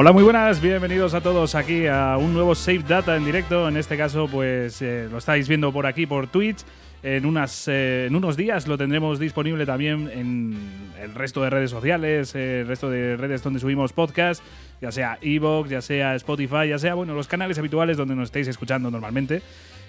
Hola, 0.00 0.12
muy 0.12 0.22
buenas, 0.22 0.60
bienvenidos 0.60 1.12
a 1.14 1.20
todos 1.20 1.56
aquí 1.56 1.88
a 1.88 2.18
un 2.18 2.32
nuevo 2.32 2.54
Save 2.54 2.84
Data 2.86 3.16
en 3.16 3.24
directo. 3.24 3.68
En 3.68 3.76
este 3.76 3.96
caso, 3.96 4.28
pues 4.30 4.80
eh, 4.80 5.08
lo 5.10 5.18
estáis 5.18 5.48
viendo 5.48 5.72
por 5.72 5.86
aquí 5.86 6.06
por 6.06 6.28
Twitch. 6.28 6.58
En, 7.02 7.26
unas, 7.26 7.66
eh, 7.66 8.06
en 8.06 8.14
unos 8.14 8.36
días 8.36 8.68
lo 8.68 8.78
tendremos 8.78 9.18
disponible 9.18 9.66
también 9.66 10.08
en 10.14 10.56
el 11.00 11.16
resto 11.16 11.42
de 11.42 11.50
redes 11.50 11.72
sociales, 11.72 12.32
eh, 12.36 12.60
el 12.60 12.68
resto 12.68 12.88
de 12.88 13.16
redes 13.16 13.42
donde 13.42 13.58
subimos 13.58 13.92
podcast, 13.92 14.40
ya 14.80 14.92
sea 14.92 15.18
Evox, 15.20 15.68
ya 15.68 15.82
sea 15.82 16.14
Spotify, 16.14 16.68
ya 16.68 16.78
sea 16.78 16.94
bueno 16.94 17.12
los 17.14 17.26
canales 17.26 17.58
habituales 17.58 17.96
donde 17.96 18.14
nos 18.14 18.26
estáis 18.26 18.46
escuchando 18.46 18.92
normalmente. 18.92 19.42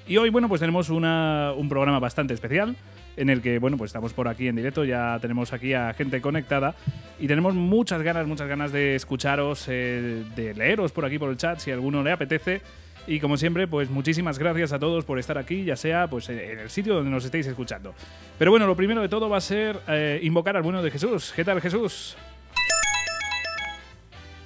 Y 0.09 0.17
hoy, 0.17 0.31
bueno, 0.31 0.49
pues 0.49 0.59
tenemos 0.59 0.89
una, 0.89 1.53
un 1.55 1.69
programa 1.69 1.99
bastante 1.99 2.33
especial 2.33 2.75
en 3.15 3.29
el 3.29 3.43
que, 3.43 3.59
bueno, 3.59 3.77
pues 3.77 3.89
estamos 3.89 4.11
por 4.11 4.27
aquí 4.27 4.47
en 4.47 4.55
directo, 4.55 4.83
ya 4.83 5.19
tenemos 5.21 5.53
aquí 5.53 5.75
a 5.75 5.93
gente 5.93 6.19
conectada 6.19 6.73
y 7.19 7.27
tenemos 7.27 7.53
muchas 7.53 8.01
ganas, 8.01 8.25
muchas 8.25 8.47
ganas 8.47 8.71
de 8.71 8.95
escucharos, 8.95 9.65
eh, 9.67 10.23
de 10.35 10.55
leeros 10.55 10.93
por 10.93 11.05
aquí 11.05 11.19
por 11.19 11.29
el 11.29 11.37
chat 11.37 11.59
si 11.59 11.69
a 11.69 11.75
alguno 11.75 12.01
le 12.01 12.11
apetece. 12.11 12.61
Y 13.05 13.19
como 13.19 13.37
siempre, 13.37 13.67
pues 13.67 13.91
muchísimas 13.91 14.39
gracias 14.39 14.73
a 14.73 14.79
todos 14.79 15.05
por 15.05 15.19
estar 15.19 15.37
aquí, 15.37 15.63
ya 15.63 15.75
sea 15.75 16.07
pues 16.07 16.27
en 16.29 16.57
el 16.57 16.71
sitio 16.71 16.95
donde 16.95 17.11
nos 17.11 17.23
estéis 17.23 17.45
escuchando. 17.45 17.93
Pero 18.39 18.49
bueno, 18.49 18.65
lo 18.65 18.75
primero 18.75 19.01
de 19.03 19.09
todo 19.09 19.29
va 19.29 19.37
a 19.37 19.41
ser 19.41 19.79
eh, 19.87 20.19
invocar 20.23 20.57
al 20.57 20.63
bueno 20.63 20.81
de 20.81 20.89
Jesús. 20.89 21.31
¿Qué 21.35 21.45
tal, 21.45 21.61
Jesús? 21.61 22.17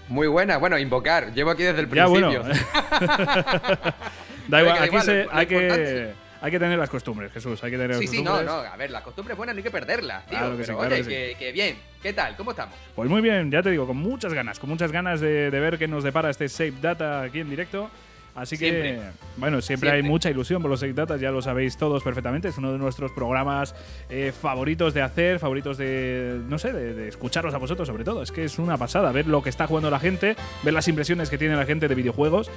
Muy 0.09 0.27
buena, 0.27 0.57
bueno, 0.57 0.77
invocar. 0.77 1.33
Llevo 1.33 1.51
aquí 1.51 1.63
desde 1.63 1.79
el 1.79 1.87
principio. 1.87 2.31
Ya, 2.31 2.39
bueno. 2.41 2.53
da 4.47 4.61
igual, 4.61 4.77
aquí 4.81 4.99
se, 5.01 5.27
hay 5.31 5.45
que 5.45 6.13
hay 6.43 6.51
que 6.51 6.59
tener 6.59 6.77
las 6.77 6.89
costumbres, 6.89 7.31
Jesús. 7.31 7.63
Hay 7.63 7.71
que 7.71 7.77
tener 7.77 7.95
sí, 7.95 8.05
sí, 8.05 8.21
no, 8.21 8.43
no. 8.43 8.55
A 8.55 8.75
ver, 8.75 8.91
la 8.91 9.01
costumbre 9.01 9.31
es 9.33 9.37
buena, 9.37 9.53
no 9.53 9.57
hay 9.57 9.63
que 9.63 9.71
perderla, 9.71 10.25
tío. 10.27 10.37
Claro 10.37 10.57
que 10.57 10.63
pero 10.65 10.79
sí, 10.81 10.93
oye, 10.93 11.03
que, 11.05 11.35
que, 11.39 11.51
bien. 11.53 11.77
¿Qué 12.01 12.11
tal? 12.11 12.35
¿Cómo 12.35 12.51
estamos? 12.51 12.75
Pues 12.93 13.09
muy 13.09 13.21
bien, 13.21 13.49
ya 13.49 13.63
te 13.63 13.71
digo, 13.71 13.87
con 13.87 13.95
muchas 13.95 14.33
ganas, 14.33 14.59
con 14.59 14.69
muchas 14.69 14.91
ganas 14.91 15.21
de, 15.21 15.49
de 15.49 15.59
ver 15.61 15.77
qué 15.77 15.87
nos 15.87 16.03
depara 16.03 16.29
este 16.29 16.49
Save 16.49 16.73
Data 16.81 17.21
aquí 17.21 17.39
en 17.39 17.49
directo. 17.49 17.89
Así 18.35 18.57
que, 18.57 18.99
bueno, 19.37 19.61
siempre, 19.61 19.91
hay 19.91 20.01
mucha 20.01 20.29
ilusión 20.29 20.61
por 20.61 20.71
los 20.71 20.79
Save 20.79 20.93
Data, 20.93 21.17
ya 21.17 21.29
lo 21.29 21.41
sabéis 21.41 21.77
todos 21.77 22.03
perfectamente. 22.03 22.47
Es 22.47 22.57
uno 22.57 22.71
de 22.71 22.79
nuestros 22.79 23.11
programas 23.11 23.75
eh, 24.09 24.33
favoritos 24.37 24.95
de 24.95 25.03
hacer, 25.03 25.37
favoritos 25.37 25.77
de, 25.77 26.41
no 26.49 26.57
sé, 26.57 26.73
de, 26.73 27.07
escucharos 27.07 27.53
a 27.53 27.57
vosotros 27.57 27.87
sobre 27.87 28.03
todo. 28.03 28.23
Es 28.23 28.31
que 28.31 28.45
es 28.45 28.57
una 28.57 28.77
pasada 28.77 29.11
ver 29.11 29.27
lo 29.27 29.43
que 29.43 29.49
está 29.49 29.67
jugando 29.67 29.91
la 29.91 29.99
gente, 29.99 30.35
ver 30.63 30.73
las 30.73 30.87
impresiones 30.87 31.29
que 31.29 31.37
tiene 31.37 31.55
la 31.55 31.65
gente 31.65 31.87
de 31.87 31.93
videojuegos. 31.93 32.49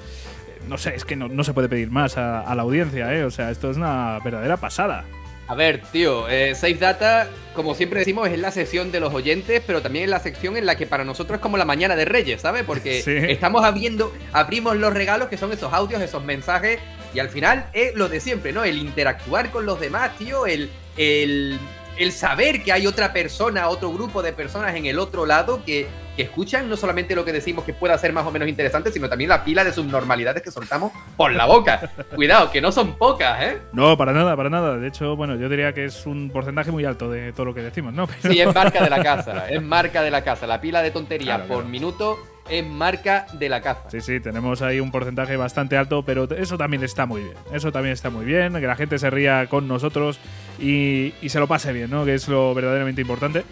No 0.68 0.78
sé, 0.78 0.94
es 0.94 1.04
que 1.04 1.16
no, 1.16 1.44
se 1.44 1.54
puede 1.54 1.68
pedir 1.68 1.90
más 1.90 2.16
a, 2.16 2.40
a 2.40 2.54
la 2.54 2.62
audiencia, 2.62 3.14
¿eh? 3.14 3.24
O 3.24 3.30
sea, 3.30 3.50
esto 3.50 3.70
es 3.70 3.76
una 3.76 4.18
verdadera 4.24 4.56
pasada. 4.56 5.04
A 5.48 5.54
ver, 5.54 5.80
tío, 5.92 6.28
eh, 6.28 6.56
Safe 6.56 6.74
Data, 6.74 7.28
como 7.54 7.76
siempre 7.76 8.00
decimos, 8.00 8.28
es 8.28 8.38
la 8.38 8.50
sección 8.50 8.90
de 8.90 8.98
los 8.98 9.14
oyentes, 9.14 9.62
pero 9.64 9.80
también 9.80 10.04
es 10.04 10.10
la 10.10 10.18
sección 10.18 10.56
en 10.56 10.66
la 10.66 10.76
que 10.76 10.86
para 10.86 11.04
nosotros 11.04 11.36
es 11.36 11.40
como 11.40 11.56
la 11.56 11.64
mañana 11.64 11.94
de 11.94 12.04
Reyes, 12.04 12.40
¿sabes? 12.40 12.64
Porque 12.64 12.98
estamos 13.30 13.64
abriendo, 13.64 14.12
abrimos 14.32 14.76
los 14.76 14.92
regalos 14.92 15.28
que 15.28 15.36
son 15.36 15.52
esos 15.52 15.72
audios, 15.72 16.02
esos 16.02 16.24
mensajes, 16.24 16.80
y 17.14 17.20
al 17.20 17.28
final 17.28 17.70
es 17.74 17.94
lo 17.94 18.08
de 18.08 18.18
siempre, 18.18 18.52
¿no? 18.52 18.64
El 18.64 18.78
interactuar 18.78 19.50
con 19.52 19.66
los 19.66 19.78
demás, 19.78 20.18
tío, 20.18 20.46
el, 20.46 20.68
el 20.96 21.60
el 21.98 22.12
saber 22.12 22.62
que 22.62 22.72
hay 22.72 22.86
otra 22.86 23.12
persona, 23.12 23.68
otro 23.68 23.92
grupo 23.92 24.22
de 24.22 24.32
personas 24.32 24.74
en 24.74 24.86
el 24.86 24.98
otro 24.98 25.26
lado 25.26 25.62
que, 25.64 25.88
escuchan 26.16 26.66
no 26.66 26.78
solamente 26.78 27.14
lo 27.14 27.26
que 27.26 27.32
decimos 27.32 27.62
que 27.66 27.74
pueda 27.74 27.98
ser 27.98 28.10
más 28.14 28.26
o 28.26 28.30
menos 28.30 28.48
interesante, 28.48 28.90
sino 28.90 29.06
también 29.06 29.28
la 29.28 29.44
pila 29.44 29.62
de 29.64 29.70
subnormalidades 29.70 30.42
que 30.42 30.50
soltamos 30.50 30.90
por 31.14 31.30
la 31.30 31.44
boca. 31.44 31.90
Cuidado, 32.14 32.50
que 32.50 32.62
no 32.62 32.72
son 32.72 32.96
pocas, 32.96 33.42
¿eh? 33.42 33.58
No, 33.72 33.98
para 33.98 34.14
nada, 34.14 34.34
para 34.34 34.48
nada. 34.48 34.78
De 34.78 34.88
hecho, 34.88 35.14
bueno, 35.14 35.36
yo 35.36 35.50
diría 35.50 35.74
que 35.74 35.84
es 35.84 36.06
un 36.06 36.30
porcentaje 36.30 36.70
muy 36.70 36.86
alto 36.86 37.10
de 37.10 37.34
todo 37.34 37.44
lo 37.44 37.54
que 37.54 37.60
decimos, 37.60 37.92
¿no? 37.92 38.08
Sí, 38.22 38.40
es 38.40 38.54
marca 38.54 38.82
de 38.82 38.88
la 38.88 39.02
casa, 39.02 39.50
es 39.50 39.60
marca 39.60 40.00
de 40.00 40.10
la 40.10 40.24
casa. 40.24 40.46
La 40.46 40.58
pila 40.58 40.80
de 40.80 40.90
tonterías 40.90 41.42
por 41.42 41.66
minuto 41.66 42.16
es 42.48 42.66
marca 42.66 43.26
de 43.32 43.48
la 43.48 43.60
caza. 43.60 43.90
Sí, 43.90 44.00
sí, 44.00 44.20
tenemos 44.20 44.62
ahí 44.62 44.80
un 44.80 44.90
porcentaje 44.90 45.36
bastante 45.36 45.76
alto, 45.76 46.02
pero 46.04 46.28
eso 46.36 46.58
también 46.58 46.82
está 46.82 47.06
muy 47.06 47.22
bien. 47.22 47.34
Eso 47.52 47.72
también 47.72 47.92
está 47.92 48.10
muy 48.10 48.24
bien, 48.24 48.54
que 48.54 48.66
la 48.66 48.76
gente 48.76 48.98
se 48.98 49.10
ría 49.10 49.46
con 49.48 49.68
nosotros 49.68 50.18
y, 50.58 51.14
se 51.26 51.38
lo 51.40 51.46
pase 51.46 51.72
bien, 51.72 51.90
¿no? 51.90 52.04
Que 52.04 52.14
es 52.14 52.28
lo 52.28 52.54
verdaderamente 52.54 53.00
importante. 53.00 53.44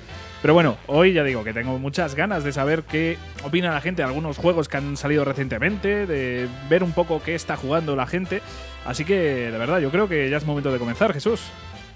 Pero 0.42 0.54
bueno, 0.54 0.76
hoy 0.86 1.14
ya 1.14 1.24
digo 1.24 1.42
que 1.42 1.54
tengo 1.54 1.78
muchas 1.78 2.14
ganas 2.14 2.44
de 2.44 2.52
saber 2.52 2.82
qué 2.82 3.16
opina 3.44 3.72
la 3.72 3.80
gente 3.80 4.02
de 4.02 4.08
algunos 4.08 4.36
juegos 4.36 4.68
que 4.68 4.76
han 4.76 4.96
salido 4.96 5.24
recientemente, 5.24 6.06
de 6.06 6.48
ver 6.68 6.82
un 6.84 6.92
poco 6.92 7.22
qué 7.22 7.34
está 7.34 7.56
jugando 7.56 7.96
la 7.96 8.06
gente. 8.06 8.42
Así 8.84 9.04
que, 9.04 9.14
de 9.50 9.58
verdad, 9.58 9.78
yo 9.78 9.90
creo 9.90 10.08
que 10.08 10.28
ya 10.28 10.36
es 10.36 10.44
momento 10.44 10.70
de 10.70 10.78
comenzar, 10.78 11.14
Jesús. 11.14 11.40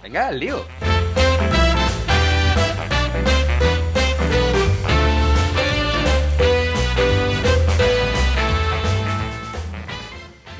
Venga, 0.02 0.32
lío. 0.32 0.64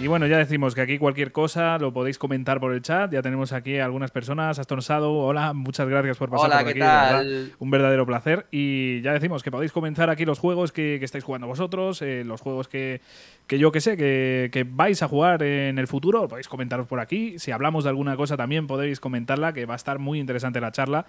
Y 0.01 0.07
bueno, 0.07 0.29
ya 0.29 0.39
decimos 0.39 0.77
que 0.77 0.81
aquí 0.81 0.97
cualquier 0.97 1.33
cosa 1.33 1.77
lo 1.77 1.93
podéis 1.93 2.19
comentar 2.19 2.61
por 2.61 2.73
el 2.73 2.83
chat. 2.83 3.13
Ya 3.13 3.21
tenemos 3.21 3.53
aquí 3.53 3.79
algunas 3.79 4.13
personas. 4.13 4.61
Aston 4.61 4.81
Sado, 4.81 5.13
hola, 5.13 5.53
muchas 5.55 5.89
gracias 5.89 6.17
por 6.17 6.31
pasar 6.31 6.51
por 6.51 6.69
aquí. 6.69 6.79
Tal? 6.79 7.53
Un 7.59 7.71
verdadero 7.73 8.07
placer. 8.07 8.47
Y 8.53 9.01
ya 9.01 9.13
decimos 9.13 9.43
que 9.43 9.51
podéis 9.51 9.73
comenzar 9.73 10.09
aquí 10.09 10.25
los 10.25 10.39
juegos 10.39 10.71
que, 10.71 11.03
estáis 11.03 11.25
jugando 11.25 11.49
vosotros, 11.49 12.01
eh, 12.03 12.23
los 12.25 12.41
juegos 12.41 12.69
que, 12.69 13.01
yo 13.49 13.73
que 13.73 13.81
sé, 13.81 13.97
que, 13.97 14.67
vais 14.71 15.03
a 15.03 15.09
jugar 15.09 15.43
en 15.43 15.81
el 15.81 15.89
futuro, 15.89 16.29
podéis 16.29 16.47
comentaros 16.47 16.87
por 16.87 17.01
aquí. 17.01 17.37
Si 17.41 17.51
hablamos 17.51 17.83
de 17.83 17.91
alguna 17.91 18.17
cosa 18.17 18.37
también 18.37 18.69
podéis 18.69 19.01
comentarla, 19.01 19.53
que 19.53 19.67
va 19.67 19.75
a 19.75 19.77
estar 19.79 19.99
muy 19.99 20.21
interesante 20.21 20.61
la 20.61 20.71
charla. 20.71 21.07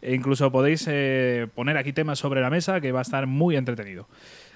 E 0.00 0.14
incluso 0.14 0.50
podéis 0.50 0.84
eh, 0.90 1.46
poner 1.54 1.76
aquí 1.76 1.92
temas 1.92 2.18
sobre 2.18 2.40
la 2.40 2.50
mesa, 2.50 2.80
que 2.80 2.90
va 2.90 2.98
a 2.98 3.02
estar 3.02 3.28
muy 3.28 3.54
entretenido. 3.54 4.08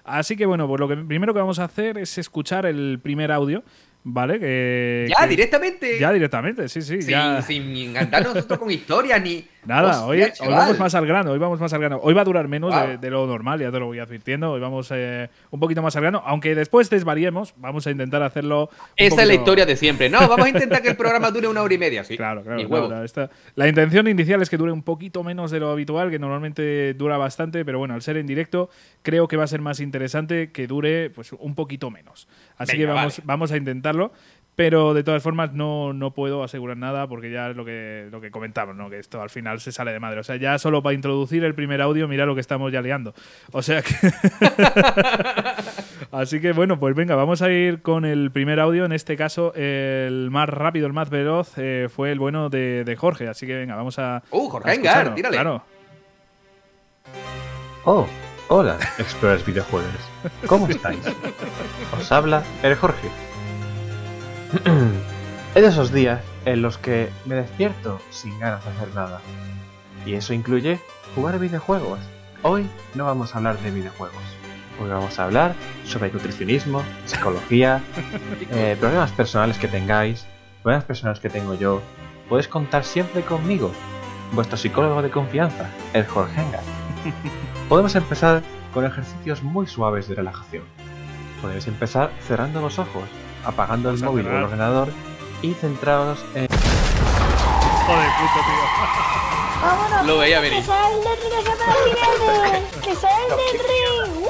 Así 0.07 0.37
que 0.37 0.47
bueno, 0.47 0.69
pues 0.69 0.81
lo 0.81 0.87
que 0.89 0.97
primero 0.97 1.35
que 1.35 1.41
vamos 1.41 1.59
a 1.59 1.65
hacer 1.65 1.99
es 1.99 2.17
escuchar 2.17 2.65
el 2.65 3.01
primer 3.03 3.33
audio. 3.33 3.65
¿Vale? 4.09 4.39
Que, 4.39 5.09
ya, 5.09 5.27
directamente. 5.27 5.99
Ya, 5.99 6.13
directamente, 6.13 6.69
sí, 6.69 6.81
sí. 6.81 7.03
Sin, 7.03 7.11
ya. 7.11 7.43
sin 7.43 7.77
encantarnos 7.77 8.37
nosotros 8.37 8.61
con 8.61 8.71
historia 8.71 9.19
ni. 9.19 9.45
Nada, 9.65 10.07
hoy, 10.07 10.23
vamos 10.49 10.79
más 10.79 10.95
al 10.95 11.07
grano, 11.07 11.33
hoy 11.33 11.41
vamos 11.41 11.59
más 11.59 11.73
al 11.73 11.81
grano. 11.81 11.99
Hoy 12.01 12.15
va 12.15 12.21
a 12.21 12.25
durar 12.25 12.47
menos 12.47 12.73
de, 13.01 13.11
lo 13.11 13.27
normal, 13.27 13.61
ya 13.61 13.73
te 13.73 13.81
lo 13.81 13.87
voy 13.87 13.99
advirtiendo. 13.99 14.53
Hoy 14.53 14.61
vamos 14.61 14.93
eh, 14.95 15.29
un 15.51 15.59
poquito 15.59 15.83
más 15.83 15.97
al 15.97 16.03
grano, 16.03 16.23
aunque 16.25 16.55
después 16.55 16.89
desvariemos, 16.89 17.53
vamos 17.57 17.85
a 17.89 17.91
intentar 17.91 18.23
hacerlo. 18.23 18.71
Esa 18.95 19.23
es 19.23 19.27
la 19.27 19.35
historia 19.35 19.67
de 19.67 19.75
siempre. 19.75 20.09
No, 20.09 20.21
vamos 20.29 20.47
a 20.47 20.51
intentar 20.51 20.83
que 20.83 20.91
el 20.91 20.97
programa 20.97 21.33
dure 21.33 21.49
una 21.49 21.63
hora 21.63 21.75
y 21.75 21.79
media, 21.79 22.05
sí. 22.05 22.17
Claro, 22.27 22.45
claro. 22.45 23.05
la 23.57 23.69
intención 23.69 24.07
inicial 24.07 24.41
es 24.41 24.51
que 24.51 24.57
dure 24.57 24.71
un 24.71 24.83
poquito 24.83 25.25
menos 25.25 25.51
de 25.51 25.59
lo 25.59 25.71
habitual, 25.71 26.11
que 26.11 26.21
normalmente 26.21 26.95
dura 26.95 27.19
bastante, 27.19 27.65
pero 27.65 27.79
bueno, 27.79 27.95
al 27.95 28.03
ser 28.03 28.19
en 28.19 28.27
directo, 28.27 28.71
creo 29.03 29.27
que 29.27 29.37
va 29.37 29.45
a 29.45 29.49
ser 29.49 29.63
más 29.63 29.81
interesante 29.81 30.53
que 30.53 30.69
dure 30.69 31.11
pues 31.11 31.33
un 31.33 31.57
poquito 31.57 31.91
menos. 31.91 32.29
Así 32.57 32.77
que 32.77 32.87
vamos, 32.87 33.21
vamos 33.25 33.53
a 33.53 33.57
intentarlo. 33.57 34.13
Pero 34.57 34.95
de 34.95 35.05
todas 35.05 35.23
formas 35.23 35.53
no, 35.53 35.93
no 35.93 36.15
puedo 36.15 36.43
asegurar 36.43 36.79
nada 36.79 37.07
porque 37.07 37.31
ya 37.31 37.51
es 37.51 37.57
lo 37.57 37.67
que, 37.67 38.09
lo 38.11 38.23
que 38.23 38.31
comentamos, 38.31 38.75
¿no? 38.75 38.89
que 38.89 38.99
esto 38.99 39.21
al 39.21 39.29
final 39.29 39.61
se 39.61 39.71
sale 39.71 39.93
de 39.93 40.01
madre. 40.01 40.21
O 40.21 40.25
sea, 40.25 40.37
ya 40.37 40.59
solo 40.59 40.83
para 40.83 40.95
introducir 40.95 41.45
el 41.45 41.55
primer 41.55 41.83
audio, 41.83 42.09
mira 42.09 42.25
lo 42.25 42.35
que 42.35 42.41
estamos 42.41 42.73
ya 42.73 42.81
liando. 42.81 43.15
O 43.53 43.61
sea 43.61 43.83
que... 43.83 43.95
Así 46.11 46.41
que 46.41 46.53
bueno, 46.53 46.79
pues 46.81 46.95
venga, 46.95 47.15
vamos 47.17 47.43
a 47.43 47.51
ir 47.51 47.83
con 47.83 48.07
el 48.07 48.31
primer 48.31 48.59
audio. 48.59 48.87
En 48.87 48.93
este 48.93 49.15
caso, 49.19 49.53
el 49.55 50.31
más 50.31 50.49
rápido, 50.49 50.87
el 50.87 50.95
más 50.95 51.11
veloz 51.11 51.53
eh, 51.59 51.89
fue 51.95 52.11
el 52.11 52.19
bueno 52.19 52.49
de, 52.49 52.97
Jorge. 52.99 53.29
Así 53.29 53.47
que 53.47 53.57
venga, 53.57 53.77
vamos 53.77 53.99
a... 53.99 54.23
¡Uh, 54.31 54.49
Jorge 54.49 54.73
Engar! 54.73 55.15
¡Tírale! 55.15 55.37
Claro. 55.37 55.63
Oh, 57.85 58.07
hola, 58.49 58.79
Explorers 58.99 59.45
Videojuegos. 59.45 59.91
¿Cómo 60.47 60.69
estáis? 60.69 61.01
Os 61.99 62.13
habla 62.13 62.43
el 62.63 62.75
Jorge 62.77 63.09
es 65.57 65.63
de 65.63 65.69
esos 65.69 65.91
días 65.91 66.21
en 66.45 66.63
los 66.63 66.79
que 66.79 67.09
me 67.25 67.35
despierto 67.35 67.99
sin 68.11 68.39
ganas 68.39 68.63
de 68.63 68.71
hacer 68.71 68.95
nada. 68.95 69.21
Y 70.05 70.15
eso 70.15 70.35
incluye 70.35 70.79
jugar 71.15 71.39
videojuegos. 71.39 71.99
Hoy 72.43 72.69
no 72.95 73.07
vamos 73.07 73.35
a 73.35 73.39
hablar 73.39 73.59
de 73.61 73.71
videojuegos. 73.71 74.23
Hoy 74.79 74.91
vamos 74.91 75.19
a 75.19 75.25
hablar 75.25 75.55
sobre 75.85 76.13
nutricionismo, 76.13 76.83
psicología, 77.07 77.83
eh, 78.51 78.77
problemas 78.79 79.13
personales 79.13 79.59
que 79.59 79.69
tengáis, 79.69 80.27
problemas 80.63 80.85
personales 80.85 81.21
que 81.21 81.31
tengo 81.31 81.55
yo. 81.55 81.81
Podéis 82.29 82.49
contar 82.49 82.85
siempre 82.85 83.23
conmigo, 83.23 83.73
vuestro 84.33 84.59
psicólogo 84.59 85.01
de 85.01 85.11
confianza, 85.11 85.71
el 85.95 86.07
Jorge 86.07 86.41
Engar. 86.41 86.63
Podemos 87.69 87.97
empezar 87.97 88.43
con 88.73 88.85
ejercicios 88.85 89.43
muy 89.43 89.67
suaves 89.67 90.07
de 90.09 90.15
relajación. 90.15 90.63
Podéis 91.43 91.67
empezar 91.67 92.13
cerrando 92.21 92.61
los 92.61 92.79
ojos 92.79 93.09
apagando 93.45 93.91
el 93.91 94.01
móvil 94.03 94.27
o 94.29 94.31
el 94.31 94.45
ordenador 94.45 94.89
y 95.43 95.53
centrados 95.55 96.25
en. 96.35 96.47
Joder, 97.87 98.09
puto, 98.19 98.41
tío. 98.47 98.63
Vámonos. 99.63 100.07
Lo 100.07 100.19
veía 100.19 100.41
venir. 100.41 100.61
Que 100.61 100.65
sale 100.65 100.95
el 100.97 101.03
del 101.03 101.17
ring, 102.53 102.65
que 102.83 102.95
sale 102.95 103.25
el 103.25 103.31
del 103.37 103.59
ring. 103.67 104.27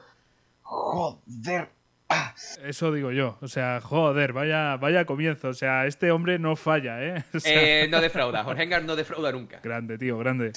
Joder. 0.63 1.79
Ah. 2.10 2.34
Eso 2.64 2.92
digo 2.92 3.12
yo. 3.12 3.38
O 3.42 3.48
sea, 3.48 3.80
joder, 3.82 4.34
vaya, 4.34 4.78
vaya 4.78 5.06
comienzo. 5.06 5.50
O 5.50 5.54
sea, 5.54 5.86
este 5.86 6.12
hombre 6.12 6.40
no 6.40 6.56
falla, 6.56 7.04
¿eh? 7.04 7.24
eh 7.46 7.88
no 7.90 8.02
defrauda. 8.02 8.44
Jorge 8.44 8.64
Engar 8.64 8.84
no 8.84 8.96
defrauda 8.96 9.32
nunca. 9.32 9.60
Grande, 9.64 9.98
tío, 9.98 10.18
grande. 10.18 10.52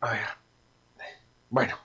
a 0.00 0.10
ver. 0.12 0.26
Bueno. 1.50 1.76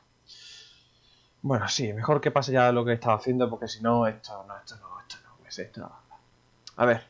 Bueno, 1.42 1.68
sí, 1.68 1.94
mejor 1.94 2.20
que 2.22 2.32
pase 2.32 2.52
ya 2.52 2.72
lo 2.72 2.84
que 2.84 2.92
he 2.92 2.96
estado 2.96 3.16
haciendo, 3.16 3.50
porque 3.50 3.68
si 3.68 3.82
no, 3.82 4.06
esto 4.08 4.46
no, 4.48 4.58
esto 4.58 4.76
no, 4.78 5.00
esto 5.00 5.18
no, 5.24 5.48
es 5.48 5.60
esto. 5.60 5.92
A 6.76 6.86
ver. 6.86 7.04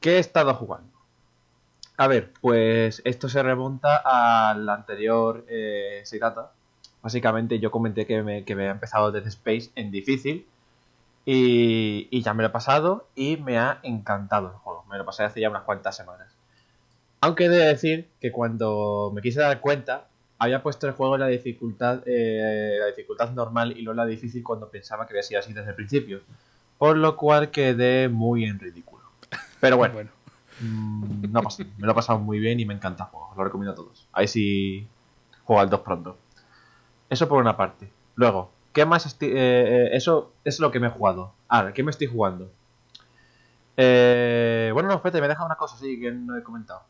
¿Qué 0.00 0.16
he 0.16 0.18
estado 0.18 0.54
jugando? 0.54 0.92
A 1.96 2.06
ver, 2.06 2.32
pues 2.40 3.02
esto 3.04 3.28
se 3.28 3.42
remonta 3.42 3.96
al 4.04 4.68
anterior 4.68 5.44
eh, 5.48 6.02
Seirata. 6.04 6.52
Básicamente 7.08 7.58
yo 7.58 7.70
comenté 7.70 8.04
que 8.04 8.22
me, 8.22 8.44
que 8.44 8.52
había 8.52 8.70
empezado 8.70 9.10
desde 9.10 9.30
Space 9.30 9.70
en 9.76 9.90
difícil 9.90 10.46
y, 11.24 12.20
ya 12.20 12.34
me 12.34 12.42
lo 12.42 12.50
he 12.50 12.52
pasado 12.52 13.08
y 13.16 13.38
me 13.38 13.56
ha 13.56 13.80
encantado 13.82 14.48
el 14.48 14.52
juego. 14.56 14.84
Me 14.90 14.98
lo 14.98 15.06
pasé 15.06 15.22
hace 15.22 15.40
ya 15.40 15.48
unas 15.48 15.62
cuantas 15.62 15.96
semanas. 15.96 16.28
Aunque 17.22 17.46
he 17.46 17.48
de 17.48 17.64
decir 17.64 18.08
que 18.20 18.30
cuando 18.30 19.10
me 19.14 19.22
quise 19.22 19.40
dar 19.40 19.58
cuenta, 19.60 20.08
había 20.38 20.62
puesto 20.62 20.86
el 20.86 20.92
juego 20.92 21.14
en 21.14 21.20
la 21.22 21.28
dificultad, 21.28 22.02
eh, 22.04 22.76
la 22.78 22.88
dificultad 22.88 23.30
normal 23.30 23.74
y 23.74 23.84
no 23.84 23.94
la 23.94 24.04
difícil 24.04 24.42
cuando 24.42 24.68
pensaba 24.68 25.06
que 25.06 25.14
había 25.14 25.22
sido 25.22 25.40
así 25.40 25.54
desde 25.54 25.70
el 25.70 25.76
principio. 25.76 26.20
Por 26.76 26.98
lo 26.98 27.16
cual 27.16 27.50
quedé 27.50 28.10
muy 28.10 28.44
en 28.44 28.58
ridículo. 28.58 29.04
Pero 29.60 29.78
bueno, 29.78 29.94
bueno. 29.94 30.10
Mm, 30.60 31.32
no 31.32 31.42
pasa, 31.42 31.64
me 31.78 31.86
lo 31.86 31.92
he 31.92 31.94
pasado 31.94 32.18
muy 32.18 32.38
bien 32.38 32.60
y 32.60 32.66
me 32.66 32.74
encanta 32.74 33.04
el 33.04 33.08
juego. 33.08 33.32
Lo 33.34 33.44
recomiendo 33.44 33.72
a 33.72 33.76
todos. 33.76 34.06
Ahí 34.12 34.28
sí 34.28 34.86
juego 35.44 35.62
al 35.62 35.70
2 35.70 35.80
pronto. 35.80 36.18
Eso 37.10 37.28
por 37.28 37.40
una 37.40 37.56
parte. 37.56 37.90
Luego, 38.14 38.50
¿qué 38.72 38.84
más? 38.84 39.06
Eh, 39.06 39.16
eh, 39.22 39.88
eso 39.92 40.32
es 40.44 40.60
lo 40.60 40.70
que 40.70 40.80
me 40.80 40.88
he 40.88 40.90
jugado. 40.90 41.32
Ahora, 41.48 41.72
¿qué 41.72 41.82
me 41.82 41.90
estoy 41.90 42.06
jugando? 42.06 42.50
Eh, 43.76 44.70
bueno, 44.72 44.88
no, 44.88 44.96
espérate, 44.96 45.20
me 45.20 45.26
he 45.26 45.28
dejado 45.28 45.46
una 45.46 45.56
cosa 45.56 45.76
así 45.76 45.98
que 46.00 46.10
no 46.10 46.36
he 46.36 46.42
comentado. 46.42 46.82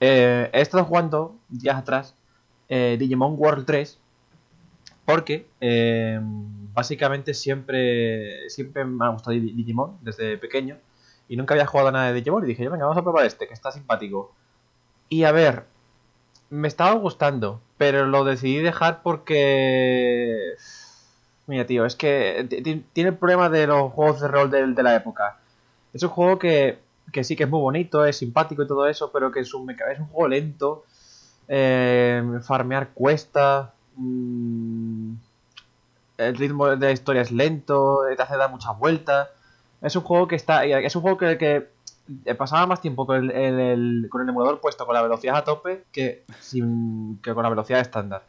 he 0.00 0.50
estado 0.52 0.84
jugando 0.84 1.36
días 1.48 1.76
atrás 1.76 2.14
Digimon 2.68 3.34
World 3.38 3.64
3 3.66 3.98
porque 5.04 5.48
básicamente 6.72 7.34
siempre 7.34 8.48
siempre 8.50 8.84
me 8.84 9.06
ha 9.06 9.08
gustado 9.08 9.32
Digimon 9.32 9.98
desde 10.02 10.38
pequeño 10.38 10.78
y 11.28 11.36
nunca 11.36 11.54
había 11.54 11.66
jugado 11.66 11.90
nada 11.90 12.08
de 12.08 12.14
Digimon 12.14 12.44
y 12.44 12.48
dije, 12.48 12.62
yo, 12.62 12.70
venga, 12.70 12.84
vamos 12.84 12.98
a 12.98 13.02
probar 13.02 13.26
este, 13.26 13.48
que 13.48 13.54
está 13.54 13.72
simpático. 13.72 14.32
Y 15.08 15.24
a 15.24 15.32
ver, 15.32 15.66
me 16.50 16.68
estaba 16.68 16.92
gustando, 16.92 17.60
pero 17.78 18.06
lo 18.06 18.24
decidí 18.24 18.58
dejar 18.58 19.02
porque... 19.02 20.54
Mira, 21.46 21.66
tío, 21.66 21.84
es 21.84 21.94
que 21.94 22.46
tiene 22.92 23.10
el 23.10 23.16
problema 23.16 23.48
de 23.48 23.66
los 23.68 23.92
juegos 23.92 24.20
de 24.20 24.28
rol 24.28 24.50
de, 24.50 24.82
la 24.82 24.96
época. 24.96 25.38
Es 25.92 26.02
un 26.02 26.08
juego 26.08 26.38
que, 26.38 26.80
que, 27.12 27.22
sí 27.22 27.36
que 27.36 27.44
es 27.44 27.50
muy 27.50 27.60
bonito, 27.60 28.04
es 28.04 28.16
simpático 28.16 28.64
y 28.64 28.66
todo 28.66 28.88
eso, 28.88 29.12
pero 29.12 29.30
que 29.30 29.40
es 29.40 29.54
un, 29.54 29.70
es 29.70 29.98
un 30.00 30.06
juego 30.06 30.28
lento. 30.28 30.84
Eh, 31.48 32.22
farmear 32.42 32.90
cuesta. 32.94 33.74
Mm, 33.94 35.14
el 36.18 36.36
ritmo 36.36 36.66
de 36.68 36.86
la 36.86 36.92
historia 36.92 37.22
es 37.22 37.30
lento, 37.30 38.00
te 38.16 38.20
hace 38.20 38.36
dar 38.36 38.50
muchas 38.50 38.76
vueltas. 38.76 39.28
Es 39.82 39.94
un 39.94 40.02
juego 40.02 40.26
que 40.26 40.36
está. 40.36 40.64
Es 40.64 40.96
un 40.96 41.02
juego 41.02 41.16
que, 41.16 41.38
que 41.38 41.68
pasaba 42.38 42.66
más 42.66 42.80
tiempo 42.80 43.06
con 43.06 43.30
el, 43.30 44.06
con 44.10 44.22
el 44.22 44.28
emulador 44.28 44.60
puesto 44.60 44.86
con 44.86 44.94
la 44.94 45.02
velocidad 45.02 45.36
a 45.36 45.44
tope 45.44 45.84
que, 45.92 46.24
sin, 46.40 47.18
que 47.22 47.34
con 47.34 47.42
la 47.42 47.48
velocidad 47.48 47.80
estándar. 47.80 48.22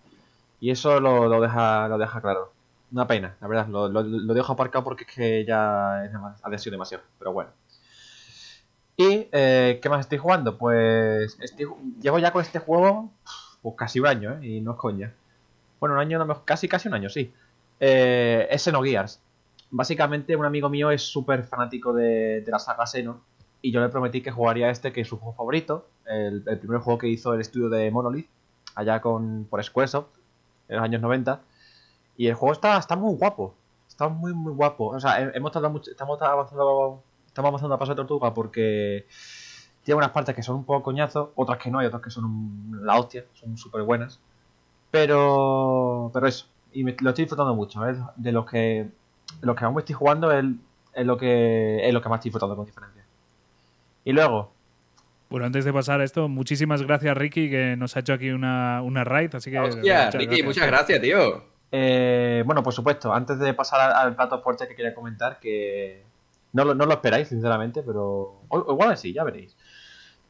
Y 0.59 0.71
eso 0.71 0.99
lo, 0.99 1.27
lo, 1.27 1.41
deja, 1.41 1.87
lo 1.87 1.97
deja 1.97 2.21
claro. 2.21 2.51
Una 2.91 3.05
pena, 3.05 3.35
la 3.41 3.47
verdad. 3.47 3.67
Lo, 3.67 3.89
lo, 3.89 4.33
dejo 4.33 4.53
aparcado 4.53 4.83
porque 4.83 5.03
es 5.03 5.13
que 5.13 5.45
ya 5.45 6.03
ha 6.03 6.57
sido 6.57 6.71
demasiado. 6.71 7.03
Pero 7.19 7.33
bueno. 7.33 7.51
¿Y 8.95 9.27
eh, 9.31 9.79
qué 9.81 9.89
más 9.89 9.99
estoy 9.99 10.17
jugando? 10.17 10.57
Pues 10.57 11.37
llevo 12.01 12.17
ya 12.17 12.31
con 12.31 12.41
este 12.41 12.59
juego 12.59 13.11
pues 13.61 13.75
casi 13.77 13.99
un 13.99 14.07
año, 14.07 14.33
¿eh? 14.33 14.47
Y 14.47 14.61
no 14.61 14.71
es 14.71 14.77
coña. 14.77 15.13
Bueno, 15.79 15.93
un 15.95 16.01
año, 16.01 16.43
casi 16.45 16.67
casi 16.67 16.87
un 16.87 16.95
año, 16.95 17.09
sí. 17.09 17.31
Eh, 17.79 18.47
es 18.49 18.63
Xenogears 18.63 19.19
básicamente 19.69 20.35
un 20.35 20.45
amigo 20.45 20.69
mío 20.69 20.91
es 20.91 21.01
súper 21.01 21.43
fanático 21.43 21.93
de, 21.93 22.43
la 22.47 22.59
saga 22.59 22.85
Xenon 22.85 23.19
y 23.67 23.71
yo 23.71 23.81
le 23.81 23.89
prometí 23.89 24.21
que 24.21 24.31
jugaría 24.31 24.69
este, 24.69 24.93
que 24.93 25.01
es 25.01 25.09
su 25.09 25.17
juego 25.17 25.33
favorito, 25.33 25.89
el, 26.05 26.41
primer 26.41 26.79
juego 26.79 26.97
que 26.97 27.09
hizo 27.09 27.33
el 27.33 27.41
estudio 27.41 27.67
de 27.67 27.91
Monolith, 27.91 28.29
allá 28.75 29.01
con, 29.01 29.45
por 29.49 29.61
Squaresoft, 29.61 30.07
en 30.69 30.77
los 30.77 30.85
años 30.85 31.01
90. 31.01 31.41
Y 32.15 32.27
el 32.27 32.35
juego 32.35 32.53
está, 32.53 32.77
está 32.77 32.95
muy 32.95 33.13
guapo, 33.15 33.53
está 33.89 34.07
muy, 34.07 34.33
muy 34.33 34.53
guapo. 34.53 34.87
O 34.87 34.99
sea, 35.01 35.19
hemos 35.19 35.51
tardado 35.51 35.73
mucho, 35.73 35.91
estamos 35.91 36.21
avanzando, 36.21 37.03
estamos 37.25 37.49
avanzando 37.49 37.75
a 37.75 37.77
paso 37.77 37.91
de 37.91 37.97
tortuga 37.97 38.33
porque 38.33 39.05
tiene 39.83 39.97
unas 39.97 40.11
partes 40.11 40.33
que 40.33 40.43
son 40.43 40.55
un 40.55 40.63
poco 40.63 40.83
coñazo, 40.83 41.33
otras 41.35 41.57
que 41.57 41.69
no, 41.69 41.83
y 41.83 41.87
otras 41.87 42.01
que 42.01 42.09
son 42.09 42.85
la 42.85 42.97
hostia, 42.97 43.25
son 43.33 43.57
súper 43.57 43.81
buenas. 43.81 44.21
Pero, 44.91 46.09
pero 46.13 46.25
eso, 46.25 46.45
y 46.71 46.83
lo 46.83 47.09
estoy 47.09 47.25
disfrutando 47.25 47.53
mucho. 47.53 47.81
De 48.15 48.31
los 48.31 48.45
que 48.45 48.89
lo 49.41 49.55
que 49.55 49.65
aún 49.65 49.77
estoy 49.77 49.93
jugando 49.93 50.31
es, 50.31 50.45
lo 51.05 51.17
que 51.17 51.85
es 51.85 51.93
lo 51.93 52.01
que 52.01 52.07
más 52.07 52.19
estoy 52.19 52.29
disfrutando 52.29 52.55
con 52.55 52.65
diferencia. 52.65 53.06
Y 54.07 54.13
luego. 54.13 54.53
Bueno, 55.29 55.47
antes 55.47 55.65
de 55.65 55.73
pasar 55.73 55.99
a 55.99 56.05
esto, 56.05 56.29
muchísimas 56.29 56.81
gracias 56.81 57.17
Ricky 57.17 57.49
que 57.49 57.75
nos 57.75 57.97
ha 57.97 57.99
hecho 57.99 58.13
aquí 58.13 58.29
una, 58.29 58.81
una 58.81 59.03
raid, 59.03 59.35
así 59.35 59.51
que. 59.51 59.59
Hostia, 59.59 60.05
muchas 60.05 60.15
Ricky, 60.15 60.43
muchas 60.43 60.65
gracias, 60.65 61.01
tío. 61.01 61.43
Eh, 61.73 62.41
bueno, 62.45 62.63
por 62.63 62.71
supuesto, 62.71 63.13
antes 63.13 63.37
de 63.37 63.53
pasar 63.53 63.91
al, 63.91 64.15
plato 64.15 64.41
fuerte 64.41 64.65
que 64.65 64.77
quería 64.77 64.95
comentar, 64.95 65.41
que 65.41 66.05
no 66.53 66.63
lo, 66.63 66.73
no 66.73 66.85
lo 66.85 66.93
esperáis, 66.93 67.27
sinceramente, 67.27 67.83
pero. 67.83 68.43
igual 68.49 68.97
sí, 68.97 69.11
ya 69.11 69.25
veréis. 69.25 69.57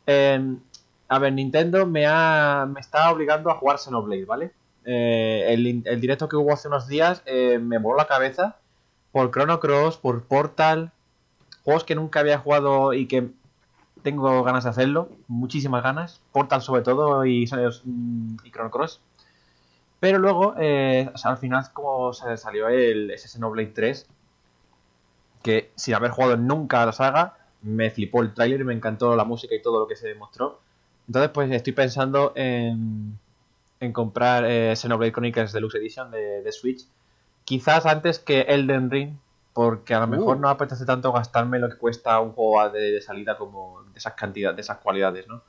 Em, 0.07 0.57
a 1.07 1.19
ver, 1.19 1.33
Nintendo 1.33 1.85
me, 1.85 2.07
ha, 2.07 2.67
me 2.67 2.79
está 2.79 3.11
obligando 3.11 3.51
a 3.51 3.57
jugar 3.57 3.77
Xenoblade, 3.77 4.25
¿vale? 4.25 4.51
Eh, 4.85 5.45
el, 5.49 5.83
el, 5.85 6.01
directo 6.01 6.27
que 6.27 6.35
hubo 6.35 6.51
hace 6.51 6.67
unos 6.67 6.87
días 6.87 7.21
eh, 7.27 7.59
me 7.59 7.77
voló 7.77 7.97
la 7.97 8.07
cabeza 8.07 8.57
por 9.11 9.29
Chrono 9.29 9.59
Cross, 9.59 9.97
por 9.97 10.23
Portal, 10.23 10.91
juegos 11.67 11.83
que 11.83 11.95
nunca 11.95 12.21
había 12.21 12.39
jugado 12.39 12.93
y 12.93 13.07
que 13.07 13.27
tengo 14.07 14.41
ganas 14.41 14.63
de 14.63 14.69
hacerlo, 14.69 15.09
muchísimas 15.27 15.83
ganas, 15.83 16.21
Portal 16.31 16.61
sobre 16.61 16.81
todo 16.81 17.25
y, 17.25 17.43
y 17.43 18.51
Chrono 18.51 18.71
Cross. 18.71 19.01
Pero 19.99 20.17
luego, 20.17 20.55
eh, 20.57 21.11
al 21.25 21.37
final, 21.37 21.65
como 21.73 22.13
se 22.13 22.37
salió 22.37 22.69
el 22.69 23.11
Xenoblade 23.17 23.73
3, 23.75 24.07
que 25.43 25.71
sin 25.75 25.93
haber 25.93 26.11
jugado 26.11 26.37
nunca 26.37 26.83
a 26.83 26.85
la 26.85 26.93
saga, 26.93 27.37
me 27.61 27.89
flipó 27.91 28.21
el 28.21 28.33
tráiler 28.33 28.63
me 28.63 28.73
encantó 28.73 29.13
la 29.17 29.25
música 29.25 29.53
y 29.53 29.61
todo 29.61 29.81
lo 29.81 29.87
que 29.87 29.97
se 29.97 30.07
demostró. 30.07 30.61
Entonces, 31.07 31.29
pues 31.31 31.51
estoy 31.51 31.73
pensando 31.73 32.31
en, 32.37 33.19
en 33.81 33.91
comprar 33.91 34.45
eh, 34.45 34.73
Xenoblade 34.73 35.11
Chronicles 35.11 35.51
Deluxe 35.51 35.75
Edition 35.75 36.11
de, 36.11 36.41
de 36.43 36.51
Switch 36.53 36.87
Quizás 37.43 37.85
antes 37.85 38.19
que 38.19 38.41
Elden 38.41 38.89
Ring, 38.89 39.17
porque 39.57 39.95
a 39.95 40.01
lo 40.01 40.05
mejor 40.05 40.37
uh. 40.37 40.39
no 40.39 40.49
apetece 40.49 40.85
tanto 40.85 41.11
gastarme 41.11 41.57
lo 41.57 41.67
que 41.67 41.77
cuesta 41.77 42.19
un 42.19 42.33
juego 42.33 42.69
de, 42.69 43.01
salida 43.01 43.39
como 43.39 43.81
de 43.91 43.97
esas 43.97 44.13
cantidades, 44.13 44.55
de 44.55 44.61
esas 44.61 44.77
cualidades, 44.77 45.27
¿no? 45.27 45.41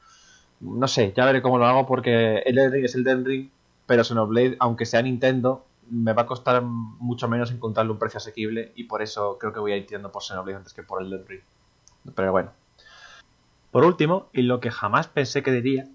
No 0.60 0.88
sé, 0.88 1.12
ya 1.14 1.26
veré 1.26 1.42
cómo 1.42 1.58
lo 1.58 1.66
hago 1.66 1.86
porque 1.86 2.38
Elden 2.38 2.72
Ring 2.72 2.86
es 2.86 2.94
Elden 2.94 3.26
Ring, 3.26 3.50
pero 3.84 4.04
Xenoblade, 4.04 4.56
aunque 4.60 4.86
sea 4.86 5.02
Nintendo, 5.02 5.66
me 5.90 6.14
va 6.14 6.22
a 6.22 6.26
costar 6.26 6.62
mucho 6.62 7.28
menos 7.28 7.50
encontrarle 7.50 7.92
un 7.92 7.98
precio 7.98 8.16
asequible 8.16 8.72
y 8.76 8.84
por 8.84 9.02
eso 9.02 9.36
creo 9.38 9.52
que 9.52 9.60
voy 9.60 9.72
a 9.72 9.76
ir 9.76 9.86
tirando 9.86 10.10
por 10.10 10.22
Xenoblade 10.22 10.56
antes 10.56 10.72
que 10.72 10.82
por 10.82 11.02
Elden 11.02 11.26
Ring. 11.26 11.42
Pero 12.14 12.32
bueno. 12.32 12.52
Por 13.70 13.84
último, 13.84 14.30
y 14.32 14.40
lo 14.40 14.58
que 14.60 14.70
jamás 14.70 15.06
pensé 15.06 15.42
que 15.42 15.52
diría, 15.52 15.86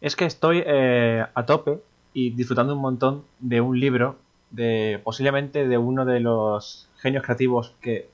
es 0.00 0.16
que 0.16 0.24
estoy 0.24 0.64
eh, 0.66 1.24
a 1.32 1.46
tope 1.46 1.80
y 2.12 2.30
disfrutando 2.30 2.74
un 2.74 2.80
montón 2.80 3.22
de 3.38 3.60
un 3.60 3.78
libro 3.78 4.16
de 4.50 5.00
posiblemente 5.04 5.68
de 5.68 5.78
uno 5.78 6.04
de 6.04 6.18
los 6.18 6.89
genios 7.00 7.24
creativos 7.24 7.74
que 7.80 8.08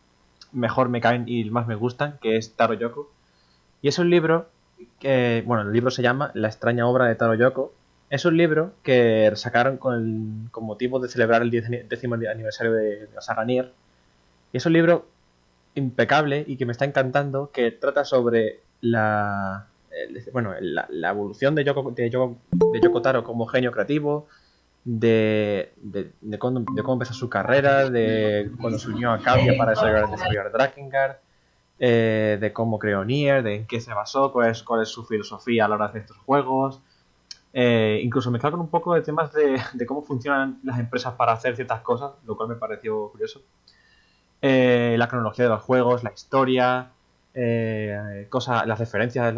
mejor 0.52 0.88
me 0.88 1.00
caen 1.00 1.24
y 1.26 1.44
más 1.50 1.66
me 1.66 1.74
gustan, 1.74 2.18
que 2.20 2.36
es 2.36 2.54
Taro 2.54 2.74
Yoko. 2.74 3.10
Y 3.82 3.88
es 3.88 3.98
un 3.98 4.10
libro 4.10 4.48
que, 4.98 5.42
bueno, 5.46 5.62
el 5.62 5.72
libro 5.72 5.90
se 5.90 6.02
llama 6.02 6.30
La 6.34 6.48
extraña 6.48 6.86
obra 6.86 7.06
de 7.06 7.14
Taro 7.14 7.34
Yoko. 7.34 7.72
Es 8.08 8.24
un 8.24 8.36
libro 8.36 8.72
que 8.82 9.30
sacaron 9.34 9.78
con, 9.78 10.50
motivo 10.60 11.00
de 11.00 11.08
celebrar 11.08 11.42
el 11.42 11.50
décimo 11.50 12.14
aniversario 12.14 12.72
de, 12.72 13.08
la 13.14 13.20
saga. 13.20 13.44
Y 13.46 13.62
es 14.52 14.64
un 14.64 14.72
libro 14.72 15.06
impecable 15.74 16.44
y 16.46 16.56
que 16.56 16.66
me 16.66 16.72
está 16.72 16.84
encantando, 16.84 17.50
que 17.52 17.70
trata 17.72 18.04
sobre 18.04 18.60
la, 18.80 19.66
bueno, 20.32 20.54
la, 20.60 21.10
evolución 21.10 21.54
de 21.54 21.64
Yoko, 21.64 21.90
de, 21.90 22.10
Yoko, 22.10 22.36
de 22.72 22.80
Yoko 22.80 23.02
Taro 23.02 23.24
como 23.24 23.46
genio 23.46 23.72
creativo, 23.72 24.28
de, 24.88 25.72
de, 25.78 26.12
de, 26.20 26.38
cómo, 26.38 26.64
empezó 26.92 27.12
su 27.12 27.28
carrera, 27.28 27.90
de 27.90 28.52
cuando 28.60 28.78
se 28.78 28.88
unió 28.88 29.10
a 29.10 29.18
Cavia 29.18 29.58
para 29.58 29.72
desarrollar, 29.72 30.08
desarrollar 30.08 30.52
Drakengard, 30.52 31.16
eh, 31.80 32.38
de 32.40 32.52
cómo 32.52 32.78
creó 32.78 33.04
Nier, 33.04 33.42
de 33.42 33.56
en 33.56 33.66
qué 33.66 33.80
se 33.80 33.92
basó, 33.92 34.30
cuál 34.30 34.50
es, 34.50 34.62
cuál 34.62 34.82
es 34.82 34.88
su 34.88 35.04
filosofía 35.04 35.64
a 35.64 35.68
la 35.68 35.74
hora 35.74 35.86
de 35.86 35.90
hacer 35.90 36.02
estos 36.02 36.18
juegos. 36.18 36.80
Eh, 37.52 38.00
incluso 38.04 38.30
mezclar 38.30 38.52
con 38.52 38.60
un 38.60 38.68
poco 38.68 38.94
de 38.94 39.02
temas 39.02 39.32
de, 39.32 39.86
cómo 39.86 40.02
funcionan 40.02 40.60
las 40.62 40.78
empresas 40.78 41.14
para 41.14 41.32
hacer 41.32 41.56
ciertas 41.56 41.80
cosas, 41.80 42.12
lo 42.24 42.36
cual 42.36 42.50
me 42.50 42.54
pareció 42.54 43.08
curioso. 43.10 43.42
eh, 44.40 44.94
la 44.98 45.08
cronología 45.08 45.46
de 45.46 45.50
los 45.50 45.62
juegos, 45.62 46.04
la 46.04 46.12
historia, 46.12 46.92
eh, 47.34 48.28
las 48.66 48.78
referencias 48.78 49.34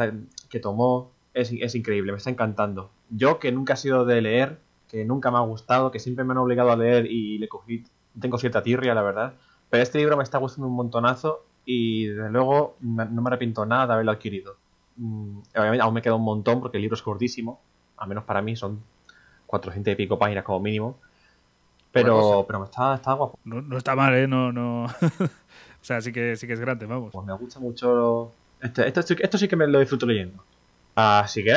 que 0.50 0.60
tomó, 0.60 1.10
es, 1.32 1.52
es, 1.52 1.74
increíble, 1.74 2.12
me 2.12 2.18
está 2.18 2.28
encantando. 2.28 2.90
Yo 3.08 3.38
que 3.38 3.50
nunca 3.50 3.74
he 3.74 3.76
sido 3.76 4.04
de 4.04 4.20
leer, 4.20 4.58
que 4.88 5.04
nunca 5.04 5.30
me 5.30 5.38
ha 5.38 5.42
gustado, 5.42 5.90
que 5.90 5.98
siempre 5.98 6.24
me 6.24 6.32
han 6.32 6.38
obligado 6.38 6.72
a 6.72 6.76
leer 6.76 7.06
y 7.06 7.38
le 7.38 7.48
cogí, 7.48 7.84
tengo 8.18 8.38
cierta 8.38 8.62
tirria, 8.62 8.94
la 8.94 9.02
verdad, 9.02 9.34
pero 9.70 9.82
este 9.82 9.98
libro 9.98 10.16
me 10.16 10.24
está 10.24 10.38
gustando 10.38 10.68
un 10.68 10.74
montonazo 10.74 11.44
y 11.64 12.06
desde 12.06 12.30
luego 12.30 12.76
no 12.80 13.22
me 13.22 13.28
arrepiento 13.28 13.66
nada 13.66 13.86
de 13.86 13.92
haberlo 13.92 14.12
adquirido. 14.12 14.56
Mm, 14.96 15.38
obviamente 15.54 15.82
aún 15.82 15.94
me 15.94 16.02
queda 16.02 16.14
un 16.14 16.24
montón 16.24 16.60
porque 16.60 16.78
el 16.78 16.82
libro 16.82 16.96
es 16.96 17.04
gordísimo, 17.04 17.60
al 17.98 18.08
menos 18.08 18.24
para 18.24 18.40
mí 18.40 18.56
son 18.56 18.82
400 19.46 19.92
y 19.92 19.96
pico 19.96 20.18
páginas 20.18 20.44
como 20.44 20.60
mínimo. 20.60 20.96
Pero, 21.90 22.44
pero 22.46 22.64
está, 22.64 22.94
está 22.94 23.14
guapo. 23.14 23.38
No, 23.44 23.76
está 23.76 23.96
mal, 23.96 24.14
¿eh? 24.14 24.28
No, 24.28 24.52
no. 24.52 24.84
o 25.10 25.82
sea, 25.82 26.00
sí 26.00 26.12
que, 26.12 26.36
sí 26.36 26.46
que 26.46 26.52
es 26.52 26.60
grande, 26.60 26.86
vamos. 26.86 27.12
Pues 27.12 27.26
me 27.26 27.32
gusta 27.32 27.58
mucho. 27.58 28.32
Este, 28.60 28.86
esto, 28.86 29.00
esto, 29.18 29.38
sí 29.38 29.48
que 29.48 29.56
me 29.56 29.66
lo 29.66 29.80
disfruto 29.80 30.06
leyendo. 30.06 30.44
Así 30.94 31.42
que, 31.42 31.54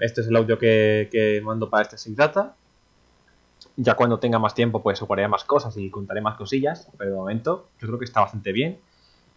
este 0.00 0.20
es 0.20 0.26
el 0.28 0.36
audio 0.36 0.58
que, 0.58 1.08
que 1.10 1.40
mando 1.42 1.70
para 1.70 1.82
este 1.82 1.98
Sync 1.98 2.16
Data. 2.16 2.54
Ya 3.76 3.94
cuando 3.94 4.18
tenga 4.18 4.38
más 4.38 4.54
tiempo, 4.54 4.82
pues 4.82 5.00
ocuparé 5.00 5.26
más 5.28 5.44
cosas 5.44 5.76
y 5.76 5.90
contaré 5.90 6.20
más 6.20 6.36
cosillas. 6.36 6.88
Pero 6.98 7.10
de 7.10 7.16
momento, 7.16 7.68
yo 7.80 7.86
creo 7.86 7.98
que 7.98 8.04
está 8.04 8.20
bastante 8.20 8.52
bien. 8.52 8.78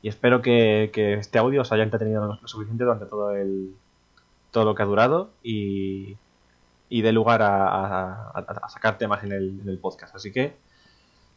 Y 0.02 0.10
espero 0.10 0.42
que, 0.42 0.90
que 0.94 1.14
este 1.14 1.40
audio 1.40 1.62
os 1.62 1.72
haya 1.72 1.84
entretenido 1.84 2.38
lo 2.42 2.48
suficiente 2.48 2.84
durante 2.84 3.06
todo 3.06 3.36
el 3.36 3.76
todo 4.54 4.66
lo 4.66 4.76
que 4.76 4.84
ha 4.84 4.86
durado 4.86 5.32
y, 5.42 6.16
y 6.88 7.02
dé 7.02 7.12
lugar 7.12 7.42
a, 7.42 8.70
sacar 8.70 8.98
temas 9.00 9.24
en 9.24 9.32
el, 9.32 9.80
podcast. 9.82 10.16
Así 10.16 10.32
que, 10.32 10.54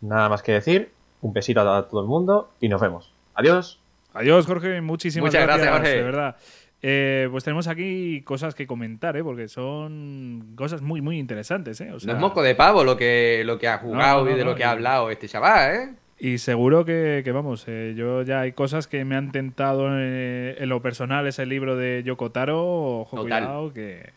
nada 0.02 0.28
más 0.28 0.42
que 0.42 0.52
decir. 0.52 0.92
Un 1.22 1.32
besito 1.32 1.60
a, 1.62 1.88
todo 1.88 2.02
el 2.02 2.06
mundo 2.06 2.50
y 2.60 2.68
nos 2.68 2.80
vemos. 2.80 3.14
Adiós. 3.34 3.80
Adiós, 4.12 4.46
Jorge. 4.46 4.82
Muchísimas 4.82 5.28
Muchas 5.28 5.46
gracias, 5.46 5.70
Jorge. 5.72 5.88
De 5.88 6.02
verdad. 6.02 6.36
Eh, 6.82 7.28
pues 7.30 7.42
tenemos 7.42 7.68
aquí 7.68 8.22
cosas 8.22 8.54
que 8.54 8.66
comentar, 8.66 9.16
¿eh? 9.16 9.24
porque 9.24 9.48
son 9.48 10.52
cosas 10.56 10.82
muy, 10.82 11.00
muy 11.00 11.18
interesantes. 11.18 11.80
¿eh? 11.80 11.88
no 11.90 11.96
es 11.96 12.18
moco 12.18 12.42
de 12.42 12.54
pavo 12.54 12.84
lo 12.84 12.96
que, 12.96 13.42
lo 13.44 13.58
que 13.58 13.66
ha 13.68 13.78
jugado 13.78 14.28
y 14.30 14.34
de 14.34 14.44
lo 14.44 14.54
que 14.54 14.64
ha 14.64 14.70
hablado 14.72 15.10
este 15.10 15.28
chaval. 15.28 15.74
¿eh? 15.74 15.94
Y 16.18 16.38
seguro 16.38 16.86
que, 16.86 17.22
vamos, 17.34 17.64
eh, 17.66 17.92
yo 17.94 18.22
ya 18.22 18.40
hay 18.40 18.52
cosas 18.52 18.86
que 18.86 19.04
me 19.04 19.16
han 19.16 19.32
tentado 19.32 19.88
eh, 19.90 20.56
en 20.58 20.68
lo 20.70 20.80
personal, 20.80 21.26
ese 21.26 21.44
libro 21.44 21.76
de 21.76 22.02
Yokotaro, 22.04 23.00
ojo 23.00 23.20
cuidado, 23.20 23.74
que 23.74 24.12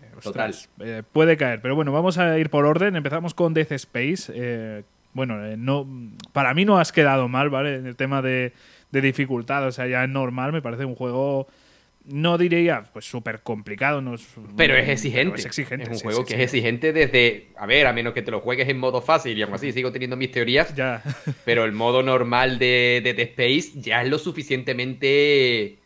eh, 0.79 1.03
puede 1.11 1.35
caer. 1.35 1.61
Pero 1.61 1.75
bueno, 1.75 1.91
vamos 1.91 2.17
a 2.17 2.39
ir 2.39 2.49
por 2.49 2.65
orden. 2.65 2.95
Empezamos 2.95 3.33
con 3.33 3.53
Death 3.53 3.73
Space. 3.73 4.83
bueno, 5.11 5.57
no, 5.57 5.85
para 6.31 6.53
mí 6.53 6.63
no 6.63 6.77
has 6.79 6.93
quedado 6.93 7.27
mal, 7.27 7.49
¿vale? 7.49 7.75
En 7.75 7.85
el 7.85 7.97
tema 7.97 8.21
de, 8.21 8.53
de 8.91 9.01
dificultad, 9.01 9.67
o 9.67 9.71
sea, 9.73 9.85
ya 9.87 10.05
es 10.05 10.09
normal, 10.09 10.53
me 10.53 10.61
parece 10.61 10.85
un 10.85 10.95
juego 10.95 11.47
no 12.05 12.37
diría 12.37 12.83
pues 12.91 13.05
súper 13.05 13.41
complicado, 13.41 14.01
no 14.01 14.15
pero 14.57 14.75
es 14.75 14.89
exigente. 14.89 15.39
es 15.39 15.45
exigente. 15.45 15.83
Es 15.83 15.89
un 15.89 15.99
juego 15.99 16.25
que 16.25 16.35
es 16.35 16.41
exigente 16.41 16.93
desde, 16.93 17.49
a 17.57 17.65
ver, 17.65 17.87
a 17.87 17.93
menos 17.93 18.13
que 18.13 18.21
te 18.21 18.31
lo 18.31 18.39
juegues 18.39 18.67
en 18.67 18.79
modo 18.79 19.01
fácil 19.01 19.37
y 19.37 19.41
aún 19.41 19.53
así 19.53 19.71
sigo 19.71 19.91
teniendo 19.91 20.17
mis 20.17 20.31
teorías. 20.31 20.73
Ya. 20.75 21.03
pero 21.45 21.65
el 21.65 21.71
modo 21.71 22.01
normal 22.01 22.57
de, 22.57 23.01
de 23.03 23.13
The 23.13 23.23
Space 23.23 23.81
ya 23.81 24.01
es 24.01 24.09
lo 24.09 24.17
suficientemente 24.17 25.79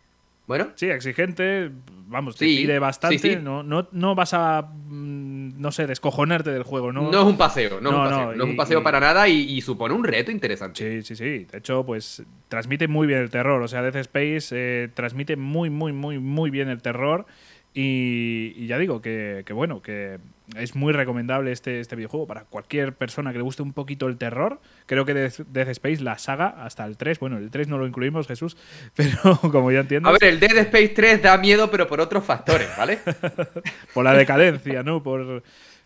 bueno. 0.45 0.71
Sí, 0.75 0.89
exigente, 0.89 1.71
vamos, 2.07 2.35
te 2.35 2.45
pide 2.45 2.79
bastante, 2.79 3.37
No, 3.37 3.63
no, 3.63 3.87
no 3.91 4.15
vas 4.15 4.33
a, 4.33 4.61
mm, 4.61 5.59
no 5.59 5.71
sé, 5.71 5.87
descojonarte 5.87 6.51
del 6.51 6.63
juego, 6.63 6.91
¿no? 6.91 7.11
No 7.11 7.21
es 7.21 7.25
un 7.25 7.37
paseo, 7.37 7.81
no, 7.81 7.89
es 7.89 7.95
un 7.95 8.03
paseo, 8.03 8.35
no, 8.35 8.43
es 8.43 8.49
un 8.49 8.55
paseo 8.55 8.83
para 8.83 8.99
nada 8.99 9.27
y, 9.27 9.61
supone 9.61 9.93
un 9.93 10.03
reto 10.03 10.31
interesante. 10.31 11.01
Sí, 11.01 11.03
sí, 11.03 11.15
sí. 11.15 11.45
De 11.51 11.57
hecho, 11.57 11.85
pues 11.85 12.23
transmite 12.47 12.87
muy 12.87 13.07
bien 13.07 13.19
el 13.19 13.29
terror, 13.29 13.61
o 13.61 13.67
sea, 13.67 13.81
Death 13.81 13.95
Space 13.95 14.49
eh, 14.51 14.89
transmite 14.93 15.35
muy, 15.35 15.69
muy, 15.69 15.93
muy, 15.93 16.19
muy 16.19 16.49
bien 16.49 16.69
el 16.69 16.81
terror 16.81 17.25
y, 17.73 18.67
ya 18.67 18.77
digo 18.77 19.01
que, 19.01 19.43
bueno, 19.53 19.81
que 19.81 20.19
es 20.57 20.75
muy 20.75 20.93
recomendable 20.93 21.51
este, 21.51 21.79
este 21.79 21.95
videojuego 21.95 22.27
para 22.27 22.45
cualquier 22.45 22.93
persona 22.93 23.31
que 23.31 23.37
le 23.37 23.43
guste 23.43 23.61
un 23.61 23.73
poquito 23.73 24.07
el 24.07 24.17
terror. 24.17 24.59
Creo 24.85 25.05
que 25.05 25.13
Death, 25.13 25.69
Space, 25.69 26.01
la 26.01 26.17
saga, 26.17 26.47
hasta 26.63 26.85
el 26.85 26.97
3, 26.97 27.19
bueno, 27.19 27.37
el 27.37 27.49
3 27.51 27.67
no 27.67 27.77
lo 27.77 27.87
incluimos, 27.87 28.27
Jesús, 28.27 28.57
pero 28.95 29.39
como 29.51 29.71
ya 29.71 29.81
entiendes... 29.81 30.09
A 30.09 30.13
ver, 30.13 30.23
el 30.25 30.39
Dead 30.39 30.57
Space 30.57 30.89
3 30.89 31.21
da 31.21 31.37
miedo, 31.37 31.69
pero 31.69 31.87
por 31.87 32.01
otros 32.01 32.23
factores, 32.23 32.69
¿vale? 32.77 32.99
por 33.93 34.03
la 34.03 34.13
decadencia, 34.13 34.83
¿no? 34.83 35.03
Por, 35.03 35.43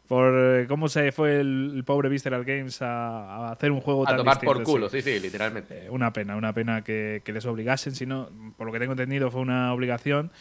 por 0.07 0.33
eh, 0.35 0.65
cómo 0.67 0.87
se 0.87 1.11
fue 1.11 1.39
el, 1.39 1.83
pobre 1.85 2.09
Visceral 2.09 2.45
Games 2.45 2.81
a, 2.81 3.51
hacer 3.51 3.71
un 3.71 3.81
juego 3.81 4.03
a 4.03 4.09
tan 4.09 4.17
tomar 4.17 4.39
por 4.39 4.63
culo, 4.63 4.89
sí, 4.89 5.01
sí, 5.01 5.19
literalmente. 5.19 5.85
Eh, 5.85 5.89
una 5.89 6.13
pena, 6.13 6.35
una 6.35 6.53
pena 6.53 6.83
que, 6.83 7.21
que 7.25 7.33
les 7.33 7.45
obligasen, 7.45 7.93
sino, 7.93 8.29
por 8.57 8.67
lo 8.67 8.73
que 8.73 8.79
tengo 8.79 8.93
entendido, 8.93 9.31
fue 9.31 9.41
una 9.41 9.73
obligación 9.73 10.31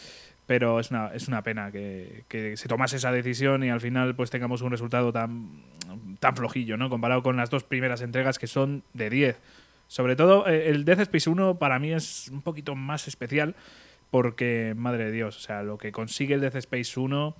pero 0.47 0.79
es 0.79 0.91
una, 0.91 1.09
es 1.09 1.29
una 1.29 1.43
pena 1.43 1.73
que, 1.73 2.25
se 2.57 2.69
tomase 2.69 2.97
esa 2.97 3.11
decisión 3.12 3.65
y 3.65 3.71
al 3.71 3.81
final 3.81 4.15
pues 4.15 4.31
tengamos 4.31 4.62
un 4.62 4.71
resultado 4.71 5.12
tan, 5.12 5.62
tan 6.21 6.37
flojillo, 6.37 6.76
¿no? 6.76 6.88
Comparado 6.88 7.23
con 7.23 7.37
las 7.37 7.50
dos 7.50 7.65
primeras 7.65 8.00
entregas 8.00 8.38
que 8.38 8.47
son 8.47 8.85
de 8.95 9.11
10. 9.11 9.37
Sobre 9.88 10.17
todo 10.17 10.47
eh, 10.49 10.71
el 10.71 10.85
Death 10.85 11.00
Space 11.00 11.29
1 11.29 11.59
para 11.59 11.79
mí 11.79 11.93
es 11.93 12.29
un 12.29 12.43
poquito 12.43 12.75
más 12.75 13.09
especial 13.09 13.57
porque, 14.11 14.75
madre 14.76 15.07
de 15.07 15.12
Dios, 15.12 15.37
o 15.37 15.41
sea, 15.41 15.62
lo 15.62 15.79
que 15.79 15.91
consigue 15.91 16.35
el 16.35 16.41
Death 16.41 16.57
Space 16.57 16.99
1 16.99 17.35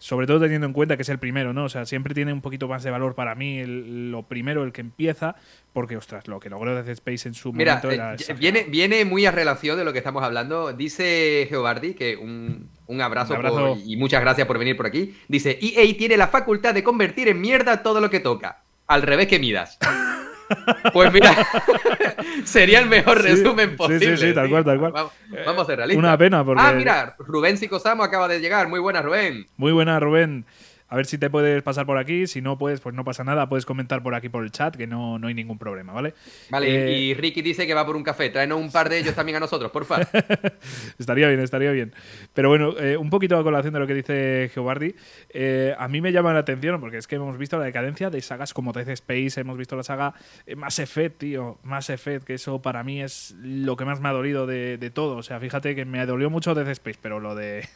sobre 0.00 0.26
todo 0.26 0.40
teniendo 0.40 0.66
en 0.66 0.72
cuenta 0.72 0.96
que 0.96 1.02
es 1.02 1.08
el 1.10 1.18
primero, 1.18 1.52
¿no? 1.52 1.64
O 1.64 1.68
sea, 1.68 1.84
siempre 1.84 2.14
tiene 2.14 2.32
un 2.32 2.40
poquito 2.40 2.66
más 2.66 2.82
de 2.82 2.90
valor 2.90 3.14
para 3.14 3.34
mí 3.34 3.62
lo 3.66 4.22
primero, 4.22 4.64
el 4.64 4.72
que 4.72 4.80
empieza, 4.80 5.36
porque, 5.74 5.98
ostras, 5.98 6.26
lo 6.26 6.40
que 6.40 6.48
logró 6.48 6.74
Death 6.74 6.88
Space 6.88 7.28
en 7.28 7.34
su 7.34 7.52
momento 7.52 7.90
era... 7.90 8.14
Eh, 8.14 8.34
viene, 8.38 8.64
viene 8.64 9.04
muy 9.04 9.26
a 9.26 9.30
relación 9.30 9.76
de 9.76 9.84
lo 9.84 9.92
que 9.92 9.98
estamos 9.98 10.24
hablando. 10.24 10.72
Dice 10.72 11.46
Geobardi, 11.50 11.92
que 11.92 12.16
un, 12.16 12.70
abrazo, 13.02 13.36
y 13.84 13.98
muchas 13.98 14.22
gracias 14.22 14.46
por 14.46 14.58
venir 14.58 14.74
por 14.74 14.86
aquí. 14.86 15.14
Dice, 15.28 15.58
EA 15.60 15.94
tiene 15.98 16.16
la 16.16 16.28
facultad 16.28 16.72
de 16.72 16.82
convertir 16.82 17.28
en 17.28 17.38
mierda 17.38 17.82
todo 17.82 18.00
lo 18.00 18.08
que 18.08 18.20
toca. 18.20 18.62
Al 18.86 19.02
revés 19.02 19.26
que 19.26 19.38
Midas. 19.38 19.78
Pues 20.92 21.12
mira, 21.12 21.34
sería 22.44 22.80
el 22.80 22.88
mejor 22.88 23.22
resumen 23.22 23.76
posible. 23.76 24.16
Sí, 24.16 24.28
sí, 24.28 24.34
tal 24.34 24.48
cual, 24.48 24.64
tal 24.64 24.78
cual. 24.78 24.92
Vamos, 25.46 25.62
a 25.62 25.66
ser 25.66 25.76
realistas. 25.76 25.98
Una 25.98 26.18
pena 26.18 26.44
porque... 26.44 26.62
Ah, 26.62 26.72
mira, 26.72 27.16
Rubén 27.18 27.56
Psicosamo 27.56 28.02
acaba 28.02 28.28
de 28.28 28.40
llegar. 28.40 28.68
Muy 28.68 28.80
buena, 28.80 29.02
Rubén. 29.02 29.46
Muy 29.56 29.72
buena, 29.72 30.00
Rubén. 30.00 30.44
A 30.90 30.96
ver 30.96 31.06
si 31.06 31.18
te 31.18 31.30
puedes 31.30 31.62
pasar 31.62 31.86
por 31.86 31.98
aquí. 31.98 32.26
Si 32.26 32.42
no 32.42 32.58
puedes, 32.58 32.80
pues 32.80 32.96
no 32.96 33.04
pasa 33.04 33.22
nada. 33.22 33.48
Puedes 33.48 33.64
comentar 33.64 34.02
por 34.02 34.16
aquí 34.16 34.28
por 34.28 34.42
el 34.42 34.50
chat, 34.50 34.74
que 34.74 34.88
no, 34.88 35.20
no 35.20 35.28
hay 35.28 35.34
ningún 35.34 35.56
problema, 35.56 35.92
¿vale? 35.92 36.14
Vale, 36.50 36.68
y 36.68 37.12
eh, 37.12 37.14
Ricky 37.14 37.42
dice 37.42 37.64
que 37.64 37.74
va 37.74 37.86
por 37.86 37.94
un 37.94 38.02
café. 38.02 38.28
Tráenos 38.28 38.60
un 38.60 38.72
par 38.72 38.88
de 38.88 38.98
ellos 38.98 39.14
también 39.14 39.36
a 39.36 39.40
nosotros, 39.40 39.70
porfa. 39.70 40.00
estaría 40.98 41.28
bien, 41.28 41.38
estaría 41.38 41.70
bien. 41.70 41.94
Pero 42.34 42.48
bueno, 42.48 42.76
eh, 42.76 42.96
un 42.96 43.08
poquito 43.08 43.38
a 43.38 43.44
colación 43.44 43.72
de 43.72 43.78
lo 43.78 43.86
que 43.86 43.94
dice 43.94 44.50
Geobardi. 44.52 44.96
Eh, 45.28 45.76
a 45.78 45.86
mí 45.86 46.00
me 46.00 46.10
llama 46.10 46.32
la 46.32 46.40
atención, 46.40 46.80
porque 46.80 46.96
es 46.96 47.06
que 47.06 47.14
hemos 47.14 47.38
visto 47.38 47.56
la 47.56 47.64
decadencia 47.64 48.10
de 48.10 48.20
sagas 48.20 48.52
como 48.52 48.72
Death 48.72 48.88
Space, 48.88 49.40
hemos 49.40 49.56
visto 49.56 49.76
la 49.76 49.84
saga 49.84 50.14
Mass 50.56 50.80
Effect, 50.80 51.18
tío. 51.18 51.60
Mass 51.62 51.90
Effect, 51.90 52.24
que 52.24 52.34
eso 52.34 52.62
para 52.62 52.82
mí 52.82 53.00
es 53.00 53.32
lo 53.40 53.76
que 53.76 53.84
más 53.84 54.00
me 54.00 54.08
ha 54.08 54.12
dolido 54.12 54.48
de, 54.48 54.76
de 54.76 54.90
todo. 54.90 55.18
O 55.18 55.22
sea, 55.22 55.38
fíjate 55.38 55.76
que 55.76 55.84
me 55.84 56.04
dolió 56.04 56.30
mucho 56.30 56.56
Death 56.56 56.68
Space, 56.68 56.98
pero 57.00 57.20
lo 57.20 57.36
de 57.36 57.68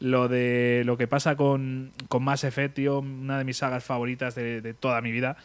lo 0.00 0.28
de 0.28 0.82
lo 0.84 0.96
que 0.96 1.06
pasa 1.06 1.36
con, 1.36 1.92
con 2.08 2.24
Mass 2.24 2.44
Effect, 2.44 2.74
tío, 2.74 2.98
una 2.98 3.38
de 3.38 3.44
mis 3.44 3.58
sagas 3.58 3.84
favoritas 3.84 4.34
de, 4.34 4.74
toda 4.78 5.00
mi 5.00 5.12
vida. 5.12 5.36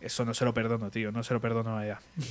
Eso 0.00 0.24
no 0.24 0.34
se 0.34 0.44
lo 0.44 0.52
perdono, 0.52 0.90
tío, 0.90 1.12
no 1.12 1.22
se 1.22 1.34
lo 1.34 1.40
perdono 1.40 1.76
a 1.76 1.84
ella. 1.84 2.00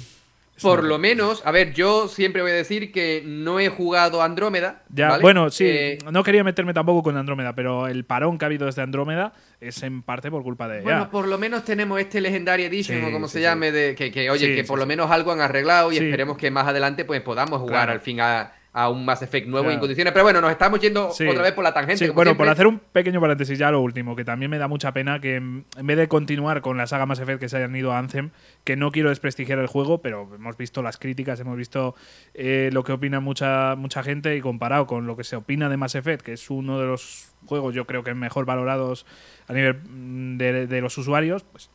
Por 0.62 0.84
lo 0.84 1.00
menos, 1.00 1.42
a 1.44 1.50
ver, 1.50 1.74
yo 1.74 2.08
siempre 2.08 2.44
voy 2.44 2.52
a 2.52 2.56
decir 2.56 2.92
que 2.92 3.24
no 3.26 3.60
he 3.60 3.70
jugado 3.70 4.22
Andrómeda. 4.22 4.84
Ya, 4.90 5.18
bueno, 5.18 5.50
sí, 5.50 5.66
eh, 5.66 5.98
no 6.12 6.24
quería 6.24 6.44
meterme 6.44 6.72
tampoco 6.72 7.02
con 7.02 7.18
Andrómeda, 7.18 7.56
pero 7.56 7.88
el 7.88 8.06
parón 8.06 8.38
que 8.38 8.46
ha 8.46 8.48
habido 8.48 8.68
desde 8.68 8.84
Andrómeda 8.84 9.34
es 9.60 9.82
en 9.82 10.04
parte 10.04 10.30
por 10.30 10.44
culpa 10.44 10.68
de 10.68 10.76
ella. 10.76 10.84
Bueno, 10.84 11.10
por 11.10 11.28
lo 11.28 11.40
menos 11.40 11.66
tenemos 11.66 12.00
este 12.00 12.22
Legendary 12.22 12.66
Edition, 12.66 13.04
o 13.06 13.12
como 13.12 13.28
se 13.28 13.42
llame, 13.42 13.72
de 13.72 13.96
que, 13.96 14.30
oye, 14.30 14.54
que 14.56 14.64
por 14.64 14.78
lo 14.78 14.86
menos 14.86 15.10
algo 15.10 15.32
han 15.32 15.42
arreglado 15.42 15.92
y 15.92 15.98
esperemos 15.98 16.38
que 16.38 16.52
más 16.52 16.68
adelante 16.68 17.06
pues 17.06 17.22
podamos 17.22 17.60
jugar 17.60 17.90
al 17.90 18.02
fin 18.02 18.22
a, 18.22 18.54
a 18.74 18.90
un 18.90 19.04
Mass 19.04 19.22
Effect 19.22 19.48
nuevo 19.48 19.70
en 19.70 19.80
condiciones. 19.80 20.14
Pero 20.14 20.24
bueno, 20.24 20.40
nos 20.40 20.52
estamos 20.52 20.80
yendo 20.80 21.08
otra 21.08 21.42
vez 21.42 21.52
por 21.54 21.64
la 21.64 21.74
tangente. 21.74 22.10
bueno, 22.12 22.38
por 22.38 22.48
hacer 22.48 22.68
un 22.68 22.80
pequeño 22.80 23.20
paréntesis 23.20 23.58
ya 23.60 23.72
lo 23.72 23.82
último, 23.82 24.16
que 24.16 24.24
también 24.24 24.50
me 24.50 24.58
da 24.58 24.68
mucha 24.68 24.94
pena 24.94 25.20
que 25.20 25.36
en 25.36 25.66
vez 25.82 25.98
de 25.98 26.08
continuar 26.08 26.62
con 26.62 26.78
la 26.78 26.88
saga 26.88 27.06
Mass 27.06 27.20
Effect 27.20 27.40
que 27.40 27.50
se 27.50 27.58
hayan 27.58 27.76
ido 27.76 27.92
a 27.92 28.00
Anthem, 28.00 28.30
que 28.64 28.76
no 28.76 28.92
quiero 28.92 29.10
desprestigiar 29.10 29.60
el 29.60 29.68
juego, 29.68 30.02
pero 30.02 30.30
hemos 30.34 30.58
visto 30.58 30.82
las 30.82 30.98
críticas, 30.98 31.40
hemos 31.40 31.58
visto 31.58 31.96
eh, 32.34 32.70
lo 32.72 32.84
que 32.84 32.94
opina 32.94 33.20
mucha, 33.20 33.76
mucha 33.76 34.04
gente 34.04 34.36
y 34.36 34.42
comparado 34.42 34.88
con 34.88 35.06
lo 35.06 35.18
que 35.18 35.24
se 35.24 35.36
opina 35.36 35.68
de 35.68 35.78
Mass 35.78 35.96
Effect, 35.96 36.24
que 36.24 36.34
es 36.34 36.50
uno 36.50 36.80
de 36.80 36.88
los 36.88 37.34
juegos 37.46 37.76
yo 37.76 37.86
creo 37.86 38.04
que 38.04 38.14
mejor 38.14 38.46
valorados 38.46 39.06
a 39.48 39.54
nivel 39.54 39.82
mm, 39.84 40.38
de, 40.38 40.68
de 40.68 40.82
los 40.82 40.98
usuarios, 40.98 41.44
pues 41.44 41.70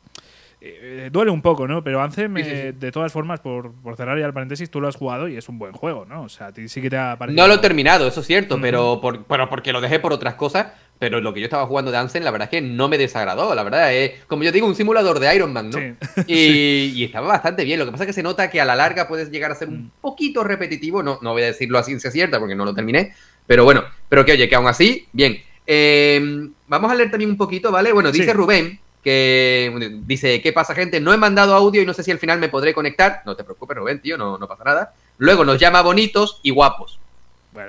eh, 0.58 1.10
duele 1.12 1.30
un 1.30 1.42
poco, 1.42 1.68
¿no? 1.68 1.84
Pero 1.84 2.00
Anthem, 2.02 2.34
eh, 2.38 2.72
de 2.72 2.92
todas 2.92 3.12
formas, 3.12 3.40
por, 3.40 3.72
cerrar 3.96 4.18
ya 4.18 4.24
el 4.24 4.32
paréntesis, 4.32 4.70
tú 4.70 4.80
lo 4.80 4.88
has 4.88 4.96
jugado 4.96 5.28
y 5.28 5.36
es 5.36 5.48
un 5.48 5.58
buen 5.58 5.72
juego, 5.72 6.06
¿no? 6.06 6.22
O 6.22 6.28
sea, 6.28 6.50
sí 6.66 6.80
que 6.80 6.88
te 6.88 6.96
ha 6.96 7.16
parecido. 7.18 7.42
No 7.42 7.48
lo 7.48 7.54
he 7.54 7.58
terminado, 7.58 8.08
eso 8.08 8.20
es 8.20 8.26
cierto, 8.26 8.58
pero, 8.60 9.00
por, 9.00 9.24
pero 9.24 9.50
porque 9.50 9.72
lo 9.72 9.80
dejé 9.80 9.98
por 9.98 10.12
otras 10.12 10.34
cosas. 10.34 10.68
pero 10.98 11.20
lo 11.20 11.34
que 11.34 11.40
yo 11.40 11.44
estaba 11.44 11.66
jugando 11.66 11.90
de 11.90 11.98
Ansem, 11.98 12.24
la 12.24 12.30
verdad 12.30 12.48
es 12.50 12.58
que 12.58 12.66
no 12.66 12.88
me 12.88 12.96
desagradó. 12.96 13.54
La 13.54 13.62
verdad 13.64 13.92
es, 13.92 14.24
como 14.26 14.44
yo 14.44 14.52
digo, 14.52 14.66
un 14.66 14.74
simulador 14.74 15.20
de 15.20 15.34
Iron 15.36 15.52
Man, 15.52 15.68
¿no? 15.68 15.78
Y, 16.26 17.04
estaba 17.04 17.28
bastante 17.28 17.64
bien. 17.64 17.78
Lo 17.78 17.84
que 17.84 17.92
pasa 17.92 18.04
es 18.04 18.08
que 18.08 18.14
se 18.14 18.22
nota 18.22 18.50
que 18.50 18.60
a 18.60 18.64
la 18.64 18.74
larga 18.74 19.06
puedes 19.06 19.30
llegar 19.30 19.50
a 19.50 19.54
ser 19.54 19.68
un 19.68 19.84
mm. 19.84 19.90
poquito 20.00 20.42
repetitivo. 20.42 21.02
No, 21.02 21.18
no 21.20 21.32
voy 21.32 21.42
a 21.42 21.46
decirlo 21.46 21.78
a 21.78 21.82
ciencia 21.82 22.10
cierta 22.10 22.38
porque 22.38 22.54
no 22.54 22.64
lo 22.64 22.74
terminé. 22.74 23.12
Pero 23.46 23.64
bueno, 23.64 23.84
pero 24.08 24.24
que 24.24 24.32
oye, 24.32 24.48
que 24.48 24.54
aún 24.54 24.66
así, 24.66 25.06
bien. 25.12 25.38
Em, 25.66 26.52
vamos 26.66 26.90
a 26.90 26.94
leer 26.94 27.10
también 27.10 27.30
un 27.30 27.36
poquito, 27.36 27.70
¿vale? 27.70 27.92
Bueno, 27.92 28.10
dice 28.10 28.32
Rubén 28.32 28.80
que 29.06 29.72
dice, 30.04 30.42
¿qué 30.42 30.52
pasa, 30.52 30.74
gente? 30.74 30.98
No 31.00 31.12
he 31.12 31.16
mandado 31.16 31.54
audio 31.54 31.80
y 31.80 31.86
no 31.86 31.94
sé 31.94 32.02
si 32.02 32.10
al 32.10 32.18
final 32.18 32.40
me 32.40 32.48
podré 32.48 32.74
conectar. 32.74 33.22
No 33.24 33.36
te 33.36 33.44
preocupes, 33.44 33.76
Rubén, 33.76 34.00
tío, 34.00 34.18
no, 34.18 34.36
no 34.36 34.48
pasa 34.48 34.64
nada. 34.64 34.94
Luego 35.18 35.44
nos 35.44 35.60
llama 35.60 35.80
bonitos 35.80 36.40
y 36.42 36.50
guapos. 36.50 36.98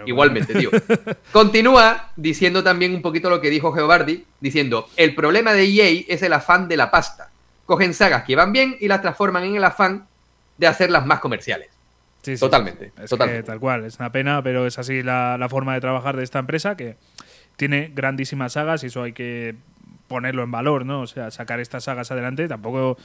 Igualmente, 0.07 0.55
tío. 0.55 0.71
Continúa 1.31 2.09
diciendo 2.15 2.63
también 2.63 2.95
un 2.95 3.03
poquito 3.03 3.29
lo 3.29 3.39
que 3.39 3.51
dijo 3.51 3.71
Geobardi, 3.71 4.25
diciendo, 4.39 4.89
el 4.95 5.13
problema 5.13 5.53
de 5.53 5.65
EA 5.65 6.05
es 6.07 6.23
el 6.23 6.33
afán 6.33 6.67
de 6.67 6.75
la 6.75 6.89
pasta. 6.89 7.29
Cogen 7.67 7.93
sagas 7.93 8.23
que 8.23 8.35
van 8.35 8.51
bien 8.51 8.75
y 8.79 8.87
las 8.87 9.03
transforman 9.03 9.43
en 9.43 9.57
el 9.57 9.63
afán 9.63 10.07
de 10.57 10.65
hacerlas 10.65 11.05
más 11.05 11.19
comerciales. 11.19 11.69
Sí, 12.23 12.35
totalmente. 12.35 12.93
Es 12.99 13.11
tal 13.45 13.59
cual, 13.59 13.85
es 13.85 13.99
una 13.99 14.11
pena, 14.11 14.41
pero 14.41 14.65
es 14.65 14.79
así 14.79 15.03
la, 15.03 15.37
la 15.37 15.49
forma 15.49 15.75
de 15.75 15.81
trabajar 15.81 16.17
de 16.17 16.23
esta 16.23 16.39
empresa 16.39 16.75
que 16.75 16.97
tiene 17.57 17.91
grandísimas 17.93 18.53
sagas 18.53 18.83
y 18.83 18.87
eso 18.87 19.03
hay 19.03 19.13
que 19.13 19.53
ponerlo 20.07 20.43
en 20.43 20.51
valor, 20.51 20.85
¿no? 20.85 21.01
O 21.01 21.07
sea, 21.07 21.31
sacar 21.31 21.59
estas 21.59 21.83
sagas 21.83 22.11
adelante 22.11 22.47
tampoco 22.47 22.97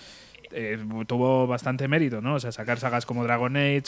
eh, 0.54 0.78
tuvo 1.06 1.46
bastante 1.46 1.88
mérito, 1.88 2.20
¿no? 2.20 2.34
O 2.34 2.40
sea, 2.40 2.52
sacar 2.52 2.78
sagas 2.78 3.06
como 3.06 3.24
Dragon 3.24 3.56
Age, 3.56 3.82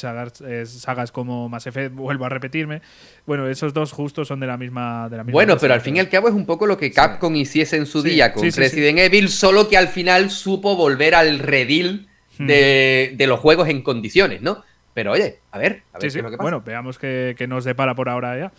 eh, 0.46 0.66
sagas 0.66 1.12
como 1.12 1.48
Mass 1.48 1.66
Effect, 1.66 1.94
vuelvo 1.94 2.24
a 2.24 2.28
repetirme. 2.28 2.80
Bueno, 3.26 3.48
esos 3.48 3.74
dos 3.74 3.92
justos 3.92 4.28
son 4.28 4.40
de 4.40 4.46
la 4.46 4.56
misma. 4.56 5.08
De 5.10 5.18
la 5.18 5.22
bueno, 5.24 5.58
pero 5.58 5.74
al 5.74 5.80
fin 5.80 5.96
y 5.96 6.00
al 6.00 6.08
cabo 6.08 6.28
es 6.28 6.34
un 6.34 6.46
poco 6.46 6.66
lo 6.66 6.78
que 6.78 6.90
Capcom 6.90 7.34
hiciese 7.36 7.76
en 7.76 7.86
su 7.86 8.02
día 8.02 8.32
con 8.32 8.50
Resident 8.50 8.98
Evil, 8.98 9.28
solo 9.28 9.68
que 9.68 9.76
al 9.76 9.88
final 9.88 10.30
supo 10.30 10.76
volver 10.76 11.14
al 11.14 11.38
redil 11.38 12.08
hmm. 12.38 12.46
de, 12.46 13.24
los 13.26 13.40
juegos 13.40 13.68
en 13.68 13.82
condiciones, 13.82 14.40
¿no? 14.40 14.64
Pero 14.94 15.12
oye, 15.12 15.40
a 15.50 15.58
ver, 15.58 15.82
a 15.92 15.98
ver 15.98 16.00
qué 16.00 16.06
es 16.06 16.16
lo 16.16 16.30
que 16.30 16.36
pasa. 16.36 16.42
Bueno, 16.42 16.62
veamos 16.64 16.98
qué, 16.98 17.34
qué 17.36 17.46
nos 17.46 17.64
depara 17.64 17.94
por 17.94 18.08
ahora 18.08 18.38
ya. 18.38 18.52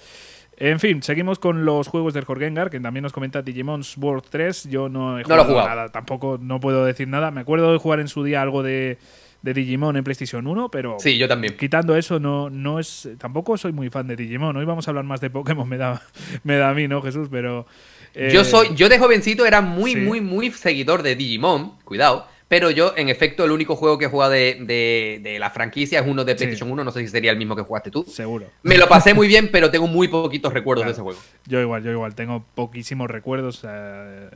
En 0.58 0.80
fin, 0.80 1.04
seguimos 1.04 1.38
con 1.38 1.66
los 1.66 1.88
juegos 1.88 2.14
del 2.14 2.24
Jorgengar, 2.24 2.70
que 2.70 2.80
también 2.80 3.04
nos 3.04 3.12
comenta 3.12 3.42
Digimon 3.42 3.84
Sword 3.84 4.24
3. 4.30 4.70
Yo 4.70 4.88
no 4.88 5.20
he 5.20 5.24
jugado, 5.24 5.68
nada, 5.68 5.90
tampoco 5.90 6.38
no 6.42 6.60
puedo 6.60 6.86
decir 6.86 7.08
nada. 7.08 7.30
Me 7.32 7.42
acuerdo 7.42 7.74
de 7.74 7.78
jugar 7.78 8.00
en 8.00 8.08
su 8.08 8.24
día 8.24 8.42
algo 8.42 8.64
de, 8.64 8.98
Digimon 9.42 9.98
en 9.98 10.04
PlayStation 10.04 10.48
1, 10.48 10.72
pero 10.72 10.96
sí, 11.00 11.18
yo 11.18 11.28
también. 11.28 11.56
quitando 11.58 11.96
eso, 11.98 12.20
no, 12.20 12.50
no 12.50 12.80
es. 12.80 13.10
Tampoco 13.20 13.58
soy 13.58 13.74
muy 13.74 13.90
fan 13.90 14.08
de 14.08 14.16
Digimon. 14.16 14.56
Hoy 14.56 14.66
vamos 14.66 14.88
a 14.88 14.92
hablar 14.92 15.04
más 15.04 15.20
de 15.20 15.30
Pokémon, 15.30 15.68
me 15.68 15.78
da, 15.78 16.02
me 16.44 16.56
da 16.56 16.70
a 16.70 16.74
mí, 16.74 16.88
¿no, 16.88 17.02
Jesús? 17.02 17.28
Pero. 17.30 17.68
Yo 18.14 18.42
eh, 18.42 18.46
soy, 18.46 18.70
yo 18.76 18.88
de 18.88 18.98
jovencito 18.98 19.46
era 19.46 19.60
muy, 19.60 19.98
muy, 19.98 20.22
muy 20.22 20.50
seguidor 20.52 21.04
de 21.04 21.18
Digimon, 21.18 21.74
cuidado. 21.84 22.28
Pero 22.48 22.70
yo, 22.70 22.94
en 22.96 23.10
efecto, 23.10 23.44
el 23.44 23.52
único 23.52 23.76
juego 23.76 23.98
que 23.98 24.06
he 24.06 24.08
jugado 24.08 24.32
de, 24.32 25.38
la 25.40 25.50
franquicia 25.50 26.00
es 26.00 26.08
uno 26.08 26.24
de 26.24 26.36
PlayStation 26.36 26.72
1. 26.72 26.84
No 26.84 26.92
sé 26.92 27.02
si 27.02 27.08
sería 27.08 27.32
el 27.32 27.38
mismo 27.38 27.56
que 27.56 27.64
jugaste 27.64 27.90
tú. 27.90 28.04
Seguro. 28.04 28.48
Me 28.62 28.78
lo 28.78 28.88
pasé 28.88 29.14
muy 29.14 29.28
bien, 29.28 29.50
pero 29.52 29.72
tengo 29.72 29.88
muy 29.88 30.08
poquitos 30.08 30.54
recuerdos 30.54 30.86
de 30.86 30.92
ese 30.92 31.02
juego. 31.02 31.20
Yo 31.48 31.60
igual, 31.60 31.84
yo 31.84 31.92
igual. 31.92 32.14
Tengo 32.14 32.46
poquísimos 32.54 33.10
recuerdos. 33.10 33.66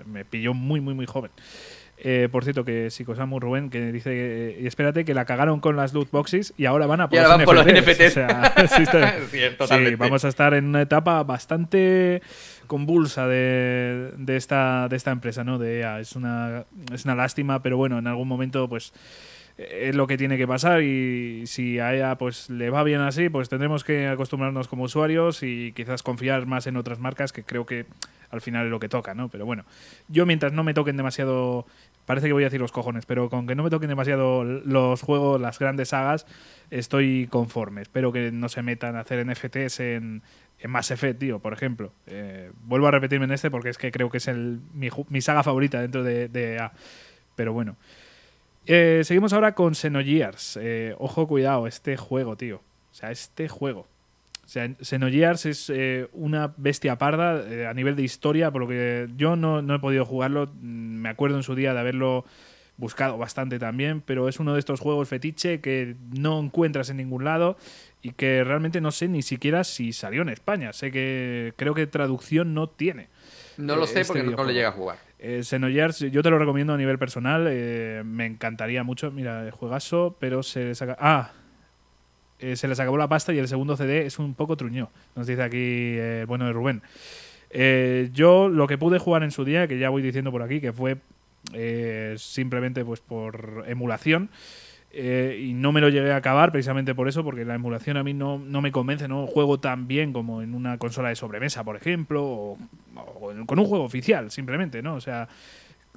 me 0.05 0.25
pilló 0.25 0.53
muy, 0.53 0.81
muy, 0.81 0.93
muy 0.93 1.05
joven. 1.05 1.31
Eh, 2.01 2.29
por 2.31 2.45
cierto, 2.45 2.63
que 2.63 2.89
Psicosamu 2.89 3.41
Rubén, 3.41 3.69
que 3.69 3.91
dice, 3.91 4.11
eh, 4.13 4.65
espérate, 4.65 5.03
que 5.03 5.13
la 5.13 5.25
cagaron 5.25 5.59
con 5.59 5.75
las 5.75 5.93
loot 5.93 6.09
boxes 6.11 6.53
y 6.55 6.63
ahora 6.63 6.85
van 6.85 7.01
a 7.01 7.09
por, 7.09 7.55
los, 7.55 7.65
NFTs. 7.65 8.13
sí, 9.31 9.95
vamos 9.97 10.23
a 10.23 10.29
estar 10.29 10.53
en 10.53 10.67
una 10.67 10.81
etapa 10.81 11.21
bastante 11.23 12.21
convulsa 12.69 13.27
de, 13.27 14.13
esta, 14.27 14.87
de 14.87 14.95
esta 14.95 15.11
empresa, 15.11 15.43
¿no? 15.43 15.57
De 15.57 15.79
EA. 15.79 15.99
Es 15.99 16.15
una, 16.15 16.65
es 16.93 17.03
una 17.03 17.15
lástima, 17.15 17.61
pero 17.61 17.75
bueno, 17.75 17.97
en 17.97 18.07
algún 18.07 18.27
momento, 18.27 18.69
pues 18.69 18.93
es 19.57 19.95
lo 19.95 20.07
que 20.07 20.17
tiene 20.17 20.37
que 20.37 20.47
pasar 20.47 20.83
y 20.83 21.45
si 21.45 21.79
a 21.79 21.93
ella 21.93 22.17
pues 22.17 22.49
le 22.49 22.69
va 22.69 22.83
bien 22.83 23.01
así, 23.01 23.27
pues 23.27 23.49
tendremos 23.49 23.83
que 23.83 24.07
acostumbrarnos 24.07 24.69
como 24.69 24.83
usuarios 24.83 25.43
y 25.43 25.73
quizás 25.73 26.01
confiar 26.01 26.45
más 26.45 26.65
en 26.67 26.77
otras 26.77 26.99
marcas 26.99 27.33
que 27.33 27.43
creo 27.43 27.65
que 27.65 27.85
al 28.29 28.39
final 28.39 28.67
es 28.67 28.71
lo 28.71 28.79
que 28.79 28.87
toca, 28.87 29.15
¿no? 29.15 29.27
Pero 29.27 29.45
bueno, 29.45 29.65
yo 30.07 30.25
mientras 30.25 30.53
no 30.53 30.63
me 30.63 30.73
toquen 30.73 30.95
demasiado 30.95 31.65
parece 32.05 32.25
que 32.25 32.33
voy 32.33 32.41
a 32.43 32.47
decir 32.47 32.59
los 32.59 32.71
cojones, 32.71 33.05
pero 33.05 33.29
con 33.29 33.45
que 33.45 33.53
no 33.53 33.61
me 33.61 33.69
toquen 33.69 33.89
demasiado 33.89 34.43
los 34.43 35.01
juegos, 35.03 35.39
las 35.39 35.59
grandes 35.59 35.89
sagas, 35.89 36.25
estoy 36.71 37.27
conforme. 37.29 37.83
Espero 37.83 38.11
que 38.11 38.31
no 38.31 38.49
se 38.49 38.63
metan 38.63 38.95
a 38.95 39.01
hacer 39.01 39.23
NFTs 39.23 39.79
en, 39.79 40.23
en 40.59 40.71
Mass 40.71 40.91
Effect, 40.91 41.19
tío, 41.19 41.39
por 41.39 41.53
ejemplo. 41.53 41.91
Eh, 42.07 42.51
vuelvo 42.63 42.87
a 42.87 42.91
repetirme 42.91 43.25
en 43.25 43.31
este 43.31 43.49
porque 43.49 43.69
es 43.69 43.77
que 43.77 43.91
creo 43.91 44.09
que 44.09 44.17
es 44.17 44.27
el, 44.27 44.59
mi, 44.73 45.21
saga 45.21 45.43
favorita 45.43 45.81
dentro 45.81 46.03
de, 46.03 46.27
de 46.27 46.69
Pero 47.35 47.53
bueno. 47.53 47.77
Eh, 48.65 49.01
seguimos 49.03 49.33
ahora 49.33 49.55
con 49.55 49.73
Xenogears. 49.73 50.59
Eh, 50.61 50.95
ojo, 50.99 51.27
cuidado, 51.27 51.67
este 51.67 51.97
juego, 51.97 52.35
tío. 52.35 52.57
O 52.57 52.93
sea, 52.93 53.11
este 53.11 53.47
juego. 53.47 53.87
O 54.45 54.47
sea, 54.51 54.67
Xenogears 54.81 55.45
es 55.45 55.71
una 56.11 56.53
bestia 56.57 56.97
parda 56.97 57.69
a 57.69 57.73
nivel 57.73 57.95
de 57.95 58.01
historia, 58.01 58.49
por 58.51 58.61
lo 58.61 58.67
que 58.67 59.07
yo 59.15 59.35
no, 59.35 59.59
he 59.59 59.79
podido 59.79 60.05
jugarlo. 60.05 60.47
Mm, 60.47 61.01
me 61.01 61.09
acuerdo 61.09 61.37
en 61.37 61.43
su 61.43 61.55
día 61.55 61.73
de 61.73 61.79
haberlo 61.79 62.25
buscado 62.79 63.17
bastante 63.17 63.59
también, 63.59 64.01
pero 64.01 64.29
es 64.29 64.39
uno 64.39 64.53
de 64.53 64.59
estos 64.59 64.79
juegos 64.79 65.07
fetiche 65.07 65.61
que 65.61 65.95
no 66.17 66.39
encuentras 66.39 66.89
en 66.89 66.97
ningún 66.97 67.23
lado 67.25 67.57
y 68.01 68.11
que 68.11 68.43
realmente 68.43 68.81
no 68.81 68.91
sé 68.91 69.07
ni 69.07 69.21
siquiera 69.21 69.63
si 69.63 69.93
salió 69.93 70.21
en 70.21 70.29
España. 70.29 70.73
Sé 70.73 70.91
que 70.91 71.53
creo 71.57 71.73
que 71.73 71.85
traducción 71.87 72.53
no 72.53 72.69
tiene. 72.69 73.09
No 73.57 73.75
lo 73.75 73.85
sé 73.85 74.01
este 74.01 74.13
porque 74.13 74.35
no 74.35 74.43
le 74.43 74.53
llega 74.53 74.69
a 74.69 74.71
jugar. 74.71 74.97
Eh, 75.19 75.43
Xenogears, 75.43 75.99
yo 75.99 76.23
te 76.23 76.29
lo 76.29 76.39
recomiendo 76.39 76.73
a 76.73 76.77
nivel 76.77 76.97
personal. 76.97 77.43
me 78.05 78.25
encantaría 78.25 78.83
mucho. 78.83 79.11
Mira, 79.11 79.51
juegazo, 79.51 80.15
pero 80.19 80.43
se 80.43 80.73
saca. 80.75 80.95
Ah, 80.99 81.33
eh, 82.39 82.55
se 82.55 82.69
les 82.69 82.79
acabó 82.79 82.97
la 82.97 83.09
pasta 83.09 83.33
y 83.33 83.37
el 83.37 83.49
segundo 83.49 83.75
CD 83.75 84.05
es 84.05 84.17
un 84.17 84.33
poco 84.33 84.55
truñó, 84.55 84.89
nos 85.13 85.27
dice 85.27 85.43
aquí 85.43 85.57
eh, 85.57 86.21
el 86.21 86.25
bueno 86.25 86.45
de 86.45 86.53
Rubén. 86.53 86.81
Eh, 87.49 88.09
yo 88.13 88.47
lo 88.47 88.65
que 88.65 88.77
pude 88.77 88.97
jugar 88.97 89.23
en 89.23 89.31
su 89.31 89.43
día, 89.43 89.67
que 89.67 89.77
ya 89.77 89.89
voy 89.89 90.01
diciendo 90.01 90.31
por 90.31 90.41
aquí, 90.41 90.61
que 90.61 90.71
fue 90.71 90.97
simplemente 92.17 92.83
pues 92.85 92.99
por 92.99 93.65
emulación, 93.67 94.29
y 94.91 95.53
no 95.53 95.71
me 95.71 95.81
lo 95.81 95.89
llegué 95.89 96.11
a 96.11 96.17
acabar 96.17 96.51
precisamente 96.51 96.95
por 96.95 97.07
eso, 97.07 97.23
porque 97.23 97.45
la 97.45 97.55
emulación 97.55 97.97
a 97.97 98.03
mí 98.03 98.13
no, 98.13 98.39
no, 98.39 98.61
me 98.61 98.71
convence, 98.71 99.07
no 99.07 99.27
juego 99.27 99.59
tan 99.59 99.87
bien 99.87 100.13
como 100.13 100.41
en 100.41 100.53
una 100.53 100.77
consola 100.77 101.09
de 101.09 101.15
sobremesa, 101.15 101.63
por 101.63 101.75
ejemplo, 101.75 102.23
o, 102.23 102.57
con 103.45 103.59
un 103.59 103.65
juego 103.65 103.83
oficial, 103.83 104.31
simplemente, 104.31 104.81
¿no? 104.81 104.95
O 104.95 105.01
sea, 105.01 105.27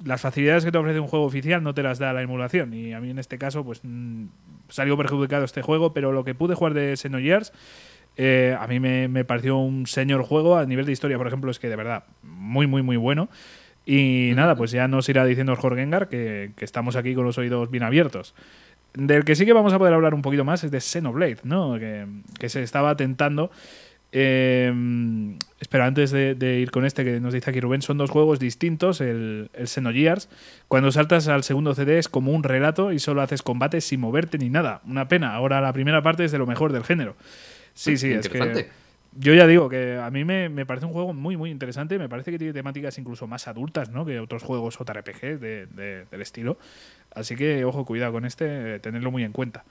las 0.03 0.21
facilidades 0.21 0.65
que 0.65 0.71
te 0.71 0.77
ofrece 0.77 0.99
un 0.99 1.07
juego 1.07 1.25
oficial 1.25 1.63
no 1.63 1.73
te 1.73 1.83
las 1.83 1.99
da 1.99 2.13
la 2.13 2.21
emulación. 2.21 2.73
Y 2.73 2.93
a 2.93 2.99
mí 2.99 3.09
en 3.09 3.19
este 3.19 3.37
caso, 3.37 3.63
pues 3.63 3.81
mm, 3.83 4.25
salió 4.69 4.97
perjudicado 4.97 5.45
este 5.45 5.61
juego, 5.61 5.93
pero 5.93 6.11
lo 6.11 6.23
que 6.23 6.35
pude 6.35 6.55
jugar 6.55 6.73
de 6.73 6.97
Xenogears, 6.97 7.53
eh, 8.15 8.55
a 8.59 8.67
mí 8.67 8.79
me, 8.79 9.25
pareció 9.25 9.57
un 9.57 9.87
señor 9.87 10.23
juego 10.23 10.57
a 10.57 10.65
nivel 10.65 10.85
de 10.85 10.91
historia, 10.91 11.17
por 11.17 11.27
ejemplo, 11.27 11.51
es 11.51 11.59
que 11.59 11.69
de 11.69 11.75
verdad, 11.75 12.03
muy, 12.21 12.67
muy, 12.67 12.81
muy 12.81 12.97
bueno. 12.97 13.29
Y 13.85 14.31
nada, 14.35 14.55
pues 14.55 14.71
ya 14.71 14.87
nos 14.87 15.09
irá 15.09 15.25
diciendo 15.25 15.55
Jorgengar 15.55 16.07
que, 16.07 16.51
que 16.55 16.65
estamos 16.65 16.95
aquí 16.95 17.15
con 17.15 17.25
los 17.25 17.37
oídos 17.37 17.69
bien 17.69 17.83
abiertos. 17.83 18.33
Del 18.93 19.25
que 19.25 19.35
sí 19.35 19.45
que 19.45 19.53
vamos 19.53 19.73
a 19.73 19.79
poder 19.79 19.93
hablar 19.93 20.13
un 20.13 20.21
poquito 20.21 20.45
más 20.45 20.63
es 20.63 20.71
de 20.71 20.79
Xenoblade, 20.79 21.39
¿no? 21.43 21.79
Que, 21.79 22.05
que 22.39 22.49
se 22.49 22.61
estaba 22.63 22.95
tentando 22.95 23.51
eh, 24.15 24.71
espera, 25.59 25.87
antes 25.87 26.11
de, 26.11 26.59
ir 26.59 26.69
con 26.69 26.85
este 26.85 27.03
que 27.03 27.19
nos 27.19 27.33
dice 27.33 27.49
aquí 27.49 27.59
Rubén, 27.59 27.81
son 27.81 27.97
dos 27.97 28.11
juegos 28.11 28.39
distintos, 28.39 29.01
el, 29.01 29.49
el 29.53 29.67
Xenogears. 29.67 30.29
Cuando 30.67 30.91
saltas 30.91 31.27
al 31.27 31.43
segundo 31.43 31.73
CD 31.73 31.97
es 31.97 32.09
como 32.09 32.31
un 32.31 32.43
relato 32.43 32.93
y 32.93 32.99
solo 32.99 33.23
haces 33.23 33.41
combates 33.41 33.85
sin 33.85 33.99
moverte 33.99 34.37
ni 34.37 34.49
nada. 34.49 34.81
Una 34.85 35.07
pena. 35.07 35.33
Ahora 35.33 35.59
la 35.61 35.73
primera 35.73 36.03
parte 36.03 36.23
es 36.25 36.31
de 36.31 36.37
lo 36.37 36.45
mejor 36.45 36.71
del 36.71 36.83
género. 36.83 37.15
Sí, 37.73 37.97
sí, 37.97 38.11
es 38.11 38.29
que... 38.29 38.69
Yo 39.15 39.33
ya 39.33 39.45
digo 39.45 39.69
que 39.69 39.97
a 39.97 40.09
mí 40.09 40.23
me, 40.25 40.65
parece 40.65 40.85
un 40.85 40.93
juego 40.93 41.13
muy, 41.13 41.37
muy 41.37 41.51
interesante. 41.51 41.99
Me 41.99 42.09
parece 42.09 42.31
que 42.31 42.37
tiene 42.37 42.53
temáticas 42.53 42.97
incluso 42.97 43.27
más 43.27 43.47
adultas 43.47 43.89
¿no? 43.89 44.05
que 44.05 44.19
otros 44.19 44.43
juegos 44.43 44.77
JRPG 44.77 45.39
de, 45.39 46.05
del 46.09 46.21
estilo. 46.21 46.57
Así 47.13 47.35
que, 47.35 47.63
ojo, 47.65 47.85
cuidado 47.85 48.13
con 48.13 48.25
este, 48.25 48.79
tenerlo 48.79 49.11
muy 49.11 49.23
en 49.23 49.31
cuenta. 49.31 49.65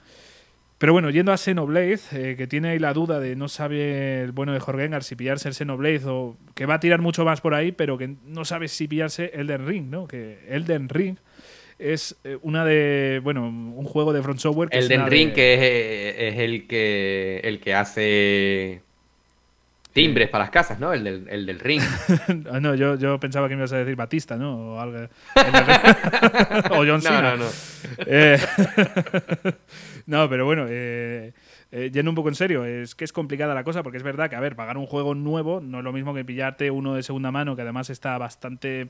Pero 0.83 0.91
bueno, 0.91 1.09
yendo 1.09 1.31
a 1.31 1.37
Xenoblade, 1.37 1.99
eh, 2.11 2.35
que 2.37 2.45
tiene 2.45 2.71
ahí 2.71 2.79
la 2.79 2.93
duda 2.93 3.21
de 3.21 3.37
no 3.37 3.47
sabe 3.47 4.21
el 4.21 4.33
bueno 4.33 4.51
de 4.51 4.59
Jorgengar 4.59 5.03
si 5.03 5.15
pillarse 5.15 5.47
el 5.47 5.53
Xenoblade 5.53 6.01
o 6.07 6.35
que 6.55 6.65
va 6.65 6.73
a 6.73 6.79
tirar 6.81 6.99
mucho 6.99 7.23
más 7.23 7.39
por 7.39 7.53
ahí, 7.53 7.71
pero 7.71 7.97
que 7.97 8.15
no 8.25 8.43
sabe 8.43 8.67
si 8.67 8.89
pillarse 8.89 9.31
Elden 9.33 9.65
Ring, 9.65 9.89
¿no? 9.89 10.07
Que 10.07 10.39
Elden 10.49 10.89
Ring 10.89 11.15
es 11.79 12.17
eh, 12.25 12.37
una 12.41 12.65
de, 12.65 13.21
bueno, 13.23 13.47
un 13.47 13.85
juego 13.85 14.11
de 14.11 14.21
Front 14.21 14.39
Software. 14.39 14.69
Elden 14.73 15.07
Ring 15.07 15.31
que 15.31 16.27
es, 16.27 16.37
el 16.39 16.67
que 16.67 17.39
el 17.45 17.61
que 17.61 17.75
hace 17.75 18.81
Timbres 19.93 20.27
para 20.29 20.45
las 20.45 20.51
casas, 20.51 20.79
¿no? 20.79 20.91
El 20.91 21.03
del, 21.03 21.27
el 21.29 21.45
del 21.45 21.59
ring. 21.59 21.81
Ah, 22.51 22.59
no, 22.59 22.73
yo, 22.73 22.95
yo 22.95 23.19
pensaba 23.19 23.47
que 23.47 23.55
me 23.55 23.59
ibas 23.59 23.73
a 23.73 23.77
decir 23.77 23.95
Batista, 23.95 24.35
¿no? 24.37 24.73
O, 24.73 24.79
algo, 24.79 24.97
o 26.71 26.77
John 26.77 27.01
Cena. 27.01 27.21
No, 27.21 27.37
no, 27.37 27.43
no. 27.45 27.49
Eh, 28.07 28.39
no, 30.07 30.27
pero 30.29 30.45
bueno, 30.45 30.65
eh, 30.67 31.33
eh, 31.71 31.91
yendo 31.93 32.09
un 32.09 32.15
poco 32.15 32.29
en 32.29 32.35
serio, 32.35 32.65
es 32.65 32.95
que 32.95 33.03
es 33.03 33.13
complicada 33.13 33.53
la 33.53 33.63
cosa 33.63 33.83
porque 33.83 33.97
es 33.97 34.03
verdad 34.03 34.29
que, 34.29 34.35
a 34.35 34.39
ver, 34.39 34.55
pagar 34.55 34.77
un 34.77 34.87
juego 34.87 35.13
nuevo 35.13 35.61
no 35.61 35.79
es 35.79 35.83
lo 35.83 35.93
mismo 35.93 36.13
que 36.13 36.25
pillarte 36.25 36.71
uno 36.71 36.95
de 36.95 37.03
segunda 37.03 37.31
mano 37.31 37.55
que 37.55 37.61
además 37.61 37.89
está 37.89 38.17
bastante 38.17 38.89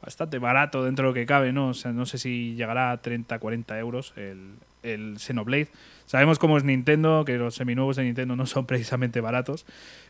bastante 0.00 0.38
barato 0.38 0.84
dentro 0.84 1.06
de 1.06 1.10
lo 1.10 1.14
que 1.14 1.26
cabe, 1.26 1.52
¿no? 1.52 1.68
O 1.68 1.74
sea, 1.74 1.92
no 1.92 2.04
sé 2.06 2.18
si 2.18 2.54
llegará 2.54 2.90
a 2.90 3.00
30, 3.00 3.38
40 3.38 3.78
euros 3.78 4.12
el, 4.16 4.54
el 4.82 5.18
Xenoblade. 5.18 5.68
Sabemos 6.06 6.38
cómo 6.38 6.58
es 6.58 6.64
Nintendo, 6.64 7.24
que 7.24 7.38
los 7.38 7.54
seminuevos 7.54 7.96
de 7.96 8.04
Nintendo 8.04 8.36
no 8.36 8.46
son 8.46 8.66
precisamente 8.66 9.20
baratos. 9.20 9.64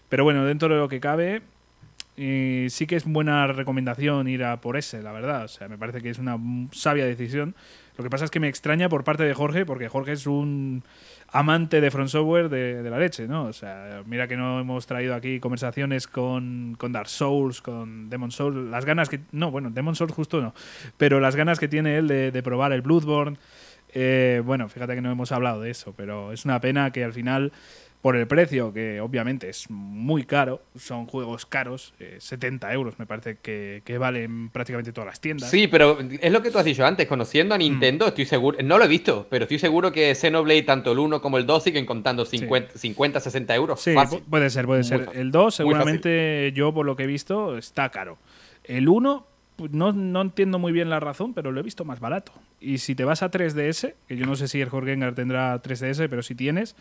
Pero 0.09 0.25
bueno, 0.25 0.45
dentro 0.45 0.69
de 0.69 0.77
lo 0.77 0.89
que 0.89 1.01
cabe, 1.01 1.43
y 2.17 2.67
sí 2.71 2.87
que 2.87 2.97
es 2.97 3.05
buena 3.05 3.47
recomendación 3.49 4.29
ir 4.29 4.45
a 4.45 4.61
por 4.61 4.77
ese, 4.77 5.03
la 5.03 5.13
verdad. 5.13 5.45
O 5.45 5.49
sea, 5.49 5.69
me 5.69 5.79
parece 5.79 6.01
que 6.01 6.11
es 6.11 6.19
una 6.19 6.39
sabia 6.73 7.05
decisión. 7.05 7.55
Lo 7.97 8.05
que 8.05 8.11
pasa 8.11 8.25
es 8.25 8.31
que 8.31 8.41
me 8.41 8.49
extraña 8.49 8.89
por 8.89 9.05
parte 9.05 9.25
de 9.25 9.35
Jorge, 9.35 9.67
porque 9.67 9.89
Jorge 9.89 10.13
es 10.13 10.27
un 10.27 10.83
amante 11.31 11.81
de 11.81 11.91
Front 11.91 12.11
Software 12.11 12.49
de, 12.49 12.89
la 12.89 12.99
leche, 12.99 13.27
¿no? 13.27 13.45
O 13.45 13.53
sea, 13.53 14.03
mira 14.07 14.29
que 14.29 14.37
no 14.37 14.61
hemos 14.61 14.87
traído 14.87 15.15
aquí 15.15 15.41
conversaciones 15.41 16.07
con, 16.07 16.77
con 16.79 16.93
Dark 16.93 17.09
Souls, 17.09 17.61
con 17.61 18.11
Demon 18.11 18.31
Souls, 18.31 18.71
las 18.71 18.85
ganas 18.85 19.09
que... 19.09 19.21
No, 19.33 19.51
bueno, 19.51 19.71
Demon 19.71 19.97
Souls 19.97 20.13
justo 20.13 20.41
no, 20.41 20.55
pero 20.97 21.19
las 21.19 21.35
ganas 21.35 21.59
que 21.59 21.67
tiene 21.67 21.97
él 21.99 22.09
de, 22.09 22.31
de 22.31 22.43
probar 22.43 22.73
el 22.73 22.83
Bloodborne. 22.83 23.37
Eh, 23.93 24.43
bueno, 24.45 24.69
fíjate 24.69 24.95
que 24.95 25.01
no 25.01 25.11
hemos 25.11 25.31
hablado 25.31 25.61
de 25.61 25.71
eso, 25.71 25.95
pero 25.97 26.33
es 26.33 26.45
una 26.45 26.61
pena 26.61 26.91
que 26.91 27.05
al 27.05 27.13
final 27.13 27.53
por 28.05 28.17
el 28.17 28.27
precio, 28.27 28.71
que 28.71 29.01
obviamente 29.01 29.49
es 29.49 29.71
muy 29.71 30.25
caro, 30.25 30.61
son 30.77 31.07
juegos 31.07 31.47
caros, 31.47 31.95
70 32.19 32.71
eh, 32.71 32.75
euros 32.75 32.99
me 32.99 33.07
parece 33.07 33.39
que, 33.41 33.81
que, 33.83 33.97
valen 33.97 34.51
prácticamente 34.51 34.93
todas 34.93 35.07
las 35.07 35.23
tiendas. 35.23 35.49
Sí, 35.49 35.69
pero 35.69 35.99
es 36.21 36.31
lo 36.31 36.43
que 36.43 36.51
tú 36.51 36.59
has 36.59 36.67
dicho 36.67 36.85
antes, 36.85 37.09
conociendo 37.09 37.55
a 37.55 37.59
Nintendo, 37.59 38.05
mm. 38.05 38.09
estoy 38.09 38.27
seguro, 38.27 38.59
no 38.63 38.77
lo 38.77 38.85
he 38.85 38.89
visto, 38.89 39.27
pero 39.31 39.45
estoy 39.45 39.59
seguro 39.59 39.91
que 39.91 40.15
Xenoblade, 40.15 40.65
tanto 40.65 40.93
el 40.93 40.99
1 40.99 41.23
como 41.23 41.39
el 41.39 41.47
2, 41.47 41.63
siguen 41.63 41.87
contando 41.87 42.27
50, 42.27 42.77
50 42.77 43.21
60 43.21 43.55
euros. 43.55 43.81
Sí, 43.81 43.95
puede 44.29 44.51
ser, 44.51 44.67
puede 44.67 44.85
ser. 44.85 45.09
El 45.15 45.31
2 45.31 45.55
seguramente 45.55 46.53
yo 46.55 46.75
por 46.75 46.85
lo 46.85 46.97
que 46.97 47.05
he 47.05 47.07
visto 47.07 47.57
está 47.57 47.89
caro. 47.89 48.19
El 48.65 48.87
1 48.87 49.27
pues 49.57 49.71
no, 49.71 49.93
no, 49.93 50.21
entiendo 50.21 50.59
muy 50.59 50.73
bien 50.73 50.91
la 50.91 51.01
razón, 51.01 51.33
pero 51.33 51.53
lo 51.53 51.61
he 51.61 51.63
visto 51.63 51.87
más 51.87 52.01
barato. 52.01 52.33
Y 52.61 52.79
si 52.79 52.95
te 52.95 53.05
vas 53.05 53.23
a 53.23 53.31
3DS, 53.31 53.95
que 54.09 54.17
yo 54.17 54.27
no 54.27 54.37
sé 54.37 54.49
si 54.49 54.61
el 54.61 54.69
Jorgengar 54.69 55.15
tendrá 55.15 55.63
3DS, 55.63 56.09
pero 56.11 56.23
si 56.23 56.35
tienes, 56.35 56.77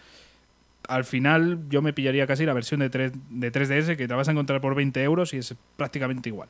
al 0.88 1.06
final 1.06 1.60
yo 1.70 1.82
me 1.82 1.94
pillaría 1.94 2.28
casi 2.28 2.46
la 2.46 2.54
versión 2.54 2.80
de, 2.80 2.90
3, 2.90 3.12
de 3.30 3.52
3DS 3.52 3.96
que 3.96 4.08
te 4.08 4.14
vas 4.14 4.28
a 4.28 4.32
encontrar 4.32 4.62
por 4.62 4.76
20 4.76 5.02
euros 5.04 5.34
y 5.34 5.38
es 5.38 5.56
prácticamente 5.78 6.30
igual. 6.30 6.50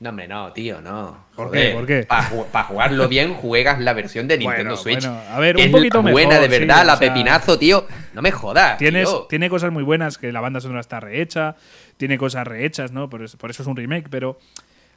No, 0.00 0.10
hombre, 0.10 0.26
no, 0.26 0.52
tío, 0.52 0.80
no. 0.80 1.24
¿Por 1.36 1.52
qué? 1.52 1.70
¿Por 1.70 1.86
qué? 1.86 2.04
Para 2.04 2.64
jugarlo 2.64 3.08
bien, 3.08 3.34
juegas 3.34 3.80
la 3.80 3.92
versión 3.92 4.26
de 4.26 4.38
Nintendo 4.38 4.76
Switch. 4.76 5.04
a 5.04 5.38
ver, 5.38 5.56
un 5.56 5.70
poquito 5.70 6.00
es 6.00 6.12
buena, 6.12 6.38
de 6.40 6.48
verdad, 6.48 6.84
la 6.84 6.98
pepinazo, 6.98 7.58
tío. 7.58 7.86
No 8.12 8.20
me 8.20 8.32
jodas. 8.32 8.76
Tienes, 8.76 9.08
Tiene 9.28 9.48
cosas 9.48 9.72
muy 9.72 9.82
buenas, 9.82 10.18
que 10.18 10.32
la 10.32 10.40
banda 10.40 10.60
sonora 10.60 10.80
está 10.80 11.00
rehecha, 11.00 11.56
tiene 11.96 12.18
cosas 12.18 12.46
rehechas, 12.46 12.92
¿no? 12.92 13.08
Por 13.08 13.22
eso, 13.22 13.38
por 13.38 13.50
eso 13.50 13.62
es 13.62 13.68
un 13.68 13.76
remake, 13.76 14.08
pero, 14.10 14.38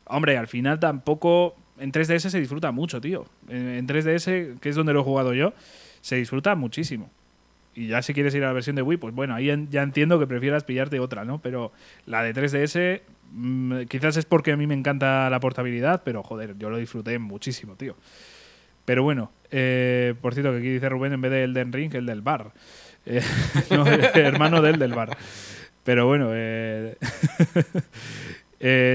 hombre, 0.06 0.38
al 0.38 0.48
final 0.48 0.80
tampoco. 0.80 1.56
En 1.80 1.92
3DS 1.92 2.30
se 2.30 2.40
disfruta 2.40 2.72
mucho, 2.72 3.00
tío. 3.00 3.26
En 3.50 3.88
3DS, 3.88 4.60
que 4.60 4.70
es 4.70 4.76
donde 4.76 4.94
lo 4.94 5.02
he 5.02 5.04
jugado 5.04 5.36
yo, 5.36 5.54
se 6.02 6.16
disfruta 6.16 6.56
muchísimo 6.56 7.12
y 7.78 7.88
ya 7.90 8.02
si 8.02 8.16
quieres 8.16 8.34
ir 8.34 8.44
a 8.44 8.48
la 8.48 8.54
versión 8.54 8.76
de 8.76 8.82
Wii, 8.82 8.98
pues 8.98 9.14
bueno, 9.14 9.36
ahí 9.36 9.52
ya 9.70 9.84
entiendo 9.84 10.18
que 10.18 10.26
prefieras 10.26 10.64
pillarte 10.64 11.00
otra, 11.00 11.26
¿no? 11.26 11.40
Pero 11.44 11.72
la 12.08 12.24
de 12.24 12.34
3DS 12.34 13.02
mm, 13.32 13.82
quizás 13.84 14.18
es 14.18 14.26
porque 14.26 14.52
a 14.52 14.58
mí 14.58 14.66
me 14.66 14.74
encanta 14.74 15.30
la 15.30 15.40
portabilidad, 15.40 16.02
pero 16.04 16.24
joder, 16.24 16.58
yo 16.58 16.72
lo 16.72 16.78
disfruté 16.78 17.20
muchísimo, 17.20 17.76
tío. 17.76 17.96
Pero 18.84 19.04
bueno, 19.04 19.32
eh, 19.52 20.16
por 20.24 20.34
cierto, 20.34 20.54
que 20.54 20.58
aquí 20.58 20.70
dice 20.70 20.90
Rubén 20.90 21.14
en 21.14 21.22
vez 21.22 21.30
de 21.30 21.48
Den 21.50 21.72
Ring, 21.72 21.94
el 21.94 22.08
del 22.08 22.22
bar. 22.22 22.52
Eh, 23.06 23.22
no, 23.70 23.86
hermano 23.86 24.64
del 24.64 24.80
del 24.80 24.96
bar. 24.96 25.16
Pero 25.84 26.08
bueno, 26.08 26.30
eh, 26.34 26.98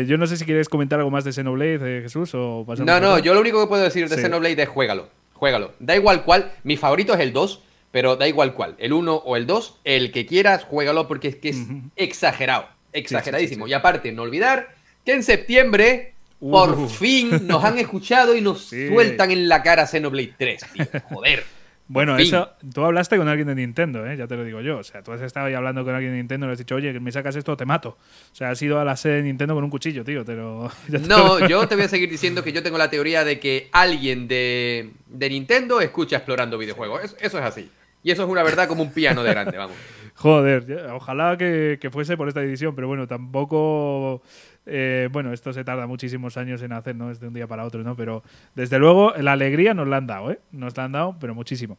yo 0.09 0.18
no 0.18 0.27
sé 0.27 0.37
si 0.37 0.45
quieres 0.45 0.68
comentar 0.68 0.99
algo 0.99 1.12
más 1.12 1.23
de 1.23 1.33
Xenoblade, 1.33 2.03
Jesús, 2.03 2.35
o 2.35 2.66
No, 2.81 2.99
no, 2.99 3.21
yo 3.21 3.33
lo 3.33 3.40
único 3.40 3.61
que 3.61 3.68
puedo 3.68 3.85
decir 3.85 4.09
de 4.09 4.16
Xenoblade 4.16 4.61
es 4.61 4.68
juégalo. 4.68 5.09
Juégalo. 5.35 5.71
Da 5.79 5.95
igual 5.95 6.25
cuál. 6.25 6.51
Mi 6.64 6.77
favorito 6.77 7.14
es 7.14 7.21
el 7.21 7.33
2 7.33 7.62
pero 7.92 8.16
da 8.16 8.26
igual 8.26 8.55
cuál, 8.55 8.74
el 8.78 8.92
1 8.92 9.14
o 9.14 9.37
el 9.37 9.46
2, 9.46 9.81
el 9.85 10.11
que 10.11 10.26
quieras, 10.26 10.64
juégalo 10.64 11.07
porque 11.07 11.28
es 11.28 11.37
que 11.37 11.50
es 11.50 11.59
exagerado, 11.94 12.66
exageradísimo. 12.92 13.68
y 13.68 13.74
aparte, 13.74 14.11
no 14.11 14.22
olvidar 14.22 14.74
que 15.05 15.12
en 15.12 15.22
septiembre, 15.22 16.14
por 16.40 16.88
fin, 16.88 17.46
nos 17.46 17.62
han 17.62 17.78
escuchado 17.78 18.35
y 18.35 18.40
nos 18.40 18.62
sueltan 18.62 19.31
en 19.31 19.48
la 19.48 19.62
cara 19.62 19.87
Xenoblade 19.87 20.35
3, 20.37 20.66
Joder. 21.11 21.44
Bueno, 21.88 22.16
eso, 22.16 22.48
tú 22.72 22.85
hablaste 22.85 23.18
con 23.18 23.28
alguien 23.28 23.48
de 23.48 23.55
Nintendo, 23.55 24.07
¿eh? 24.07 24.16
ya 24.16 24.26
te 24.26 24.35
lo 24.35 24.44
digo 24.44 24.62
yo. 24.62 24.78
O 24.78 24.83
sea, 24.83 25.02
tú 25.02 25.12
has 25.12 25.20
estado 25.20 25.46
ahí 25.46 25.55
hablando 25.55 25.85
con 25.85 25.94
alguien 25.94 26.12
de 26.12 26.18
Nintendo 26.18 26.46
y 26.46 26.48
le 26.48 26.52
has 26.55 26.59
dicho, 26.59 26.74
oye, 26.74 26.90
que 26.90 27.00
me 27.00 27.12
sacas 27.12 27.37
esto, 27.37 27.55
te 27.55 27.66
mato. 27.66 27.90
O 28.33 28.35
sea, 28.35 28.48
has 28.48 28.62
ido 28.62 28.81
a 28.81 28.85
la 28.85 28.96
sede 28.96 29.16
de 29.16 29.22
Nintendo 29.24 29.55
con 29.55 29.62
un 29.62 29.68
cuchillo, 29.68 30.02
tío. 30.02 30.24
no, 31.07 31.46
yo 31.46 31.68
te 31.68 31.74
voy 31.74 31.85
a 31.85 31.88
seguir 31.88 32.09
diciendo 32.09 32.42
que 32.42 32.52
yo 32.52 32.62
tengo 32.62 32.78
la 32.78 32.88
teoría 32.88 33.24
de 33.24 33.38
que 33.38 33.68
alguien 33.72 34.26
de, 34.26 34.92
de 35.07 35.28
Nintendo 35.28 35.83
escucha 35.83 36.16
explorando 36.16 36.57
videojuegos. 36.57 37.14
eso 37.20 37.38
es 37.38 37.44
así. 37.44 37.68
Y 38.03 38.11
eso 38.11 38.25
es 38.25 38.29
una 38.29 38.43
verdad 38.43 38.69
como 38.69 38.83
un 38.83 38.93
piano 38.93 39.23
de 39.23 39.31
grande, 39.31 39.57
vamos. 39.57 39.77
Joder, 40.15 40.91
ojalá 40.93 41.37
que, 41.37 41.88
fuese 41.91 42.17
por 42.17 42.29
esta 42.29 42.43
edición, 42.43 42.75
pero 42.75 42.87
bueno, 42.87 43.07
tampoco. 43.07 44.23
Eh, 44.67 45.09
bueno, 45.11 45.33
esto 45.33 45.53
se 45.53 45.65
tarda 45.65 45.87
muchísimos 45.87 46.37
años 46.37 46.62
en 46.62 46.73
hacer, 46.73 46.95
¿no? 46.95 47.11
Es 47.11 47.19
de 47.19 47.29
un 47.29 47.35
día 47.35 47.47
para 47.47 47.65
otro, 47.65 47.83
¿no? 47.83 47.97
Pero 47.97 48.23
desde 48.55 48.79
luego 48.79 49.12
la 49.19 49.33
alegría 49.33 49.75
nos 49.75 49.88
la 49.88 49.97
han 49.97 50.07
dado, 50.07 50.31
¿eh? 50.31 50.38
Nos 50.53 50.77
la 50.77 50.85
han 50.85 50.93
dado, 50.93 51.17
pero 51.19 51.35
muchísimo. 51.35 51.79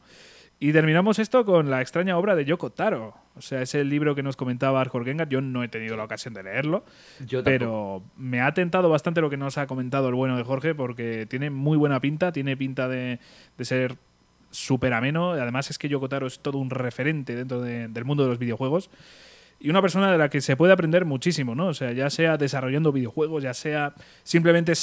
Y 0.60 0.72
terminamos 0.72 1.20
esto 1.20 1.46
con 1.46 1.70
la 1.70 1.82
extraña 1.82 2.18
obra 2.18 2.36
de 2.36 2.46
Yoko 2.46 2.72
Taro. 2.72 3.16
O 3.36 3.42
sea, 3.42 3.62
es 3.62 3.76
el 3.76 3.90
libro 3.90 4.16
que 4.16 4.24
nos 4.24 4.38
comentaba 4.38 4.80
Arjor 4.80 5.04
Gengar. 5.04 5.28
Yo 5.28 5.42
no 5.42 5.64
he 5.64 5.68
tenido 5.68 5.98
la 5.98 6.06
ocasión 6.06 6.34
de 6.34 6.44
leerlo, 6.44 6.86
pero 7.44 8.04
me 8.16 8.42
ha 8.42 8.54
tentado 8.54 8.90
bastante 8.90 9.20
lo 9.20 9.30
que 9.30 9.38
nos 9.38 9.58
ha 9.58 9.68
comentado 9.68 10.08
el 10.08 10.16
bueno 10.16 10.38
de 10.38 10.44
Jorge, 10.44 10.74
porque 10.74 11.26
tiene 11.30 11.50
muy 11.50 11.78
buena 11.78 12.00
pinta, 12.00 12.32
tiene 12.32 12.56
pinta 12.56 12.88
de, 12.88 13.20
de 13.58 13.66
ser 13.66 13.98
súper 14.54 14.94
ameno. 14.94 15.32
Además 15.32 15.70
es 15.70 15.78
que 15.78 15.90
Yokotaro 15.90 16.28
es 16.28 16.40
todo 16.40 16.58
un 16.58 16.70
referente 16.70 17.36
dentro 17.36 17.62
del 17.62 18.06
mundo 18.06 18.24
de 18.24 18.30
los 18.30 18.40
videojuegos. 18.40 18.90
Y 19.60 19.70
una 19.70 19.82
persona 19.82 20.12
de 20.12 20.18
la 20.18 20.30
que 20.30 20.42
se 20.42 20.58
puede 20.58 20.74
aprender 20.74 21.06
muchísimo, 21.06 21.56
¿no? 21.56 21.68
O 21.68 21.74
sea, 21.74 21.92
ya 21.94 22.10
sea 22.10 22.38
desarrollando 22.38 22.92
videojuegos, 22.92 23.44
ya 23.44 23.54
sea 23.54 23.94
simplemente 24.24 24.74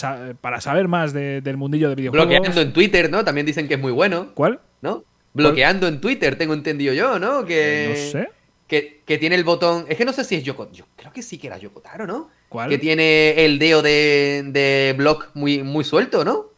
para 0.40 0.60
saber 0.60 0.88
más 0.88 1.12
del 1.12 1.56
mundillo 1.56 1.88
de 1.90 1.94
videojuegos. 1.96 2.28
Bloqueando 2.28 2.60
en 2.60 2.72
Twitter, 2.72 3.10
¿no? 3.10 3.24
También 3.24 3.46
dicen 3.46 3.68
que 3.68 3.74
es 3.74 3.80
muy 3.80 3.92
bueno. 3.92 4.32
¿Cuál? 4.34 4.60
¿No? 4.80 5.04
Bloqueando 5.32 5.86
en 5.86 6.00
Twitter, 6.00 6.36
tengo 6.36 6.54
entendido 6.54 6.94
yo, 6.94 7.18
¿no? 7.18 7.44
Que, 7.44 7.88
no 7.90 8.20
sé. 8.20 8.30
Que, 8.66 9.18
tiene 9.18 9.34
el 9.34 9.44
botón. 9.44 9.84
Es 9.88 9.98
que 9.98 10.04
no 10.04 10.12
sé 10.12 10.24
si 10.24 10.36
es 10.36 10.44
Yokotaro. 10.44 10.74
Yo 10.74 10.86
creo 10.96 11.12
que 11.12 11.22
sí 11.22 11.38
que 11.38 11.48
era 11.48 11.58
Yokotaro, 11.58 12.06
¿no? 12.06 12.30
¿Cuál? 12.48 12.70
Que 12.70 12.78
tiene 12.78 13.44
el 13.44 13.58
dedo 13.58 13.82
de, 13.82 14.44
de 14.46 14.94
block 14.96 15.30
muy, 15.34 15.62
muy 15.62 15.84
suelto, 15.84 16.24
¿no? 16.24 16.49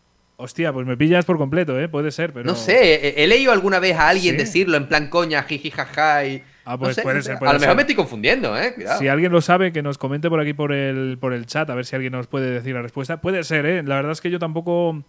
Hostia, 0.42 0.72
pues 0.72 0.84
me 0.84 0.96
pillas 0.96 1.24
por 1.24 1.38
completo, 1.38 1.78
¿eh? 1.78 1.88
Puede 1.88 2.10
ser, 2.10 2.32
pero. 2.32 2.44
No 2.44 2.56
sé, 2.56 3.22
he 3.22 3.26
leído 3.28 3.52
alguna 3.52 3.78
vez 3.78 3.96
a 3.96 4.08
alguien 4.08 4.36
decirlo 4.36 4.76
en 4.76 4.88
plan 4.88 5.08
coña, 5.08 5.44
jiji, 5.44 5.70
jaja 5.70 6.26
y. 6.26 6.42
Ah, 6.64 6.76
pues 6.76 7.00
puede 7.00 7.22
ser. 7.22 7.38
a 7.40 7.52
lo 7.52 7.60
mejor 7.60 7.76
me 7.76 7.82
estoy 7.82 7.94
confundiendo, 7.94 8.56
¿eh? 8.58 8.74
Cuidado. 8.74 8.98
Si 8.98 9.06
alguien 9.06 9.30
lo 9.30 9.40
sabe, 9.40 9.72
que 9.72 9.82
nos 9.82 9.98
comente 9.98 10.28
por 10.28 10.40
aquí 10.40 10.52
por 10.52 10.72
el, 10.72 11.16
por 11.20 11.32
el 11.32 11.46
chat, 11.46 11.70
a 11.70 11.76
ver 11.76 11.86
si 11.86 11.94
alguien 11.94 12.12
nos 12.12 12.26
puede 12.26 12.50
decir 12.50 12.74
la 12.74 12.82
respuesta. 12.82 13.20
Puede 13.20 13.44
ser, 13.44 13.66
¿eh? 13.66 13.82
La 13.84 13.96
verdad 13.96 14.12
es 14.12 14.20
que 14.20 14.30
yo 14.30 14.40
tampoco. 14.40 15.04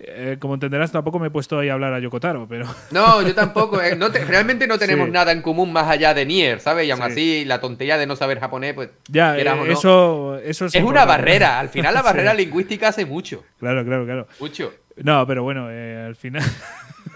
Eh, 0.00 0.36
como 0.40 0.54
entenderás, 0.54 0.90
tampoco 0.90 1.18
me 1.18 1.28
he 1.28 1.30
puesto 1.30 1.58
ahí 1.58 1.68
a 1.68 1.74
hablar 1.74 1.94
a 1.94 2.00
Yokotaro, 2.00 2.46
pero. 2.48 2.66
No, 2.90 3.22
yo 3.22 3.34
tampoco. 3.34 3.80
Eh, 3.80 3.96
realmente 4.28 4.66
no 4.66 4.78
tenemos 4.78 5.08
nada 5.08 5.32
en 5.32 5.40
común 5.40 5.72
más 5.72 5.88
allá 5.88 6.14
de 6.14 6.26
Nier, 6.26 6.60
¿sabes? 6.60 6.86
Y 6.86 6.90
aún 6.90 7.02
así, 7.02 7.44
la 7.44 7.60
tontería 7.60 7.96
de 7.96 8.06
no 8.06 8.16
saber 8.16 8.40
japonés, 8.40 8.74
pues. 8.74 8.90
Ya, 9.08 9.38
eh, 9.38 9.44
eso, 9.68 10.38
eso 10.38 10.66
es. 10.66 10.74
Es 10.74 10.82
una 10.82 11.04
barrera. 11.04 11.60
Al 11.60 11.68
final, 11.68 11.94
la 11.94 12.02
barrera 12.02 12.34
lingüística 12.34 12.88
hace 12.88 13.06
mucho. 13.06 13.44
Claro, 13.58 13.84
claro, 13.84 14.04
claro. 14.04 14.28
Mucho. 14.40 14.72
No, 14.96 15.26
pero 15.26 15.42
bueno, 15.42 15.70
eh, 15.70 16.04
al 16.06 16.16
final. 16.16 16.42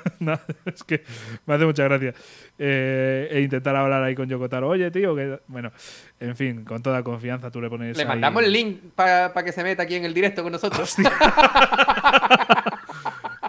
no, 0.21 0.39
es 0.65 0.85
que 0.85 1.03
me 1.47 1.55
hace 1.55 1.65
mucha 1.65 1.85
gracia. 1.85 2.15
Eh, 2.59 3.29
e 3.31 3.41
intentar 3.41 3.75
hablar 3.77 4.03
ahí 4.03 4.15
con 4.15 4.29
Yokotaro. 4.29 4.69
Oye, 4.69 4.91
tío, 4.91 5.15
que. 5.15 5.41
Bueno, 5.47 5.73
en 6.21 6.37
fin, 6.37 6.65
con 6.65 6.83
toda 6.83 7.03
confianza 7.03 7.51
tú 7.51 7.61
le 7.61 7.69
pones. 7.69 7.97
Le 7.97 8.05
mandamos 8.05 8.43
el 8.43 8.53
link 8.53 8.81
para 8.95 9.33
que 9.45 9.53
se 9.53 9.63
meta 9.63 9.85
aquí 9.85 9.95
en 9.95 10.05
el 10.05 10.15
directo 10.15 10.43
con 10.43 10.53
nosotros. 10.53 10.97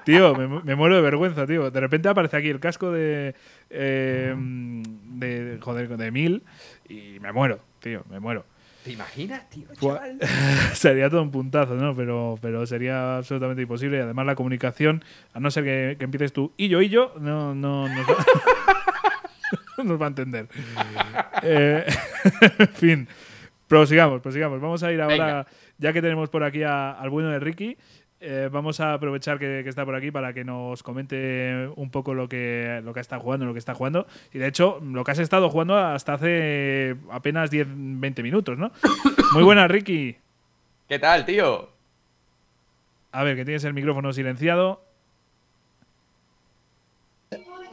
tío, 0.05 0.35
me, 0.35 0.75
muero 0.75 0.95
de 0.95 1.01
vergüenza, 1.01 1.45
tío. 1.45 1.71
De 1.71 1.79
repente 1.79 2.09
aparece 2.09 2.37
aquí 2.37 2.49
el 2.49 2.59
casco 2.59 2.91
de. 2.91 3.35
Eh, 3.69 4.35
de 4.37 5.57
joder, 5.61 5.97
de 5.97 6.11
mil 6.11 6.43
y 6.87 7.19
me 7.19 7.31
muero, 7.31 7.59
tío, 7.79 8.03
me 8.09 8.19
muero. 8.19 8.45
¿Te 8.89 8.93
imaginas, 8.93 9.47
tío, 9.51 9.67
chaval? 9.79 10.17
sería 10.73 11.11
todo 11.11 11.21
un 11.21 11.29
puntazo, 11.29 11.75
¿no? 11.75 11.95
Pero, 11.95 12.39
pero 12.41 12.65
sería 12.65 13.17
absolutamente 13.17 13.61
imposible. 13.61 13.97
Y 13.97 13.99
además 13.99 14.25
la 14.25 14.33
comunicación, 14.33 15.03
a 15.31 15.39
no 15.39 15.51
ser 15.51 15.63
que, 15.63 16.03
empieces 16.03 16.33
tú 16.33 16.53
y 16.57 16.69
yo 16.69 16.81
y 16.81 16.89
yo, 16.89 17.13
no, 17.19 17.53
no, 17.53 17.87
no 17.87 17.93
nos 19.83 20.01
va 20.01 20.05
a 20.05 20.07
entender. 20.07 20.47
Eh, 21.43 21.85
en 22.57 22.67
fin, 22.69 23.07
prosigamos, 23.67 24.23
prosigamos. 24.23 24.59
Vamos 24.59 24.81
a 24.81 24.91
ir 24.91 24.99
ahora, 25.01 25.45
ya 25.77 25.93
que 25.93 26.01
tenemos 26.01 26.31
por 26.31 26.43
aquí 26.43 26.63
al 26.63 27.11
bueno 27.11 27.29
de 27.29 27.39
Ricky. 27.39 27.77
Eh, 28.21 28.49
vamos 28.51 28.81
a 28.81 28.93
aprovechar 28.93 29.39
que, 29.39 29.61
está 29.61 29.85
por 29.85 29.95
aquí 29.95 30.11
para 30.11 30.33
que 30.33 30.43
nos 30.43 30.83
comente 30.83 31.69
un 31.77 31.89
poco 31.89 32.13
lo 32.13 32.27
que, 32.27 32.81
lo 32.83 32.93
que 32.93 32.99
está 32.99 33.17
jugando, 33.17 33.45
lo 33.45 33.53
que 33.53 33.59
está 33.59 33.73
jugando. 33.73 34.07
Y 34.33 34.39
de 34.39 34.47
hecho, 34.47 34.79
lo 34.83 35.03
que 35.03 35.11
has 35.11 35.19
estado 35.19 35.49
jugando 35.49 35.77
hasta 35.77 36.13
hace 36.13 36.97
apenas 37.11 37.49
10, 37.49 37.67
20 37.69 38.23
minutos, 38.23 38.57
¿no? 38.57 38.71
Muy 39.33 39.43
buena, 39.43 39.67
Ricky. 39.67 40.17
¿Qué 40.89 40.99
tal, 40.99 41.25
tío? 41.25 41.69
A 43.11 43.23
ver, 43.23 43.37
que 43.37 43.45
tienes 43.45 43.63
el 43.63 43.73
micrófono 43.73 44.11
silenciado. 44.11 44.83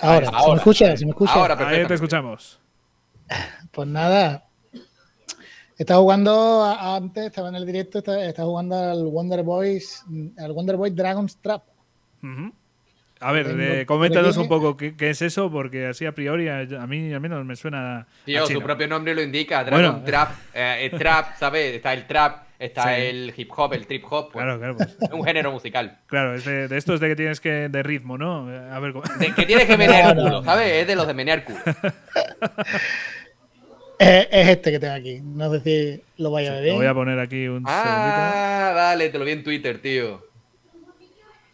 Ahora, 0.00 0.26
¿se 0.26 0.50
me 0.50 0.56
escucha? 0.56 0.96
¿Se 0.96 1.04
me 1.04 1.11
escucha? 1.11 1.32
Ahora, 1.32 1.68
Ahí 1.68 1.87
te 1.87 1.94
escuchamos. 1.94 2.61
Pues 3.72 3.88
nada, 3.88 4.45
estaba 5.77 6.01
jugando 6.01 6.65
antes, 6.65 7.27
estaba 7.27 7.49
en 7.49 7.57
el 7.57 7.67
directo, 7.67 7.99
estaba, 7.99 8.49
jugando 8.49 8.77
al 8.77 9.05
Wonder 9.05 9.43
Boys, 9.43 10.05
al 10.39 10.53
Wonder 10.53 10.77
Boy 10.77 10.91
Dragon's 10.91 11.37
Trap. 11.39 11.62
A 13.21 13.33
ver, 13.33 13.87
coméntanos 13.87 14.37
un 14.37 14.49
poco 14.49 14.77
¿qué, 14.77 14.95
es 14.99 15.23
eso, 15.23 15.51
porque 15.51 15.87
así 15.87 16.05
a 16.05 16.12
priori 16.12 16.49
a, 16.49 16.87
mí 16.87 17.12
al 17.12 17.21
menos 17.21 17.45
me 17.45 17.57
suena. 17.57 18.07
Tío, 18.25 18.47
su 18.47 18.61
propio 18.61 18.87
nombre 18.89 19.15
lo 19.15 19.23
indica, 19.23 19.65
Dragon 19.65 20.05
Trap, 20.05 20.31
eh, 20.55 20.91
Trap, 20.97 21.37
¿sabes? 21.39 21.77
Está 21.77 21.95
el 21.95 22.07
trap, 22.07 22.47
está 22.59 22.99
el 22.99 23.33
hip 23.37 23.51
hop, 23.57 23.73
el 23.73 23.87
trip 23.87 24.05
hop. 24.11 24.33
Pues, 24.33 24.45
claro, 24.45 24.59
claro. 24.59 24.77
Pues. 24.77 24.97
Es 25.01 25.12
un 25.12 25.25
género 25.25 25.51
musical. 25.51 25.99
Claro, 26.07 26.35
es 26.35 26.45
de, 26.45 26.69
de 26.69 26.77
estos 26.77 27.01
de 27.01 27.09
que 27.09 27.17
tienes 27.17 27.41
que. 27.41 27.69
de 27.69 27.83
ritmo, 27.83 28.19
¿no? 28.19 28.49
A 28.49 28.79
ver. 28.81 28.93
De 29.19 29.35
que 29.35 29.47
tienes 29.47 29.67
que 29.67 29.77
menear 29.79 30.15
culo, 30.15 30.43
¿sabes? 30.45 30.73
Es 30.73 30.87
de 30.87 30.97
los 30.97 31.07
de 31.07 31.15
menear 31.15 31.45
culo. 31.45 31.59
Es, 33.98 34.26
este 34.30 34.70
que 34.70 34.78
tengo 34.78 34.94
aquí. 34.94 35.20
No 35.22 35.50
sé 35.50 35.61
si 35.61 36.02
lo 36.22 36.30
vaya 36.30 36.52
a 36.52 36.61
ver. 36.61 36.72
Lo 36.72 36.76
voy 36.76 36.87
a 36.87 36.94
poner 36.94 37.18
aquí 37.18 37.48
un 37.48 37.64
Ah, 37.66 38.72
vale, 38.74 39.09
te 39.09 39.18
lo 39.18 39.24
vi 39.24 39.32
en 39.32 39.44
Twitter, 39.44 39.80
tío. 39.80 40.26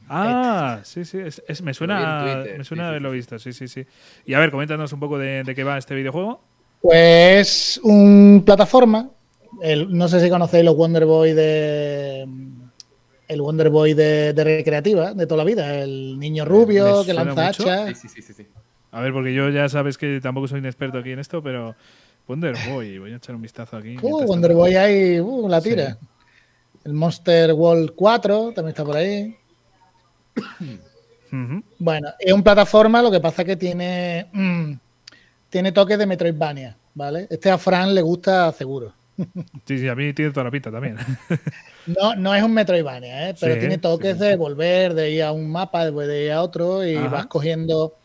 Ah, 0.08 0.80
sí, 0.84 1.04
sí. 1.04 1.18
me 1.62 1.72
suena, 1.72 2.44
me 2.58 2.64
suena 2.64 2.88
haberlo 2.88 3.10
visto, 3.12 3.38
sí, 3.38 3.52
sí, 3.52 3.66
sí. 3.66 3.86
Y 4.26 4.34
a 4.34 4.40
ver, 4.40 4.50
coméntanos 4.50 4.92
un 4.92 5.00
poco 5.00 5.18
de, 5.18 5.50
qué 5.54 5.64
va 5.64 5.78
este 5.78 5.94
videojuego. 5.94 6.42
Pues 6.82 7.80
un 7.82 8.42
plataforma. 8.44 9.08
no 9.88 10.08
sé 10.08 10.20
si 10.20 10.28
conocéis 10.28 10.64
los 10.64 10.76
Wonder 10.76 11.06
Boy 11.06 11.32
de. 11.32 12.26
El 13.28 13.40
Wonder 13.40 13.70
Boy 13.70 13.94
de, 13.94 14.34
recreativa 14.36 15.14
de 15.14 15.26
toda 15.26 15.38
la 15.38 15.44
vida. 15.44 15.78
El 15.78 16.18
niño 16.18 16.44
rubio 16.44 17.04
que 17.04 17.14
lanza 17.14 17.48
hachas. 17.48 17.98
Sí, 17.98 18.08
sí, 18.08 18.20
sí, 18.20 18.34
sí. 18.34 18.46
A 18.90 19.00
ver, 19.00 19.14
porque 19.14 19.32
yo 19.32 19.48
ya 19.48 19.70
sabes 19.70 19.96
que 19.96 20.20
tampoco 20.20 20.48
soy 20.48 20.58
un 20.58 20.66
experto 20.66 20.98
aquí 20.98 21.12
en 21.12 21.18
esto, 21.18 21.42
pero 21.42 21.74
Wonder 22.26 22.56
Boy, 22.68 22.98
voy 22.98 23.12
a 23.12 23.16
echar 23.16 23.34
un 23.34 23.42
vistazo 23.42 23.76
aquí. 23.76 23.96
Uh, 24.00 24.24
Wonder 24.26 24.54
Boy 24.54 24.76
ahí, 24.76 25.20
uh, 25.20 25.48
la 25.48 25.60
tira. 25.60 25.98
El 26.84 26.94
Monster 26.94 27.52
World 27.52 27.92
4 27.94 28.52
también 28.54 28.68
está 28.70 28.84
por 28.84 28.96
ahí. 28.96 29.36
Bueno, 31.78 32.10
es 32.18 32.30
un 32.30 32.42
plataforma, 32.42 33.00
lo 33.00 33.10
que 33.10 33.18
pasa 33.18 33.42
que 33.42 33.56
tiene, 33.56 34.26
mm, 34.32 34.72
tiene 35.48 35.72
toques 35.72 35.98
de 35.98 36.04
Metroidvania, 36.04 36.76
¿vale? 36.92 37.26
Este 37.30 37.50
a 37.50 37.56
Fran 37.56 37.94
le 37.94 38.02
gusta 38.02 38.52
seguro. 38.52 38.92
Sí, 39.66 39.78
sí, 39.78 39.88
a 39.88 39.94
mí 39.94 40.12
tiene 40.12 40.30
toda 40.30 40.44
la 40.44 40.50
pista 40.50 40.70
también. 40.70 40.96
No, 41.84 42.14
no 42.14 42.32
es 42.32 42.42
un 42.44 42.54
Metroidvania, 42.54 43.30
¿eh? 43.30 43.34
pero 43.40 43.58
tiene 43.58 43.76
toques 43.76 44.16
de 44.16 44.36
volver, 44.36 44.94
de 44.94 45.10
ir 45.10 45.24
a 45.24 45.32
un 45.32 45.50
mapa, 45.50 45.90
de 45.90 46.24
ir 46.26 46.30
a 46.30 46.40
otro 46.40 46.86
y 46.86 46.94
vas 46.94 47.26
cogiendo 47.26 47.96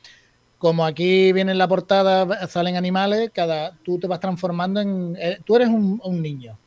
como 0.58 0.86
aquí 0.86 1.32
viene 1.34 1.52
en 1.52 1.58
la 1.58 1.68
portada, 1.68 2.48
salen 2.48 2.76
animales, 2.76 3.32
cada 3.34 3.74
tú 3.84 4.00
te 4.00 4.08
vas 4.08 4.20
transformando 4.20 4.82
en. 4.82 5.16
Eh, 5.20 5.38
tú 5.46 5.56
eres 5.56 5.70
un, 5.70 6.22
niño. 6.22 6.58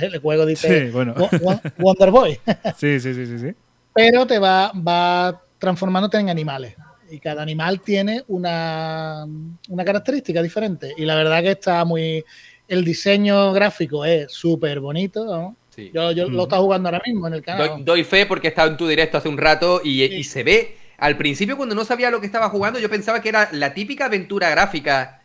el 0.00 0.18
juego 0.20 0.46
dice 0.46 0.90
Wonder 0.90 2.10
Boy. 2.10 2.38
sí, 2.76 2.98
sí, 2.98 3.14
sí, 3.14 3.26
sí, 3.26 3.38
sí. 3.38 3.54
Pero 3.92 4.26
te 4.26 4.38
va, 4.38 4.72
va 4.72 5.40
transformándote 5.58 6.18
en 6.18 6.30
animales. 6.30 6.74
Y 7.10 7.18
cada 7.18 7.42
animal 7.42 7.80
tiene 7.80 8.22
una, 8.28 9.26
una 9.68 9.84
característica 9.84 10.40
diferente. 10.40 10.94
Y 10.96 11.04
la 11.04 11.16
verdad 11.16 11.42
que 11.42 11.50
está 11.50 11.84
muy. 11.84 12.24
El 12.68 12.84
diseño 12.84 13.52
gráfico 13.52 14.04
es 14.04 14.32
súper 14.32 14.80
bonito. 14.80 15.56
Yo, 15.92 16.12
yo 16.12 16.28
lo 16.28 16.42
estoy 16.44 16.58
jugando 16.60 16.88
ahora 16.88 17.02
mismo 17.04 17.26
en 17.26 17.34
el 17.34 17.42
canal. 17.42 17.84
Doy, 17.84 18.04
fe 18.04 18.26
porque 18.26 18.48
he 18.48 18.50
estado 18.50 18.70
en 18.70 18.76
tu 18.76 18.86
directo 18.86 19.18
hace 19.18 19.28
un 19.28 19.38
rato 19.38 19.80
y, 19.82 20.02
y 20.04 20.24
se 20.24 20.44
ve 20.44 20.76
al 21.00 21.16
principio, 21.16 21.56
cuando 21.56 21.74
no 21.74 21.84
sabía 21.86 22.10
lo 22.10 22.20
que 22.20 22.26
estaba 22.26 22.50
jugando, 22.50 22.78
yo 22.78 22.90
pensaba 22.90 23.22
que 23.22 23.30
era 23.30 23.48
la 23.52 23.72
típica 23.72 24.04
aventura 24.04 24.50
gráfica, 24.50 25.22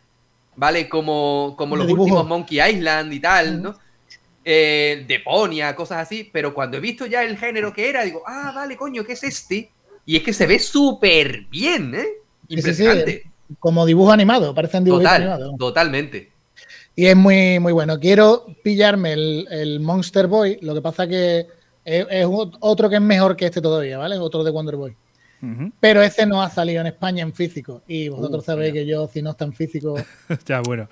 ¿vale? 0.56 0.88
Como, 0.88 1.54
como 1.58 1.76
los 1.76 1.86
últimos 1.92 2.26
Monkey 2.26 2.58
Island 2.58 3.12
y 3.12 3.20
tal, 3.20 3.62
¿no? 3.62 3.78
Eh, 4.42 5.04
Deponia, 5.06 5.76
cosas 5.76 5.98
así. 5.98 6.30
Pero 6.32 6.54
cuando 6.54 6.78
he 6.78 6.80
visto 6.80 7.04
ya 7.04 7.22
el 7.22 7.36
género 7.36 7.74
que 7.74 7.90
era, 7.90 8.04
digo, 8.04 8.22
ah, 8.26 8.52
vale, 8.54 8.74
coño, 8.74 9.04
¿qué 9.04 9.12
es 9.12 9.22
este? 9.24 9.70
Y 10.06 10.16
es 10.16 10.22
que 10.22 10.32
se 10.32 10.46
ve 10.46 10.58
súper 10.58 11.42
bien, 11.50 11.94
¿eh? 11.94 12.06
Impresionante. 12.48 13.24
como 13.58 13.84
dibujo 13.84 14.12
animado, 14.12 14.54
parecen 14.54 14.82
dibujos 14.82 15.04
animados. 15.04 15.58
Totalmente. 15.58 16.32
Y 16.94 17.04
es 17.04 17.16
muy, 17.16 17.60
muy 17.60 17.74
bueno. 17.74 18.00
Quiero 18.00 18.46
pillarme 18.64 19.12
el, 19.12 19.78
Monster 19.80 20.26
Boy, 20.26 20.58
lo 20.62 20.72
que 20.72 20.80
pasa 20.80 21.06
que 21.06 21.48
es, 21.84 22.06
es, 22.08 22.26
otro 22.26 22.88
que 22.88 22.94
es 22.94 23.02
mejor 23.02 23.36
que 23.36 23.44
este 23.44 23.60
todavía, 23.60 23.98
¿vale? 23.98 24.16
Otro 24.16 24.42
de 24.42 24.50
Wonder 24.50 24.76
Boy. 24.76 24.96
Pero 25.80 26.02
ese 26.02 26.26
no 26.26 26.42
ha 26.42 26.50
salido 26.50 26.80
en 26.80 26.88
España 26.88 27.22
en 27.22 27.34
físico. 27.34 27.82
Y 27.86 28.08
vosotros 28.08 28.44
sabéis 28.44 28.72
que 28.72 28.86
yo, 28.86 29.08
si 29.08 29.22
no 29.22 29.30
está 29.30 29.44
en 29.44 29.52
físico. 29.52 29.96
ya, 30.46 30.60
bueno. 30.60 30.88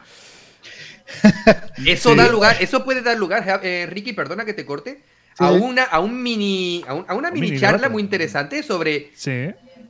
eso 1.87 2.15
da 2.15 2.29
lugar, 2.29 2.57
eso 2.61 2.85
puede 2.85 3.03
dar 3.03 3.17
lugar, 3.17 3.61
eh, 3.63 3.87
Ricky, 3.87 4.13
perdona 4.13 4.45
que 4.45 4.55
te 4.55 4.65
corte, 4.65 5.03
a 5.39 5.53
una, 5.53 5.85
a 5.85 6.01
un 6.01 6.23
mini, 6.23 6.83
a, 6.87 7.15
una 7.15 7.31
mini, 7.31 7.59
charla 7.59 7.89
muy 7.89 8.03
interesante 8.03 8.63
sobre 8.63 9.11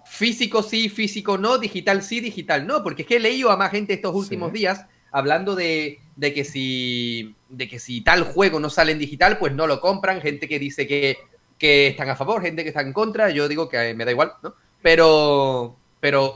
físico 0.07 0.63
sí, 0.63 0.89
físico 0.89 1.39
no, 1.39 1.59
digital 1.59 2.03
sí, 2.03 2.21
digital 2.21 2.67
no, 2.67 2.83
porque 2.83 3.03
es 3.03 3.09
que 3.09 3.17
he 3.17 3.21
leído 3.21 3.51
a 3.51 3.57
más 3.57 3.71
gente 3.71 3.95
estos 3.95 4.15
últimos 4.15 4.53
días 4.53 4.87
hablando 5.13 5.55
de, 5.55 6.01
de, 6.17 6.35
que 6.35 6.45
si, 6.45 7.35
de 7.49 7.69
que 7.69 7.79
si 7.79 8.01
tal 8.01 8.25
juego 8.25 8.59
no 8.59 8.69
sale 8.69 8.93
en 8.93 8.99
digital, 8.99 9.39
pues 9.39 9.53
no 9.53 9.67
lo 9.67 9.81
compran, 9.81 10.21
gente 10.21 10.49
que 10.49 10.59
dice 10.59 10.87
que 10.87 11.19
que 11.65 11.87
están 11.87 12.11
a 12.11 12.15
favor, 12.15 12.43
gente 12.43 12.63
que 12.63 12.69
está 12.69 12.83
en 12.83 12.93
contra, 12.93 13.31
yo 13.31 13.49
digo 13.49 13.71
que 13.71 13.95
me 13.95 14.05
da 14.05 14.11
igual, 14.11 14.35
¿no? 14.43 14.55
Pero, 14.83 15.75
pero 15.99 16.35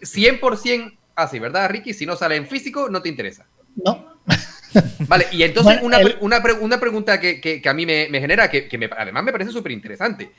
100% 0.00 0.96
así, 1.16 1.40
¿verdad, 1.40 1.68
Ricky? 1.68 1.92
Si 1.92 2.06
no 2.06 2.14
sale 2.14 2.36
en 2.36 2.46
físico, 2.46 2.88
no 2.88 3.02
te 3.02 3.08
interesa. 3.08 3.46
No. 3.74 4.20
Vale, 5.08 5.26
y 5.32 5.42
entonces 5.42 5.80
una, 5.82 5.98
una, 6.20 6.40
pregunta 6.78 7.18
que, 7.18 7.40
que, 7.40 7.60
a 7.68 7.74
mí 7.74 7.84
me, 7.84 8.06
genera, 8.20 8.48
que, 8.48 8.68
que 8.68 8.88
además 8.96 9.24
me 9.24 9.32
parece 9.32 9.50
súper 9.50 9.72
interesante. 9.72 10.30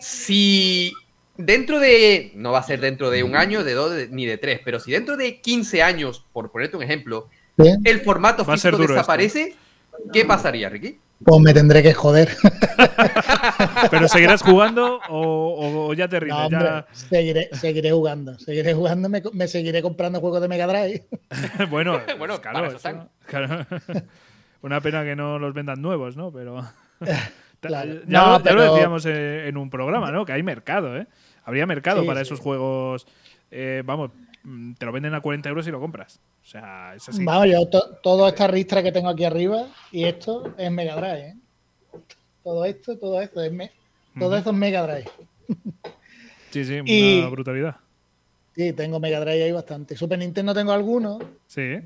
Si 0.00 0.90
dentro 1.36 1.80
de, 1.80 2.32
no 2.34 2.52
va 2.52 2.60
a 2.60 2.62
ser 2.62 2.80
dentro 2.80 3.10
de 3.10 3.24
un 3.24 3.36
año, 3.36 3.62
de 3.62 3.74
dos, 3.74 3.92
ni 4.08 4.24
de 4.24 4.38
tres, 4.38 4.60
pero 4.64 4.80
si 4.80 4.90
dentro 4.90 5.18
de 5.18 5.42
15 5.42 5.82
años, 5.82 6.24
por 6.32 6.50
ponerte 6.50 6.78
un 6.78 6.82
ejemplo, 6.82 7.28
el 7.58 8.00
formato 8.00 8.46
físico 8.46 8.78
desaparece, 8.78 9.54
¿qué 10.14 10.24
pasaría, 10.24 10.70
Ricky? 10.70 10.98
Pues 11.24 11.40
me 11.40 11.54
tendré 11.54 11.82
que 11.82 11.94
joder. 11.94 12.30
¿Pero 13.90 14.08
seguirás 14.08 14.42
jugando 14.42 15.00
o, 15.08 15.92
ya 15.94 16.08
te 16.08 16.20
rindes? 16.20 16.50
No, 16.50 16.84
Seguiré, 16.92 17.48
seguiré, 17.52 17.90
jugando. 17.92 18.38
Seguiré 18.38 18.74
jugando, 18.74 19.08
me, 19.08 19.48
seguiré 19.48 19.82
comprando 19.82 20.20
juegos 20.20 20.40
de 20.40 20.48
Mega 20.48 20.66
Drive. 20.66 21.04
bueno, 21.70 22.00
bueno 22.18 22.40
claro, 22.40 23.66
Una 24.62 24.80
pena 24.80 25.04
que 25.04 25.16
no 25.16 25.38
los 25.38 25.54
vendan 25.54 25.80
nuevos, 25.82 26.16
¿no? 26.16 26.32
Pero. 26.32 26.64
ya, 28.06 28.38
lo 28.38 28.72
decíamos 28.72 29.06
en 29.06 29.56
un 29.56 29.70
programa, 29.70 30.10
¿no? 30.10 30.24
Que 30.24 30.32
hay 30.32 30.42
mercado, 30.42 30.96
¿eh? 30.96 31.06
Habría 31.44 31.66
mercado 31.66 32.06
para 32.06 32.20
esos 32.20 32.40
juegos. 32.40 33.06
Eh, 33.50 33.82
vamos, 33.84 34.10
te 34.78 34.86
lo 34.86 34.92
venden 34.92 35.14
a 35.14 35.20
40 35.20 35.48
euros 35.48 35.66
y 35.66 35.70
lo 35.70 35.80
compras. 35.80 36.20
O 36.42 36.44
sea, 36.44 36.94
es 36.94 37.08
así. 37.08 37.24
Vamos, 37.24 37.48
yo 37.48 37.68
toda 38.02 38.28
esta 38.28 38.46
ristra 38.46 38.82
que 38.82 38.92
tengo 38.92 39.08
aquí 39.08 39.24
arriba 39.24 39.68
y 39.90 40.04
esto 40.04 40.54
es 40.58 40.70
Mega 40.70 40.96
Drive. 40.96 41.28
¿eh? 41.28 41.34
Todo 42.42 42.64
esto, 42.64 42.98
todo 42.98 43.20
esto 43.20 43.42
es, 43.42 43.52
todo 44.18 44.36
esto 44.36 44.50
es 44.50 44.56
Mega 44.56 44.82
Drive. 44.86 45.10
sí, 46.50 46.64
sí, 46.64 46.80
una 47.20 47.28
brutalidad. 47.28 47.76
Sí, 48.54 48.72
tengo 48.72 49.00
Mega 49.00 49.20
Drive 49.20 49.44
ahí 49.44 49.52
bastante. 49.52 49.96
Super 49.96 50.18
Nintendo 50.18 50.52
tengo 50.52 50.72
algunos. 50.72 51.22
Sí. 51.46 51.78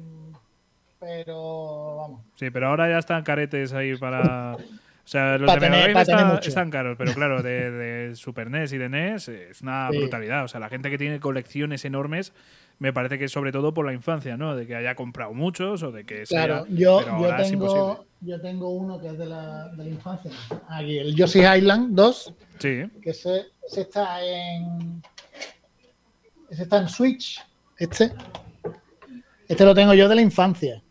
Pero 0.98 1.96
vamos. 1.96 2.20
Sí, 2.36 2.50
pero 2.50 2.68
ahora 2.68 2.88
ya 2.88 2.98
están 2.98 3.22
caretes 3.22 3.72
ahí 3.72 3.96
para. 3.96 4.56
O 5.06 5.08
sea, 5.08 5.38
los 5.38 5.54
de 5.54 5.70
Mega 5.70 5.84
Drive 5.84 6.40
están, 6.42 6.68
caros, 6.68 6.96
pero 6.98 7.14
claro, 7.14 7.40
de, 7.40 8.10
Super 8.16 8.50
NES 8.50 8.72
y 8.72 8.78
de 8.78 8.88
NES 8.88 9.28
es 9.28 9.62
una 9.62 9.88
brutalidad. 9.88 10.42
O 10.42 10.48
sea, 10.48 10.58
la 10.58 10.68
gente 10.68 10.90
que 10.90 10.98
tiene 10.98 11.20
colecciones 11.20 11.84
enormes, 11.84 12.32
me 12.80 12.92
parece 12.92 13.16
que 13.16 13.26
es 13.26 13.32
sobre 13.32 13.52
todo 13.52 13.72
por 13.72 13.86
la 13.86 13.92
infancia, 13.92 14.36
¿no? 14.36 14.56
De 14.56 14.66
que 14.66 14.74
haya 14.74 14.96
comprado 14.96 15.32
muchos 15.32 15.84
o 15.84 15.92
de 15.92 16.04
que 16.04 16.24
Claro, 16.24 16.66
yo, 16.70 17.04
tengo, 17.36 18.04
yo 18.20 18.40
tengo 18.40 18.70
uno 18.70 19.00
que 19.00 19.06
es 19.06 19.16
de 19.16 19.26
la, 19.26 19.68
de 19.68 19.84
la 19.84 19.90
infancia. 19.90 20.32
Aquí, 20.68 20.98
el 20.98 21.14
Yoshi 21.14 21.38
Island 21.46 21.94
2. 21.94 22.34
Sí. 22.58 22.82
Que 23.00 23.10
ese, 23.10 23.44
ese 23.64 23.82
está 23.82 24.20
en. 24.24 25.00
Ese 26.50 26.64
está 26.64 26.78
en 26.78 26.88
Switch. 26.88 27.40
Este. 27.78 28.12
Este 29.46 29.64
lo 29.64 29.72
tengo 29.72 29.94
yo 29.94 30.08
de 30.08 30.16
la 30.16 30.22
infancia. 30.22 30.82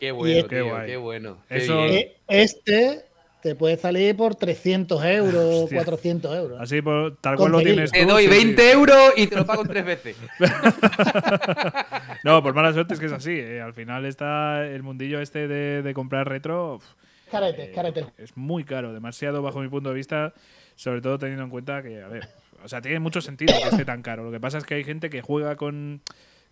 Qué 0.00 0.12
bueno, 0.12 0.48
qué, 0.48 0.96
bueno. 0.96 1.36
E, 1.50 2.16
este 2.26 3.04
te 3.42 3.54
puede 3.54 3.76
salir 3.76 4.16
por 4.16 4.34
300 4.34 5.04
euros, 5.04 5.70
400 5.72 6.36
euros. 6.36 6.60
Así, 6.60 6.80
por, 6.80 7.16
tal 7.16 7.36
cual 7.36 7.52
lo 7.52 7.60
tienes 7.60 7.92
tú. 7.92 7.98
Te 7.98 8.06
doy 8.06 8.26
20 8.26 8.72
euros 8.72 9.12
y 9.16 9.26
te 9.26 9.36
lo 9.36 9.44
pago 9.44 9.64
tres 9.64 9.84
veces. 9.84 10.16
no, 12.24 12.42
por 12.42 12.54
mala 12.54 12.72
suerte 12.72 12.94
es 12.94 13.00
que 13.00 13.06
es 13.06 13.12
así. 13.12 13.32
Eh. 13.32 13.60
Al 13.60 13.74
final 13.74 14.06
está 14.06 14.66
el 14.66 14.82
mundillo 14.82 15.20
este 15.20 15.48
de, 15.48 15.94
comprar 15.94 16.28
retro. 16.28 16.80
Carete, 17.30 17.70
carete. 17.70 18.06
Es 18.16 18.36
muy 18.36 18.64
caro, 18.64 18.94
demasiado 18.94 19.42
bajo 19.42 19.60
mi 19.60 19.68
punto 19.68 19.90
de 19.90 19.94
vista, 19.94 20.32
sobre 20.76 21.02
todo 21.02 21.18
teniendo 21.18 21.44
en 21.44 21.50
cuenta 21.50 21.82
que, 21.82 22.02
a 22.02 22.08
ver, 22.08 22.26
o 22.64 22.68
sea, 22.68 22.80
tiene 22.80 23.00
mucho 23.00 23.20
sentido 23.20 23.54
que 23.62 23.68
esté 23.68 23.84
tan 23.84 24.02
caro. 24.02 24.24
Lo 24.24 24.32
que 24.32 24.40
pasa 24.40 24.56
es 24.56 24.64
que 24.64 24.74
hay 24.74 24.84
gente 24.84 25.10
que 25.10 25.20
juega 25.20 25.56
con 25.56 26.00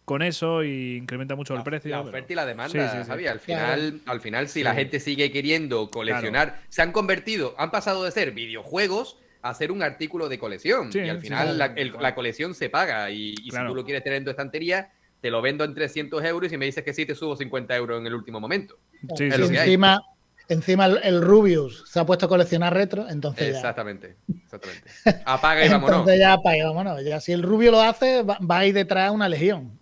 con 0.09 0.23
eso 0.23 0.65
y 0.65 0.97
incrementa 0.97 1.37
mucho 1.37 1.55
el 1.55 1.63
precio. 1.63 1.91
La 1.91 2.01
oferta 2.01 2.33
y 2.33 2.37
la 2.37 2.47
demanda, 2.47 3.05
sí, 3.05 3.27
Al 3.27 3.41
final, 3.41 4.01
al 4.07 4.21
final 4.23 4.49
si 4.49 4.63
la 4.63 4.73
gente 4.75 5.01
sigue 5.01 5.31
queriendo 5.31 5.91
coleccionar, 5.91 6.63
se 6.71 6.81
han 6.81 6.93
convertido, 6.93 7.55
han 7.59 7.71
pasado 7.71 8.03
de 8.05 8.11
ser 8.11 8.33
videojuegos 8.33 9.19
a 9.43 9.53
ser 9.53 9.71
un 9.71 9.83
artículo 9.83 10.31
de 10.31 10.39
colección. 10.39 10.89
y 10.95 11.11
al 11.11 11.21
final 11.21 11.59
la, 11.59 12.15
colección 12.15 12.55
se 12.55 12.71
paga. 12.71 13.11
Y, 13.11 13.37
si 13.37 13.51
tú 13.51 13.75
lo 13.75 13.85
quieres 13.85 14.03
tener 14.03 14.17
en 14.17 14.25
tu 14.25 14.31
estantería, 14.31 14.91
te 15.21 15.31
lo 15.31 15.43
vendo 15.43 15.63
en 15.65 15.75
300 15.75 16.25
euros 16.25 16.51
y 16.53 16.57
me 16.57 16.65
dices 16.65 16.83
que 16.83 16.95
sí, 16.95 17.05
te 17.05 17.15
subo 17.15 17.37
50 17.37 17.77
euros 17.77 18.01
en 18.01 18.07
el 18.07 18.15
último 18.15 18.41
momento. 18.41 18.79
Sí, 19.15 19.25
encima, 19.25 20.03
Encima 20.49 20.87
el, 20.87 21.21
Rubius 21.21 21.85
se 21.87 22.01
ha 22.01 22.07
puesto 22.07 22.25
a 22.25 22.29
coleccionar 22.29 22.73
retro, 22.73 23.07
entonces 23.09 23.55
Exactamente, 23.55 24.17
exactamente. 24.45 24.91
Apaga 25.27 25.67
y 25.67 25.69
vámonos. 25.69 25.99
entonces 25.99 26.19
ya 26.19 26.33
apaga 26.33 26.57
y 26.57 26.63
vámonos. 26.63 27.05
Ya 27.05 27.21
si 27.21 27.33
el 27.33 27.43
Rubio 27.43 27.71
lo 27.71 27.83
hace, 27.83 28.23
va, 28.23 28.39
a 28.49 28.67
ir 28.67 28.73
detrás 28.73 29.11
una 29.11 29.29
legión. 29.29 29.79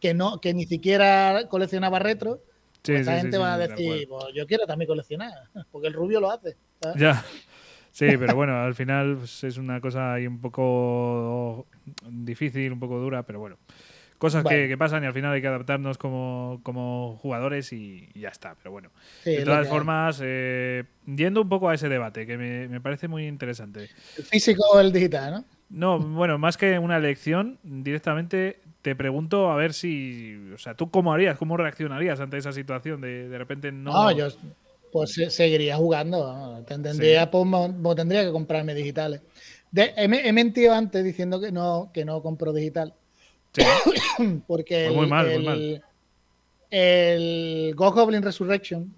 que, 0.00 0.14
no, 0.14 0.40
que 0.40 0.52
ni 0.52 0.66
siquiera 0.66 1.46
coleccionaba 1.48 1.98
retro. 1.98 2.42
Sí, 2.82 2.92
pues 2.92 3.00
esa 3.00 3.20
gente 3.20 3.38
va 3.38 3.54
a 3.54 3.58
decir, 3.58 4.06
pues 4.08 4.26
yo 4.34 4.46
quiero 4.46 4.66
también 4.66 4.86
coleccionar, 4.86 5.32
porque 5.72 5.88
el 5.88 5.94
Rubio 5.94 6.20
lo 6.20 6.30
hace. 6.30 6.56
Ya. 6.96 7.24
Sí, 7.90 8.06
pero 8.18 8.36
bueno, 8.36 8.62
al 8.62 8.74
final 8.74 9.16
pues, 9.16 9.42
es 9.44 9.56
una 9.56 9.80
cosa 9.80 10.12
ahí 10.12 10.26
un 10.26 10.40
poco 10.40 11.66
difícil, 12.06 12.70
un 12.70 12.78
poco 12.78 12.98
dura, 12.98 13.22
pero 13.22 13.40
bueno 13.40 13.56
cosas 14.18 14.44
que, 14.44 14.76
pasan 14.76 15.04
y 15.04 15.06
al 15.06 15.14
final 15.14 15.32
hay 15.32 15.40
que 15.40 15.48
adaptarnos 15.48 15.96
como, 15.96 17.18
jugadores 17.22 17.72
y, 17.72 18.08
ya 18.14 18.28
está. 18.28 18.54
Pero 18.56 18.72
bueno, 18.72 18.90
de 19.24 19.44
todas 19.44 19.68
formas, 19.68 20.20
eh, 20.22 20.84
yendo 21.06 21.42
un 21.42 21.48
poco 21.48 21.68
a 21.68 21.74
ese 21.74 21.88
debate, 21.88 22.26
que 22.26 22.36
me, 22.36 22.80
parece 22.80 23.08
muy 23.08 23.26
interesante. 23.26 23.88
¿El 24.16 24.24
físico 24.24 24.62
o 24.72 24.80
el 24.80 24.92
digital, 24.92 25.32
no? 25.32 25.44
No, 25.70 25.98
bueno, 25.98 26.38
más 26.38 26.56
que 26.56 26.78
una 26.78 26.96
elección, 26.96 27.58
directamente 27.62 28.60
te 28.80 28.96
pregunto 28.96 29.50
a 29.50 29.56
ver 29.56 29.74
si, 29.74 30.50
o 30.54 30.58
sea, 30.58 30.74
¿tú 30.74 30.90
cómo 30.90 31.12
harías, 31.12 31.36
cómo 31.36 31.58
reaccionarías 31.58 32.20
ante 32.20 32.38
esa 32.38 32.52
situación 32.52 33.02
de 33.02 33.28
de 33.28 33.38
repente 33.38 33.70
no... 33.70 33.92
No, 33.92 34.10
yo 34.10 34.28
pues 34.90 35.12
seguiría 35.28 35.76
jugando, 35.76 36.64
tendría, 36.66 37.30
pues, 37.30 37.46
tendría 37.96 38.24
que 38.24 38.32
comprarme 38.32 38.74
digitales. 38.74 39.20
he, 39.74 40.32
mentido 40.32 40.72
antes 40.72 41.04
diciendo 41.04 41.40
que 41.40 41.52
no, 41.52 41.90
que 41.92 42.04
no 42.04 42.22
compro 42.22 42.52
digital. 42.52 42.94
Porque 44.46 44.86
el, 44.86 44.94
muy 44.94 45.06
mal, 45.06 45.26
muy 45.26 45.44
mal. 45.44 45.84
el 46.70 47.72
Ghost 47.74 47.96
Goblin 47.96 48.22
Resurrection. 48.22 48.94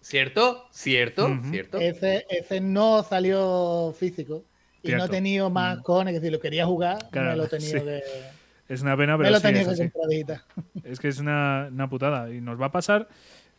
¿Cierto? 0.00 0.66
¿Cierto? 0.70 1.28
¿Cierto? 1.50 1.78
Ese, 1.78 2.26
ese, 2.30 2.60
no 2.60 3.02
salió 3.02 3.94
físico 3.98 4.44
y 4.82 4.92
no 4.92 5.04
he 5.04 5.08
tenido 5.08 5.50
más 5.50 5.78
mm. 5.78 5.82
cojones. 5.82 6.14
Es 6.14 6.22
decir, 6.22 6.32
lo 6.32 6.40
quería 6.40 6.66
jugar, 6.66 6.98
me 7.12 7.36
lo 7.36 7.44
he 7.44 7.48
tenido 7.48 7.84
que. 7.84 8.02
Es 8.68 8.82
una 8.82 8.96
pena, 8.96 9.18
pero. 9.18 9.28
Me 9.28 9.30
lo 9.32 9.36
sí, 9.38 9.42
tenía 9.42 9.62
es, 9.62 9.66
que 9.78 10.26
es 10.84 11.00
que 11.00 11.08
es 11.08 11.18
una, 11.18 11.68
una, 11.70 11.90
putada. 11.90 12.32
Y 12.32 12.40
nos 12.40 12.60
va 12.60 12.66
a 12.66 12.72
pasar. 12.72 13.08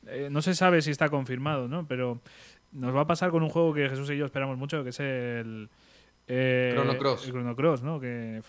Eh, 0.08 0.30
no 0.32 0.42
se 0.42 0.56
sabe 0.56 0.82
si 0.82 0.90
está 0.90 1.10
confirmado, 1.10 1.68
¿no? 1.68 1.86
Pero 1.88 2.22
nos 2.72 2.96
va 2.96 3.02
a 3.02 3.08
pasar 3.08 3.30
con 3.30 3.44
un 3.44 3.50
juego 3.50 3.74
que 3.74 3.90
Jesús 3.90 4.10
y 4.10 4.18
yo 4.18 4.26
esperamos 4.26 4.58
mucho, 4.58 4.84
que 4.84 4.90
es 4.90 5.00
el. 5.00 5.70
Eh, 6.28 6.72
Chrono 6.74 6.98
Cross. 6.98 7.26
El 7.26 7.32
Chrono 7.32 7.56
Cross, 7.56 7.84
¿no? 7.84 8.00
Que 8.00 8.42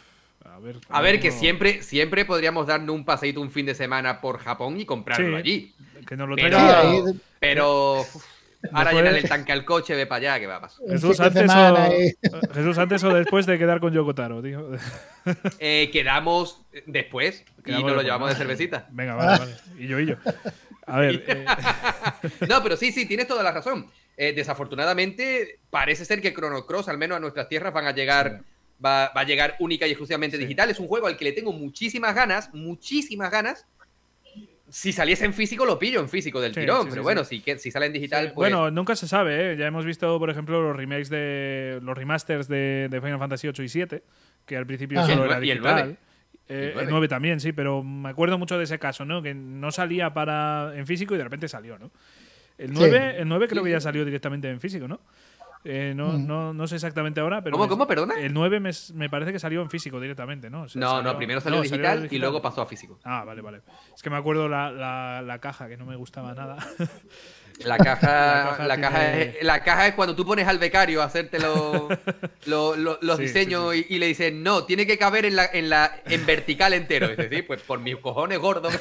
a 0.88 1.00
ver, 1.00 1.20
que 1.20 1.30
siempre, 1.30 1.82
siempre 1.82 2.24
podríamos 2.24 2.66
darnos 2.66 2.94
un 2.94 3.04
paseíto 3.04 3.40
un 3.40 3.50
fin 3.50 3.66
de 3.66 3.74
semana 3.74 4.20
por 4.20 4.38
Japón 4.38 4.80
y 4.80 4.84
comprarlo 4.84 5.36
allí. 5.36 5.74
Que 6.06 6.16
nos 6.16 6.28
lo 6.28 6.36
pero, 6.36 7.04
pero 7.38 8.06
ahora 8.72 8.92
llenar 8.92 9.14
el 9.14 9.28
tanque 9.28 9.52
al 9.52 9.64
coche, 9.64 9.94
ve 9.94 10.06
para 10.06 10.32
allá, 10.32 10.40
¿qué 10.40 10.46
va 10.46 10.56
a 10.56 10.60
pasar? 10.60 10.86
Jesús 10.88 11.20
antes, 11.20 11.50
o, 11.50 12.52
Jesús, 12.54 12.78
antes 12.78 13.04
o 13.04 13.14
después 13.14 13.46
de 13.46 13.58
quedar 13.58 13.80
con 13.80 13.92
Yokotaro, 13.92 14.42
tío. 14.42 14.70
Eh, 15.60 15.88
quedamos 15.92 16.62
después 16.84 17.44
y 17.64 17.70
nos 17.70 17.92
lo 17.92 18.02
llevamos 18.02 18.30
de 18.30 18.34
cervecita. 18.34 18.88
Venga, 18.90 19.14
vale, 19.14 19.38
vale. 19.38 19.56
Y 19.78 19.86
yo, 19.86 20.00
y 20.00 20.06
yo. 20.06 20.16
A 20.86 20.98
ver. 20.98 21.22
Eh. 21.28 21.46
no, 22.48 22.60
pero 22.62 22.76
sí, 22.76 22.90
sí, 22.90 23.06
tienes 23.06 23.28
toda 23.28 23.44
la 23.44 23.52
razón. 23.52 23.86
Eh, 24.16 24.32
desafortunadamente, 24.32 25.60
parece 25.70 26.04
ser 26.04 26.20
que 26.20 26.34
Chrono 26.34 26.66
Cross, 26.66 26.88
al 26.88 26.98
menos 26.98 27.16
a 27.16 27.20
nuestras 27.20 27.48
tierras, 27.48 27.72
van 27.72 27.86
a 27.86 27.92
llegar 27.92 28.42
va, 28.84 29.06
a 29.06 29.24
llegar 29.24 29.56
única 29.58 29.86
y 29.86 29.90
exclusivamente 29.90 30.38
digital. 30.38 30.70
Es 30.70 30.78
un 30.78 30.88
juego 30.88 31.06
al 31.06 31.16
que 31.16 31.24
le 31.24 31.32
tengo 31.32 31.52
muchísimas 31.52 32.14
ganas, 32.14 32.52
muchísimas 32.52 33.30
ganas. 33.30 33.66
Si 34.68 34.92
saliese 34.92 35.26
en 35.26 35.34
físico, 35.34 35.66
lo 35.66 35.78
pillo 35.78 36.00
en 36.00 36.08
físico 36.08 36.40
del 36.40 36.54
tirón. 36.54 36.88
pero 36.88 37.02
bueno, 37.02 37.24
si, 37.24 37.42
si 37.58 37.70
sale 37.70 37.86
en 37.86 37.92
digital, 37.92 38.32
pues. 38.34 38.50
Bueno, 38.50 38.70
nunca 38.70 38.96
se 38.96 39.06
sabe, 39.06 39.52
¿eh? 39.52 39.56
Ya 39.56 39.66
hemos 39.66 39.84
visto, 39.84 40.18
por 40.18 40.30
ejemplo, 40.30 40.62
los 40.62 40.74
remakes 40.74 41.10
de. 41.10 41.78
los 41.82 41.96
remasters 41.96 42.48
de, 42.48 42.88
Final 42.90 43.18
Fantasy 43.18 43.48
8 43.48 43.62
y 43.62 43.68
7, 43.68 44.02
que 44.46 44.56
al 44.56 44.66
principio 44.66 45.00
ah. 45.00 45.06
solo 45.06 45.26
era 45.26 45.38
digital. 45.38 45.98
Eh, 46.48 46.74
el 46.78 46.88
9. 46.88 47.08
también, 47.08 47.40
sí, 47.40 47.52
pero 47.52 47.82
me 47.82 48.08
acuerdo 48.08 48.38
mucho 48.38 48.58
de 48.58 48.64
ese 48.64 48.78
caso, 48.78 49.04
¿no? 49.04 49.22
Que 49.22 49.34
no 49.34 49.70
salía 49.72 50.12
para 50.12 50.72
en 50.74 50.86
físico 50.86 51.14
y 51.14 51.18
de 51.18 51.24
repente 51.24 51.48
salió, 51.48 51.78
¿no? 51.78 51.90
El 52.58 52.72
9, 52.72 53.16
el 53.18 53.28
9 53.28 53.48
creo 53.48 53.64
que 53.64 53.70
ya 53.70 53.80
salió 53.80 54.04
directamente 54.04 54.48
en 54.48 54.60
físico, 54.60 54.86
¿no? 54.88 55.00
Eh, 55.64 55.92
no, 55.94 56.12
mm. 56.12 56.26
no, 56.26 56.52
no, 56.54 56.66
sé 56.66 56.74
exactamente 56.74 57.20
ahora, 57.20 57.42
pero. 57.42 57.56
¿Cómo, 57.56 57.68
cómo, 57.68 57.86
perdona? 57.86 58.14
El 58.18 58.34
9 58.34 58.60
me, 58.60 58.70
me, 58.94 59.08
parece 59.08 59.32
que 59.32 59.38
salió 59.38 59.62
en 59.62 59.70
físico 59.70 60.00
directamente, 60.00 60.50
¿no? 60.50 60.66
no, 60.74 61.02
no, 61.02 61.16
primero 61.16 61.40
salió, 61.40 61.60
digital 61.60 62.08
y 62.10 62.18
luego 62.18 62.42
pasó 62.42 62.62
a 62.62 62.66
físico. 62.66 62.98
Ah, 63.04 63.24
vale, 63.24 63.42
vale. 63.42 63.62
Es 63.94 64.02
que 64.02 64.10
me 64.10 64.16
acuerdo 64.16 64.48
la, 64.48 64.70
la, 64.70 65.22
la 65.22 65.38
caja, 65.38 65.68
que 65.68 65.76
no 65.76 65.86
me 65.86 65.96
gustaba 65.96 66.34
nada. 66.34 66.56
La 67.64 67.78
caja, 67.78 68.64
la 68.66 68.80
caja, 68.80 69.18
es, 69.18 69.42
la 69.42 69.62
caja 69.62 69.88
es 69.88 69.94
cuando 69.94 70.16
tú 70.16 70.24
pones 70.24 70.46
al 70.48 70.58
becario 70.58 71.02
a 71.02 71.04
hacerte 71.04 71.38
los 72.46 73.18
diseños 73.18 73.74
Y, 73.74 73.98
le 73.98 74.06
dices, 74.06 74.32
no, 74.32 74.64
tiene 74.64 74.86
que 74.86 74.98
caber 74.98 75.26
en 75.26 75.36
la, 75.36 75.48
en 75.52 75.68
la 75.68 76.00
en 76.06 76.26
vertical 76.26 76.72
entero. 76.72 77.06
Es 77.06 77.16
decir, 77.16 77.46
pues 77.46 77.62
por 77.62 77.78
mis 77.80 77.96
cojones 77.96 78.38
gordos. 78.38 78.74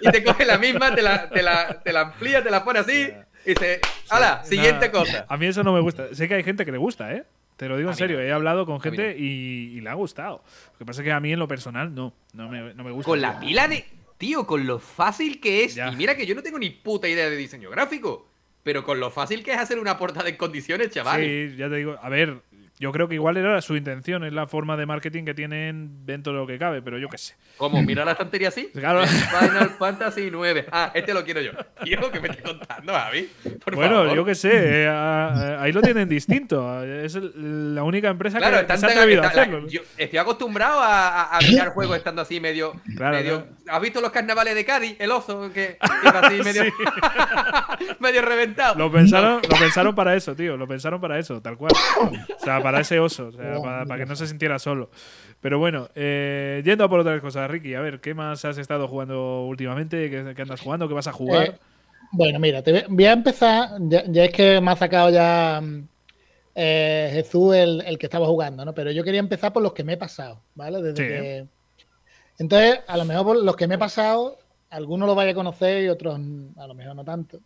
y 0.00 0.10
te 0.10 0.24
coge 0.24 0.44
la 0.44 0.58
misma, 0.58 0.94
te 0.94 1.02
la, 1.02 1.28
te 1.28 1.42
la, 1.42 1.82
te 1.82 1.92
la 1.92 2.00
amplía, 2.02 2.42
te 2.42 2.50
la 2.50 2.64
pone 2.64 2.78
así. 2.80 3.10
Y 3.44 3.50
dice, 3.50 3.80
¡hala! 4.08 4.44
Siguiente 4.44 4.90
cosa. 4.90 5.26
A 5.28 5.36
mí 5.36 5.46
eso 5.46 5.62
no 5.62 5.72
me 5.72 5.80
gusta. 5.80 6.14
Sé 6.14 6.28
que 6.28 6.34
hay 6.34 6.44
gente 6.44 6.64
que 6.64 6.72
le 6.72 6.78
gusta, 6.78 7.12
¿eh? 7.12 7.24
Te 7.56 7.68
lo 7.68 7.76
digo 7.76 7.90
en 7.90 7.96
serio, 7.96 8.20
he 8.20 8.32
hablado 8.32 8.66
con 8.66 8.80
gente 8.80 9.16
y, 9.16 9.80
le 9.80 9.88
ha 9.88 9.94
gustado. 9.94 10.42
Lo 10.72 10.78
que 10.78 10.84
pasa 10.84 11.02
es 11.02 11.04
que 11.04 11.12
a 11.12 11.20
mí 11.20 11.32
en 11.32 11.38
lo 11.38 11.46
personal 11.46 11.94
no, 11.94 12.12
no 12.32 12.48
me, 12.48 12.74
no 12.74 12.82
me 12.82 12.90
gusta. 12.90 13.08
Con 13.08 13.20
la 13.20 13.38
pila 13.38 13.68
de. 13.68 13.84
Tío, 14.18 14.46
con 14.46 14.66
lo 14.66 14.78
fácil 14.78 15.40
que 15.40 15.64
es. 15.64 15.76
Y 15.76 15.96
mira 15.96 16.16
que 16.16 16.26
yo 16.26 16.34
no 16.34 16.42
tengo 16.42 16.58
ni 16.58 16.70
puta 16.70 17.08
idea 17.08 17.28
de 17.28 17.36
diseño 17.36 17.70
gráfico. 17.70 18.28
Pero 18.62 18.84
con 18.84 19.00
lo 19.00 19.10
fácil 19.10 19.42
que 19.42 19.52
es 19.52 19.58
hacer 19.58 19.78
una 19.78 19.98
portada 19.98 20.28
en 20.28 20.36
condiciones, 20.36 20.90
chaval. 20.90 21.20
Sí, 21.20 21.56
ya 21.56 21.68
te 21.68 21.76
digo. 21.76 21.98
A 22.00 22.08
ver, 22.08 22.42
yo 22.82 22.90
creo 22.90 23.06
que 23.06 23.14
igual 23.14 23.36
era 23.36 23.62
su 23.62 23.76
intención, 23.76 24.24
es 24.24 24.32
la 24.32 24.48
forma 24.48 24.76
de 24.76 24.86
marketing 24.86 25.24
que 25.24 25.34
tienen 25.34 26.04
dentro 26.04 26.32
de 26.32 26.40
lo 26.40 26.48
que 26.48 26.58
cabe, 26.58 26.82
pero 26.82 26.98
yo 26.98 27.08
qué 27.08 27.16
sé. 27.16 27.36
¿Cómo? 27.56 27.80
¿Mira 27.80 28.04
la 28.04 28.10
estantería 28.10 28.48
así? 28.48 28.70
Claro. 28.74 29.06
Final 29.06 29.70
Fantasy 29.78 30.30
9. 30.32 30.66
Ah, 30.72 30.90
este 30.92 31.14
lo 31.14 31.22
quiero 31.22 31.40
yo. 31.40 31.52
Tío, 31.84 32.10
que 32.10 32.18
me 32.18 32.26
estás 32.26 32.42
contando, 32.42 32.92
Javi? 32.92 33.30
bueno, 33.72 34.12
yo 34.12 34.24
qué 34.24 34.34
sé, 34.34 34.82
eh, 34.82 34.88
ahí 34.88 35.70
lo 35.70 35.80
tienen 35.80 36.08
distinto. 36.08 36.82
Es 36.82 37.14
la 37.14 37.84
única 37.84 38.08
empresa 38.08 38.40
que, 38.40 38.76
se 38.76 38.86
ha 38.86 38.88
atrevido 38.88 39.22
a 39.22 39.28
hacerlo. 39.28 39.68
yo 39.68 39.82
estoy 39.96 40.18
acostumbrado 40.18 40.80
a, 40.80 41.36
a, 41.36 41.40
mirar 41.40 41.68
juegos 41.68 41.96
estando 41.96 42.22
así 42.22 42.40
medio. 42.40 42.72
medio 42.84 43.46
¿Has 43.68 43.80
visto 43.80 44.00
los 44.00 44.10
carnavales 44.10 44.56
de 44.56 44.64
Cádiz? 44.64 44.96
El 44.98 45.12
oso 45.12 45.52
que, 45.52 45.78
que 46.02 46.08
así 46.08 46.42
medio, 46.42 46.64
medio 48.00 48.22
reventado. 48.22 48.74
Lo 48.74 48.90
pensaron, 48.90 49.40
lo 49.48 49.56
pensaron 49.56 49.94
para 49.94 50.16
eso, 50.16 50.34
tío. 50.34 50.56
Lo 50.56 50.66
pensaron 50.66 51.00
para 51.00 51.18
eso, 51.18 51.40
tal 51.40 51.56
cual. 51.56 51.72
O 52.00 52.44
sea, 52.44 52.60
para 52.60 52.71
para 52.72 52.82
ese 52.82 52.98
oso, 52.98 53.30
para, 53.32 53.98
que 53.98 54.06
no 54.06 54.16
se 54.16 54.26
sintiera 54.26 54.58
solo. 54.58 54.90
Pero 55.40 55.58
bueno, 55.58 55.88
eh, 55.94 56.62
yendo 56.64 56.84
a 56.84 56.88
por 56.88 57.00
otras 57.00 57.20
cosas, 57.20 57.50
Ricky, 57.50 57.74
a 57.74 57.80
ver, 57.80 58.00
¿qué 58.00 58.14
más 58.14 58.44
has 58.44 58.58
estado 58.58 58.88
jugando 58.88 59.44
últimamente? 59.44 60.08
¿Qué, 60.08 60.42
andas 60.42 60.60
jugando? 60.60 60.88
¿Qué 60.88 60.94
vas 60.94 61.08
a 61.08 61.12
jugar? 61.12 61.48
Eh, 61.48 61.54
bueno, 62.12 62.38
mira, 62.38 62.62
te 62.62 62.84
voy 62.88 63.04
a 63.04 63.12
empezar, 63.12 63.70
ya, 63.80 64.24
es 64.24 64.32
que 64.32 64.60
me 64.60 64.70
ha 64.70 64.76
sacado 64.76 65.10
ya 65.10 65.62
eh, 66.54 67.10
Jesús 67.12 67.54
el, 67.54 67.98
que 67.98 68.06
estaba 68.06 68.26
jugando, 68.26 68.64
¿no? 68.64 68.72
Pero 68.74 68.90
yo 68.90 69.04
quería 69.04 69.20
empezar 69.20 69.52
por 69.52 69.62
los 69.62 69.72
que 69.72 69.84
me 69.84 69.94
he 69.94 69.98
pasado, 69.98 70.40
¿vale? 70.54 70.80
Desde 70.80 71.46
Entonces, 72.38 72.80
a 72.86 72.96
lo 72.96 73.04
mejor 73.04 73.26
por 73.26 73.36
los 73.36 73.56
que 73.56 73.66
me 73.66 73.74
he 73.74 73.78
pasado, 73.78 74.38
algunos 74.70 75.06
lo 75.06 75.14
vaya 75.14 75.32
a 75.32 75.34
conocer 75.34 75.84
y 75.84 75.88
otros 75.88 76.18
a 76.56 76.66
lo 76.66 76.74
mejor 76.74 76.96
no 76.96 77.04
tanto. 77.04 77.40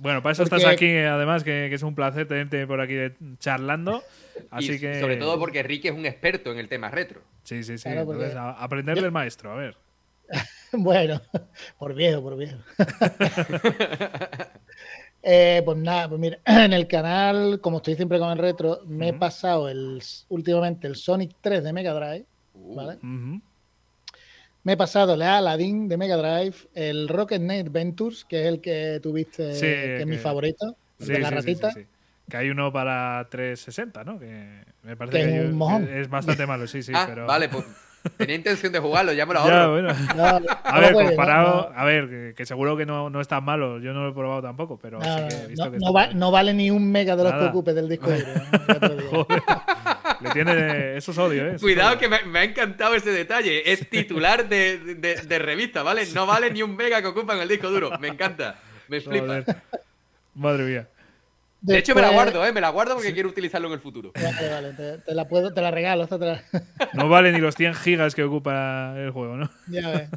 Bueno, 0.00 0.22
para 0.22 0.32
eso 0.32 0.44
estás 0.44 0.64
aquí, 0.64 0.96
además, 0.96 1.44
que, 1.44 1.72
es 1.72 1.82
un 1.82 1.94
placer 1.94 2.26
tenerte 2.26 2.66
por 2.66 2.80
aquí 2.80 2.96
charlando. 3.38 4.02
Así 4.50 4.80
que... 4.80 4.98
Sobre 4.98 5.18
todo 5.18 5.38
porque 5.38 5.62
Ricky 5.62 5.88
es 5.88 5.94
un 5.94 6.06
experto 6.06 6.52
en 6.52 6.58
el 6.58 6.68
tema 6.68 6.90
retro. 6.90 7.20
Sí, 7.42 7.62
sí, 7.62 7.76
sí. 7.76 7.88
aprender 8.56 9.00
del 9.00 9.12
maestro, 9.12 9.52
a 9.52 9.56
ver. 9.56 9.76
bueno, 10.72 11.20
por 11.78 11.94
viejo, 11.94 12.22
por 12.22 12.36
viejo. 12.38 12.56
Eh, 15.22 15.60
pues 15.66 15.76
nada, 15.76 16.08
pues 16.08 16.18
mira, 16.18 16.38
en 16.46 16.72
el 16.72 16.86
canal, 16.86 17.60
como 17.60 17.76
estoy 17.76 17.94
siempre 17.94 18.18
con 18.18 18.30
el 18.30 18.38
retro, 18.38 18.80
me 18.86 19.10
he 19.10 19.12
pasado 19.12 19.68
el, 19.68 20.02
últimamente 20.30 20.86
el 20.86 20.96
Sonic 20.96 21.36
3 21.42 21.62
de 21.62 21.72
Mega 21.74 21.92
Drive, 21.92 22.24
uh. 22.54 22.74
¿vale? 22.74 22.98
Me 24.62 24.74
he 24.74 24.76
pasado 24.76 25.14
el 25.14 25.22
Aladdin 25.22 25.88
de 25.88 25.96
Mega 25.96 26.16
Drive, 26.16 26.54
el 26.74 27.08
Rocket 27.08 27.40
Knight 27.40 27.72
Ventures, 27.72 28.24
que 28.26 28.42
es 28.42 28.46
el 28.46 28.60
que 28.60 29.00
tuviste, 29.02 29.58
que 29.58 30.00
es 30.00 30.06
mi 30.06 30.18
favorito, 30.18 30.76
de 30.98 31.18
la 31.18 31.30
ratita. 31.30 31.72
Que 32.28 32.36
hay 32.36 32.50
uno 32.50 32.72
para 32.72 33.26
360, 33.30 34.04
¿no? 34.04 34.18
Que 34.18 34.64
me 34.82 34.96
parece 34.96 35.18
que, 35.18 36.00
es, 36.00 36.08
bastante 36.08 36.46
malo, 36.46 36.66
sí, 36.66 36.82
sí. 36.82 36.92
Ah, 36.94 37.06
pero... 37.08 37.26
Vale, 37.26 37.48
pues 37.48 37.64
tenía 38.16 38.36
intención 38.36 38.72
de 38.72 38.78
jugarlo, 38.78 39.12
ya 39.12 39.26
me 39.26 39.34
lo 39.34 39.40
ahorro. 39.40 39.72
bueno. 39.72 39.88
a 40.64 40.80
ver, 40.80 40.92
comparado, 40.92 41.72
a 41.74 41.84
ver, 41.84 42.34
que, 42.34 42.46
seguro 42.46 42.76
que 42.76 42.86
no, 42.86 43.10
no, 43.10 43.20
es 43.20 43.28
tan 43.28 43.44
malo. 43.44 43.78
Yo 43.78 43.92
no 43.92 44.04
lo 44.04 44.10
he 44.10 44.14
probado 44.14 44.42
tampoco, 44.42 44.78
pero 44.78 45.00
sí 45.02 45.08
que 45.28 45.34
he 45.34 45.46
visto 45.48 45.70
que 45.70 45.78
no, 45.78 46.30
vale 46.30 46.54
ni 46.54 46.70
un 46.70 46.90
mega 46.90 47.16
de 47.16 47.24
los 47.24 47.32
que 47.32 47.44
ocupe 47.46 47.74
del 47.74 47.88
disco 47.88 48.10
duro. 48.10 49.26
Tiene. 50.32 50.96
Eso 50.96 51.12
es 51.12 51.18
odio, 51.18 51.48
¿eh? 51.48 51.56
Cuidado, 51.60 51.98
que 51.98 52.08
me, 52.08 52.38
ha 52.38 52.44
encantado 52.44 52.94
ese 52.94 53.10
detalle. 53.10 53.72
Es 53.72 53.88
titular 53.88 54.48
de, 54.48 54.78
de, 54.96 55.38
revista, 55.38 55.82
¿vale? 55.82 56.06
No 56.14 56.26
vale 56.26 56.50
ni 56.50 56.62
un 56.62 56.76
mega 56.76 57.00
que 57.00 57.08
ocupa 57.08 57.34
en 57.34 57.40
el 57.40 57.48
disco 57.48 57.70
duro. 57.70 57.98
Me 57.98 58.08
encanta. 58.08 58.60
Me 58.88 59.00
flipa. 59.00 59.44
Madre 60.34 60.64
mía. 60.64 60.88
De 61.60 61.78
hecho, 61.78 61.94
me 61.94 62.00
la 62.00 62.10
guardo, 62.10 62.44
¿eh? 62.44 62.52
Me 62.52 62.60
la 62.60 62.70
guardo 62.70 62.94
porque 62.94 63.12
quiero 63.12 63.28
utilizarlo 63.28 63.68
en 63.68 63.74
el 63.74 63.80
futuro. 63.80 64.12
Vale, 64.14 64.48
vale, 64.48 64.98
te, 65.04 65.14
la, 65.14 65.28
puedo, 65.28 65.52
te 65.52 65.60
la 65.60 65.70
regalo. 65.70 66.08
No 66.94 67.08
vale 67.08 67.32
ni 67.32 67.38
los 67.38 67.54
100 67.54 67.74
gigas 67.74 68.14
que 68.14 68.24
ocupa 68.24 68.94
el 68.96 69.10
juego, 69.10 69.36
¿no? 69.36 69.50
Ya 69.68 69.90
ves. 69.90 70.10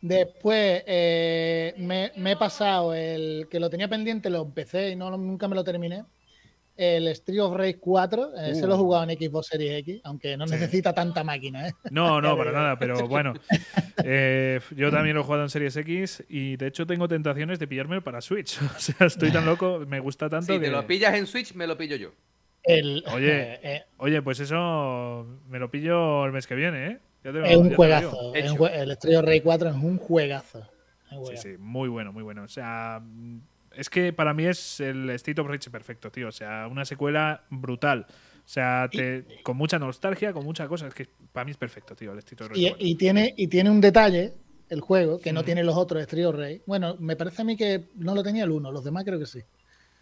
Después 0.00 0.82
eh, 0.86 1.74
me, 1.78 2.12
me, 2.16 2.32
he 2.32 2.36
pasado 2.36 2.94
el 2.94 3.48
que 3.50 3.60
lo 3.60 3.70
tenía 3.70 3.88
pendiente, 3.88 4.30
lo 4.30 4.42
empecé 4.42 4.90
y 4.90 4.96
no, 4.96 5.10
nunca 5.16 5.48
me 5.48 5.54
lo 5.54 5.64
terminé 5.64 6.04
el 6.76 7.08
Street 7.08 7.40
of 7.40 7.56
Rage 7.56 7.78
4, 7.78 8.36
eh, 8.36 8.54
se 8.54 8.66
lo 8.66 8.74
he 8.74 8.76
uh. 8.76 8.80
jugado 8.80 9.08
en 9.08 9.18
Xbox 9.18 9.46
Series 9.48 9.78
X, 9.78 10.00
aunque 10.04 10.36
no 10.36 10.46
necesita 10.46 10.92
tanta 10.92 11.22
máquina. 11.22 11.68
¿eh? 11.68 11.72
No, 11.90 12.20
no, 12.20 12.36
para 12.38 12.52
nada, 12.52 12.78
pero 12.78 13.06
bueno. 13.06 13.34
Eh, 14.02 14.60
yo 14.76 14.90
también 14.90 15.14
lo 15.14 15.22
he 15.22 15.24
jugado 15.24 15.44
en 15.44 15.50
Series 15.50 15.76
X 15.76 16.24
y 16.28 16.56
de 16.56 16.66
hecho 16.66 16.86
tengo 16.86 17.08
tentaciones 17.08 17.58
de 17.58 17.66
pillarme 17.66 18.00
para 18.00 18.20
Switch. 18.20 18.58
O 18.74 18.80
sea, 18.80 19.06
estoy 19.06 19.30
tan 19.30 19.46
loco, 19.46 19.84
me 19.86 20.00
gusta 20.00 20.28
tanto. 20.28 20.52
Si 20.52 20.58
que... 20.58 20.66
te 20.66 20.70
lo 20.70 20.86
pillas 20.86 21.14
en 21.14 21.26
Switch, 21.26 21.54
me 21.54 21.66
lo 21.66 21.78
pillo 21.78 21.96
yo. 21.96 22.12
Oye, 23.12 23.84
oye, 23.98 24.22
pues 24.22 24.40
eso 24.40 25.26
me 25.48 25.58
lo 25.58 25.70
pillo 25.70 26.24
el 26.24 26.32
mes 26.32 26.46
que 26.46 26.54
viene, 26.54 26.86
¿eh? 26.86 26.98
es 27.24 27.56
un 27.56 27.74
juegazo. 27.74 28.34
el 28.34 28.90
Street 28.92 29.18
of 29.18 29.24
Rage 29.24 29.42
4 29.42 29.68
es 29.70 29.76
un 29.76 29.98
juegazo. 29.98 30.68
Sí, 31.30 31.36
sí, 31.36 31.56
muy 31.58 31.88
bueno, 31.88 32.12
muy 32.12 32.22
bueno. 32.22 32.42
O 32.42 32.48
sea, 32.48 33.00
es 33.76 33.90
que 33.90 34.12
para 34.12 34.34
mí 34.34 34.44
es 34.44 34.80
el 34.80 35.10
State 35.10 35.40
of 35.40 35.48
Rage 35.48 35.70
perfecto, 35.70 36.10
tío. 36.10 36.28
O 36.28 36.32
sea, 36.32 36.66
una 36.70 36.84
secuela 36.84 37.44
brutal. 37.50 38.06
O 38.08 38.48
sea, 38.48 38.90
con 39.42 39.56
mucha 39.56 39.78
nostalgia, 39.78 40.32
con 40.32 40.44
muchas 40.44 40.68
cosas. 40.68 40.88
Es 40.88 40.94
que 40.94 41.08
para 41.32 41.44
mí 41.44 41.52
es 41.52 41.56
perfecto, 41.56 41.94
tío, 41.96 42.12
el 42.12 42.18
State 42.18 42.44
of 42.44 42.50
Rage. 42.50 42.76
Y, 42.78 42.94
tiene, 42.96 43.34
y 43.36 43.46
tiene 43.46 43.70
un 43.70 43.80
detalle, 43.80 44.34
el 44.68 44.80
juego, 44.80 45.18
que 45.18 45.32
no 45.32 45.44
tiene 45.44 45.62
los 45.64 45.76
otros 45.76 46.02
Street 46.02 46.26
of 46.26 46.36
Rage. 46.36 46.62
Bueno, 46.66 46.96
me 46.98 47.16
parece 47.16 47.42
a 47.42 47.44
mí 47.44 47.56
que 47.56 47.86
no 47.96 48.14
lo 48.14 48.22
tenía 48.22 48.44
el 48.44 48.50
uno, 48.50 48.70
los 48.70 48.84
demás 48.84 49.04
creo 49.04 49.18
que 49.18 49.26
sí. 49.26 49.40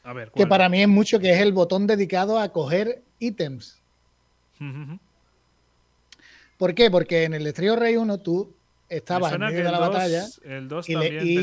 A 0.05 0.12
ver, 0.12 0.33
que 0.33 0.47
para 0.47 0.68
mí 0.68 0.83
es 0.83 0.89
mucho 0.89 1.20
que 1.20 1.31
es 1.31 1.41
el 1.41 1.53
botón 1.53 1.87
dedicado 1.87 2.39
a 2.39 2.49
coger 2.51 3.03
ítems. 3.20 3.81
¿Por 6.59 6.75
qué? 6.75 6.91
Porque 6.91 7.25
en 7.25 7.35
el 7.35 7.47
Street 7.49 7.73
of 7.73 7.79
Rage 7.79 7.99
1 7.99 8.18
tú 8.18 8.55
estabas 8.97 9.32
en 9.32 9.40
medio 9.40 9.64
de 9.64 9.72
la 9.72 9.78
batalla 9.78 10.24
y, 10.86 11.38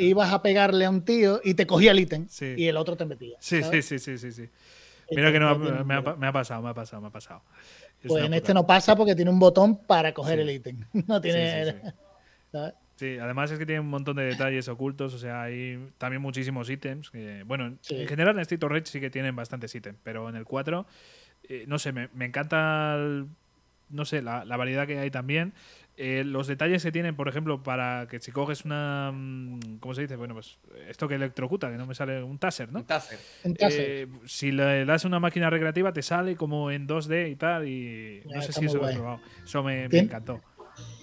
ibas, 0.00 0.32
a 0.32 0.42
pegarle 0.42 0.84
a 0.84 0.90
un 0.90 1.02
tío 1.02 1.40
y 1.44 1.54
te 1.54 1.66
cogía 1.66 1.92
el 1.92 2.00
ítem 2.00 2.26
y 2.40 2.66
el 2.66 2.76
otro 2.76 2.96
te 2.96 3.04
metía. 3.04 3.36
Sí, 3.40 3.62
sí, 3.62 3.82
sí, 3.82 3.98
sí, 3.98 4.18
sí, 4.18 4.32
sí. 4.32 4.48
Mira 5.10 5.32
que 5.32 5.40
no, 5.40 5.58
me, 5.58 5.94
ha, 5.94 6.02
pasado, 6.32 6.62
me 6.62 6.68
ha 6.68 6.74
pasado, 6.74 7.00
me 7.00 7.08
ha 7.08 7.10
pasado. 7.10 7.42
pues 8.06 8.24
en 8.24 8.34
este 8.34 8.52
no 8.52 8.66
pasa 8.66 8.94
porque 8.94 9.14
tiene 9.14 9.30
un 9.30 9.38
botón 9.38 9.78
para 9.86 10.12
coger 10.12 10.40
el 10.40 10.50
ítem. 10.50 10.84
No 11.06 11.20
tiene. 11.20 11.74
Sí, 12.98 13.16
además 13.16 13.48
es 13.52 13.60
que 13.60 13.66
tiene 13.66 13.78
un 13.78 13.90
montón 13.90 14.16
de 14.16 14.24
detalles 14.24 14.66
ocultos, 14.66 15.14
o 15.14 15.18
sea, 15.20 15.42
hay 15.42 15.88
también 15.98 16.20
muchísimos 16.20 16.68
ítems. 16.68 17.12
bueno, 17.46 17.78
en 17.88 18.08
general 18.08 18.34
en 18.34 18.40
Street 18.40 18.64
of 18.64 18.72
Rage 18.72 18.86
sí 18.86 19.00
que 19.00 19.08
tienen 19.08 19.36
bastantes 19.36 19.72
ítems, 19.72 20.00
pero 20.02 20.28
en 20.28 20.34
el 20.34 20.44
4, 20.44 20.84
eh, 21.44 21.64
no 21.68 21.78
sé, 21.78 21.92
me, 21.92 22.08
encanta, 22.24 22.96
no 23.90 24.04
sé, 24.04 24.20
la, 24.20 24.44
la, 24.44 24.56
variedad 24.56 24.84
que 24.88 24.98
hay 24.98 25.12
también. 25.12 25.52
Eh, 26.00 26.22
los 26.24 26.46
detalles 26.46 26.80
que 26.84 26.92
tienen, 26.92 27.16
por 27.16 27.28
ejemplo, 27.28 27.60
para 27.64 28.06
que 28.08 28.20
si 28.20 28.30
coges 28.30 28.64
una. 28.64 29.10
Mm, 29.12 29.78
¿Cómo 29.80 29.94
se 29.94 30.02
dice? 30.02 30.14
Bueno, 30.14 30.32
pues 30.32 30.58
esto 30.88 31.08
que 31.08 31.16
electrocuta, 31.16 31.68
que 31.72 31.76
no 31.76 31.86
me 31.86 31.94
sale 31.96 32.22
un 32.22 32.38
taser, 32.38 32.70
¿no? 32.70 32.78
Un 32.78 32.86
taser. 32.86 33.18
Eh, 33.42 34.06
si 34.24 34.52
le 34.52 34.84
das 34.84 35.04
una 35.04 35.18
máquina 35.18 35.50
recreativa, 35.50 35.92
te 35.92 36.02
sale 36.02 36.36
como 36.36 36.70
en 36.70 36.86
2D 36.86 37.32
y 37.32 37.34
tal. 37.34 37.66
Y 37.66 38.22
no 38.32 38.40
sé 38.42 38.52
si 38.52 38.66
eso 38.66 38.78
lo 38.78 38.88
he 38.88 38.94
probado. 38.94 39.20
Eso 39.44 39.64
me, 39.64 39.86
encantó. 39.86 40.40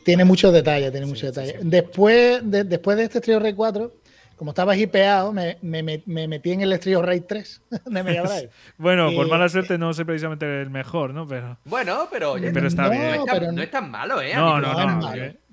Tiene 0.05 0.23
muchos 0.23 0.53
detalles, 0.53 0.91
tiene 0.91 1.07
muchos 1.07 1.35
detalles. 1.35 1.57
Después, 1.61 2.39
de, 2.49 2.63
después 2.63 2.95
de 2.95 3.03
este 3.03 3.19
Trio 3.19 3.37
r 3.37 3.53
4 3.53 3.93
como 4.36 4.51
estaba 4.51 4.75
hipeado, 4.75 5.31
me, 5.31 5.57
me, 5.61 5.81
me, 6.05 6.27
metí 6.27 6.51
en 6.51 6.61
el 6.61 6.73
Street 6.73 6.97
of 6.97 7.05
Rage 7.05 7.21
3 7.21 7.61
de 7.86 8.03
Mega 8.03 8.23
Drive. 8.23 8.49
bueno, 8.77 9.11
por 9.13 9.27
mala 9.29 9.47
suerte 9.49 9.77
no 9.77 9.93
sé 9.93 10.05
precisamente 10.05 10.61
el 10.61 10.69
mejor, 10.69 11.13
¿no? 11.13 11.27
Pero, 11.27 11.57
bueno, 11.65 12.07
pero, 12.11 12.36
pero 12.53 12.67
está 12.67 12.89
bien. 12.89 13.21
No, 13.53 13.61
es 13.61 13.71
tan 13.71 13.89
malo, 13.89 14.21
¿eh? 14.21 14.33
No, 14.36 14.59
no, 14.59 14.73
no. 14.73 15.07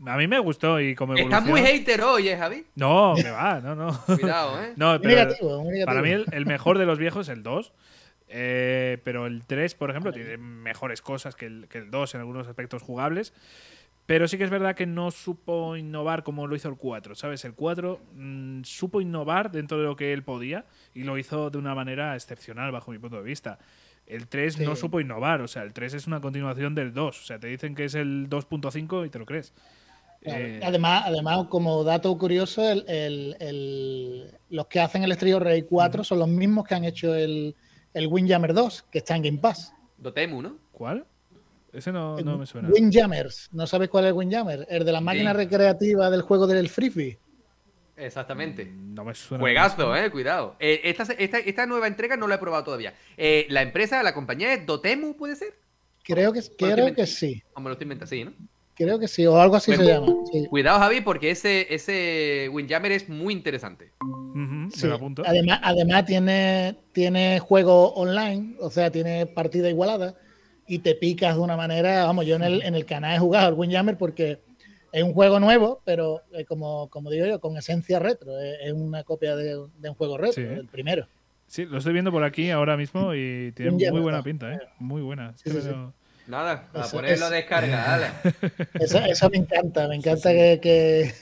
A 0.07 0.16
mí 0.16 0.26
me 0.26 0.39
gustó 0.41 0.80
y 0.80 0.95
como 0.95 1.14
Estás 1.14 1.45
muy 1.45 1.61
hater 1.61 2.03
hoy, 2.03 2.28
¿eh, 2.28 2.37
Javi? 2.37 2.66
No, 2.74 3.14
que 3.16 3.30
va, 3.30 3.61
no, 3.61 3.74
no. 3.74 4.01
Cuidado, 4.07 4.62
¿eh? 4.62 4.72
No, 4.76 5.01
pero 5.01 5.33
Para 5.87 6.03
mí 6.03 6.11
el, 6.11 6.47
mejor 6.47 6.78
de 6.78 6.87
los 6.87 6.99
viejos 6.99 7.28
es 7.28 7.37
el 7.37 7.43
2. 7.43 7.72
Eh, 8.35 8.99
pero 9.05 9.26
el 9.26 9.45
3, 9.45 9.74
por 9.74 9.91
ejemplo, 9.91 10.11
tiene 10.11 10.39
mejores 10.39 11.03
cosas 11.03 11.37
que 11.37 11.47
el, 11.47 11.68
que 11.68 11.78
el 11.78 11.91
2 11.91 12.14
en 12.14 12.20
algunos 12.20 12.49
aspectos 12.49 12.83
jugables. 12.83 13.35
Pero 14.07 14.26
sí 14.26 14.36
que 14.36 14.44
es 14.44 14.50
verdad 14.50 14.74
que 14.74 14.86
no 14.86 15.11
supo 15.11 15.76
innovar 15.76 16.24
como 16.24 16.46
lo 16.46 16.57
hizo 16.57 16.68
el 16.68 16.76
4, 16.76 17.14
¿sabes? 17.14 17.44
El 17.44 17.55
4 17.55 18.00
mm, 18.14 18.62
supo 18.64 19.00
innovar 19.00 19.50
dentro 19.53 19.78
de 19.78 19.84
lo 19.84 19.96
que 19.96 20.12
él 20.12 20.24
podía 20.24 20.64
y 20.92 21.05
lo 21.05 21.18
hizo 21.18 21.50
de 21.50 21.59
una 21.59 21.74
manera 21.74 22.14
excepcional 22.14 22.72
bajo 22.72 22.90
mi 22.90 22.98
punto 22.98 23.16
de 23.16 23.22
vista. 23.22 23.59
El 24.07 24.26
3 24.26 24.61
no 24.61 24.74
supo 24.74 25.00
innovar, 25.00 25.40
o 25.40 25.48
sea, 25.48 25.62
el 25.62 25.72
3 25.72 25.94
es 25.94 26.07
una 26.09 26.20
continuación 26.20 26.74
del 26.74 26.92
2, 26.92 27.20
o 27.20 27.24
sea, 27.24 27.38
te 27.38 27.46
dicen 27.46 27.74
que 27.76 27.84
es 27.84 27.94
el 27.94 28.28
2.5 28.28 29.07
y 29.07 29.11
te 29.11 29.18
lo 29.18 29.24
crees. 29.24 29.55
Eh, 30.24 30.61
además, 30.62 31.05
además, 31.07 31.46
como 31.48 31.82
dato 31.84 32.16
curioso, 32.18 32.62
el, 32.70 34.30
los 34.50 34.66
que 34.66 34.80
hacen 34.80 35.05
el 35.05 35.12
Street 35.12 35.38
Rey 35.38 35.62
4 35.62 36.05
son 36.05 36.18
los 36.18 36.28
mismos 36.28 36.66
que 36.66 36.74
han 36.74 36.84
hecho 36.84 37.14
el, 37.14 37.55
el 37.94 38.07
Windjammer 38.09 38.53
2, 38.53 38.82
que 38.90 38.98
está 38.98 39.16
en 39.16 39.22
Game 39.22 39.38
Pass. 39.38 39.72
Dotemu, 39.98 40.42
¿no? 40.42 40.59
¿Cuál? 40.72 41.07
Ese 41.73 41.91
no, 41.91 42.18
no 42.18 42.39
me 42.39 42.47
suena. 42.47 42.68
Windjammers. 42.68 43.49
¿No 43.53 43.66
sabes 43.66 43.89
cuál 43.89 44.05
es 44.05 44.09
el 44.09 44.14
Windjammer? 44.14 44.66
El 44.68 44.85
de 44.85 44.93
la 44.93 45.01
máquina 45.01 45.33
recreativa 45.33 46.11
del 46.11 46.20
juego 46.20 46.47
del 46.47 46.68
Freebie. 46.68 47.18
Exactamente. 47.97 48.66
Mm, 48.66 48.95
no 48.95 49.05
me 49.05 49.14
suena. 49.14 49.41
Juegazo, 49.41 49.97
eh, 49.97 50.11
cuidado. 50.11 50.57
Eh, 50.61 50.81
esta, 50.85 51.05
esta, 51.14 51.66
nueva 51.66 51.87
entrega 51.87 52.16
no 52.16 52.27
la 52.27 52.35
he 52.35 52.39
probado 52.39 52.64
todavía. 52.64 52.95
Eh, 53.16 53.47
la 53.49 53.62
empresa, 53.62 54.03
la 54.03 54.12
compañía 54.12 54.53
es 54.53 54.66
Dotemu, 54.66 55.16
¿puede 55.16 55.37
ser? 55.37 55.55
Creo 56.03 56.33
que, 56.33 56.43
creo 56.59 56.95
que 56.95 57.07
sí. 57.07 57.43
O 57.55 57.61
me 57.61 57.66
lo 57.66 57.73
estoy 57.73 57.85
inventando, 57.85 58.11
sí, 58.11 58.25
¿no? 58.25 58.33
Creo 58.75 58.99
que 58.99 59.07
sí, 59.07 59.25
o 59.27 59.39
algo 59.39 59.57
así 59.57 59.75
se 59.75 59.85
llama. 59.85 60.12
Cuidado, 60.49 60.79
Javi, 60.79 61.03
porque 61.03 61.31
ese, 61.31 61.73
ese 61.73 62.49
Windjammer 62.51 62.93
es 62.93 63.09
muy 63.09 63.33
interesante. 63.33 63.93
sí. 64.73 64.89
Además, 65.25 65.61
además 65.62 66.07
tiene, 66.07 66.77
tiene 66.93 67.39
juego 67.39 67.93
online, 67.95 68.57
o 68.61 68.70
sea, 68.70 68.91
tiene 68.91 69.27
partida 69.27 69.68
igualada 69.68 70.16
y 70.67 70.79
te 70.79 70.95
picas 70.95 71.35
de 71.35 71.41
una 71.41 71.57
manera, 71.57 72.05
vamos, 72.05 72.27
yo 72.27 72.37
en 72.37 72.43
el, 72.43 72.63
en 72.63 72.75
el 72.75 72.85
canal 72.85 73.17
he 73.17 73.19
jugado 73.19 73.49
al 73.49 73.55
Windjammer 73.55 73.97
porque 73.97 74.39
es 74.93 75.03
un 75.03 75.15
juego 75.15 75.41
nuevo, 75.41 75.81
pero 75.85 76.23
eh, 76.33 76.45
como, 76.45 76.89
como 76.89 77.11
digo 77.11 77.27
yo, 77.27 77.41
con 77.41 77.57
esencia 77.57 77.99
retro, 77.99 78.39
es, 78.39 78.73
una 78.73 79.05
copia 79.05 79.35
de, 79.35 79.57
un 79.59 79.95
juego 79.95 80.19
retro, 80.19 80.43
el 80.43 80.67
primero. 80.67 81.07
Sí, 81.47 81.65
lo 81.65 81.79
estoy 81.79 81.93
viendo 81.93 82.13
por 82.13 82.25
aquí 82.25 82.51
ahora 82.51 82.77
mismo 82.77 83.15
y 83.15 83.53
tiene 83.53 83.73
muy 83.73 84.01
buena 84.01 84.23
pinta, 84.23 84.53
¿eh? 84.53 84.61
Muy 84.79 85.03
buena. 85.03 85.35
Nada, 86.27 86.69
a 86.73 86.87
ponerlo 86.87 87.27
a 87.27 87.31
descarga, 87.31 88.23
eso, 88.75 88.99
eso, 88.99 89.29
me 89.29 89.39
encanta, 89.39 89.89
me 89.89 89.97
encanta 89.97 90.31
que, 90.31 91.13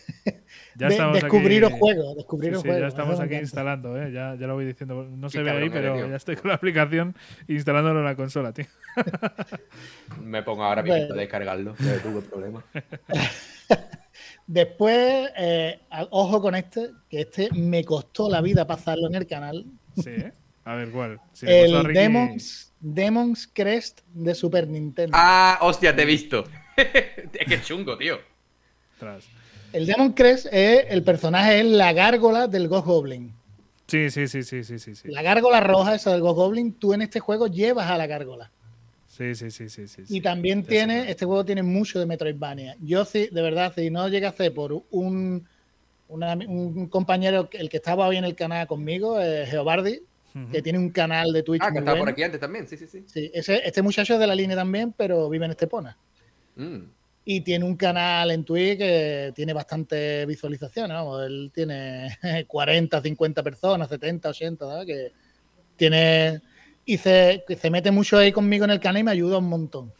ya 0.88 1.12
descubrir 1.12 1.62
los 1.62 1.72
juegos. 1.72 2.16
Descubrir 2.16 2.56
sí, 2.56 2.68
Ya 2.68 2.86
estamos 2.86 3.20
aquí 3.20 3.34
instalando, 3.34 4.00
¿eh? 4.00 4.10
ya, 4.12 4.34
ya, 4.34 4.46
lo 4.46 4.54
voy 4.54 4.64
diciendo. 4.64 5.04
No 5.04 5.28
se 5.28 5.42
ve 5.42 5.50
ahí, 5.50 5.70
pero 5.70 6.08
ya 6.08 6.16
estoy 6.16 6.36
con 6.36 6.48
la 6.48 6.54
aplicación 6.54 7.14
instalándolo 7.48 8.00
en 8.00 8.06
la 8.06 8.16
consola, 8.16 8.52
tío. 8.52 8.66
Me 10.22 10.42
pongo 10.42 10.64
ahora 10.64 10.82
mismo 10.82 11.12
a 11.12 11.16
descargarlo, 11.16 11.74
no 11.78 11.92
tuve 12.02 12.22
problema. 12.22 12.64
Después, 14.46 15.30
eh, 15.36 15.80
ojo 16.10 16.42
con 16.42 16.56
este, 16.56 16.90
que 17.08 17.20
este 17.20 17.50
me 17.52 17.84
costó 17.84 18.28
la 18.28 18.40
vida 18.40 18.66
pasarlo 18.66 19.06
en 19.06 19.14
el 19.14 19.26
canal. 19.26 19.64
Sí, 20.02 20.10
a 20.64 20.74
ver 20.74 20.90
cuál. 20.90 21.20
el 21.42 21.92
Demons, 21.92 22.72
Demons 22.80 23.48
Crest 23.52 24.00
de 24.12 24.34
Super 24.34 24.66
Nintendo. 24.66 25.16
Ah, 25.18 25.58
hostia, 25.62 25.94
te 25.94 26.02
he 26.02 26.04
visto. 26.04 26.44
es 26.76 27.48
que 27.48 27.62
chungo, 27.62 27.96
tío. 27.96 28.18
El 29.72 29.86
Demon 29.86 30.12
Crest 30.12 30.46
es 30.50 30.86
el 30.88 31.02
personaje, 31.02 31.60
es 31.60 31.66
la 31.66 31.92
gárgola 31.92 32.48
del 32.48 32.68
Ghost 32.68 32.86
Goblin. 32.86 33.32
Sí, 33.86 34.10
sí, 34.10 34.28
sí, 34.28 34.42
sí, 34.42 34.62
sí, 34.64 34.78
sí. 34.78 34.94
La 35.04 35.22
gárgola 35.22 35.60
roja, 35.60 35.94
esa 35.94 36.12
del 36.12 36.20
Ghost 36.20 36.36
Goblin, 36.36 36.74
tú 36.74 36.92
en 36.92 37.02
este 37.02 37.20
juego 37.20 37.46
llevas 37.46 37.90
a 37.90 37.96
la 37.96 38.06
gárgola. 38.06 38.50
Sí, 39.06 39.34
sí, 39.34 39.50
sí, 39.50 39.68
sí, 39.68 39.86
sí. 39.86 40.02
Y 40.08 40.20
también 40.20 40.64
tiene, 40.64 41.10
este 41.10 41.26
juego 41.26 41.44
tiene 41.44 41.62
mucho 41.62 41.98
de 41.98 42.06
Metroidvania. 42.06 42.76
Yo 42.80 43.04
sí, 43.04 43.28
de 43.30 43.42
verdad, 43.42 43.72
si 43.74 43.90
no 43.90 44.08
llegase 44.08 44.50
por 44.50 44.84
un, 44.90 45.46
un 46.08 46.86
compañero, 46.88 47.48
el 47.52 47.68
que 47.68 47.76
estaba 47.76 48.06
hoy 48.06 48.16
en 48.16 48.24
el 48.24 48.34
canal 48.34 48.66
conmigo, 48.66 49.20
eh, 49.20 49.46
Geobardi, 49.46 50.00
que 50.52 50.62
tiene 50.62 50.78
un 50.78 50.90
canal 50.90 51.32
de 51.32 51.42
Twitch. 51.42 51.62
Ah, 51.64 51.72
que 51.72 51.80
estaba 51.80 51.98
por 51.98 52.08
aquí 52.08 52.22
antes 52.22 52.40
también, 52.40 52.68
sí, 52.68 52.76
sí, 52.76 52.86
sí. 52.86 53.04
sí 53.06 53.30
este 53.34 53.82
muchacho 53.82 54.14
es 54.14 54.20
de 54.20 54.26
la 54.26 54.34
línea 54.34 54.56
también, 54.56 54.94
pero 54.96 55.28
vive 55.28 55.44
en 55.44 55.50
Estepona. 55.50 55.96
Mm. 56.54 56.82
Y 57.24 57.42
tiene 57.42 57.64
un 57.64 57.76
canal 57.76 58.30
en 58.30 58.44
Twitch 58.44 58.78
que 58.78 59.32
tiene 59.34 59.52
bastante 59.52 60.24
visualizaciones, 60.26 60.96
vamos, 60.96 61.26
él 61.26 61.50
tiene 61.54 62.18
40, 62.48 63.00
50 63.00 63.42
personas, 63.42 63.88
70, 63.88 64.28
80, 64.30 64.66
¿verdad? 64.66 64.86
Que 64.86 65.12
tiene 65.76 66.40
y 66.84 66.98
se, 66.98 67.44
se, 67.56 67.70
mete 67.70 67.90
mucho 67.90 68.18
ahí 68.18 68.32
conmigo 68.32 68.64
en 68.64 68.72
el 68.72 68.80
canal 68.80 69.00
y 69.00 69.04
me 69.04 69.10
ayuda 69.12 69.38
un 69.38 69.48
montón. 69.48 69.92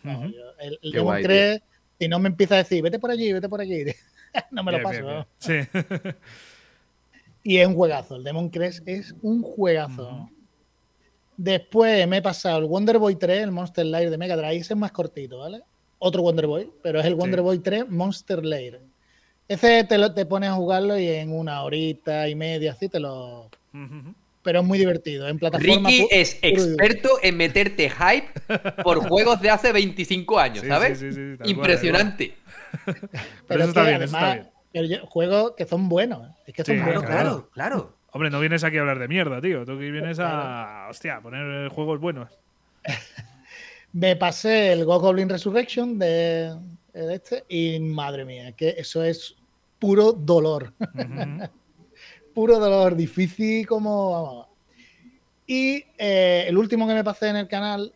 el, 0.59 0.93
Demon 0.93 1.23
Crest, 1.23 1.65
si 1.99 2.09
no 2.09 2.19
me 2.19 2.29
empieza 2.29 2.55
a 2.55 2.59
decir, 2.59 2.83
vete 2.83 2.99
por 2.99 3.11
allí, 3.11 3.33
vete 3.33 3.49
por 3.49 3.61
aquí, 3.61 3.85
no 4.51 4.65
me 4.65 4.73
lo 4.73 4.83
paso. 4.83 5.27
Sí. 5.39 5.55
y 7.45 7.59
es 7.59 7.69
un 7.69 7.75
juegazo, 7.75 8.17
el 8.17 8.25
Demon 8.25 8.49
Crest 8.49 8.87
es 8.89 9.15
un 9.23 9.43
juegazo. 9.43 10.29
Después 11.37 12.09
me 12.09 12.19
he 12.19 12.23
pasado 12.23 12.59
el 12.59 12.65
Wonder 12.65 12.99
Boy 12.99 13.17
3, 13.17 13.45
el 13.45 13.51
Monster 13.51 13.87
Lair 13.87 14.11
de 14.11 14.19
Mega 14.19 14.37
Drive, 14.37 14.57
ese 14.57 14.75
es 14.75 14.79
más 14.79 14.93
cortito, 14.93 15.39
¿vale? 15.39 15.63
Otro 16.01 16.23
Wonder 16.23 16.49
Boy, 16.49 16.69
pero 16.83 16.99
es 16.99 17.07
el 17.07 17.15
Wonder 17.15 17.43
Boy 17.43 17.61
3 17.61 17.89
Monster 17.89 18.45
Lair. 18.45 18.81
Ese 19.47 19.85
te, 19.85 19.99
lo, 19.99 20.13
te 20.13 20.27
pones 20.27 20.51
a 20.51 20.55
jugarlo 20.55 20.99
y 20.99 21.07
en 21.09 21.33
una 21.33 21.63
horita 21.63 22.29
y 22.29 22.35
media, 22.35 22.73
así 22.73 22.89
te 22.89 22.99
lo, 22.99 23.51
pero 24.43 24.61
es 24.61 24.67
muy 24.67 24.79
divertido. 24.79 25.29
En 25.29 25.39
plataforma 25.39 25.89
Ricky 25.89 26.09
es 26.11 26.39
experto 26.43 27.11
en 27.23 27.37
meterte 27.37 27.91
hype 27.91 28.29
por 28.83 28.99
juegos 29.09 29.41
de 29.41 29.51
hace 29.51 29.73
25 29.73 30.39
años, 30.39 30.65
¿sabes? 30.67 31.05
Impresionante. 31.45 32.37
pero, 33.47 33.61
eso 33.61 33.69
está 33.69 33.85
bien, 33.85 34.03
está 34.03 34.35
bien. 34.35 34.51
Pero 34.73 35.07
juegos 35.07 35.53
que 35.57 35.67
son 35.67 35.89
buenos. 35.89 36.27
¿eh? 36.27 36.33
Es 36.47 36.55
que 36.55 36.65
son 36.65 36.83
buenos. 36.83 37.05
Claro, 37.05 37.51
claro. 37.53 37.97
Hombre, 38.13 38.31
no 38.31 38.41
vienes 38.41 38.65
aquí 38.65 38.79
a 38.79 38.81
hablar 38.81 38.99
de 38.99 39.09
mierda, 39.09 39.41
tío. 39.41 39.65
Tú 39.65 39.79
que 39.79 39.91
vienes 39.91 40.19
a. 40.21 40.87
Hostia, 40.89 41.17
a 41.17 41.21
poner 41.21 41.69
juegos 41.69 42.01
buenos. 42.01 42.29
Me 43.93 44.15
pasé 44.17 44.73
el 44.73 44.85
Go 44.85 45.01
Goblin 45.01 45.29
Resurrection 45.29 45.99
de, 45.99 46.57
este 46.93 47.45
y 47.49 47.81
madre 47.81 48.25
mía, 48.25 48.53
que 48.53 48.71
eso 48.79 49.03
es 49.03 49.37
puro 49.79 50.13
dolor. 50.13 50.73
Puro 52.35 52.61
dolor, 52.61 52.95
difícil 52.95 53.67
como... 53.67 54.49
Y 55.49 55.85
eh, 55.99 56.45
el 56.47 56.57
último 56.57 56.87
que 56.87 56.95
me 56.95 57.03
pasé 57.03 57.29
en 57.29 57.37
el 57.37 57.49
canal, 57.49 57.93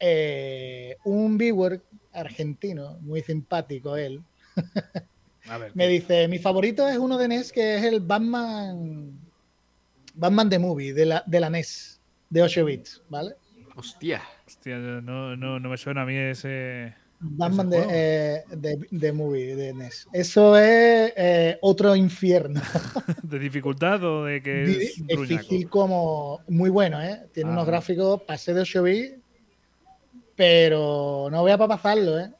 eh, 0.00 0.96
un 1.04 1.38
viewer 1.38 1.80
argentino, 2.12 2.98
muy 3.00 3.22
simpático 3.22 3.96
él, 3.96 4.24
me 5.74 5.86
dice, 5.86 6.26
mi 6.26 6.40
favorito 6.40 6.88
es 6.88 6.98
uno 6.98 7.16
de 7.16 7.28
NES 7.28 7.52
que 7.52 7.76
es 7.76 7.84
el 7.84 8.00
Batman, 8.00 9.16
Batman 10.14 10.50
The 10.50 10.58
Movie, 10.58 10.92
de 10.92 11.06
la, 11.06 11.22
de 11.24 11.38
la 11.38 11.48
NES, 11.48 12.00
de 12.28 12.42
8 12.42 12.64
bits, 12.64 13.02
¿vale? 13.08 13.36
Hostia. 13.80 14.20
Hostia, 14.46 14.76
no, 14.76 15.36
no, 15.36 15.58
no 15.58 15.68
me 15.70 15.78
suena 15.78 16.02
a 16.02 16.06
mí 16.06 16.14
ese... 16.14 16.94
Batman 17.22 17.70
eh, 17.74 18.44
de, 18.50 18.86
de, 18.90 19.12
movie 19.12 19.54
de 19.54 19.74
NES. 19.74 20.08
Eso 20.12 20.56
es 20.56 21.12
eh, 21.16 21.58
otro 21.60 21.96
infierno. 21.96 22.60
¿De 23.22 23.38
dificultad 23.38 24.02
o 24.04 24.24
de 24.24 24.42
que 24.42 24.64
es 24.64 25.02
difícil 25.06 25.68
como 25.68 26.40
muy 26.48 26.70
bueno, 26.70 27.02
¿eh? 27.02 27.26
Tiene 27.32 27.50
unos 27.50 27.64
ah. 27.64 27.70
gráficos 27.70 28.22
pasé 28.22 28.54
de 28.54 28.62
8 28.62 28.82
bits, 28.82 29.14
pero 30.34 31.28
no 31.30 31.42
voy 31.42 31.50
a 31.50 31.58
pasarlo, 31.58 32.18
¿eh? 32.18 32.30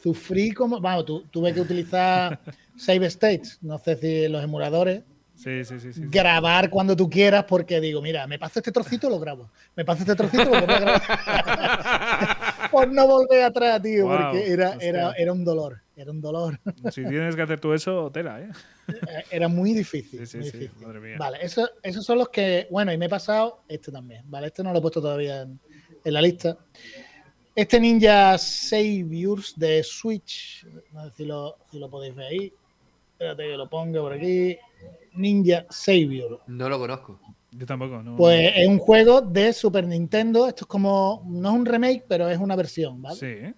Sufrí 0.00 0.52
como, 0.52 0.80
vamos, 0.80 1.04
tuve 1.30 1.52
que 1.52 1.60
utilizar 1.60 2.40
save 2.76 3.06
states, 3.06 3.58
no 3.62 3.78
sé 3.78 3.96
si 3.96 4.28
los 4.28 4.42
emuladores 4.42 5.02
Sí, 5.36 5.64
sí, 5.64 5.78
sí, 5.78 6.00
Grabar 6.06 6.70
cuando 6.70 6.96
tú 6.96 7.10
quieras, 7.10 7.44
porque 7.44 7.80
digo, 7.80 8.00
mira, 8.00 8.26
me 8.26 8.38
paso 8.38 8.58
este 8.58 8.72
trocito, 8.72 9.10
lo 9.10 9.20
grabo. 9.20 9.50
Me 9.76 9.84
paso 9.84 10.00
este 10.00 10.14
trocito, 10.14 10.46
lo 10.46 10.56
a 10.56 10.60
grabar. 10.62 11.02
Por 12.70 12.92
no 12.92 13.06
volver 13.06 13.44
atrás, 13.44 13.80
tío, 13.82 14.08
porque 14.08 14.50
era, 14.50 14.76
era, 14.80 15.12
era, 15.12 15.32
un 15.32 15.44
dolor. 15.44 15.80
Era 15.94 16.10
un 16.10 16.20
dolor. 16.20 16.58
Si 16.90 17.04
tienes 17.06 17.36
que 17.36 17.42
hacer 17.42 17.60
tú 17.60 17.72
eso, 17.72 18.10
tela, 18.10 18.40
¿eh? 18.40 18.50
eh 18.88 19.24
era 19.30 19.48
muy 19.48 19.72
difícil. 19.72 20.26
Sí, 20.26 20.42
sí, 20.42 20.70
Madre 20.80 21.00
mía. 21.00 21.16
Vale, 21.18 21.38
eso, 21.42 21.68
esos 21.82 22.04
son 22.04 22.18
los 22.18 22.28
que. 22.30 22.66
Bueno, 22.70 22.92
y 22.92 22.98
me 22.98 23.06
he 23.06 23.10
pasado 23.10 23.62
este 23.68 23.92
también. 23.92 24.22
Vale, 24.26 24.48
este 24.48 24.62
no 24.62 24.72
lo 24.72 24.78
he 24.78 24.82
puesto 24.82 25.00
todavía 25.00 25.42
en, 25.42 25.60
en 26.04 26.14
la 26.14 26.22
lista. 26.22 26.56
Este 27.54 27.80
Ninja 27.80 28.36
Saviors 28.36 29.54
de 29.56 29.82
Switch, 29.82 30.66
no 30.92 31.04
sé 31.04 31.16
si 31.16 31.24
lo, 31.24 31.56
si 31.70 31.78
lo 31.78 31.88
podéis 31.88 32.14
ver 32.14 32.26
ahí. 32.26 32.52
Espérate 33.12 33.44
que 33.44 33.56
lo 33.56 33.66
ponga 33.70 34.00
por 34.00 34.12
aquí. 34.12 34.58
Ninja 35.14 35.66
Savior. 35.70 36.40
No 36.46 36.68
lo 36.68 36.78
conozco. 36.78 37.20
Yo 37.52 37.66
tampoco, 37.66 38.02
no. 38.02 38.16
Pues 38.16 38.52
es 38.54 38.68
un 38.68 38.78
juego 38.78 39.22
de 39.22 39.52
Super 39.52 39.86
Nintendo. 39.86 40.46
Esto 40.46 40.64
es 40.64 40.68
como. 40.68 41.22
No 41.26 41.50
es 41.50 41.54
un 41.54 41.66
remake, 41.66 42.04
pero 42.06 42.28
es 42.28 42.38
una 42.38 42.54
versión, 42.54 43.00
¿vale? 43.00 43.16
Sí. 43.16 43.54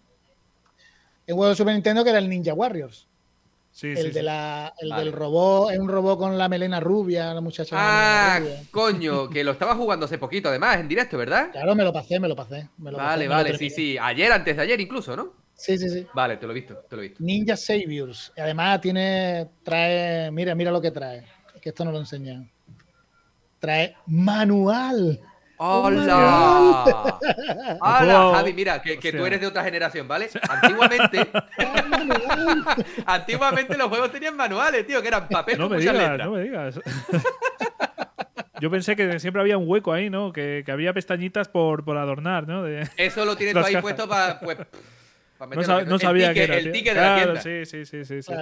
Un 1.29 1.35
juego 1.35 1.49
de 1.49 1.57
Super 1.57 1.75
Nintendo 1.75 2.05
que 2.05 2.11
era 2.11 2.19
el 2.19 2.29
Ninja 2.29 2.55
Warriors. 2.55 3.09
Sí, 3.71 3.89
el, 3.89 4.13
de 4.13 4.23
La, 4.25 4.75
el 4.81 4.91
del 4.91 5.13
robot, 5.13 5.71
es 5.71 5.79
un 5.79 5.89
robot 5.89 6.19
con 6.19 6.37
la 6.37 6.49
melena 6.49 6.81
rubia, 6.81 7.33
la 7.33 7.41
muchacha. 7.41 7.77
Ah, 7.79 8.41
coño, 8.73 9.31
que 9.31 9.45
lo 9.45 9.53
estaba 9.53 9.77
jugando 9.77 10.07
hace 10.07 10.19
poquito, 10.19 10.49
además, 10.49 10.79
en 10.81 10.89
directo, 10.89 11.17
¿verdad? 11.17 11.53
Claro, 11.53 11.77
me 11.77 11.85
lo 11.85 11.93
pasé, 11.93 12.19
me 12.19 12.27
lo 12.27 12.35
pasé. 12.35 12.69
vale, 12.77 13.29
vale, 13.29 13.57
sí, 13.57 13.71
sí. 13.71 13.97
Ayer, 14.01 14.33
antes 14.33 14.57
de 14.57 14.63
ayer 14.63 14.81
incluso, 14.81 15.15
¿no? 15.15 15.33
Sí, 15.59 15.77
sí, 15.77 15.91
sí. 15.91 16.07
Vale, 16.15 16.37
te 16.37 16.47
lo 16.47 16.53
he 16.53 16.55
visto, 16.55 16.77
te 16.89 16.95
lo 16.95 17.03
he 17.03 17.09
visto. 17.09 17.23
Ninja 17.23 17.57
Saviors. 17.57 18.33
Además 18.39 18.81
tiene, 18.81 19.49
trae, 19.65 20.31
mira, 20.31 20.55
mira 20.55 20.71
lo 20.71 20.81
que 20.81 20.93
trae. 20.93 21.25
Que 21.61 21.71
esto 21.71 21.85
no 21.85 21.91
lo 21.91 21.99
enseñan. 21.99 22.49
Trae 23.59 23.97
manual. 24.07 25.21
¡Hola! 25.57 26.85
¡Hola, 27.81 28.33
Javi! 28.37 28.53
Mira, 28.53 28.81
que, 28.81 28.97
tú 29.11 29.27
eres 29.27 29.41
de 29.41 29.49
otra 29.49 29.65
generación, 29.65 30.07
¿vale? 30.07 30.31
Antiguamente. 30.49 31.27
antiguamente 33.07 33.77
los 33.77 33.89
juegos 33.89 34.13
tenían 34.13 34.37
manuales, 34.37 34.87
tío, 34.87 35.03
que 35.03 35.09
eran 35.09 35.29
papel 35.29 35.59
no 35.59 35.69
me 35.69 35.79
digas, 35.79 36.19
No 36.19 36.31
me 36.31 36.43
digas. 36.43 36.81
Yo 38.61 38.71
pensé 38.71 38.95
que 38.95 39.19
siempre 39.19 39.43
había 39.43 39.59
un 39.59 39.69
hueco 39.69 39.93
ahí, 39.93 40.09
¿no? 40.09 40.33
Que, 40.33 40.63
que 40.65 40.71
había 40.71 40.93
pestañitas 40.93 41.49
por, 41.49 41.85
por 41.85 41.97
adornar, 41.97 42.47
¿no? 42.47 42.65
Eso 42.97 43.25
lo 43.25 43.37
tienes 43.37 43.55
tú 43.55 43.67
ahí 43.67 43.77
puesto 43.83 44.09
para. 44.09 44.39
Pues, 44.39 44.59
no, 45.87 45.99
sabía 45.99 46.35
que 46.35 46.45
era. 46.45 46.57
El 46.57 46.73
ticket 46.73 46.95
de 46.95 47.01
la 47.01 47.17
tienda. 47.17 47.41
Sí, 47.41 47.85
sí, 47.85 48.05
sí, 48.05 48.23
sí. 48.23 48.33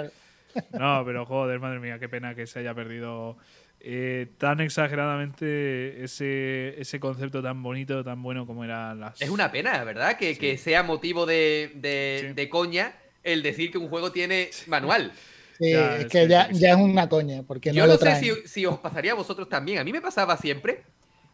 No, 0.73 1.03
pero 1.05 1.27
joder, 1.27 1.59
madre 1.61 1.81
mía, 1.81 1.99
qué 1.99 2.09
pena 2.09 2.35
que 2.35 2.47
se 2.47 2.61
haya 2.61 2.75
perdido 2.75 3.37
eh, 3.81 4.29
tan 4.39 4.61
exageradamente 4.61 6.03
ese, 6.03 6.81
ese 6.81 6.99
concepto 6.99 7.43
tan 7.43 7.63
bonito, 7.63 8.03
tan 8.03 8.23
bueno 8.23 8.47
como 8.47 8.65
era 8.65 8.95
las. 8.95 9.21
Es 9.21 9.31
una 9.31 9.53
pena, 9.53 9.85
¿verdad? 9.85 10.17
Que, 10.17 10.37
que 10.39 10.57
sea 10.57 10.83
motivo 10.83 11.27
de, 11.27 11.73
de, 11.75 12.49
coña 12.49 12.95
el 13.23 13.43
decir 13.43 13.71
que 13.71 13.79
un 13.79 13.89
juego 13.89 14.13
tiene 14.13 14.51
manual. 14.67 15.13
Sí, 15.59 15.73
es 15.73 16.07
que 16.07 16.29
ya, 16.29 16.51
ya, 16.51 16.71
es 16.71 16.77
una 16.77 17.09
coña. 17.09 17.43
Porque 17.43 17.73
yo 17.73 17.87
no, 17.87 17.97
sé 17.97 18.17
si, 18.17 18.33
si, 18.47 18.67
os 18.67 18.79
pasaría 18.79 19.13
a 19.13 19.15
vosotros 19.15 19.49
también. 19.49 19.79
A 19.79 19.85
mí 19.85 19.93
me 19.93 20.01
pasaba 20.01 20.37
siempre 20.37 20.83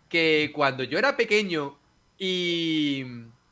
que 0.08 0.52
cuando 0.54 0.84
yo 0.84 0.98
era 0.98 1.16
pequeño 1.16 1.78
y 2.18 3.04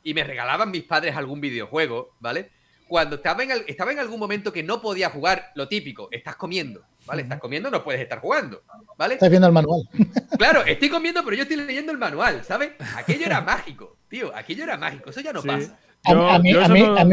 y 0.03 0.13
me 0.13 0.23
regalaban 0.23 0.71
mis 0.71 0.83
padres 0.83 1.15
algún 1.15 1.41
videojuego, 1.41 2.15
¿vale? 2.19 2.49
Cuando 2.87 3.15
estaba 3.17 3.43
en, 3.43 3.51
estaba 3.67 3.91
en 3.91 3.99
algún 3.99 4.19
momento 4.19 4.51
que 4.51 4.63
no 4.63 4.81
podía 4.81 5.09
jugar, 5.09 5.51
lo 5.55 5.67
típico, 5.67 6.09
estás 6.11 6.35
comiendo, 6.35 6.83
¿vale? 7.05 7.21
Estás 7.21 7.39
comiendo, 7.39 7.71
no 7.71 7.83
puedes 7.83 8.01
estar 8.01 8.19
jugando, 8.19 8.63
¿vale? 8.97 9.13
Estás 9.13 9.29
viendo 9.29 9.47
el 9.47 9.53
manual. 9.53 9.81
Claro, 10.37 10.65
estoy 10.65 10.89
comiendo, 10.89 11.23
pero 11.23 11.35
yo 11.35 11.43
estoy 11.43 11.57
leyendo 11.57 11.91
el 11.91 11.99
manual, 11.99 12.43
¿sabes? 12.43 12.71
Aquello 12.95 13.25
era 13.27 13.41
mágico, 13.41 13.97
tío, 14.09 14.35
aquello 14.35 14.63
era 14.63 14.75
mágico, 14.75 15.11
eso 15.11 15.21
ya 15.21 15.31
no 15.31 15.43
pasa. 15.43 15.77
a, 16.03 16.39
mí, 16.39 16.51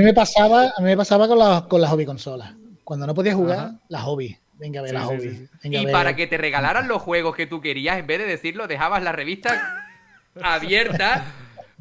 me 0.03 0.15
pasaba, 0.15 0.73
a 0.75 0.81
mí 0.81 0.87
me 0.87 0.97
pasaba 0.97 1.29
con, 1.29 1.39
las 1.39 1.63
con 1.63 1.81
las 1.81 1.91
hobby 1.91 2.07
consolas. 2.07 2.55
Cuando 2.85 3.07
no 3.07 3.15
podía 3.15 3.35
jugar, 3.35 3.73
las 3.89 4.03
hobby. 4.03 4.39
Venga 4.59 4.81
a 4.81 4.83
ver 4.83 4.95
la 4.95 5.05
hobby. 5.05 5.49
y 5.63 5.87
para 5.89 6.17
que 6.17 6.27
te 6.27 6.37
regalaran 6.37 6.89
los 6.89 7.03
juegos 7.03 7.37
que 7.37 7.47
tú 7.47 7.61
querías, 7.61 7.99
en 7.99 8.07
vez 8.07 8.19
de 8.19 8.27
decirlo, 8.27 8.67
dejabas 8.67 9.03
la 9.03 9.13
revista 9.13 9.85
abierta. 10.43 11.25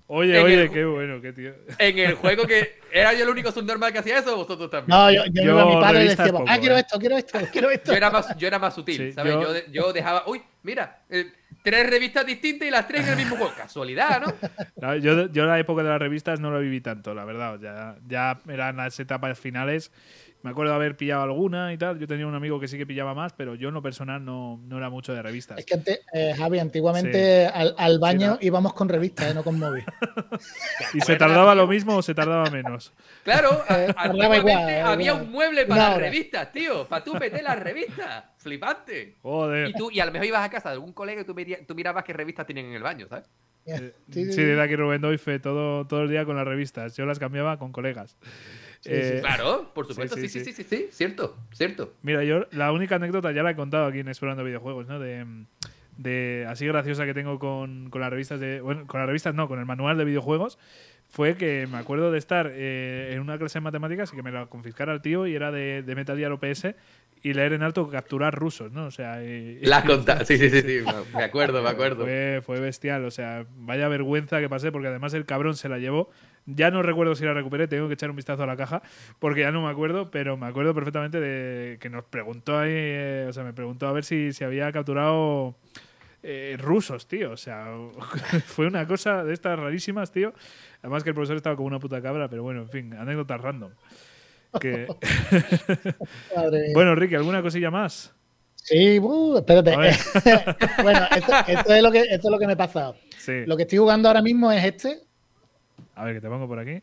Oye, 0.10 0.40
oye, 0.40 0.70
qué 0.72 0.86
bueno, 0.86 1.22
qué 1.22 1.34
tío. 1.34 1.54
En 1.78 2.00
el 2.00 2.16
juego 2.16 2.46
que. 2.46 2.80
¿Era 2.92 3.14
yo 3.14 3.24
el 3.24 3.30
único 3.30 3.52
subnormal 3.52 3.92
que 3.92 4.00
hacía 4.00 4.20
eso 4.20 4.34
o 4.34 4.38
vosotros 4.38 4.70
también? 4.70 4.98
No, 4.98 5.12
yo, 5.12 5.24
yo, 5.32 5.44
yo 5.44 5.60
a 5.60 5.66
mi 5.66 5.82
padre 5.82 6.04
le 6.06 6.10
decía, 6.16 6.34
ah, 6.48 6.58
quiero 6.58 6.78
¿eh? 6.78 6.80
esto, 6.80 6.98
quiero 6.98 7.18
esto, 7.18 7.40
quiero 7.52 7.70
esto. 7.70 7.92
Yo 7.92 7.98
era 7.98 8.10
más, 8.10 8.38
yo 8.38 8.48
era 8.48 8.58
más 8.58 8.74
sutil, 8.74 9.14
¿sabes? 9.14 9.34
Yo... 9.34 9.54
yo... 9.70 9.92
dejaba. 9.92 10.24
Uy, 10.26 10.42
mira, 10.64 11.02
eh, 11.10 11.26
tres 11.62 11.90
revistas 11.90 12.26
distintas 12.26 12.66
y 12.66 12.72
las 12.72 12.88
tres 12.88 13.04
en 13.04 13.10
el 13.10 13.18
mismo 13.18 13.36
juego. 13.36 13.54
Casualidad, 13.58 14.22
¿no? 14.22 14.96
yo, 15.00 15.30
yo 15.30 15.46
la 15.46 15.60
época 15.60 15.84
de 15.84 15.90
las 15.90 16.00
revistas 16.00 16.40
no 16.40 16.52
la 16.52 16.60
viví 16.60 16.80
tanto, 16.80 17.14
la 17.14 17.26
verdad. 17.26 17.60
Ya, 17.60 17.98
ya 18.08 18.40
eran 18.48 18.78
las 18.78 18.98
etapas 19.02 19.38
finales 19.38 19.92
me 20.48 20.52
acuerdo 20.52 20.72
de 20.72 20.76
haber 20.78 20.96
pillado 20.96 21.24
alguna 21.24 21.74
y 21.74 21.78
tal. 21.78 22.00
Yo 22.00 22.08
tenía 22.08 22.26
un 22.26 22.34
amigo 22.34 22.58
que 22.58 22.70
sí 22.70 22.78
que 22.78 22.86
pillaba 22.86 23.14
más, 23.14 23.34
pero 23.34 23.54
yo 23.56 23.68
en 23.68 23.74
lo 23.74 23.82
personal 23.82 24.24
no, 24.24 24.62
no 24.64 24.78
era 24.78 24.90
mucho 24.90 25.14
de 25.14 25.22
revistas. 25.22 25.60
Es 25.60 25.66
que 25.66 25.74
antes, 25.74 26.00
eh, 26.14 26.34
Javi, 26.38 26.60
antiguamente 26.60 27.48
al, 27.48 28.00
baño 28.00 28.38
íbamos 28.40 28.74
con 28.74 28.88
revistas, 28.88 29.32
eh, 29.32 29.34
no 29.34 29.44
con 29.44 29.60
móvil. 29.60 29.84
¿Y 30.94 31.02
se 31.02 31.18
tardaba 31.18 31.54
lo 31.54 31.68
mismo 31.68 31.98
o 31.98 32.02
se 32.02 32.16
tardaba 32.16 32.50
menos? 32.50 32.94
Claro, 33.24 33.62
antiguamente 33.98 34.54
había 34.80 35.16
un 35.16 35.30
mueble 35.30 35.66
para 35.66 35.90
las 35.90 35.98
revistas, 35.98 36.50
tío. 36.54 36.88
Para 36.88 37.04
tú 37.04 37.14
meter 37.16 37.44
las 37.44 37.60
revistas. 37.60 38.24
Flipante. 38.38 39.18
Joder. 39.22 39.68
Y, 39.68 39.74
tú, 39.74 39.92
y 39.92 40.00
a 40.00 40.06
lo 40.06 40.14
mejor 40.14 40.28
ibas 40.28 40.46
a 40.46 40.50
casa 40.50 40.70
de 40.70 40.76
algún 40.76 40.94
colega 40.94 41.24
y 41.24 41.26
tú, 41.26 41.36
tú 41.68 41.76
mirabas 41.76 42.06
qué 42.06 42.14
revistas 42.14 42.48
tenían 42.48 42.68
en 42.68 42.74
el 42.76 42.84
baño, 42.84 43.06
¿sabes? 43.10 43.30
Sí, 43.66 43.92
sí, 44.12 44.32
sí, 44.32 44.44
de 44.44 44.62
aquí 44.62 44.78
Rubén 44.78 45.02
Doife 45.02 45.40
todo, 45.40 45.86
todo 45.88 46.04
el 46.04 46.10
día 46.10 46.24
con 46.24 46.38
las 46.38 46.48
revistas. 46.48 46.96
Yo 46.96 47.06
las 47.06 47.20
cambiaba 47.20 47.60
con 47.60 47.74
colegas. 47.74 48.16
Eh, 48.86 49.20
claro, 49.22 49.72
por 49.74 49.88
supuesto, 49.88 50.16
sí 50.16 50.30
sí, 50.30 50.44
sí 50.44 50.52
sí 50.54 50.64
sí, 50.64 50.88
cierto, 50.92 51.38
cierto. 51.52 51.94
Mira, 52.02 52.24
yo 52.24 52.48
la 52.52 52.72
única 52.72 52.96
anécdota 52.96 53.32
ya 53.32 53.44
la 53.44 53.52
he 53.52 53.56
contado 53.56 53.86
aquí 53.86 54.00
en 54.00 54.08
Explorando 54.08 54.44
Videojuegos, 54.44 54.88
¿no? 54.88 55.00
De, 55.00 55.26
de 55.98 56.46
así 56.48 56.66
graciosa 56.68 57.06
que 57.06 57.14
tengo 57.14 57.40
con, 57.40 57.90
con, 57.90 58.02
las 58.02 58.10
revistas 58.10 58.40
de. 58.40 58.62
Bueno, 58.62 58.86
con 58.88 59.00
las 59.00 59.08
revistas 59.08 59.34
no, 59.34 59.48
con 59.48 59.60
el 59.60 59.66
manual 59.66 59.98
de 59.98 60.06
videojuegos. 60.06 60.58
Fue 61.10 61.36
que 61.36 61.68
me 61.72 61.78
acuerdo 61.78 62.12
de 62.12 62.18
estar 62.18 62.52
eh, 62.54 63.12
en 63.14 63.22
una 63.22 63.38
clase 63.38 63.60
de 63.60 63.62
matemáticas 63.62 64.12
y 64.12 64.16
que 64.18 64.24
me 64.24 64.32
la 64.32 64.48
confiscara 64.48 64.94
el 64.94 65.02
tío 65.02 65.26
y 65.26 65.36
era 65.36 65.52
de, 65.52 65.82
de 65.82 65.96
Metal 65.96 66.18
Gear 66.18 66.34
OPS 66.34 66.76
y 67.24 67.34
leer 67.34 67.54
en 67.54 67.64
alto 67.64 67.90
capturar 67.90 68.36
rusos, 68.36 68.72
¿no? 68.72 68.86
O 68.86 68.92
sea. 68.92 69.24
Y, 69.24 69.60
la 69.62 69.84
conta 69.84 70.26
sí, 70.26 70.38
sí, 70.38 70.50
sí, 70.50 70.62
sí, 70.62 70.80
me 71.16 71.24
acuerdo, 71.24 71.64
me 71.64 71.70
acuerdo. 71.70 72.04
Fue, 72.04 72.42
fue 72.46 72.60
bestial, 72.60 73.06
o 73.06 73.12
sea, 73.12 73.46
vaya 73.56 73.88
vergüenza 73.88 74.40
que 74.40 74.50
pasé 74.50 74.72
porque 74.72 74.90
además 74.90 75.14
el 75.14 75.26
cabrón 75.26 75.56
se 75.56 75.70
la 75.70 75.78
llevó 75.78 76.10
ya 76.48 76.72
no 76.72 76.82
recuerdo 76.82 77.14
si 77.14 77.26
la 77.26 77.34
recuperé, 77.34 77.68
tengo 77.68 77.88
que 77.88 77.94
echar 77.94 78.10
un 78.10 78.16
vistazo 78.16 78.44
a 78.44 78.48
la 78.48 78.58
caja 78.58 78.82
porque 79.20 79.42
ya 79.42 79.52
no 79.52 79.62
me 79.62 79.70
acuerdo, 79.70 80.10
pero 80.10 80.38
me 80.38 80.48
acuerdo 80.48 80.74
perfectamente 80.74 81.20
de 81.20 81.78
que 81.80 81.90
nos 81.90 82.06
preguntó 82.06 82.58
ahí, 82.58 82.72
eh, 82.74 83.26
o 83.30 83.34
sea, 83.34 83.44
me 83.44 83.54
preguntó 83.54 83.88
a 83.88 83.92
ver 83.92 84.04
si, 84.04 84.34
si 84.34 84.44
había 84.44 84.72
capturado 84.72 85.56
eh, 86.24 86.56
rusos, 86.60 87.08
tío. 87.08 87.32
O 87.32 87.38
sea, 87.38 87.68
fue 88.46 88.68
una 88.68 88.88
cosa 88.88 89.24
de 89.24 89.34
estas 89.34 89.58
rarísimas, 89.58 90.12
tío. 90.12 90.34
Además 90.82 91.04
que 91.04 91.10
el 91.10 91.16
profesor 91.16 91.38
estaba 91.38 91.56
como 91.56 91.68
una 91.68 91.80
puta 91.80 92.02
cabra, 92.02 92.30
pero 92.30 92.44
bueno, 92.44 92.62
en 92.62 92.70
fin, 92.70 92.94
anécdotas 92.94 93.42
random. 93.42 93.72
bueno, 96.74 96.96
Ricky, 96.96 97.16
¿alguna 97.16 97.42
cosilla 97.42 97.70
más? 97.70 98.14
Sí, 98.56 99.00
uh, 99.00 99.38
espérate. 99.38 99.72
bueno, 100.84 101.08
esto, 101.16 101.74
es 101.74 101.84
lo 101.84 101.92
que, 101.92 102.02
esto 102.02 102.28
es 102.28 102.32
lo 102.32 102.40
que 102.40 102.48
me 102.48 102.54
ha 102.54 102.58
pasado. 102.58 102.96
Lo 103.46 103.56
que 103.56 103.64
estoy 103.64 103.78
jugando 103.78 104.10
ahora 104.10 104.22
mismo 104.22 104.52
es 104.52 104.64
este, 104.64 105.07
a 105.98 106.04
ver, 106.06 106.16
que 106.16 106.22
te 106.22 106.30
pongo 106.30 106.48
por 106.48 106.60
aquí. 106.60 106.82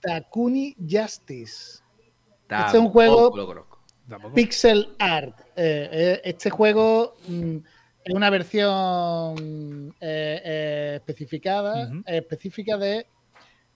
Takuni 0.00 0.74
Justice. 0.80 1.82
este 2.48 2.66
es 2.68 2.74
un 2.74 2.88
juego 2.88 3.32
pixel 4.34 4.94
art. 4.98 5.38
Eh, 5.54 5.88
eh, 5.92 6.20
este 6.24 6.48
juego 6.48 7.14
mm, 7.28 7.56
es 8.04 8.14
una 8.14 8.30
versión 8.30 9.94
eh, 10.00 10.94
especificada, 10.96 11.90
específica 12.06 12.78
de 12.78 13.06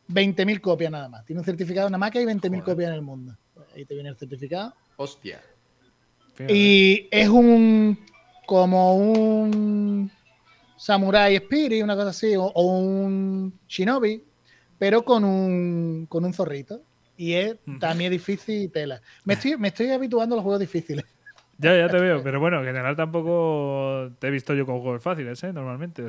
20.000 0.09 0.61
copias 0.61 0.91
nada 0.91 1.09
más. 1.11 1.25
Tiene 1.27 1.41
un 1.41 1.45
certificado 1.45 1.89
nada 1.89 1.99
más 1.99 2.11
que 2.11 2.21
hay 2.21 2.25
20.000 2.25 2.63
copias 2.63 2.89
en 2.89 2.95
el 2.95 3.03
mundo. 3.03 3.37
Ahí 3.75 3.85
te 3.85 3.93
viene 3.93 4.09
el 4.09 4.17
certificado. 4.17 4.75
Hostia. 4.97 5.43
Y 6.49 7.09
es 7.11 7.29
un 7.29 7.99
como 8.47 8.97
un 8.97 10.11
Samurai 10.79 11.35
Spirit, 11.37 11.83
una 11.83 11.95
cosa 11.95 12.11
así, 12.11 12.35
o 12.37 12.51
un 12.63 13.59
Shinobi, 13.67 14.28
pero 14.79 15.05
con 15.05 15.25
un, 15.25 16.07
con 16.09 16.25
un 16.25 16.33
zorrito. 16.33 16.81
Y 17.17 17.35
es 17.35 17.57
también 17.81 18.13
difícil 18.13 18.63
y 18.63 18.69
tela. 18.69 19.03
Me 19.25 19.35
estoy, 19.35 19.57
me 19.57 19.69
estoy 19.69 19.91
habituando 19.91 20.35
a 20.35 20.37
los 20.37 20.45
juegos 20.45 20.61
difíciles. 20.61 21.05
Ya, 21.61 21.77
ya 21.77 21.89
te 21.89 21.99
veo, 21.99 22.23
pero 22.23 22.39
bueno, 22.39 22.61
en 22.61 22.67
general 22.67 22.95
tampoco 22.95 24.13
te 24.21 24.29
he 24.29 24.31
visto 24.31 24.55
yo 24.55 24.65
con 24.65 24.81
juegos 24.81 25.03
fáciles, 25.03 25.43
¿eh? 25.43 25.53
Normalmente. 25.53 26.07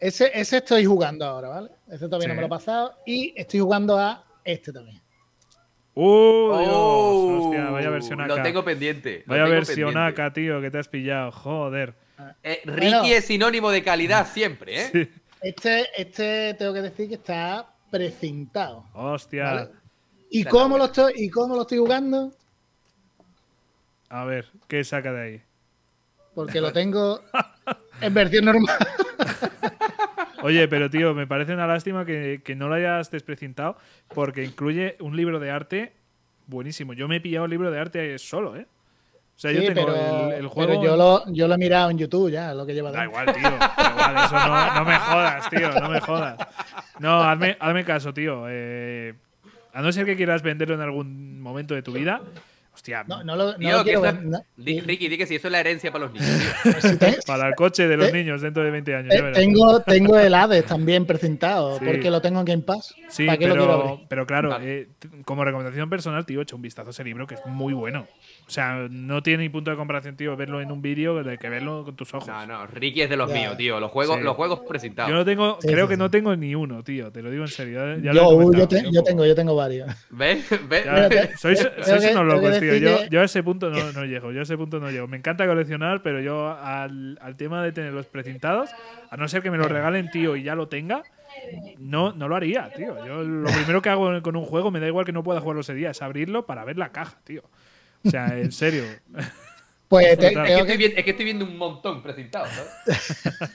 Ese, 0.00 0.32
ese 0.34 0.56
estoy 0.56 0.84
jugando 0.84 1.24
ahora, 1.24 1.48
¿vale? 1.48 1.70
Ese 1.88 2.06
todavía 2.06 2.26
no 2.26 2.34
me 2.34 2.40
lo 2.40 2.48
he 2.48 2.50
pasado. 2.50 2.94
Y 3.06 3.32
estoy 3.36 3.60
jugando 3.60 3.96
a 3.96 4.24
este 4.44 4.72
también. 4.72 5.00
¡Uh! 5.94 6.50
Oh, 6.50 7.40
hostia, 7.40 7.70
vaya 7.70 7.88
versión 7.88 8.20
acá. 8.20 8.36
Lo 8.36 8.42
tengo 8.42 8.64
pendiente. 8.64 9.22
vaya 9.26 9.44
versión 9.44 9.96
acá, 9.96 10.32
tío, 10.32 10.60
que 10.60 10.72
te 10.72 10.78
has 10.78 10.88
pillado. 10.88 11.30
Joder. 11.30 11.94
Eh, 12.42 12.62
Ricky 12.64 13.12
es 13.12 13.26
sinónimo 13.26 13.70
de 13.70 13.82
calidad 13.82 14.26
siempre, 14.26 14.82
¿eh? 14.82 14.88
Sí. 14.92 15.10
Este, 15.44 15.84
este 16.00 16.54
tengo 16.54 16.72
que 16.72 16.80
decir 16.80 17.06
que 17.06 17.16
está 17.16 17.70
precintado. 17.90 18.86
Hostia. 18.94 19.70
¿Y, 20.30 20.42
cómo 20.44 20.78
lo 20.78 20.86
estoy, 20.86 21.12
¿Y 21.16 21.28
cómo 21.28 21.54
lo 21.54 21.62
estoy 21.62 21.78
jugando? 21.78 22.32
A 24.08 24.24
ver, 24.24 24.46
¿qué 24.68 24.82
saca 24.84 25.12
de 25.12 25.22
ahí? 25.22 25.42
Porque 26.34 26.62
lo 26.62 26.72
tengo 26.72 27.20
en 28.00 28.14
versión 28.14 28.46
normal. 28.46 28.78
Oye, 30.42 30.66
pero 30.66 30.88
tío, 30.88 31.14
me 31.14 31.26
parece 31.26 31.52
una 31.52 31.66
lástima 31.66 32.06
que, 32.06 32.40
que, 32.42 32.54
no 32.56 32.68
lo 32.68 32.76
hayas 32.76 33.10
desprecintado 33.10 33.76
porque 34.08 34.44
incluye 34.44 34.96
un 35.00 35.14
libro 35.14 35.40
de 35.40 35.50
arte 35.50 35.92
buenísimo. 36.46 36.94
Yo 36.94 37.06
me 37.06 37.16
he 37.16 37.20
pillado 37.20 37.44
el 37.44 37.50
libro 37.50 37.70
de 37.70 37.78
arte 37.78 38.18
solo, 38.18 38.56
¿eh? 38.56 38.66
O 39.36 39.38
sea, 39.38 39.50
yo 39.50 39.60
tengo 39.62 39.86
pero, 39.86 40.32
el, 40.32 40.46
juego. 40.46 40.70
Pero 40.70 40.84
yo 40.84 40.96
lo, 40.96 41.32
yo 41.32 41.48
lo 41.48 41.54
he 41.54 41.58
mirado 41.58 41.90
en 41.90 41.98
YouTube 41.98 42.30
ya, 42.30 42.54
lo 42.54 42.64
que 42.64 42.72
lleva. 42.72 42.92
Da 42.92 43.04
igual, 43.04 43.26
tío. 43.26 43.42
Da 43.42 43.90
igual, 43.90 44.24
eso 44.24 44.34
no, 44.34 44.74
no, 44.74 44.84
me 44.84 44.98
jodas, 44.98 45.50
tío. 45.50 45.80
No 45.80 45.88
me 45.90 46.00
jodas. 46.00 46.36
No, 47.00 47.22
hazme, 47.22 47.56
hazme 47.58 47.84
caso, 47.84 48.14
tío. 48.14 48.44
Eh, 48.48 49.14
a 49.72 49.82
no 49.82 49.90
ser 49.90 50.06
que 50.06 50.16
quieras 50.16 50.42
venderlo 50.42 50.76
en 50.76 50.80
algún 50.80 51.40
momento 51.40 51.74
de 51.74 51.82
tu 51.82 51.92
vida, 51.92 52.20
Hostia, 52.74 53.04
no, 53.06 53.22
no 53.22 53.36
lo, 53.36 53.56
no 53.56 53.84
quiero 53.84 54.00
ver. 54.00 54.18
Ricky, 54.56 55.08
di 55.08 55.16
que 55.16 55.26
si 55.26 55.36
eso 55.36 55.46
es 55.46 55.52
la 55.52 55.60
herencia 55.60 55.92
para 55.92 56.06
los 56.06 56.12
niños. 56.12 57.24
para 57.26 57.46
el 57.46 57.54
coche 57.54 57.86
de 57.86 57.96
los 57.96 58.12
niños 58.12 58.42
dentro 58.42 58.64
de 58.64 58.72
20 58.72 58.94
años. 58.96 59.14
tengo, 59.32 59.80
tengo 59.80 60.18
el 60.18 60.34
Hades 60.34 60.66
también 60.66 61.06
presentado, 61.06 61.78
porque 61.78 62.10
lo 62.10 62.20
tengo 62.20 62.40
en 62.40 62.44
Game 62.44 62.62
Pass. 62.62 62.92
Sí, 63.08 63.28
pero, 63.38 64.00
pero 64.08 64.26
claro, 64.26 64.58
eh, 64.60 64.88
como 65.24 65.44
recomendación 65.44 65.88
personal, 65.88 66.26
tío, 66.26 66.40
he 66.40 66.42
hecho 66.42 66.56
un 66.56 66.62
vistazo 66.62 66.88
a 66.88 66.90
ese 66.90 67.04
libro 67.04 67.28
que 67.28 67.36
es 67.36 67.46
muy 67.46 67.74
bueno. 67.74 68.08
O 68.46 68.50
sea, 68.50 68.88
no 68.90 69.22
tiene 69.22 69.44
ni 69.44 69.48
punto 69.48 69.70
de 69.70 69.76
comparación, 69.76 70.16
tío, 70.16 70.36
verlo 70.36 70.60
en 70.60 70.70
un 70.70 70.82
vídeo 70.82 71.22
de 71.22 71.38
que 71.38 71.48
verlo 71.48 71.82
con 71.84 71.96
tus 71.96 72.12
ojos. 72.12 72.28
No, 72.28 72.46
no, 72.46 72.66
Ricky 72.66 73.00
es 73.00 73.08
de 73.08 73.16
los 73.16 73.32
míos, 73.32 73.56
tío. 73.56 73.80
Los 73.80 73.90
juegos, 73.90 74.20
los 74.20 74.36
juegos 74.36 74.60
presentados. 74.60 75.10
Yo 75.10 75.16
no 75.16 75.24
tengo, 75.24 75.58
creo 75.60 75.88
que 75.88 75.96
no 75.96 76.10
tengo 76.10 76.36
ni 76.36 76.54
uno, 76.54 76.84
tío. 76.84 77.10
Te 77.10 77.22
lo 77.22 77.30
digo 77.30 77.44
en 77.44 77.48
serio. 77.48 77.96
yo, 77.96 78.12
yo, 78.12 78.52
yo, 78.52 79.02
tengo, 79.02 79.24
yo 79.24 79.34
tengo 79.34 79.56
varios. 79.56 79.88
¿Ves? 80.10 80.44
¿Ves? 80.68 80.84
sois, 81.40 81.66
sois 81.82 82.10
unos 82.12 82.26
locos, 82.26 82.60
tío. 82.60 82.76
Yo, 82.76 83.06
yo, 83.06 83.22
a 83.22 83.24
ese 83.24 83.42
punto 83.42 83.70
no, 83.70 83.92
no, 83.92 84.04
llego. 84.04 84.30
Yo 84.30 84.40
a 84.40 84.42
ese 84.42 84.58
punto 84.58 84.78
no 84.78 84.90
llego. 84.90 85.08
Me 85.08 85.16
encanta 85.16 85.46
coleccionar, 85.46 86.02
pero 86.02 86.20
yo 86.20 86.50
al, 86.50 87.18
al 87.22 87.36
tema 87.36 87.62
de 87.62 87.72
tener 87.72 87.94
los 87.94 88.06
precintados, 88.06 88.70
a 89.10 89.16
no 89.16 89.26
ser 89.26 89.42
que 89.42 89.50
me 89.50 89.56
lo 89.56 89.68
regalen, 89.68 90.10
tío, 90.10 90.36
y 90.36 90.42
ya 90.42 90.54
lo 90.54 90.68
tenga. 90.68 91.02
No, 91.78 92.12
no 92.12 92.28
lo 92.28 92.36
haría, 92.36 92.70
tío. 92.76 93.04
Yo 93.06 93.22
lo 93.22 93.50
primero 93.50 93.82
que 93.82 93.88
hago 93.88 94.22
con 94.22 94.36
un 94.36 94.44
juego, 94.44 94.70
me 94.70 94.80
da 94.80 94.86
igual 94.86 95.04
que 95.04 95.12
no 95.12 95.22
pueda 95.22 95.40
jugarlo 95.40 95.62
ese 95.62 95.74
día, 95.74 95.90
es 95.90 96.02
abrirlo 96.02 96.46
para 96.46 96.64
ver 96.64 96.76
la 96.78 96.90
caja, 96.90 97.18
tío. 97.24 97.42
O 98.04 98.10
sea, 98.10 98.38
en 98.38 98.52
serio. 98.52 98.84
Pues 99.88 100.06
es, 100.06 100.16
que 100.18 101.10
estoy 101.10 101.24
viendo, 101.24 101.44
un 101.44 101.56
montón 101.56 102.02
presentados, 102.02 102.50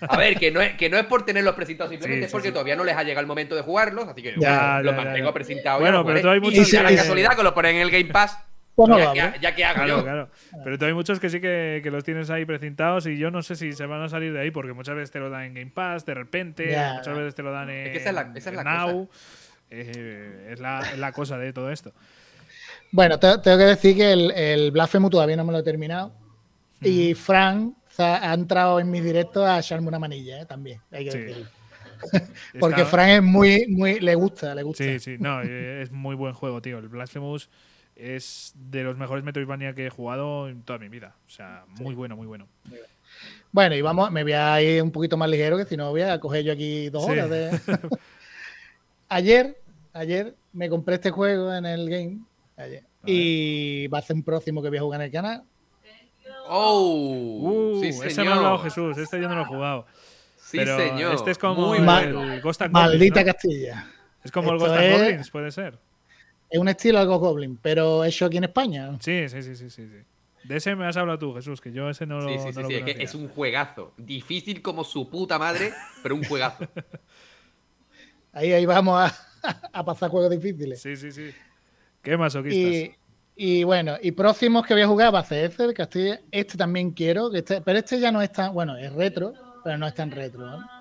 A 0.08 0.16
ver, 0.16 0.38
que 0.38 0.52
no, 0.52 0.62
es, 0.62 0.76
que 0.76 0.90
no 0.90 0.98
es 0.98 1.06
por 1.06 1.26
tenerlos 1.26 1.56
presentados, 1.56 1.92
simplemente 1.92 2.28
es 2.28 2.32
porque 2.32 2.52
todavía 2.52 2.76
no 2.76 2.84
les 2.84 2.96
ha 2.96 3.04
llegado 3.04 3.22
el 3.22 3.28
momento 3.28 3.56
de 3.56 3.62
jugarlos, 3.62 4.08
así 4.08 4.22
que 4.22 4.34
los 4.34 4.96
mantengo 4.96 5.34
presentados. 5.34 5.82
Bueno, 5.82 6.06
pero 6.06 6.32
hay 6.32 6.40
muchos. 6.40 6.72
Y 6.72 6.78
la 6.78 6.96
casualidad 6.96 7.36
que 7.36 7.44
lo 7.44 7.54
ponen 7.54 7.78
en 7.78 7.82
el 7.82 7.92
Game 7.92 8.06
Pass. 8.06 8.38
Pues 8.76 9.14
ya, 9.42 9.56
que, 9.56 9.66
hago 9.66 9.86
yo. 9.86 10.04
Claro. 10.04 10.30
Pero 10.64 10.86
hay 10.86 10.94
muchos 10.94 11.20
que 11.20 11.30
sí 11.30 11.42
que, 11.42 11.82
que, 11.84 11.92
los 11.92 12.06
tienes 12.06 12.30
ahí 12.30 12.46
precintados 12.46 13.08
y 13.08 13.18
yo 13.18 13.30
no 13.30 13.44
sé 13.44 13.58
si 13.58 13.74
se 13.74 13.86
van 13.86 14.02
a 14.02 14.08
salir 14.08 14.32
de 14.32 14.40
ahí 14.40 14.52
porque 14.52 14.72
muchas 14.72 14.96
veces 14.96 15.12
te 15.12 15.20
lo 15.20 15.30
dan 15.30 15.44
en 15.44 15.54
Game 15.54 15.72
Pass, 15.72 16.06
de 16.06 16.14
repente, 16.14 16.78
muchas 16.96 17.18
veces 17.18 17.36
te 17.36 17.44
lo 17.44 17.52
dan 17.52 17.70
en, 17.70 17.88
es 17.88 17.98
esa 17.98 18.10
es 18.36 18.56
la, 18.56 18.64
Now. 18.64 19.10
Eh, 19.70 20.52
es, 20.52 20.62
la, 20.62 20.80
es 20.80 20.98
la 20.98 21.12
cosa 21.12 21.38
de 21.38 21.52
todo 21.52 21.72
esto. 21.72 21.92
Bueno, 22.92 23.20
tengo 23.20 23.42
que 23.42 23.66
decir 23.66 23.96
que 23.96 24.12
el, 24.12 24.32
el 24.32 24.72
Blasphemous 24.72 25.12
todavía 25.12 25.36
no 25.36 25.46
me 25.46 25.52
lo 25.52 25.60
he 25.60 25.64
terminado. 25.64 26.12
Y 26.82 27.14
Frank 27.14 27.76
ha 27.98 28.34
entrado 28.34 28.80
en 28.80 28.90
mis 28.90 29.04
directos 29.04 29.46
a 29.46 29.60
echarme 29.60 29.88
una 29.88 30.00
manilla, 30.00 30.42
¿eh? 30.42 30.46
también, 30.46 30.80
hay 30.92 31.10
que 31.10 31.18
decirlo. 31.18 31.48
Porque 32.60 32.86
Frank 32.86 33.10
es 33.10 33.24
muy, 33.24 33.68
muy. 33.68 34.00
Le 34.00 34.16
gusta, 34.16 34.56
le 34.56 34.64
gusta. 34.64 34.84
Sí, 34.84 35.00
sí, 35.00 35.16
no, 35.20 35.42
eh, 35.42 35.82
es 35.82 35.92
muy 35.92 36.16
buen 36.16 36.34
juego, 36.34 36.62
tío. 36.62 36.78
El 36.78 36.88
Blasphemous 36.88 37.50
es 37.98 38.54
de 38.56 38.84
los 38.84 38.98
mejores 38.98 39.26
Metroidvania 39.26 39.74
que 39.74 39.88
he 39.88 39.90
jugado 39.90 40.48
en 40.48 40.64
toda 40.64 40.80
mi 40.80 40.88
vida. 40.88 41.16
O 41.28 41.30
sea, 41.30 41.66
muy 41.78 41.96
bueno, 41.96 42.16
muy 42.16 42.26
bueno. 42.26 42.48
Bueno, 43.52 43.76
y 43.76 43.82
vamos, 43.82 44.12
me 44.12 44.24
voy 44.24 44.32
a 44.32 44.62
ir 44.62 44.82
un 44.82 44.92
poquito 44.92 45.18
más 45.18 45.30
ligero, 45.30 45.58
que 45.58 45.66
si 45.66 45.76
no 45.76 45.90
voy 45.90 46.04
a 46.04 46.20
coger 46.22 46.46
yo 46.46 46.54
aquí 46.54 46.90
dos 46.90 47.04
horas 47.04 47.30
de. 47.30 47.60
ayer, 49.10 49.62
ayer 49.92 50.36
me 50.54 50.70
compré 50.70 50.96
este 50.96 51.12
juego 51.12 51.54
en 51.54 51.66
el 51.66 51.90
game. 51.90 52.20
Y 53.06 53.88
va 53.88 54.00
a 54.00 54.02
ser 54.02 54.16
un 54.16 54.24
próximo 54.24 54.62
que 54.62 54.70
voy 54.70 54.78
a 54.78 54.82
jugar 54.82 55.02
en 55.02 55.06
el 55.06 55.12
canal. 55.12 55.44
¡Oh! 56.48 57.76
Uh, 57.76 57.82
sí, 57.82 57.90
ese 57.90 58.24
me 58.24 58.30
ha 58.30 58.36
hablado 58.36 58.58
Jesús, 58.60 58.98
este 58.98 59.22
yo 59.22 59.30
no 59.30 59.36
lo 59.36 59.42
he 59.44 59.46
jugado. 59.46 59.86
Sí, 60.38 60.58
señor. 60.66 61.14
Este 61.14 61.32
es 61.32 61.38
como 61.38 61.76
el, 61.76 62.42
Ghost 62.42 62.64
and 62.64 62.74
Maldita 62.74 63.24
Castilla. 63.24 63.88
Es 64.24 64.32
como 64.32 64.52
el 64.52 64.58
Ghost 64.58 64.74
and 64.74 64.92
Goblins, 64.92 65.30
puede 65.30 65.52
ser. 65.52 65.78
Es 66.50 66.60
un 66.60 66.68
estilo 66.68 66.98
algo 66.98 67.20
Goblin, 67.20 67.58
pero 67.62 68.04
hecho 68.04 68.26
aquí 68.26 68.38
en 68.38 68.46
España. 68.46 68.98
Sí, 69.00 69.30
sí, 69.30 69.44
sí, 69.44 69.56
sí, 69.56 69.70
sí. 69.70 69.86
De 70.44 70.56
ese 70.56 70.76
me 70.76 70.88
has 70.88 70.98
hablado 70.98 71.20
tú, 71.20 71.36
Jesús, 71.36 71.62
que 71.62 71.72
yo 71.72 71.90
ese 71.90 72.08
no 72.08 72.20
lo. 72.20 72.30
Sí, 72.30 72.52
sí, 72.52 72.64
sí, 72.68 72.74
es, 72.74 73.00
es 73.00 73.16
un 73.16 73.28
juegazo. 73.28 73.94
Difícil 73.98 74.62
como 74.64 74.84
su 74.84 75.08
puta 75.08 75.38
madre, 75.38 75.72
pero 76.02 76.16
un 76.16 76.24
juegazo. 76.24 76.68
ahí, 78.34 78.52
ahí 78.52 78.66
vamos 78.66 79.00
a, 79.00 79.16
a, 79.74 79.86
pasar 79.86 80.10
juegos 80.10 80.32
difíciles. 80.32 80.82
Sí, 80.82 80.96
sí, 80.96 81.12
sí. 81.12 81.32
Qué 82.02 82.18
masoquistas. 82.18 82.58
Y, 82.58 82.96
y 83.36 83.64
bueno, 83.64 83.96
y 84.02 84.12
próximos 84.12 84.66
que 84.66 84.74
voy 84.74 84.84
a 84.84 84.88
jugar 84.88 85.14
va 85.14 85.20
a 85.20 85.24
ser 85.24 85.46
este, 85.46 85.64
el 85.64 85.74
Castilla. 85.74 86.20
Este 86.32 86.58
también 86.58 86.92
quiero, 86.92 87.32
que 87.32 87.40
este, 87.40 87.62
pero 87.62 87.80
este 87.80 88.00
ya 88.00 88.12
no 88.12 88.22
es 88.22 88.32
tan. 88.32 88.54
Bueno, 88.54 88.76
es 88.78 88.92
retro, 88.94 89.34
pero 89.64 89.78
no 89.78 89.88
es 89.88 89.94
tan 89.94 90.12
retro. 90.12 90.46
¿no? 90.46 90.80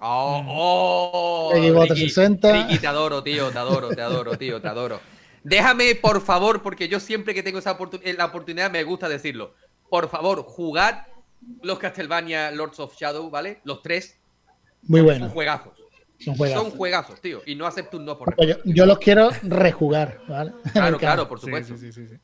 Oh, 0.00 0.42
oh 0.46 1.52
Ricky, 1.54 2.08
Ricky, 2.08 2.78
te 2.78 2.86
adoro, 2.86 3.22
tío, 3.22 3.50
te 3.50 3.58
adoro, 3.58 3.88
te 3.88 4.02
adoro, 4.02 4.36
tío, 4.36 4.60
te 4.60 4.68
adoro. 4.68 5.00
Déjame, 5.42 5.94
por 5.94 6.20
favor, 6.20 6.62
porque 6.62 6.88
yo 6.88 7.00
siempre 7.00 7.34
que 7.34 7.42
tengo 7.42 7.58
esa 7.58 7.78
eh, 8.02 8.14
la 8.14 8.26
oportunidad 8.26 8.70
me 8.70 8.82
gusta 8.82 9.08
decirlo. 9.08 9.54
Por 9.88 10.08
favor, 10.08 10.42
jugad 10.42 11.06
los 11.62 11.78
Castlevania 11.78 12.50
Lords 12.50 12.80
of 12.80 12.96
Shadow, 12.96 13.30
¿vale? 13.30 13.60
Los 13.64 13.82
tres. 13.82 14.18
Muy 14.82 15.00
buenos. 15.00 15.28
Son 15.28 15.34
juegazos. 15.34 15.73
Son 16.24 16.36
juegazos. 16.36 16.62
Son 16.62 16.76
juegazos, 16.76 17.20
tío. 17.20 17.42
Y 17.46 17.54
no 17.54 17.66
acepto 17.66 17.98
un 17.98 18.04
no 18.04 18.18
por 18.18 18.34
yo, 18.46 18.56
yo, 18.64 18.86
los 18.86 18.98
quiero 18.98 19.30
rejugar, 19.42 20.20
¿vale? 20.28 20.52
Claro, 20.72 20.98
claro, 20.98 21.28
por 21.28 21.40
supuesto. 21.40 21.76
Sí, 21.76 21.92
sí, 21.92 22.06
sí, 22.06 22.14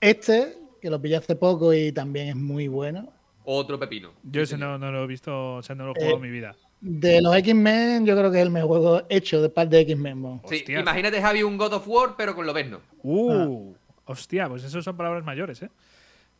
este, 0.00 0.58
que 0.80 0.90
lo 0.90 1.00
pillé 1.00 1.16
hace 1.16 1.36
poco 1.36 1.74
y 1.74 1.92
también 1.92 2.28
es 2.28 2.36
muy 2.36 2.68
bueno. 2.68 3.12
Otro 3.44 3.78
pepino. 3.78 4.12
Yo 4.22 4.42
ese 4.42 4.58
no, 4.58 4.78
no, 4.78 4.92
lo 4.92 5.04
he 5.04 5.06
visto, 5.06 5.56
o 5.56 5.62
sea, 5.62 5.74
no 5.74 5.86
lo 5.86 5.92
he 5.92 5.94
jugado 5.94 6.16
en 6.16 6.22
mi 6.22 6.30
vida. 6.30 6.54
De 6.80 7.20
los 7.20 7.34
X-Men, 7.34 8.06
yo 8.06 8.16
creo 8.16 8.30
que 8.30 8.38
es 8.38 8.44
el 8.44 8.50
mejor 8.50 8.68
juego 8.68 9.02
hecho 9.08 9.42
de 9.42 9.48
parte 9.48 9.76
de 9.76 9.82
X-Men. 9.82 10.40
Sí, 10.48 10.64
imagínate, 10.68 11.20
Javi, 11.20 11.42
un 11.42 11.56
God 11.56 11.72
of 11.72 11.88
War, 11.88 12.14
pero 12.16 12.34
con 12.34 12.46
lo 12.46 12.52
no. 12.52 12.80
Uh, 13.02 13.74
hostia, 14.04 14.48
pues 14.48 14.64
esos 14.64 14.84
son 14.84 14.96
palabras 14.96 15.24
mayores, 15.24 15.62
¿eh? 15.62 15.70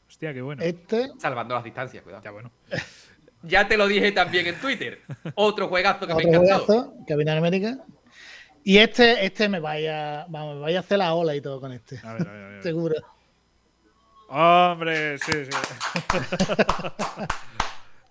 Hostia, 0.07 0.33
qué 0.33 0.43
bueno. 0.43 0.63
Este. 0.63 1.09
Salvando 1.19 1.55
las 1.55 1.65
distancias, 1.65 2.03
cuidado. 2.03 2.23
Ya, 2.23 2.31
bueno. 2.31 2.51
ya 3.43 3.69
te 3.69 3.77
lo 3.77 3.87
dije 3.87 4.13
también 4.13 4.47
en 4.47 4.55
Twitter. 4.57 5.01
Otro 5.35 5.69
juegazo 5.69 6.07
que 6.07 6.13
Otro 6.13 6.17
me 6.17 6.37
encantó. 6.37 6.65
Juegazo, 6.65 6.95
Capitán 7.07 7.39
América. 7.39 7.79
Y 8.65 8.79
este, 8.79 9.25
este 9.25 9.49
me 9.49 9.61
vaya, 9.61 10.27
vamos, 10.29 10.57
me 10.57 10.63
vaya 10.63 10.79
a 10.79 10.81
hacer 10.81 10.99
la 10.99 11.15
ola 11.15 11.35
y 11.35 11.41
todo 11.41 11.61
con 11.61 11.73
este. 11.73 11.99
A 12.03 12.13
ver, 12.15 12.29
a 12.29 12.33
ver, 12.33 12.45
a 12.45 12.49
ver. 12.49 12.63
Seguro. 12.63 12.95
Hombre, 14.29 15.17
sí, 15.19 15.33
sí. 15.33 15.51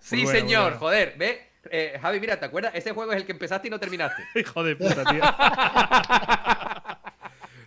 sí, 0.00 0.26
señor, 0.26 0.76
joder, 0.78 1.14
ve. 1.16 1.48
Eh, 1.70 1.98
Javi, 2.00 2.18
mira, 2.18 2.40
¿te 2.40 2.46
acuerdas? 2.46 2.72
Ese 2.74 2.92
juego 2.92 3.12
es 3.12 3.18
el 3.18 3.26
que 3.26 3.32
empezaste 3.32 3.68
y 3.68 3.70
no 3.70 3.78
terminaste. 3.78 4.24
Hijo 4.34 4.64
de 4.64 4.74
puta, 4.74 5.04
tío. 5.04 5.22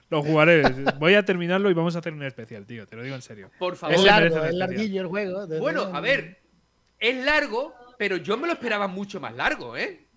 lo 0.10 0.24
jugaré. 0.24 0.64
Voy 1.00 1.14
a 1.16 1.24
terminarlo 1.24 1.70
y 1.70 1.74
vamos 1.74 1.96
a 1.96 2.00
hacer 2.00 2.12
un 2.12 2.24
especial, 2.24 2.66
tío. 2.66 2.86
Te 2.88 2.98
lo 2.98 3.04
digo 3.04 3.16
en 3.16 3.22
serio. 3.22 3.52
Por 3.58 3.78
favor. 3.78 3.96
Es 3.96 4.04
largo, 4.04 4.44
es 4.44 4.54
larguillo 4.54 5.02
el 5.02 5.08
juego. 5.08 5.48
Bueno, 5.60 5.84
a 5.94 6.02
ver. 6.02 6.41
Es 7.02 7.26
largo, 7.26 7.74
pero 7.98 8.16
yo 8.16 8.38
me 8.38 8.48
lo 8.48 8.54
esperaba 8.54 8.88
mucho 8.88 9.20
más 9.20 9.36
largo, 9.36 9.76
¿eh? 9.76 10.08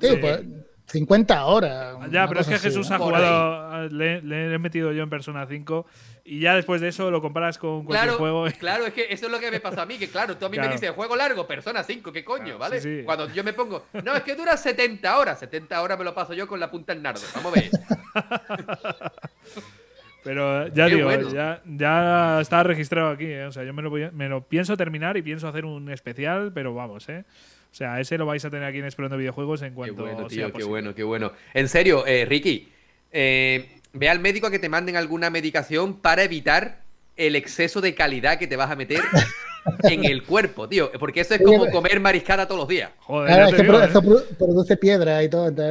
Sí, 0.00 0.16
pues 0.20 0.42
50 0.86 1.44
horas. 1.44 1.96
Ya, 2.10 2.26
pero 2.26 2.40
es 2.40 2.46
que 2.46 2.58
Jesús 2.58 2.90
ha 2.90 2.98
jugado. 2.98 3.88
Le, 3.88 4.22
le, 4.22 4.54
he 4.54 4.58
metido 4.58 4.92
yo 4.92 5.02
en 5.02 5.10
Persona 5.10 5.46
5 5.46 5.86
y 6.24 6.40
ya 6.40 6.54
después 6.54 6.80
de 6.80 6.88
eso 6.88 7.10
lo 7.10 7.20
comparas 7.20 7.58
con 7.58 7.84
cualquier 7.84 8.14
juego. 8.14 8.46
Claro, 8.58 8.86
es 8.86 8.94
que 8.94 9.06
eso 9.10 9.26
es 9.26 9.32
lo 9.32 9.38
que 9.38 9.50
me 9.50 9.60
pasa 9.60 9.82
a 9.82 9.86
mí, 9.86 9.98
que 9.98 10.08
claro, 10.08 10.36
tú 10.36 10.46
a 10.46 10.48
mí 10.48 10.58
me 10.58 10.68
dices 10.68 10.90
juego 10.92 11.16
largo, 11.16 11.46
Persona 11.46 11.82
5, 11.82 12.12
¿qué 12.12 12.24
coño? 12.24 12.56
¿Vale? 12.56 13.04
Cuando 13.04 13.28
yo 13.32 13.44
me 13.44 13.52
pongo, 13.52 13.86
no, 14.04 14.14
es 14.14 14.22
que 14.22 14.34
dura 14.34 14.56
70 14.56 15.18
horas, 15.18 15.38
70 15.40 15.82
horas 15.82 15.98
me 15.98 16.04
lo 16.04 16.14
paso 16.14 16.34
yo 16.34 16.46
con 16.46 16.60
la 16.60 16.70
punta 16.70 16.92
en 16.92 17.02
nardo. 17.02 17.20
Vamos 17.34 17.52
a 17.52 17.60
ver. 17.60 17.70
Pero 20.24 20.68
ya 20.68 20.86
digo, 20.86 21.10
ya, 21.32 21.62
ya, 21.64 22.40
está 22.40 22.62
registrado 22.62 23.10
aquí. 23.10 23.26
¿eh? 23.26 23.44
O 23.44 23.52
sea, 23.52 23.64
yo 23.64 23.72
me 23.72 23.82
lo, 23.82 23.90
me 23.90 24.28
lo 24.28 24.42
pienso 24.42 24.76
terminar 24.76 25.16
y 25.16 25.22
pienso 25.22 25.48
hacer 25.48 25.64
un 25.64 25.90
especial, 25.90 26.52
pero 26.52 26.74
vamos, 26.74 27.08
¿eh? 27.08 27.24
O 27.70 27.74
sea, 27.74 28.00
ese 28.00 28.18
lo 28.18 28.26
vais 28.26 28.44
a 28.44 28.50
tener 28.50 28.66
aquí 28.66 28.78
en 28.78 28.86
Explorando 28.86 29.16
Videojuegos 29.16 29.62
en 29.62 29.74
cuanto 29.74 30.04
qué 30.04 30.12
bueno, 30.12 30.26
tío, 30.26 30.52
Qué 30.52 30.64
bueno, 30.64 30.94
qué 30.94 31.04
bueno. 31.04 31.32
En 31.54 31.68
serio, 31.68 32.06
eh, 32.06 32.24
Ricky, 32.24 32.68
eh, 33.12 33.80
ve 33.92 34.08
al 34.08 34.20
médico 34.20 34.46
a 34.46 34.50
que 34.50 34.58
te 34.58 34.68
manden 34.68 34.96
alguna 34.96 35.30
medicación 35.30 36.00
para 36.00 36.24
evitar 36.24 36.82
el 37.16 37.36
exceso 37.36 37.80
de 37.80 37.94
calidad 37.94 38.38
que 38.38 38.46
te 38.46 38.56
vas 38.56 38.70
a 38.70 38.76
meter 38.76 39.00
en 39.84 40.04
el 40.04 40.24
cuerpo, 40.24 40.68
tío. 40.68 40.90
Porque 40.98 41.20
eso 41.20 41.34
es 41.34 41.42
como 41.42 41.70
comer 41.70 42.00
mariscada 42.00 42.46
todos 42.46 42.60
los 42.60 42.68
días. 42.68 42.90
Joder, 43.00 43.42
es 43.42 43.54
que 43.54 43.62
eso 43.62 44.02
produce 44.38 44.76
piedra 44.76 45.22
y 45.22 45.28
todo. 45.28 45.52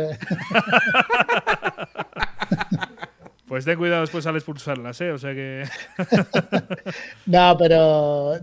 Pues 3.48 3.64
ten 3.64 3.78
cuidado 3.78 4.02
después 4.02 4.26
al 4.28 4.36
expulsarlas, 4.36 5.00
¿eh? 5.00 5.12
O 5.12 5.18
sea 5.18 5.34
que. 5.34 5.64
no, 7.26 7.56
pero 7.58 8.34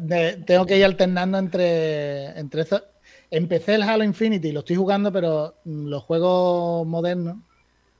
tengo 0.47 0.65
que 0.65 0.79
ir 0.79 0.85
alternando 0.85 1.37
entre, 1.37 2.39
entre 2.39 2.63
eso. 2.63 2.83
Empecé 3.31 3.75
el 3.75 3.83
Halo 3.83 4.03
Infinity, 4.03 4.53
lo 4.53 4.61
estoy 4.61 4.77
jugando, 4.77 5.13
pero 5.13 5.57
los 5.65 6.03
juegos 6.05 6.87
modernos 6.87 7.37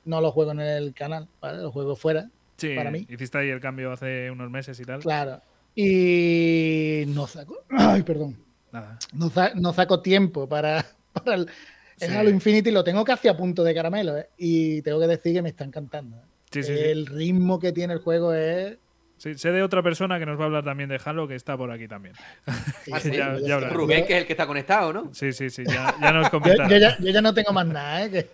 no 0.05 0.19
lo 0.21 0.31
juego 0.31 0.51
en 0.51 0.61
el 0.61 0.93
canal, 0.93 1.27
¿vale? 1.41 1.61
Lo 1.61 1.71
juego 1.71 1.95
fuera. 1.95 2.29
Sí, 2.57 2.73
para 2.75 2.89
mí. 2.89 3.05
hiciste 3.07 3.37
ahí 3.37 3.49
el 3.49 3.59
cambio 3.59 3.91
hace 3.91 4.31
unos 4.31 4.49
meses 4.49 4.79
y 4.79 4.85
tal. 4.85 5.01
Claro. 5.01 5.41
Y 5.75 7.03
no 7.07 7.27
saco. 7.27 7.65
Ay, 7.69 8.01
perdón. 8.01 8.37
Nada. 8.71 8.97
No, 9.13 9.73
saco 9.73 10.01
tiempo 10.01 10.49
para, 10.49 10.83
para 11.13 11.35
el, 11.35 11.49
Halo 12.15 12.29
Infinity. 12.29 12.71
Lo 12.71 12.83
tengo 12.83 13.03
casi 13.05 13.27
a 13.27 13.37
punto 13.37 13.63
de 13.63 13.75
caramelo, 13.75 14.17
¿eh? 14.17 14.29
Y 14.37 14.81
tengo 14.81 14.99
que 14.99 15.07
decir 15.07 15.33
que 15.33 15.41
me 15.43 15.49
está 15.49 15.65
encantando. 15.65 16.17
¿eh? 16.17 16.34
Sí, 16.63 16.63
sí, 16.63 16.73
el 16.73 17.05
ritmo 17.05 17.59
que 17.59 17.73
tiene 17.73 17.93
el 17.93 17.99
juego 17.99 18.33
es. 18.33 18.77
Sí, 19.17 19.33
sé 19.35 19.51
de 19.51 19.61
otra 19.61 19.83
persona 19.83 20.19
que 20.19 20.25
nos 20.25 20.37
va 20.37 20.43
a 20.43 20.45
hablar 20.45 20.63
también 20.63 20.89
de 20.89 20.99
Halo 21.03 21.27
que 21.27 21.35
está 21.35 21.57
por 21.57 21.69
aquí 21.71 21.87
también. 21.87 22.15
Ah, 22.45 22.99
Rubén, 23.71 24.05
que 24.05 24.13
es 24.13 24.19
el 24.19 24.27
que 24.27 24.33
está 24.33 24.47
conectado, 24.47 24.93
¿no? 24.93 25.13
Sí, 25.13 25.33
sí, 25.33 25.49
sí, 25.49 25.63
ya, 25.65 25.95
ya 26.01 26.11
nos 26.13 26.29
comentará. 26.31 26.69
yo, 26.69 26.77
yo, 26.99 27.11
ya, 27.11 27.21
no 27.21 27.33
tengo 27.33 27.51
más 27.51 27.65
nada, 27.65 28.05
¿eh? 28.05 28.09
Que 28.09 28.29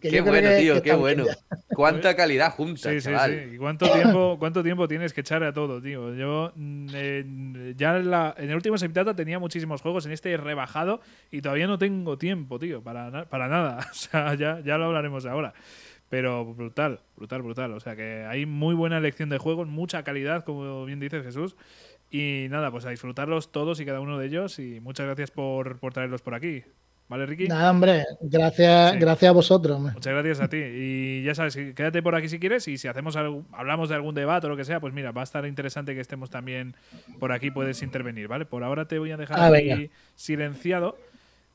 qué 0.10 0.20
bueno, 0.20 0.50
tío, 0.58 0.82
qué 0.82 0.94
bueno. 0.94 1.24
Cuánta 1.68 2.14
calidad 2.16 2.52
junta, 2.52 2.90
sí, 2.90 3.00
Sí, 3.00 3.10
sí. 3.10 3.54
¿Y 3.54 3.56
cuánto 3.56 3.90
tiempo, 3.90 4.36
cuánto 4.38 4.62
tiempo 4.62 4.88
tienes 4.88 5.12
que 5.12 5.22
echar 5.22 5.42
a 5.42 5.52
todo, 5.52 5.80
tío? 5.80 6.14
Yo 6.14 6.52
mm, 6.54 7.72
ya 7.76 7.96
en, 7.96 8.10
la, 8.10 8.34
en 8.36 8.50
el 8.50 8.56
último 8.56 8.76
Septata 8.76 9.14
tenía 9.14 9.38
muchísimos 9.38 9.80
juegos, 9.80 10.04
en 10.04 10.12
este 10.12 10.32
he 10.32 10.36
rebajado 10.36 11.00
y 11.30 11.40
todavía 11.40 11.66
no 11.66 11.78
tengo 11.78 12.18
tiempo, 12.18 12.58
tío, 12.58 12.82
para, 12.82 13.26
para 13.26 13.48
nada. 13.48 13.86
O 13.90 13.94
sea, 13.94 14.34
ya, 14.34 14.60
ya 14.60 14.78
lo 14.78 14.86
hablaremos 14.86 15.26
ahora. 15.26 15.54
Pero 16.12 16.44
brutal, 16.44 17.00
brutal, 17.16 17.40
brutal. 17.40 17.72
O 17.72 17.80
sea 17.80 17.96
que 17.96 18.26
hay 18.28 18.44
muy 18.44 18.74
buena 18.74 18.98
elección 18.98 19.30
de 19.30 19.38
juegos, 19.38 19.66
mucha 19.66 20.02
calidad, 20.02 20.44
como 20.44 20.84
bien 20.84 21.00
dice 21.00 21.22
Jesús. 21.22 21.56
Y 22.10 22.48
nada, 22.50 22.70
pues 22.70 22.84
a 22.84 22.90
disfrutarlos 22.90 23.50
todos 23.50 23.80
y 23.80 23.86
cada 23.86 23.98
uno 23.98 24.18
de 24.18 24.26
ellos. 24.26 24.58
Y 24.58 24.78
muchas 24.80 25.06
gracias 25.06 25.30
por, 25.30 25.78
por 25.78 25.94
traerlos 25.94 26.20
por 26.20 26.34
aquí. 26.34 26.64
¿Vale, 27.08 27.24
Ricky? 27.24 27.48
Nada, 27.48 27.70
hombre, 27.70 28.04
gracias, 28.20 29.00
gracias 29.00 29.30
a 29.30 29.32
vosotros. 29.32 29.80
Muchas 29.80 30.12
gracias 30.12 30.40
a 30.40 30.48
ti. 30.48 30.58
Y 30.58 31.22
ya 31.22 31.34
sabes, 31.34 31.56
quédate 31.56 32.02
por 32.02 32.14
aquí 32.14 32.28
si 32.28 32.38
quieres 32.38 32.68
y 32.68 32.76
si 32.76 32.88
hacemos 32.88 33.16
hablamos 33.16 33.88
de 33.88 33.94
algún 33.94 34.14
debate 34.14 34.48
o 34.48 34.50
lo 34.50 34.56
que 34.58 34.66
sea, 34.66 34.80
pues 34.80 34.92
mira, 34.92 35.12
va 35.12 35.22
a 35.22 35.24
estar 35.24 35.46
interesante 35.46 35.94
que 35.94 36.02
estemos 36.02 36.28
también 36.28 36.76
por 37.20 37.32
aquí, 37.32 37.50
puedes 37.50 37.82
intervenir, 37.82 38.28
¿vale? 38.28 38.44
Por 38.44 38.64
ahora 38.64 38.86
te 38.86 38.98
voy 38.98 39.12
a 39.12 39.16
dejar 39.16 39.40
ah, 39.40 39.46
aquí 39.46 39.90
silenciado. 40.14 40.98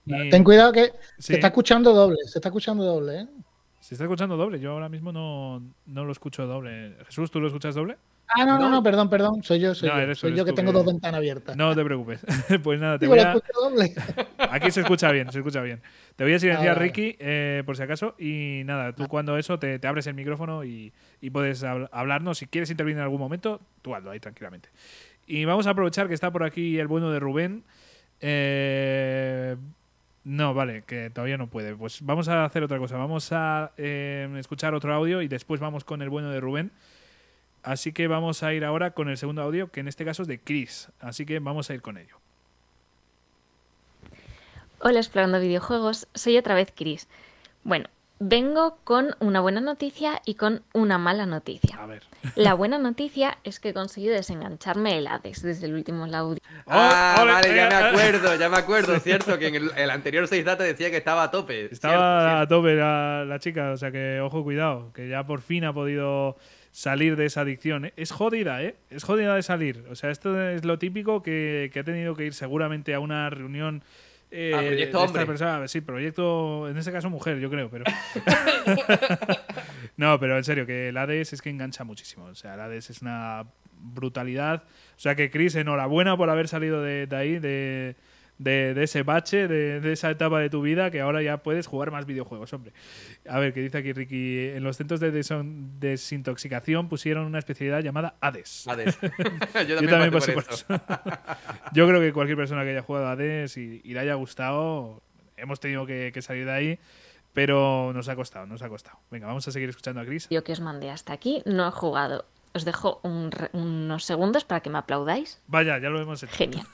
Ten 0.07 0.43
cuidado 0.43 0.71
que 0.71 0.93
se 1.19 1.35
está 1.35 1.47
escuchando 1.47 1.93
doble, 1.93 2.17
se 2.25 2.39
está 2.39 2.49
escuchando 2.49 2.83
doble, 2.83 3.19
¿eh? 3.19 3.27
Se 3.88 3.93
está 3.93 4.03
escuchando 4.03 4.35
doble, 4.35 4.59
yo 4.59 4.73
ahora 4.73 4.89
mismo 4.89 5.13
no, 5.13 5.63
no 5.85 6.03
lo 6.03 6.11
escucho 6.11 6.45
doble. 6.45 6.97
Jesús, 7.05 7.31
¿tú 7.31 7.39
lo 7.39 7.47
escuchas 7.47 7.73
doble? 7.73 7.95
Ah, 8.27 8.43
no, 8.43 8.59
no, 8.59 8.69
no, 8.69 8.83
perdón, 8.83 9.09
perdón. 9.09 9.41
Soy 9.43 9.61
yo, 9.61 9.73
soy 9.73 9.88
yo. 9.88 10.13
soy 10.13 10.35
yo 10.35 10.43
que 10.43 10.51
tengo 10.51 10.73
dos 10.73 10.85
ventanas 10.85 11.19
abiertas. 11.19 11.55
No 11.55 11.73
te 11.73 11.85
preocupes. 11.85 12.19
pues 12.63 12.81
nada, 12.81 12.99
te 12.99 13.07
voy 13.07 13.17
a. 13.19 13.33
Aquí 14.51 14.71
se 14.71 14.81
escucha 14.81 15.09
bien, 15.13 15.31
se 15.31 15.38
escucha 15.38 15.61
bien. 15.61 15.81
Te 16.17 16.25
voy 16.25 16.33
a 16.33 16.39
silenciar, 16.39 16.75
ah, 16.75 16.79
Ricky, 16.81 17.15
eh, 17.17 17.63
por 17.65 17.77
si 17.77 17.83
acaso. 17.83 18.13
Y 18.19 18.63
nada, 18.65 18.91
tú 18.91 19.03
ah. 19.03 19.07
cuando 19.07 19.38
eso 19.38 19.57
te, 19.57 19.79
abres 19.88 20.05
el 20.07 20.15
micrófono 20.15 20.65
y, 20.65 20.91
puedes 21.31 21.63
hablarnos. 21.63 22.39
Si 22.39 22.47
quieres 22.47 22.69
intervenir 22.69 22.97
en 22.97 23.03
algún 23.03 23.21
momento, 23.21 23.61
tú 23.81 23.95
hazlo 23.95 24.11
ahí 24.11 24.19
tranquilamente. 24.19 24.67
Y 25.27 25.45
vamos 25.45 25.65
a 25.65 25.69
aprovechar 25.69 26.09
que 26.09 26.13
está 26.13 26.29
por 26.29 26.43
aquí 26.43 26.77
el 26.77 26.88
bueno 26.88 27.09
de 27.09 27.21
Rubén. 27.21 27.63
Eh, 28.19 29.55
no, 30.28 30.53
vale, 30.53 30.84
que 30.86 31.09
todavía 31.09 31.38
no 31.38 31.47
puede. 31.47 31.73
Pues 31.73 32.01
vamos 32.01 32.28
a 32.28 32.43
hacer 32.43 32.61
otra 32.61 32.78
cosa. 32.80 32.97
Vamos 32.97 33.32
a 33.32 33.71
eh, 33.78 34.30
escuchar 34.38 34.73
otro 34.73 34.93
audio 34.93 35.21
y 35.21 35.30
después 35.30 35.61
vamos 35.61 35.86
con 35.86 36.01
el 36.01 36.09
bueno 36.09 36.30
de 36.30 36.41
Rubén. 36.41 36.71
Así 37.63 37.93
que 37.93 38.07
vamos 38.07 38.43
a 38.43 38.53
ir 38.53 38.65
ahora 38.65 38.91
con 38.91 39.07
el 39.07 39.17
segundo 39.17 39.41
audio, 39.41 39.71
que 39.71 39.80
en 39.80 39.88
este 39.88 40.03
caso 40.03 40.23
es 40.23 40.28
de 40.28 40.41
Chris. 40.41 40.89
Así 40.99 41.25
que 41.25 41.39
vamos 41.39 41.69
a 41.69 41.75
ir 41.75 41.82
con 41.82 41.97
ello. 41.97 42.19
Hola, 44.80 44.99
explorando 44.99 45.39
videojuegos. 45.39 46.09
Soy 46.13 46.38
otra 46.38 46.55
vez 46.55 46.73
Chris. 46.75 47.07
Bueno, 47.63 47.88
vengo 48.20 48.80
con 48.84 49.15
una 49.20 49.41
buena 49.41 49.61
noticia 49.61 50.22
y 50.26 50.36
con 50.36 50.63
una 50.74 50.97
mala 50.97 51.26
noticia. 51.26 51.78
A 51.78 51.86
ver. 51.86 52.03
La 52.36 52.53
buena 52.55 52.78
noticia 52.78 53.38
es 53.43 53.59
que 53.59 53.70
he 53.70 53.74
conseguido 53.74 54.13
desengancharme 54.13 54.97
el 54.97 55.07
Hades 55.07 55.41
desde 55.41 55.68
el 55.68 55.76
último 55.76 56.05
audio. 56.05 56.41
Ah, 56.65 57.24
vale, 57.26 57.55
ya 57.55 57.70
me 57.70 57.76
acuerdo, 57.76 58.36
ya 58.36 58.49
me 58.49 58.57
acuerdo. 58.57 58.95
Es 58.95 59.03
cierto 59.03 59.38
que 59.38 59.47
en 59.47 59.55
el, 59.76 59.89
anterior 59.89 60.28
6 60.28 60.43
data 60.45 60.63
decía 60.63 60.89
que 60.89 60.97
estaba 60.97 61.24
a 61.24 61.32
tope. 61.32 61.65
Estaba 61.72 62.41
a 62.41 62.47
tope 62.47 62.76
la, 62.76 63.26
la 63.26 63.39
chica, 63.39 63.72
o 63.72 63.78
sea 63.78 63.91
que 63.91 64.20
ojo, 64.22 64.43
cuidado, 64.43 64.91
que 64.93 65.09
ya 65.09 65.26
por 65.26 65.41
fin 65.41 65.65
ha 65.65 65.74
podido 65.74 66.38
salir 66.72 67.15
de 67.15 67.26
esa 67.26 67.41
adicción. 67.41 67.91
Es 67.95 68.11
jodida, 68.11 68.61
¿eh? 68.61 68.76
Es 68.89 69.03
jodida 69.03 69.36
de 69.36 69.43
salir. 69.43 69.86
O 69.89 69.95
sea, 69.95 70.11
esto 70.11 70.39
es 70.39 70.63
lo 70.63 70.78
típico 70.78 71.24
que, 71.24 71.72
que 71.74 71.80
ha 71.80 71.84
tenido 71.84 72.15
que 72.15 72.26
ir 72.26 72.34
seguramente 72.34 72.93
a 72.93 72.99
una 72.99 73.30
reunión 73.30 73.84
eh, 74.32 74.53
ah, 74.53 74.59
proyecto 74.59 75.01
hombre. 75.01 75.25
Persona, 75.25 75.67
sí, 75.67 75.82
proyecto, 75.82 76.69
en 76.69 76.78
este 76.78 76.91
caso 76.91 77.09
mujer, 77.09 77.39
yo 77.39 77.49
creo, 77.49 77.69
pero. 77.69 77.86
no, 79.97 80.19
pero 80.19 80.38
en 80.38 80.43
serio, 80.43 80.65
que 80.65 80.89
el 80.89 80.97
Hades 80.97 81.34
es 81.34 81.41
que 81.41 81.49
engancha 81.49 81.84
muchísimo. 81.84 82.25
O 82.25 82.36
sea, 82.36 82.55
el 82.55 82.59
Hades 82.59 82.89
es 82.89 83.01
una 83.01 83.45
brutalidad. 83.80 84.63
O 84.95 84.99
sea, 84.99 85.15
que 85.15 85.30
Chris, 85.30 85.55
enhorabuena 85.55 86.17
por 86.17 86.30
haber 86.30 86.47
salido 86.47 86.82
de 86.82 87.07
ahí, 87.11 87.39
de, 87.39 87.95
de, 88.38 88.83
ese 88.83 89.03
bache, 89.03 89.47
de, 89.47 89.91
esa 89.91 90.11
etapa 90.11 90.39
de 90.39 90.49
tu 90.49 90.61
vida, 90.61 90.91
que 90.91 91.01
ahora 91.01 91.21
ya 91.21 91.38
puedes 91.38 91.67
jugar 91.67 91.91
más 91.91 92.05
videojuegos, 92.05 92.53
hombre. 92.53 92.73
A 93.27 93.39
ver, 93.39 93.53
¿qué 93.53 93.61
dice 93.61 93.79
aquí 93.79 93.93
Ricky? 93.93 94.49
En 94.49 94.63
los 94.63 94.77
centros 94.77 94.99
de 94.99 95.11
desintoxicación 95.11 96.89
pusieron 96.89 97.25
una 97.25 97.39
especialidad 97.39 97.81
llamada 97.81 98.15
Hades. 98.21 98.67
Hades. 98.67 98.97
Yo 99.67 99.89
también, 99.89 100.11
pasé 100.11 100.33
por 100.33 100.45
eso. 100.49 100.65
Yo 101.73 101.88
creo 101.88 101.99
que 101.99 102.13
cualquier 102.13 102.38
persona 102.38 102.63
que 102.63 102.71
haya 102.71 102.81
jugado 102.81 103.07
a 103.07 103.11
Hades 103.11 103.57
y, 103.57 103.81
le 103.83 103.99
haya 103.99 104.13
gustado, 104.15 105.01
hemos 105.35 105.59
tenido 105.59 105.85
que, 105.85 106.13
salir 106.21 106.45
de 106.45 106.51
ahí. 106.51 106.79
Pero 107.33 107.91
nos 107.93 108.09
ha 108.09 108.15
costado, 108.15 108.47
nos 108.47 108.63
ha 108.63 108.69
costado. 108.69 108.97
Venga, 109.11 109.27
vamos 109.27 109.47
a 109.47 109.51
seguir 109.51 109.69
escuchando 109.69 110.01
a 110.01 110.05
Chris. 110.05 110.27
Yo 110.31 110.43
que 110.43 110.53
os 110.53 110.59
mandé 110.59 110.89
hasta 110.89 111.13
aquí 111.13 111.43
no 111.45 111.67
he 111.67 111.71
jugado 111.71 112.25
os 112.57 112.65
dejo 112.65 112.99
unos 113.03 114.03
segundos 114.03 114.43
para 114.43 114.61
que 114.61 114.71
me 114.71 114.79
aplaudáis. 114.79 115.39
Vaya, 115.47 115.77
ya 115.77 115.89
lo 115.89 116.01
hemos 116.01 116.23
hecho. 116.23 116.35
Genial. 116.35 116.65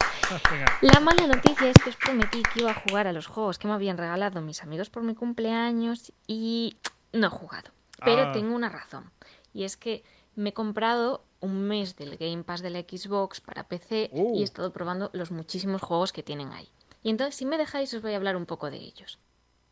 La 0.81 0.99
mala 0.99 1.27
noticia 1.27 1.69
es 1.69 1.77
que 1.81 1.89
os 1.89 1.95
prometí 1.95 2.43
que 2.43 2.61
iba 2.61 2.71
a 2.71 2.81
jugar 2.87 3.07
a 3.07 3.13
los 3.13 3.27
juegos 3.27 3.57
que 3.57 3.67
me 3.67 3.73
habían 3.73 3.97
regalado 3.97 4.41
mis 4.41 4.63
amigos 4.63 4.89
por 4.89 5.03
mi 5.03 5.15
cumpleaños 5.15 6.11
y 6.27 6.77
no 7.11 7.27
he 7.27 7.29
jugado. 7.29 7.71
Pero 8.03 8.23
ah. 8.23 8.31
tengo 8.31 8.55
una 8.55 8.69
razón. 8.69 9.11
Y 9.53 9.63
es 9.63 9.77
que 9.77 10.03
me 10.35 10.49
he 10.49 10.53
comprado 10.53 11.23
un 11.39 11.67
mes 11.67 11.95
del 11.95 12.17
Game 12.17 12.43
Pass 12.43 12.61
de 12.61 12.69
la 12.69 12.81
Xbox 12.81 13.41
para 13.41 13.67
PC 13.67 14.09
y 14.13 14.17
he 14.17 14.21
uh. 14.21 14.43
estado 14.43 14.71
probando 14.71 15.09
los 15.13 15.31
muchísimos 15.31 15.81
juegos 15.81 16.13
que 16.13 16.23
tienen 16.23 16.51
ahí. 16.51 16.69
Y 17.03 17.09
entonces, 17.09 17.35
si 17.35 17.45
me 17.45 17.57
dejáis, 17.57 17.93
os 17.93 18.01
voy 18.01 18.13
a 18.13 18.15
hablar 18.15 18.35
un 18.35 18.45
poco 18.45 18.71
de 18.71 18.77
ellos. 18.77 19.19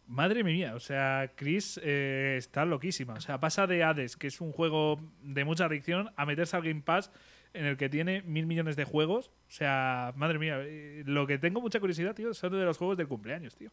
Madre 0.05 0.43
mía, 0.43 0.75
o 0.75 0.79
sea, 0.81 1.31
Chris 1.35 1.79
eh, 1.81 2.35
está 2.37 2.65
loquísima. 2.65 3.13
O 3.13 3.21
sea, 3.21 3.39
pasa 3.39 3.65
de 3.67 3.83
Hades, 3.83 4.17
que 4.17 4.27
es 4.27 4.41
un 4.41 4.51
juego 4.51 4.99
de 5.23 5.45
mucha 5.45 5.65
adicción, 5.65 6.11
a 6.17 6.25
meterse 6.25 6.57
al 6.57 6.63
Game 6.63 6.81
Pass 6.81 7.11
en 7.53 7.65
el 7.65 7.77
que 7.77 7.89
tiene 7.89 8.21
mil 8.23 8.45
millones 8.45 8.75
de 8.75 8.85
juegos. 8.85 9.27
O 9.47 9.51
sea, 9.51 10.13
madre 10.15 10.39
mía, 10.39 10.57
eh, 10.61 11.03
lo 11.05 11.27
que 11.27 11.37
tengo 11.37 11.61
mucha 11.61 11.79
curiosidad, 11.79 12.15
tío, 12.15 12.33
son 12.33 12.53
de 12.53 12.65
los 12.65 12.77
juegos 12.77 12.97
del 12.97 13.07
cumpleaños, 13.07 13.55
tío. 13.55 13.71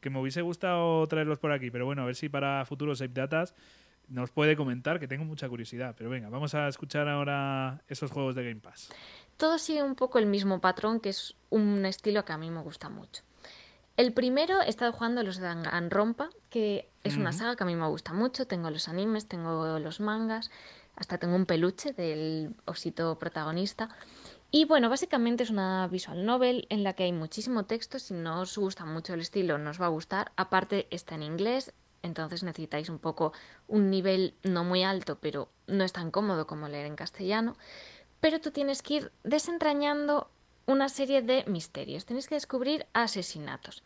Que 0.00 0.10
me 0.10 0.20
hubiese 0.20 0.42
gustado 0.42 1.06
traerlos 1.06 1.38
por 1.38 1.52
aquí, 1.52 1.70
pero 1.70 1.84
bueno, 1.84 2.02
a 2.02 2.06
ver 2.06 2.14
si 2.14 2.28
para 2.28 2.64
futuros 2.64 2.98
Save 2.98 3.12
Datas 3.12 3.54
nos 4.08 4.30
puede 4.30 4.56
comentar, 4.56 4.98
que 4.98 5.08
tengo 5.08 5.24
mucha 5.24 5.48
curiosidad. 5.48 5.94
Pero 5.96 6.10
venga, 6.10 6.28
vamos 6.28 6.54
a 6.54 6.68
escuchar 6.68 7.08
ahora 7.08 7.82
esos 7.88 8.10
juegos 8.10 8.34
de 8.34 8.44
Game 8.44 8.60
Pass. 8.60 8.90
Todo 9.36 9.58
sigue 9.58 9.82
un 9.82 9.94
poco 9.94 10.18
el 10.18 10.26
mismo 10.26 10.60
patrón, 10.60 11.00
que 11.00 11.10
es 11.10 11.36
un 11.50 11.84
estilo 11.84 12.24
que 12.24 12.32
a 12.32 12.38
mí 12.38 12.50
me 12.50 12.60
gusta 12.60 12.88
mucho. 12.88 13.22
El 13.96 14.12
primero 14.12 14.62
he 14.62 14.68
estado 14.68 14.92
jugando 14.92 15.24
los 15.24 15.38
de 15.38 15.42
Danganronpa, 15.42 16.30
que 16.50 16.88
es 17.02 17.16
una 17.16 17.32
saga 17.32 17.56
que 17.56 17.64
a 17.64 17.66
mí 17.66 17.74
me 17.74 17.88
gusta 17.88 18.12
mucho. 18.12 18.46
Tengo 18.46 18.70
los 18.70 18.88
animes, 18.88 19.26
tengo 19.26 19.78
los 19.80 19.98
mangas, 19.98 20.52
hasta 20.98 21.18
tengo 21.18 21.36
un 21.36 21.46
peluche 21.46 21.92
del 21.92 22.54
osito 22.64 23.18
protagonista. 23.18 23.88
Y 24.50 24.64
bueno, 24.64 24.88
básicamente 24.88 25.44
es 25.44 25.50
una 25.50 25.86
visual 25.88 26.26
novel 26.26 26.66
en 26.70 26.82
la 26.82 26.94
que 26.94 27.04
hay 27.04 27.12
muchísimo 27.12 27.66
texto. 27.66 27.98
Si 27.98 28.14
no 28.14 28.40
os 28.40 28.58
gusta 28.58 28.84
mucho 28.84 29.14
el 29.14 29.20
estilo, 29.20 29.58
no 29.58 29.70
os 29.70 29.80
va 29.80 29.86
a 29.86 29.90
gustar. 29.90 30.32
Aparte, 30.36 30.88
está 30.90 31.14
en 31.14 31.22
inglés, 31.22 31.72
entonces 32.02 32.42
necesitáis 32.42 32.88
un 32.88 32.98
poco 32.98 33.32
un 33.68 33.90
nivel 33.90 34.34
no 34.42 34.64
muy 34.64 34.82
alto, 34.82 35.18
pero 35.20 35.50
no 35.66 35.84
es 35.84 35.92
tan 35.92 36.10
cómodo 36.10 36.46
como 36.46 36.68
leer 36.68 36.86
en 36.86 36.96
castellano. 36.96 37.56
Pero 38.20 38.40
tú 38.40 38.50
tienes 38.50 38.82
que 38.82 38.94
ir 38.94 39.12
desentrañando 39.22 40.30
una 40.66 40.88
serie 40.88 41.22
de 41.22 41.44
misterios. 41.46 42.06
Tienes 42.06 42.26
que 42.26 42.34
descubrir 42.34 42.86
asesinatos. 42.92 43.84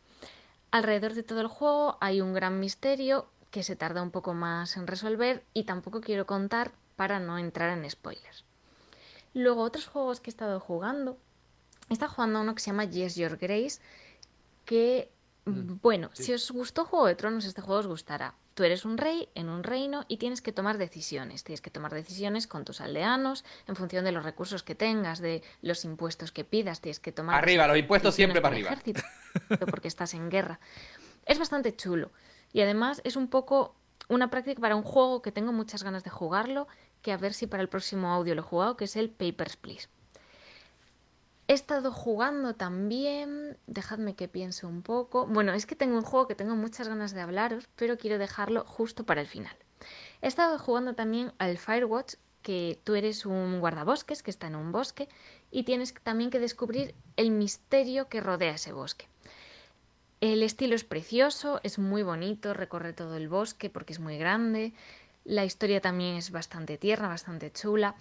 Alrededor 0.70 1.12
de 1.12 1.22
todo 1.22 1.42
el 1.42 1.48
juego 1.48 1.98
hay 2.00 2.22
un 2.22 2.32
gran 2.32 2.58
misterio 2.58 3.26
que 3.50 3.62
se 3.62 3.76
tarda 3.76 4.02
un 4.02 4.10
poco 4.10 4.32
más 4.32 4.78
en 4.78 4.86
resolver 4.86 5.44
y 5.52 5.64
tampoco 5.64 6.00
quiero 6.00 6.26
contar 6.26 6.72
para 6.96 7.18
no 7.18 7.38
entrar 7.38 7.76
en 7.76 7.88
spoilers. 7.88 8.44
Luego, 9.34 9.62
otros 9.62 9.86
juegos 9.86 10.20
que 10.20 10.30
he 10.30 10.32
estado 10.32 10.60
jugando. 10.60 11.18
He 11.88 11.94
estado 11.94 12.12
jugando 12.12 12.40
uno 12.40 12.54
que 12.54 12.60
se 12.60 12.70
llama 12.70 12.84
Yes 12.84 13.16
Your 13.16 13.36
Grace, 13.36 13.80
que, 14.64 15.10
mm, 15.44 15.74
bueno, 15.82 16.10
si 16.12 16.32
os 16.32 16.50
gustó 16.50 16.84
Juego 16.84 17.06
de 17.06 17.14
Tronos, 17.14 17.44
este 17.44 17.60
juego 17.60 17.80
os 17.80 17.86
gustará. 17.86 18.34
Tú 18.54 18.64
eres 18.64 18.84
un 18.84 18.98
rey 18.98 19.30
en 19.34 19.48
un 19.48 19.62
reino 19.62 20.04
y 20.08 20.18
tienes 20.18 20.42
que 20.42 20.52
tomar 20.52 20.76
decisiones. 20.76 21.42
Tienes 21.42 21.62
que 21.62 21.70
tomar 21.70 21.94
decisiones 21.94 22.46
con 22.46 22.66
tus 22.66 22.82
aldeanos 22.82 23.44
en 23.66 23.76
función 23.76 24.04
de 24.04 24.12
los 24.12 24.24
recursos 24.24 24.62
que 24.62 24.74
tengas, 24.74 25.20
de 25.20 25.42
los 25.62 25.86
impuestos 25.86 26.32
que 26.32 26.44
pidas. 26.44 26.82
Tienes 26.82 27.00
que 27.00 27.12
tomar. 27.12 27.36
Arriba, 27.36 27.66
los 27.66 27.78
impuestos 27.78 28.14
siempre 28.14 28.42
para 28.42 28.54
arriba. 28.54 28.70
Ejército, 28.70 29.02
porque 29.70 29.88
estás 29.88 30.12
en 30.12 30.28
guerra. 30.28 30.60
Es 31.24 31.38
bastante 31.38 31.74
chulo. 31.74 32.10
Y 32.52 32.60
además 32.60 33.00
es 33.04 33.16
un 33.16 33.28
poco 33.28 33.74
una 34.08 34.30
práctica 34.30 34.60
para 34.60 34.76
un 34.76 34.82
juego 34.82 35.22
que 35.22 35.32
tengo 35.32 35.52
muchas 35.52 35.82
ganas 35.82 36.04
de 36.04 36.10
jugarlo, 36.10 36.68
que 37.02 37.12
a 37.12 37.16
ver 37.16 37.34
si 37.34 37.46
para 37.46 37.62
el 37.62 37.68
próximo 37.68 38.08
audio 38.12 38.34
lo 38.34 38.42
he 38.42 38.44
jugado, 38.44 38.76
que 38.76 38.84
es 38.84 38.96
el 38.96 39.10
Papers, 39.10 39.56
Please. 39.56 39.88
He 41.48 41.54
estado 41.54 41.92
jugando 41.92 42.54
también, 42.54 43.58
dejadme 43.66 44.14
que 44.14 44.28
piense 44.28 44.64
un 44.64 44.82
poco. 44.82 45.26
Bueno, 45.26 45.52
es 45.52 45.66
que 45.66 45.74
tengo 45.74 45.96
un 45.96 46.04
juego 46.04 46.28
que 46.28 46.34
tengo 46.34 46.54
muchas 46.56 46.88
ganas 46.88 47.12
de 47.12 47.20
hablaros, 47.20 47.68
pero 47.76 47.98
quiero 47.98 48.18
dejarlo 48.18 48.64
justo 48.64 49.04
para 49.04 49.20
el 49.20 49.26
final. 49.26 49.54
He 50.22 50.28
estado 50.28 50.58
jugando 50.58 50.94
también 50.94 51.32
al 51.38 51.58
Firewatch, 51.58 52.14
que 52.42 52.80
tú 52.84 52.94
eres 52.94 53.26
un 53.26 53.60
guardabosques 53.60 54.22
que 54.22 54.30
está 54.30 54.46
en 54.46 54.56
un 54.56 54.72
bosque 54.72 55.08
y 55.50 55.64
tienes 55.64 55.94
también 56.02 56.30
que 56.30 56.40
descubrir 56.40 56.94
el 57.16 57.30
misterio 57.30 58.08
que 58.08 58.20
rodea 58.20 58.54
ese 58.54 58.72
bosque. 58.72 59.08
El 60.22 60.44
estilo 60.44 60.76
es 60.76 60.84
precioso, 60.84 61.58
es 61.64 61.80
muy 61.80 62.04
bonito, 62.04 62.54
recorre 62.54 62.92
todo 62.92 63.16
el 63.16 63.28
bosque 63.28 63.70
porque 63.70 63.92
es 63.92 63.98
muy 63.98 64.18
grande. 64.18 64.72
La 65.24 65.44
historia 65.44 65.80
también 65.80 66.14
es 66.14 66.30
bastante 66.30 66.78
tierna, 66.78 67.08
bastante 67.08 67.50
chula. 67.50 67.96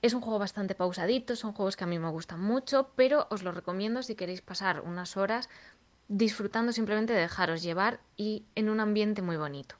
Es 0.00 0.14
un 0.14 0.20
juego 0.20 0.38
bastante 0.38 0.76
pausadito, 0.76 1.34
son 1.34 1.52
juegos 1.52 1.76
que 1.76 1.82
a 1.82 1.88
mí 1.88 1.98
me 1.98 2.10
gustan 2.10 2.40
mucho, 2.40 2.92
pero 2.94 3.26
os 3.30 3.42
lo 3.42 3.50
recomiendo 3.50 4.04
si 4.04 4.14
queréis 4.14 4.40
pasar 4.40 4.82
unas 4.82 5.16
horas 5.16 5.48
disfrutando 6.06 6.70
simplemente 6.70 7.12
de 7.12 7.22
dejaros 7.22 7.60
llevar 7.60 7.98
y 8.16 8.44
en 8.54 8.68
un 8.68 8.78
ambiente 8.78 9.20
muy 9.20 9.36
bonito. 9.36 9.74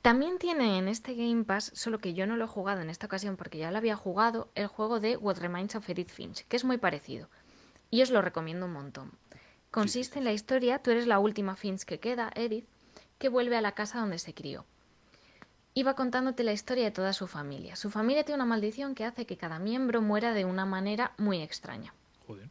También 0.00 0.38
tiene 0.38 0.78
en 0.78 0.88
este 0.88 1.14
Game 1.14 1.44
Pass, 1.44 1.70
solo 1.74 1.98
que 1.98 2.14
yo 2.14 2.26
no 2.26 2.38
lo 2.38 2.46
he 2.46 2.48
jugado 2.48 2.80
en 2.80 2.88
esta 2.88 3.04
ocasión 3.04 3.36
porque 3.36 3.58
ya 3.58 3.70
lo 3.70 3.76
había 3.76 3.94
jugado, 3.94 4.48
el 4.54 4.68
juego 4.68 5.00
de 5.00 5.18
What 5.18 5.36
Reminds 5.36 5.74
of 5.74 5.86
Edith 5.90 6.10
Finch, 6.10 6.46
que 6.46 6.56
es 6.56 6.64
muy 6.64 6.78
parecido. 6.78 7.28
Y 7.90 8.00
os 8.00 8.10
lo 8.10 8.22
recomiendo 8.22 8.64
un 8.64 8.72
montón. 8.72 9.12
Consiste 9.74 10.18
en 10.18 10.24
la 10.24 10.32
historia, 10.32 10.78
tú 10.78 10.92
eres 10.92 11.06
la 11.06 11.18
última 11.18 11.56
Finch 11.56 11.84
que 11.84 11.98
queda, 11.98 12.30
Edith, 12.34 12.66
que 13.18 13.28
vuelve 13.28 13.56
a 13.56 13.60
la 13.60 13.72
casa 13.72 13.98
donde 13.98 14.18
se 14.18 14.32
crió 14.32 14.64
iba 15.74 15.94
contándote 15.94 16.44
la 16.44 16.52
historia 16.52 16.84
de 16.84 16.90
toda 16.92 17.12
su 17.12 17.26
familia. 17.26 17.76
Su 17.76 17.90
familia 17.90 18.24
tiene 18.24 18.36
una 18.36 18.48
maldición 18.48 18.94
que 18.94 19.04
hace 19.04 19.26
que 19.26 19.36
cada 19.36 19.58
miembro 19.58 20.00
muera 20.00 20.32
de 20.32 20.44
una 20.44 20.64
manera 20.64 21.12
muy 21.18 21.42
extraña. 21.42 21.92
Joder. 22.26 22.48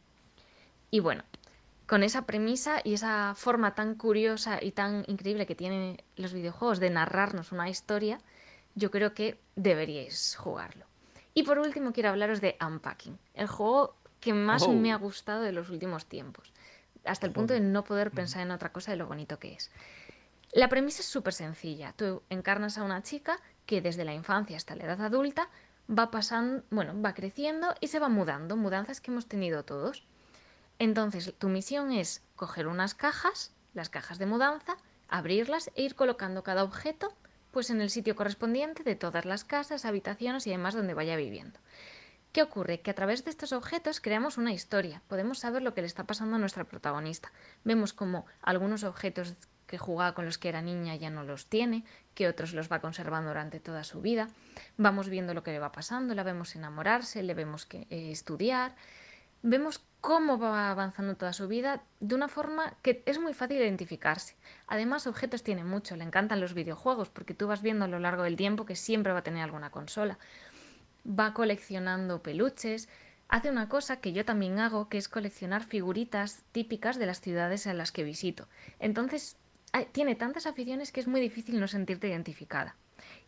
Y 0.90 1.00
bueno, 1.00 1.24
con 1.86 2.02
esa 2.02 2.26
premisa 2.26 2.80
y 2.84 2.94
esa 2.94 3.34
forma 3.34 3.74
tan 3.74 3.94
curiosa 3.94 4.62
y 4.62 4.72
tan 4.72 5.04
increíble 5.08 5.46
que 5.46 5.54
tienen 5.54 6.02
los 6.16 6.34
videojuegos 6.34 6.80
de 6.80 6.90
narrarnos 6.90 7.50
una 7.50 7.70
historia, 7.70 8.20
yo 8.74 8.90
creo 8.90 9.14
que 9.14 9.40
deberíais 9.56 10.36
jugarlo. 10.36 10.84
Y 11.32 11.42
por 11.42 11.58
último 11.58 11.92
quiero 11.92 12.10
hablaros 12.10 12.40
de 12.40 12.56
Unpacking, 12.64 13.18
el 13.32 13.46
juego 13.48 13.96
que 14.20 14.34
más 14.34 14.62
oh. 14.64 14.72
me 14.72 14.92
ha 14.92 14.96
gustado 14.96 15.42
de 15.42 15.52
los 15.52 15.70
últimos 15.70 16.06
tiempos, 16.06 16.52
hasta 17.04 17.26
el 17.26 17.32
punto 17.32 17.54
de 17.54 17.60
no 17.60 17.84
poder 17.84 18.10
pensar 18.10 18.42
en 18.42 18.50
otra 18.50 18.72
cosa 18.72 18.90
de 18.90 18.96
lo 18.96 19.06
bonito 19.06 19.38
que 19.38 19.54
es. 19.54 19.70
La 20.52 20.68
premisa 20.68 21.00
es 21.00 21.08
súper 21.08 21.34
sencilla. 21.34 21.92
Tú 21.96 22.22
encarnas 22.30 22.78
a 22.78 22.84
una 22.84 23.02
chica 23.02 23.38
que 23.66 23.80
desde 23.80 24.04
la 24.04 24.14
infancia 24.14 24.56
hasta 24.56 24.76
la 24.76 24.84
edad 24.84 25.02
adulta 25.02 25.48
va 25.90 26.10
pasando, 26.10 26.62
bueno, 26.70 27.00
va 27.00 27.14
creciendo 27.14 27.74
y 27.80 27.88
se 27.88 27.98
va 27.98 28.08
mudando, 28.08 28.56
mudanzas 28.56 29.00
que 29.00 29.10
hemos 29.10 29.26
tenido 29.26 29.64
todos. 29.64 30.06
Entonces, 30.78 31.34
tu 31.38 31.48
misión 31.48 31.92
es 31.92 32.22
coger 32.36 32.66
unas 32.66 32.94
cajas, 32.94 33.52
las 33.74 33.88
cajas 33.90 34.18
de 34.18 34.26
mudanza, 34.26 34.76
abrirlas 35.08 35.70
e 35.74 35.82
ir 35.82 35.94
colocando 35.94 36.42
cada 36.42 36.64
objeto 36.64 37.14
pues 37.54 37.70
en 37.70 37.80
el 37.80 37.88
sitio 37.88 38.16
correspondiente 38.16 38.82
de 38.82 38.96
todas 38.96 39.24
las 39.24 39.44
casas, 39.44 39.84
habitaciones 39.84 40.44
y 40.46 40.50
demás 40.50 40.74
donde 40.74 40.92
vaya 40.92 41.14
viviendo. 41.14 41.60
¿Qué 42.34 42.42
ocurre? 42.42 42.80
Que 42.80 42.90
a 42.90 42.94
través 42.94 43.24
de 43.24 43.30
estos 43.30 43.52
objetos 43.52 44.00
creamos 44.00 44.38
una 44.38 44.52
historia. 44.52 45.00
Podemos 45.06 45.38
saber 45.38 45.62
lo 45.62 45.72
que 45.72 45.82
le 45.82 45.86
está 45.86 46.02
pasando 46.02 46.34
a 46.34 46.40
nuestra 46.40 46.64
protagonista. 46.64 47.30
Vemos 47.62 47.92
como 47.92 48.26
algunos 48.42 48.82
objetos 48.82 49.36
que 49.68 49.78
jugaba 49.78 50.16
con 50.16 50.24
los 50.24 50.36
que 50.36 50.48
era 50.48 50.60
niña 50.60 50.96
ya 50.96 51.10
no 51.10 51.22
los 51.22 51.46
tiene, 51.46 51.84
que 52.16 52.26
otros 52.26 52.52
los 52.52 52.72
va 52.72 52.80
conservando 52.80 53.28
durante 53.28 53.60
toda 53.60 53.84
su 53.84 54.00
vida. 54.00 54.30
Vamos 54.76 55.08
viendo 55.08 55.32
lo 55.32 55.44
que 55.44 55.52
le 55.52 55.60
va 55.60 55.70
pasando, 55.70 56.12
la 56.12 56.24
vemos 56.24 56.56
enamorarse, 56.56 57.22
le 57.22 57.34
vemos 57.34 57.66
que, 57.66 57.86
eh, 57.88 58.10
estudiar. 58.10 58.74
Vemos 59.42 59.84
cómo 60.00 60.36
va 60.36 60.72
avanzando 60.72 61.14
toda 61.14 61.32
su 61.32 61.46
vida 61.46 61.84
de 62.00 62.16
una 62.16 62.26
forma 62.26 62.74
que 62.82 63.04
es 63.06 63.20
muy 63.20 63.32
fácil 63.32 63.58
identificarse. 63.58 64.34
Además, 64.66 65.06
objetos 65.06 65.44
tiene 65.44 65.62
mucho, 65.62 65.94
le 65.94 66.02
encantan 66.02 66.40
los 66.40 66.52
videojuegos 66.52 67.10
porque 67.10 67.32
tú 67.32 67.46
vas 67.46 67.62
viendo 67.62 67.84
a 67.84 67.88
lo 67.88 68.00
largo 68.00 68.24
del 68.24 68.34
tiempo 68.34 68.66
que 68.66 68.74
siempre 68.74 69.12
va 69.12 69.20
a 69.20 69.22
tener 69.22 69.44
alguna 69.44 69.70
consola 69.70 70.18
va 71.06 71.34
coleccionando 71.34 72.22
peluches, 72.22 72.88
hace 73.28 73.50
una 73.50 73.68
cosa 73.68 74.00
que 74.00 74.12
yo 74.12 74.24
también 74.24 74.58
hago, 74.58 74.88
que 74.88 74.98
es 74.98 75.08
coleccionar 75.08 75.64
figuritas 75.64 76.42
típicas 76.52 76.98
de 76.98 77.06
las 77.06 77.20
ciudades 77.20 77.66
en 77.66 77.78
las 77.78 77.92
que 77.92 78.04
visito. 78.04 78.48
Entonces, 78.78 79.36
tiene 79.92 80.14
tantas 80.14 80.46
aficiones 80.46 80.92
que 80.92 81.00
es 81.00 81.08
muy 81.08 81.20
difícil 81.20 81.60
no 81.60 81.68
sentirte 81.68 82.08
identificada. 82.08 82.76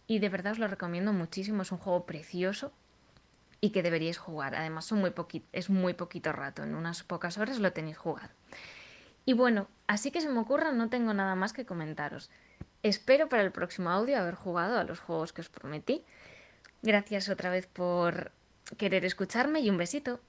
Y 0.07 0.21
de 0.21 0.29
verdad 0.29 0.53
os 0.53 0.59
lo 0.59 0.69
recomiendo 0.69 1.13
muchísimo, 1.13 1.63
es 1.63 1.73
un 1.73 1.79
juego 1.79 2.07
precioso 2.07 2.73
y 3.61 3.71
que 3.71 3.83
deberíais 3.83 4.19
jugar. 4.19 4.55
Además, 4.55 4.93
es 5.53 5.71
muy 5.71 5.95
poquito 5.95 6.33
rato, 6.33 6.63
en 6.63 6.75
unas 6.75 7.03
pocas 7.03 7.39
horas 7.39 7.59
lo 7.59 7.73
tenéis 7.73 7.99
jugado. 7.99 8.31
Y 9.25 9.33
bueno, 9.33 9.67
así 9.89 10.13
que 10.13 10.21
se 10.21 10.29
me 10.29 10.39
ocurra, 10.39 10.71
no 10.71 10.89
tengo 10.89 11.13
nada 11.13 11.35
más 11.35 11.53
que 11.53 11.67
comentaros. 11.67 12.31
Espero 12.85 13.29
para 13.29 13.43
el 13.43 13.51
próximo 13.51 13.91
audio 13.91 14.19
haber 14.19 14.37
jugado 14.37 14.79
a 14.79 14.85
los 14.85 15.01
juegos 15.01 15.33
que 15.33 15.41
os 15.41 15.49
prometí 15.49 16.05
Gracias 16.87 17.29
otra 17.29 17.51
vez 17.51 17.67
por 17.67 18.31
querer 18.79 19.05
escucharme 19.05 19.59
y 19.59 19.71
un 19.71 19.77
besito. 19.77 20.21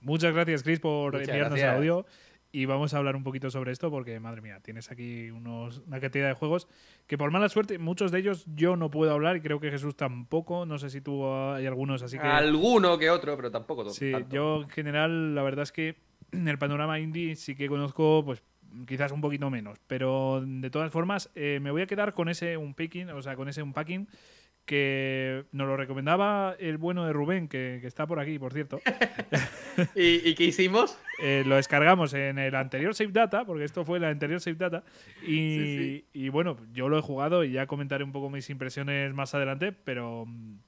Muchas 0.00 0.32
gracias, 0.32 0.62
Chris, 0.62 0.78
por 0.78 1.16
enviarnos 1.16 1.58
el 1.58 1.68
audio. 1.68 2.06
Y 2.52 2.66
vamos 2.66 2.94
a 2.94 2.98
hablar 2.98 3.16
un 3.16 3.24
poquito 3.24 3.50
sobre 3.50 3.72
esto 3.72 3.90
porque, 3.90 4.20
madre 4.20 4.40
mía, 4.40 4.60
tienes 4.62 4.92
aquí 4.92 5.30
unos, 5.30 5.82
una 5.88 5.98
cantidad 5.98 6.28
de 6.28 6.34
juegos 6.34 6.68
que 7.08 7.18
por 7.18 7.32
mala 7.32 7.48
suerte, 7.48 7.78
muchos 7.78 8.12
de 8.12 8.20
ellos 8.20 8.46
yo 8.54 8.76
no 8.76 8.90
puedo 8.90 9.12
hablar 9.12 9.36
y 9.36 9.40
creo 9.40 9.58
que 9.58 9.72
Jesús 9.72 9.96
tampoco. 9.96 10.66
No 10.66 10.78
sé 10.78 10.88
si 10.88 11.00
tú 11.00 11.26
hay 11.26 11.66
algunos, 11.66 12.00
así 12.02 12.16
que... 12.16 12.26
Alguno 12.26 12.96
que 12.96 13.10
otro, 13.10 13.34
pero 13.36 13.50
tampoco 13.50 13.82
todo. 13.82 13.92
Sí, 13.92 14.12
yo 14.30 14.62
en 14.62 14.68
general, 14.70 15.34
la 15.34 15.42
verdad 15.42 15.64
es 15.64 15.72
que 15.72 15.96
en 16.30 16.46
el 16.46 16.58
panorama 16.58 17.00
indie 17.00 17.34
sí 17.34 17.56
que 17.56 17.66
conozco, 17.66 18.22
pues 18.24 18.40
quizás 18.86 19.10
un 19.10 19.20
poquito 19.20 19.50
menos. 19.50 19.80
Pero 19.88 20.44
de 20.46 20.70
todas 20.70 20.92
formas, 20.92 21.28
eh, 21.34 21.58
me 21.60 21.72
voy 21.72 21.82
a 21.82 21.86
quedar 21.86 22.14
con 22.14 22.28
ese 22.28 22.56
un 22.56 22.74
picking, 22.74 23.10
o 23.10 23.20
sea, 23.20 23.34
con 23.34 23.48
ese 23.48 23.62
un 23.62 23.72
packing 23.72 24.08
que 24.68 25.46
nos 25.50 25.66
lo 25.66 25.78
recomendaba 25.78 26.54
el 26.58 26.76
bueno 26.76 27.06
de 27.06 27.14
Rubén, 27.14 27.48
que, 27.48 27.80
está 27.84 28.06
por 28.06 28.20
aquí, 28.20 28.38
por 28.38 28.52
cierto. 28.52 28.80
¿Y, 29.96 30.34
qué 30.34 30.44
hicimos? 30.44 30.98
Eh, 31.22 31.42
lo 31.46 31.56
descargamos 31.56 32.12
en 32.12 32.38
el 32.38 32.54
anterior 32.54 32.94
Save 32.94 33.12
Data, 33.12 33.46
porque 33.46 33.64
esto 33.64 33.86
fue 33.86 33.98
la 33.98 34.10
anterior 34.10 34.40
Save 34.40 34.56
Data. 34.56 34.84
Y, 35.26 36.04
y, 36.12 36.28
bueno, 36.28 36.58
yo 36.74 36.90
lo 36.90 36.98
he 36.98 37.02
jugado 37.02 37.44
y 37.44 37.52
ya 37.52 37.66
comentaré 37.66 38.04
un 38.04 38.12
poco 38.12 38.28
mis 38.28 38.50
impresiones 38.50 39.14
más 39.14 39.34
adelante, 39.34 39.72
pero 39.72 40.26
mm, 40.26 40.58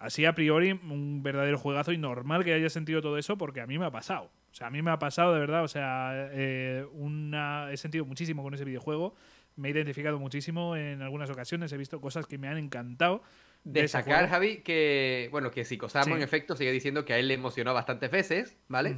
así 0.00 0.26
a 0.26 0.34
priori, 0.34 0.72
un 0.72 1.22
verdadero 1.22 1.56
juegazo 1.56 1.92
y 1.92 1.98
normal 1.98 2.44
que 2.44 2.52
haya 2.52 2.68
sentido 2.68 3.00
todo 3.00 3.16
eso, 3.16 3.38
porque 3.38 3.62
a 3.62 3.66
mí 3.66 3.78
me 3.78 3.86
ha 3.86 3.90
pasado. 3.90 4.30
O 4.52 4.54
sea, 4.54 4.66
a 4.66 4.70
mí 4.70 4.82
me 4.82 4.90
ha 4.90 4.98
pasado 4.98 5.32
de 5.32 5.40
verdad, 5.40 5.64
o 5.64 5.68
sea, 5.68 6.28
eh, 6.32 6.84
una, 6.92 7.72
he 7.72 7.78
sentido 7.78 8.04
muchísimo 8.04 8.42
con 8.42 8.52
ese 8.52 8.66
videojuego 8.66 9.14
me 9.56 9.68
he 9.68 9.70
identificado 9.70 10.18
muchísimo 10.18 10.76
en 10.76 11.02
algunas 11.02 11.30
ocasiones, 11.30 11.72
he 11.72 11.76
visto 11.76 12.00
cosas 12.00 12.26
que 12.26 12.38
me 12.38 12.48
han 12.48 12.58
encantado. 12.58 13.22
De 13.62 13.88
sacar, 13.88 14.28
Javi, 14.28 14.58
que, 14.58 15.28
bueno, 15.30 15.50
que 15.50 15.64
Psicosamo 15.64 16.16
en 16.16 16.22
efecto 16.22 16.54
sigue 16.54 16.70
diciendo 16.70 17.06
que 17.06 17.14
a 17.14 17.18
él 17.18 17.28
le 17.28 17.34
emocionó 17.34 17.72
bastantes 17.72 18.10
veces, 18.10 18.56
¿vale? 18.68 18.94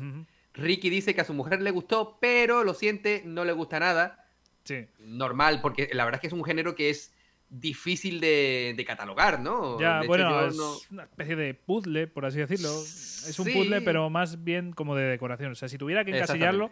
Ricky 0.54 0.90
dice 0.90 1.14
que 1.14 1.20
a 1.20 1.24
su 1.24 1.34
mujer 1.34 1.62
le 1.62 1.70
gustó, 1.70 2.18
pero 2.20 2.64
lo 2.64 2.74
siente, 2.74 3.22
no 3.24 3.44
le 3.44 3.52
gusta 3.52 3.78
nada. 3.78 4.24
Sí. 4.64 4.86
Normal, 4.98 5.60
porque 5.62 5.88
la 5.92 6.04
verdad 6.04 6.18
es 6.18 6.20
que 6.22 6.26
es 6.26 6.32
un 6.32 6.42
género 6.42 6.74
que 6.74 6.90
es 6.90 7.14
difícil 7.48 8.18
de, 8.18 8.84
catalogar, 8.86 9.38
¿no? 9.38 9.78
Ya, 9.78 10.02
bueno, 10.04 10.46
es 10.46 10.58
una 10.90 11.04
especie 11.04 11.36
de 11.36 11.54
puzzle, 11.54 12.08
por 12.08 12.26
así 12.26 12.38
decirlo. 12.38 12.70
Es 12.70 13.38
un 13.38 13.46
puzzle, 13.52 13.82
pero 13.82 14.10
más 14.10 14.42
bien 14.42 14.72
como 14.72 14.96
de 14.96 15.04
decoración. 15.04 15.52
O 15.52 15.54
sea, 15.54 15.68
si 15.68 15.78
tuviera 15.78 16.04
que 16.04 16.10
encasillarlo 16.16 16.70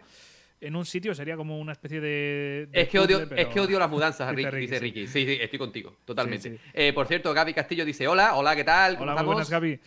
en 0.61 0.75
un 0.75 0.85
sitio 0.85 1.13
sería 1.13 1.35
como 1.35 1.59
una 1.59 1.73
especie 1.73 2.01
de. 2.01 2.67
es, 2.71 2.87
que 2.87 2.99
odio, 2.99 3.21
es 3.35 3.47
que 3.47 3.59
odio 3.59 3.79
las 3.79 3.89
mudanzas, 3.89 4.29
Ricky, 4.35 4.55
dice 4.55 4.79
Ricky. 4.79 5.07
Sí, 5.07 5.25
sí, 5.25 5.37
estoy 5.39 5.59
contigo, 5.59 5.97
totalmente. 6.05 6.59
Eh, 6.73 6.93
por 6.93 7.07
cierto, 7.07 7.33
Gaby 7.33 7.53
Castillo 7.53 7.85
dice: 7.85 8.07
Hola, 8.07 8.35
hola, 8.35 8.55
¿qué 8.55 8.63
tal? 8.63 8.97
hola, 8.99 9.15
muy 9.15 9.25
buenas, 9.25 9.49
Gaby. 9.49 9.79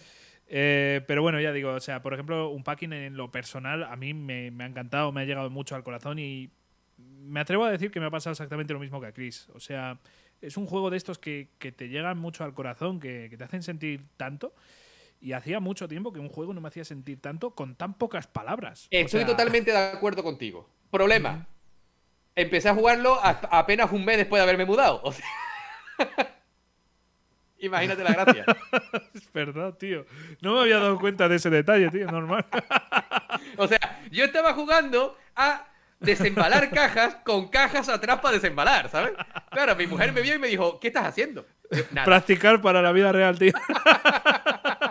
Eh, 0.50 1.02
pero 1.06 1.22
bueno, 1.22 1.40
ya 1.40 1.52
digo, 1.52 1.72
o 1.72 1.80
sea, 1.80 2.00
por 2.00 2.14
ejemplo, 2.14 2.48
un 2.48 2.64
packing 2.64 2.92
en 2.92 3.16
lo 3.16 3.30
personal 3.30 3.84
a 3.84 3.96
mí 3.96 4.14
me, 4.14 4.50
ha 4.60 4.66
encantado, 4.66 5.12
me 5.12 5.20
ha 5.20 5.24
llegado 5.24 5.50
mucho 5.50 5.74
al 5.74 5.84
corazón 5.84 6.18
y 6.18 6.50
me 6.96 7.40
atrevo 7.40 7.64
a 7.64 7.70
decir 7.70 7.90
que 7.90 8.00
me 8.00 8.06
ha 8.06 8.10
pasado 8.10 8.32
exactamente 8.32 8.72
lo 8.72 8.78
mismo 8.78 9.00
que 9.00 9.08
a 9.08 9.12
Chris. 9.12 9.48
O 9.52 9.60
sea, 9.60 9.98
es 10.40 10.56
un 10.56 10.66
juego 10.66 10.88
de 10.88 10.96
estos 10.96 11.18
que, 11.18 11.48
te 11.58 11.88
llegan 11.88 12.16
mucho 12.18 12.44
al 12.44 12.54
corazón, 12.54 12.98
que, 12.98 13.26
que 13.28 13.36
te 13.36 13.44
hacen 13.44 13.62
sentir 13.62 14.04
tanto. 14.16 14.54
Y 15.20 15.32
hacía 15.32 15.58
mucho 15.60 15.88
tiempo 15.88 16.12
que 16.12 16.20
un 16.20 16.28
juego 16.28 16.54
no 16.54 16.60
me 16.60 16.68
hacía 16.68 16.84
sentir 16.84 17.20
tanto 17.20 17.50
con 17.50 17.74
tan 17.74 17.94
pocas 17.94 18.26
palabras. 18.26 18.86
Estoy 18.90 19.24
totalmente 19.24 19.72
de 19.72 19.78
acuerdo 19.78 20.22
contigo. 20.22 20.68
Problema. 20.90 21.46
Empecé 22.36 22.68
a 22.68 22.74
jugarlo 22.74 23.18
apenas 23.22 23.90
un 23.90 24.04
mes 24.04 24.16
después 24.16 24.38
de 24.38 24.44
haberme 24.44 24.64
mudado. 24.64 25.02
Imagínate 27.58 28.04
la 28.04 28.12
gracia. 28.12 28.44
es 29.14 29.32
verdad, 29.32 29.74
tío. 29.74 30.06
No 30.40 30.54
me 30.54 30.60
había 30.60 30.78
dado 30.78 30.98
cuenta 30.98 31.28
de 31.28 31.36
ese 31.36 31.50
detalle, 31.50 31.90
tío, 31.90 32.06
normal. 32.06 32.46
o 33.56 33.66
sea, 33.66 33.78
yo 34.10 34.24
estaba 34.24 34.52
jugando 34.52 35.16
a 35.34 35.66
desembalar 35.98 36.70
cajas 36.70 37.16
con 37.24 37.48
cajas 37.48 37.88
atrás 37.88 38.20
para 38.20 38.34
desembalar, 38.34 38.88
¿sabes? 38.88 39.12
Claro, 39.50 39.74
mi 39.74 39.86
mujer 39.88 40.12
me 40.12 40.20
vio 40.20 40.36
y 40.36 40.38
me 40.38 40.46
dijo, 40.46 40.78
¿qué 40.78 40.88
estás 40.88 41.06
haciendo? 41.06 41.44
Practicar 42.04 42.60
para 42.62 42.80
la 42.80 42.92
vida 42.92 43.10
real, 43.10 43.38
tío. 43.38 43.52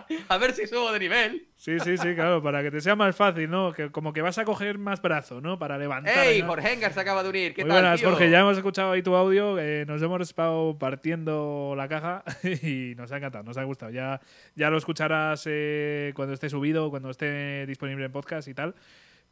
a 0.29 0.37
ver 0.37 0.53
si 0.53 0.67
subo 0.67 0.91
de 0.91 0.99
nivel. 0.99 1.47
Sí, 1.55 1.79
sí, 1.79 1.97
sí, 1.97 2.13
claro, 2.15 2.41
para 2.41 2.61
que 2.61 2.71
te 2.71 2.81
sea 2.81 2.95
más 2.95 3.15
fácil, 3.15 3.49
¿no? 3.49 3.73
Que 3.73 3.91
como 3.91 4.13
que 4.13 4.21
vas 4.21 4.37
a 4.37 4.45
coger 4.45 4.77
más 4.77 5.01
brazo, 5.01 5.41
¿no? 5.41 5.57
Para 5.57 5.77
levantar. 5.77 6.27
¡Ey! 6.27 6.41
Jorge 6.41 6.73
Engar 6.73 6.93
se 6.93 6.99
acaba 6.99 7.23
de 7.23 7.29
unir. 7.29 7.53
¿Qué 7.53 7.63
Muy 7.63 7.69
tal, 7.69 7.81
buenas, 7.81 8.01
Jorge. 8.01 8.29
Ya 8.29 8.39
hemos 8.41 8.57
escuchado 8.57 8.91
ahí 8.91 9.01
tu 9.01 9.15
audio. 9.15 9.57
Eh, 9.59 9.85
nos 9.87 10.01
hemos 10.01 10.21
estado 10.21 10.77
partiendo 10.77 11.73
la 11.75 11.87
caja 11.87 12.23
y 12.43 12.93
nos 12.95 13.11
ha 13.11 13.17
encantado, 13.17 13.43
nos 13.43 13.57
ha 13.57 13.63
gustado. 13.63 13.91
Ya, 13.91 14.21
ya 14.55 14.69
lo 14.69 14.77
escucharás 14.77 15.43
eh, 15.45 16.11
cuando 16.15 16.33
esté 16.33 16.49
subido, 16.49 16.89
cuando 16.89 17.09
esté 17.09 17.65
disponible 17.65 18.05
en 18.05 18.11
podcast 18.11 18.47
y 18.47 18.53
tal. 18.53 18.75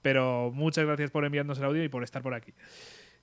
Pero 0.02 0.52
muchas 0.54 0.86
gracias 0.86 1.10
por 1.10 1.26
enviarnos 1.26 1.58
el 1.58 1.66
audio 1.66 1.84
y 1.84 1.90
por 1.90 2.04
estar 2.04 2.22
por 2.22 2.34
aquí. 2.34 2.54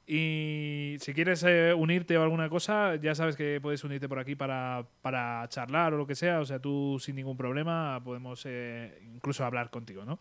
Y 0.06 0.96
si 0.98 1.14
quieres 1.14 1.44
eh, 1.44 1.72
unirte 1.72 2.18
o 2.18 2.22
alguna 2.22 2.48
cosa, 2.48 2.96
ya 2.96 3.14
sabes 3.14 3.36
que 3.36 3.60
puedes 3.60 3.84
unirte 3.84 4.08
por 4.08 4.18
aquí 4.18 4.34
para, 4.34 4.84
para, 5.00 5.46
charlar 5.48 5.94
o 5.94 5.96
lo 5.96 6.06
que 6.06 6.16
sea. 6.16 6.40
O 6.40 6.44
sea, 6.44 6.58
tú 6.58 6.98
sin 7.00 7.14
ningún 7.16 7.36
problema 7.36 8.00
podemos 8.04 8.42
eh, 8.46 9.00
incluso 9.14 9.44
hablar 9.44 9.70
contigo, 9.70 10.04
¿no? 10.04 10.18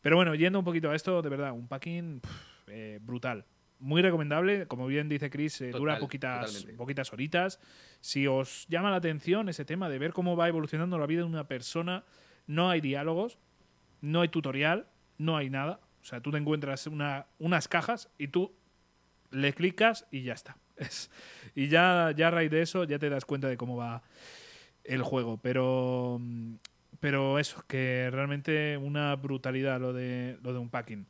Pero 0.00 0.16
bueno, 0.16 0.34
yendo 0.34 0.58
un 0.58 0.64
poquito 0.64 0.90
a 0.90 0.96
esto, 0.96 1.22
de 1.22 1.28
verdad, 1.28 1.52
un 1.52 1.68
packing 1.68 2.20
eh, 2.66 2.98
brutal. 3.00 3.44
Muy 3.78 4.02
recomendable, 4.02 4.66
como 4.66 4.86
bien 4.86 5.08
dice 5.08 5.30
Chris, 5.30 5.62
dura 5.72 5.98
poquitas, 5.98 6.66
poquitas 6.76 7.12
horitas. 7.12 7.60
Si 8.00 8.26
os 8.28 8.66
llama 8.68 8.90
la 8.90 8.96
atención 8.96 9.48
ese 9.48 9.64
tema 9.64 9.88
de 9.88 9.98
ver 9.98 10.12
cómo 10.12 10.36
va 10.36 10.46
evolucionando 10.46 10.98
la 10.98 11.06
vida 11.06 11.20
de 11.20 11.26
una 11.26 11.48
persona, 11.48 12.04
no 12.46 12.70
hay 12.70 12.80
diálogos, 12.80 13.38
no 14.00 14.20
hay 14.20 14.28
tutorial, 14.28 14.86
no 15.18 15.36
hay 15.36 15.50
nada. 15.50 15.80
O 16.00 16.04
sea, 16.04 16.20
tú 16.20 16.30
te 16.30 16.38
encuentras 16.38 16.86
una, 16.86 17.26
unas 17.38 17.66
cajas 17.66 18.08
y 18.18 18.28
tú 18.28 18.52
le 19.32 19.52
clicas 19.52 20.06
y 20.10 20.22
ya 20.22 20.34
está. 20.34 20.56
y 21.54 21.68
ya, 21.68 22.12
ya 22.16 22.28
a 22.28 22.30
raíz 22.30 22.50
de 22.50 22.62
eso 22.62 22.84
ya 22.84 22.98
te 22.98 23.10
das 23.10 23.24
cuenta 23.24 23.48
de 23.48 23.56
cómo 23.56 23.76
va 23.76 24.02
el 24.84 25.02
juego. 25.02 25.38
Pero, 25.38 26.20
pero 27.00 27.38
eso, 27.38 27.64
que 27.66 28.08
realmente 28.10 28.76
una 28.76 29.14
brutalidad 29.16 29.80
lo 29.80 29.92
de, 29.92 30.38
lo 30.42 30.52
de 30.52 30.58
un 30.58 30.70
packing. 30.70 31.06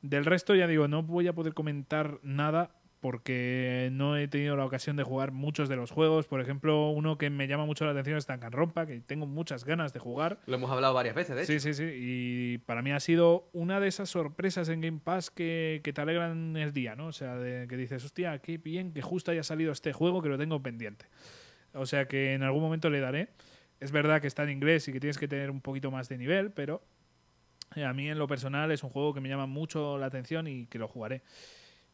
Del 0.00 0.24
resto, 0.24 0.54
ya 0.54 0.66
digo, 0.66 0.86
no 0.86 1.02
voy 1.02 1.26
a 1.26 1.32
poder 1.32 1.54
comentar 1.54 2.20
nada 2.22 2.70
porque 3.00 3.90
no 3.92 4.16
he 4.16 4.26
tenido 4.26 4.56
la 4.56 4.64
ocasión 4.64 4.96
de 4.96 5.04
jugar 5.04 5.30
muchos 5.30 5.68
de 5.68 5.76
los 5.76 5.90
juegos. 5.90 6.26
Por 6.26 6.40
ejemplo, 6.40 6.90
uno 6.90 7.16
que 7.16 7.30
me 7.30 7.46
llama 7.46 7.64
mucho 7.64 7.84
la 7.84 7.92
atención 7.92 8.16
es 8.16 8.26
Danganronpa, 8.26 8.86
que 8.86 9.00
tengo 9.00 9.26
muchas 9.26 9.64
ganas 9.64 9.92
de 9.92 10.00
jugar. 10.00 10.40
Lo 10.46 10.56
hemos 10.56 10.70
hablado 10.70 10.94
varias 10.94 11.14
veces, 11.14 11.36
de 11.36 11.42
hecho. 11.42 11.52
Sí, 11.52 11.60
sí, 11.60 11.74
sí. 11.74 11.90
Y 11.94 12.58
para 12.58 12.82
mí 12.82 12.90
ha 12.90 13.00
sido 13.00 13.48
una 13.52 13.78
de 13.78 13.88
esas 13.88 14.10
sorpresas 14.10 14.68
en 14.68 14.80
Game 14.80 15.00
Pass 15.02 15.30
que, 15.30 15.80
te 15.82 16.00
alegran 16.00 16.56
el 16.56 16.72
día, 16.72 16.96
¿no? 16.96 17.06
O 17.06 17.12
sea, 17.12 17.36
de, 17.36 17.68
que 17.68 17.76
dices, 17.76 18.04
hostia, 18.04 18.38
qué 18.40 18.58
bien 18.58 18.92
que 18.92 19.02
justo 19.02 19.30
haya 19.30 19.42
salido 19.42 19.72
este 19.72 19.92
juego 19.92 20.20
que 20.20 20.28
lo 20.28 20.38
tengo 20.38 20.60
pendiente. 20.62 21.06
O 21.74 21.86
sea 21.86 22.08
que 22.08 22.34
en 22.34 22.42
algún 22.42 22.62
momento 22.62 22.90
le 22.90 23.00
daré. 23.00 23.28
Es 23.80 23.92
verdad 23.92 24.20
que 24.20 24.26
está 24.26 24.42
en 24.42 24.50
inglés 24.50 24.88
y 24.88 24.92
que 24.92 24.98
tienes 24.98 25.18
que 25.18 25.28
tener 25.28 25.50
un 25.50 25.60
poquito 25.60 25.92
más 25.92 26.08
de 26.08 26.18
nivel, 26.18 26.50
pero 26.50 26.82
eh, 27.76 27.84
a 27.84 27.92
mí 27.92 28.08
en 28.08 28.18
lo 28.18 28.26
personal 28.26 28.72
es 28.72 28.82
un 28.82 28.90
juego 28.90 29.14
que 29.14 29.20
me 29.20 29.28
llama 29.28 29.46
mucho 29.46 29.98
la 29.98 30.06
atención 30.06 30.48
y 30.48 30.66
que 30.66 30.78
lo 30.78 30.88
jugaré. 30.88 31.22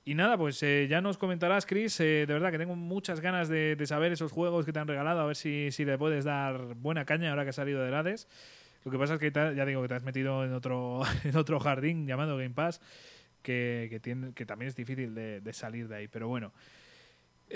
Y 0.06 0.14
nada, 0.14 0.36
pues 0.36 0.62
eh, 0.62 0.86
ya 0.88 1.00
nos 1.00 1.16
comentarás, 1.16 1.64
Chris. 1.64 1.98
Eh, 2.00 2.26
de 2.26 2.32
verdad 2.34 2.50
que 2.50 2.58
tengo 2.58 2.76
muchas 2.76 3.20
ganas 3.20 3.48
de, 3.48 3.82
saber 3.86 4.12
esos 4.12 4.32
juegos 4.32 4.66
que 4.66 4.72
te 4.72 4.78
han 4.78 4.86
regalado, 4.86 5.20
a 5.20 5.26
ver 5.26 5.36
si, 5.36 5.70
si 5.72 5.86
le 5.86 5.96
puedes 5.96 6.24
dar 6.24 6.74
buena 6.74 7.06
caña 7.06 7.30
ahora 7.30 7.44
que 7.44 7.50
has 7.50 7.56
salido 7.56 7.82
de 7.82 7.94
Hades. 7.94 8.28
Lo 8.84 8.90
que 8.90 8.98
pasa 8.98 9.14
es 9.14 9.20
que 9.20 9.32
ya 9.32 9.64
digo 9.64 9.80
que 9.80 9.88
te 9.88 9.94
has 9.94 10.02
metido 10.02 10.44
en 10.44 10.52
otro, 10.52 11.00
en 11.24 11.36
otro 11.36 11.58
jardín 11.58 12.06
llamado 12.06 12.36
Game 12.36 12.50
Pass, 12.50 12.82
que, 13.40 13.86
que, 13.88 13.98
tiene, 13.98 14.34
que 14.34 14.44
también 14.44 14.68
es 14.68 14.76
difícil 14.76 15.14
de, 15.14 15.40
de 15.40 15.52
salir 15.54 15.88
de 15.88 15.96
ahí. 15.96 16.08
Pero 16.08 16.28
bueno, 16.28 16.52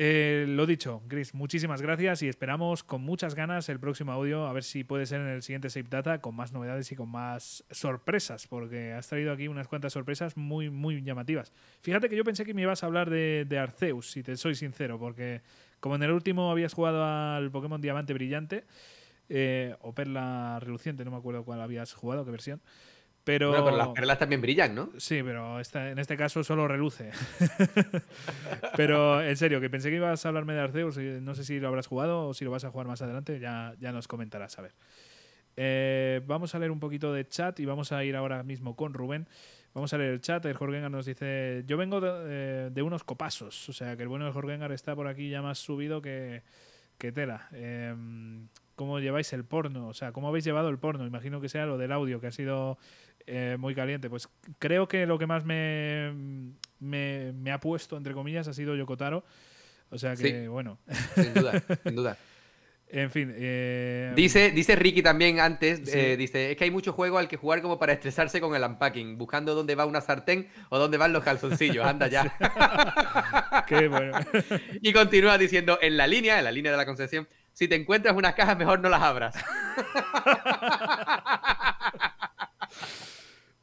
eh, 0.01 0.45
lo 0.47 0.65
dicho, 0.65 1.03
Chris, 1.09 1.35
muchísimas 1.35 1.83
gracias 1.83 2.23
y 2.23 2.29
esperamos 2.29 2.85
con 2.85 3.01
muchas 3.01 3.35
ganas 3.35 3.69
el 3.69 3.81
próximo 3.81 4.13
audio, 4.13 4.47
a 4.47 4.53
ver 4.53 4.63
si 4.63 4.85
puede 4.85 5.07
ser 5.07 5.21
en 5.23 5.27
el 5.27 5.43
siguiente 5.43 5.71
Save 5.71 5.89
Data 5.91 6.21
con 6.21 6.37
más 6.37 6.53
novedades 6.53 6.93
y 6.93 6.95
con 6.95 7.09
más 7.09 7.65
sorpresas, 7.73 8.47
porque 8.47 8.93
has 8.93 9.09
traído 9.09 9.33
aquí 9.33 9.49
unas 9.49 9.67
cuantas 9.67 9.93
sorpresas 9.93 10.37
muy, 10.37 10.71
muy 10.71 11.03
llamativas. 11.03 11.53
Fíjate 11.81 12.09
que 12.09 12.15
yo 12.15 12.23
pensé 12.23 12.45
que 12.45 12.55
me 12.55 12.63
ibas 12.63 12.85
a 12.85 12.87
hablar 12.87 13.11
de, 13.11 13.59
Arceus, 13.61 14.13
si 14.13 14.23
te 14.23 14.37
soy 14.37 14.55
sincero, 14.55 15.01
porque 15.01 15.41
como 15.81 15.97
en 15.97 16.05
el 16.05 16.13
último 16.13 16.53
habías 16.53 16.75
jugado 16.75 17.05
al 17.05 17.51
Pokémon 17.51 17.81
Diamante 17.81 18.15
Brillante, 18.15 18.67
eh, 19.29 19.75
o 19.81 19.93
Perla 19.97 20.61
Reluciente, 20.61 21.05
no 21.05 21.11
me 21.11 21.17
acuerdo 21.17 21.45
cuál 21.45 21.61
habías 21.61 21.93
jugado, 21.93 22.25
qué 22.25 22.31
versión. 22.31 22.61
Pero, 23.29 23.51
bueno, 23.51 23.65
pero 23.67 23.77
las 23.77 23.89
perlas 23.89 24.19
también 24.19 24.41
brillan, 24.41 24.75
¿no? 24.75 24.89
Sí, 24.97 25.23
pero 25.23 25.61
en 25.61 25.99
este 25.99 26.17
caso 26.17 26.43
solo 26.43 26.67
reluce. 26.67 27.11
pero 28.77 29.21
en 29.21 29.37
serio, 29.37 29.61
que 29.61 29.69
pensé 29.69 29.91
que 29.91 29.97
ibas 29.97 30.25
a 30.25 30.29
hablarme 30.31 30.55
de 30.55 30.61
Arceus. 30.61 30.97
No 30.97 31.35
sé 31.35 31.45
si 31.45 31.61
lo 31.61 31.69
habrás 31.69 31.89
jugado 31.89 32.29
o 32.29 32.33
si 32.33 32.47
lo 32.47 32.51
vas 32.51 32.65
a 32.65 32.71
jugar 32.71 32.87
más 32.87 33.03
adelante. 33.03 33.39
Ya, 33.39 33.75
ya 33.81 33.93
nos 33.93 34.09
comentarás, 34.09 34.59
a 34.59 34.63
ver. 34.63 34.73
Eh, 35.59 36.23
vamos 36.27 36.55
a 36.55 36.59
leer 36.59 36.71
un 36.71 36.81
poquito 36.81 37.13
de 37.13 37.29
chat 37.29 37.61
y 37.61 37.67
vamos 37.67 37.93
a 37.93 38.03
ir 38.03 38.17
ahora 38.17 38.43
mismo 38.45 38.75
con 38.77 38.95
Rubén. 38.95 39.29
Vamos 39.75 39.93
a 39.93 39.99
leer 39.99 40.13
el 40.13 40.23
chat. 40.23 40.43
El 40.47 40.55
Jorgengar 40.55 40.91
nos 40.91 41.05
dice: 41.05 41.65
Yo 41.67 41.77
vengo 41.77 42.01
de, 42.01 42.73
eh, 42.75 42.83
unos 42.83 43.05
copazos. 43.05 43.69
O 43.69 43.75
sea, 43.75 43.95
que 43.99 44.05
el 44.05 44.09
bueno 44.09 44.25
de 44.25 44.33
Jorgengar 44.33 44.73
está 44.73 44.97
por 44.97 45.07
aquí 45.07 45.29
ya 45.29 45.43
más 45.43 45.59
subido 45.59 46.01
que, 46.01 46.45
que 46.97 47.13
tela. 47.13 47.47
Eh, 47.53 47.95
¿Cómo 48.79 49.01
lleváis 49.01 49.33
el 49.33 49.45
porno? 49.45 49.89
O 49.89 49.93
sea, 49.93 50.13
¿cómo 50.13 50.29
habéis 50.29 50.45
llevado 50.45 50.69
el 50.69 50.79
porno? 50.79 51.05
Imagino 51.05 51.41
que 51.41 51.49
sea 51.49 51.67
lo 51.67 51.79
del 51.79 51.91
audio, 51.91 52.21
que 52.21 52.29
ha 52.29 52.33
sido 52.33 52.79
eh, 53.29 53.57
muy 53.59 53.75
caliente. 53.75 54.09
Pues 54.09 54.29
creo 54.59 54.89
que 54.89 55.07
lo 55.07 55.19
que 55.19 55.27
más 55.27 55.45
me, 55.45 56.13
me, 56.81 57.53
ha 57.53 57.61
puesto, 57.61 57.97
entre 57.97 58.15
comillas, 58.15 58.49
ha 58.49 58.53
sido 58.53 58.75
Yokotaro. 58.75 59.25
O 59.91 59.99
sea 59.99 60.17
que, 60.17 60.49
bueno. 60.49 60.79
Sin 61.15 61.35
duda, 61.35 61.63
sin 61.85 61.95
duda. 61.95 62.19
En 62.91 63.11
fin. 63.11 63.33
Eh, 63.37 64.13
dice, 64.17 64.51
dice 64.51 64.75
Ricky 64.75 65.03
también 65.03 65.41
antes, 65.41 65.83
eh, 65.95 66.17
dice, 66.17 66.51
es 66.51 66.57
que 66.57 66.65
hay 66.65 66.71
mucho 66.71 66.93
juego 66.93 67.19
al 67.19 67.29
que 67.29 67.37
jugar 67.37 67.61
como 67.61 67.79
para 67.79 67.93
estresarse 67.93 68.41
con 68.41 68.55
el 68.55 68.63
unpacking, 68.63 69.19
buscando 69.19 69.55
dónde 69.55 69.75
va 69.75 69.85
una 69.85 70.01
sartén 70.01 70.49
o 70.71 70.79
dónde 70.79 70.97
van 70.97 71.13
los 71.13 71.23
calzoncillos. 71.23 71.85
Anda 71.85 72.09
ya. 72.09 72.35
Qué 73.69 73.89
bueno. 73.89 74.19
y 74.81 74.93
continúa 74.93 75.37
diciendo, 75.37 75.79
en 75.83 75.97
la 75.97 76.07
línea, 76.07 76.39
en 76.39 76.45
la 76.45 76.53
línea 76.53 76.73
de 76.73 76.79
la 76.79 76.87
concepción, 76.87 77.29
si 77.53 77.69
te 77.69 77.75
encuentras 77.75 78.17
unas 78.17 78.35
cajas, 78.35 78.57
mejor 78.57 78.81
no 78.81 78.89
las 78.89 79.03
abras. 79.03 79.35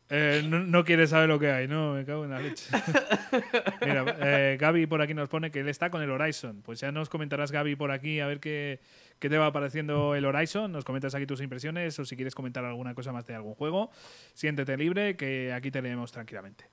Eh, 0.10 0.44
no, 0.46 0.84
quiere 0.86 1.08
saber 1.08 1.28
lo 1.28 1.40
que 1.40 1.52
hay, 1.52 1.68
no, 1.68 1.94
me 1.94 2.06
cago 2.06 2.26
en 2.26 2.32
la 2.32 2.40
leche. 2.40 2.70
Mira, 3.82 4.06
eh, 4.20 4.58
Gaby 4.60 4.86
por 4.86 5.02
aquí 5.02 5.16
nos 5.16 5.30
pone 5.30 5.50
que 5.50 5.62
él 5.62 5.70
está 5.70 5.90
con 5.90 6.02
el 6.04 6.12
Horizon. 6.12 6.62
Pues 6.62 6.80
ya 6.80 6.92
nos 6.92 7.10
comentarás, 7.10 7.52
Gaby, 7.52 7.76
por 7.76 7.92
aquí, 7.92 8.20
a 8.20 8.28
ver 8.28 8.40
qué, 8.40 8.80
qué 9.18 9.30
te 9.30 9.38
va 9.40 9.52
pareciendo 9.52 10.14
el 10.14 10.24
Horizon. 10.26 10.72
Nos 10.72 10.86
comentas 10.86 11.16
aquí 11.16 11.26
tus 11.26 11.42
impresiones 11.42 11.98
o 11.98 12.06
si 12.06 12.16
quieres 12.16 12.36
comentar 12.36 12.64
alguna 12.66 12.94
cosa 12.94 13.12
más 13.12 13.26
de 13.26 13.34
algún 13.34 13.56
juego. 13.56 13.90
Siéntete 14.36 14.78
libre, 14.78 15.16
que 15.16 15.52
aquí 15.52 15.72
te 15.72 15.82
leemos 15.82 16.12
tranquilamente. 16.12 16.66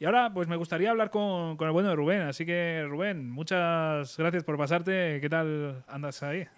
Y 0.00 0.04
ahora, 0.06 0.32
pues 0.34 0.48
me 0.48 0.56
gustaría 0.56 0.90
hablar 0.90 1.10
con, 1.10 1.56
con 1.56 1.68
el 1.68 1.72
bueno 1.72 1.90
de 1.90 1.94
Rubén. 1.94 2.22
Así 2.22 2.44
que, 2.44 2.84
Rubén, 2.88 3.30
muchas 3.30 4.16
gracias 4.16 4.42
por 4.42 4.58
pasarte. 4.58 5.20
¿Qué 5.20 5.28
tal 5.28 5.84
andas 5.86 6.24
ahí? 6.24 6.48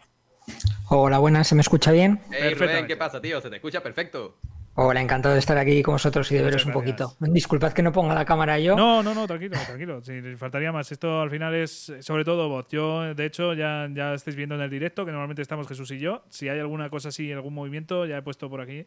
Hola, 0.89 1.19
buenas, 1.19 1.47
¿se 1.47 1.55
me 1.55 1.61
escucha 1.61 1.93
bien? 1.93 2.21
Hey, 2.31 2.55
Rubén, 2.55 2.87
¿qué 2.87 2.97
pasa, 2.97 3.21
tío? 3.21 3.39
Se 3.43 3.51
te 3.51 3.57
escucha 3.57 3.83
perfecto. 3.83 4.39
Hola, 4.75 5.03
encantado 5.03 5.35
de 5.35 5.39
estar 5.39 5.59
aquí 5.59 5.83
con 5.83 5.97
vosotros 5.97 6.33
y 6.33 6.35
de 6.35 6.43
veros 6.43 6.65
un 6.65 6.73
poquito. 6.73 7.15
Disculpad 7.21 7.75
que 7.75 7.83
no 7.83 7.93
ponga 7.93 8.15
la 8.15 8.25
cámara 8.25 8.59
yo. 8.59 8.75
No, 8.75 9.03
no, 9.03 9.13
no, 9.13 9.27
tranquilo, 9.27 9.59
tranquilo. 9.67 10.01
Si 10.03 10.35
faltaría 10.37 10.73
más. 10.73 10.91
Esto 10.91 11.21
al 11.21 11.29
final 11.29 11.55
es 11.55 11.93
sobre 12.01 12.25
todo 12.25 12.49
voz. 12.49 12.69
Yo, 12.71 13.15
de 13.15 13.27
hecho, 13.27 13.53
ya, 13.53 13.87
ya 13.93 14.15
estáis 14.15 14.35
viendo 14.35 14.55
en 14.55 14.63
el 14.63 14.71
directo 14.71 15.05
que 15.05 15.13
normalmente 15.13 15.43
estamos 15.43 15.69
Jesús 15.69 15.91
y 15.91 15.99
yo. 15.99 16.25
Si 16.31 16.49
hay 16.49 16.59
alguna 16.59 16.89
cosa 16.89 17.11
así, 17.11 17.31
algún 17.31 17.53
movimiento, 17.53 18.07
ya 18.07 18.17
he 18.17 18.23
puesto 18.23 18.49
por 18.49 18.63
aquí, 18.63 18.87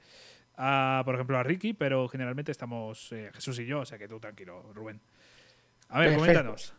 a, 0.57 1.03
por 1.05 1.13
ejemplo, 1.13 1.37
a 1.37 1.43
Ricky, 1.43 1.73
pero 1.73 2.07
generalmente 2.07 2.51
estamos 2.51 3.11
eh, 3.11 3.29
Jesús 3.35 3.59
y 3.59 3.67
yo. 3.67 3.81
O 3.81 3.85
sea 3.85 3.99
que 3.99 4.07
tú 4.07 4.19
tranquilo, 4.19 4.63
Rubén. 4.73 4.99
A 5.89 5.99
ver, 5.99 6.15
coméntanos. 6.15 6.73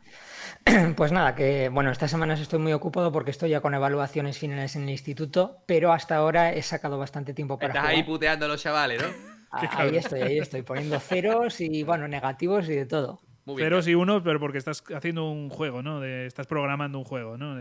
Pues 0.96 1.12
nada, 1.12 1.36
que 1.36 1.68
bueno, 1.68 1.92
estas 1.92 2.10
semanas 2.10 2.40
estoy 2.40 2.58
muy 2.58 2.72
ocupado 2.72 3.12
porque 3.12 3.30
estoy 3.30 3.50
ya 3.50 3.60
con 3.60 3.74
evaluaciones 3.74 4.36
finales 4.36 4.74
en 4.74 4.82
el 4.82 4.90
instituto, 4.90 5.62
pero 5.66 5.92
hasta 5.92 6.16
ahora 6.16 6.52
he 6.52 6.62
sacado 6.62 6.98
bastante 6.98 7.34
tiempo 7.34 7.56
para. 7.56 7.72
Estás 7.72 7.86
ahí 7.86 8.02
puteando 8.02 8.46
a 8.46 8.48
los 8.48 8.60
chavales, 8.60 9.00
¿no? 9.00 9.08
ahí 9.52 9.96
estoy, 9.96 10.22
ahí 10.22 10.38
estoy, 10.38 10.62
poniendo 10.62 10.98
ceros 10.98 11.60
y 11.60 11.84
bueno, 11.84 12.08
negativos 12.08 12.68
y 12.68 12.74
de 12.74 12.86
todo. 12.86 13.20
Ceros 13.54 13.86
y 13.86 13.94
unos, 13.94 14.22
pero 14.22 14.40
porque 14.40 14.58
estás 14.58 14.82
haciendo 14.92 15.30
un 15.30 15.50
juego, 15.50 15.80
¿no? 15.80 16.02
estás 16.02 16.48
programando 16.48 16.98
un 16.98 17.04
juego, 17.04 17.38
¿no? 17.38 17.54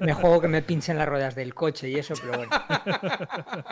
me, 0.00 0.12
juego 0.12 0.42
que 0.42 0.48
me 0.48 0.60
pinchen 0.60 0.98
las 0.98 1.08
ruedas 1.08 1.34
del 1.34 1.54
coche 1.54 1.88
y 1.88 1.94
eso, 1.94 2.12
pero 2.20 2.36
bueno. 2.36 2.52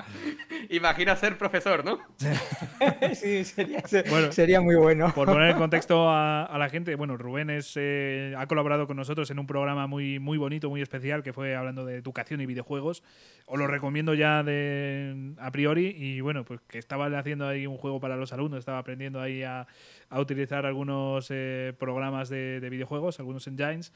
Imagina 0.71 1.15
ser 1.17 1.37
profesor, 1.37 1.85
¿no? 1.85 1.99
sí, 3.15 3.45
sería, 3.45 4.63
muy 4.63 4.77
bueno. 4.77 5.13
Por 5.15 5.27
poner 5.27 5.51
en 5.51 5.59
contexto 5.59 6.09
a, 6.09 6.57
la 6.59 6.71
gente, 6.71 6.95
bueno, 6.95 7.19
Rubén 7.19 7.51
es, 7.51 7.75
eh, 7.77 8.35
ha 8.39 8.47
colaborado 8.47 8.87
con 8.87 8.97
nosotros 8.97 9.31
en 9.31 9.39
un 9.39 9.47
programa 9.47 9.87
muy, 9.87 10.19
muy 10.21 10.39
bonito, 10.39 10.71
muy 10.71 10.81
especial, 10.81 11.23
que 11.23 11.35
fue 11.35 11.55
hablando 11.55 11.85
de 11.85 11.97
educación 11.97 12.41
y 12.41 12.47
videojuegos. 12.47 13.03
Os 13.45 13.59
lo 13.59 13.67
recomiendo 13.67 14.15
ya 14.15 14.43
de, 14.43 15.35
a 15.39 15.51
priori 15.51 15.95
y 15.99 16.23
bueno, 16.23 16.45
pues 16.45 16.61
que 16.67 16.79
estaba 16.79 17.07
haciendo 17.19 17.47
ahí 17.47 17.67
un 17.67 17.77
juego 17.77 18.01
para 18.01 18.17
los 18.17 18.33
alumnos, 18.33 18.61
estaba 18.61 18.79
aprendiendo 18.79 19.21
ahí 19.21 19.43
a, 19.43 19.67
a 20.09 20.21
utilizar 20.21 20.62
algunos 20.67 21.29
eh, 21.31 21.75
programas 21.79 22.29
de, 22.29 22.67
videojuegos, 22.71 23.19
algunos 23.21 23.47
engines. 23.47 23.93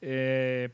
Eh, 0.00 0.70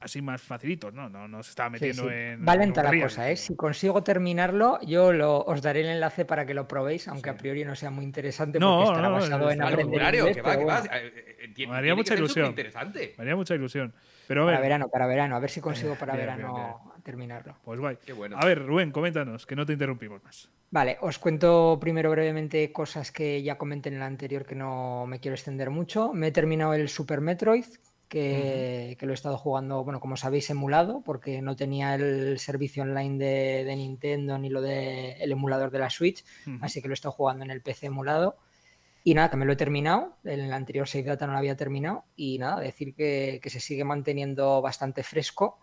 así 0.00 0.22
más 0.22 0.42
facilitos, 0.42 0.92
¿no? 0.92 1.08
No, 1.08 1.28
no 1.28 1.42
se 1.42 1.50
estaba 1.50 1.70
metiendo 1.70 2.10
en. 2.10 2.44
Vale 2.44 2.66
la 2.66 3.02
cosa, 3.02 3.30
¿eh? 3.30 3.36
Si 3.36 3.56
consigo 3.56 4.02
terminarlo, 4.02 4.78
yo 4.82 5.12
lo, 5.12 5.40
os 5.40 5.62
daré 5.62 5.80
el 5.80 5.86
enlace 5.86 6.24
para 6.24 6.46
que 6.46 6.54
lo 6.54 6.68
probéis, 6.68 7.08
aunque 7.08 7.30
a 7.30 7.36
priori 7.36 7.64
no 7.64 7.74
sea 7.74 7.90
muy 7.90 8.04
interesante 8.04 8.58
porque 8.58 8.84
estará 8.84 9.08
basado 9.08 9.50
en 9.50 9.62
aprender 9.62 10.14
inglés, 10.14 10.38
Me 11.68 11.76
haría 11.76 11.94
mucha 11.94 12.14
ilusión. 12.14 12.46
Interesante. 12.46 13.14
Me 13.16 13.22
haría 13.22 13.36
mucha 13.36 13.54
ilusión. 13.54 13.94
Pero 14.26 14.44
para 14.44 14.60
verano, 14.60 14.88
para 14.88 15.06
verano, 15.06 15.36
a 15.36 15.38
ver 15.38 15.50
si 15.50 15.60
consigo 15.60 15.94
para 15.94 16.16
verano 16.16 16.92
terminarlo. 17.02 17.56
Pues 17.64 17.78
guay. 17.78 17.98
Qué 18.04 18.12
bueno. 18.12 18.36
A 18.38 18.44
ver, 18.44 18.64
Rubén, 18.64 18.90
coméntanos, 18.90 19.46
que 19.46 19.54
no 19.54 19.64
te 19.64 19.72
interrumpimos 19.72 20.22
más. 20.24 20.50
Vale, 20.70 20.98
os 21.00 21.18
cuento 21.20 21.78
primero 21.80 22.10
brevemente 22.10 22.72
cosas 22.72 23.12
que 23.12 23.40
ya 23.42 23.56
comenté 23.56 23.88
en 23.88 23.96
el 23.96 24.02
anterior 24.02 24.44
que 24.44 24.56
no 24.56 25.06
me 25.06 25.20
quiero 25.20 25.36
extender 25.36 25.70
mucho. 25.70 26.12
Me 26.12 26.28
he 26.28 26.32
terminado 26.32 26.74
el 26.74 26.88
Super 26.88 27.20
Metroid, 27.20 27.66
que, 28.08 28.96
lo 29.00 29.10
he 29.10 29.14
estado 29.14 29.36
jugando, 29.36 29.84
bueno, 29.84 30.00
como 30.00 30.16
sabéis, 30.16 30.48
emulado, 30.50 31.02
porque 31.04 31.42
no 31.42 31.56
tenía 31.56 31.94
el 31.94 32.38
servicio 32.38 32.82
online 32.82 33.64
de, 33.64 33.76
Nintendo 33.76 34.38
ni 34.38 34.48
lo 34.48 34.60
del 34.60 35.20
el 35.20 35.32
emulador 35.32 35.70
de 35.70 35.78
la 35.78 35.90
Switch, 35.90 36.24
así 36.60 36.80
que 36.80 36.88
lo 36.88 36.92
he 36.92 36.94
estado 36.94 37.12
jugando 37.12 37.44
en 37.44 37.50
el 37.50 37.62
PC 37.62 37.86
emulado. 37.86 38.36
Y 39.04 39.14
nada, 39.14 39.30
que 39.30 39.36
me 39.36 39.44
lo 39.44 39.52
he 39.52 39.56
terminado, 39.56 40.16
en 40.24 40.40
el 40.40 40.52
anterior 40.52 40.88
Save 40.88 41.04
Data 41.04 41.26
no 41.26 41.32
lo 41.32 41.38
había 41.38 41.56
terminado, 41.56 42.04
y 42.16 42.38
nada, 42.38 42.60
decir 42.60 42.94
que, 42.94 43.40
se 43.44 43.60
sigue 43.60 43.84
manteniendo 43.84 44.60
bastante 44.60 45.02
fresco. 45.02 45.60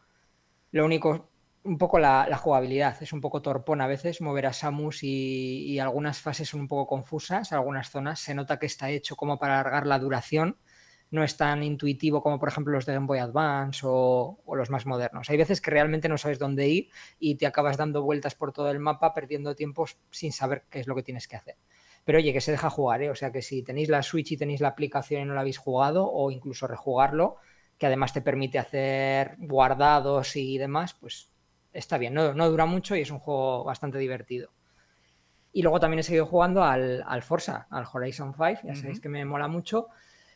Lo 0.72 0.86
único, 0.86 1.30
un 1.64 1.78
poco 1.78 2.00
la, 2.00 2.38
jugabilidad, 2.38 3.02
es 3.02 3.12
un 3.14 3.22
poco 3.22 3.42
torpón 3.42 3.82
a 3.82 3.88
veces 3.88 4.22
mover 4.22 4.46
a 4.46 4.54
Samus 4.54 5.04
y, 5.04 5.66
y 5.66 5.80
algunas 5.80 6.20
fases 6.20 6.50
son 6.50 6.62
un 6.62 6.68
poco 6.68 6.88
confusas, 6.88 7.52
algunas 7.52 7.90
zonas 7.90 8.20
se 8.20 8.34
nota 8.34 8.60
que 8.60 8.66
está 8.66 8.90
hecho 8.90 9.16
como 9.16 9.38
para 9.38 9.60
alargar 9.60 9.88
la 9.88 10.00
duración 10.00 10.58
no 11.14 11.24
es 11.24 11.38
tan 11.38 11.62
intuitivo 11.62 12.24
como 12.24 12.40
por 12.40 12.50
ejemplo 12.50 12.74
los 12.74 12.88
de 12.88 12.94
Game 12.94 13.06
Boy 13.06 13.20
Advance 13.20 13.82
o, 13.84 14.40
los 14.56 14.72
más 14.72 14.88
modernos. 14.88 15.30
Hay 15.30 15.38
veces 15.38 15.62
que 15.62 15.70
realmente 15.70 16.10
no 16.10 16.18
sabes 16.18 16.40
dónde 16.40 16.68
ir 16.68 16.90
y 17.20 17.36
te 17.36 17.46
acabas 17.46 17.78
dando 17.78 18.02
vueltas 18.02 18.34
por 18.34 18.52
todo 18.52 18.72
el 18.72 18.80
mapa 18.80 19.14
perdiendo 19.14 19.56
tiempo 19.56 19.86
sin 20.10 20.32
saber 20.34 20.64
qué 20.72 20.80
es 20.80 20.88
lo 20.88 20.96
que 20.96 21.04
tienes 21.04 21.28
que 21.28 21.36
hacer. 21.36 21.56
Pero 22.04 22.18
oye, 22.18 22.34
que 22.34 22.42
se 22.42 22.50
deja 22.52 22.72
jugar, 22.72 23.04
¿eh? 23.04 23.12
o 23.12 23.16
sea 23.16 23.32
que 23.32 23.44
si 23.44 23.62
tenéis 23.62 23.90
la 23.90 24.02
Switch 24.02 24.32
y 24.32 24.38
tenéis 24.38 24.60
la 24.60 24.70
aplicación 24.70 25.22
y 25.22 25.26
no 25.26 25.36
la 25.36 25.42
habéis 25.42 25.60
jugado 25.60 26.12
o 26.12 26.32
incluso 26.32 26.66
rejugarlo, 26.66 27.36
que 27.78 27.86
además 27.86 28.12
te 28.12 28.22
permite 28.22 28.58
hacer 28.58 29.36
guardados 29.38 30.36
y 30.36 30.58
demás, 30.58 30.96
pues 30.96 31.30
está 31.74 32.00
bien, 32.00 32.16
no, 32.16 32.50
dura 32.50 32.66
mucho 32.66 32.96
y 32.96 33.02
es 33.02 33.12
un 33.12 33.20
juego 33.20 33.64
bastante 33.64 34.00
divertido. 34.00 34.50
Y 35.52 35.62
luego 35.62 35.80
también 35.80 36.00
he 36.00 36.04
seguido 36.04 36.26
jugando 36.26 36.64
al, 36.64 37.04
al 37.06 37.22
Forza, 37.22 37.68
al 37.70 37.86
Horizon 37.94 38.34
5, 38.34 38.62
ya 38.64 38.74
sabéis 38.76 39.00
que 39.00 39.10
me 39.10 39.24
mola 39.26 39.48
mucho. 39.48 39.90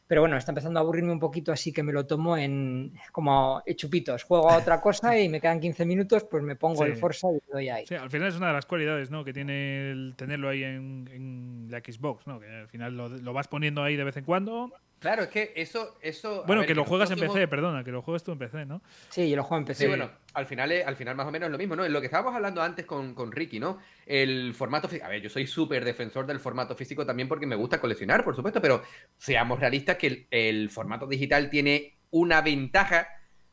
Pero 0.08 0.22
bueno, 0.22 0.38
está 0.38 0.52
empezando 0.52 0.80
a 0.80 0.84
aburrirme 0.84 1.12
un 1.12 1.20
poquito, 1.20 1.52
así 1.52 1.74
que 1.74 1.84
me 1.84 1.92
lo 1.92 2.06
tomo 2.06 2.38
en 2.38 2.94
como 3.12 3.62
chupitos. 3.76 4.24
Juego 4.24 4.50
a 4.50 4.58
otra 4.58 4.80
cosa 4.82 5.20
y 5.20 5.28
me 5.28 5.42
quedan 5.42 5.60
15 5.60 5.86
minutos, 5.86 6.24
pues 6.24 6.44
me 6.44 6.56
pongo 6.56 6.86
el 6.86 6.96
Forza 6.96 7.28
y 7.30 7.36
lo 7.48 7.54
doy 7.54 7.70
ahí. 7.70 7.86
Sí, 7.86 7.96
al 7.96 8.10
final 8.10 8.30
es 8.30 8.38
una 8.38 8.48
de 8.48 8.54
las 8.54 8.66
cualidades 8.66 9.12
¿no? 9.12 9.26
que 9.26 9.34
tiene 9.34 9.92
el 9.92 10.14
tenerlo 10.16 10.50
ahí 10.50 10.64
en, 10.64 11.68
la 11.70 11.80
Xbox, 11.80 12.26
¿no? 12.26 12.40
que 12.40 12.48
al 12.48 12.70
final 12.70 12.96
lo, 12.96 13.34
vas 13.34 13.50
poniendo 13.50 13.84
ahí 13.84 13.98
de 13.98 14.06
vez 14.06 14.16
en 14.16 14.24
cuando. 14.24 14.72
Claro, 15.00 15.24
es 15.24 15.30
que 15.30 15.54
eso. 15.56 15.96
eso 16.02 16.44
bueno, 16.48 16.66
que 16.66 16.74
lo 16.74 16.84
juegas 16.84 17.12
en 17.12 17.20
PC, 17.20 17.48
perdona, 17.48 17.84
que 17.84 17.92
lo 17.92 18.02
juegas 18.02 18.24
tú 18.24 18.32
en 18.32 18.40
PC, 18.40 18.66
¿no? 18.66 18.82
Sí, 19.10 19.30
yo 19.30 19.36
lo 19.36 19.44
juego 19.44 19.60
en 19.60 19.66
PC. 19.66 19.84
Sí, 19.84 19.88
bueno, 19.88 20.10
al 20.34 20.48
final, 20.48 20.72
al 20.86 20.96
final 20.96 21.16
más 21.16 21.28
o 21.28 21.32
menos 21.32 21.48
es 21.48 21.52
lo 21.52 21.58
mismo, 21.58 21.76
¿no? 21.76 21.86
En 21.86 21.94
lo 21.94 22.00
que 22.00 22.08
estábamos 22.08 22.34
hablando 22.34 22.64
antes 22.64 22.86
con, 22.86 23.14
con 23.14 23.32
Ricky, 23.32 23.60
¿no? 23.60 23.78
El 24.08 24.56
formato 24.56 24.88
físico. 24.88 25.06
A 25.06 25.10
ver, 25.10 25.22
yo 25.22 25.30
soy 25.30 25.46
súper 25.46 25.86
defensor 25.86 26.26
del 26.26 26.40
formato 26.40 26.76
físico 26.76 27.06
también 27.06 27.28
porque 27.28 27.46
me 27.46 27.56
gusta 27.56 27.80
coleccionar, 27.80 28.24
por 28.24 28.36
supuesto, 28.36 28.60
pero 28.60 28.82
seamos 29.18 29.60
realistas 29.60 29.98
que 29.98 30.28
el, 30.32 30.70
formato 30.72 31.06
digital 31.06 31.50
tiene 31.50 31.98
una 32.10 32.42
ventaja 32.42 33.08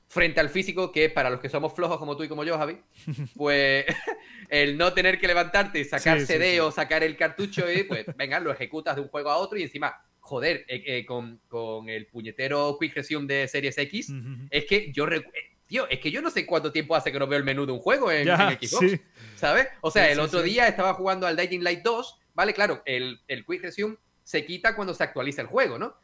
frente 0.06 0.40
al 0.40 0.48
físico 0.48 0.92
que 0.92 1.10
para 1.10 1.28
los 1.28 1.40
que 1.40 1.48
somos 1.48 1.74
flojos 1.74 1.98
como 1.98 2.16
tú 2.16 2.22
y 2.24 2.28
como 2.28 2.44
yo, 2.44 2.56
Javi, 2.56 2.80
pues 3.36 3.84
el 4.48 4.78
no 4.78 4.94
tener 4.94 5.18
que 5.20 5.26
levantarte 5.26 5.80
y 5.80 5.84
sacar 5.84 6.20
CD 6.20 6.62
o 6.62 6.70
sacar 6.70 7.02
el 7.02 7.16
cartucho 7.16 7.70
y 7.70 7.82
pues 7.82 8.06
venga, 8.16 8.40
lo 8.40 8.50
ejecutas 8.50 8.96
de 8.96 9.02
un 9.02 9.08
juego 9.08 9.30
a 9.30 9.36
otro 9.36 9.58
y 9.58 9.62
encima 9.62 9.94
joder, 10.24 10.64
eh, 10.68 10.82
eh, 10.86 11.06
con, 11.06 11.88
el 11.88 12.06
puñetero 12.06 12.78
Quick 12.80 12.94
Resume 12.94 13.26
de 13.26 13.46
Series 13.46 13.76
X, 13.76 14.10
es 14.50 14.64
que 14.64 14.90
yo 14.90 15.06
eh, 15.08 15.22
Tío, 15.66 15.88
es 15.88 15.98
que 15.98 16.10
yo 16.10 16.20
no 16.20 16.30
sé 16.30 16.44
cuánto 16.44 16.72
tiempo 16.72 16.94
hace 16.94 17.10
que 17.10 17.18
no 17.18 17.26
veo 17.26 17.38
el 17.38 17.44
menú 17.44 17.64
de 17.64 17.72
un 17.72 17.78
juego 17.78 18.10
en, 18.10 18.26
Xbox. 18.26 19.00
¿Sabes? 19.36 19.68
O 19.80 19.90
sea, 19.90 20.10
el 20.10 20.20
otro 20.20 20.42
día 20.42 20.66
estaba 20.66 20.94
jugando 20.94 21.26
al 21.26 21.36
Dying 21.36 21.62
Light 21.62 21.82
2, 21.82 22.18
¿vale? 22.34 22.52
Claro, 22.52 22.82
el, 22.84 23.20
el 23.28 23.44
Quick 23.46 23.62
Resume 23.62 23.96
se 24.22 24.44
quita 24.44 24.76
cuando 24.76 24.92
se 24.94 25.04
actualiza 25.04 25.42
el 25.42 25.48
juego, 25.48 25.78
¿no? 25.78 25.96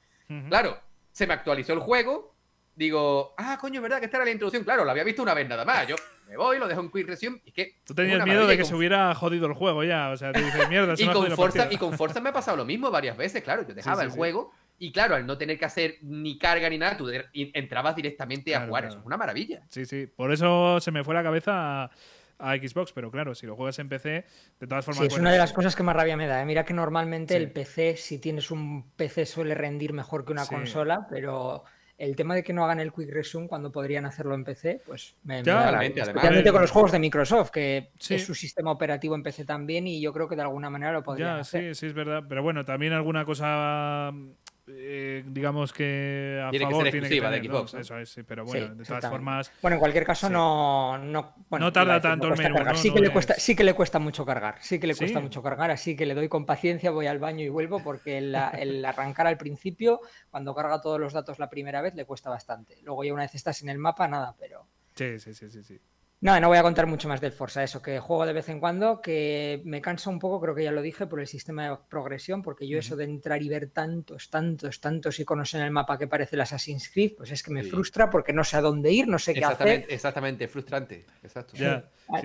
Claro, 0.48 0.80
se 1.12 1.26
me 1.26 1.34
actualizó 1.34 1.72
el 1.72 1.80
juego, 1.80 2.34
digo, 2.81 3.35
ah, 3.36 3.59
coño, 3.61 3.82
¿verdad 3.82 3.98
que 3.98 4.07
esta 4.07 4.16
era 4.16 4.24
la 4.24 4.31
introducción? 4.32 4.65
Claro, 4.65 4.85
lo 4.85 4.90
había 4.90 5.05
visto 5.05 5.23
una 5.23 5.35
vez 5.35 5.47
nada 5.47 5.65
más. 5.65 5.86
Yo 5.86 5.97
me 6.27 6.36
voy, 6.36 6.59
lo 6.59 6.66
dejo 6.66 6.81
en 6.81 6.90
Quick 6.90 7.07
Resume 7.07 7.40
y 7.44 7.52
que. 7.52 7.77
Tú 7.85 7.94
tenías 7.94 8.24
miedo 8.24 8.47
de 8.47 8.57
que 8.57 8.65
se 8.65 8.74
hubiera 8.74 9.15
jodido 9.15 9.47
el 9.47 9.52
juego 9.52 9.85
ya. 9.85 10.09
O 10.11 10.16
sea, 10.16 10.32
te 10.32 10.43
dices, 10.43 10.69
mierda, 10.69 10.94
y, 10.98 11.07
con 11.07 11.31
Forza, 11.32 11.69
y 11.70 11.77
con 11.77 11.93
Forza 11.93 12.20
me 12.20 12.31
ha 12.31 12.32
pasado 12.32 12.57
lo 12.57 12.65
mismo 12.65 12.90
varias 12.90 13.16
veces, 13.16 13.43
claro. 13.43 13.66
Yo 13.69 13.74
dejaba 13.74 14.02
el 14.02 14.11
juego 14.11 14.52
y 14.78 14.93
claro, 14.93 15.15
al 15.15 15.27
no 15.27 15.36
tener 15.36 15.59
que 15.59 15.66
hacer 15.66 15.98
ni 16.01 16.39
carga 16.39 16.70
ni 16.70 16.78
nada, 16.78 16.97
tú 16.97 17.11
entrabas 17.35 17.94
directamente 17.94 18.57
a 18.57 18.66
jugar. 18.66 18.86
Eso 18.86 18.98
es 18.98 19.05
una 19.05 19.19
maravilla. 19.19 19.61
Sí, 19.69 19.85
sí. 19.85 20.07
Por 20.07 20.32
eso 20.32 20.81
se 20.81 20.90
me 20.90 21.05
fue 21.05 21.15
la 21.15 21.23
cabeza. 21.23 21.85
A 21.85 21.90
a 22.40 22.57
Xbox, 22.57 22.93
pero 22.93 23.11
claro, 23.11 23.35
si 23.35 23.47
lo 23.47 23.55
juegas 23.55 23.78
en 23.81 23.89
PC, 23.89 24.24
de 24.59 24.66
todas 24.66 24.85
formas. 24.85 25.02
Sí, 25.02 25.07
es 25.09 25.19
una 25.19 25.31
de 25.31 25.39
las 25.39 25.52
cosas 25.52 25.77
que 25.77 25.82
más 25.82 25.94
rabia 25.94 26.16
me 26.16 26.27
da. 26.27 26.40
¿eh? 26.40 26.47
Mira 26.47 26.65
que 26.65 26.73
normalmente 26.73 27.36
el 27.36 27.51
PC, 27.51 27.97
si 27.97 28.19
tienes 28.19 28.51
un 28.51 28.90
PC, 28.97 29.27
suele 29.27 29.55
rendir 29.55 29.93
mejor 29.93 30.24
que 30.24 30.32
una 30.32 30.47
consola, 30.47 31.07
pero 31.11 31.65
el 32.01 32.16
tema 32.16 32.35
de 32.35 32.43
que 32.43 32.55
no 32.55 32.64
hagan 32.64 32.81
el 32.81 32.93
Quick 32.93 33.10
Resume 33.10 33.47
cuando 33.47 33.70
podrían 33.70 34.06
hacerlo 34.06 34.35
en 34.35 34.43
PC, 34.43 34.81
pues 34.86 35.14
me, 35.22 35.43
da 35.43 35.85
Especialmente 35.85 36.51
con 36.51 36.62
los 36.62 36.70
juegos 36.70 36.93
de 36.93 36.98
Microsoft, 36.98 37.51
que 37.51 37.90
es 38.09 38.24
su 38.24 38.35
sistema 38.35 38.70
operativo 38.70 39.14
en 39.14 39.22
PC 39.22 39.44
también, 39.44 39.86
y 39.86 40.01
yo 40.01 40.10
creo 40.10 40.27
que 40.27 40.35
de 40.35 40.43
alguna 40.43 40.70
manera 40.70 40.93
lo 40.93 41.02
podrían 41.02 41.39
hacer. 41.39 41.74
Sí, 41.74 41.81
sí, 41.81 41.86
es 41.86 41.93
verdad. 41.93 42.24
Pero 42.27 42.43
bueno, 42.43 42.64
también 42.64 42.94
alguna 42.94 43.27
cosa 43.27 44.14
eh, 44.72 45.24
digamos 45.26 45.72
que 45.72 46.42
a 46.44 46.51
tiene 46.51 46.66
favor 46.66 46.84
que 46.84 46.90
ser 46.90 46.92
tiene 46.92 47.09
que 47.09 47.20
tener, 47.20 47.42
de 47.42 47.48
Xbox. 47.48 47.74
Eso 47.74 47.98
es, 47.98 48.10
sí, 48.10 48.22
pero 48.22 48.44
bueno, 48.44 48.74
de 48.74 48.84
todas 48.84 49.09
formas. 49.09 49.52
Bueno, 49.62 49.76
en 49.76 49.80
cualquier 49.80 50.05
caso, 50.05 50.28
no. 50.30 50.98
No, 50.98 51.34
no 51.51 51.72
tarda 51.72 52.01
tanto 52.01 52.28
el 52.28 52.38
menú. 52.38 52.56
sí, 52.74 52.92
que 52.92 53.01
le 53.01 53.10
cuesta, 53.10 53.34
sí 53.34 53.55
que 53.55 53.64
le 53.64 53.74
cuesta 53.74 53.98
mucho 53.98 54.24
cargar. 54.24 54.56
Sí 54.60 54.78
que 54.78 54.86
le 54.86 54.94
cuesta 54.94 55.20
mucho 55.20 55.42
cargar, 55.42 55.70
así 55.70 55.97
que 55.97 56.06
le 56.06 56.14
doy 56.14 56.28
con 56.28 56.47
paciencia, 56.47 56.90
voy 56.90 57.06
al 57.06 57.18
baño 57.18 57.44
y 57.44 57.48
vuelvo, 57.48 57.82
porque 57.82 58.18
el, 58.18 58.36
el, 58.59 58.84
arrancar 58.84 59.26
al 59.26 59.36
principio, 59.36 60.01
cuando 60.30 60.55
carga 60.55 60.80
todos 60.80 61.01
los 61.01 61.12
datos 61.12 61.38
la 61.38 61.51
primera 61.51 61.80
vez, 61.80 61.94
le 61.94 62.05
cuesta 62.05 62.30
bastante. 62.30 62.78
Luego, 62.82 63.05
ya 63.05 63.12
una 63.12 63.22
vez 63.22 63.34
estás 63.34 63.62
en 63.62 63.68
el 63.68 63.78
mapa, 63.78 64.09
nada, 64.09 64.34
pero. 64.38 64.66
Sí, 64.94 65.18
sí, 65.18 65.34
sí, 65.34 65.51
sí. 65.51 65.62
sí. 65.62 65.80
No, 66.22 66.38
no 66.38 66.48
voy 66.48 66.59
a 66.59 66.62
contar 66.62 66.86
mucho 66.86 67.09
más 67.09 67.20
del 67.22 67.32
Forza, 67.32 67.64
eso, 67.64 67.80
que 67.80 67.98
juego 67.98 68.26
de 68.26 68.34
vez 68.34 68.51
en 68.51 68.60
cuando, 68.60 69.01
que 69.01 69.62
me 69.64 69.80
cansa 69.80 70.10
un 70.10 70.18
poco, 70.18 70.38
creo 70.38 70.55
que 70.55 70.64
ya 70.64 70.70
lo 70.70 70.82
dije, 70.82 71.06
por 71.06 71.18
el 71.18 71.26
sistema 71.26 71.70
de 71.70 71.78
progresión, 71.88 72.42
porque 72.42 72.68
yo 72.68 72.78
eso 72.78 72.94
de 72.94 73.05
entrar 73.05 73.42
y 73.42 73.48
ver 73.48 73.70
tantos, 73.70 74.28
tantos, 74.28 74.80
tantos 74.80 75.18
iconos 75.18 75.55
en 75.55 75.62
el 75.62 75.70
mapa 75.70 75.97
que 75.97 76.06
parece 76.06 76.36
el 76.36 76.42
Assassin's 76.42 76.90
Creed, 76.90 77.12
pues 77.16 77.30
es 77.30 77.42
que 77.42 77.51
me 77.51 77.62
frustra 77.62 78.10
porque 78.10 78.34
no 78.34 78.44
sé 78.44 78.59
a 78.59 78.60
dónde 78.60 78.92
ir, 78.92 79.09
no 79.09 79.18
sé 79.18 79.32
qué 79.32 79.44
hacer. 79.47 79.86
Exactamente, 79.88 80.47
frustrante. 80.47 81.06
Exacto. 81.22 81.56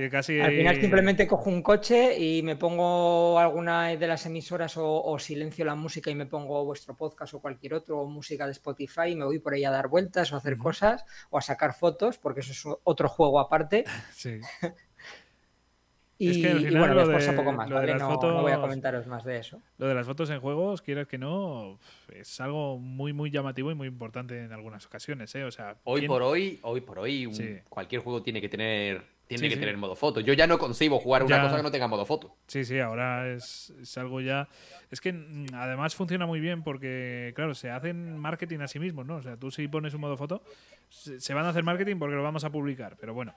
Casi... 0.10 0.40
Al 0.40 0.52
final 0.52 0.80
simplemente 0.80 1.28
cojo 1.28 1.50
un 1.50 1.62
coche 1.62 2.18
y 2.18 2.42
me 2.44 2.56
pongo 2.56 3.40
alguna 3.40 3.96
de 3.96 4.08
las 4.08 4.26
emisoras 4.26 4.76
o, 4.78 5.18
silencio 5.20 5.66
la 5.66 5.76
música 5.76 6.12
y 6.12 6.16
me 6.16 6.26
pongo 6.26 6.64
vuestro 6.66 6.96
podcast 6.96 7.34
o 7.34 7.40
cualquier 7.40 7.74
otro, 7.74 8.00
o 8.00 8.06
música 8.06 8.46
de 8.46 8.52
Spotify 8.52 9.10
y 9.10 9.16
me 9.16 9.26
voy 9.26 9.40
por 9.40 9.54
ahí 9.54 9.64
a 9.64 9.72
dar 9.72 9.88
vueltas 9.88 10.32
o 10.32 10.36
a 10.36 10.40
hacer 10.40 10.58
cosas 10.58 11.06
o 11.30 11.38
a 11.38 11.42
sacar 11.42 11.74
fotos, 11.74 12.18
porque 12.18 12.42
eso 12.42 12.52
es 12.52 12.78
otro 12.84 13.10
juego 13.10 13.40
aparte 13.40 13.86
Sí. 14.14 14.40
y, 16.18 16.78
bueno, 16.78 16.96
después 16.96 17.28
un 17.28 17.36
poco 17.36 17.52
más, 17.52 17.70
¿vale? 17.70 17.96
No, 17.96 18.18
voy 18.18 18.52
a 18.52 18.60
comentaros 18.60 19.06
más 19.08 19.24
de 19.24 19.38
eso. 19.38 19.62
Lo 19.78 19.88
de 19.88 19.96
las 19.96 20.06
fotos 20.06 20.30
en 20.30 20.40
juegos, 20.40 20.82
quieras 20.82 21.08
que 21.08 21.18
no, 21.18 21.80
es 22.14 22.40
algo 22.40 22.78
muy, 22.78 23.14
muy 23.14 23.32
llamativo 23.32 23.72
y 23.72 23.76
muy 23.76 23.88
importante 23.88 24.44
en 24.44 24.54
algunas 24.54 24.86
ocasiones, 24.86 25.34
¿eh? 25.36 25.44
O 25.44 25.52
sea, 25.52 25.78
hoy 25.84 26.08
por 26.08 26.22
hoy, 26.22 26.60
hoy 26.64 26.82
por 26.82 27.00
hoy, 27.00 27.30
cualquier 27.70 28.02
juego 28.02 28.22
tiene 28.22 28.42
que 28.42 28.50
tener 28.50 29.15
tiene 29.28 29.50
que 29.50 29.58
tener 29.58 29.78
modo 29.78 29.96
foto. 29.96 30.20
Yo 30.20 30.34
ya 30.34 30.48
no 30.48 30.58
concibo 30.58 31.00
jugar 31.00 31.24
una 31.24 31.42
cosa 31.42 31.58
que 31.58 31.64
no 31.64 31.72
tenga 31.72 31.88
modo 31.88 32.06
foto. 32.06 32.36
Sí, 32.48 32.64
sí, 32.66 32.80
ahora 32.80 33.28
es, 33.28 33.74
algo 33.98 34.22
ya. 34.22 34.48
Es 34.92 35.02
que 35.02 35.14
mm, 35.14 35.48
además 35.54 35.96
funciona 35.96 36.26
muy 36.26 36.40
bien 36.40 36.64
porque, 36.64 37.34
claro, 37.36 37.56
se 37.56 37.70
hacen 37.70 38.18
marketing 38.18 38.60
a 38.60 38.68
sí 38.68 38.80
mismos, 38.80 39.06
¿no? 39.06 39.16
O 39.18 39.22
sea, 39.22 39.38
tú 39.38 39.52
si 39.52 39.68
pones 39.68 39.94
un 39.94 40.02
modo 40.02 40.18
foto, 40.18 40.44
se 40.90 41.34
van 41.34 41.46
a 41.46 41.50
hacer 41.50 41.64
marketing 41.64 41.98
porque 41.98 42.16
lo 42.16 42.24
vamos 42.24 42.44
a 42.44 42.52
publicar, 42.52 42.98
pero 43.00 43.14
bueno 43.14 43.36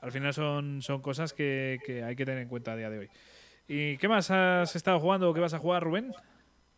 al 0.00 0.12
final 0.12 0.32
son, 0.34 0.82
son 0.82 1.02
cosas 1.02 1.32
que, 1.32 1.78
hay 2.04 2.16
que 2.16 2.24
tener 2.24 2.42
en 2.42 2.48
cuenta 2.48 2.72
a 2.72 2.76
día 2.76 2.90
de 2.90 2.98
hoy. 2.98 3.10
¿Y 3.68 3.96
qué 3.98 4.08
más 4.08 4.30
has 4.30 4.74
estado 4.74 4.98
jugando 4.98 5.30
o 5.30 5.34
qué 5.34 5.40
vas 5.40 5.54
a 5.54 5.58
jugar, 5.58 5.84
Rubén? 5.84 6.12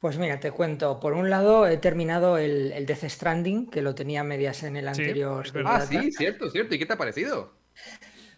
Pues 0.01 0.19
mira, 0.19 0.41
te 0.41 0.51
cuento. 0.51 0.99
Por 0.99 1.13
un 1.13 1.31
lado, 1.31 1.67
he 1.67 1.77
terminado 1.77 2.37
el, 2.37 2.73
el 2.73 2.87
Death 2.87 3.05
Stranding, 3.05 3.71
que 3.71 3.83
lo 3.83 3.95
tenía 3.95 4.25
medias 4.25 4.65
en 4.65 4.77
el 4.77 4.89
anterior. 4.89 5.47
ah, 5.65 5.81
sí, 5.83 6.11
cierto, 6.11 6.51
cierto. 6.51 6.75
¿Y 6.75 6.79
qué 6.79 6.87
te 6.87 6.95
ha 6.95 6.99
parecido? 6.99 7.55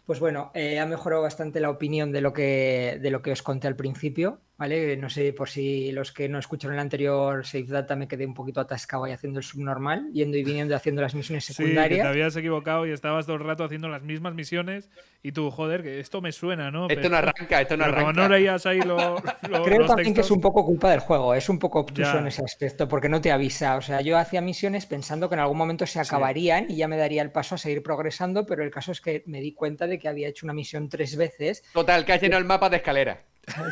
Pues 0.07 0.21
bueno, 0.21 0.51
eh, 0.55 0.79
ha 0.81 0.87
mejorado 0.87 1.23
bastante 1.23 1.61
la 1.61 1.71
opinión 1.71 2.13
de 2.13 2.21
lo 2.21 2.33
que, 2.35 2.99
de 3.01 3.11
lo 3.11 3.23
que 3.23 3.33
os 3.33 3.43
conté 3.43 3.69
al 3.69 3.77
principio. 3.77 4.41
¿Vale? 4.57 4.97
No 4.97 5.11
sé 5.11 5.33
por 5.33 5.49
si 5.49 5.91
los 5.93 6.13
que 6.13 6.29
no 6.29 6.39
escucharon 6.39 6.75
el 6.75 6.81
anterior 6.81 7.45
Safe 7.45 7.67
Data 7.67 7.97
me 7.97 8.09
quedé 8.09 8.27
un 8.27 8.35
poquito 8.35 8.61
atascado 8.61 9.05
ahí 9.05 9.13
haciendo 9.13 9.41
el 9.41 9.45
subnormal, 9.45 10.11
yendo 10.13 10.37
y 10.37 10.45
viniendo 10.45 10.77
haciendo 10.77 11.03
las 11.03 11.15
misiones 11.15 11.45
secundarias. 11.45 11.85
Sí, 11.85 11.97
que 11.97 12.03
te 12.03 12.09
habías 12.09 12.37
equivocado 12.37 12.87
y 12.87 12.93
estabas 12.93 13.27
todo 13.27 13.37
el 13.37 13.45
rato 13.45 13.65
haciendo 13.65 13.89
las 13.89 14.03
mismas 14.03 14.35
misiones 14.35 14.89
y 15.23 15.33
tú, 15.33 15.51
joder, 15.51 15.83
que 15.83 16.01
esto 16.01 16.21
me 16.21 16.33
suena, 16.33 16.71
¿no? 16.71 16.89
Esto 16.89 17.09
no 17.09 17.17
arranca, 17.17 17.61
esto 17.61 17.77
no 17.77 17.85
arranca. 17.85 18.13
no 18.13 18.29
leías 18.29 18.65
ahí 18.67 18.81
lo, 18.81 19.17
Creo 19.65 19.87
también 19.87 20.15
que 20.15 20.21
es 20.21 20.31
un 20.31 20.41
poco 20.41 20.65
culpa 20.65 20.91
del 20.91 21.01
juego, 21.01 21.35
es 21.35 21.49
un 21.49 21.59
poco 21.59 21.81
obtuso 21.81 22.19
en 22.19 22.27
ese 22.27 22.43
aspecto, 22.45 22.89
porque 22.89 23.09
no 23.09 23.21
te 23.21 23.33
avisa. 23.33 23.77
O 23.77 23.83
sea, 23.83 24.01
yo 24.01 24.17
hacía 24.19 24.41
misiones 24.41 24.87
pensando 24.87 25.29
que 25.29 25.35
en 25.35 25.41
algún 25.41 25.59
momento 25.59 25.87
se 25.87 26.01
acabarían 26.01 26.67
y 26.71 26.77
ya 26.77 26.89
me 26.89 26.97
daría 26.97 27.23
el 27.23 27.31
paso 27.31 27.57
a 27.57 27.59
seguir 27.59 27.83
progresando, 27.83 28.47
pero 28.47 28.63
el 28.63 28.71
caso 28.71 28.93
es 28.93 29.01
que 29.01 29.23
me 29.27 29.41
di 29.41 29.53
cuenta 29.53 29.87
de 29.87 29.99
que 29.99 30.09
había 30.09 30.29
hecho 30.29 30.47
una 30.47 30.55
misión 30.55 30.89
tres 30.89 31.17
veces. 31.17 31.63
Total, 31.73 32.05
que 32.05 32.13
has 32.13 32.21
llenado 32.21 32.41
el 32.41 32.47
mapa 32.47 32.71
de 32.71 32.77
escalera. 32.77 33.23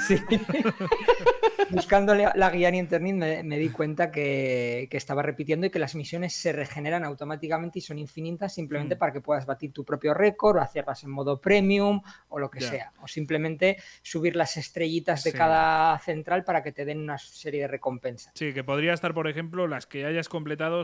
Sí. 0.06 0.16
Buscando 1.70 2.14
la 2.14 2.50
guía 2.50 2.68
en 2.68 2.74
internet 2.74 3.42
me, 3.44 3.58
di 3.58 3.70
cuenta 3.70 4.10
que, 4.10 4.88
estaba 4.90 5.22
repitiendo 5.22 5.66
y 5.66 5.70
que 5.70 5.78
las 5.78 5.94
misiones 5.94 6.34
se 6.34 6.52
regeneran 6.52 7.04
automáticamente 7.04 7.78
y 7.78 7.82
son 7.82 7.98
infinitas 7.98 8.54
simplemente 8.54 8.96
mm. 8.96 8.98
para 8.98 9.12
que 9.12 9.20
puedas 9.20 9.46
batir 9.46 9.72
tu 9.72 9.84
propio 9.84 10.12
récord 10.12 10.56
o 10.56 10.60
hacerlas 10.60 11.02
en 11.04 11.10
modo 11.10 11.40
premium 11.40 12.02
o 12.28 12.38
lo 12.38 12.50
que 12.50 12.60
sea. 12.60 12.92
O 13.00 13.08
simplemente 13.08 13.78
subir 14.02 14.36
las 14.36 14.56
estrellitas 14.56 15.24
de 15.24 15.32
cada 15.32 15.98
central 16.00 16.44
para 16.44 16.62
que 16.62 16.72
te 16.72 16.84
den 16.84 17.00
una 17.00 17.18
serie 17.18 17.62
de 17.62 17.68
recompensas. 17.68 18.32
Sí, 18.34 18.52
que 18.52 18.64
podría 18.64 18.92
estar, 18.92 19.14
por 19.14 19.28
ejemplo, 19.28 19.66
las 19.66 19.86
que 19.86 20.04
hayas 20.04 20.28
completado, 20.28 20.82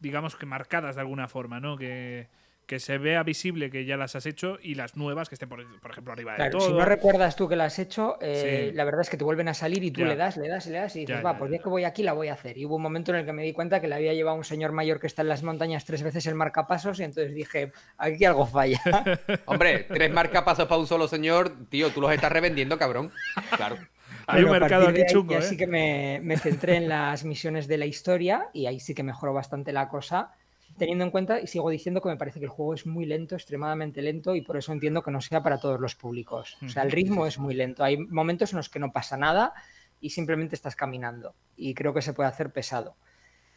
digamos 0.00 0.36
que 0.36 0.46
marcadas 0.46 0.96
de 0.96 1.02
alguna 1.02 1.28
forma, 1.28 1.60
¿no? 1.60 1.76
Que 1.76 2.28
que 2.68 2.80
se 2.80 2.98
vea 2.98 3.22
visible 3.22 3.70
que 3.70 3.86
ya 3.86 3.96
las 3.96 4.14
has 4.14 4.26
hecho 4.26 4.58
y 4.62 4.74
las 4.74 4.94
nuevas 4.94 5.30
que 5.30 5.36
estén, 5.36 5.48
por, 5.48 5.62
ejemplo, 5.62 6.12
arriba 6.12 6.36
de 6.36 6.50
todo. 6.50 6.60
Si 6.60 6.72
no 6.72 6.84
recuerdas 6.84 7.34
tú 7.34 7.48
que 7.48 7.56
las 7.56 7.72
has 7.72 7.78
hecho, 7.78 8.18
eh, 8.20 8.72
la 8.74 8.84
verdad 8.84 9.00
es 9.00 9.08
que 9.08 9.16
te 9.16 9.24
vuelven 9.24 9.48
a 9.48 9.54
salir 9.54 9.82
y 9.82 9.90
tú 9.90 10.04
le 10.04 10.14
das, 10.16 10.36
le 10.36 10.48
das, 10.48 10.66
le 10.66 10.78
das 10.78 10.94
y 10.94 11.00
dices, 11.00 11.24
va, 11.24 11.38
pues 11.38 11.50
ya 11.50 11.60
que 11.60 11.68
voy 11.70 11.84
aquí, 11.84 12.02
la 12.02 12.12
voy 12.12 12.28
a 12.28 12.34
hacer. 12.34 12.58
Y 12.58 12.66
hubo 12.66 12.76
un 12.76 12.82
momento 12.82 13.10
en 13.10 13.20
el 13.20 13.24
que 13.24 13.32
me 13.32 13.42
di 13.42 13.54
cuenta 13.54 13.80
que 13.80 13.88
le 13.88 13.94
había 13.94 14.12
llevado 14.12 14.36
un 14.36 14.44
señor 14.44 14.72
mayor 14.72 15.00
que 15.00 15.06
está 15.06 15.22
en 15.22 15.28
las 15.28 15.42
montañas 15.42 15.86
tres 15.86 16.02
veces 16.02 16.26
el 16.26 16.34
marcapasos 16.34 17.00
y 17.00 17.04
entonces 17.04 17.34
dije, 17.34 17.72
aquí 17.96 18.26
algo 18.26 18.46
falla. 18.46 18.82
Hombre, 19.46 19.86
tres 19.88 20.12
marcapasos 20.12 20.66
para 20.66 20.78
un 20.78 20.86
solo 20.86 21.08
señor, 21.08 21.50
tío, 21.70 21.88
tú 21.88 22.02
los 22.02 22.12
estás 22.12 22.30
revendiendo, 22.30 22.76
cabrón. 22.76 23.10
Claro. 23.56 23.78
Hay 24.26 24.44
un 24.44 24.50
mercado 24.50 24.88
aquí 24.88 25.00
chungo. 25.10 25.38
Así 25.38 25.54
¿eh? 25.54 25.56
que 25.56 25.66
me, 25.66 26.20
me 26.22 26.36
centré 26.36 26.76
en 26.76 26.90
las 26.90 27.24
misiones 27.24 27.66
de 27.66 27.78
la 27.78 27.86
historia 27.86 28.48
y 28.52 28.66
ahí 28.66 28.78
sí 28.78 28.94
que 28.94 29.02
mejoró 29.02 29.32
bastante 29.32 29.72
la 29.72 29.88
cosa 29.88 30.32
teniendo 30.78 31.04
en 31.04 31.10
cuenta, 31.10 31.40
y 31.40 31.46
sigo 31.46 31.68
diciendo 31.68 32.00
que 32.00 32.08
me 32.08 32.16
parece 32.16 32.38
que 32.38 32.46
el 32.46 32.50
juego 32.50 32.74
es 32.74 32.86
muy 32.86 33.04
lento, 33.04 33.34
extremadamente 33.34 34.00
lento, 34.00 34.34
y 34.34 34.40
por 34.40 34.56
eso 34.56 34.72
entiendo 34.72 35.02
que 35.02 35.10
no 35.10 35.20
sea 35.20 35.42
para 35.42 35.58
todos 35.58 35.80
los 35.80 35.94
públicos. 35.94 36.56
O 36.64 36.68
sea, 36.68 36.82
el 36.82 36.90
ritmo 36.90 37.26
es 37.26 37.38
muy 37.38 37.54
lento. 37.54 37.84
Hay 37.84 37.98
momentos 37.98 38.52
en 38.52 38.58
los 38.58 38.68
que 38.68 38.78
no 38.78 38.92
pasa 38.92 39.16
nada 39.16 39.52
y 40.00 40.10
simplemente 40.10 40.54
estás 40.54 40.76
caminando. 40.76 41.34
Y 41.56 41.74
creo 41.74 41.92
que 41.92 42.02
se 42.02 42.12
puede 42.14 42.28
hacer 42.28 42.50
pesado. 42.50 42.96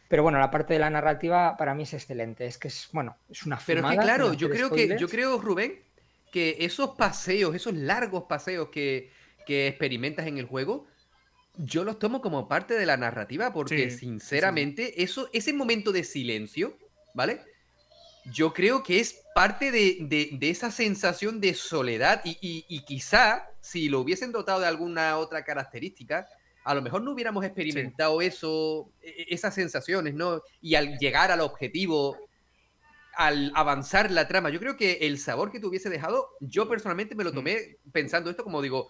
Pero 0.08 0.22
bueno, 0.22 0.38
la 0.38 0.50
parte 0.50 0.74
de 0.74 0.80
la 0.80 0.90
narrativa 0.90 1.56
para 1.56 1.74
mí 1.74 1.84
es 1.84 1.94
excelente. 1.94 2.44
Es 2.44 2.58
que 2.58 2.68
es, 2.68 2.88
bueno, 2.92 3.16
es 3.30 3.46
una 3.46 3.58
Pero 3.64 3.88
es 3.88 3.96
que 3.96 4.02
claro, 4.02 4.34
yo 4.34 4.50
creo 4.50 4.70
que, 4.70 4.98
yo 4.98 5.08
creo, 5.08 5.40
Rubén, 5.40 5.80
que 6.30 6.56
esos 6.60 6.90
paseos, 6.90 7.54
esos 7.54 7.72
largos 7.72 8.24
paseos 8.24 8.68
que, 8.68 9.10
que 9.46 9.68
experimentas 9.68 10.26
en 10.26 10.36
el 10.36 10.44
juego, 10.44 10.86
yo 11.56 11.84
los 11.84 11.98
tomo 11.98 12.20
como 12.20 12.48
parte 12.48 12.74
de 12.74 12.86
la 12.86 12.96
narrativa 12.96 13.52
porque 13.52 13.90
sinceramente 13.90 15.02
eso 15.02 15.28
ese 15.32 15.52
momento 15.52 15.92
de 15.92 16.04
silencio, 16.04 16.76
¿vale? 17.14 17.40
Yo 18.24 18.52
creo 18.52 18.82
que 18.82 19.00
es 19.00 19.22
parte 19.34 19.70
de, 19.70 20.38
esa 20.42 20.70
sensación 20.70 21.40
de 21.40 21.54
soledad 21.54 22.22
y, 22.24 22.80
quizá 22.84 23.48
si 23.60 23.88
lo 23.88 24.00
hubiesen 24.00 24.32
dotado 24.32 24.60
de 24.60 24.66
alguna 24.66 25.18
otra 25.18 25.44
característica, 25.44 26.26
a 26.64 26.74
lo 26.74 26.82
mejor 26.82 27.02
no 27.02 27.12
hubiéramos 27.12 27.44
experimentado 27.44 28.22
eso, 28.22 28.92
e, 29.02 29.08
e, 29.08 29.34
esas 29.34 29.54
sensaciones, 29.54 30.14
¿no? 30.14 30.42
Y 30.60 30.76
al 30.76 30.96
llegar 30.98 31.32
al 31.32 31.40
objetivo 31.40 32.16
al 33.14 33.52
avanzar 33.54 34.10
la 34.10 34.26
trama. 34.26 34.50
Yo 34.50 34.58
creo 34.58 34.76
que 34.76 34.98
el 35.02 35.18
sabor 35.18 35.50
que 35.50 35.60
te 35.60 35.66
hubiese 35.66 35.90
dejado, 35.90 36.30
yo 36.40 36.68
personalmente 36.68 37.14
me 37.14 37.24
lo 37.24 37.32
tomé 37.32 37.76
pensando 37.92 38.30
esto 38.30 38.42
como 38.42 38.62
digo, 38.62 38.88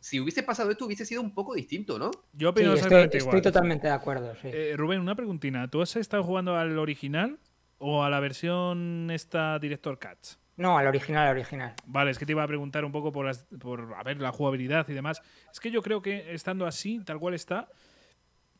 si 0.00 0.20
hubiese 0.20 0.42
pasado 0.42 0.70
esto 0.70 0.86
hubiese 0.86 1.04
sido 1.04 1.20
un 1.22 1.34
poco 1.34 1.54
distinto, 1.54 1.98
¿no? 1.98 2.10
Yo 2.32 2.50
opino 2.50 2.74
estoy, 2.74 3.08
estoy 3.12 3.42
totalmente 3.42 3.86
de 3.88 3.92
acuerdo. 3.92 4.32
Eh, 4.44 4.74
Rubén, 4.76 5.00
una 5.00 5.14
preguntina. 5.14 5.68
¿Tú 5.68 5.82
has 5.82 5.96
estado 5.96 6.22
jugando 6.22 6.56
al 6.56 6.78
original 6.78 7.38
o 7.78 8.02
a 8.02 8.10
la 8.10 8.20
versión 8.20 9.10
esta 9.10 9.58
Director 9.58 9.98
Cats? 9.98 10.38
No, 10.56 10.78
al 10.78 10.86
original, 10.86 11.26
al 11.26 11.36
original. 11.36 11.74
Vale, 11.86 12.10
es 12.10 12.18
que 12.18 12.26
te 12.26 12.32
iba 12.32 12.42
a 12.42 12.46
preguntar 12.46 12.84
un 12.84 12.92
poco 12.92 13.12
por, 13.12 13.30
por 13.58 13.94
a 13.96 14.02
ver, 14.02 14.20
la 14.20 14.30
jugabilidad 14.30 14.88
y 14.88 14.92
demás. 14.92 15.20
Es 15.52 15.58
que 15.58 15.70
yo 15.70 15.82
creo 15.82 16.00
que 16.00 16.32
estando 16.32 16.66
así, 16.66 17.00
tal 17.00 17.18
cual 17.18 17.34
está, 17.34 17.68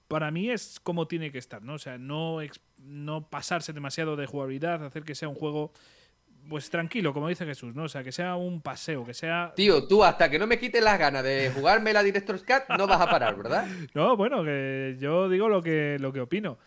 para 0.08 0.30
mí 0.30 0.50
es 0.50 0.80
como 0.80 1.06
tiene 1.06 1.30
que 1.30 1.38
estar, 1.38 1.62
¿no? 1.62 1.74
O 1.74 1.78
sea, 1.78 1.98
no, 1.98 2.38
no 2.78 3.28
pasarse 3.28 3.72
demasiado 3.72 4.16
de 4.16 4.26
jugabilidad, 4.26 4.84
hacer 4.84 5.04
que 5.04 5.14
sea 5.14 5.28
un 5.28 5.34
juego 5.34 5.72
pues 6.48 6.68
tranquilo, 6.68 7.14
como 7.14 7.28
dice 7.28 7.46
Jesús, 7.46 7.74
¿no? 7.74 7.84
O 7.84 7.88
sea, 7.88 8.02
que 8.02 8.12
sea 8.12 8.36
un 8.36 8.60
paseo, 8.60 9.04
que 9.04 9.14
sea. 9.14 9.52
Tío, 9.56 9.86
tú 9.86 10.04
hasta 10.04 10.30
que 10.30 10.38
no 10.38 10.46
me 10.46 10.58
quites 10.58 10.82
las 10.82 10.98
ganas 10.98 11.24
de 11.24 11.50
jugarme 11.54 11.92
la 11.92 12.02
Director's 12.02 12.42
Cut, 12.42 12.76
no 12.76 12.86
vas 12.86 13.00
a 13.00 13.06
parar, 13.08 13.36
¿verdad? 13.36 13.66
no, 13.94 14.16
bueno, 14.16 14.44
que 14.44 14.96
yo 14.98 15.28
digo 15.28 15.48
lo 15.48 15.62
que, 15.62 15.96
lo 16.00 16.12
que 16.12 16.20
opino. 16.20 16.58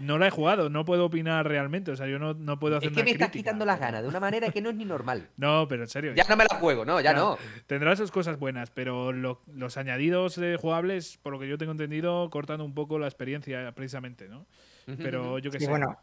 No 0.00 0.18
la 0.18 0.26
he 0.26 0.30
jugado, 0.30 0.68
no 0.70 0.84
puedo 0.84 1.06
opinar 1.06 1.46
realmente. 1.46 1.92
O 1.92 1.96
sea, 1.96 2.06
yo 2.06 2.18
no, 2.18 2.34
no 2.34 2.58
puedo 2.58 2.76
hacer 2.76 2.90
Es 2.90 2.96
que 2.96 3.04
me 3.04 3.12
estás 3.12 3.30
quitando 3.30 3.64
las 3.64 3.78
ganas 3.78 4.02
de 4.02 4.08
una 4.08 4.20
manera 4.20 4.50
que 4.50 4.60
no 4.60 4.70
es 4.70 4.76
ni 4.76 4.84
normal. 4.84 5.28
No, 5.36 5.68
pero 5.68 5.82
en 5.82 5.88
serio. 5.88 6.14
Ya 6.14 6.24
no 6.28 6.36
me 6.36 6.44
la 6.50 6.56
juego, 6.56 6.84
no, 6.84 7.00
ya 7.00 7.12
no. 7.12 7.36
Tendrá 7.66 7.94
sus 7.96 8.10
cosas 8.10 8.38
buenas, 8.38 8.70
pero 8.70 9.12
los 9.12 9.76
añadidos 9.76 10.40
jugables, 10.60 11.18
por 11.18 11.32
lo 11.32 11.38
que 11.38 11.48
yo 11.48 11.58
tengo 11.58 11.72
entendido, 11.72 12.30
cortan 12.30 12.60
un 12.60 12.74
poco 12.74 12.98
la 12.98 13.06
experiencia 13.06 13.72
precisamente, 13.72 14.28
¿no? 14.28 14.46
Pero 14.98 15.38
yo 15.38 15.50
que 15.50 15.60
sé. 15.60 15.68
bueno, 15.68 15.98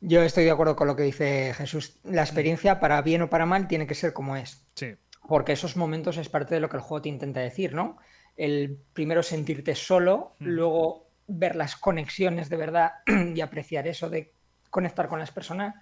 yo 0.00 0.22
estoy 0.22 0.44
de 0.44 0.50
acuerdo 0.50 0.76
con 0.76 0.86
lo 0.86 0.96
que 0.96 1.02
dice 1.02 1.52
Jesús. 1.54 1.98
La 2.04 2.22
experiencia, 2.22 2.80
para 2.80 3.00
bien 3.02 3.22
o 3.22 3.30
para 3.30 3.46
mal, 3.46 3.66
tiene 3.66 3.86
que 3.86 3.94
ser 3.94 4.12
como 4.12 4.36
es. 4.36 4.66
Sí. 4.74 4.94
Porque 5.28 5.52
esos 5.52 5.76
momentos 5.76 6.16
es 6.16 6.28
parte 6.28 6.54
de 6.54 6.60
lo 6.60 6.68
que 6.68 6.76
el 6.76 6.82
juego 6.82 7.02
te 7.02 7.08
intenta 7.08 7.40
decir, 7.40 7.74
¿no? 7.74 7.98
El 8.36 8.78
primero 8.92 9.22
sentirte 9.22 9.74
solo, 9.74 10.36
luego 10.38 11.05
ver 11.26 11.56
las 11.56 11.76
conexiones 11.76 12.48
de 12.48 12.56
verdad 12.56 12.92
y 13.34 13.40
apreciar 13.40 13.86
eso 13.86 14.08
de 14.10 14.32
conectar 14.70 15.08
con 15.08 15.18
las 15.18 15.30
personas. 15.30 15.74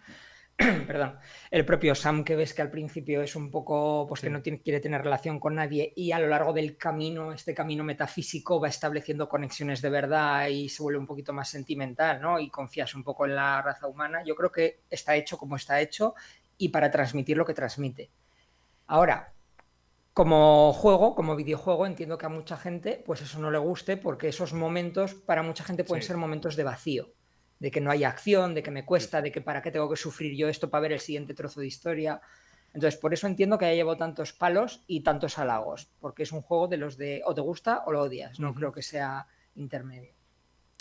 Perdón, 0.57 1.19
el 1.51 1.65
propio 1.65 1.97
Sam 1.97 2.23
que 2.23 2.37
ves 2.37 2.55
que 2.55 2.63
al 2.63 2.71
principio 2.71 3.23
es 3.23 3.35
un 3.35 3.51
poco, 3.51 4.07
pues 4.07 4.21
que 4.21 4.31
no 4.31 4.41
tiene, 4.41 4.61
quiere 4.61 4.79
tener 4.79 5.03
relación 5.03 5.41
con 5.41 5.57
nadie 5.57 5.93
y 5.97 6.13
a 6.13 6.21
lo 6.21 6.29
largo 6.29 6.53
del 6.53 6.77
camino, 6.77 7.33
este 7.33 7.55
camino 7.55 7.83
metafísico 7.83 8.61
va 8.61 8.69
estableciendo 8.69 9.29
conexiones 9.29 9.83
de 9.83 9.91
verdad 9.91 10.47
y 10.47 10.69
se 10.69 10.83
vuelve 10.83 11.01
un 11.01 11.07
poquito 11.07 11.33
más 11.33 11.49
sentimental, 11.49 12.21
¿no? 12.21 12.39
Y 12.39 12.51
confías 12.51 12.95
un 12.95 13.03
poco 13.03 13.27
en 13.27 13.35
la 13.35 13.61
raza 13.63 13.89
humana. 13.89 14.23
Yo 14.25 14.37
creo 14.37 14.53
que 14.53 14.83
está 14.89 15.17
hecho 15.17 15.37
como 15.39 15.57
está 15.57 15.81
hecho 15.81 16.15
y 16.57 16.69
para 16.69 16.91
transmitir 16.91 17.37
lo 17.37 17.45
que 17.45 17.55
transmite. 17.55 18.11
Ahora, 18.87 19.33
como 20.15 20.73
juego, 20.73 21.17
como 21.17 21.35
videojuego, 21.35 21.87
entiendo 21.87 22.17
que 22.17 22.27
a 22.27 22.29
mucha 22.29 22.57
gente 22.57 23.03
pues 23.05 23.21
eso 23.21 23.41
no 23.41 23.51
le 23.51 23.59
guste 23.59 23.97
porque 23.97 24.29
esos 24.29 24.53
momentos 24.53 25.15
para 25.15 25.43
mucha 25.43 25.65
gente 25.65 25.83
pueden 25.83 26.05
ser 26.05 26.17
momentos 26.17 26.55
de 26.55 26.63
vacío, 26.63 27.13
de 27.59 27.73
que 27.73 27.81
no 27.81 27.91
hay 27.91 28.05
acción, 28.05 28.55
de 28.55 28.63
que 28.63 28.71
me 28.71 28.87
cuesta, 28.87 29.21
de 29.21 29.33
que 29.33 29.41
para 29.41 29.61
qué 29.61 29.73
tengo 29.73 29.91
que 29.91 29.97
sufrir 29.97 30.37
yo 30.37 30.49
esto 30.49 30.71
para 30.71 30.83
ver 30.83 30.93
el 30.93 31.01
siguiente 31.01 31.35
trozo 31.35 31.61
de 31.61 31.67
historia. 31.67 32.21
Entonces, 32.73 32.99
por 32.99 33.13
eso 33.13 33.27
entiendo 33.27 33.59
que 33.59 33.67
haya 33.67 33.75
llevado 33.75 33.97
tantos 33.97 34.33
palos 34.33 34.85
y 34.87 35.01
tantos 35.01 35.39
halagos, 35.39 35.91
porque 35.99 36.23
es 36.23 36.31
un 36.31 36.43
juego 36.43 36.69
de 36.69 36.77
los 36.77 36.97
de 36.97 37.23
o 37.25 37.35
te 37.35 37.41
gusta 37.41 37.83
o 37.85 37.93
lo 37.93 38.03
odias, 38.03 38.39
no 38.39 38.55
creo 38.55 38.71
que 38.71 38.83
sea 38.83 39.27
intermedio. 39.57 40.15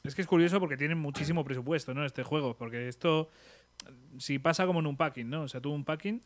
Es 0.03 0.13
que 0.13 0.21
es 0.21 0.27
curioso 0.27 0.59
porque 0.59 0.77
tienen 0.77 0.99
muchísimo 0.99 1.43
presupuesto, 1.43 1.93
¿no? 1.95 2.05
Este 2.05 2.23
juego, 2.23 2.55
porque 2.55 2.87
esto, 2.87 3.29
si 4.19 4.37
pasa 4.37 4.67
como 4.67 4.79
en 4.79 4.87
un 4.87 4.97
packing, 4.97 5.29
¿no? 5.29 5.43
O 5.43 5.47
sea, 5.47 5.59
tú 5.61 5.71
un 5.71 5.85
packing 5.85 6.21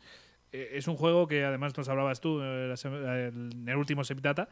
es 0.52 0.88
un 0.88 0.96
juego 0.96 1.26
que 1.26 1.44
además 1.44 1.76
nos 1.76 1.88
hablabas 1.88 2.20
tú 2.20 2.40
eh, 2.42 2.74
en 2.84 3.68
el 3.68 3.76
último 3.76 4.04
Septata. 4.04 4.48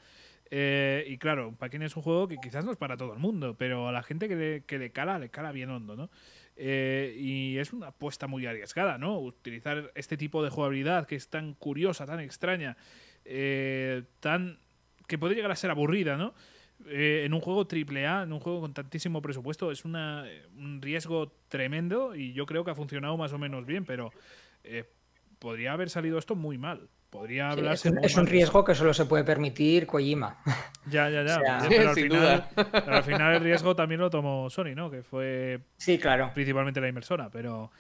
Eh, 0.51 1.05
y 1.09 1.18
claro, 1.18 1.55
Paquín 1.59 1.82
es 1.82 1.97
un 1.97 2.02
juego 2.02 2.28
que 2.28 2.36
quizás 2.36 2.64
no 2.64 2.70
es 2.70 2.77
para 2.77 2.97
todo 2.97 3.12
el 3.12 3.18
mundo, 3.18 3.56
pero 3.59 3.89
a 3.89 3.93
la 3.93 4.02
gente 4.02 4.28
que 4.28 4.36
le, 4.36 4.64
que 4.64 4.78
le 4.78 4.93
cala, 4.93 5.18
le 5.18 5.28
cala 5.28 5.52
bien 5.52 5.70
hondo, 5.70 5.97
¿no? 5.97 6.10
y 6.59 7.59
es 7.59 7.74
una 7.74 7.89
apuesta 7.89 8.27
muy 8.27 8.47
arriesgada, 8.47 8.97
¿no? 8.97 9.18
Utilizar 9.20 9.93
este 9.94 10.16
tipo 10.16 10.43
de 10.43 10.48
jugabilidad 10.48 11.06
que 11.06 11.14
es 11.14 11.28
tan 11.28 11.52
curiosa, 11.52 12.06
tan 12.06 12.18
extraña, 12.18 12.78
tan 14.20 14.59
que 15.06 15.18
puede 15.18 15.35
llegar 15.35 15.51
a 15.51 15.56
ser 15.56 15.70
aburrida, 15.70 16.16
¿no? 16.16 16.32
en 16.86 17.35
un 17.35 17.40
juego 17.40 17.66
triple 17.66 18.06
A, 18.06 18.23
en 18.23 18.32
un 18.32 18.40
juego 18.40 18.62
con 18.62 18.73
tantísimo 18.73 19.20
presupuesto, 19.20 19.70
es 19.70 19.85
una, 19.85 20.24
un 20.56 20.81
riesgo 20.81 21.31
tremendo 21.48 22.14
y 22.14 22.32
yo 22.32 22.47
creo 22.47 22.64
que 22.64 22.70
ha 22.70 22.74
funcionado 22.74 23.18
más 23.18 23.35
o 23.35 23.39
menos 23.39 23.66
bien, 23.66 23.85
pero 23.85 24.10
podría 25.39 25.73
haber 25.73 25.91
salido 25.91 26.19
esto 26.19 26.35
muy 26.35 26.59
mal. 26.59 26.89
Podría 27.11 27.51
hablarse. 27.51 27.93
es, 28.03 28.17
un, 28.17 28.27
riesgo 28.27 28.65
que 28.65 28.75
solo 28.75 28.93
se 28.93 29.07
puede 29.07 29.25
permitir 29.25 29.87
Kojima. 29.87 30.39
Ya, 30.89 31.11
ya, 31.11 31.25
ya. 31.25 31.67
pero, 31.69 31.89
al 32.95 33.03
final, 33.03 33.35
el 33.35 33.41
riesgo 33.41 33.75
también 33.77 34.01
lo 34.01 34.09
tomó 34.09 34.49
Sony, 34.49 34.75
¿no? 34.77 34.89
Que 34.89 35.03
fue. 35.03 35.59
Sí, 35.77 35.99
claro. 35.99 36.31
Principalmente 36.33 36.81
la 36.81 36.89
inversora, 36.89 37.29
pero. 37.29 37.73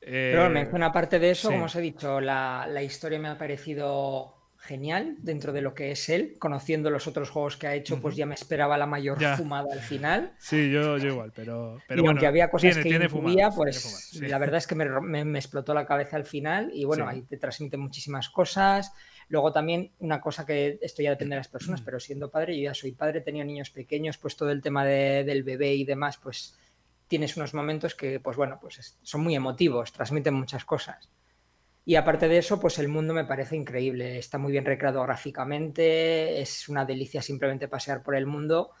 Eh, 0.00 0.30
pero 0.32 0.48
menciona 0.48 0.86
aparte 0.86 1.18
de 1.18 1.32
eso, 1.32 1.50
como 1.50 1.64
os 1.64 1.74
he 1.74 1.80
dicho, 1.80 2.20
la, 2.20 2.68
la 2.70 2.80
historia 2.80 3.18
me 3.18 3.26
ha 3.26 3.36
parecido 3.36 4.37
genial 4.68 5.16
dentro 5.18 5.52
de 5.52 5.62
lo 5.62 5.74
que 5.74 5.90
es 5.90 6.08
él. 6.10 6.36
Conociendo 6.38 6.90
los 6.90 7.06
otros 7.06 7.30
juegos 7.30 7.56
que 7.56 7.66
ha 7.66 7.74
hecho, 7.74 8.00
pues 8.00 8.14
ya 8.14 8.26
me 8.26 8.34
esperaba 8.34 8.76
la 8.76 8.86
mayor 8.86 9.18
fumada 9.36 9.72
al 9.72 9.80
final. 9.80 10.34
Sí, 10.38 10.70
yo, 10.70 10.98
yo 10.98 11.08
igual, 11.08 11.32
pero, 11.34 11.80
pero 11.88 12.04
y 12.04 12.06
aunque 12.06 12.26
había 12.26 12.50
cosas 12.50 12.76
que 12.76 12.82
tiene 12.82 13.08
pues 13.08 14.20
la 14.20 14.38
verdad 14.38 14.58
es 14.58 14.66
que 14.66 14.74
me, 14.74 15.38
explotó 15.38 15.72
la 15.72 15.86
cabeza 15.86 16.16
al 16.16 16.24
final 16.24 16.70
y 16.72 16.84
bueno, 16.84 17.08
ahí 17.08 17.22
te 17.22 17.38
transmite 17.38 17.76
muchísimas 17.78 18.28
cosas. 18.28 18.92
Luego 19.28 19.52
también 19.52 19.92
una 19.98 20.20
cosa 20.20 20.44
que 20.44 20.78
esto 20.82 21.02
ya 21.02 21.10
depende 21.10 21.34
de 21.34 21.40
las 21.40 21.48
personas, 21.48 21.80
pero 21.82 21.98
siendo 21.98 22.30
padre, 22.30 22.56
yo 22.56 22.64
ya 22.64 22.74
soy 22.74 22.92
padre, 22.92 23.20
tenía 23.20 23.44
niños 23.44 23.70
pequeños, 23.70 24.18
pues 24.18 24.36
todo 24.36 24.50
el 24.50 24.62
tema 24.62 24.84
del 24.84 25.42
bebé 25.42 25.74
y 25.74 25.84
demás, 25.84 26.18
pues 26.18 26.58
tienes 27.08 27.36
unos 27.36 27.54
momentos 27.54 27.94
que, 27.94 28.20
pues 28.20 28.36
bueno, 28.36 28.58
pues 28.60 28.98
son 29.02 29.22
muy 29.22 29.34
emotivos, 29.34 29.92
transmiten 29.92 30.34
muchas 30.34 30.64
cosas. 30.64 31.08
Y 31.88 31.96
aparte 31.96 32.28
de 32.28 32.36
eso, 32.36 32.60
pues 32.60 32.78
el 32.78 32.88
mundo 32.88 33.14
me 33.14 33.24
parece 33.24 33.56
increíble. 33.56 34.18
Está 34.18 34.36
muy 34.36 34.52
bien 34.52 34.66
recreado 34.66 35.02
gráficamente, 35.04 36.38
es 36.38 36.68
una 36.68 36.84
delicia 36.84 37.22
simplemente 37.22 37.66
pasear 37.66 38.02
por 38.02 38.14
el 38.14 38.26
mundo. 38.26 38.72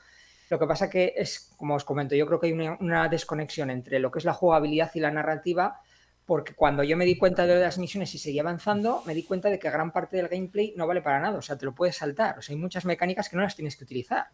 Lo 0.50 0.58
que 0.58 0.66
pasa 0.66 0.90
que 0.90 1.14
es, 1.16 1.50
como 1.56 1.74
os 1.74 1.84
comento, 1.84 2.14
yo 2.14 2.26
creo 2.26 2.38
que 2.38 2.48
hay 2.48 2.52
una, 2.52 3.08
desconexión 3.08 3.70
entre 3.70 3.98
lo 3.98 4.10
que 4.10 4.18
es 4.18 4.26
la 4.26 4.34
jugabilidad 4.34 4.90
y 4.92 5.00
la 5.00 5.10
narrativa, 5.10 5.80
porque 6.26 6.52
cuando 6.52 6.82
yo 6.82 6.98
me 6.98 7.06
di 7.06 7.16
cuenta 7.16 7.46
de 7.46 7.58
las 7.58 7.78
misiones 7.78 8.14
y 8.14 8.18
seguía 8.18 8.42
avanzando, 8.42 9.02
me 9.06 9.14
di 9.14 9.22
cuenta 9.22 9.48
de 9.48 9.58
que 9.58 9.70
gran 9.70 9.90
parte 9.90 10.18
del 10.18 10.28
gameplay 10.28 10.74
no 10.76 10.86
vale 10.86 11.00
para 11.00 11.18
nada, 11.18 11.38
o 11.38 11.42
sea, 11.42 11.56
te 11.56 11.64
lo 11.64 11.74
puedes 11.74 11.96
saltar, 11.96 12.38
o 12.38 12.42
sea, 12.42 12.54
hay 12.54 12.60
muchas 12.60 12.84
mecánicas 12.84 13.30
que 13.30 13.36
no 13.36 13.42
las 13.42 13.56
tienes 13.56 13.74
que 13.78 13.84
utilizar. 13.84 14.26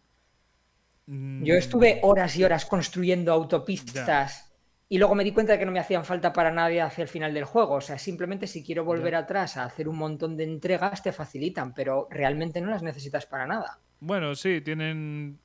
Yo 1.07 1.53
mm. 1.53 1.57
estuve 1.57 2.01
horas 2.03 2.35
y 2.35 2.43
horas 2.43 2.65
construyendo 2.65 3.31
autopistas 3.31 4.44
y 4.87 4.99
luego 4.99 5.15
me 5.15 5.23
di 5.23 5.31
cuenta 5.31 5.53
de 5.53 5.59
que 5.59 5.65
no 5.65 5.71
me 5.71 5.79
hacían 5.79 6.05
falta 6.05 6.31
para 6.31 6.51
nadie 6.51 6.81
hacia 6.81 7.01
el 7.01 7.07
final 7.07 7.33
del 7.33 7.45
juego. 7.45 7.75
O 7.75 7.81
sea, 7.81 7.97
simplemente 7.97 8.45
si 8.45 8.63
quiero 8.63 8.83
volver 8.83 9.15
atrás 9.15 9.57
a 9.57 9.65
hacer 9.65 9.87
un 9.87 9.97
montón 9.97 10.37
de 10.37 10.43
entregas, 10.43 11.01
te 11.01 11.11
facilitan, 11.11 11.73
pero 11.73 12.07
realmente 12.11 12.61
no 12.61 12.69
las 12.69 12.83
necesitas 12.83 13.25
para 13.25 13.47
nada. 13.47 13.79
Bueno, 13.99 14.35
sí, 14.35 14.61
tienen. 14.61 15.39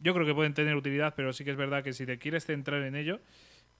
Yo 0.00 0.14
creo 0.14 0.24
que 0.24 0.34
pueden 0.34 0.54
tener 0.54 0.74
utilidad, 0.74 1.14
pero 1.16 1.32
sí 1.32 1.44
que 1.44 1.50
es 1.50 1.56
verdad 1.56 1.82
que 1.82 1.92
si 1.92 2.06
te 2.06 2.18
quieres 2.18 2.46
centrar 2.46 2.82
en 2.82 2.94
ello, 2.94 3.20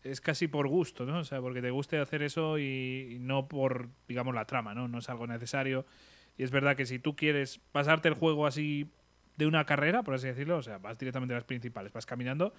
es 0.02 0.20
casi 0.20 0.47
por 0.47 0.68
gusto, 0.68 1.06
¿no? 1.06 1.20
O 1.20 1.24
sea, 1.24 1.40
porque 1.40 1.62
te 1.62 1.70
guste 1.70 1.98
hacer 1.98 2.22
eso 2.22 2.59
y, 2.59 3.18
no 3.20 3.48
por, 3.48 3.89
digamos, 4.09 4.35
la 4.35 4.44
trama, 4.44 4.74
¿no? 4.74 4.89
No 4.89 4.98
es 4.98 5.09
algo 5.09 5.26
necesario. 5.26 5.86
Y 6.36 6.43
es 6.43 6.51
verdad 6.51 6.76
que 6.76 6.86
si 6.86 6.98
tú 6.98 7.16
quieres 7.16 7.60
pasarte 7.72 8.09
el 8.09 8.14
juego 8.14 8.47
así 8.47 8.90
de 9.36 9.47
una 9.47 9.64
carrera, 9.64 10.02
por 10.02 10.14
así 10.14 10.26
decirlo, 10.26 10.59
o 10.59 10.62
sea, 10.62 10.78
vas 10.78 10.98
directamente 10.98 11.32
a 11.35 11.36
las 11.36 11.44
principales, 11.44 11.93
vas 11.93 12.06
caminando, 12.06 12.52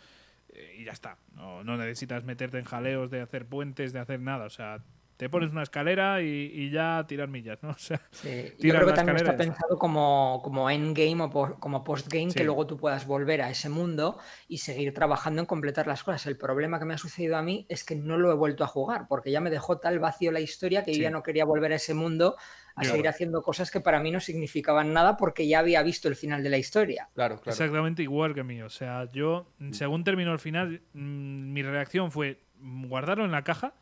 y 0.77 0.83
ya 0.83 0.91
está. 0.91 1.17
No, 1.35 1.63
necesitas 1.63 2.23
meterte 2.23 2.59
en 2.59 2.65
jaleos 2.65 3.09
de 3.09 3.21
hacer 3.21 3.45
puentes, 3.45 3.93
de 3.93 3.99
hacer 3.99 4.19
nada. 4.19 4.45
O 4.45 4.49
sea, 4.49 4.83
te 5.17 5.29
pones 5.29 5.51
una 5.51 5.63
escalera 5.63 6.21
y, 6.21 6.71
ya 6.71 7.05
tirar 7.07 7.27
millas, 7.27 7.59
¿no? 7.61 7.69
O 7.75 7.77
sea, 7.77 8.01
sí. 8.11 8.53
Yo 8.59 8.73
creo 8.73 8.87
que 8.87 8.93
también 8.93 9.17
está 9.17 9.35
pensado 9.35 9.77
como, 9.77 10.41
como 10.43 10.69
endgame 10.69 11.21
o 11.21 11.59
como 11.59 11.83
postgame, 11.83 12.33
que 12.33 12.43
luego 12.43 12.65
tú 12.65 12.77
puedas 12.77 13.05
volver 13.05 13.41
a 13.41 13.49
ese 13.49 13.69
mundo 13.69 14.17
y 14.47 14.59
seguir 14.59 14.93
trabajando 14.93 15.41
en 15.41 15.45
completar 15.45 15.87
las 15.87 16.03
cosas. 16.03 16.25
El 16.25 16.37
problema 16.37 16.79
que 16.79 16.85
me 16.85 16.93
ha 16.93 16.97
sucedido 16.97 17.37
a 17.37 17.41
mí 17.41 17.65
es 17.69 17.83
que 17.83 17.95
no 17.95 18.17
lo 18.17 18.31
he 18.31 18.35
vuelto 18.35 18.63
a 18.63 18.67
jugar, 18.67 19.07
porque 19.07 19.31
ya 19.31 19.41
me 19.41 19.49
dejó 19.49 19.77
tal 19.77 19.99
vacío 19.99 20.31
la 20.31 20.39
historia 20.39 20.83
que 20.83 20.93
yo 20.93 21.01
ya 21.01 21.11
no 21.11 21.23
quería 21.23 21.45
volver 21.45 21.73
a 21.73 21.75
ese 21.75 21.93
mundo 21.93 22.37
a 22.79 22.83
seguir 22.83 23.07
haciendo 23.07 23.41
cosas 23.41 23.71
que 23.71 23.79
para 23.79 23.99
mí 23.99 24.11
no 24.11 24.19
significaban 24.19 24.93
nada 24.93 25.17
porque 25.17 25.47
ya 25.47 25.59
había 25.59 25.83
visto 25.83 26.07
el 26.07 26.15
final 26.15 26.43
de 26.43 26.49
la 26.49 26.57
historia. 26.57 27.09
Claro, 27.13 27.35
claro. 27.35 27.51
Exactamente 27.51 28.03
igual 28.03 28.33
que 28.33 28.43
mí. 28.43 28.61
O 28.61 28.69
sea, 28.69 29.09
yo, 29.11 29.51
según 29.71 30.03
terminó 30.03 30.33
el 30.33 30.39
final, 30.39 30.81
mm, 30.93 31.53
mi 31.53 31.63
reacción 31.63 32.11
fue 32.11 32.43
guardarlo 32.59 33.25
en 33.25 33.31
la 33.31 33.43
caja 33.43 33.73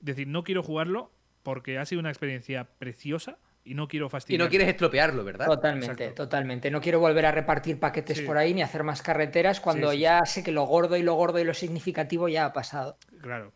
decir, 0.00 0.28
no 0.28 0.44
quiero 0.44 0.62
jugarlo 0.62 1.12
porque 1.42 1.78
ha 1.78 1.86
sido 1.86 2.00
una 2.00 2.10
experiencia 2.10 2.64
preciosa 2.78 3.38
y 3.64 3.74
no 3.74 3.88
quiero 3.88 4.08
fastidiar. 4.08 4.40
Y 4.40 4.44
no 4.44 4.48
quieres 4.48 4.68
estropearlo, 4.68 5.24
¿verdad? 5.24 5.46
Totalmente, 5.46 6.10
totalmente. 6.12 6.70
No 6.70 6.80
quiero 6.80 7.00
volver 7.00 7.26
a 7.26 7.32
repartir 7.32 7.80
paquetes 7.80 8.20
por 8.22 8.38
ahí 8.38 8.54
ni 8.54 8.62
hacer 8.62 8.84
más 8.84 9.02
carreteras 9.02 9.60
cuando 9.60 9.92
ya 9.92 10.24
sé 10.24 10.44
que 10.44 10.52
lo 10.52 10.64
gordo 10.64 10.96
y 10.96 11.02
lo 11.02 11.14
gordo 11.14 11.40
y 11.40 11.44
lo 11.44 11.54
significativo 11.54 12.28
ya 12.28 12.46
ha 12.46 12.52
pasado. 12.52 12.98
Claro. 13.20 13.52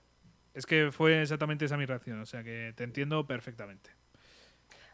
Es 0.52 0.66
que 0.66 0.90
fue 0.90 1.22
exactamente 1.22 1.64
esa 1.64 1.76
mi 1.76 1.86
reacción, 1.86 2.20
o 2.20 2.26
sea 2.26 2.42
que 2.42 2.72
te 2.76 2.82
entiendo 2.82 3.26
perfectamente. 3.26 3.90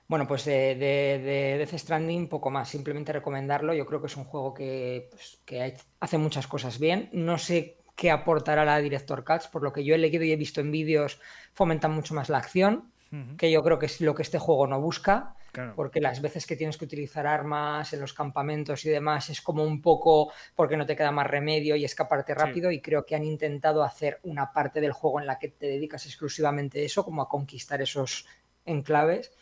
Bueno, 0.09 0.27
pues 0.29 0.45
de, 0.45 0.77
de, 0.77 1.57
Death 1.59 1.79
Stranding 1.79 2.29
poco 2.29 2.51
más, 2.51 2.69
simplemente 2.69 3.13
recomendarlo. 3.13 3.75
Yo 3.75 3.87
creo 3.87 4.01
que 4.01 4.07
es 4.07 4.17
un 4.17 4.25
juego 4.25 4.55
que, 4.55 5.09
pues, 5.11 5.41
que 5.45 5.75
hace 5.99 6.19
muchas 6.19 6.47
cosas 6.47 6.79
bien. 6.79 7.09
No 7.13 7.39
sé 7.39 7.79
que 7.97 8.11
aportará 8.11 8.65
la 8.65 8.79
Director 8.79 9.25
Cuts. 9.25 9.49
Por 9.49 9.63
lo 9.63 9.73
que 9.73 9.85
yo 9.85 9.95
he 9.95 9.99
leído 9.99 10.23
y 10.23 10.31
he 10.31 10.37
visto 10.37 10.61
en 10.61 10.71
vídeos, 10.71 11.21
fomentan 11.55 11.93
mucho 11.93 12.15
más 12.15 12.29
la 12.29 12.39
acción, 12.39 12.93
que 13.39 13.51
yo 13.51 13.63
creo 13.63 13.79
que 13.79 13.87
es 13.87 14.01
lo 14.03 14.15
que 14.15 14.23
este 14.23 14.39
juego 14.39 14.67
no 14.67 14.81
busca. 14.81 15.35
Porque 15.75 16.03
las 16.03 16.21
veces 16.21 16.45
que 16.45 16.55
tienes 16.55 16.77
que 16.77 16.85
utilizar 16.85 17.27
armas 17.27 17.95
en 17.95 18.01
los 18.01 18.13
campamentos 18.13 18.85
y 18.85 18.91
demás 18.91 19.31
es 19.31 19.41
como 19.41 19.65
un 19.65 19.81
poco 19.81 20.31
porque 20.55 20.77
no 20.77 20.85
te 20.85 20.95
queda 20.95 21.11
más 21.11 21.27
remedio 21.27 21.77
y 21.77 21.85
escaparte 21.87 22.35
rápido. 22.35 22.71
Y 22.71 22.83
creo 22.83 23.07
que 23.07 23.17
han 23.17 23.25
intentado 23.25 23.83
hacer 23.83 24.21
una 24.25 24.53
parte 24.53 24.83
del 24.83 24.93
juego 24.93 25.19
en 25.19 25.27
la 25.27 25.39
que 25.39 25.49
te 25.49 25.67
dedicas 25.67 26.05
exclusivamente 26.05 26.83
a 26.83 26.85
eso, 26.85 27.07
como 27.07 27.23
a 27.23 27.29
conquistar 27.31 27.81
esos 27.81 28.27
enclaves. 28.67 29.33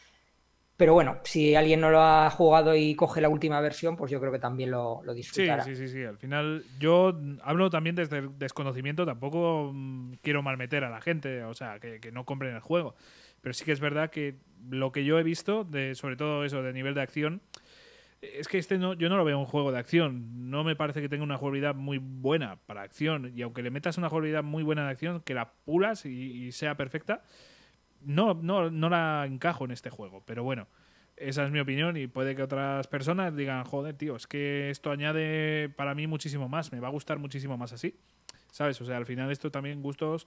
Pero 0.76 0.92
bueno, 0.92 1.18
si 1.22 1.54
alguien 1.54 1.80
no 1.80 1.90
lo 1.90 2.00
ha 2.00 2.28
jugado 2.30 2.74
y 2.74 2.96
coge 2.96 3.20
la 3.20 3.28
última 3.28 3.60
versión, 3.60 3.96
pues 3.96 4.10
yo 4.10 4.18
creo 4.18 4.32
que 4.32 4.40
también 4.40 4.72
lo, 4.72 5.02
lo 5.04 5.14
disfrutará. 5.14 5.62
Sí, 5.62 5.76
sí, 5.76 5.86
sí, 5.86 5.94
sí. 5.94 6.02
Al 6.02 6.18
final, 6.18 6.64
yo 6.80 7.16
hablo 7.42 7.70
también 7.70 7.94
desde 7.94 8.18
el 8.18 8.38
desconocimiento, 8.38 9.06
tampoco 9.06 9.70
mm, 9.72 10.14
quiero 10.20 10.42
malmeter 10.42 10.82
a 10.82 10.90
la 10.90 11.00
gente, 11.00 11.44
o 11.44 11.54
sea, 11.54 11.78
que, 11.78 12.00
no 12.12 12.24
compren 12.24 12.56
el 12.56 12.60
juego. 12.60 12.96
Pero 13.40 13.52
sí 13.52 13.64
que 13.64 13.70
es 13.70 13.78
verdad 13.78 14.10
que 14.10 14.36
lo 14.68 14.90
que 14.90 15.04
yo 15.04 15.18
he 15.20 15.22
visto, 15.22 15.62
de, 15.62 15.94
sobre 15.94 16.16
todo 16.16 16.44
eso 16.44 16.60
de 16.62 16.72
nivel 16.72 16.94
de 16.94 17.02
acción, 17.02 17.40
es 18.20 18.48
que 18.48 18.58
este 18.58 18.76
no, 18.76 18.94
yo 18.94 19.08
no 19.08 19.16
lo 19.16 19.24
veo 19.24 19.38
un 19.38 19.46
juego 19.46 19.70
de 19.70 19.78
acción. 19.78 20.50
No 20.50 20.64
me 20.64 20.74
parece 20.74 21.00
que 21.00 21.08
tenga 21.08 21.22
una 21.22 21.36
jugabilidad 21.36 21.76
muy 21.76 21.98
buena 21.98 22.58
para 22.66 22.82
acción. 22.82 23.30
Y 23.36 23.42
aunque 23.42 23.62
le 23.62 23.70
metas 23.70 23.96
una 23.96 24.08
jugabilidad 24.08 24.42
muy 24.42 24.64
buena 24.64 24.86
de 24.86 24.90
acción, 24.90 25.20
que 25.20 25.34
la 25.34 25.52
pulas 25.64 26.04
y 26.04 26.50
sea 26.50 26.76
perfecta, 26.76 27.22
no, 28.04 28.34
no, 28.34 28.70
no 28.70 28.88
la 28.88 29.24
encajo 29.26 29.64
en 29.64 29.70
este 29.70 29.90
juego, 29.90 30.22
pero 30.24 30.42
bueno, 30.42 30.68
esa 31.16 31.44
es 31.44 31.50
mi 31.50 31.60
opinión 31.60 31.96
y 31.96 32.06
puede 32.06 32.34
que 32.34 32.42
otras 32.42 32.86
personas 32.88 33.36
digan, 33.36 33.64
joder, 33.64 33.96
tío, 33.96 34.16
es 34.16 34.26
que 34.26 34.70
esto 34.70 34.90
añade 34.90 35.68
para 35.70 35.94
mí 35.94 36.06
muchísimo 36.06 36.48
más, 36.48 36.72
me 36.72 36.80
va 36.80 36.88
a 36.88 36.90
gustar 36.90 37.18
muchísimo 37.18 37.56
más 37.56 37.72
así, 37.72 37.98
¿sabes? 38.50 38.80
O 38.80 38.84
sea, 38.84 38.96
al 38.96 39.06
final 39.06 39.30
esto 39.30 39.50
también 39.50 39.82
gustos... 39.82 40.26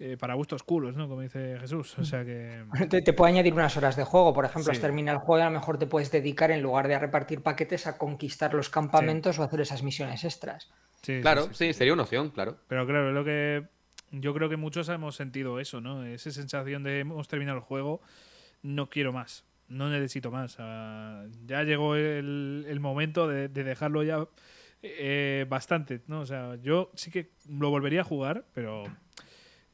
Eh, 0.00 0.16
para 0.18 0.34
gustos 0.34 0.64
culos, 0.64 0.96
¿no? 0.96 1.08
Como 1.08 1.20
dice 1.20 1.56
Jesús. 1.60 1.96
O 2.00 2.04
sea 2.04 2.24
que. 2.24 2.64
Te, 2.90 3.12
puede 3.12 3.30
añadir 3.30 3.54
unas 3.54 3.76
horas 3.76 3.94
de 3.94 4.02
juego. 4.02 4.34
Por 4.34 4.44
ejemplo, 4.44 4.72
has 4.72 4.80
terminado 4.80 5.18
el 5.18 5.24
juego 5.24 5.38
y 5.38 5.42
a 5.42 5.50
lo 5.50 5.52
mejor 5.52 5.78
te 5.78 5.86
puedes 5.86 6.10
dedicar, 6.10 6.50
en 6.50 6.62
lugar 6.62 6.88
de 6.88 6.96
a 6.96 6.98
repartir 6.98 7.42
paquetes, 7.42 7.86
a 7.86 7.96
conquistar 7.96 8.54
los 8.54 8.70
campamentos 8.70 9.38
o 9.38 9.44
hacer 9.44 9.60
esas 9.60 9.84
misiones 9.84 10.24
extras. 10.24 10.68
Sí, 11.02 11.20
claro, 11.20 11.52
sí, 11.52 11.72
sería 11.72 11.92
una 11.92 12.02
opción, 12.02 12.30
claro. 12.30 12.56
Pero 12.66 12.84
claro, 12.86 13.12
lo 13.12 13.24
que 13.24 13.68
yo 14.20 14.34
creo 14.34 14.48
que 14.48 14.56
muchos 14.56 14.88
hemos 14.88 15.16
sentido 15.16 15.60
eso, 15.60 15.80
¿no? 15.80 16.04
Esa 16.04 16.30
sensación 16.30 16.82
de 16.82 17.00
hemos 17.00 17.28
terminado 17.28 17.58
el 17.58 17.64
juego, 17.64 18.00
no 18.62 18.88
quiero 18.88 19.12
más, 19.12 19.44
no 19.68 19.88
necesito 19.88 20.30
más. 20.30 20.56
ya 21.46 21.62
llegó 21.62 21.96
el, 21.96 22.78
momento 22.80 23.28
de, 23.28 23.48
dejarlo 23.48 24.02
ya 24.02 24.26
eh, 24.82 25.46
bastante, 25.48 26.02
¿no? 26.06 26.20
O 26.20 26.26
sea, 26.26 26.56
yo 26.56 26.90
sí 26.94 27.10
que 27.10 27.30
lo 27.48 27.70
volvería 27.70 28.02
a 28.02 28.04
jugar, 28.04 28.44
pero 28.52 28.84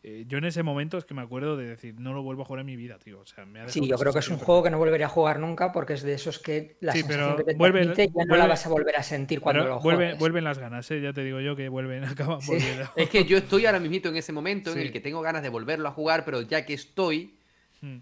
eh, 0.02 0.24
yo 0.27 0.39
en 0.39 0.44
ese 0.44 0.62
momento 0.62 0.97
es 0.97 1.05
que 1.05 1.12
me 1.12 1.20
acuerdo 1.20 1.59
de 1.59 1.66
decir, 1.66 1.94
no 2.01 2.14
lo 2.14 2.22
vuelvo 2.22 2.43
a 2.43 2.44
jugar 2.47 2.60
en 2.60 2.66
mi 2.66 2.77
vida, 2.77 2.98
tío. 2.98 3.20
O 3.20 3.27
sea, 3.27 3.44
me 3.44 3.68
sí, 3.68 3.86
yo 3.86 3.97
creo 3.98 4.14
que 4.14 4.20
es 4.20 4.28
un 4.28 4.39
juego 4.39 4.62
que 4.62 4.70
no 4.70 4.78
volvería 4.78 5.06
a 5.06 5.10
jugar 5.10 5.39
nunca 5.39 5.72
porque 5.72 5.93
es 5.93 6.02
de 6.02 6.14
esos 6.14 6.39
que 6.39 6.78
la 6.81 6.93
sensación 6.93 7.36
que 7.36 7.44
te 7.44 7.55
vuelve, 7.55 7.94
ya 7.94 8.24
no 8.24 8.36
la 8.36 8.47
vas 8.47 8.64
a 8.64 8.70
volver 8.70 8.97
a 8.97 9.02
sentir 9.02 9.40
cuando 9.40 9.64
lo 9.64 9.81
vuelve, 9.81 10.14
Vuelven 10.14 10.44
las 10.44 10.59
ganas, 10.59 10.90
¿eh? 10.90 11.02
ya 11.02 11.12
te 11.12 11.22
digo 11.22 11.40
yo 11.40 11.55
que 11.55 11.68
vuelven, 11.68 12.05
acaban 12.05 12.39
volviendo. 12.47 12.90
Es 12.97 13.10
que 13.10 13.24
yo 13.24 13.36
estoy 13.36 13.66
ahora 13.66 13.78
mismo 13.78 13.90
en 13.90 14.16
ese 14.16 14.32
momento 14.32 14.72
en 14.72 14.78
el 14.78 14.93
que 14.93 15.01
tengo 15.01 15.20
ganas 15.20 15.43
de 15.43 15.48
volverlo 15.51 15.89
a 15.89 15.93
jugar, 15.93 16.24
pero 16.24 16.40
ya 16.43 16.64
que 16.64 16.74
estoy, 16.74 17.39
hmm. 17.82 17.97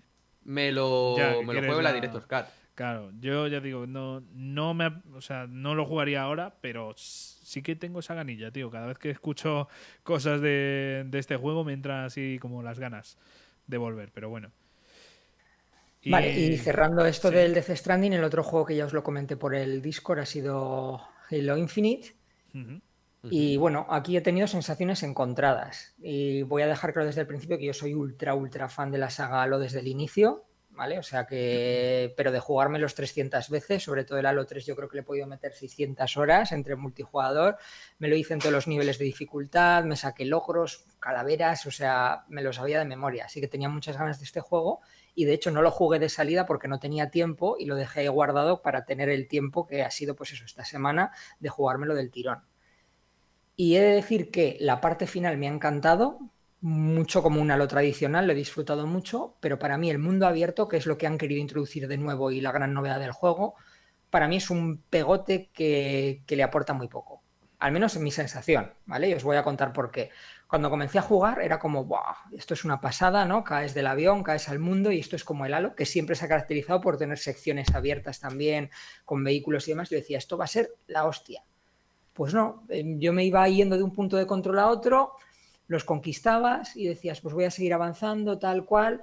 me 0.44 0.70
lo, 0.70 1.16
me 1.44 1.54
lo 1.54 1.60
juego 1.60 1.78
en 1.78 1.84
la 1.84 1.92
Director's 1.92 2.26
Cut. 2.26 2.44
Claro, 2.74 3.10
yo 3.18 3.48
ya 3.48 3.58
digo, 3.58 3.88
no, 3.88 4.20
no 4.32 4.72
me, 4.72 4.86
o 5.12 5.20
sea, 5.20 5.48
no 5.48 5.74
lo 5.74 5.84
jugaría 5.84 6.22
ahora, 6.22 6.54
pero 6.60 6.94
sí 7.48 7.62
que 7.62 7.76
tengo 7.76 8.00
esa 8.00 8.14
ganilla, 8.14 8.50
tío. 8.50 8.70
Cada 8.70 8.86
vez 8.86 8.98
que 8.98 9.10
escucho 9.10 9.68
cosas 10.02 10.40
de, 10.40 11.08
este 11.12 11.36
juego 11.36 11.64
me 11.64 11.72
entra 11.72 12.04
así 12.04 12.38
como 12.40 12.62
las 12.62 12.78
ganas 12.78 13.16
de 13.66 13.78
volver, 13.78 14.10
pero 14.12 14.28
bueno. 14.28 14.50
Vale, 16.06 16.38
y 16.38 16.56
cerrando 16.58 17.04
esto 17.04 17.30
del 17.30 17.54
Death 17.54 17.70
Stranding, 17.70 18.12
el 18.12 18.24
otro 18.24 18.42
juego 18.42 18.66
que 18.66 18.76
ya 18.76 18.86
os 18.86 18.92
lo 18.92 19.02
comenté 19.02 19.36
por 19.36 19.54
el 19.54 19.82
Discord 19.82 20.20
ha 20.20 20.26
sido 20.26 21.00
Halo 21.30 21.56
Infinite. 21.56 22.14
Y 23.30 23.56
bueno, 23.56 23.86
aquí 23.90 24.16
he 24.16 24.20
tenido 24.20 24.46
sensaciones 24.46 25.02
encontradas. 25.02 25.94
Y 25.98 26.42
voy 26.42 26.62
a 26.62 26.66
dejar 26.66 26.92
claro 26.92 27.06
desde 27.06 27.22
el 27.22 27.26
principio 27.26 27.58
que 27.58 27.66
yo 27.66 27.74
soy 27.74 27.94
ultra, 27.94 28.34
ultra 28.34 28.68
fan 28.68 28.90
de 28.90 28.98
la 28.98 29.10
saga 29.10 29.42
Halo 29.42 29.58
desde 29.58 29.80
el 29.80 29.88
inicio. 29.88 30.44
O 30.78 31.02
sea 31.02 31.26
que, 31.26 32.14
pero 32.16 32.30
de 32.30 32.38
jugarme 32.38 32.78
los 32.78 32.94
300 32.94 33.50
veces, 33.50 33.82
sobre 33.82 34.04
todo 34.04 34.18
el 34.18 34.26
Halo 34.26 34.46
3 34.46 34.64
yo 34.64 34.76
creo 34.76 34.88
que 34.88 34.96
le 34.96 35.00
he 35.00 35.04
podido 35.04 35.26
meter 35.26 35.52
600 35.52 36.16
horas 36.16 36.52
entre 36.52 36.76
multijugador, 36.76 37.56
me 37.98 38.06
lo 38.06 38.14
hice 38.14 38.34
en 38.34 38.38
todos 38.38 38.52
los 38.52 38.68
niveles 38.68 38.98
de 38.98 39.04
dificultad, 39.04 39.82
me 39.84 39.96
saqué 39.96 40.24
logros, 40.24 40.84
calaveras, 41.00 41.66
o 41.66 41.72
sea, 41.72 42.24
me 42.28 42.42
lo 42.42 42.52
sabía 42.52 42.78
de 42.78 42.84
memoria, 42.84 43.24
así 43.24 43.40
que 43.40 43.48
tenía 43.48 43.68
muchas 43.68 43.98
ganas 43.98 44.20
de 44.20 44.24
este 44.24 44.40
juego 44.40 44.80
y 45.14 45.24
de 45.24 45.34
hecho 45.34 45.50
no 45.50 45.62
lo 45.62 45.72
jugué 45.72 45.98
de 45.98 46.08
salida 46.08 46.46
porque 46.46 46.68
no 46.68 46.78
tenía 46.78 47.10
tiempo 47.10 47.56
y 47.58 47.66
lo 47.66 47.74
dejé 47.74 48.08
guardado 48.08 48.62
para 48.62 48.84
tener 48.84 49.08
el 49.08 49.26
tiempo 49.26 49.66
que 49.66 49.82
ha 49.82 49.90
sido 49.90 50.14
pues 50.14 50.32
eso, 50.32 50.44
esta 50.44 50.64
semana 50.64 51.10
de 51.40 51.48
jugármelo 51.48 51.96
del 51.96 52.12
tirón. 52.12 52.44
Y 53.56 53.74
he 53.74 53.80
de 53.80 53.94
decir 53.94 54.30
que 54.30 54.56
la 54.60 54.80
parte 54.80 55.08
final 55.08 55.36
me 55.36 55.48
ha 55.48 55.52
encantado, 55.52 56.20
mucho 56.60 57.22
como 57.22 57.40
un 57.40 57.50
halo 57.50 57.68
tradicional, 57.68 58.26
lo 58.26 58.32
he 58.32 58.36
disfrutado 58.36 58.86
mucho, 58.86 59.36
pero 59.40 59.58
para 59.58 59.78
mí 59.78 59.90
el 59.90 59.98
mundo 59.98 60.26
abierto, 60.26 60.68
que 60.68 60.76
es 60.76 60.86
lo 60.86 60.98
que 60.98 61.06
han 61.06 61.18
querido 61.18 61.40
introducir 61.40 61.86
de 61.86 61.98
nuevo 61.98 62.30
y 62.30 62.40
la 62.40 62.52
gran 62.52 62.74
novedad 62.74 62.98
del 62.98 63.12
juego, 63.12 63.54
para 64.10 64.28
mí 64.28 64.36
es 64.36 64.50
un 64.50 64.78
pegote 64.90 65.50
que, 65.52 66.22
le 66.26 66.42
aporta 66.42 66.72
muy 66.72 66.88
poco. 66.88 67.22
Al 67.60 67.72
menos 67.72 67.96
en 67.96 68.04
mi 68.04 68.10
sensación, 68.10 68.72
¿vale? 68.86 69.08
Y 69.08 69.14
os 69.14 69.24
voy 69.24 69.36
a 69.36 69.42
contar 69.42 69.72
por 69.72 69.90
qué. 69.90 70.10
Cuando 70.46 70.70
comencé 70.70 70.98
a 70.98 71.02
jugar 71.02 71.40
era 71.42 71.58
como, 71.58 71.84
wow, 71.84 72.14
esto 72.32 72.54
es 72.54 72.64
una 72.64 72.80
pasada, 72.80 73.24
¿no? 73.24 73.44
Caes 73.44 73.74
del 73.74 73.86
avión, 73.86 74.22
caes 74.22 74.48
al 74.48 74.60
mundo 74.60 74.92
y 74.92 75.00
esto 75.00 75.16
es 75.16 75.24
como 75.24 75.44
el 75.44 75.52
halo, 75.52 75.74
que 75.74 75.84
siempre 75.84 76.14
se 76.14 76.24
ha 76.24 76.28
caracterizado 76.28 76.80
por 76.80 76.96
tener 76.96 77.18
secciones 77.18 77.74
abiertas 77.74 78.20
también, 78.20 78.70
con 79.04 79.22
vehículos 79.24 79.66
y 79.66 79.72
demás. 79.72 79.90
Yo 79.90 79.96
decía, 79.96 80.18
esto 80.18 80.38
va 80.38 80.44
a 80.44 80.48
ser 80.48 80.70
la 80.86 81.04
hostia. 81.04 81.42
Pues 82.12 82.32
no, 82.32 82.64
eh, 82.68 82.84
yo 82.98 83.12
me 83.12 83.24
iba 83.24 83.48
yendo 83.48 83.76
de 83.76 83.82
un 83.82 83.92
punto 83.92 84.16
de 84.16 84.26
control 84.26 84.58
a 84.60 84.68
otro, 84.68 85.14
los 85.68 85.84
conquistabas 85.84 86.74
y 86.76 86.86
decías, 86.86 87.20
pues 87.20 87.34
voy 87.34 87.44
a 87.44 87.50
seguir 87.50 87.74
avanzando 87.74 88.38
tal 88.38 88.64
cual. 88.64 89.02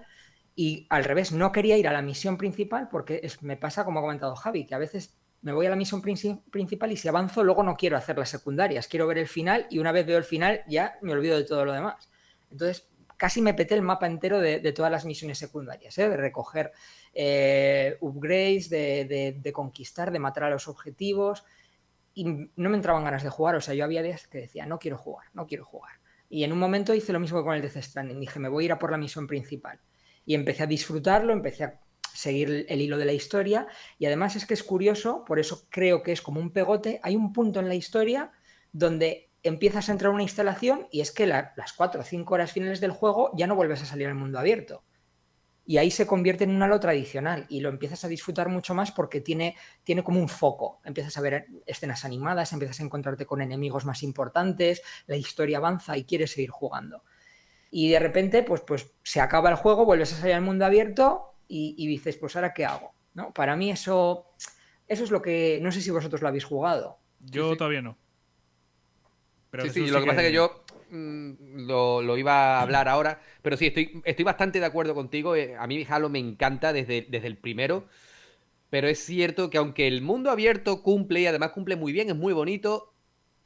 Y 0.55 0.87
al 0.89 1.03
revés, 1.03 1.31
no 1.31 1.51
quería 1.51 1.77
ir 1.77 1.87
a 1.87 1.93
la 1.93 2.01
misión 2.01 2.37
principal 2.37 2.89
porque 2.89 3.21
es, 3.23 3.41
me 3.43 3.55
pasa 3.55 3.85
como 3.85 3.99
ha 3.99 4.03
comentado 4.03 4.35
Javi, 4.35 4.65
que 4.65 4.75
a 4.75 4.79
veces 4.79 5.15
me 5.41 5.53
voy 5.53 5.67
a 5.67 5.69
la 5.69 5.75
misión 5.75 6.01
principal 6.01 6.91
y 6.91 6.97
si 6.97 7.07
avanzo 7.07 7.43
luego 7.43 7.61
no 7.61 7.75
quiero 7.75 7.97
hacer 7.97 8.17
las 8.17 8.29
secundarias, 8.29 8.87
quiero 8.87 9.05
ver 9.05 9.19
el 9.19 9.27
final 9.27 9.67
y 9.69 9.77
una 9.77 9.91
vez 9.91 10.05
veo 10.05 10.17
el 10.17 10.23
final 10.23 10.63
ya 10.67 10.97
me 11.01 11.13
olvido 11.13 11.37
de 11.37 11.43
todo 11.43 11.65
lo 11.65 11.71
demás. 11.71 12.09
Entonces 12.49 12.89
casi 13.15 13.41
me 13.41 13.53
peté 13.53 13.75
el 13.75 13.81
mapa 13.81 14.07
entero 14.07 14.39
de, 14.39 14.71
todas 14.73 14.91
las 14.91 15.05
misiones 15.05 15.37
secundarias, 15.37 15.97
¿eh? 15.99 16.09
de 16.09 16.17
recoger 16.17 16.71
eh, 17.13 17.97
upgrades, 18.01 18.69
de, 18.69 19.37
de, 19.39 19.53
conquistar, 19.53 20.11
de 20.11 20.19
matar 20.19 20.45
a 20.45 20.49
los 20.49 20.67
objetivos 20.67 21.43
y 22.13 22.25
no 22.25 22.69
me 22.69 22.77
entraban 22.77 23.03
ganas 23.03 23.23
de 23.23 23.29
jugar, 23.29 23.55
o 23.55 23.61
sea, 23.61 23.73
yo 23.73 23.83
había 23.83 24.01
días 24.01 24.27
que 24.27 24.39
decía, 24.39 24.65
no 24.65 24.79
quiero 24.79 24.97
jugar, 24.97 25.27
no 25.33 25.45
quiero 25.45 25.65
jugar. 25.65 25.93
Y 26.35 26.43
en 26.43 26.51
un 26.51 26.59
momento 26.59 26.93
hice 26.93 27.13
lo 27.13 27.21
mismo 27.21 27.41
con 27.45 27.55
el 27.55 27.61
Death 27.61 27.81
Stranding. 27.81 28.19
Dije, 28.19 28.41
me 28.41 28.49
voy 28.49 28.65
a 28.65 28.65
ir 28.65 28.71
a 28.73 28.77
por 28.77 28.91
la 28.91 28.97
misión 28.97 29.25
principal. 29.25 29.79
Y 30.25 30.35
empecé 30.35 30.63
a 30.63 30.67
disfrutarlo, 30.67 31.31
empecé 31.31 31.63
a 31.63 31.79
seguir 32.13 32.65
el 32.67 32.81
hilo 32.81 32.97
de 32.97 33.05
la 33.05 33.13
historia. 33.13 33.67
Y 33.99 34.05
además 34.05 34.35
es 34.35 34.45
que 34.45 34.53
es 34.53 34.61
curioso, 34.61 35.23
por 35.23 35.39
eso 35.39 35.65
creo 35.69 36.03
que 36.03 36.11
es 36.11 36.21
como 36.21 36.41
un 36.41 36.51
pegote. 36.51 36.99
Hay 37.03 37.15
un 37.15 37.31
punto 37.31 37.61
en 37.61 37.69
la 37.69 37.75
historia 37.75 38.33
donde 38.73 39.29
empiezas 39.43 39.87
a 39.87 39.93
entrar 39.93 40.11
a 40.11 40.13
una 40.13 40.23
instalación 40.23 40.89
y 40.91 40.99
es 40.99 41.13
que 41.13 41.25
las 41.25 41.71
cuatro 41.71 42.01
o 42.01 42.03
cinco 42.03 42.33
horas 42.33 42.51
finales 42.51 42.81
del 42.81 42.91
juego 42.91 43.31
ya 43.37 43.47
no 43.47 43.55
vuelves 43.55 43.81
a 43.83 43.85
salir 43.85 44.07
al 44.07 44.15
mundo 44.15 44.37
abierto. 44.37 44.83
Y 45.65 45.77
ahí 45.77 45.89
se 45.89 46.05
convierte 46.05 46.43
en 46.43 46.51
un 46.51 46.61
halo 46.61 46.79
tradicional 46.79 47.45
y 47.49 47.59
lo 47.59 47.69
empiezas 47.69 48.05
a 48.05 48.07
disfrutar 48.07 48.49
mucho 48.49 48.75
más 48.75 48.91
porque 48.91 49.19
tiene, 49.19 49.55
tiene 49.83 50.03
como 50.03 50.19
un 50.19 50.29
foco. 50.29 50.79
Empiezas 50.85 51.17
a 51.17 51.21
ver 51.21 51.47
escenas 51.65 52.05
animadas, 52.05 52.53
empiezas 52.53 52.79
a 52.79 52.83
encontrarte 52.83 53.25
con 53.25 53.41
enemigos 53.41 53.85
más 53.85 54.03
importantes, 54.03 54.83
la 55.07 55.15
historia 55.15 55.57
avanza 55.57 55.97
y 55.97 56.03
quieres 56.03 56.31
seguir 56.31 56.51
jugando. 56.51 57.03
Y 57.71 57.89
de 57.89 57.99
repente, 57.99 58.43
pues, 58.43 58.61
pues 58.61 58.93
se 59.03 59.21
acaba 59.21 59.49
el 59.49 59.55
juego, 59.55 59.85
vuelves 59.85 60.13
a 60.13 60.17
salir 60.17 60.35
al 60.35 60.41
mundo 60.41 60.65
abierto 60.65 61.33
y, 61.47 61.87
dices, 61.87 62.17
pues 62.17 62.35
ahora 62.35 62.53
qué 62.53 62.65
hago. 62.65 62.93
¿No? 63.15 63.33
Para 63.33 63.55
mí 63.55 63.71
eso, 63.71 64.33
eso 64.87 65.03
es 65.03 65.09
lo 65.09 65.21
que, 65.21 65.59
no 65.61 65.71
sé 65.71 65.81
si 65.81 65.89
vosotros 65.89 66.21
lo 66.21 66.27
habéis 66.27 66.43
jugado. 66.43 66.99
Yo 67.19 67.55
todavía 67.55 67.81
no. 67.81 67.97
Pero 69.51 69.63
sí, 69.63 69.69
sí, 69.69 69.87
lo 69.87 70.01
que 70.01 70.07
pasa 70.07 70.21
es 70.21 70.27
que 70.27 70.33
yo 70.33 70.64
Mm, 70.89 71.67
lo, 71.67 72.17
iba 72.17 72.57
a 72.57 72.61
hablar 72.61 72.87
ahora, 72.87 73.21
pero 73.41 73.57
sí, 73.57 73.67
estoy, 73.67 74.23
bastante 74.23 74.59
de 74.59 74.65
acuerdo 74.65 74.93
contigo. 74.95 75.35
Eh, 75.35 75.55
a 75.57 75.67
mí 75.67 75.85
Halo 75.87 76.09
me 76.09 76.19
encanta 76.19 76.73
desde, 76.73 77.07
desde 77.09 77.27
el 77.27 77.37
primero, 77.37 77.87
pero 78.69 78.87
es 78.87 78.99
cierto 78.99 79.49
que 79.49 79.57
aunque 79.57 79.87
el 79.87 80.01
mundo 80.01 80.31
abierto 80.31 80.83
cumple 80.83 81.21
y 81.21 81.27
además 81.27 81.51
cumple 81.51 81.75
muy 81.75 81.93
bien, 81.93 82.09
es 82.09 82.15
muy 82.15 82.33
bonito, 82.33 82.93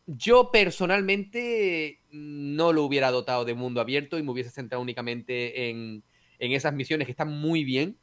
yo 0.07 0.51
personalmente 0.51 2.01
no 2.11 2.73
lo 2.73 2.83
hubiera 2.83 3.11
dotado 3.11 3.45
de 3.45 3.53
mundo 3.53 3.81
abierto 3.81 4.17
y 4.17 4.23
me 4.23 4.31
hubiese 4.31 4.49
centrado 4.49 4.81
únicamente 4.81 5.69
en, 5.69 6.03
en 6.39 6.51
esas 6.53 6.73
misiones 6.73 7.05
que 7.05 7.11
están 7.11 7.29
muy 7.31 7.63
bien 7.63 7.97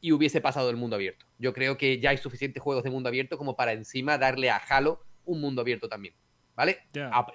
y 0.00 0.12
hubiese 0.12 0.40
pasado 0.40 0.70
el 0.70 0.76
mundo 0.76 0.96
abierto. 0.96 1.26
Yo 1.38 1.52
creo 1.52 1.76
que 1.78 1.98
ya 2.00 2.10
hay 2.10 2.18
suficientes 2.18 2.62
juegos 2.62 2.84
de 2.84 2.90
mundo 2.90 3.08
abierto 3.08 3.38
como 3.38 3.56
para 3.56 3.72
encima 3.72 4.18
darle 4.18 4.50
a 4.50 4.56
Halo 4.56 5.00
un 5.24 5.40
mundo 5.40 5.62
abierto 5.62 5.88
también. 5.88 6.14
¿Vale? 6.56 6.78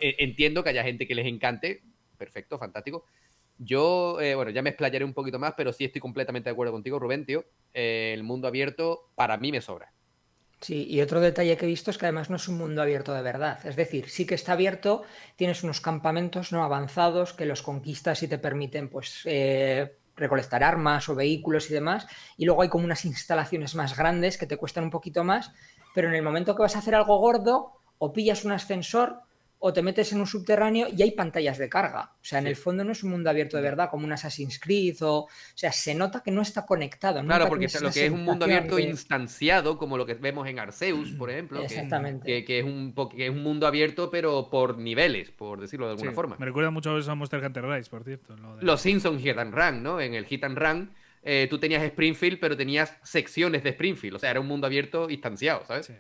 E, 0.01 0.15
entiendo 0.19 0.63
que 0.63 0.71
haya 0.71 0.83
gente 0.83 1.07
que 1.07 1.15
les 1.15 1.27
encante, 1.27 1.83
perfecto, 2.17 2.57
fantástico. 2.57 3.05
Yo, 3.57 4.19
eh, 4.19 4.33
bueno, 4.35 4.51
ya 4.51 4.63
me 4.63 4.71
explayaré 4.71 5.05
un 5.05 5.13
poquito 5.13 5.37
más, 5.37 5.53
pero 5.55 5.71
sí 5.71 5.85
estoy 5.85 6.01
completamente 6.01 6.49
de 6.49 6.53
acuerdo 6.53 6.73
contigo, 6.73 6.99
Rubén, 6.99 7.25
tío. 7.25 7.45
Eh, 7.73 8.11
el 8.13 8.23
mundo 8.23 8.47
abierto 8.47 9.11
para 9.15 9.37
mí 9.37 9.51
me 9.51 9.61
sobra. 9.61 9.93
Sí, 10.61 10.87
y 10.89 11.01
otro 11.01 11.21
detalle 11.21 11.57
que 11.57 11.65
he 11.65 11.67
visto 11.67 11.89
es 11.89 11.97
que 11.97 12.05
además 12.05 12.29
no 12.29 12.35
es 12.35 12.47
un 12.47 12.57
mundo 12.57 12.81
abierto 12.81 13.13
de 13.13 13.21
verdad. 13.21 13.65
Es 13.65 13.75
decir, 13.75 14.09
sí 14.09 14.25
que 14.25 14.35
está 14.35 14.53
abierto, 14.53 15.03
tienes 15.35 15.63
unos 15.63 15.81
campamentos 15.81 16.51
no 16.51 16.63
avanzados 16.63 17.33
que 17.33 17.45
los 17.45 17.61
conquistas 17.63 18.21
y 18.21 18.27
te 18.27 18.37
permiten, 18.37 18.87
pues, 18.89 19.21
eh, 19.25 19.97
recolectar 20.15 20.63
armas 20.63 21.09
o 21.09 21.15
vehículos 21.15 21.69
y 21.69 21.73
demás. 21.73 22.07
Y 22.37 22.45
luego 22.45 22.61
hay 22.61 22.69
como 22.69 22.85
unas 22.85 23.05
instalaciones 23.05 23.73
más 23.73 23.97
grandes 23.97 24.37
que 24.37 24.45
te 24.45 24.57
cuestan 24.57 24.83
un 24.83 24.91
poquito 24.91 25.23
más, 25.23 25.51
pero 25.95 26.09
en 26.09 26.15
el 26.15 26.21
momento 26.21 26.55
que 26.55 26.61
vas 26.61 26.75
a 26.75 26.79
hacer 26.79 26.93
algo 26.93 27.17
gordo, 27.17 27.80
o 28.03 28.11
pillas 28.11 28.43
un 28.45 28.51
ascensor 28.51 29.21
o 29.63 29.71
te 29.71 29.83
metes 29.83 30.11
en 30.11 30.19
un 30.19 30.25
subterráneo 30.25 30.87
y 30.91 31.03
hay 31.03 31.11
pantallas 31.11 31.59
de 31.59 31.69
carga. 31.69 32.13
O 32.15 32.23
sea, 32.23 32.39
en 32.39 32.47
el 32.47 32.55
fondo 32.55 32.83
no 32.83 32.93
es 32.93 33.03
un 33.03 33.11
mundo 33.11 33.29
abierto 33.29 33.57
de 33.57 33.63
verdad, 33.63 33.91
como 33.91 34.05
un 34.05 34.11
Assassin's 34.11 34.59
Creed, 34.59 35.03
o, 35.03 35.19
o 35.19 35.29
sea, 35.53 35.71
se 35.71 35.93
nota 35.93 36.23
que 36.23 36.31
no 36.31 36.41
está 36.41 36.65
conectado. 36.65 37.23
Claro, 37.23 37.47
porque 37.47 37.67
lo 37.79 37.91
que 37.91 38.07
es 38.07 38.11
un 38.11 38.23
mundo 38.23 38.45
abierto 38.45 38.79
instanciado, 38.79 39.77
como 39.77 39.97
lo 39.97 40.07
que 40.07 40.15
vemos 40.15 40.47
en 40.47 40.57
Arceus, 40.57 41.11
por 41.11 41.29
ejemplo. 41.29 41.61
Exactamente. 41.61 42.43
Que, 42.43 42.59
es 42.59 42.65
un, 42.65 42.95
que 43.15 43.27
es 43.27 43.29
un 43.29 43.43
mundo 43.43 43.67
abierto, 43.67 44.09
pero 44.09 44.49
por 44.49 44.79
niveles, 44.79 45.29
por 45.29 45.61
decirlo 45.61 45.85
de 45.85 45.91
alguna 45.91 46.11
forma. 46.11 46.37
Me 46.39 46.47
recuerda 46.47 46.71
mucho 46.71 46.95
a 46.95 46.99
eso 46.99 47.11
a 47.11 47.15
Monster 47.15 47.45
Hunter 47.45 47.63
Rise, 47.63 47.87
por 47.87 48.03
cierto. 48.03 48.35
Los 48.61 48.81
Simpsons 48.81 49.21
Hit 49.21 49.37
and 49.37 49.53
Run, 49.53 49.83
¿no? 49.83 50.01
En 50.01 50.15
el 50.15 50.25
Hit 50.25 50.43
and 50.43 50.57
Run. 50.57 50.91
Eh, 51.21 51.45
tú 51.51 51.59
tenías 51.59 51.83
Springfield, 51.83 52.39
pero 52.39 52.57
tenías 52.57 52.97
secciones 53.03 53.61
de 53.61 53.69
Springfield. 53.69 54.15
O 54.15 54.19
sea, 54.19 54.31
era 54.31 54.39
un 54.39 54.47
mundo 54.47 54.65
abierto 54.65 55.07
instanciado, 55.07 55.63
¿sabes? 55.67 55.85
Sí. 55.85 55.93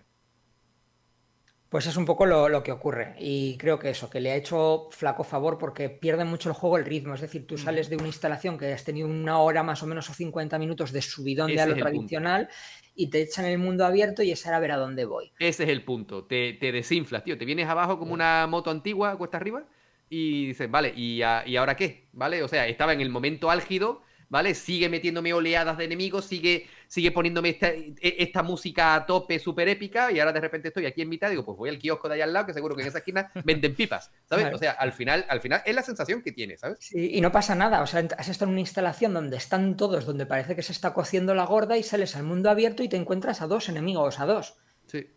Pues 1.71 1.87
es 1.87 1.95
un 1.95 2.03
poco 2.03 2.25
lo, 2.25 2.63
que 2.63 2.73
ocurre. 2.73 3.15
Y 3.17 3.55
creo 3.57 3.79
que 3.79 3.91
eso, 3.91 4.09
que 4.09 4.19
le 4.19 4.29
ha 4.31 4.35
hecho 4.35 4.89
flaco 4.91 5.23
favor 5.23 5.57
porque 5.57 5.89
pierde 5.89 6.25
mucho 6.25 6.49
el 6.49 6.53
juego 6.53 6.77
el 6.77 6.83
ritmo. 6.83 7.13
Es 7.13 7.21
decir, 7.21 7.47
tú 7.47 7.57
sales 7.57 7.89
de 7.89 7.95
una 7.95 8.07
instalación 8.07 8.57
que 8.57 8.73
has 8.73 8.83
tenido 8.83 9.07
una 9.07 9.39
hora 9.39 9.63
más 9.63 9.81
o 9.81 9.87
menos 9.87 10.09
o 10.09 10.13
50 10.13 10.59
minutos 10.59 10.91
de 10.91 11.01
subidón 11.01 11.47
de 11.47 11.61
a 11.61 11.67
lo 11.67 11.77
tradicional 11.77 12.49
y 12.93 13.09
te 13.09 13.21
echan 13.21 13.45
el 13.45 13.57
mundo 13.57 13.85
abierto 13.85 14.21
y 14.21 14.31
es 14.31 14.45
ahora 14.45 14.57
a 14.57 14.59
ver 14.59 14.71
a 14.73 14.75
dónde 14.75 15.05
voy. 15.05 15.31
Ese 15.39 15.63
es 15.63 15.69
el 15.69 15.85
punto. 15.85 16.25
Te, 16.25 16.57
desinflas, 16.59 17.23
tío. 17.23 17.37
Te 17.37 17.45
vienes 17.45 17.69
abajo 17.69 17.97
como 17.97 18.13
una 18.13 18.47
moto 18.47 18.69
antigua, 18.69 19.17
cuesta 19.17 19.37
arriba, 19.37 19.63
y 20.09 20.47
dices, 20.47 20.69
vale, 20.69 20.91
¿y, 20.93 21.21
¿y 21.45 21.55
ahora 21.55 21.77
qué? 21.77 22.09
¿Vale? 22.11 22.43
O 22.43 22.49
sea, 22.49 22.67
estaba 22.67 22.91
en 22.91 22.99
el 22.99 23.09
momento 23.09 23.49
álgido 23.49 24.01
¿vale? 24.31 24.55
Sigue 24.55 24.87
metiéndome 24.87 25.33
oleadas 25.33 25.77
de 25.77 25.83
enemigos, 25.83 26.23
sigue, 26.25 26.65
sigue 26.87 27.11
poniéndome 27.11 27.49
e, 27.59 28.15
esta, 28.19 28.41
música 28.41 28.95
a 28.95 29.05
tope 29.05 29.37
súper 29.39 29.67
épica 29.67 30.09
y 30.09 30.19
ahora 30.19 30.31
de 30.31 30.39
repente 30.39 30.69
estoy 30.69 30.85
aquí 30.85 31.01
en 31.01 31.09
mitad 31.09 31.27
y 31.27 31.31
digo, 31.31 31.45
pues 31.45 31.57
voy 31.57 31.69
al 31.69 31.77
kiosco 31.77 32.07
de 32.07 32.15
allá 32.15 32.23
al 32.23 32.33
lado 32.33 32.45
que 32.45 32.53
seguro 32.53 32.73
que 32.73 32.81
en 32.81 32.87
esa 32.87 32.99
esquina 32.99 33.29
venden 33.43 33.75
pipas, 33.75 34.09
¿sabes? 34.25 34.53
O 34.53 34.57
sea, 34.57 34.71
al 34.71 34.93
final, 34.93 35.25
al 35.27 35.41
final 35.41 35.61
es 35.65 35.75
la 35.75 35.83
sensación 35.83 36.21
que 36.21 36.31
tiene, 36.31 36.57
¿sabes? 36.57 36.77
Sí, 36.79 37.11
y 37.13 37.19
no 37.19 37.33
pasa 37.33 37.55
nada, 37.55 37.81
o 37.81 37.87
sea, 37.87 38.07
has 38.17 38.29
estado 38.29 38.49
en 38.49 38.53
una 38.53 38.61
instalación 38.61 39.13
donde 39.13 39.35
están 39.35 39.75
todos, 39.75 40.05
donde 40.05 40.25
parece 40.25 40.55
que 40.55 40.63
se 40.63 40.71
está 40.71 40.93
cociendo 40.93 41.35
la 41.35 41.45
gorda 41.45 41.77
y 41.77 41.83
sales 41.83 42.15
al 42.15 42.23
mundo 42.23 42.49
abierto 42.49 42.83
y 42.83 42.89
te 42.89 42.95
encuentras 42.95 43.41
a 43.41 43.47
dos 43.47 43.67
enemigos, 43.67 44.21
a 44.21 44.25
dos. 44.25 44.55
Sí 44.87 45.09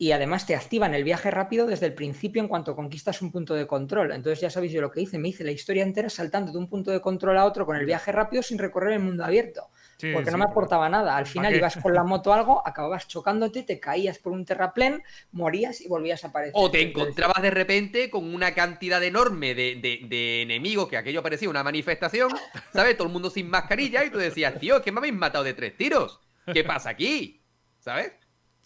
y 0.00 0.12
además 0.12 0.46
te 0.46 0.56
activan 0.56 0.94
el 0.94 1.04
viaje 1.04 1.30
rápido 1.30 1.66
desde 1.66 1.84
el 1.84 1.92
principio 1.92 2.40
en 2.40 2.48
cuanto 2.48 2.74
conquistas 2.74 3.20
un 3.20 3.30
punto 3.30 3.52
de 3.52 3.66
control. 3.66 4.12
Entonces 4.12 4.40
ya 4.40 4.48
sabéis 4.48 4.72
yo 4.72 4.80
lo 4.80 4.90
que 4.90 5.02
hice, 5.02 5.18
me 5.18 5.28
hice 5.28 5.44
la 5.44 5.50
historia 5.50 5.82
entera 5.82 6.08
saltando 6.08 6.50
de 6.50 6.56
un 6.56 6.70
punto 6.70 6.90
de 6.90 7.02
control 7.02 7.36
a 7.36 7.44
otro 7.44 7.66
con 7.66 7.76
el 7.76 7.84
viaje 7.84 8.10
rápido 8.10 8.42
sin 8.42 8.56
recorrer 8.56 8.94
el 8.94 9.00
mundo 9.00 9.26
abierto. 9.26 9.68
porque 10.14 10.30
no 10.30 10.38
me 10.38 10.44
aportaba 10.44 10.88
nada. 10.88 11.18
Al 11.18 11.26
final 11.26 11.54
ibas 11.54 11.76
con 11.76 11.92
la 11.92 12.02
moto 12.04 12.32
algo, 12.32 12.66
acababas 12.66 13.08
chocándote, 13.08 13.62
te 13.62 13.78
caías 13.78 14.18
por 14.18 14.32
un 14.32 14.46
terraplén, 14.46 15.02
morías 15.32 15.82
y 15.82 15.88
volvías 15.88 16.24
a 16.24 16.28
aparecer. 16.28 16.54
O 16.56 16.70
te 16.70 16.80
encontrabas 16.80 17.42
de 17.42 17.50
repente 17.50 18.08
con 18.08 18.34
una 18.34 18.54
cantidad 18.54 19.04
enorme 19.04 19.54
de, 19.54 20.06
de 20.08 20.40
enemigos 20.40 20.88
que 20.88 20.96
aquello 20.96 21.22
parecía 21.22 21.50
una 21.50 21.62
manifestación, 21.62 22.30
¿sabes? 22.72 22.96
Todo 22.96 23.08
el 23.08 23.12
mundo 23.12 23.28
sin 23.28 23.50
mascarilla 23.50 24.02
y 24.02 24.08
tú 24.08 24.16
decías, 24.16 24.58
tío, 24.58 24.80
que 24.80 24.92
me 24.92 25.00
habéis 25.00 25.12
matado 25.12 25.44
de 25.44 25.52
tres 25.52 25.76
tiros. 25.76 26.20
¿Qué 26.54 26.64
pasa 26.64 26.88
aquí? 26.88 27.44
¿Sabes? 27.80 28.12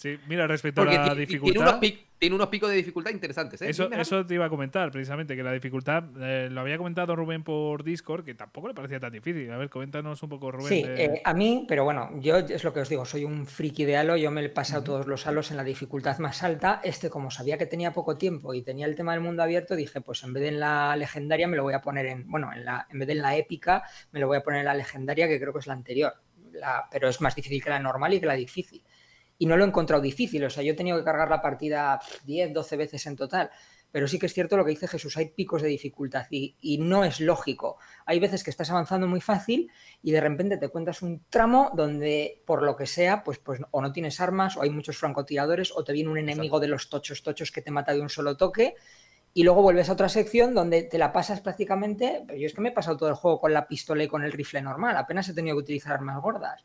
Sí, 0.04 0.18
mira, 0.26 0.46
respecto 0.46 0.82
a 0.82 0.84
la 0.84 1.14
dificultad. 1.14 1.80
Tiene 2.18 2.36
unos, 2.36 2.48
picos 2.48 2.68
de 2.68 2.76
dificultad 2.76 3.10
interesantes. 3.10 3.62
¿eh? 3.62 3.70
Eso, 3.70 3.90
eso 3.90 4.24
te 4.26 4.34
iba 4.34 4.44
a 4.44 4.50
comentar, 4.50 4.90
precisamente, 4.90 5.34
que 5.34 5.42
la 5.42 5.52
dificultad, 5.52 6.04
eh, 6.20 6.48
lo 6.50 6.60
había 6.60 6.76
comentado 6.76 7.16
Rubén 7.16 7.42
por 7.42 7.82
Discord, 7.84 8.22
que 8.22 8.34
tampoco 8.34 8.68
le 8.68 8.74
parecía 8.74 9.00
tan 9.00 9.12
difícil. 9.12 9.50
A 9.50 9.56
ver, 9.56 9.70
coméntanos 9.70 10.22
un 10.22 10.28
poco, 10.28 10.52
Rubén. 10.52 10.68
Sí, 10.68 10.84
eh, 10.86 11.22
a 11.24 11.32
mí, 11.32 11.64
pero 11.66 11.84
bueno, 11.84 12.10
yo 12.20 12.36
es 12.36 12.62
lo 12.64 12.74
que 12.74 12.80
os 12.80 12.88
digo, 12.90 13.06
soy 13.06 13.24
un 13.24 13.46
friki 13.46 13.86
de 13.86 13.96
Halo, 13.96 14.18
yo 14.18 14.30
me 14.30 14.44
he 14.44 14.48
pasado 14.50 14.84
todos 14.84 15.06
los 15.06 15.26
Halos 15.26 15.50
en 15.52 15.56
la 15.56 15.64
dificultad 15.64 16.18
más 16.18 16.42
alta. 16.42 16.82
Este, 16.84 17.08
como 17.08 17.30
sabía 17.30 17.56
que 17.56 17.64
tenía 17.64 17.94
poco 17.94 18.18
tiempo 18.18 18.52
y 18.52 18.60
tenía 18.60 18.84
el 18.84 18.96
tema 18.96 19.12
del 19.12 19.22
mundo 19.22 19.42
abierto, 19.42 19.74
dije, 19.74 20.02
pues 20.02 20.22
en 20.22 20.34
vez 20.34 20.42
de 20.42 20.48
en 20.48 20.60
la 20.60 20.94
legendaria 20.96 21.48
me 21.48 21.56
lo 21.56 21.62
voy 21.62 21.72
a 21.72 21.80
poner 21.80 22.04
en, 22.04 22.30
bueno, 22.30 22.52
en, 22.54 22.66
la, 22.66 22.86
en 22.90 22.98
vez 22.98 23.06
de 23.06 23.14
en 23.14 23.22
la 23.22 23.36
épica, 23.36 23.84
me 24.12 24.20
lo 24.20 24.26
voy 24.26 24.36
a 24.36 24.42
poner 24.42 24.60
en 24.60 24.66
la 24.66 24.74
legendaria, 24.74 25.28
que 25.28 25.40
creo 25.40 25.54
que 25.54 25.60
es 25.60 25.66
la 25.66 25.72
anterior. 25.72 26.12
La, 26.52 26.86
pero 26.90 27.08
es 27.08 27.20
más 27.22 27.34
difícil 27.34 27.62
que 27.64 27.70
la 27.70 27.78
normal 27.78 28.12
y 28.12 28.20
que 28.20 28.26
la 28.26 28.34
difícil 28.34 28.82
y 29.38 29.46
no 29.46 29.56
lo 29.56 29.64
he 29.64 29.68
encontrado 29.68 30.02
difícil. 30.02 30.44
O 30.44 30.50
sea, 30.50 30.62
yo 30.62 30.72
he 30.72 30.76
tenido 30.76 30.98
que 30.98 31.04
cargar 31.04 31.28
la 31.28 31.42
partida 31.42 32.00
10, 32.24 32.52
12 32.52 32.76
veces 32.76 33.06
en 33.06 33.16
total. 33.16 33.50
Pero 33.94 34.08
sí 34.08 34.18
que 34.18 34.26
es 34.26 34.34
cierto 34.34 34.56
lo 34.56 34.64
que 34.64 34.72
dice 34.72 34.88
Jesús, 34.88 35.16
hay 35.16 35.26
picos 35.26 35.62
de 35.62 35.68
dificultad 35.68 36.26
y, 36.28 36.78
no 36.80 37.04
es 37.04 37.20
lógico. 37.20 37.78
Hay 38.06 38.18
veces 38.18 38.42
que 38.42 38.50
estás 38.50 38.68
avanzando 38.70 39.06
muy 39.06 39.20
fácil 39.20 39.70
y 40.02 40.10
de 40.10 40.20
repente 40.20 40.56
te 40.56 40.66
cuentas 40.66 41.00
un 41.00 41.22
tramo 41.30 41.70
donde, 41.76 42.42
por 42.44 42.64
lo 42.64 42.74
que 42.74 42.86
sea, 42.86 43.22
pues, 43.22 43.38
pues 43.38 43.60
o 43.70 43.80
no 43.80 43.92
tienes 43.92 44.20
armas, 44.20 44.56
o 44.56 44.62
hay 44.62 44.70
muchos 44.70 44.96
francotiradores, 44.96 45.70
o 45.76 45.84
te 45.84 45.92
viene 45.92 46.10
un 46.10 46.18
enemigo 46.18 46.58
de 46.58 46.66
los 46.66 46.90
tochos 46.90 47.22
tochos 47.22 47.52
que 47.52 47.62
te 47.62 47.70
mata 47.70 47.94
de 47.94 48.00
un 48.00 48.08
solo 48.08 48.36
toque. 48.36 48.74
Y 49.32 49.44
luego 49.44 49.62
vuelves 49.62 49.88
a 49.88 49.92
otra 49.92 50.08
sección 50.08 50.54
donde 50.54 50.82
te 50.82 50.98
la 50.98 51.12
pasas 51.12 51.40
prácticamente. 51.40 52.24
Pero 52.26 52.36
yo 52.36 52.46
es 52.46 52.52
que 52.52 52.62
me 52.62 52.70
he 52.70 52.72
pasado 52.72 52.96
todo 52.96 53.10
el 53.10 53.14
juego 53.14 53.40
con 53.40 53.52
la 53.52 53.68
pistola 53.68 54.02
y 54.02 54.08
con 54.08 54.24
el 54.24 54.32
rifle 54.32 54.60
normal. 54.60 54.96
Apenas 54.96 55.28
he 55.28 55.34
tenido 55.34 55.54
que 55.54 55.62
utilizar 55.62 55.92
armas 55.92 56.20
gordas. 56.20 56.64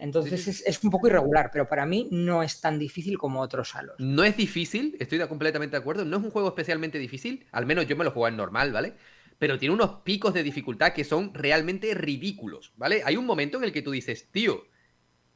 Entonces 0.00 0.62
Es, 0.66 0.82
un 0.82 0.90
poco 0.90 1.08
irregular, 1.08 1.50
pero 1.52 1.68
para 1.68 1.86
mí 1.86 2.08
no 2.10 2.42
es 2.42 2.60
tan 2.60 2.78
difícil 2.78 3.18
como 3.18 3.40
otros 3.40 3.74
Halos. 3.74 3.96
No 3.98 4.24
es 4.24 4.36
difícil, 4.36 4.96
estoy 4.98 5.18
completamente 5.28 5.76
de 5.76 5.80
acuerdo. 5.80 6.04
No 6.04 6.16
es 6.16 6.24
un 6.24 6.30
juego 6.30 6.48
especialmente 6.48 6.98
difícil, 6.98 7.46
al 7.52 7.66
menos 7.66 7.86
yo 7.86 7.96
me 7.96 8.04
lo 8.04 8.10
juego 8.10 8.28
en 8.28 8.36
normal, 8.36 8.72
¿vale? 8.72 8.94
Pero 9.38 9.58
tiene 9.58 9.74
unos 9.74 10.00
picos 10.02 10.34
de 10.34 10.42
dificultad 10.42 10.92
que 10.92 11.04
son 11.04 11.32
realmente 11.34 11.94
ridículos, 11.94 12.72
¿vale? 12.76 13.02
Hay 13.04 13.16
un 13.16 13.26
momento 13.26 13.58
en 13.58 13.64
el 13.64 13.72
que 13.72 13.82
tú 13.82 13.90
dices, 13.90 14.30
tío, 14.30 14.64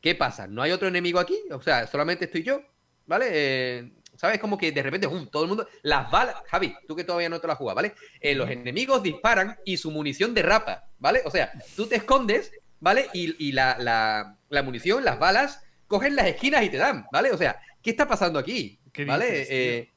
¿qué 0.01 0.15
pasa? 0.15 0.47
¿No 0.47 0.63
hay 0.63 0.73
otro 0.73 0.89
enemigo 0.89 1.19
aquí? 1.19 1.39
O 1.51 1.61
sea, 1.61 1.87
solamente 1.87 2.25
estoy 2.25 2.43
yo, 2.43 2.63
¿vale? 3.07 3.27
Eh, 3.31 3.93
¿Sabes? 4.17 4.39
Como 4.39 4.57
que 4.57 4.73
de 4.73 4.83
repente, 4.83 5.09
todo 5.31 5.43
el 5.43 5.49
mundo. 5.49 5.69
Las 5.83 6.11
balas. 6.11 6.37
Javi, 6.47 6.75
tú 6.87 6.95
que 6.95 7.05
todavía 7.05 7.29
no 7.29 7.41
te 7.41 7.49
la 7.49 7.57
jugas, 7.57 7.75
¿vale? 7.75 7.95
Eh, 8.21 8.35
los 8.35 8.49
enemigos 8.49 9.03
disparan 9.03 9.57
y 9.65 9.77
su 9.77 9.91
munición 9.91 10.33
derrapa, 10.35 10.89
¿vale? 10.99 11.21
O 11.25 11.31
sea, 11.31 11.53
tú 11.75 11.87
te 11.87 11.97
escondes 11.97 12.53
¿vale? 12.85 13.09
Y, 13.15 13.53
la, 13.53 14.37
munición, 14.63 15.05
las 15.05 15.19
balas, 15.19 15.65
cogen 15.87 16.17
las 16.17 16.27
esquinas 16.27 16.63
y 16.65 16.71
te 16.71 16.77
dan, 16.77 17.07
¿vale? 17.13 17.31
O 17.31 17.37
sea, 17.37 17.61
¿qué 17.83 17.91
está 17.91 18.07
pasando 18.07 18.39
aquí? 18.39 18.79
¿Vale? 19.07 19.47
Eh, 19.49 19.91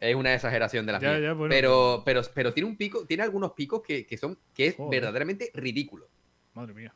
es 0.00 0.14
una 0.14 0.34
exageración 0.34 0.86
de 0.86 0.92
las 0.92 1.00
pero, 1.48 2.02
pero, 2.04 2.22
pero 2.34 2.54
tiene 2.54 2.68
un 2.68 2.76
pico, 2.76 3.04
tiene 3.04 3.24
algunos 3.24 3.52
picos 3.52 3.82
que, 3.82 4.18
son, 4.18 4.38
que 4.54 4.68
es 4.68 4.76
verdaderamente 4.90 5.50
ridículo. 5.54 6.08
Madre 6.54 6.74
mía. 6.74 6.94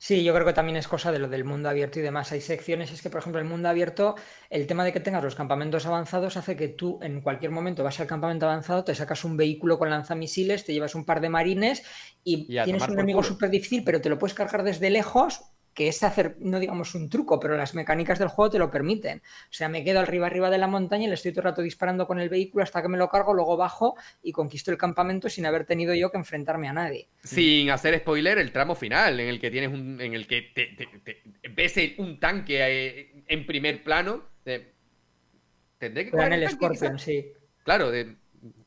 Sí, 0.00 0.22
yo 0.22 0.32
creo 0.32 0.46
que 0.46 0.52
también 0.52 0.76
es 0.76 0.86
cosa 0.86 1.10
de 1.10 1.18
lo 1.18 1.28
del 1.28 1.44
mundo 1.44 1.68
abierto 1.68 1.98
y 1.98 2.02
demás. 2.02 2.30
Hay 2.30 2.40
secciones, 2.40 2.92
es 2.92 3.02
que 3.02 3.10
por 3.10 3.20
ejemplo 3.20 3.40
el 3.40 3.48
mundo 3.48 3.68
abierto, 3.68 4.14
el 4.48 4.68
tema 4.68 4.84
de 4.84 4.92
que 4.92 5.00
tengas 5.00 5.24
los 5.24 5.34
campamentos 5.34 5.86
avanzados 5.86 6.36
hace 6.36 6.54
que 6.54 6.68
tú 6.68 7.00
en 7.02 7.20
cualquier 7.20 7.50
momento 7.50 7.82
vas 7.82 7.98
al 7.98 8.06
campamento 8.06 8.46
avanzado, 8.46 8.84
te 8.84 8.94
sacas 8.94 9.24
un 9.24 9.36
vehículo 9.36 9.76
con 9.76 9.90
lanzamisiles, 9.90 10.64
te 10.64 10.72
llevas 10.72 10.94
un 10.94 11.04
par 11.04 11.20
de 11.20 11.30
marines 11.30 11.82
y, 12.22 12.46
tienes 12.46 12.86
un 12.86 12.94
enemigo 12.94 13.24
súper 13.24 13.50
difícil, 13.50 13.82
pero 13.82 14.00
te 14.00 14.08
lo 14.08 14.18
puedes 14.18 14.34
cargar 14.34 14.62
desde 14.62 14.88
lejos 14.88 15.42
que 15.78 15.86
es 15.86 16.02
hacer, 16.02 16.34
no 16.40 16.58
digamos 16.58 16.96
un 16.96 17.08
truco, 17.08 17.38
pero 17.38 17.56
las 17.56 17.76
mecánicas 17.76 18.18
del 18.18 18.26
juego 18.26 18.50
te 18.50 18.58
lo 18.58 18.68
permiten. 18.68 19.22
O 19.44 19.52
sea, 19.52 19.68
me 19.68 19.84
quedo 19.84 20.00
arriba 20.00 20.26
arriba 20.26 20.50
de 20.50 20.58
la 20.58 20.66
montaña 20.66 21.04
y 21.04 21.06
le 21.06 21.14
estoy 21.14 21.30
todo 21.30 21.42
el 21.42 21.44
rato 21.44 21.62
disparando 21.62 22.04
con 22.04 22.18
el 22.18 22.28
vehículo 22.28 22.64
hasta 22.64 22.82
que 22.82 22.88
me 22.88 22.98
lo 22.98 23.08
cargo, 23.08 23.32
luego 23.32 23.56
bajo 23.56 23.94
y 24.20 24.32
conquisto 24.32 24.72
el 24.72 24.76
campamento 24.76 25.28
sin 25.28 25.46
haber 25.46 25.66
tenido 25.66 25.94
yo 25.94 26.10
que 26.10 26.18
enfrentarme 26.18 26.66
a 26.66 26.72
nadie. 26.72 27.10
Sin 27.22 27.70
hacer 27.70 27.96
spoiler, 28.00 28.38
el 28.38 28.50
tramo 28.50 28.74
final, 28.74 29.20
en 29.20 29.28
el 29.28 29.38
que 29.38 29.52
tienes 29.52 29.72
un, 29.72 30.00
en 30.00 30.14
el 30.14 30.26
que 30.26 30.50
te, 30.52 31.48
ves 31.48 31.76
un 31.98 32.18
tanque 32.18 32.58
eh, 32.60 33.22
en 33.28 33.46
primer 33.46 33.84
plano. 33.84 34.24
tendré 34.42 36.06
que 36.06 36.10
coger 36.10 36.32
el 36.32 36.50
Scorpion, 36.50 36.98
sí. 36.98 37.24
Claro, 37.62 37.92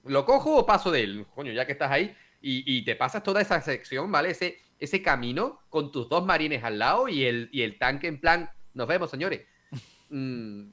¿lo 0.05 0.25
cojo 0.25 0.55
o 0.55 0.65
paso 0.65 0.89
de 0.89 1.03
él? 1.03 1.25
Coño, 1.35 1.51
ya 1.51 1.65
que 1.65 1.73
estás 1.73 1.91
ahí 1.91 2.15
y, 2.39 2.63
y 2.77 2.85
te 2.85 2.95
pasas 2.95 3.21
toda 3.21 3.41
esa 3.41 3.59
sección, 3.59 4.09
¿vale? 4.09 4.29
Ese 4.29 4.59
ese 4.82 5.02
camino 5.02 5.62
con 5.70 5.91
tus 5.91 6.10
dos 6.10 6.26
marines 6.26 6.64
al 6.64 6.80
lado 6.80 7.08
y 7.08 7.24
el, 7.24 7.49
y 7.53 7.62
el 7.62 7.78
tanque 7.78 8.08
en 8.08 8.20
plan, 8.20 8.49
nos 8.74 8.88
vemos, 8.88 9.10
señores. 9.10 9.41
Mm, 10.14 10.72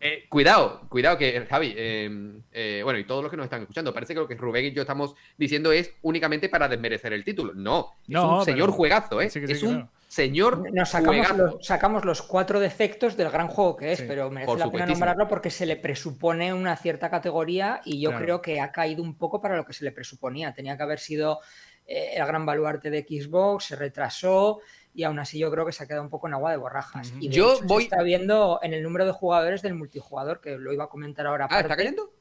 eh, 0.00 0.26
cuidado, 0.28 0.82
cuidado 0.88 1.18
que 1.18 1.44
Javi, 1.46 1.74
em, 1.76 2.40
eh, 2.52 2.82
bueno, 2.84 3.00
y 3.00 3.04
todos 3.04 3.20
los 3.22 3.30
que 3.30 3.36
nos 3.36 3.44
están 3.44 3.62
escuchando, 3.62 3.92
parece 3.92 4.14
que 4.14 4.20
lo 4.20 4.28
que 4.28 4.36
Rubén 4.36 4.66
y 4.66 4.72
yo 4.72 4.82
estamos 4.82 5.14
diciendo 5.36 5.72
es 5.72 5.92
únicamente 6.02 6.48
para 6.48 6.68
desmerecer 6.68 7.12
el 7.12 7.24
título. 7.24 7.52
No, 7.54 7.94
es 8.06 8.16
un 8.16 8.44
señor 8.44 8.70
juegazo, 8.70 9.20
¿eh? 9.20 9.26
es 9.26 9.62
un 9.64 9.88
señor 10.06 10.72
Nos 10.72 10.90
sacamos 10.90 11.36
los, 11.36 11.66
sacamos 11.66 12.04
los, 12.04 12.22
cuatro 12.22 12.60
defectos 12.60 13.16
del 13.16 13.30
gran 13.30 13.48
juego 13.48 13.76
que 13.76 13.92
es, 13.92 14.02
pero 14.02 14.30
merece 14.30 14.56
la 14.56 14.70
pena 14.70 14.86
nombrarlo 14.86 15.26
porque 15.26 15.50
se 15.50 15.66
le 15.66 15.74
presupone 15.74 16.54
una 16.54 16.76
cierta 16.76 17.10
categoría 17.10 17.80
y 17.84 18.00
yo 18.00 18.14
creo 18.16 18.40
que 18.40 18.60
ha 18.60 18.70
caído 18.70 19.02
un 19.02 19.16
poco 19.18 19.40
para 19.40 19.56
lo 19.56 19.64
que 19.64 19.72
se 19.72 19.84
le 19.84 19.90
presuponía. 19.90 20.54
Tenía 20.54 20.76
que 20.76 20.82
haber 20.84 21.00
sido 21.00 21.40
eh, 21.88 22.12
el 22.16 22.26
gran 22.26 22.44
baluarte 22.44 22.90
de 22.90 23.00
Xbox, 23.00 23.64
se 23.64 23.76
retrasó 23.76 24.60
y 24.92 25.04
aún 25.04 25.18
así 25.18 25.38
yo 25.38 25.50
creo 25.50 25.64
que 25.64 25.72
se 25.72 25.82
ha 25.82 25.86
quedado 25.86 26.02
un 26.02 26.10
poco 26.10 26.28
en 26.28 26.34
agua 26.34 26.50
de 26.50 26.58
borrajas. 26.58 27.14
Y 27.18 27.30
yo 27.30 27.58
voy... 27.64 27.84
se 27.84 27.88
está 27.88 28.02
viendo 28.02 28.60
en 28.62 28.74
el 28.74 28.82
número 28.82 29.06
de 29.06 29.12
jugadores 29.12 29.62
del 29.62 29.74
multijugador, 29.74 30.42
que 30.42 30.58
lo 30.58 30.72
iba 30.72 30.84
a 30.84 30.88
comentar 30.88 31.26
ahora. 31.26 31.48
Ah, 31.50 31.60
¿está 31.60 31.76
cayendo? 31.76 32.12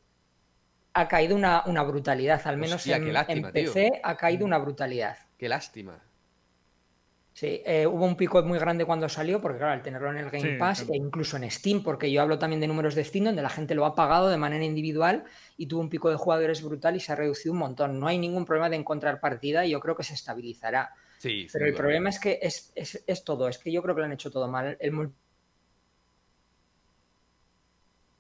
Ha 0.94 1.08
caído 1.10 1.36
una, 1.36 1.62
brutalidad, 1.84 2.42
al 2.46 2.58
menos 2.58 2.88
en, 2.88 3.52
PC 3.52 4.00
ha 4.04 4.16
caído 4.16 4.46
una 4.46 4.58
brutalidad. 4.58 5.18
Qué 5.38 5.50
lástima. 5.50 6.02
Sí, 7.38 7.62
eh, 7.66 7.86
hubo 7.86 8.04
un 8.04 8.16
pico 8.16 8.42
muy 8.42 8.58
grande 8.58 8.84
cuando 8.84 9.08
salió, 9.08 9.40
porque 9.40 9.60
claro, 9.60 9.74
al 9.74 9.84
tenerlo 9.84 10.10
en 10.10 10.18
el 10.18 10.32
Game 10.32 10.58
Pass 10.58 10.90
e 10.90 10.96
incluso 10.98 11.38
en 11.38 11.52
Steam, 11.52 11.84
porque 11.84 12.12
yo 12.12 12.24
hablo 12.24 12.40
también 12.40 12.60
de 12.60 12.66
números 12.66 12.96
de 12.96 13.04
Steam 13.04 13.26
donde 13.26 13.44
la 13.44 13.50
gente 13.50 13.76
lo 13.76 13.86
ha 13.86 13.94
pagado 13.94 14.30
de 14.30 14.38
manera 14.38 14.66
individual 14.66 15.24
y 15.56 15.68
tuvo 15.68 15.82
un 15.82 15.90
pico 15.90 16.10
de 16.10 16.16
jugadores 16.16 16.64
brutal 16.64 16.96
y 16.96 17.00
se 17.00 17.12
ha 17.12 17.16
reducido 17.16 17.54
un 17.54 17.60
montón. 17.60 18.00
No 18.00 18.08
hay 18.08 18.18
ningún 18.18 18.44
problema 18.44 18.72
de 18.72 18.78
encontrar 18.78 19.20
partida 19.20 19.68
y 19.68 19.70
yo 19.70 19.80
creo 19.80 19.96
que 19.96 20.02
se 20.02 20.16
estabilizará. 20.16 20.96
Sí, 21.20 21.46
Pero 21.54 21.68
el 21.68 21.76
problema 21.76 22.10
es 22.10 22.20
que 22.20 22.40
es, 22.42 23.24
todo, 23.24 23.48
es 23.48 23.60
que 23.60 23.72
yo 23.72 23.84
creo 23.84 23.94
que 23.94 24.00
lo 24.00 24.06
han 24.06 24.14
hecho 24.14 24.32
todo 24.32 24.48
mal. 24.48 24.76
El 24.80 24.94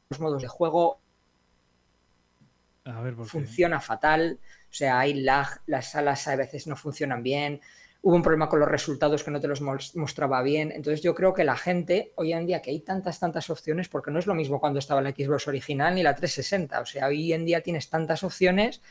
los 0.10 0.19
modos 0.19 0.44
de 0.44 0.48
juego 0.48 0.99
funciona 3.26 3.81
fatal, 3.81 4.39
o 4.69 4.73
sea, 4.73 4.99
hay 4.99 5.15
lag, 5.15 5.60
las 5.65 5.89
salas 5.89 6.27
a 6.27 6.35
veces 6.35 6.68
no 6.68 6.76
funcionan 6.76 7.23
bien 7.23 7.61
hubo 8.02 8.15
un 8.15 8.22
problema 8.22 8.49
con 8.49 8.60
los 8.60 8.69
resultados 8.69 9.24
que 9.24 9.32
no 9.32 9.40
te 9.40 9.48
los 9.48 9.61
mostraba 9.61 10.41
bien. 10.41 10.72
Entonces 10.72 11.02
yo 11.02 11.15
creo 11.15 11.34
que 11.34 11.44
la 11.44 11.56
gente, 11.56 12.14
hoy 12.15 12.34
en 12.34 12.45
día 12.45 12.61
que 12.61 12.72
hay 12.72 12.80
tantas, 12.80 13.19
tantas 13.19 13.49
opciones, 13.49 13.90
porque 13.90 14.11
no 14.11 14.19
es 14.19 14.28
lo 14.28 14.36
mismo 14.36 14.60
cuando 14.60 14.80
estaba 14.80 15.02
la 15.02 15.11
Xbox 15.11 15.48
original 15.48 15.95
ni 15.95 16.03
la 16.03 16.15
360, 16.15 16.80
o 16.80 16.86
sea, 16.86 17.07
hoy 17.07 17.34
en 17.34 17.45
día 17.45 17.61
tienes 17.61 17.90
tantas 17.90 18.24
opciones 18.24 18.82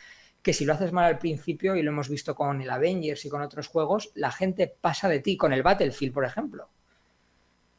que 0.43 0.53
si 0.53 0.65
lo 0.65 0.75
haces 0.75 0.93
mal 0.93 1.05
al 1.05 1.19
principio, 1.19 1.75
y 1.75 1.83
lo 1.83 1.91
hemos 1.91 2.09
visto 2.09 2.37
con 2.37 2.61
el 2.63 2.71
Avengers 2.71 3.25
y 3.25 3.29
con 3.29 3.43
otros 3.43 3.67
juegos, 3.67 4.13
la 4.15 4.31
gente 4.31 4.73
pasa 4.81 5.09
de 5.09 5.19
ti, 5.19 5.37
con 5.37 5.53
el 5.53 5.65
Battlefield, 5.65 6.15
por 6.15 6.25
ejemplo. 6.25 6.69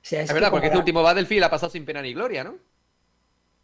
es, 0.03 0.33
verdad, 0.33 0.51
porque 0.51 0.67
este 0.67 0.77
último 0.77 1.01
Battlefield 1.01 1.45
ha 1.45 1.49
pasado 1.49 1.71
sin 1.71 1.85
pena 1.85 2.01
ni 2.01 2.13
gloria, 2.13 2.43
¿no? 2.43 2.57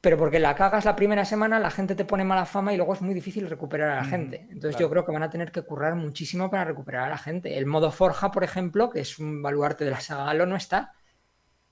Pero 0.04 0.18
porque 0.18 0.38
la 0.38 0.54
cagas 0.54 0.84
la 0.84 0.98
primera 0.98 1.24
semana, 1.24 1.62
la 1.62 1.72
gente 1.72 1.96
te 1.96 2.04
pone 2.04 2.26
mala 2.26 2.46
fama 2.46 2.74
y 2.74 2.76
luego 2.76 2.92
es 2.94 3.02
muy 3.02 3.14
difícil 3.14 3.50
recuperar 3.50 3.90
a 3.92 3.96
la 3.96 4.04
gente. 4.04 4.46
Entonces 4.50 4.78
yo 4.78 4.90
creo 4.90 5.06
que 5.06 5.14
van 5.14 5.24
a 5.24 5.30
tener 5.30 5.50
que 5.50 5.62
currar 5.62 5.96
muchísimo 5.96 6.52
para 6.52 6.66
recuperar 6.66 7.06
a 7.06 7.10
la 7.12 7.18
gente. 7.18 7.58
El 7.58 7.68
modo 7.68 7.90
Forja, 7.90 8.30
por 8.30 8.44
ejemplo, 8.44 8.90
que 8.90 9.00
es 9.00 9.18
un 9.18 9.42
baluarte 9.42 9.86
de 9.86 9.92
la 9.92 10.02
saga 10.02 10.30
Halo, 10.30 10.46
no 10.46 10.58
está. 10.58 10.92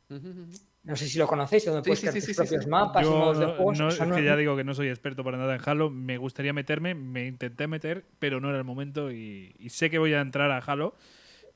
No 0.07 0.95
sé 0.95 1.07
si 1.09 1.19
lo 1.19 1.27
conocéis, 1.27 1.65
donde 1.65 1.81
puedes 1.81 1.99
crear 1.99 2.13
tus 2.13 2.33
propios 2.37 2.67
mapas 2.67 3.05
y 3.05 3.09
modos 3.09 3.37
de 3.37 3.47
juegos. 3.47 3.77
No, 3.77 3.89
es 3.89 3.99
que 3.99 4.23
ya 4.23 4.37
digo 4.37 4.55
que 4.55 4.63
no 4.63 4.73
soy 4.75 4.87
experto 4.87 5.25
para 5.25 5.37
nada 5.37 5.53
en 5.53 5.61
Halo. 5.65 5.89
Me 5.89 6.15
gustaría 6.15 6.53
meterme, 6.53 6.95
me 6.95 7.27
intenté 7.27 7.67
meter, 7.67 8.05
pero 8.17 8.39
no 8.39 8.47
era 8.47 8.59
el 8.59 8.63
momento 8.63 9.11
y, 9.11 9.53
y 9.59 9.71
sé 9.71 9.89
que 9.89 9.99
voy 9.99 10.13
a 10.13 10.21
entrar 10.21 10.51
a 10.51 10.59
Halo, 10.59 10.95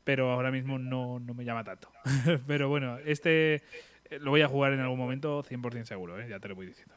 pero 0.03 0.29
ahora 0.29 0.51
mismo 0.51 0.77
no, 0.77 1.21
no 1.21 1.33
me 1.35 1.45
llama 1.45 1.63
tanto. 1.63 1.89
pero 2.47 2.67
bueno, 2.67 2.97
este 3.05 3.63
lo 4.09 4.31
voy 4.31 4.41
a 4.41 4.47
jugar 4.47 4.73
en 4.73 4.79
algún 4.79 4.99
momento 4.99 5.43
100% 5.43 5.85
seguro, 5.85 6.19
¿eh? 6.19 6.27
ya 6.29 6.39
te 6.39 6.47
lo 6.47 6.55
voy 6.55 6.67
diciendo. 6.67 6.95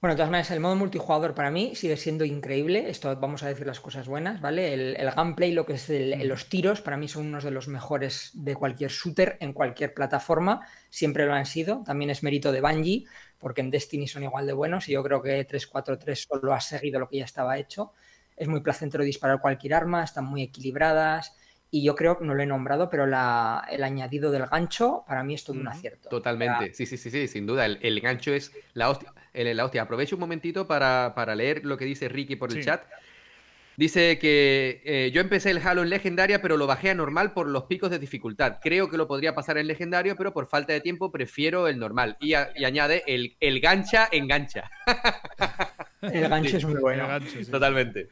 Bueno, 0.00 0.14
de 0.14 0.16
todas 0.16 0.30
maneras, 0.30 0.50
el 0.50 0.60
modo 0.60 0.76
multijugador 0.76 1.34
para 1.34 1.50
mí 1.50 1.74
sigue 1.74 1.98
siendo 1.98 2.24
increíble. 2.24 2.88
Esto 2.88 3.14
vamos 3.16 3.42
a 3.42 3.48
decir 3.48 3.66
las 3.66 3.80
cosas 3.80 4.08
buenas, 4.08 4.40
¿vale? 4.40 4.72
El, 4.72 5.10
gameplay, 5.14 5.52
lo 5.52 5.66
que 5.66 5.74
es 5.74 5.90
los 6.24 6.48
tiros, 6.48 6.80
para 6.80 6.96
mí 6.96 7.06
son 7.06 7.26
unos 7.26 7.44
de 7.44 7.50
los 7.50 7.68
mejores 7.68 8.30
de 8.32 8.56
cualquier 8.56 8.90
shooter 8.90 9.36
en 9.40 9.52
cualquier 9.52 9.92
plataforma. 9.92 10.66
Siempre 10.88 11.26
lo 11.26 11.34
han 11.34 11.44
sido. 11.44 11.82
También 11.84 12.10
es 12.10 12.22
mérito 12.22 12.50
de 12.50 12.62
Bungie, 12.62 13.04
porque 13.36 13.60
en 13.60 13.68
Destiny 13.68 14.08
son 14.08 14.22
igual 14.22 14.46
de 14.46 14.54
buenos 14.54 14.88
y 14.88 14.92
yo 14.92 15.02
creo 15.02 15.20
que 15.20 15.44
343 15.44 16.26
solo 16.30 16.54
ha 16.54 16.62
seguido 16.62 16.98
lo 16.98 17.06
que 17.06 17.18
ya 17.18 17.26
estaba 17.26 17.58
hecho. 17.58 17.92
Es 18.38 18.48
muy 18.48 18.60
placentero 18.62 19.04
disparar 19.04 19.38
cualquier 19.38 19.74
arma, 19.74 20.02
están 20.02 20.24
muy 20.24 20.42
equilibradas. 20.42 21.36
Y 21.72 21.84
yo 21.84 21.94
creo, 21.94 22.18
no 22.20 22.34
lo 22.34 22.42
he 22.42 22.46
nombrado, 22.46 22.90
pero 22.90 23.04
el 23.04 23.14
añadido 23.14 24.32
del 24.32 24.46
gancho 24.46 25.04
para 25.06 25.22
mí 25.22 25.34
es 25.34 25.44
todo 25.44 25.58
un 25.58 25.68
acierto. 25.68 26.08
Totalmente, 26.08 26.74
sí, 26.74 26.84
sí, 26.84 26.96
sí, 26.96 27.10
sí, 27.10 27.28
sin 27.28 27.46
duda. 27.46 27.66
El, 27.66 28.00
gancho 28.00 28.32
es 28.32 28.52
la 28.74 28.90
hostia. 28.90 29.12
El, 29.32 29.56
la 29.56 29.64
hostia. 29.64 29.82
Aprovecho 29.82 30.16
un 30.16 30.20
momentito 30.20 30.66
para, 30.66 31.34
leer 31.36 31.64
lo 31.64 31.76
que 31.76 31.84
dice 31.84 32.08
Ricky 32.08 32.34
por 32.34 32.50
el 32.52 32.64
chat. 32.64 32.82
Dice 33.76 34.18
que 34.18 34.82
eh, 34.84 35.10
yo 35.10 35.20
empecé 35.20 35.50
el 35.50 35.58
Halo 35.58 35.82
en 35.82 35.90
legendaria, 35.90 36.42
pero 36.42 36.56
lo 36.56 36.66
bajé 36.66 36.90
a 36.90 36.94
normal 36.94 37.32
por 37.32 37.48
los 37.48 37.64
picos 37.64 37.88
de 37.88 37.98
dificultad. 37.98 38.58
Creo 38.60 38.90
que 38.90 38.98
lo 38.98 39.06
podría 39.06 39.34
pasar 39.34 39.56
en 39.56 39.68
legendario, 39.68 40.16
pero 40.16 40.34
por 40.34 40.48
falta 40.48 40.72
de 40.72 40.80
tiempo 40.80 41.10
prefiero 41.10 41.66
el 41.68 41.78
normal. 41.78 42.16
Y, 42.20 42.34
añade, 42.34 43.04
el, 43.06 43.36
el, 43.40 43.60
gancha 43.60 44.08
engancha. 44.12 44.70
El 46.02 46.28
gancho 46.28 46.56
es 46.56 46.64
muy 46.64 46.80
bueno. 46.80 47.06
Totalmente. 47.50 48.08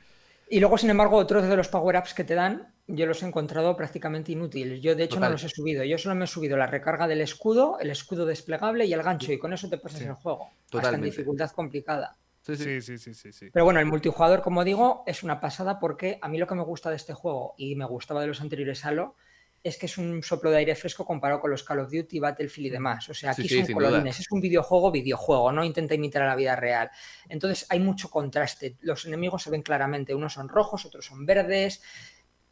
Y 0.50 0.60
luego, 0.60 0.78
sin 0.78 0.90
embargo, 0.90 1.16
otros 1.16 1.46
de 1.46 1.56
los 1.56 1.68
power-ups 1.68 2.14
que 2.14 2.24
te 2.24 2.34
dan, 2.34 2.74
yo 2.86 3.06
los 3.06 3.22
he 3.22 3.26
encontrado 3.26 3.76
prácticamente 3.76 4.32
inútiles. 4.32 4.80
Yo, 4.80 4.94
de 4.94 5.04
hecho, 5.04 5.20
no 5.20 5.28
los 5.28 5.44
he 5.44 5.48
subido. 5.48 5.84
Yo 5.84 5.98
solo 5.98 6.14
me 6.14 6.24
he 6.24 6.28
subido 6.28 6.56
la 6.56 6.66
recarga 6.66 7.06
del 7.06 7.20
escudo, 7.20 7.78
el 7.80 7.90
escudo 7.90 8.24
desplegable 8.24 8.86
y 8.86 8.92
el 8.92 9.02
gancho, 9.02 9.32
y 9.32 9.38
con 9.38 9.52
eso 9.52 9.68
te 9.68 9.78
pasas 9.78 10.00
el 10.00 10.14
juego. 10.14 10.50
Totalmente. 10.70 10.78
Hasta 10.78 10.96
en 10.96 11.02
dificultad 11.02 11.50
complicada. 11.50 12.16
Sí 12.42 12.80
sí. 12.80 12.80
sí, 12.80 13.14
sí, 13.14 13.32
sí, 13.32 13.50
Pero 13.52 13.64
bueno, 13.66 13.78
el 13.78 13.84
multijugador, 13.84 14.40
como 14.40 14.64
digo, 14.64 15.02
es 15.06 15.22
una 15.22 15.38
pasada 15.38 15.78
porque 15.78 16.18
a 16.22 16.28
mí 16.28 16.38
lo 16.38 16.46
que 16.46 16.54
me 16.54 16.62
gusta 16.62 16.88
de 16.88 16.96
este 16.96 17.12
juego 17.12 17.54
y 17.58 17.74
me 17.74 17.84
gustaba 17.84 18.22
de 18.22 18.26
los 18.26 18.40
anteriores 18.40 18.86
Halo 18.86 19.16
es 19.62 19.76
que 19.76 19.86
es 19.86 19.98
un 19.98 20.22
soplo 20.22 20.50
de 20.50 20.58
aire 20.58 20.74
fresco 20.74 21.04
comparado 21.04 21.40
con 21.40 21.50
los 21.50 21.62
Call 21.62 21.80
of 21.80 21.90
Duty, 21.90 22.20
Battlefield 22.20 22.66
y 22.66 22.70
demás. 22.70 23.08
O 23.08 23.14
sea, 23.14 23.32
aquí 23.32 23.48
son 23.48 23.66
colorines, 23.72 24.20
es 24.20 24.30
un 24.30 24.40
videojuego, 24.40 24.90
videojuego, 24.90 25.52
no 25.52 25.64
intenta 25.64 25.94
imitar 25.94 26.22
a 26.22 26.28
la 26.28 26.36
vida 26.36 26.56
real. 26.56 26.90
Entonces 27.28 27.66
hay 27.68 27.80
mucho 27.80 28.10
contraste. 28.10 28.76
Los 28.80 29.04
enemigos 29.06 29.42
se 29.42 29.50
ven 29.50 29.62
claramente, 29.62 30.14
unos 30.14 30.34
son 30.34 30.48
rojos, 30.48 30.84
otros 30.84 31.06
son 31.06 31.26
verdes. 31.26 31.82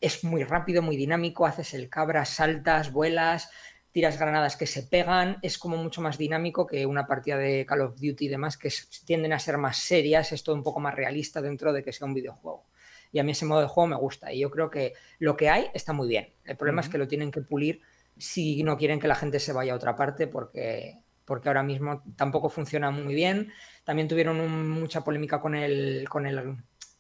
Es 0.01 0.25
muy 0.25 0.45
rápido, 0.45 0.83
muy 0.83 0.97
dinámico, 0.97 1.47
haces 1.47 1.75
el 1.75 1.89
cabra, 1.89 2.25
saltas, 2.25 2.93
vuelas, 2.93 3.51
tiras 3.93 4.19
granadas 4.19 4.57
que 4.57 4.67
se 4.67 4.83
pegan, 4.83 5.39
es 5.41 5.57
como 5.57 5.79
mucho 5.79 6.03
más 6.03 6.19
dinámico 6.19 6.67
que 6.67 6.85
una 6.85 7.07
partida 7.07 7.39
de 7.39 7.65
Call 7.65 7.81
of 7.81 7.95
Duty 7.95 8.27
y 8.27 8.29
demás, 8.29 8.59
que 8.59 8.71
tienden 9.07 9.33
a 9.33 9.39
ser 9.39 9.57
más 9.57 9.79
serias, 9.79 10.33
es 10.33 10.43
todo 10.43 10.55
un 10.55 10.63
poco 10.63 10.81
más 10.81 10.95
realista 10.95 11.41
dentro 11.41 11.73
de 11.73 11.83
que 11.83 11.93
sea 11.93 12.07
un 12.07 12.13
videojuego 12.13 12.67
y 13.13 13.19
a 13.19 13.25
mí 13.25 13.33
ese 13.33 13.47
modo 13.47 13.61
de 13.61 13.67
juego 13.67 13.87
me 13.89 13.97
gusta. 13.97 14.33
Y 14.33 14.41
yo 14.41 14.51
creo 14.51 14.71
que 14.71 14.95
lo 15.19 15.37
que 15.37 15.49
hay 15.49 15.71
está 15.75 15.93
muy 15.93 16.09
bien. 16.09 16.33
El 16.45 16.57
problema 16.57 16.81
es 16.81 16.89
que 16.89 16.99
lo 16.99 17.09
tienen 17.09 17.31
que 17.31 17.41
pulir 17.41 17.81
si 18.19 18.63
no 18.63 18.77
quieren 18.77 19.01
que 19.01 19.09
la 19.09 19.15
gente 19.15 19.41
se 19.41 19.53
vaya 19.53 19.73
a 19.73 19.77
otra 19.77 19.95
parte 19.95 20.27
porque, 20.27 20.99
porque 21.25 21.49
ahora 21.49 21.63
mismo 21.63 22.03
tampoco 22.17 22.49
funciona 22.49 22.91
muy 22.91 23.15
bien. 23.15 23.53
También 23.85 24.09
tuvieron 24.09 24.71
mucha 24.71 25.03
polémica 25.03 25.41
con 25.41 25.55
el, 25.55 26.09
con 26.09 26.27
el, 26.27 26.57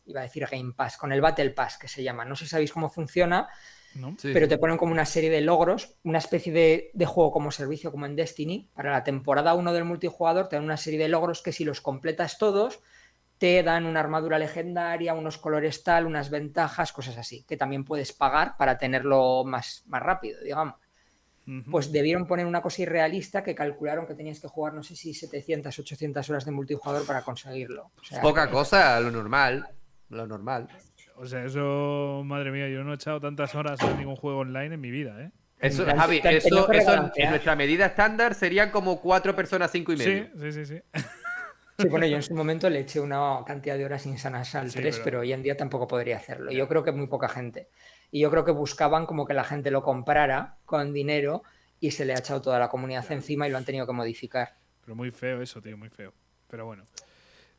iba 0.07 0.21
a 0.21 0.25
decir 0.25 0.47
Game 0.51 0.73
Pass, 0.75 0.97
con 0.97 1.13
el 1.13 1.21
Battle 1.21 1.51
Pass 1.51 1.79
que 1.79 1.89
se 1.89 2.03
llama. 2.03 2.25
No 2.25 2.37
sé 2.37 2.45
si 2.45 2.51
sabéis 2.51 2.73
cómo 2.73 2.91
funciona, 2.91 3.49
pero 4.23 4.47
te 4.47 4.59
ponen 4.59 4.77
como 4.77 4.93
una 4.93 5.07
serie 5.07 5.31
de 5.31 5.41
logros, 5.41 5.95
una 6.05 6.19
especie 6.19 6.53
de, 6.53 6.91
de, 6.93 7.07
juego 7.07 7.31
como 7.31 7.51
servicio 7.51 7.91
como 7.91 8.05
en 8.05 8.15
Destiny. 8.15 8.69
Para 8.75 8.93
la 8.93 9.05
temporada 9.05 9.55
1 9.55 9.73
del 9.73 9.85
multijugador 9.85 10.49
te 10.49 10.57
dan 10.57 10.65
una 10.65 10.77
serie 10.77 10.99
de 10.99 11.09
logros 11.09 11.43
que 11.43 11.53
si 11.53 11.65
los 11.65 11.81
completas 11.81 12.39
todos 12.39 12.81
te 13.39 13.63
dan 13.63 13.87
una 13.87 14.01
armadura 14.01 14.39
legendaria, 14.39 15.15
unos 15.15 15.39
colores 15.39 15.83
tal, 15.83 16.07
unas 16.07 16.31
ventajas, 16.31 16.93
cosas 16.93 17.19
así, 17.19 17.45
que 17.45 17.57
también 17.57 17.85
puedes 17.85 18.13
pagar 18.13 18.57
para 18.57 18.79
tenerlo 18.79 19.45
más, 19.45 19.85
más 19.87 20.03
rápido, 20.03 20.41
digamos. 20.43 20.75
Pues 21.71 21.93
debieron 21.93 22.27
poner 22.27 22.45
una 22.45 22.61
cosa 22.61 22.83
irrealista 22.83 23.45
que 23.45 23.55
calcularon 23.55 24.05
que 24.05 24.15
tenías 24.15 24.41
que 24.41 24.49
jugar, 24.49 24.75
no 24.75 24.83
sé 24.83 24.97
si 24.97 25.15
700, 25.15 25.79
800 25.79 26.29
horas 26.29 26.45
de 26.45 26.51
multijugador 26.51 27.07
para 27.07 27.23
conseguirlo. 27.23 27.93
Poca 28.21 28.51
cosa, 28.51 28.99
lo 28.99 29.13
normal. 29.13 29.65
Lo 30.09 30.27
normal. 30.27 30.67
O 31.15 31.25
sea, 31.25 31.45
eso, 31.45 32.23
madre 32.25 32.51
mía, 32.51 32.69
yo 32.69 32.83
no 32.83 32.91
he 32.91 32.95
echado 32.97 33.21
tantas 33.21 33.55
horas 33.55 33.81
en 33.81 33.97
ningún 33.97 34.17
juego 34.17 34.41
online 34.41 34.75
en 34.75 34.81
mi 34.81 34.91
vida, 34.91 35.23
¿eh? 35.23 35.31
Eso, 35.61 35.87
Javi, 35.87 36.21
eso, 36.25 36.69
en 37.15 37.31
nuestra 37.31 37.57
medida 37.57 37.87
estándar 37.87 38.35
serían 38.35 38.71
como 38.71 39.01
cuatro 39.01 39.35
personas, 39.35 39.71
cinco 39.71 39.93
y 39.93 39.97
medio. 39.97 40.29
Sí, 40.39 40.53
sí, 40.53 40.67
sí. 40.67 40.83
Sí, 40.95 41.03
bueno, 41.91 42.07
yo 42.07 42.17
en 42.17 42.23
su 42.23 42.35
momento 42.35 42.71
le 42.71 42.81
eché 42.81 43.01
una 43.01 43.43
cantidad 43.47 43.77
de 43.77 43.85
horas 43.85 44.07
insanas 44.07 44.55
al 44.55 44.73
3, 44.73 45.01
pero... 45.05 45.21
hoy 45.21 45.33
en 45.33 45.43
día 45.43 45.57
tampoco 45.57 45.87
podría 45.87 46.17
hacerlo. 46.17 46.51
Yo 46.51 46.69
creo 46.69 46.83
que 46.83 46.93
muy 46.93 47.07
poca 47.07 47.29
gente. 47.29 47.69
Y 48.11 48.21
yo 48.21 48.31
creo 48.31 48.45
que 48.45 48.53
buscaban 48.53 49.07
como 49.07 49.27
que 49.27 49.35
la 49.35 49.45
gente 49.45 49.71
lo 49.71 49.83
comprara 49.83 50.57
con 50.65 50.93
dinero 50.93 51.43
y 51.81 51.91
se 51.91 52.05
le 52.05 52.15
ha 52.15 52.19
echado 52.19 52.41
toda 52.41 52.59
la 52.59 52.69
comunidad 52.69 53.11
encima 53.13 53.47
y 53.47 53.51
lo 53.51 53.59
han 53.59 53.65
tenido 53.65 53.87
que 53.87 53.93
modificar. 53.93 54.57
Pero 54.83 54.95
muy 54.95 55.11
feo 55.11 55.43
eso, 55.43 55.61
tío, 55.61 55.77
muy 55.77 55.91
feo. 55.91 56.15
Pero 56.49 56.65
bueno. 56.65 56.85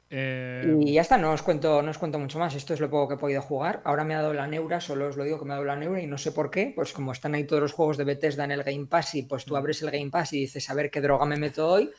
Eh, 0.09 0.77
y 0.81 0.93
ya 0.93 1.01
está, 1.01 1.17
no 1.17 1.33
os, 1.33 1.41
cuento, 1.41 1.81
no 1.81 1.91
os 1.91 1.97
cuento 1.97 2.17
mucho 2.17 2.39
más. 2.39 2.55
Esto 2.55 2.73
es 2.73 2.79
lo 2.79 2.89
poco 2.89 3.09
que 3.09 3.13
he 3.15 3.17
podido 3.17 3.41
jugar. 3.41 3.81
Ahora 3.83 4.03
me 4.03 4.15
ha 4.15 4.21
dado 4.21 4.33
la 4.33 4.47
neura, 4.47 4.79
solo 4.79 5.07
os 5.07 5.17
lo 5.17 5.23
digo 5.23 5.39
que 5.39 5.45
me 5.45 5.51
ha 5.51 5.55
dado 5.55 5.65
la 5.65 5.75
neura 5.75 6.01
y 6.01 6.07
no 6.07 6.17
sé 6.17 6.31
por 6.31 6.49
qué. 6.49 6.71
Pues 6.75 6.93
como 6.93 7.11
están 7.11 7.35
ahí 7.35 7.43
todos 7.43 7.61
los 7.61 7.73
juegos 7.73 7.97
de 7.97 8.05
Bethesda 8.05 8.45
en 8.45 8.51
el 8.51 8.63
Game 8.63 8.85
Pass 8.85 9.15
y 9.15 9.23
pues 9.23 9.45
tú 9.45 9.53
mm. 9.53 9.57
abres 9.57 9.81
el 9.81 9.91
Game 9.91 10.09
Pass 10.09 10.33
y 10.33 10.39
dices 10.41 10.69
a 10.69 10.73
ver 10.73 10.89
qué 10.89 11.01
droga 11.01 11.25
me 11.25 11.37
meto 11.37 11.67
hoy 11.67 11.91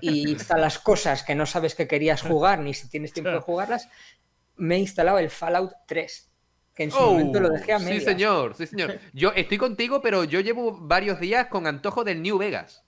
y 0.00 0.34
están 0.34 0.60
las 0.60 0.78
cosas 0.78 1.22
que 1.22 1.34
no 1.34 1.46
sabes 1.46 1.74
que 1.74 1.88
querías 1.88 2.22
jugar 2.22 2.58
ni 2.60 2.74
si 2.74 2.88
tienes 2.88 3.12
tiempo 3.12 3.30
de 3.30 3.38
jugarlas. 3.40 3.88
Me 4.56 4.76
he 4.76 4.78
instalado 4.78 5.18
el 5.18 5.30
Fallout 5.30 5.72
3 5.86 6.30
que 6.74 6.82
en 6.82 6.90
su 6.90 7.00
momento 7.00 7.40
lo 7.40 7.50
dejé 7.50 7.72
a 7.72 7.78
medias. 7.78 8.02
Sí, 8.02 8.04
señor, 8.04 8.54
sí, 8.56 8.66
señor. 8.66 8.98
Yo 9.12 9.32
estoy 9.34 9.58
contigo, 9.58 10.02
pero 10.02 10.24
yo 10.24 10.40
llevo 10.40 10.76
varios 10.76 11.20
días 11.20 11.46
con 11.46 11.66
antojo 11.68 12.02
del 12.02 12.20
New 12.20 12.36
Vegas. 12.36 12.83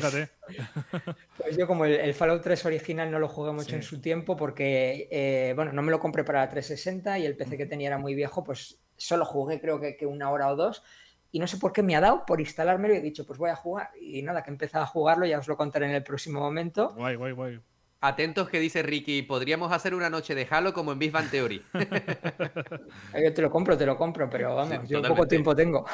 Pues, 0.00 0.30
pues 1.36 1.56
yo 1.56 1.66
como 1.66 1.84
el, 1.84 2.14
Fallout 2.14 2.42
3 2.42 2.64
original 2.64 3.10
no 3.10 3.18
lo 3.18 3.28
jugué 3.28 3.52
mucho 3.52 3.76
en 3.76 3.82
su 3.82 4.00
tiempo 4.00 4.36
porque, 4.36 5.06
eh, 5.10 5.52
bueno, 5.54 5.72
no 5.72 5.82
me 5.82 5.90
lo 5.90 6.00
compré 6.00 6.24
para 6.24 6.40
la 6.40 6.48
360 6.48 7.18
y 7.18 7.26
el 7.26 7.36
PC 7.36 7.58
que 7.58 7.66
tenía 7.66 7.88
era 7.88 7.98
muy 7.98 8.14
viejo, 8.14 8.42
pues 8.42 8.78
solo 8.96 9.26
jugué 9.26 9.60
creo 9.60 9.80
que, 9.80 9.96
que, 9.96 10.06
una 10.06 10.30
hora 10.30 10.48
o 10.48 10.56
dos 10.56 10.82
y 11.30 11.38
no 11.38 11.46
sé 11.46 11.58
por 11.58 11.72
qué 11.72 11.82
me 11.82 11.94
ha 11.94 12.00
dado 12.00 12.24
por 12.24 12.40
instalármelo 12.40 12.94
y 12.94 12.98
he 12.98 13.00
dicho, 13.02 13.26
pues 13.26 13.38
voy 13.38 13.50
a 13.50 13.56
jugar. 13.56 13.90
Y 14.00 14.22
nada, 14.22 14.42
que 14.42 14.50
he 14.50 14.52
empezado 14.52 14.84
a 14.84 14.86
jugarlo, 14.86 15.26
ya 15.26 15.38
os 15.38 15.48
lo 15.48 15.56
contaré 15.56 15.86
en 15.86 15.94
el 15.94 16.02
próximo 16.02 16.40
momento. 16.40 16.94
Guay, 16.94 17.16
guay, 17.16 17.32
guay. 17.32 17.60
Atentos 18.00 18.48
que 18.48 18.58
dice 18.58 18.82
Ricky, 18.82 19.22
podríamos 19.22 19.72
hacer 19.72 19.94
una 19.94 20.10
noche 20.10 20.34
de 20.34 20.46
Halo 20.50 20.72
como 20.72 20.92
en 20.92 20.98
Big 20.98 21.12
Bang 21.12 21.30
Theory. 21.30 21.62
yo 23.22 23.32
te 23.32 23.42
lo 23.42 23.50
compro, 23.50 23.78
te 23.78 23.86
lo 23.86 23.96
compro, 23.96 24.28
pero 24.28 24.56
vamos, 24.56 24.88
yo 24.88 25.00
poco 25.02 25.26
tiempo 25.28 25.54
tengo. 25.54 25.86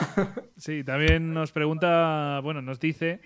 sí, 0.57 0.83
también 0.83 1.35
nos 1.35 1.53
pregunta, 1.53 2.41
bueno, 2.43 2.63
nos 2.63 2.81
dice 2.81 3.21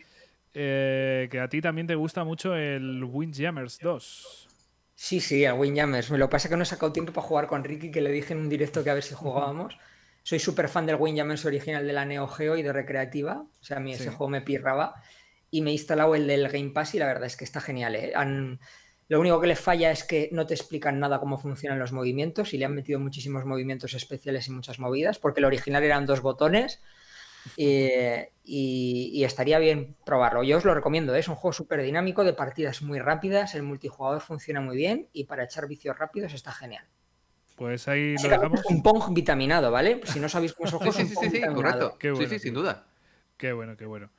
eh, 0.55 1.29
que 1.31 1.41
a 1.41 1.49
ti 1.49 1.61
también 1.61 1.87
te 1.87 1.95
gusta 1.95 2.25
mucho 2.25 2.55
el 2.55 3.05
Windjammers 3.05 3.79
2. 3.81 4.49
Sí, 4.95 5.21
sí, 5.21 5.45
el 5.45 5.55
Windjammers. 5.55 6.11
Me 6.11 6.19
lo 6.19 6.31
pasa 6.31 6.49
que 6.49 6.57
no 6.57 6.63
he 6.63 6.67
sacado 6.67 6.93
tiempo 6.93 7.13
para 7.13 7.27
jugar 7.27 7.47
con 7.47 7.65
Ricky, 7.65 7.91
que 7.91 8.01
le 8.01 8.11
dije 8.11 8.35
en 8.35 8.41
un 8.41 8.49
directo 8.49 8.85
que 8.85 8.91
a 8.91 8.95
ver 8.95 9.03
si 9.03 9.15
jugábamos. 9.15 9.77
Soy 10.23 10.39
súper 10.39 10.69
fan 10.69 10.87
del 10.87 10.97
Windjammers 10.97 11.45
original 11.45 11.87
de 11.87 11.93
la 11.93 12.05
Neo 12.05 12.29
Geo 12.29 12.57
y 12.57 12.63
de 12.63 12.73
Recreativa. 12.73 13.45
O 13.61 13.65
sea, 13.65 13.79
a 13.79 13.81
mí 13.81 13.93
ese 13.93 14.11
juego 14.11 14.29
me 14.29 14.43
pirraba 14.43 14.95
y 15.51 15.63
me 15.63 15.71
he 15.71 15.73
instalado 15.73 16.15
el 16.15 16.27
del 16.27 16.49
Game 16.49 16.71
Pass 16.71 16.95
y 16.95 16.99
la 16.99 17.07
verdad 17.07 17.25
es 17.25 17.37
que 17.37 17.45
está 17.45 17.61
genial. 17.61 17.97
¿eh? 17.97 18.13
Lo 19.09 19.21
único 19.21 19.41
que 19.41 19.49
le 19.49 19.57
falla 19.57 19.91
es 19.91 20.05
que 20.05 20.29
no 20.33 20.47
te 20.47 20.55
explican 20.55 21.01
nada 21.01 21.19
cómo 21.19 21.37
funcionan 21.37 21.79
los 21.79 21.93
movimientos 21.93 22.55
y 22.55 22.59
le 22.59 22.65
han 22.65 22.75
metido 22.75 23.01
muchísimos 23.01 23.45
movimientos 23.45 23.95
especiales 23.95 24.47
y 24.47 24.53
muchas 24.53 24.79
movidas, 24.79 25.19
porque 25.19 25.41
el 25.41 25.47
original 25.47 25.83
eran 25.83 26.07
dos 26.07 26.23
botones 26.23 26.81
y, 27.57 29.25
estaría 29.25 29.59
bien 29.59 29.97
probarlo. 30.05 30.43
Yo 30.43 30.59
os 30.59 30.65
lo 30.65 30.75
recomiendo, 30.75 31.15
¿eh? 31.15 31.21
es 31.21 31.29
un 31.29 31.35
juego 31.35 31.53
súper 31.53 31.83
dinámico, 31.83 32.25
de 32.25 32.33
partidas 32.33 32.83
muy 32.83 32.99
rápidas, 32.99 33.55
el 33.55 33.63
multijugador 33.63 34.21
funciona 34.21 34.61
muy 34.61 34.77
bien 34.77 35.09
y 35.13 35.25
para 35.25 35.45
echar 35.45 35.67
vicios 35.69 35.99
rápidos 35.99 36.35
está 36.35 36.53
genial. 36.53 36.85
Pues 37.57 37.87
ahí 37.87 38.17
lo 38.17 38.29
dejamos. 38.29 38.65
Un 38.67 38.83
Pong 38.83 39.15
vitaminado, 39.15 39.71
¿vale? 39.71 40.01
Si 40.05 40.19
no 40.19 40.29
sabéis 40.29 40.53
cómo 40.55 40.67
es 40.67 40.73
un 40.73 40.79
juego, 40.81 40.93
sí, 40.93 41.07
sí, 41.07 41.15
sí, 41.21 41.31
sí, 41.31 41.41
correcto. 41.43 41.97
sí, 42.01 42.27
sí, 42.27 42.39
sin 42.39 42.55
duda. 42.55 42.87
Qué 43.37 43.53
bueno, 43.53 43.77
qué 43.77 43.87
bueno. 43.87 44.11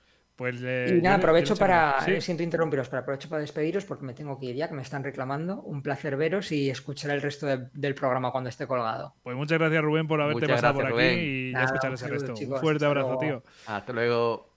Pues 0.43 0.59
y 0.59 1.01
nada, 1.01 1.15
aprovecho 1.15 1.55
para. 1.55 1.99
Eh, 2.05 2.19
siento 2.19 2.43
interrumpiros, 2.43 2.89
pero 2.89 3.01
aprovecho 3.01 3.29
para 3.29 3.39
despediros 3.39 3.85
porque 3.85 4.03
me 4.03 4.13
tengo 4.13 4.37
que 4.37 4.47
ir 4.47 4.57
ya, 4.57 4.67
que 4.67 4.73
me 4.73 4.81
están 4.81 5.01
reclamando. 5.01 5.61
Un 5.61 5.81
placer 5.81 6.17
veros 6.17 6.51
y 6.51 6.69
escuchar 6.69 7.11
el 7.11 7.21
resto 7.21 7.47
del 7.47 7.95
programa 7.95 8.29
cuando 8.33 8.49
esté 8.49 8.67
colgado. 8.67 9.15
Pues 9.23 9.37
muchas 9.37 9.57
gracias, 9.57 9.81
Rubén, 9.81 10.05
por 10.05 10.19
haberte 10.19 10.45
pasado 10.49 10.73
por 10.73 10.85
aquí 10.87 11.01
y 11.01 11.51
ya 11.53 11.63
escuchar 11.63 11.93
ese 11.93 12.09
resto. 12.09 12.33
un 12.33 12.59
fuerte 12.59 12.83
abrazo, 12.83 13.17
tío. 13.19 13.41
Hasta 13.67 13.93
luego. 13.93 14.49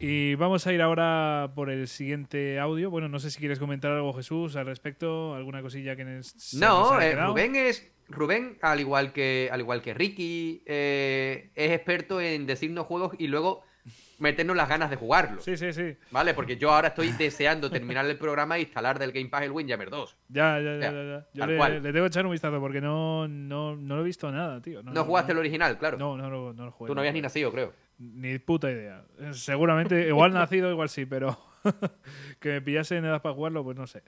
Y 0.00 0.34
vamos 0.36 0.66
a 0.66 0.72
ir 0.72 0.80
ahora 0.80 1.52
por 1.54 1.68
el 1.68 1.88
siguiente 1.88 2.58
audio. 2.58 2.90
Bueno, 2.90 3.10
no 3.10 3.18
sé 3.18 3.30
si 3.30 3.38
quieres 3.38 3.58
comentar 3.58 3.92
algo, 3.92 4.14
Jesús, 4.14 4.56
al 4.56 4.64
respecto, 4.64 5.34
alguna 5.34 5.60
cosilla 5.60 5.94
que 5.94 6.06
nos. 6.06 6.54
No, 6.54 6.98
eh, 7.02 7.14
Rubén 7.14 7.54
es. 7.54 7.86
Rubén, 8.08 8.56
al 8.62 8.80
igual 8.80 9.12
que, 9.12 9.50
al 9.52 9.60
igual 9.60 9.82
que 9.82 9.92
Ricky, 9.92 10.62
eh, 10.64 11.50
es 11.54 11.72
experto 11.72 12.18
en 12.22 12.46
decirnos 12.46 12.86
juegos 12.86 13.12
y 13.18 13.26
luego 13.26 13.67
meternos 14.18 14.56
las 14.56 14.68
ganas 14.68 14.90
de 14.90 14.96
jugarlo. 14.96 15.40
Sí, 15.40 15.56
sí, 15.56 15.72
sí. 15.72 15.96
¿Vale? 16.10 16.34
Porque 16.34 16.56
yo 16.56 16.70
ahora 16.72 16.88
estoy 16.88 17.12
deseando 17.12 17.70
terminar 17.70 18.04
el 18.06 18.18
programa 18.18 18.56
e 18.56 18.62
instalar 18.62 18.98
del 18.98 19.12
Game 19.12 19.28
Pass 19.28 19.42
el 19.42 19.52
Windjammer 19.52 19.90
2. 19.90 20.16
Ya, 20.28 20.60
ya, 20.60 20.76
ya. 20.76 20.92
ya, 20.92 21.26
Yo 21.32 21.46
le, 21.46 21.80
le, 21.80 21.92
tengo 21.92 22.04
que 22.04 22.08
echar 22.08 22.26
un 22.26 22.32
vistazo 22.32 22.60
porque 22.60 22.80
no, 22.80 23.26
no, 23.28 23.76
no 23.76 23.96
lo 23.96 24.02
he 24.02 24.04
visto 24.04 24.30
nada, 24.30 24.60
tío. 24.60 24.82
No, 24.82 25.04
jugaste 25.04 25.32
el 25.32 25.38
original, 25.38 25.78
claro. 25.78 25.96
No, 25.96 26.16
no, 26.16 26.28
no, 26.28 26.52
no 26.52 26.64
lo 26.66 26.72
jugué. 26.72 26.88
Tú 26.88 26.94
no 26.94 27.00
habías 27.00 27.14
ni 27.14 27.22
nacido, 27.22 27.50
creo. 27.52 27.72
Ni 27.98 28.38
puta 28.38 28.70
idea. 28.70 29.04
Seguramente, 29.32 30.06
igual 30.08 30.32
nacido, 30.32 30.70
igual 30.70 30.88
sí, 30.88 31.06
pero 31.06 31.38
que 32.40 32.50
me 32.50 32.60
pillase 32.60 32.96
en 32.96 33.04
edad 33.04 33.22
para 33.22 33.34
jugarlo, 33.34 33.64
pues 33.64 33.76
no 33.76 33.86
sé. 33.86 34.02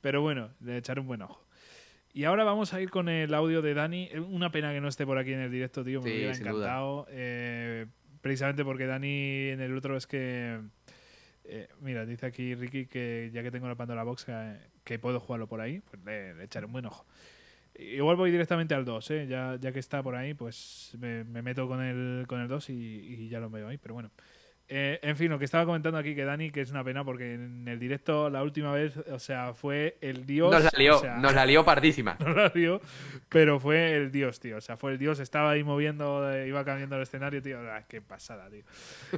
Pero 0.00 0.22
bueno, 0.22 0.50
le 0.60 0.76
echaré 0.76 1.00
un 1.00 1.08
buen 1.08 1.22
ojo. 1.22 1.44
Y 2.12 2.24
ahora 2.24 2.44
vamos 2.44 2.72
a 2.72 2.80
ir 2.80 2.88
con 2.88 3.08
el 3.08 3.34
audio 3.34 3.60
de 3.60 3.74
Dani. 3.74 4.08
Una 4.30 4.50
pena 4.50 4.72
que 4.72 4.80
no 4.80 4.88
esté 4.88 5.04
por 5.04 5.18
aquí 5.18 5.32
en 5.32 5.40
el 5.40 5.50
directo, 5.50 5.84
tío. 5.84 6.00
Me 6.00 6.10
hubiera 6.12 6.34
encantado. 6.34 7.06
Eh, 7.10 7.86
precisamente 8.26 8.64
porque 8.64 8.86
Dani 8.86 9.50
en 9.50 9.60
el 9.60 9.76
otro 9.76 9.96
es 9.96 10.08
que. 10.08 10.58
Eh, 11.44 11.68
mira, 11.80 12.04
dice 12.04 12.26
aquí 12.26 12.56
Ricky 12.56 12.86
que 12.86 13.30
ya 13.32 13.44
que 13.44 13.52
tengo 13.52 13.68
la 13.68 13.76
Pandora 13.76 14.02
Box, 14.02 14.26
que, 14.82 14.98
puedo 14.98 15.20
jugarlo 15.20 15.46
por 15.46 15.60
ahí, 15.60 15.80
pues 15.80 16.02
le, 16.04 16.42
echaré 16.42 16.66
un 16.66 16.72
buen 16.72 16.86
ojo. 16.86 17.06
Igual 17.78 18.16
voy 18.16 18.32
directamente 18.32 18.74
al 18.74 18.84
2, 18.84 19.10
¿eh? 19.12 19.26
ya, 19.28 19.56
ya 19.60 19.70
que 19.70 19.78
está 19.78 20.02
por 20.02 20.16
ahí, 20.16 20.34
pues 20.34 20.96
me, 20.98 21.22
meto 21.24 21.68
con 21.68 21.82
el, 21.82 22.26
con 22.26 22.40
el 22.40 22.48
2 22.48 22.70
y, 22.70 22.72
y 22.72 23.28
ya 23.28 23.38
lo 23.38 23.48
veo 23.48 23.68
ahí, 23.68 23.78
pero 23.78 23.94
bueno. 23.94 24.10
Eh, 24.68 24.98
en 25.02 25.16
fin, 25.16 25.30
lo 25.30 25.38
que 25.38 25.44
estaba 25.44 25.64
comentando 25.64 25.96
aquí 25.96 26.16
que 26.16 26.24
Dani, 26.24 26.50
que 26.50 26.60
es 26.60 26.72
una 26.72 26.82
pena 26.82 27.04
porque 27.04 27.34
en 27.34 27.68
el 27.68 27.78
directo 27.78 28.28
la 28.30 28.42
última 28.42 28.72
vez, 28.72 28.96
o 28.96 29.18
sea, 29.20 29.54
fue 29.54 29.96
el 30.00 30.26
dios. 30.26 30.50
Nos 30.50 30.64
la 30.64 30.72
lió, 30.76 31.02
nos 31.18 31.34
la 31.34 31.46
lió 31.46 31.64
pardísima. 31.64 32.16
Nos 32.26 32.34
la 32.34 32.50
lió, 32.54 32.80
pero 33.28 33.60
fue 33.60 33.94
el 33.94 34.10
dios, 34.10 34.40
tío. 34.40 34.56
O 34.56 34.60
sea, 34.60 34.76
fue 34.76 34.92
el 34.92 34.98
dios, 34.98 35.20
estaba 35.20 35.50
ahí 35.50 35.62
moviendo, 35.62 36.28
eh, 36.32 36.48
iba 36.48 36.64
cambiando 36.64 36.96
el 36.96 37.02
escenario, 37.02 37.40
tío. 37.40 37.58
Ah, 37.70 37.84
qué 37.86 38.02
pasada, 38.02 38.48
tío. 38.50 38.64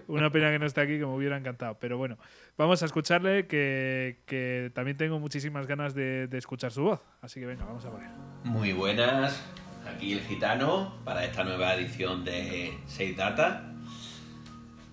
Una 0.08 0.30
pena 0.30 0.50
que 0.50 0.58
no 0.58 0.66
esté 0.66 0.82
aquí, 0.82 0.98
que 0.98 1.06
me 1.06 1.14
hubiera 1.14 1.36
encantado. 1.38 1.78
Pero 1.80 1.96
bueno, 1.96 2.18
vamos 2.58 2.82
a 2.82 2.86
escucharle, 2.86 3.46
que, 3.46 4.18
que 4.26 4.70
también 4.74 4.96
tengo 4.98 5.18
muchísimas 5.18 5.66
ganas 5.66 5.94
de, 5.94 6.26
de 6.26 6.38
escuchar 6.38 6.70
su 6.70 6.82
voz. 6.82 7.00
Así 7.22 7.40
que 7.40 7.46
venga, 7.46 7.64
vamos 7.64 7.84
a 7.86 7.90
poner. 7.90 8.10
Muy 8.44 8.72
buenas, 8.72 9.42
aquí 9.86 10.12
el 10.12 10.20
gitano 10.20 10.98
para 11.04 11.24
esta 11.24 11.44
nueva 11.44 11.74
edición 11.74 12.24
de 12.24 12.76
6 12.86 13.16
Data 13.16 13.67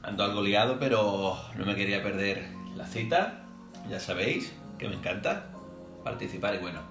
Ando 0.06 0.23
algo 0.23 0.44
liado, 0.44 0.77
pero 0.80 1.36
no 1.56 1.65
me 1.65 1.76
quería 1.76 2.03
perder 2.03 2.48
la 2.76 2.86
cita. 2.86 3.41
Ya 3.90 3.99
sabéis 3.99 4.53
que 4.77 4.88
me 4.88 4.95
encanta 4.95 5.48
participar 6.03 6.53
y 6.53 6.60
bueno, 6.60 6.82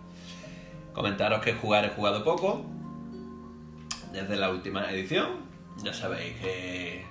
comentaros 0.93 1.41
que 1.41 1.55
jugar 1.55 1.85
he 1.85 1.91
jugado 1.91 2.24
poco 2.24 2.65
desde 4.12 4.35
la 4.36 4.51
última 4.51 4.91
edición. 4.91 5.45
Ya 5.85 5.93
sabéis 5.93 6.35
que 6.41 7.05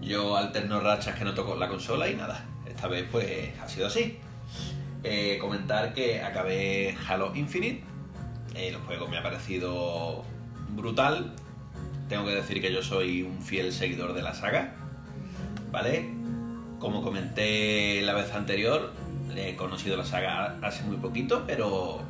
yo 0.00 0.36
alterno 0.36 0.80
rachas 0.80 1.16
que 1.16 1.24
no 1.24 1.34
toco 1.34 1.54
la 1.54 1.68
consola 1.68 2.08
y 2.08 2.16
nada, 2.16 2.44
esta 2.66 2.88
vez 2.88 3.06
pues 3.10 3.52
ha 3.60 3.68
sido 3.68 3.86
así. 3.86 4.18
Eh, 5.04 5.38
comentar 5.40 5.94
que 5.94 6.22
acabé 6.22 6.96
Halo 7.06 7.34
Infinite. 7.36 7.84
El 8.54 8.76
juego 8.78 9.06
me 9.06 9.18
ha 9.18 9.22
parecido 9.22 10.24
brutal, 10.70 11.36
tengo 12.08 12.24
que 12.24 12.34
decir 12.34 12.60
que 12.60 12.72
yo 12.72 12.82
soy 12.82 13.22
un 13.22 13.42
fiel 13.42 13.72
seguidor 13.72 14.14
de 14.14 14.22
la 14.22 14.34
saga, 14.34 14.74
¿vale? 15.70 16.08
Como 16.78 17.02
comenté 17.02 18.02
la 18.02 18.14
vez 18.14 18.32
anterior, 18.32 18.92
he 19.34 19.56
conocido 19.56 19.96
la 19.96 20.04
saga 20.04 20.56
hace 20.62 20.84
muy 20.84 20.96
poquito, 20.96 21.44
pero 21.46 22.00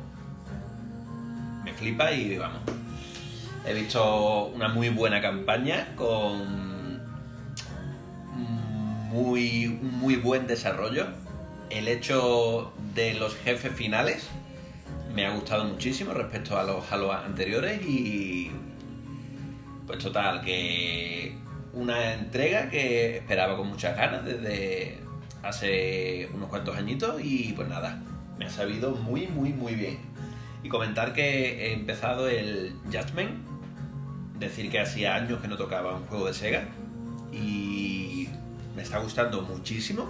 me 1.63 1.73
flipa 1.73 2.11
y 2.11 2.37
vamos. 2.37 2.61
He 3.65 3.73
visto 3.73 4.45
una 4.45 4.69
muy 4.69 4.89
buena 4.89 5.21
campaña 5.21 5.93
con 5.95 7.01
muy, 9.09 9.67
muy 9.67 10.15
buen 10.15 10.47
desarrollo. 10.47 11.07
El 11.69 11.87
hecho 11.87 12.71
de 12.93 13.13
los 13.15 13.35
jefes 13.35 13.73
finales 13.73 14.29
me 15.13 15.25
ha 15.25 15.31
gustado 15.31 15.65
muchísimo 15.65 16.13
respecto 16.13 16.57
a 16.57 16.63
los, 16.63 16.91
a 16.91 16.97
los 16.97 17.13
anteriores 17.13 17.81
y 17.85 18.51
pues 19.87 19.99
total, 19.99 20.41
que 20.41 21.33
una 21.73 22.13
entrega 22.13 22.69
que 22.69 23.17
esperaba 23.17 23.55
con 23.55 23.69
muchas 23.69 23.95
ganas 23.95 24.25
desde 24.25 24.99
hace 25.41 26.29
unos 26.33 26.49
cuantos 26.49 26.75
añitos 26.75 27.21
y 27.23 27.53
pues 27.53 27.69
nada, 27.69 28.01
me 28.37 28.45
ha 28.45 28.49
sabido 28.49 28.91
muy, 28.91 29.27
muy, 29.27 29.53
muy 29.53 29.75
bien. 29.75 29.97
Y 30.61 30.69
comentar 30.69 31.13
que 31.13 31.67
he 31.67 31.73
empezado 31.73 32.27
el 32.27 32.73
Judgment, 32.85 33.47
decir 34.37 34.69
que 34.69 34.79
hacía 34.79 35.15
años 35.15 35.39
que 35.39 35.47
no 35.47 35.55
tocaba 35.55 35.95
un 35.95 36.05
juego 36.05 36.27
de 36.27 36.33
Sega 36.33 36.65
y 37.31 38.27
me 38.75 38.81
está 38.81 38.99
gustando 38.99 39.41
muchísimo. 39.43 40.09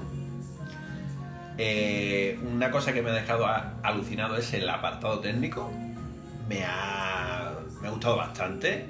Eh, 1.59 2.39
una 2.51 2.71
cosa 2.71 2.93
que 2.93 3.01
me 3.01 3.11
ha 3.11 3.13
dejado 3.13 3.45
alucinado 3.83 4.37
es 4.37 4.53
el 4.53 4.67
apartado 4.69 5.19
técnico. 5.19 5.71
Me 6.49 6.63
ha, 6.63 7.53
me 7.81 7.87
ha 7.87 7.91
gustado 7.91 8.17
bastante 8.17 8.87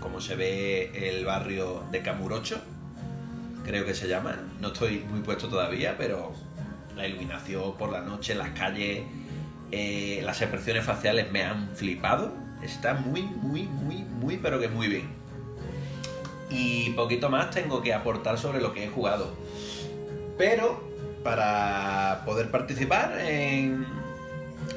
como 0.00 0.20
se 0.20 0.36
ve 0.36 1.08
el 1.08 1.24
barrio 1.24 1.84
de 1.90 2.02
Camurocho, 2.02 2.60
creo 3.64 3.84
que 3.84 3.94
se 3.94 4.08
llama. 4.08 4.36
No 4.60 4.68
estoy 4.68 5.04
muy 5.10 5.20
puesto 5.20 5.48
todavía, 5.48 5.96
pero 5.98 6.32
la 6.96 7.06
iluminación 7.06 7.76
por 7.76 7.90
la 7.90 8.00
noche, 8.00 8.34
las 8.34 8.50
calles, 8.50 9.02
eh, 9.70 10.20
las 10.24 10.40
expresiones 10.40 10.84
faciales 10.84 11.30
me 11.30 11.42
han 11.42 11.68
flipado. 11.76 12.32
Está 12.62 12.94
muy, 12.94 13.22
muy, 13.22 13.64
muy, 13.64 13.96
muy, 13.96 14.36
pero 14.38 14.58
que 14.58 14.68
muy 14.68 14.88
bien. 14.88 15.08
Y 16.50 16.90
poquito 16.90 17.28
más 17.28 17.50
tengo 17.50 17.82
que 17.82 17.92
aportar 17.92 18.38
sobre 18.38 18.60
lo 18.60 18.72
que 18.72 18.84
he 18.84 18.88
jugado. 18.88 19.34
Pero 20.38 20.82
para 21.22 22.22
poder 22.24 22.50
participar 22.50 23.18
en, 23.20 23.86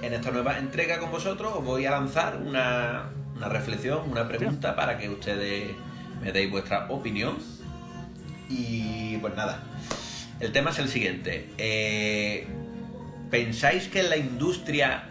en 0.02 0.14
esta 0.14 0.32
nueva 0.32 0.58
entrega 0.58 1.00
con 1.00 1.12
vosotros, 1.12 1.54
os 1.56 1.64
voy 1.64 1.86
a 1.86 1.92
lanzar 1.92 2.38
una, 2.38 3.10
una 3.42 3.50
reflexión, 3.50 4.08
una 4.08 4.28
pregunta 4.28 4.76
para 4.76 5.00
que 5.00 5.10
ustedes 5.10 5.72
me 6.22 6.32
deis 6.32 6.52
vuestra 6.52 6.86
opinión. 6.90 7.38
Y 8.48 9.18
pues 9.18 9.36
nada, 9.36 9.64
el 10.40 10.52
tema 10.52 10.70
es 10.70 10.78
el 10.78 10.88
siguiente. 10.88 11.50
Eh, 11.58 12.46
¿Pensáis 13.32 13.88
que 13.88 14.02
en 14.02 14.10
la 14.12 14.18
industria 14.18 15.06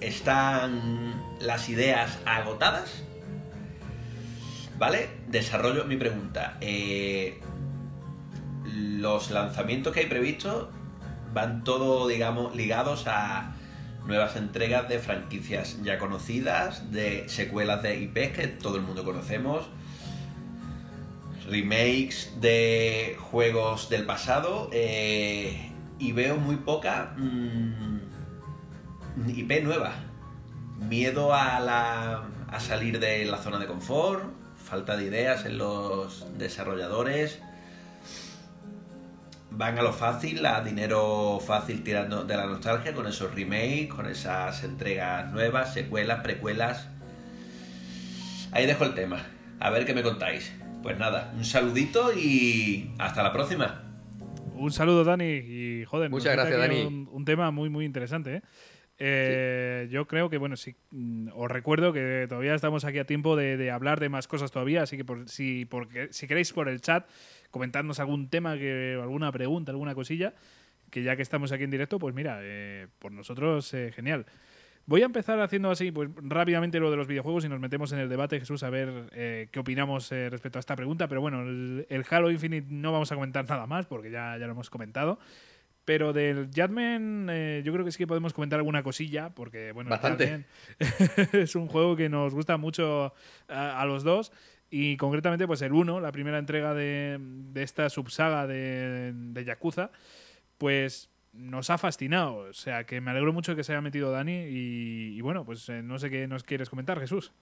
están 0.00 1.14
las 1.40 1.68
ideas 1.68 2.18
agotadas? 2.26 3.04
¿Vale? 4.76 5.10
Desarrollo 5.28 5.84
mi 5.84 5.96
pregunta. 5.96 6.56
Eh, 6.60 7.38
los 8.64 9.30
lanzamientos 9.30 9.92
que 9.92 10.00
hay 10.00 10.06
previstos 10.06 10.66
van 11.32 11.62
todo, 11.62 12.08
digamos, 12.08 12.56
ligados 12.56 13.04
a 13.06 13.54
nuevas 14.06 14.36
entregas 14.36 14.88
de 14.88 14.98
franquicias 14.98 15.82
ya 15.82 15.98
conocidas, 15.98 16.90
de 16.92 17.28
secuelas 17.28 17.82
de 17.82 18.00
IPs 18.00 18.32
que 18.32 18.46
todo 18.48 18.76
el 18.76 18.82
mundo 18.82 19.04
conocemos, 19.04 19.66
remakes 21.48 22.32
de 22.40 23.16
juegos 23.20 23.88
del 23.88 24.04
pasado 24.04 24.68
eh, 24.72 25.72
y 25.98 26.12
veo 26.12 26.36
muy 26.36 26.56
poca 26.56 27.14
mm, 27.16 28.00
IP 29.28 29.62
nueva. 29.62 29.92
Miedo 30.88 31.32
a, 31.32 31.60
la, 31.60 32.24
a 32.48 32.60
salir 32.60 32.98
de 32.98 33.24
la 33.24 33.38
zona 33.38 33.58
de 33.58 33.66
confort, 33.66 34.24
falta 34.56 34.96
de 34.96 35.04
ideas 35.04 35.44
en 35.44 35.58
los 35.58 36.26
desarrolladores 36.38 37.40
van 39.56 39.78
a 39.78 39.82
lo 39.82 39.92
fácil, 39.92 40.44
a 40.46 40.62
dinero 40.62 41.38
fácil 41.40 41.82
tirando 41.82 42.24
de 42.24 42.36
la 42.36 42.46
nostalgia 42.46 42.94
con 42.94 43.06
esos 43.06 43.34
remakes, 43.34 43.88
con 43.88 44.06
esas 44.06 44.64
entregas 44.64 45.30
nuevas, 45.32 45.74
secuelas, 45.74 46.20
precuelas. 46.20 46.88
Ahí 48.50 48.66
dejo 48.66 48.84
el 48.84 48.94
tema. 48.94 49.24
A 49.60 49.70
ver 49.70 49.84
qué 49.84 49.94
me 49.94 50.02
contáis. 50.02 50.52
Pues 50.82 50.98
nada, 50.98 51.32
un 51.36 51.44
saludito 51.44 52.12
y 52.12 52.90
hasta 52.98 53.22
la 53.22 53.32
próxima. 53.32 53.82
Un 54.54 54.72
saludo, 54.72 55.04
Dani. 55.04 55.24
Y 55.24 55.84
joder, 55.84 56.10
muchas 56.10 56.32
gracias, 56.34 56.58
Dani. 56.58 56.82
Un, 56.82 57.24
tema 57.24 57.50
muy, 57.50 57.68
muy 57.68 57.84
interesante. 57.84 58.36
¿eh? 58.36 58.42
Eh, 58.98 59.88
yo 59.90 60.06
creo 60.06 60.28
que, 60.28 60.38
bueno, 60.38 60.56
sí, 60.56 60.76
mm, 60.90 61.28
os 61.34 61.50
recuerdo 61.50 61.92
que 61.92 62.26
todavía 62.28 62.54
estamos 62.54 62.84
aquí 62.84 62.98
a 62.98 63.04
tiempo 63.04 63.36
de, 63.36 63.70
hablar 63.70 64.00
de 64.00 64.08
más 64.08 64.28
cosas 64.28 64.50
todavía, 64.50 64.82
así 64.82 64.96
que 64.96 65.04
por, 65.04 65.28
si, 65.28 65.64
porque, 65.64 66.08
si 66.12 66.26
queréis 66.26 66.52
por 66.52 66.68
el 66.68 66.80
chat 66.80 67.08
comentarnos 67.52 68.00
algún 68.00 68.28
tema, 68.28 68.56
que, 68.56 68.98
alguna 69.00 69.30
pregunta, 69.30 69.70
alguna 69.70 69.94
cosilla, 69.94 70.34
que 70.90 71.04
ya 71.04 71.14
que 71.14 71.22
estamos 71.22 71.52
aquí 71.52 71.62
en 71.62 71.70
directo, 71.70 72.00
pues 72.00 72.14
mira, 72.14 72.40
eh, 72.42 72.88
por 72.98 73.12
nosotros 73.12 73.72
eh, 73.74 73.92
genial. 73.94 74.26
Voy 74.86 75.02
a 75.02 75.04
empezar 75.04 75.38
haciendo 75.38 75.70
así, 75.70 75.92
pues 75.92 76.10
rápidamente 76.16 76.80
lo 76.80 76.90
de 76.90 76.96
los 76.96 77.06
videojuegos 77.06 77.44
y 77.44 77.48
nos 77.48 77.60
metemos 77.60 77.92
en 77.92 78.00
el 78.00 78.08
debate, 78.08 78.40
Jesús, 78.40 78.64
a 78.64 78.70
ver 78.70 79.04
eh, 79.12 79.48
qué 79.52 79.60
opinamos 79.60 80.10
respecto 80.10 80.58
a 80.58 80.60
esta 80.60 80.74
pregunta. 80.74 81.06
Pero 81.06 81.20
bueno, 81.20 81.42
el, 81.42 82.04
Halo 82.10 82.32
Infinite 82.32 82.66
no 82.68 82.90
vamos 82.90 83.12
a 83.12 83.14
comentar 83.14 83.48
nada 83.48 83.66
más 83.68 83.86
porque 83.86 84.10
ya, 84.10 84.36
ya 84.38 84.46
lo 84.46 84.52
hemos 84.52 84.70
comentado. 84.70 85.20
Pero 85.84 86.12
del 86.12 86.50
Jadman, 86.52 87.26
yo 87.64 87.72
creo 87.72 87.84
que 87.84 87.92
sí 87.92 87.98
que 87.98 88.06
podemos 88.06 88.32
comentar 88.32 88.58
alguna 88.58 88.82
cosilla, 88.82 89.30
porque 89.30 89.72
bueno, 89.72 89.90
Bastante. 89.90 90.46
es 91.32 91.54
un 91.54 91.68
juego 91.68 91.94
que 91.94 92.08
nos 92.08 92.34
gusta 92.34 92.56
mucho 92.56 93.14
a 93.48 93.84
los 93.86 94.02
dos 94.02 94.32
y 94.74 94.96
concretamente, 94.96 95.46
pues 95.46 95.60
el 95.60 95.74
1, 95.74 96.00
la 96.00 96.12
primera 96.12 96.38
entrega 96.38 96.72
de, 96.72 97.20
esta 97.56 97.90
subsaga 97.90 98.46
de, 98.46 99.12
de, 99.14 99.44
Yakuza, 99.44 99.90
pues 100.56 101.10
nos 101.34 101.68
ha 101.68 101.76
fascinado. 101.76 102.36
O 102.36 102.54
sea, 102.54 102.84
que 102.84 103.02
me 103.02 103.10
alegro 103.10 103.34
mucho 103.34 103.54
que 103.54 103.64
se 103.64 103.72
haya 103.72 103.82
metido 103.82 104.10
Dani. 104.10 104.46
Y, 104.48 105.20
bueno, 105.20 105.44
pues 105.44 105.68
eh, 105.68 105.82
no 105.82 105.98
sé 105.98 106.08
qué 106.08 106.26
nos 106.26 106.42
quieres 106.42 106.70
comentar, 106.70 106.98
Jesús. 106.98 107.32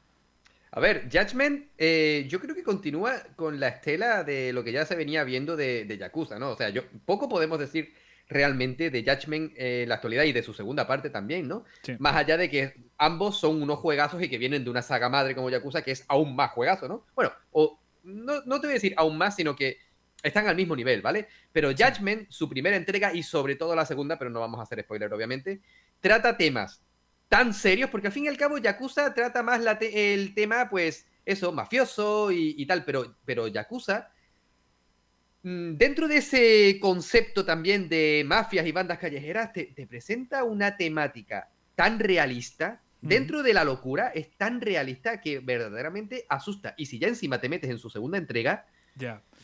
A 0.72 0.80
ver, 0.80 1.04
Judgment, 1.04 1.66
eh, 1.78 2.26
yo 2.28 2.40
creo 2.40 2.56
que 2.56 2.64
continúa 2.64 3.22
con 3.36 3.60
la 3.60 3.68
estela 3.68 4.24
de 4.24 4.52
lo 4.52 4.64
que 4.64 4.72
ya 4.72 4.84
se 4.84 4.96
venía 4.96 5.22
viendo 5.22 5.56
de, 5.56 5.84
de 5.84 5.98
Yakuza, 5.98 6.36
¿no? 6.36 6.50
O 6.50 6.56
sea, 6.56 6.70
yo 6.70 6.82
poco 7.06 7.28
podemos 7.28 7.60
decir 7.60 7.94
realmente 8.30 8.90
de 8.90 9.02
Judgment 9.02 9.52
en 9.56 9.88
la 9.88 9.96
actualidad 9.96 10.24
y 10.24 10.32
de 10.32 10.42
su 10.42 10.54
segunda 10.54 10.86
parte 10.86 11.10
también, 11.10 11.48
¿no? 11.48 11.64
Más 11.98 12.14
allá 12.14 12.36
de 12.36 12.48
que 12.48 12.74
ambos 12.96 13.38
son 13.38 13.60
unos 13.60 13.80
juegazos 13.80 14.22
y 14.22 14.28
que 14.28 14.38
vienen 14.38 14.64
de 14.64 14.70
una 14.70 14.82
saga 14.82 15.08
madre 15.08 15.34
como 15.34 15.50
Yakuza, 15.50 15.82
que 15.82 15.90
es 15.90 16.04
aún 16.08 16.36
más 16.36 16.52
juegazo, 16.52 16.88
¿no? 16.88 17.04
Bueno, 17.14 17.32
o 17.50 17.78
no, 18.04 18.40
no 18.46 18.60
te 18.60 18.68
voy 18.68 18.72
a 18.72 18.74
decir 18.74 18.94
aún 18.96 19.18
más, 19.18 19.36
sino 19.36 19.56
que 19.56 19.78
están 20.22 20.46
al 20.46 20.56
mismo 20.56 20.76
nivel, 20.76 21.02
¿vale? 21.02 21.28
Pero 21.52 21.70
Judgment, 21.70 22.30
su 22.30 22.48
primera 22.48 22.76
entrega 22.76 23.12
y 23.12 23.22
sobre 23.22 23.56
todo 23.56 23.74
la 23.74 23.84
segunda, 23.84 24.18
pero 24.18 24.30
no 24.30 24.40
vamos 24.40 24.60
a 24.60 24.62
hacer 24.62 24.80
spoiler, 24.82 25.12
obviamente, 25.12 25.60
trata 26.00 26.36
temas 26.36 26.82
tan 27.28 27.52
serios, 27.52 27.90
porque 27.90 28.08
al 28.08 28.12
fin 28.12 28.24
y 28.24 28.28
al 28.28 28.36
cabo 28.36 28.58
Yakuza 28.58 29.12
trata 29.14 29.42
más 29.42 29.60
el 29.80 30.34
tema, 30.34 30.68
pues, 30.70 31.06
eso, 31.24 31.52
mafioso 31.52 32.32
y, 32.32 32.54
y 32.56 32.66
tal, 32.66 32.84
pero, 32.84 33.16
pero 33.24 33.48
Yakuza 33.48 34.10
dentro 35.42 36.08
de 36.08 36.18
ese 36.18 36.78
concepto 36.80 37.44
también 37.44 37.88
de 37.88 38.24
mafias 38.26 38.66
y 38.66 38.72
bandas 38.72 38.98
callejeras, 38.98 39.52
te, 39.52 39.86
presenta 39.88 40.44
una 40.44 40.76
temática 40.76 41.48
tan 41.74 41.98
realista, 41.98 42.82
dentro 43.00 43.42
de 43.42 43.54
la 43.54 43.64
locura, 43.64 44.08
es 44.14 44.36
tan 44.36 44.60
realista 44.60 45.20
que 45.20 45.38
verdaderamente 45.38 46.26
asusta. 46.28 46.74
Y 46.76 46.86
si 46.86 46.98
ya 46.98 47.08
encima 47.08 47.40
te 47.40 47.48
metes 47.48 47.70
en 47.70 47.78
su 47.78 47.88
segunda 47.88 48.18
entrega, 48.18 48.66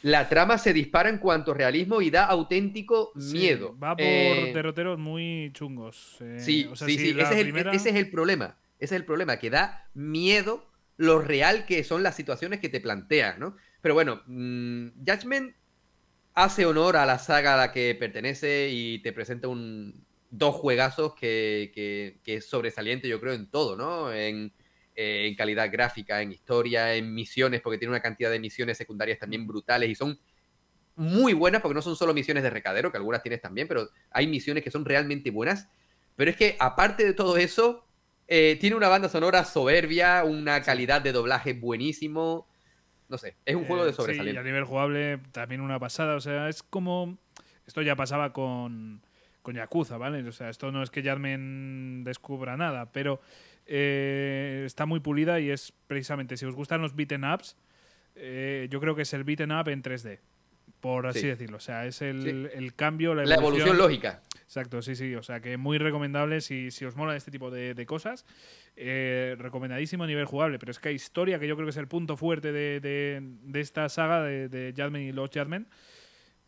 la 0.03 0.29
trama 0.29 0.59
se 0.59 0.73
dispara 0.73 1.09
en 1.09 1.19
cuanto 1.19 1.53
a 1.53 1.55
realismo 1.55 2.03
y 2.03 2.11
da 2.11 2.27
auténtico 2.27 3.13
miedo. 3.15 3.77
va 3.79 3.97
por 3.97 4.05
eh, 4.05 4.53
derroteros 4.55 4.99
muy 4.99 5.51
chungos. 5.55 6.19
Eh, 6.21 6.39
sí, 6.39 6.69
sí, 6.75 6.99
sí. 6.99 7.17
Ese, 7.19 7.41
es 7.41 7.95
el, 7.97 8.11
problema. 8.11 8.57
Ese 8.79 8.95
es 8.95 9.01
el 9.01 9.05
problema, 9.05 9.39
que 9.39 9.51
da 9.51 9.89
miedo 9.95 10.71
lo 10.99 11.21
real 11.21 11.67
que 11.67 11.85
son 11.85 12.03
las 12.03 12.15
situaciones 12.15 12.61
que 12.61 12.69
te 12.69 12.81
plantean, 12.81 13.41
¿no? 13.41 13.57
Pero 13.81 13.95
bueno, 13.95 14.23
mm, 14.27 14.89
Judgment 15.07 15.55
hace 16.37 16.67
honor 16.67 16.97
a 16.99 17.07
la 17.07 17.19
saga 17.19 17.55
a 17.55 17.57
la 17.57 17.73
que 17.73 17.97
pertenece 17.99 18.69
y 18.71 18.99
te 19.01 19.13
presenta 19.13 19.49
un, 19.49 20.07
dos 20.31 20.55
juegazos 20.55 21.15
que, 21.15 21.73
que, 22.23 22.35
es 22.37 22.47
sobresaliente, 22.47 23.09
yo 23.09 23.19
creo, 23.21 23.33
en 23.33 23.51
todo, 23.51 23.75
¿no? 23.75 24.13
En, 24.13 24.53
en, 24.95 25.35
calidad 25.35 25.73
gráfica, 25.73 26.21
en 26.21 26.33
historia, 26.33 26.95
en 26.95 27.15
misiones, 27.15 27.63
porque 27.63 27.79
tiene 27.79 27.93
una 27.93 28.03
cantidad 28.03 28.31
de 28.31 28.39
misiones 28.39 28.77
secundarias 28.77 29.19
también 29.19 29.47
brutales 29.47 29.89
y 29.89 29.95
son 29.95 30.21
muy 30.95 31.33
buenas, 31.33 31.63
porque 31.63 31.75
no 31.75 31.83
son 31.83 31.97
solo 31.97 32.13
misiones 32.13 32.43
de 32.43 32.51
recadero, 32.51 32.91
que 32.91 32.99
algunas 32.99 33.23
tienes 33.23 33.41
también, 33.41 33.67
pero 33.67 33.89
hay 34.11 34.27
misiones 34.27 34.63
que 34.63 34.71
son 34.71 34.85
realmente 34.85 35.31
buenas. 35.31 35.69
Pero 36.17 36.31
es 36.31 36.37
que, 36.37 36.57
aparte 36.59 37.05
de 37.05 37.15
todo 37.15 37.39
eso, 37.39 37.87
eh, 38.29 38.59
tiene 38.61 38.77
una 38.77 38.89
banda 38.89 39.09
sonora 39.09 39.45
soberbia, 39.45 40.23
una 40.25 40.63
calidad 40.63 41.01
de 41.01 41.13
doblaje 41.13 41.55
buenísimo 41.55 42.47
no 43.09 43.19
sé, 43.19 43.37
es 43.45 43.55
un 43.55 43.65
juego 43.65 43.85
de 43.85 43.91
eh, 43.91 43.95
sobresaliente. 43.95 44.33
Sí, 44.33 44.39
a 44.39 44.43
nivel 44.43 44.65
jugable 44.65 45.19
también 45.33 45.61
una 45.61 45.79
pasada, 45.79 46.17
o 46.17 46.21
sea, 46.21 46.49
es 46.49 46.63
como... 46.63 47.19
Esto 47.67 47.83
ya 47.83 47.97
pasaba 47.97 48.33
con, 48.33 49.03
con 49.43 49.57
Yakuza, 49.57 49.97
¿vale? 49.97 50.27
O 50.29 50.33
sea, 50.33 50.51
esto 50.51 50.71
no 50.71 50.83
es 50.85 50.91
que 50.91 51.03
Jarmen 51.03 52.05
descubra 52.05 52.57
nada, 52.57 52.93
pero 52.93 53.21
eh, 53.67 54.63
está 54.65 54.87
muy 54.87 55.01
pulida 55.01 55.41
y 55.41 55.51
es 55.51 55.73
precisamente, 55.87 56.37
si 56.37 56.47
os 56.47 56.55
gustan 56.55 56.81
los 56.81 56.95
beaten 56.95 57.25
ups, 57.25 57.57
eh, 58.15 58.69
yo 58.71 58.81
creo 58.81 58.95
que 58.95 59.03
es 59.03 59.13
el 59.15 59.25
beaten 59.25 59.53
up 59.53 59.69
en 59.69 59.83
3D, 59.83 60.21
por 60.81 61.07
así 61.07 61.27
decirlo. 61.27 61.57
O 61.57 61.61
sea, 61.61 61.87
es 61.87 62.03
el, 62.03 62.73
cambio, 62.77 63.15
la 63.15 63.35
evolución. 63.35 63.77
lógica. 63.77 64.23
Exacto, 64.47 64.81
sí, 64.81 64.95
sí. 64.95 65.15
O 65.17 65.23
sea 65.23 65.41
que 65.41 65.57
muy 65.57 65.77
recomendable 65.79 66.41
si, 66.41 66.71
si 66.71 66.85
os 66.85 66.95
mola 66.95 67.17
este 67.17 67.31
tipo 67.31 67.51
de, 67.51 67.87
cosas. 67.87 68.25
Eh, 68.77 69.35
recomendadísimo 69.39 70.05
a 70.05 70.07
nivel 70.07 70.25
jugable. 70.25 70.59
Pero 70.59 70.71
es 70.71 70.79
que 70.79 70.91
hay 70.91 70.95
historia, 70.95 71.39
que 71.39 71.49
yo 71.49 71.57
creo 71.57 71.67
que 71.67 71.71
es 71.71 71.77
el 71.77 71.89
punto 71.89 72.17
fuerte 72.17 72.53
de, 72.53 72.81
de, 72.81 73.61
esta 73.61 73.89
saga 73.89 74.23
de, 74.23 74.49
de 74.49 74.73
Jadman 74.75 75.03
y 75.03 75.13
los 75.13 75.31
Jadmen. 75.31 75.67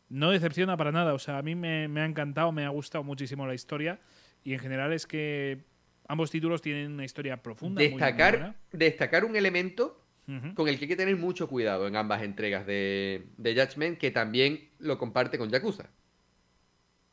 No 0.09 0.31
decepciona 0.31 0.77
para 0.77 0.93
nada. 0.93 1.13
O 1.13 1.19
sea, 1.19 1.39
a 1.39 1.43
mí 1.43 1.57
me, 1.57 1.87
ha 2.01 2.05
encantado, 2.05 2.53
me 2.53 2.65
ha 2.65 2.69
gustado 2.69 3.03
muchísimo 3.03 3.47
la 3.47 3.55
historia. 3.55 3.99
Y 4.45 4.55
en 4.55 4.61
general 4.61 4.93
es 4.93 5.07
que 5.07 5.65
ambos 6.07 6.31
títulos 6.31 6.63
tienen 6.63 6.93
una 6.93 7.05
historia 7.05 7.43
profunda. 7.43 7.83
Destacar, 7.83 8.55
destacar 8.73 9.25
un 9.25 9.35
elemento 9.35 10.05
con 10.55 10.69
el 10.69 10.79
que 10.79 10.85
hay 10.85 10.89
que 10.89 10.97
tener 10.97 11.17
mucho 11.17 11.49
cuidado 11.49 11.89
en 11.89 11.97
ambas 11.97 12.23
entregas 12.23 12.67
de, 12.67 13.29
de 13.39 13.55
Judgment, 13.55 13.99
que 13.99 14.11
también 14.11 14.69
lo 14.79 14.99
comparte 14.99 15.39
con 15.39 15.49
Yakuza. 15.49 15.91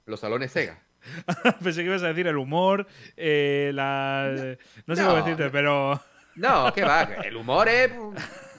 Los 0.06 0.20
salones 0.20 0.52
Sega. 0.52 0.82
Pensé 1.64 1.82
que 1.82 1.88
ibas 1.88 2.04
a 2.04 2.08
decir 2.08 2.28
el 2.28 2.38
humor, 2.38 2.88
eh, 3.16 3.72
la... 3.74 4.58
No 4.86 4.96
sé 4.96 5.04
cómo 5.04 5.18
decirte, 5.18 5.50
pero... 5.50 6.02
No, 6.36 6.74
qué 6.74 6.84
va. 6.84 7.04
El 7.24 7.38
humor 7.38 7.70
es 7.70 7.92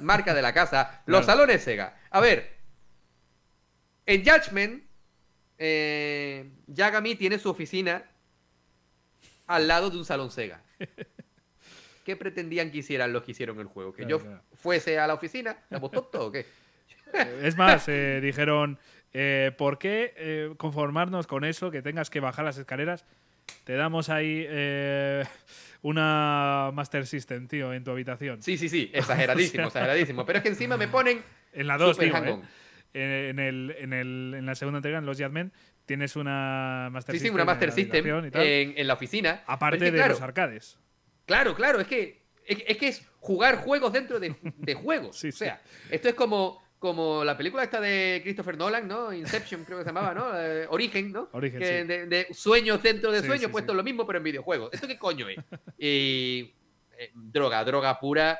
marca 0.00 0.32
de 0.32 0.40
la 0.40 0.54
casa. 0.54 1.02
Los 1.04 1.26
salones 1.26 1.62
Sega. 1.62 1.94
A 2.10 2.20
ver, 2.20 2.56
en 4.06 4.24
Judgment, 4.24 4.82
eh, 5.58 6.50
Yagami 6.68 7.16
tiene 7.16 7.38
su 7.38 7.50
oficina 7.50 8.02
al 9.46 9.68
lado 9.68 9.90
de 9.90 9.98
un 9.98 10.06
salón 10.06 10.30
Sega. 10.30 10.62
¿Qué 12.06 12.16
pretendían 12.16 12.70
que 12.70 12.78
hicieran 12.78 13.12
los 13.12 13.24
que 13.24 13.32
hicieron 13.32 13.58
el 13.60 13.66
juego? 13.66 13.92
¿Que 13.92 14.06
yo 14.06 14.22
fuese 14.54 14.98
a 14.98 15.06
la 15.06 15.14
oficina? 15.14 15.50
¿Estamos 15.50 15.90
tontos 15.90 16.20
o 16.22 16.32
qué? 16.32 16.46
Es 17.42 17.56
más, 17.56 17.88
eh, 17.88 18.20
dijeron, 18.22 18.78
eh, 19.18 19.50
¿por 19.56 19.78
qué 19.78 20.12
eh, 20.18 20.54
conformarnos 20.58 21.26
con 21.26 21.44
eso, 21.44 21.70
que 21.70 21.80
tengas 21.80 22.10
que 22.10 22.20
bajar 22.20 22.44
las 22.44 22.58
escaleras? 22.58 23.06
Te 23.64 23.72
damos 23.74 24.10
ahí 24.10 24.46
una 25.82 26.70
Master 26.74 27.06
System, 27.06 27.48
tío, 27.48 27.72
en 27.72 27.82
tu 27.82 27.92
habitación. 27.92 28.42
Sí, 28.42 28.58
sí, 28.58 28.68
sí, 28.68 28.90
exageradísimo, 28.94 29.68
exageradísimo. 29.68 30.26
Pero 30.26 30.38
es 30.38 30.42
que 30.42 30.50
encima 30.50 30.76
me 30.76 30.88
ponen... 30.88 31.22
En 31.56 31.68
la 31.68 31.78
2, 31.78 31.98
digo, 31.98 32.18
en, 32.92 33.38
el, 33.38 33.74
en, 33.78 33.94
el, 33.94 34.34
en 34.36 34.44
la 34.44 34.54
segunda 34.54 34.76
entrega, 34.76 34.98
en 34.98 35.06
los 35.06 35.16
Yadmen, 35.16 35.52
tienes 35.86 36.16
una 36.16 36.90
Master 36.92 37.14
System. 37.14 37.28
Sí, 37.28 37.28
sí, 37.30 37.34
una 37.34 37.44
Master 37.46 37.72
System 37.72 38.30
en, 38.34 38.86
la 38.86 38.92
oficina. 38.92 39.42
Aparte 39.46 39.90
de 39.90 40.08
los 40.08 40.20
arcades. 40.20 40.76
Claro, 41.24 41.54
claro, 41.54 41.80
es 41.80 41.86
que 41.86 42.26
es, 42.44 42.76
que 42.76 42.88
es 42.88 43.08
jugar 43.20 43.56
juegos 43.56 43.94
dentro 43.94 44.20
de, 44.20 44.34
juegos. 44.74 45.24
o 45.24 45.32
sea, 45.32 45.62
esto 45.90 46.10
es 46.10 46.14
como, 46.14 46.62
como 46.78 47.24
la 47.24 47.36
película 47.36 47.62
esta 47.62 47.80
de 47.80 48.20
Christopher 48.22 48.56
Nolan, 48.56 48.86
¿no? 48.86 49.12
Inception 49.12 49.64
creo 49.64 49.78
que 49.78 49.84
se 49.84 49.90
llamaba, 49.90 50.14
¿no? 50.14 50.38
Eh, 50.38 50.66
Origen, 50.68 51.12
¿no? 51.12 51.28
Origen, 51.32 51.86
de, 51.86 52.26
sueños 52.32 52.82
dentro 52.82 53.10
de 53.10 53.22
sueños, 53.22 53.50
puesto 53.50 53.74
lo 53.74 53.82
mismo 53.82 54.06
pero 54.06 54.18
en 54.18 54.24
videojuegos. 54.24 54.70
¿Esto 54.72 54.86
qué 54.86 54.98
coño 54.98 55.28
es? 55.28 55.38
Y 55.78 56.54
eh, 56.98 57.10
droga, 57.14 57.64
droga 57.64 57.98
pura, 57.98 58.38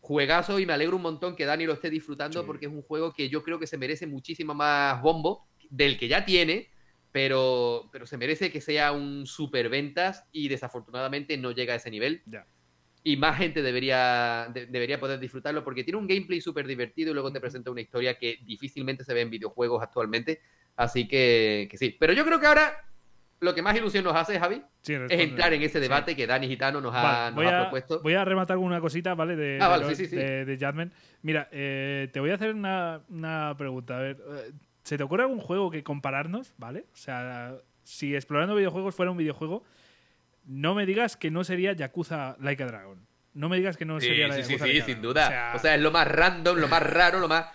juegazo 0.00 0.58
y 0.58 0.66
me 0.66 0.72
alegro 0.72 0.96
un 0.96 1.02
montón 1.02 1.36
que 1.36 1.44
Dani 1.44 1.66
lo 1.66 1.74
esté 1.74 1.90
disfrutando 1.90 2.44
porque 2.44 2.66
es 2.66 2.72
un 2.72 2.82
juego 2.82 3.12
que 3.12 3.28
yo 3.28 3.42
creo 3.42 3.58
que 3.58 3.66
se 3.66 3.78
merece 3.78 4.06
muchísimo 4.06 4.54
más 4.54 5.00
bombo 5.00 5.46
del 5.70 5.98
que 5.98 6.08
ya 6.08 6.24
tiene 6.24 6.70
pero, 7.14 7.88
pero 7.92 8.06
se 8.06 8.16
merece 8.16 8.50
que 8.50 8.60
sea 8.60 8.90
un 8.90 9.24
super 9.24 9.68
ventas 9.68 10.26
y 10.32 10.48
desafortunadamente 10.48 11.36
no 11.38 11.52
llega 11.52 11.74
a 11.74 11.76
ese 11.76 11.88
nivel. 11.88 12.24
Y 13.06 13.16
más 13.18 13.36
gente 13.36 13.62
debería, 13.62 14.48
debería 14.52 14.98
poder 14.98 15.20
disfrutarlo 15.20 15.62
porque 15.62 15.84
tiene 15.84 15.98
un 15.98 16.06
gameplay 16.06 16.40
súper 16.40 16.66
divertido 16.66 17.10
y 17.10 17.14
luego 17.14 17.30
te 17.30 17.38
presenta 17.38 17.70
una 17.70 17.82
historia 17.82 18.18
que 18.18 18.38
difícilmente 18.44 19.04
se 19.04 19.12
ve 19.12 19.20
en 19.20 19.30
videojuegos 19.30 19.82
actualmente. 19.82 20.40
Así 20.74 21.06
que, 21.06 21.68
que 21.70 21.76
sí. 21.76 21.94
Pero 22.00 22.14
yo 22.14 22.24
creo 22.24 22.40
que 22.40 22.46
ahora 22.46 22.74
lo 23.40 23.54
que 23.54 23.62
más 23.62 23.76
ilusión 23.76 24.04
nos 24.04 24.16
hace, 24.16 24.40
Javi, 24.40 24.62
es 24.82 25.20
entrar 25.20 25.52
en 25.52 25.62
ese 25.62 25.78
debate 25.80 26.16
que 26.16 26.26
Dani 26.26 26.48
Gitano 26.48 26.80
nos, 26.80 26.94
ha, 26.96 27.30
propuesto. 27.34 28.00
Voy 28.02 28.14
a 28.14 28.24
rematar 28.24 28.56
una 28.56 28.80
cosita, 28.80 29.14
¿vale? 29.14 29.36
De, 29.36 29.58
ah, 29.60 29.78
de, 29.78 30.90
Mira, 31.22 31.48
eh, 31.52 32.08
te 32.10 32.20
voy 32.20 32.30
a 32.30 32.34
hacer 32.34 32.54
una, 32.54 33.02
una 33.10 33.54
pregunta. 33.56 33.98
A 33.98 34.00
ver, 34.00 34.16
eh, 34.16 34.52
¿Se 34.82 34.98
te 34.98 35.02
ocurre 35.02 35.22
algún 35.22 35.40
juego 35.40 35.70
que 35.70 35.82
compararnos, 35.82 36.54
¿vale? 36.58 36.86
O 36.92 36.96
sea, 36.96 37.56
si 37.84 38.14
explorando 38.14 38.54
videojuegos 38.54 38.94
fuera 38.94 39.10
un 39.10 39.16
videojuego, 39.16 39.64
no 40.46 40.74
me 40.74 40.86
digas 40.86 41.16
que 41.16 41.30
no 41.30 41.44
sería 41.44 41.72
Yakuza 41.72 42.36
Like 42.40 42.62
a 42.62 42.66
Dragon. 42.66 43.06
No 43.34 43.48
me 43.48 43.56
digas 43.56 43.76
que 43.76 43.84
no 43.84 44.00
sería 44.00 44.32
sí, 44.32 44.42
Yakuza 44.42 44.66
Sí, 44.66 44.72
sí, 44.72 44.82
sin 44.82 45.02
duda. 45.02 45.52
O 45.54 45.58
sea, 45.58 45.74
es 45.74 45.80
lo 45.80 45.90
más 45.90 46.06
random, 46.06 46.58
lo 46.58 46.68
más 46.68 46.82
raro, 46.82 47.18
lo 47.18 47.28
más. 47.28 47.46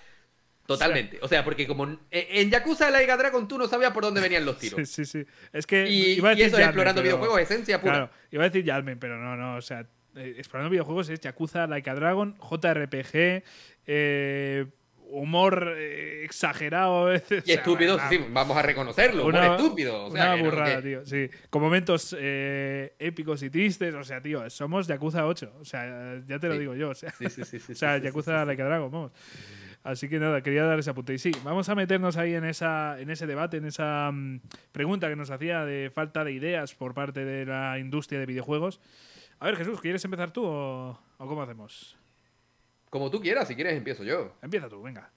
Totalmente. 0.66 1.18
O 1.22 1.28
sea, 1.28 1.44
porque 1.44 1.66
como 1.66 1.98
en 2.12 2.52
Yakuza 2.52 2.92
Like 2.92 3.12
a 3.12 3.18
Dragon 3.18 3.48
tú 3.48 3.58
no 3.58 3.68
sabías 3.68 3.92
por 3.92 4.04
dónde 4.04 4.22
venían 4.22 4.46
los 4.46 4.60
tiros. 4.60 4.88
Sí, 4.88 5.06
sí, 5.06 5.24
sí. 5.24 5.32
Es 5.52 5.66
que. 5.66 5.88
Y, 5.90 6.12
iba 6.14 6.30
a 6.30 6.32
decir 6.32 6.48
eso 6.48 6.58
es 6.58 6.66
explorando 6.66 7.02
videojuegos, 7.02 7.42
esencia 7.42 7.82
pura. 7.82 7.94
Claro, 7.94 8.12
iba 8.30 8.44
a 8.44 8.50
decir 8.50 8.64
Yalmen, 8.64 9.00
pero 9.00 9.18
no, 9.18 9.36
no. 9.36 9.56
O 9.56 9.62
sea, 9.62 9.88
eh, 10.16 10.36
explorando 10.38 10.70
videojuegos 10.70 11.10
es 11.10 11.20
Yakuza 11.22 11.66
Like 11.66 11.90
a 11.90 11.96
Dragon, 11.96 12.36
JRPG, 12.38 13.44
eh, 13.88 14.66
humor 15.10 15.76
eh, 15.78 16.24
exagerado 16.24 17.00
a 17.00 17.06
veces. 17.06 17.44
Y 17.48 17.52
estúpido, 17.52 17.98
sí, 18.10 18.20
vamos 18.30 18.58
a 18.58 18.62
reconocerlo, 18.62 19.26
una, 19.26 19.56
estúpido. 19.56 20.08
una 20.08 20.36
burrada, 20.36 20.82
tío, 20.82 21.06
sí. 21.06 21.30
Con 21.50 21.62
momentos 21.62 22.16
eh, 22.18 22.94
épicos 23.00 23.44
y 23.44 23.50
tristes, 23.50 23.94
o 23.94 24.04
sea, 24.04 24.22
tío, 24.22 24.50
somos 24.50 24.88
Yakuza 24.88 25.26
8, 25.26 25.54
o 25.60 25.66
sea, 25.66 26.22
ya 26.26 26.40
te 26.40 26.48
lo 26.48 26.58
digo 26.58 26.76
yo, 26.76 26.90
o 26.90 26.96
sea, 26.96 27.12
sí, 27.12 27.30
sí, 27.30 27.44
sí, 27.44 27.60
o 27.72 27.76
sea 27.76 27.98
Yakuza 27.98 28.46
Like 28.46 28.62
a 28.62 28.66
Dragon, 28.66 28.92
vamos. 28.92 29.12
Así 29.84 30.10
que 30.10 30.20
nada, 30.20 30.42
quería 30.42 30.66
dar 30.66 30.78
ese 30.78 30.90
apunte. 30.90 31.14
Y 31.14 31.20
sí, 31.20 31.32
vamos 31.44 31.70
a 31.70 31.76
meternos 31.76 32.18
ahí 32.18 32.34
en, 32.34 32.44
esa, 32.44 33.00
en 33.00 33.10
ese 33.10 33.26
debate, 33.28 33.58
en 33.58 33.66
esa 33.66 34.12
mm, 34.12 34.42
pregunta 34.72 35.08
que 35.08 35.16
nos 35.16 35.32
hacía 35.32 35.64
de 35.64 35.90
falta 35.90 36.24
de 36.24 36.34
ideas 36.34 36.76
por 36.76 36.94
parte 36.94 37.24
de 37.24 37.46
la 37.46 37.80
industria 37.80 38.20
de 38.20 38.26
videojuegos. 38.26 38.82
A 39.40 39.46
ver, 39.46 39.56
Jesús, 39.56 39.80
¿quieres 39.80 40.04
empezar 40.04 40.32
tú 40.32 40.44
o 40.46 41.00
cómo 41.18 41.42
hacemos? 41.42 41.99
Como 42.90 43.12
tú 43.12 43.22
quieras, 43.22 43.48
si 43.48 43.56
quieres 43.56 43.76
empiezo 43.76 44.04
yo. 44.04 44.36
Empieza 44.42 44.70
tú, 44.70 44.82
venga. 44.82 45.12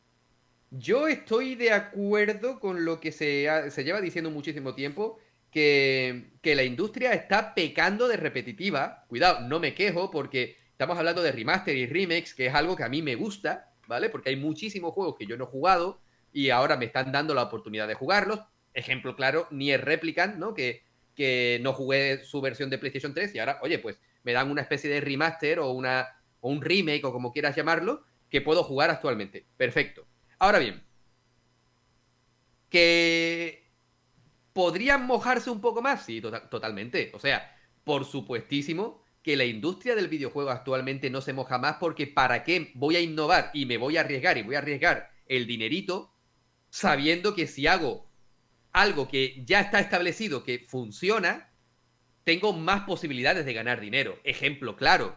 Yo 0.70 1.07
estoy 1.07 1.55
de 1.55 1.73
acuerdo 1.73 2.59
con 2.61 2.85
lo 2.85 3.01
que 3.01 3.12
se, 3.12 3.70
se 3.70 3.85
lleva 3.85 4.01
diciendo 4.01 4.31
muchísimo 4.31 4.74
tiempo, 4.74 5.19
que, 5.51 6.31
que, 6.40 6.55
la 6.55 6.65
industria 6.65 7.12
está 7.12 7.55
pecando 7.55 8.09
de 8.09 8.16
repetitiva. 8.16 9.05
Cuidado, 9.09 9.47
no 9.47 9.61
me 9.61 9.74
quejo 9.74 10.11
porque 10.11 10.57
estamos 10.70 10.97
hablando 10.97 11.23
de 11.23 11.32
remaster 11.32 11.77
y 11.77 11.86
remakes, 11.86 12.35
que 12.35 12.47
es 12.47 12.55
algo 12.55 12.74
que 12.74 12.85
a 12.85 12.89
mí 12.89 13.03
me 13.03 13.16
gusta, 13.16 13.70
¿vale? 13.86 14.09
Porque 14.09 14.31
hay 14.31 14.36
muchísimos 14.36 14.94
juegos 14.94 15.16
que 15.19 15.27
yo 15.27 15.36
no 15.36 15.44
he 15.44 15.49
jugado 15.49 16.01
y 16.32 16.51
ahora 16.51 16.77
me 16.77 16.86
están 16.86 17.12
dando 17.12 17.35
la 17.35 17.43
oportunidad 17.43 17.86
de 17.86 17.94
jugarlos. 17.94 18.40
Ejemplo 18.73 19.15
claro, 19.15 19.47
Nier 19.51 19.85
Replicant, 19.85 20.36
¿no? 20.36 20.55
Que, 20.55 20.85
que 21.15 21.61
no 21.62 21.74
jugué 21.74 22.24
su 22.24 22.40
versión 22.40 22.70
de 22.70 22.78
PlayStation 22.78 23.12
3 23.12 23.35
y 23.35 23.39
ahora, 23.39 23.59
oye, 23.61 23.78
pues 23.78 24.01
me 24.23 24.32
dan 24.32 24.51
una 24.51 24.62
especie 24.62 24.89
de 24.89 25.03
remaster 25.03 25.59
o 25.59 25.70
una 25.70 26.09
o 26.43 26.51
un 26.51 26.60
remake 26.60 27.05
o 27.05 27.12
como 27.12 27.32
quieras 27.32 27.56
llamarlo, 27.56 28.05
que 28.28 28.43
puedo 28.43 28.62
jugar 28.62 28.90
actualmente. 28.90 29.47
Perfecto. 29.56 30.06
Ahora 30.39 30.59
bien, 30.59 30.82
que 32.69 33.70
podrían 34.52 35.06
mojarse 35.06 35.51
un 35.51 35.60
poco 35.60 35.81
más, 35.81 36.05
sí, 36.05 36.20
tota-, 36.20 36.51
totalmente. 36.51 37.10
O 37.14 37.19
sea, 37.19 37.56
por 37.85 38.05
supuestísimo 38.05 39.02
que 39.23 39.36
la 39.36 39.44
industria 39.44 39.94
del 39.94 40.09
videojuego 40.09 40.51
actualmente 40.51 41.10
no 41.10 41.20
se 41.20 41.32
moja 41.32 41.59
más 41.59 41.77
porque 41.77 42.06
¿para 42.06 42.43
qué 42.43 42.73
voy 42.74 42.97
a 42.97 43.01
innovar 43.01 43.51
y 43.55 43.66
me 43.66 43.77
voy 43.77 43.97
a 43.97 44.01
arriesgar 44.01 44.36
y 44.36 44.43
voy 44.43 44.56
a 44.56 44.59
arriesgar 44.59 45.12
el 45.27 45.47
dinerito 45.47 46.12
sabiendo 46.70 47.35
que 47.35 47.47
si 47.47 47.66
hago 47.66 48.10
algo 48.73 49.06
que 49.06 49.43
ya 49.44 49.60
está 49.60 49.78
establecido 49.78 50.43
que 50.43 50.59
funciona, 50.59 51.52
tengo 52.24 52.52
más 52.52 52.82
posibilidades 52.82 53.44
de 53.44 53.52
ganar 53.52 53.81
dinero? 53.81 54.19
Ejemplo 54.24 54.77
claro, 54.77 55.16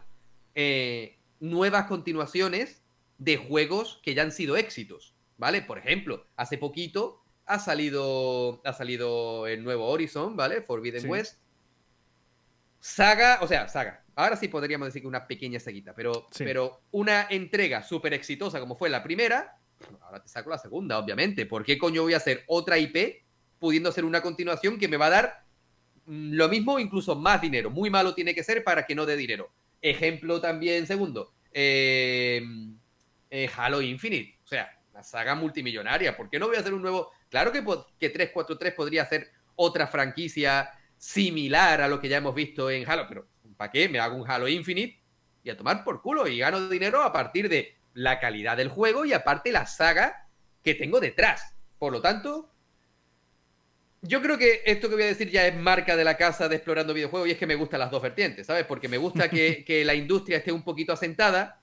eh, 0.54 1.15
nuevas 1.40 1.86
continuaciones 1.86 2.82
de 3.18 3.36
juegos 3.36 4.00
que 4.02 4.14
ya 4.14 4.22
han 4.22 4.32
sido 4.32 4.56
éxitos, 4.56 5.14
¿vale? 5.38 5.62
Por 5.62 5.78
ejemplo, 5.78 6.26
hace 6.36 6.58
poquito 6.58 7.22
ha 7.46 7.58
salido, 7.58 8.60
ha 8.64 8.72
salido 8.72 9.46
el 9.46 9.62
nuevo 9.64 9.86
Horizon, 9.86 10.36
¿vale? 10.36 10.62
Forbidden 10.62 11.08
West. 11.08 11.38
Saga, 12.80 13.38
o 13.40 13.48
sea, 13.48 13.68
saga. 13.68 14.04
Ahora 14.14 14.36
sí 14.36 14.48
podríamos 14.48 14.88
decir 14.88 15.02
que 15.02 15.08
una 15.08 15.26
pequeña 15.26 15.60
seguita, 15.60 15.94
pero, 15.94 16.26
pero 16.38 16.80
una 16.90 17.26
entrega 17.28 17.82
súper 17.82 18.14
exitosa 18.14 18.60
como 18.60 18.74
fue 18.74 18.88
la 18.88 19.02
primera, 19.02 19.58
ahora 20.00 20.22
te 20.22 20.28
saco 20.28 20.50
la 20.50 20.58
segunda, 20.58 20.98
obviamente. 20.98 21.46
¿Por 21.46 21.64
qué 21.64 21.78
coño 21.78 22.02
voy 22.02 22.14
a 22.14 22.18
hacer 22.18 22.44
otra 22.46 22.78
IP 22.78 23.22
pudiendo 23.58 23.88
hacer 23.88 24.04
una 24.04 24.22
continuación 24.22 24.78
que 24.78 24.88
me 24.88 24.96
va 24.96 25.06
a 25.06 25.10
dar 25.10 25.44
mm, 26.06 26.32
lo 26.32 26.48
mismo, 26.48 26.78
incluso 26.78 27.14
más 27.14 27.40
dinero? 27.40 27.70
Muy 27.70 27.90
malo 27.90 28.14
tiene 28.14 28.34
que 28.34 28.42
ser 28.42 28.64
para 28.64 28.86
que 28.86 28.94
no 28.94 29.06
dé 29.06 29.16
dinero. 29.16 29.50
Ejemplo 29.90 30.40
también, 30.40 30.84
segundo, 30.84 31.32
eh, 31.52 32.42
eh, 33.30 33.50
Halo 33.56 33.80
Infinite. 33.80 34.40
O 34.44 34.48
sea, 34.48 34.68
la 34.92 35.04
saga 35.04 35.36
multimillonaria. 35.36 36.16
¿Por 36.16 36.28
qué 36.28 36.40
no 36.40 36.48
voy 36.48 36.56
a 36.56 36.60
hacer 36.60 36.74
un 36.74 36.82
nuevo? 36.82 37.12
Claro 37.28 37.52
que, 37.52 37.60
que 37.60 38.10
343 38.10 38.74
podría 38.74 39.02
hacer 39.02 39.30
otra 39.54 39.86
franquicia 39.86 40.70
similar 40.96 41.80
a 41.82 41.86
lo 41.86 42.00
que 42.00 42.08
ya 42.08 42.16
hemos 42.16 42.34
visto 42.34 42.68
en 42.68 42.88
Halo, 42.90 43.06
pero 43.08 43.28
¿para 43.56 43.70
qué? 43.70 43.88
Me 43.88 44.00
hago 44.00 44.16
un 44.16 44.28
Halo 44.28 44.48
Infinite 44.48 45.00
y 45.44 45.50
a 45.50 45.56
tomar 45.56 45.84
por 45.84 46.02
culo 46.02 46.26
y 46.26 46.38
gano 46.38 46.68
dinero 46.68 47.02
a 47.02 47.12
partir 47.12 47.48
de 47.48 47.76
la 47.94 48.18
calidad 48.18 48.56
del 48.56 48.68
juego 48.68 49.04
y 49.04 49.12
aparte 49.12 49.52
la 49.52 49.66
saga 49.66 50.26
que 50.64 50.74
tengo 50.74 50.98
detrás. 50.98 51.54
Por 51.78 51.92
lo 51.92 52.00
tanto, 52.00 52.50
yo 54.02 54.22
creo 54.22 54.38
que 54.38 54.62
esto 54.64 54.88
que 54.88 54.94
voy 54.94 55.04
a 55.04 55.08
decir 55.08 55.30
ya 55.30 55.46
es 55.46 55.56
marca 55.56 55.96
de 55.96 56.04
la 56.04 56.16
casa 56.16 56.48
de 56.48 56.56
explorando 56.56 56.94
videojuegos 56.94 57.28
y 57.28 57.32
es 57.32 57.38
que 57.38 57.46
me 57.46 57.54
gustan 57.54 57.80
las 57.80 57.90
dos 57.90 58.02
vertientes, 58.02 58.46
¿sabes? 58.46 58.64
Porque 58.64 58.88
me 58.88 58.98
gusta 58.98 59.28
que, 59.28 59.64
que 59.66 59.84
la 59.84 59.94
industria 59.94 60.38
esté 60.38 60.52
un 60.52 60.62
poquito 60.62 60.92
asentada, 60.92 61.60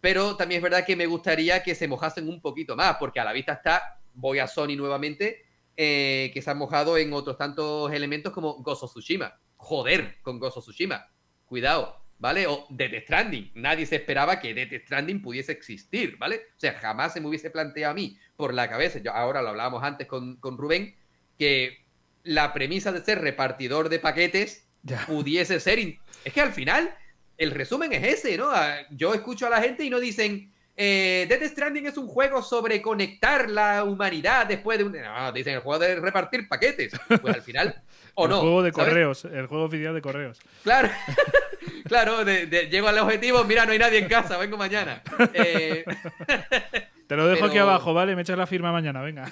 pero 0.00 0.36
también 0.36 0.58
es 0.58 0.62
verdad 0.62 0.84
que 0.84 0.96
me 0.96 1.06
gustaría 1.06 1.62
que 1.62 1.74
se 1.74 1.88
mojasen 1.88 2.28
un 2.28 2.40
poquito 2.40 2.76
más, 2.76 2.96
porque 2.98 3.20
a 3.20 3.24
la 3.24 3.32
vista 3.32 3.54
está, 3.54 4.00
voy 4.12 4.38
a 4.38 4.46
Sony 4.46 4.76
nuevamente, 4.76 5.46
eh, 5.76 6.30
que 6.32 6.40
se 6.40 6.50
ha 6.50 6.54
mojado 6.54 6.96
en 6.98 7.12
otros 7.12 7.36
tantos 7.36 7.90
elementos 7.92 8.32
como 8.32 8.54
Gozo 8.62 8.86
Tsushima. 8.86 9.40
Joder, 9.56 10.18
con 10.22 10.38
Gozo 10.38 10.60
Tsushima. 10.60 11.08
Cuidado, 11.46 12.00
¿vale? 12.18 12.46
O 12.46 12.66
Death 12.70 13.02
Stranding. 13.04 13.50
Nadie 13.54 13.86
se 13.86 13.96
esperaba 13.96 14.38
que 14.38 14.54
Death 14.54 14.82
Stranding 14.84 15.20
pudiese 15.20 15.52
existir, 15.52 16.16
¿vale? 16.16 16.36
O 16.56 16.60
sea, 16.60 16.74
jamás 16.74 17.12
se 17.12 17.20
me 17.20 17.28
hubiese 17.28 17.50
planteado 17.50 17.90
a 17.90 17.94
mí 17.94 18.16
por 18.36 18.54
la 18.54 18.68
cabeza, 18.68 18.98
yo, 18.98 19.12
ahora 19.12 19.42
lo 19.42 19.48
hablábamos 19.48 19.82
antes 19.82 20.06
con, 20.06 20.36
con 20.36 20.58
Rubén, 20.58 20.94
que 21.38 21.84
la 22.22 22.52
premisa 22.52 22.92
de 22.92 23.04
ser 23.04 23.20
repartidor 23.20 23.88
de 23.88 23.98
paquetes 23.98 24.66
pudiese 25.06 25.60
ser... 25.60 25.78
Es 26.24 26.32
que 26.32 26.40
al 26.40 26.52
final, 26.52 26.94
el 27.36 27.50
resumen 27.50 27.92
es 27.92 28.02
ese, 28.04 28.36
¿no? 28.36 28.50
Ah, 28.50 28.78
yo 28.90 29.14
escucho 29.14 29.46
a 29.46 29.50
la 29.50 29.60
gente 29.60 29.84
y 29.84 29.90
no 29.90 30.00
dicen 30.00 30.52
eh, 30.76 31.26
Death 31.28 31.52
Stranding 31.52 31.86
es 31.86 31.96
un 31.96 32.08
juego 32.08 32.42
sobre 32.42 32.82
conectar 32.82 33.48
la 33.48 33.84
humanidad 33.84 34.46
después 34.46 34.78
de 34.78 34.84
un. 34.84 34.92
No, 34.92 35.32
dicen 35.32 35.54
el 35.54 35.60
juego 35.60 35.78
de 35.78 35.96
repartir 35.96 36.48
paquetes. 36.48 36.92
Pues 37.22 37.34
al 37.34 37.42
final, 37.42 37.80
o 38.14 38.26
no. 38.26 38.36
El 38.36 38.40
juego 38.40 38.62
de 38.62 38.72
correos, 38.72 39.24
el 39.24 39.46
juego 39.46 39.64
oficial 39.64 39.94
de 39.94 40.02
correos. 40.02 40.40
Claro, 40.64 40.90
claro, 41.84 42.24
llego 42.24 42.88
al 42.88 42.98
objetivo, 42.98 43.44
mira, 43.44 43.64
no 43.66 43.72
hay 43.72 43.78
nadie 43.78 43.98
en 43.98 44.08
casa, 44.08 44.36
vengo 44.36 44.56
mañana. 44.56 45.02
Eh, 45.32 45.84
Te 47.06 47.16
lo 47.16 47.28
dejo 47.28 47.44
aquí 47.44 47.58
abajo, 47.58 47.94
¿vale? 47.94 48.16
Me 48.16 48.22
echas 48.22 48.38
la 48.38 48.46
firma 48.46 48.72
mañana, 48.72 49.02
venga. 49.02 49.30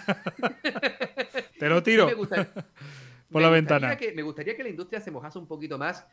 Te 1.62 1.68
lo 1.68 1.80
tiro. 1.80 2.10
por 3.30 3.40
la 3.40 3.48
ventana. 3.48 3.96
me 4.16 4.22
gustaría 4.22 4.56
que 4.56 4.64
la 4.64 4.68
industria 4.68 5.00
se 5.00 5.12
mojase 5.12 5.38
un 5.38 5.46
poquito 5.46 5.78
más 5.78 6.04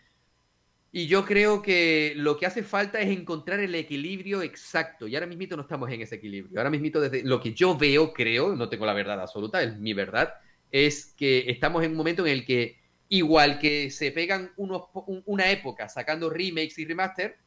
y 0.92 1.08
yo 1.08 1.26
creo 1.26 1.64
que 1.64 2.14
lo 2.16 2.38
que 2.38 2.46
hace 2.46 2.62
falta 2.62 3.00
es 3.00 3.10
encontrar 3.10 3.60
el 3.60 3.74
equilibrio 3.74 4.44
exacto. 4.44 5.08
Y 5.08 5.16
ahora 5.16 5.26
mismito 5.26 5.56
no 5.56 5.64
estamos 5.64 5.90
en 5.90 6.02
ese 6.02 6.18
equilibrio. 6.18 6.60
Ahora 6.60 6.70
mismito 6.70 7.02
desde 7.02 7.24
lo 7.24 7.42
que 7.42 7.56
yo 7.56 7.76
veo, 7.76 8.14
creo, 8.14 8.56
no 8.56 8.70
tengo 8.70 8.86
la 8.86 8.94
verdad 8.94 9.20
absoluta, 9.20 9.64
es 9.64 9.76
mi 9.76 9.94
verdad, 9.94 10.36
es 10.72 11.16
que 11.18 11.50
estamos 11.50 11.84
en 11.84 11.92
un 11.92 11.98
momento 11.98 12.28
en 12.28 12.32
el 12.32 12.46
que 12.46 12.78
igual 13.08 13.58
que 13.58 13.90
se 13.90 14.12
pegan 14.12 14.52
unos, 14.56 14.84
una 15.26 15.50
época 15.50 15.90
sacando 15.90 16.30
remakes 16.30 16.78
y 16.78 16.86
remaster, 16.86 17.40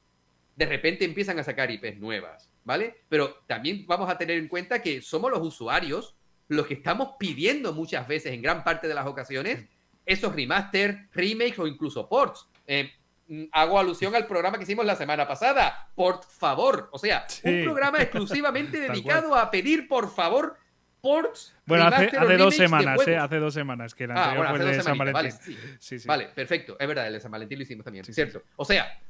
de 0.57 0.66
repente 0.66 1.05
empiezan 1.05 1.39
a 1.39 1.45
sacar 1.45 1.70
IPs 1.70 2.01
nuevas, 2.01 2.51
¿vale? 2.65 2.97
Pero 3.09 3.45
también 3.47 3.87
vamos 3.87 4.11
a 4.11 4.19
tener 4.19 4.39
en 4.39 4.49
cuenta 4.49 4.83
que 4.83 5.01
somos 5.03 5.31
los 5.31 5.41
usuarios 5.41 6.16
los 6.53 6.66
que 6.66 6.74
estamos 6.74 7.16
pidiendo 7.19 7.73
muchas 7.73 8.07
veces, 8.07 8.33
en 8.33 8.43
gran 8.43 8.65
parte 8.65 8.89
de 8.89 8.95
las 8.95 9.07
ocasiones, 9.07 9.66
esos 10.07 10.35
remaster, 10.35 11.09
remakes 11.12 11.59
o 11.59 11.66
incluso 11.66 12.09
ports. 12.09 12.49
Eh, 12.66 12.91
Mm, 13.33 13.45
hago 13.53 13.79
alusión 13.79 14.15
al 14.15 14.27
programa 14.27 14.59
que 14.59 14.65
hicimos 14.65 14.85
la 14.85 14.95
semana 14.95 15.27
pasada. 15.27 15.89
Por 15.95 16.23
favor. 16.23 16.91
O 16.93 16.99
sea, 16.99 17.27
un 17.45 17.65
programa 17.65 18.03
exclusivamente 18.03 18.79
dedicado 18.89 19.35
a 19.35 19.51
pedir, 19.51 19.89
por 19.89 20.12
favor, 20.12 20.57
ports. 21.01 21.57
Bueno, 21.65 21.87
hace, 21.87 22.11
dos 22.37 22.55
semanas, 22.55 23.07
¿eh? 23.07 23.16
Hace 23.16 23.37
dos 23.39 23.55
semanas 23.55 23.95
que 23.95 24.05
el 24.05 24.11
ah, 24.11 24.24
anterior 24.24 24.49
fue 24.49 24.59
el 24.59 24.77
de 24.77 24.83
San 24.83 24.99
Valentín. 24.99 25.33
Vale, 25.33 25.79
sí. 25.79 25.97
vale, 26.05 26.27
perfecto. 26.27 26.77
Es 26.79 26.87
verdad, 26.87 27.07
el 27.07 27.15
de 27.15 27.20
San 27.20 27.31
Valentín 27.31 27.59
lo 27.59 27.62
hicimos 27.62 27.85
también, 27.85 28.05
¿cierto? 28.05 28.43
O 28.57 28.66
sea, 28.66 29.01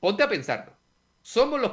ponte 0.00 0.22
a 0.22 0.28
pensarlo. 0.28 0.72
Somos 1.20 1.60
los, 1.60 1.72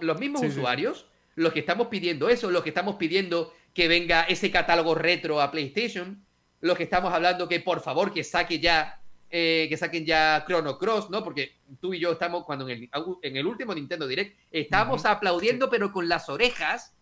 los, 0.00 0.18
mismos 0.18 0.42
usuarios 0.42 1.06
los 1.36 1.52
que 1.52 1.60
estamos 1.60 1.88
pidiendo 1.88 2.28
eso, 2.28 2.50
los 2.50 2.62
que 2.62 2.70
estamos 2.70 2.96
pidiendo 2.96 3.52
que 3.74 3.88
venga 3.88 4.22
ese 4.22 4.50
catálogo 4.50 4.94
retro 4.94 5.40
a 5.40 5.50
PlayStation, 5.50 6.24
los 6.60 6.76
que 6.76 6.84
estamos 6.84 7.12
hablando 7.12 7.48
que 7.48 7.60
por 7.60 7.80
favor 7.80 8.12
que 8.12 8.24
saque 8.24 8.60
ya 8.60 9.04
eh, 9.36 9.66
que 9.68 9.76
saquen 9.76 10.06
ya 10.06 10.44
Chrono 10.46 10.78
Cross, 10.78 11.10
¿no? 11.10 11.24
Porque 11.24 11.56
tú 11.80 11.92
y 11.92 11.98
yo 11.98 12.12
estamos, 12.12 12.44
cuando 12.44 12.68
en 12.68 12.84
el, 12.84 12.90
en 13.20 13.36
el 13.36 13.46
último 13.46 13.74
Nintendo 13.74 14.06
Direct, 14.06 14.38
estábamos 14.52 15.04
aplaudiendo, 15.06 15.68
pero 15.68 15.90
con 15.90 16.08
las 16.08 16.28
orejas, 16.28 16.96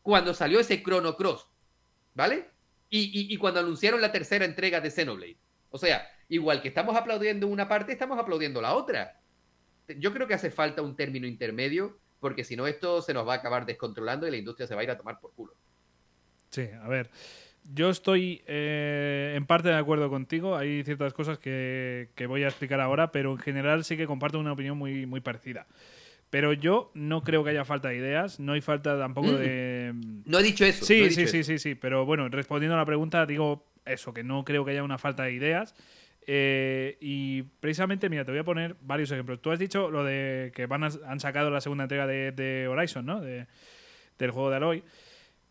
cuando 0.00 0.32
salió 0.32 0.60
ese 0.60 0.82
Chrono 0.82 1.14
Cross, 1.14 1.46
¿vale? 2.14 2.48
Y, 2.88 3.36
cuando 3.36 3.60
anunciaron 3.60 4.00
la 4.00 4.12
tercera 4.12 4.46
entrega 4.46 4.80
de 4.80 4.90
Xenoblade. 4.90 5.36
O 5.68 5.76
sea, 5.76 6.08
igual 6.30 6.62
que 6.62 6.68
estamos 6.68 6.96
aplaudiendo 6.96 7.46
una 7.46 7.68
parte, 7.68 7.92
estamos 7.92 8.18
aplaudiendo 8.18 8.62
la 8.62 8.74
otra. 8.74 9.20
Yo 9.98 10.14
creo 10.14 10.26
que 10.26 10.32
hace 10.32 10.50
falta 10.50 10.80
un 10.80 10.96
término 10.96 11.26
intermedio, 11.26 11.98
porque 12.18 12.44
si 12.44 12.56
no, 12.56 12.66
esto 12.66 13.02
se 13.02 13.12
nos 13.12 13.28
va 13.28 13.34
a 13.34 13.36
acabar 13.36 13.66
descontrolando 13.66 14.26
y 14.26 14.30
la 14.30 14.38
industria 14.38 14.66
se 14.66 14.74
va 14.74 14.80
a 14.80 14.84
ir 14.84 14.90
a 14.90 14.96
tomar 14.96 15.20
por 15.20 15.34
culo. 15.34 15.54
Sí, 16.50 16.68
a 16.82 16.88
ver. 16.88 17.10
Yo 17.74 17.90
estoy 17.90 18.42
eh, 18.46 19.34
en 19.36 19.44
parte 19.44 19.68
de 19.68 19.74
acuerdo 19.74 20.08
contigo. 20.08 20.56
Hay 20.56 20.82
ciertas 20.84 21.12
cosas 21.12 21.38
que, 21.38 22.08
voy 22.26 22.42
a 22.44 22.48
explicar 22.48 22.80
ahora, 22.80 23.12
pero 23.12 23.32
en 23.32 23.38
general 23.38 23.84
sí 23.84 23.96
que 23.96 24.06
comparto 24.06 24.38
una 24.38 24.52
opinión 24.52 24.78
muy, 24.78 25.06
muy 25.06 25.20
parecida. 25.20 25.66
Pero 26.30 26.52
yo 26.52 26.90
no 26.94 27.22
creo 27.22 27.42
que 27.44 27.50
haya 27.50 27.64
falta 27.64 27.88
de 27.88 27.96
ideas, 27.96 28.38
no 28.38 28.52
hay 28.52 28.60
falta 28.60 28.98
tampoco 28.98 29.32
de... 29.32 29.94
No 30.26 30.38
he 30.38 30.42
dicho 30.42 30.64
eso. 30.64 30.84
Sí, 30.84 31.10
sí, 31.10 31.26
sí, 31.26 31.42
sí, 31.42 31.58
sí, 31.58 31.74
pero 31.74 32.04
bueno, 32.04 32.28
respondiendo 32.28 32.74
a 32.74 32.78
la 32.78 32.84
pregunta 32.84 33.24
digo 33.24 33.66
eso, 33.86 34.12
que 34.12 34.22
no 34.22 34.44
creo 34.44 34.64
que 34.64 34.72
haya 34.72 34.82
una 34.82 34.98
falta 34.98 35.24
de 35.24 35.32
ideas. 35.32 35.74
Eh, 36.26 36.98
y 37.00 37.42
precisamente, 37.60 38.10
mira, 38.10 38.24
te 38.26 38.30
voy 38.30 38.40
a 38.40 38.44
poner 38.44 38.76
varios 38.82 39.10
ejemplos. 39.10 39.40
Tú 39.40 39.50
has 39.50 39.58
dicho 39.58 39.90
lo 39.90 40.04
de 40.04 40.52
que 40.54 40.66
van 40.66 40.84
han 40.84 41.20
sacado 41.20 41.50
la 41.50 41.62
segunda 41.62 41.84
entrega 41.84 42.06
de, 42.06 42.68
Horizon, 42.70 43.06
¿no? 43.06 43.22
De, 43.22 43.46
del 44.18 44.30
juego 44.30 44.50
de 44.50 44.56
Aloy. 44.56 44.84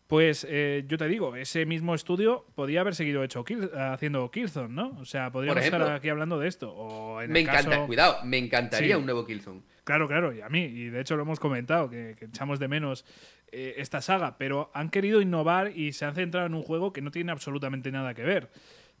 Pues 0.08 0.46
eh, 0.48 0.84
yo 0.88 0.96
te 0.96 1.06
digo, 1.06 1.36
ese 1.36 1.66
mismo 1.66 1.94
estudio 1.94 2.46
podía 2.54 2.80
haber 2.80 2.94
seguido 2.94 3.22
hecho 3.22 3.44
haciendo 3.76 4.30
Killzone, 4.30 4.74
¿no? 4.74 4.96
O 4.98 5.04
sea, 5.04 5.30
podríamos 5.30 5.62
estar 5.62 5.82
aquí 5.82 6.08
hablando 6.08 6.38
de 6.38 6.48
esto. 6.48 7.18
me 7.28 7.40
encanta, 7.40 7.84
cuidado, 7.84 8.24
me 8.24 8.38
encantaría 8.38 8.96
un 8.96 9.04
nuevo 9.04 9.26
Killzone. 9.26 9.60
Claro, 9.84 10.08
claro, 10.08 10.32
y 10.32 10.40
a 10.40 10.48
mí, 10.48 10.64
y 10.64 10.88
de 10.88 11.02
hecho 11.02 11.14
lo 11.14 11.24
hemos 11.24 11.38
comentado, 11.38 11.90
que, 11.90 12.16
echamos 12.22 12.58
de 12.58 12.68
menos 12.68 13.04
eh, 13.52 13.74
esta 13.76 14.00
saga, 14.00 14.38
pero 14.38 14.70
han 14.72 14.88
querido 14.88 15.20
innovar 15.20 15.76
y 15.76 15.92
se 15.92 16.06
han 16.06 16.14
centrado 16.14 16.46
en 16.46 16.54
un 16.54 16.62
juego 16.62 16.94
que 16.94 17.02
no 17.02 17.10
tiene 17.10 17.30
absolutamente 17.30 17.92
nada 17.92 18.14
que 18.14 18.22
ver. 18.22 18.50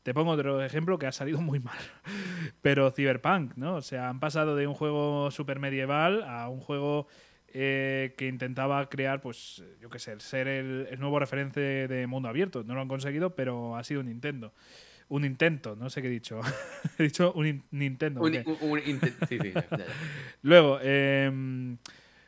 Te 0.02 0.12
pongo 0.12 0.32
otro 0.32 0.62
ejemplo 0.62 0.98
que 0.98 1.06
ha 1.06 1.12
salido 1.12 1.40
muy 1.42 1.58
mal. 1.58 1.78
Pero 2.60 2.90
Cyberpunk, 2.90 3.56
¿no? 3.56 3.76
O 3.76 3.82
sea, 3.82 4.10
han 4.10 4.20
pasado 4.20 4.56
de 4.56 4.66
un 4.66 4.74
juego 4.74 5.30
super 5.30 5.58
medieval 5.58 6.22
a 6.24 6.50
un 6.50 6.60
juego 6.60 7.06
eh, 7.54 8.14
que 8.18 8.26
intentaba 8.26 8.88
crear, 8.88 9.22
pues, 9.22 9.62
yo 9.80 9.88
qué 9.88 9.98
sé, 9.98 10.18
ser 10.20 10.48
el, 10.48 10.98
nuevo 10.98 11.18
referente 11.18 11.88
de 11.88 12.06
mundo 12.06 12.28
abierto. 12.28 12.62
No 12.62 12.74
lo 12.74 12.82
han 12.82 12.88
conseguido, 12.88 13.34
pero 13.34 13.76
ha 13.76 13.84
sido 13.84 14.00
un 14.00 14.06
Nintendo. 14.06 14.52
Un 15.08 15.24
intento, 15.24 15.74
no 15.74 15.88
sé 15.88 16.02
qué 16.02 16.08
he 16.08 16.10
dicho. 16.10 16.40
he 16.98 17.04
dicho 17.04 17.32
un 17.32 17.64
Nintendo. 17.70 18.20
Un, 18.20 18.34
sí, 19.28 19.38
sí, 19.40 19.52
Luego, 20.42 20.78
em, 20.82 21.78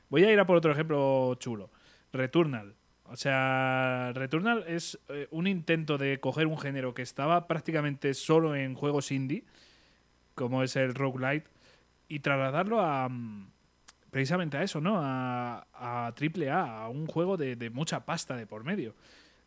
voy 0.08 0.24
a 0.24 0.32
ir 0.32 0.40
a 0.40 0.46
por 0.46 0.56
otro 0.56 0.72
ejemplo 0.72 1.34
chulo. 1.34 1.70
Returnal. 2.12 2.74
O 3.04 3.16
sea, 3.16 4.12
Returnal 4.14 4.64
es 4.68 4.98
eh, 5.08 5.28
un 5.30 5.46
intento 5.46 5.98
de 5.98 6.20
coger 6.20 6.46
un 6.46 6.58
género 6.58 6.94
que 6.94 7.02
estaba 7.02 7.46
prácticamente 7.46 8.14
solo 8.14 8.54
en 8.56 8.74
juegos 8.74 9.10
indie, 9.10 9.44
como 10.34 10.62
es 10.62 10.76
el 10.76 10.94
roguelite, 10.94 11.48
y 12.08 12.20
trasladarlo 12.20 12.80
a, 12.80 13.08
precisamente 14.10 14.56
a 14.56 14.62
eso, 14.62 14.80
¿no? 14.80 14.98
A, 15.00 15.66
a 15.72 16.12
AAA, 16.14 16.82
a 16.82 16.88
un 16.88 17.06
juego 17.06 17.36
de, 17.36 17.70
mucha 17.70 18.04
pasta 18.04 18.36
de 18.36 18.46
por 18.46 18.64
medio. 18.64 18.94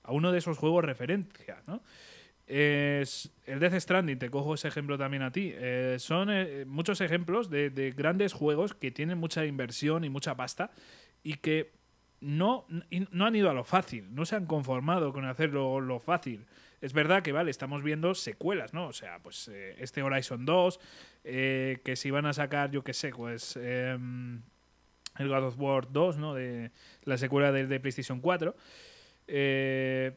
A 0.04 0.12
uno 0.12 0.32
de 0.32 0.40
esos 0.40 0.58
juegos 0.58 0.84
referencia, 0.84 1.62
¿no? 1.68 1.82
Es 2.46 3.32
el 3.46 3.60
Death 3.60 3.80
Stranding, 3.80 4.20
te 4.20 4.30
cojo 4.30 4.56
ese 4.56 4.68
ejemplo 4.68 4.98
también 4.98 5.24
a 5.24 5.32
ti. 5.32 5.54
Eh, 5.56 5.96
son 6.00 6.30
eh, 6.30 6.66
muchos 6.66 7.00
ejemplos 7.00 7.50
de, 7.50 7.94
grandes 7.96 8.34
juegos 8.34 8.74
que 8.74 8.92
tienen 8.92 9.18
mucha 9.18 9.46
inversión 9.46 10.04
y 10.04 10.10
mucha 10.10 10.36
pasta 10.36 10.72
y 11.24 11.36
que 11.36 11.72
no, 12.20 12.66
no 13.12 13.26
han 13.26 13.36
ido 13.36 13.50
a 13.50 13.54
lo 13.54 13.64
fácil, 13.64 14.14
no 14.14 14.26
se 14.26 14.36
han 14.36 14.46
conformado 14.46 15.14
con 15.14 15.26
hacerlo 15.26 15.80
lo 15.80 16.00
fácil. 16.00 16.46
Es 16.82 16.92
verdad 16.92 17.24
que, 17.24 17.32
vale, 17.32 17.50
estamos 17.50 17.82
viendo 17.82 18.14
secuelas, 18.14 18.74
¿no? 18.74 18.88
O 18.88 18.94
sea, 18.94 19.20
pues 19.20 19.48
eh, 19.48 19.76
este 19.80 20.04
Horizon 20.04 20.46
2, 20.46 20.80
que 21.24 21.94
si 21.96 22.12
van 22.12 22.26
a 22.26 22.34
sacar, 22.34 22.72
yo 22.72 22.84
qué 22.84 22.94
sé, 22.94 23.12
pues 23.12 23.56
em, 23.56 24.42
el 25.18 25.30
God 25.30 25.44
of 25.46 25.60
War 25.60 25.92
2, 25.92 26.18
¿no? 26.18 26.34
De 26.34 26.72
la 27.04 27.18
secuela 27.18 27.52
de, 27.52 27.80
PlayStation 27.80 28.20
4. 28.20 28.56
Eh, 29.28 30.14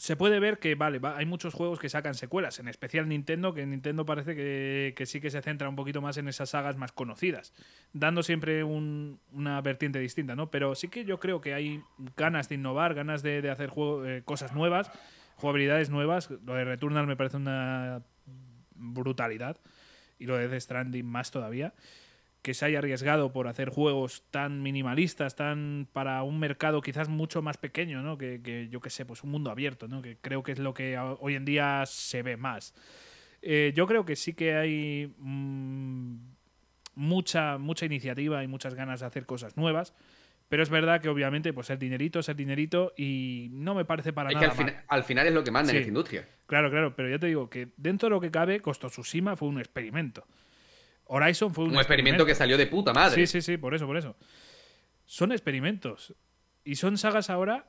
se 0.00 0.16
puede 0.16 0.40
ver 0.40 0.58
que, 0.58 0.74
vale, 0.76 0.98
hay 1.14 1.26
muchos 1.26 1.52
juegos 1.52 1.78
que 1.78 1.90
sacan 1.90 2.14
secuelas, 2.14 2.58
en 2.58 2.68
especial 2.68 3.06
Nintendo, 3.06 3.52
que 3.52 3.66
Nintendo 3.66 4.06
parece 4.06 4.34
que, 4.34 5.04
sí 5.04 5.20
que 5.20 5.30
se 5.30 5.42
centra 5.42 5.68
un 5.68 5.76
poquito 5.76 6.00
más 6.00 6.16
en 6.16 6.26
esas 6.26 6.48
sagas 6.48 6.78
más 6.78 6.90
conocidas, 6.90 7.52
dando 7.92 8.22
siempre 8.22 8.64
una 8.64 9.60
vertiente 9.60 9.98
distinta, 9.98 10.34
¿no? 10.34 10.50
Pero 10.50 10.74
sí 10.74 10.88
que 10.88 11.04
yo 11.04 11.20
creo 11.20 11.42
que 11.42 11.52
hay 11.52 11.82
ganas 12.16 12.48
de 12.48 12.54
innovar, 12.54 12.94
ganas 12.94 13.22
de, 13.22 13.50
hacer 13.50 13.72
eh, 14.06 14.22
cosas 14.24 14.54
nuevas, 14.54 14.90
jugabilidades 15.36 15.90
nuevas. 15.90 16.30
Lo 16.30 16.54
de 16.54 16.64
Returnal 16.64 17.06
me 17.06 17.16
parece 17.16 17.36
una 17.36 18.02
brutalidad, 18.74 19.58
y 20.18 20.24
lo 20.24 20.38
de 20.38 20.48
The 20.48 20.60
Stranding 20.60 21.04
más 21.04 21.30
todavía. 21.30 21.74
Que 22.42 22.54
se 22.54 22.64
haya 22.64 22.78
arriesgado 22.78 23.32
por 23.32 23.48
hacer 23.48 23.68
juegos 23.68 24.24
tan 24.30 24.62
minimalistas, 24.62 25.36
tan 25.36 25.88
para 25.92 26.22
un 26.22 26.38
mercado 26.38 26.80
quizás 26.80 27.08
mucho 27.08 27.42
más 27.42 27.58
pequeño, 27.58 28.02
¿no? 28.02 28.16
Que, 28.16 28.68
yo 28.70 28.80
qué 28.80 28.90
sé, 28.90 29.04
pues 29.04 29.22
un 29.22 29.30
mundo 29.30 29.50
abierto, 29.50 29.88
¿no? 29.88 30.02
Que 30.02 30.16
creo 30.16 30.42
que 30.42 30.52
es 30.52 30.58
lo 30.58 30.74
que 30.74 30.98
hoy 30.98 31.34
en 31.34 31.44
día 31.44 31.84
se 31.86 32.22
ve 32.22 32.36
más. 32.36 32.74
Eh, 33.42 33.72
yo 33.74 33.86
creo 33.86 34.04
que 34.04 34.16
sí 34.16 34.34
que 34.34 34.54
hay 34.54 35.14
mm, 35.18 36.16
mucha, 36.94 37.58
mucha 37.58 37.86
iniciativa 37.86 38.42
y 38.42 38.48
muchas 38.48 38.74
ganas 38.74 39.00
de 39.00 39.06
hacer 39.06 39.26
cosas 39.26 39.56
nuevas. 39.56 39.94
Pero 40.48 40.64
es 40.64 40.68
verdad 40.68 41.00
que 41.00 41.08
obviamente 41.08 41.52
pues 41.52 41.70
el 41.70 41.78
dinerito 41.78 42.18
es 42.18 42.28
el 42.28 42.34
dinerito 42.36 42.92
y 42.96 43.50
no 43.52 43.76
me 43.76 43.84
parece 43.84 44.12
para 44.12 44.30
nada. 44.30 44.40
Que 44.40 44.74
al, 44.88 45.04
final 45.04 45.28
es 45.28 45.32
lo 45.32 45.44
que 45.44 45.52
manda 45.52 45.70
en 45.70 45.76
esta 45.76 45.88
industria. 45.88 46.28
Claro, 46.46 46.70
claro, 46.70 46.96
pero 46.96 47.08
ya 47.08 47.20
te 47.20 47.28
digo 47.28 47.48
que 47.48 47.68
dentro 47.76 48.08
de 48.08 48.10
lo 48.10 48.20
que 48.20 48.32
cabe, 48.32 48.58
Costo 48.58 48.88
Tsushima 48.88 49.36
fue 49.36 49.46
un 49.46 49.60
experimento. 49.60 50.26
Horizon 51.12 51.52
fue 51.52 51.64
un, 51.64 51.72
un 51.72 51.76
experimento, 51.76 52.24
que 52.24 52.36
salió 52.36 52.56
de 52.56 52.68
puta 52.68 52.92
madre. 52.92 53.14
Sí, 53.14 53.26
sí, 53.26 53.42
sí, 53.42 53.56
por 53.56 53.74
eso, 53.74 53.84
por 53.84 53.96
eso. 53.96 54.16
Son 55.06 55.32
experimentos. 55.32 56.14
Y 56.62 56.76
son 56.76 56.98
sagas 56.98 57.30
ahora 57.30 57.66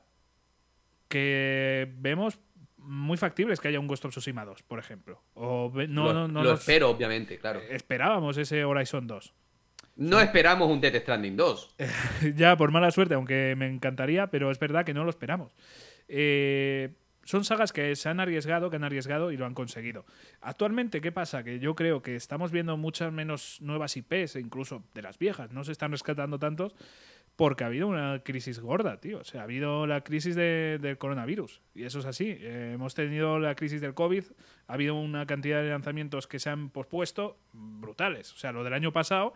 que 1.08 1.92
vemos 1.96 2.38
muy 2.76 3.16
factibles 3.16 3.58
que 3.58 3.66
haya 3.66 3.80
un 3.80 3.88
Ghost 3.88 4.04
of 4.04 4.12
Tsushima 4.12 4.44
2, 4.44 4.62
por 4.62 4.78
ejemplo. 4.78 5.22
O 5.34 5.72
no, 5.88 6.12
lo, 6.12 6.28
no, 6.28 6.44
lo 6.44 6.52
espero, 6.52 6.90
obviamente, 6.90 7.38
claro. 7.38 7.60
Esperábamos 7.68 8.36
ese 8.36 8.64
Horizon 8.64 9.08
2. 9.08 9.34
No 9.96 10.20
esperamos 10.20 10.70
un 10.70 10.80
Death 10.80 11.02
Stranding 11.02 11.36
2. 11.36 11.76
ya, 12.36 12.56
por 12.56 12.70
mala 12.70 12.92
suerte, 12.92 13.14
aunque 13.14 13.54
me 13.56 13.66
encantaría, 13.66 14.28
pero 14.28 14.52
es 14.52 14.58
verdad 14.60 14.84
que 14.84 14.94
no 14.94 15.02
lo 15.02 15.10
esperamos. 15.10 15.52
Eh, 16.06 16.90
son 17.24 17.44
sagas 17.44 17.72
que 17.72 17.94
se 17.96 18.08
han 18.08 18.20
arriesgado, 18.20 18.70
que 18.70 18.76
han 18.76 18.84
arriesgado 18.84 19.32
y 19.32 19.36
lo 19.36 19.46
han 19.46 19.54
conseguido. 19.54 20.04
Actualmente, 20.40 21.00
¿qué 21.00 21.12
pasa? 21.12 21.44
Que 21.44 21.58
yo 21.58 21.74
creo 21.74 22.02
que 22.02 22.16
estamos 22.16 22.50
viendo 22.50 22.76
muchas 22.76 23.12
menos 23.12 23.60
nuevas 23.60 23.96
IPs, 23.96 24.36
incluso 24.36 24.82
de 24.94 25.02
las 25.02 25.18
viejas, 25.18 25.52
no 25.52 25.64
se 25.64 25.72
están 25.72 25.92
rescatando 25.92 26.38
tantos 26.38 26.74
porque 27.36 27.64
ha 27.64 27.68
habido 27.68 27.88
una 27.88 28.20
crisis 28.22 28.60
gorda, 28.60 29.00
tío. 29.00 29.20
O 29.20 29.24
sea, 29.24 29.40
ha 29.40 29.44
habido 29.44 29.86
la 29.86 30.02
crisis 30.02 30.34
del 30.36 30.98
coronavirus 30.98 31.60
y 31.74 31.84
eso 31.84 32.00
es 32.00 32.06
así. 32.06 32.36
Eh, 32.38 32.72
hemos 32.74 32.94
tenido 32.94 33.38
la 33.38 33.54
crisis 33.54 33.80
del 33.80 33.94
COVID, 33.94 34.24
ha 34.66 34.74
habido 34.74 34.94
una 34.94 35.26
cantidad 35.26 35.62
de 35.62 35.70
lanzamientos 35.70 36.26
que 36.26 36.38
se 36.38 36.50
han 36.50 36.70
pospuesto 36.70 37.38
brutales. 37.52 38.32
O 38.32 38.36
sea, 38.36 38.52
lo 38.52 38.64
del 38.64 38.74
año 38.74 38.92
pasado 38.92 39.32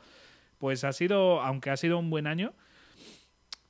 pues 0.59 0.85
ha 0.85 0.93
sido, 0.93 1.41
aunque 1.43 1.71
ha 1.71 1.77
sido 1.77 1.99
un 1.99 2.11
buen 2.11 2.27
año, 2.27 2.55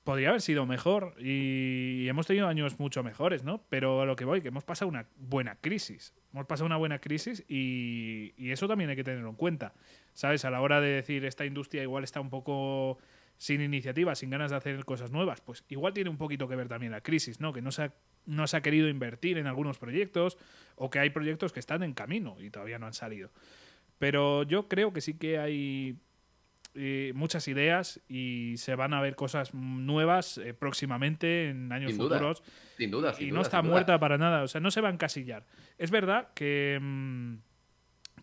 podría 0.07 0.29
haber 0.29 0.41
sido 0.41 0.67
mejor 0.67 1.15
y 1.19 2.07
hemos 2.09 2.29
tenido 2.29 2.47
años 2.47 2.79
mucho 2.79 3.03
mejores, 3.03 3.43
¿no? 3.43 3.65
Pero 3.69 4.01
a 4.01 4.07
lo 4.07 4.15
que 4.15 4.25
voy, 4.25 4.41
que 4.41 4.49
hemos 4.49 4.63
pasado 4.63 4.89
una 4.89 5.09
buena 5.17 5.57
crisis. 5.61 6.15
Hemos 6.33 6.47
pasado 6.47 6.65
una 6.65 6.77
buena 6.77 7.01
crisis 7.01 7.45
y, 7.49 8.33
eso 8.39 8.69
también 8.69 8.89
hay 8.89 8.95
que 8.97 9.03
tenerlo 9.03 9.29
en 9.29 9.35
cuenta. 9.35 9.75
¿Sabes? 10.15 10.45
A 10.45 10.51
la 10.51 10.61
hora 10.61 10.81
de 10.81 10.91
decir 10.91 11.25
esta 11.25 11.45
industria 11.45 11.83
igual 11.83 12.05
está 12.05 12.21
un 12.21 12.31
poco 12.31 12.99
sin 13.37 13.61
iniciativa, 13.61 14.15
sin 14.15 14.31
ganas 14.31 14.53
de 14.53 14.57
hacer 14.57 14.85
cosas 14.85 15.11
nuevas, 15.11 15.41
pues 15.41 15.65
igual 15.69 15.93
tiene 15.93 16.09
un 16.09 16.19
poquito 16.19 16.49
que 16.49 16.55
ver 16.55 16.69
también 16.69 16.93
la 16.93 17.01
crisis, 17.01 17.41
¿no? 17.41 17.53
Que 17.53 17.61
no 17.61 17.73
se 17.73 17.83
ha, 17.83 17.95
no 18.27 18.47
se 18.47 18.57
ha 18.57 18.61
querido 18.63 18.89
invertir 18.89 19.39
en 19.39 19.49
algunos 19.49 19.79
proyectos 19.79 20.39
o 20.77 20.89
que 20.89 21.01
hay 21.01 21.11
proyectos 21.11 21.53
que 21.53 21.61
están 21.61 21.83
en 21.83 21.95
camino 21.95 22.37
y 22.41 22.51
todavía 22.51 22.79
no 22.79 22.87
han 22.87 22.95
salido. 22.95 23.33
Pero 23.99 24.45
yo 24.45 24.69
creo 24.69 24.93
que 24.93 25.01
sí 25.01 25.15
que 25.15 25.39
hay 25.39 25.99
eh, 26.79 27.13
muchas 27.15 27.49
ideas 27.49 28.01
y 28.09 28.55
se 28.59 28.75
van 28.75 28.93
a 28.93 29.01
ver 29.01 29.17
cosas 29.17 29.55
nuevas 29.55 30.39
eh, 30.39 30.53
próximamente 30.53 31.49
en 31.49 31.73
años 31.73 31.95
futuros. 31.95 32.43
Sin 32.77 32.91
duda, 32.91 33.15
Y 33.19 33.31
no 33.31 33.41
está 33.41 33.63
muerta 33.63 33.99
para 33.99 34.19
nada, 34.19 34.43
o 34.43 34.49
sea, 34.49 34.61
no 34.61 34.71
se 34.71 34.81
va 34.81 34.89
a 34.89 34.93
encasillar. 34.93 35.47
Es 35.79 35.91
verdad 35.91 36.29
que, 36.35 36.79
mm, 36.81 37.37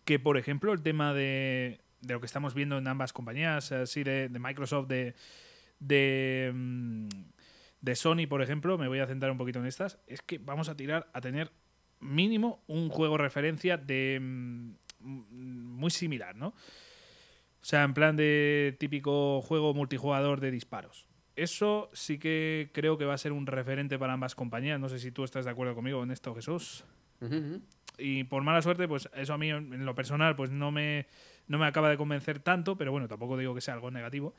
que 0.04 0.18
por 0.18 0.38
ejemplo, 0.38 0.72
el 0.72 0.82
tema 0.82 1.12
de, 1.12 1.80
de, 2.00 2.14
lo 2.14 2.20
que 2.20 2.26
estamos 2.26 2.54
viendo 2.54 2.78
en 2.78 2.86
ambas 2.86 3.12
compañías, 3.12 3.72
así 3.72 4.04
de, 4.04 4.28
Microsoft, 4.30 4.86
de, 4.86 5.14
de, 5.80 6.52
mm, 6.54 7.08
de 7.80 7.96
Sony, 7.96 8.26
por 8.28 8.40
ejemplo, 8.40 8.78
me 8.78 8.86
voy 8.86 9.00
a 9.00 9.06
centrar 9.06 9.32
un 9.32 9.38
poquito 9.38 9.58
en 9.58 9.66
estas, 9.66 9.98
es 10.06 10.22
que 10.22 10.38
vamos 10.38 10.68
a 10.68 10.76
tirar 10.76 11.10
a 11.12 11.20
tener 11.20 11.50
mínimo 11.98 12.62
un 12.68 12.88
juego 12.88 13.18
referencia 13.18 13.76
de 13.76 14.20
mm, 14.20 14.74
muy 15.00 15.90
similar, 15.90 16.36
¿no? 16.36 16.54
O 17.64 17.66
sea, 17.66 17.82
en 17.82 17.94
plan 17.94 18.14
de 18.14 18.76
típico 18.78 19.40
juego 19.40 19.72
multijugador 19.72 20.38
de 20.38 20.50
disparos. 20.50 21.06
Eso 21.34 21.88
sí 21.94 22.18
que 22.18 22.68
creo 22.74 22.98
que 22.98 23.06
va 23.06 23.14
a 23.14 23.18
ser 23.18 23.32
un 23.32 23.46
referente 23.46 23.98
para 23.98 24.12
ambas 24.12 24.34
compañías. 24.34 24.78
No 24.78 24.90
sé 24.90 24.98
si 24.98 25.10
tú 25.10 25.24
estás 25.24 25.46
de 25.46 25.50
acuerdo 25.50 25.74
conmigo 25.74 26.02
en 26.02 26.10
esto, 26.10 26.34
Jesús. 26.34 26.84
Y 27.96 28.24
por 28.24 28.42
mala 28.42 28.60
suerte, 28.60 28.86
pues 28.86 29.08
eso 29.14 29.32
a 29.32 29.38
mí 29.38 29.48
en 29.48 29.86
lo 29.86 29.94
personal 29.94 30.36
pues 30.36 30.50
no 30.50 30.72
me, 30.72 31.06
no 31.48 31.56
me 31.56 31.64
acaba 31.64 31.88
de 31.88 31.96
convencer 31.96 32.38
tanto, 32.38 32.76
pero 32.76 32.92
bueno, 32.92 33.08
tampoco 33.08 33.38
digo 33.38 33.54
que 33.54 33.62
sea 33.62 33.72
algo 33.72 33.90
negativo. 33.90 34.34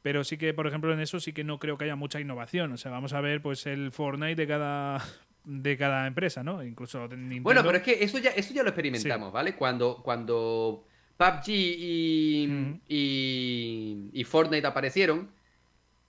Pero 0.00 0.22
sí 0.22 0.38
que, 0.38 0.54
por 0.54 0.68
ejemplo, 0.68 0.92
en 0.92 1.00
eso 1.00 1.18
sí 1.18 1.32
que 1.32 1.42
no 1.42 1.58
creo 1.58 1.76
que 1.76 1.86
haya 1.86 1.96
mucha 1.96 2.20
innovación. 2.20 2.70
O 2.70 2.76
sea, 2.76 2.92
vamos 2.92 3.14
a 3.14 3.20
ver 3.20 3.42
pues 3.42 3.66
el 3.66 3.90
Fortnite 3.90 4.36
de 4.36 4.46
cada 4.46 5.04
de 5.44 5.76
cada 5.76 6.06
empresa, 6.06 6.44
¿no? 6.44 6.62
Incluso 6.62 7.08
Nintendo. 7.08 7.42
Bueno, 7.42 7.62
pero 7.64 7.78
es 7.78 7.82
que 7.82 8.04
eso 8.04 8.18
ya, 8.18 8.30
eso 8.30 8.54
ya 8.54 8.62
lo 8.62 8.68
experimentamos, 8.68 9.32
¿vale? 9.32 9.56
Cuando, 9.56 10.00
cuando 10.04 10.84
PUBG 11.20 11.48
y, 11.48 12.80
y, 12.88 14.24
Fortnite 14.24 14.66
aparecieron, 14.66 15.30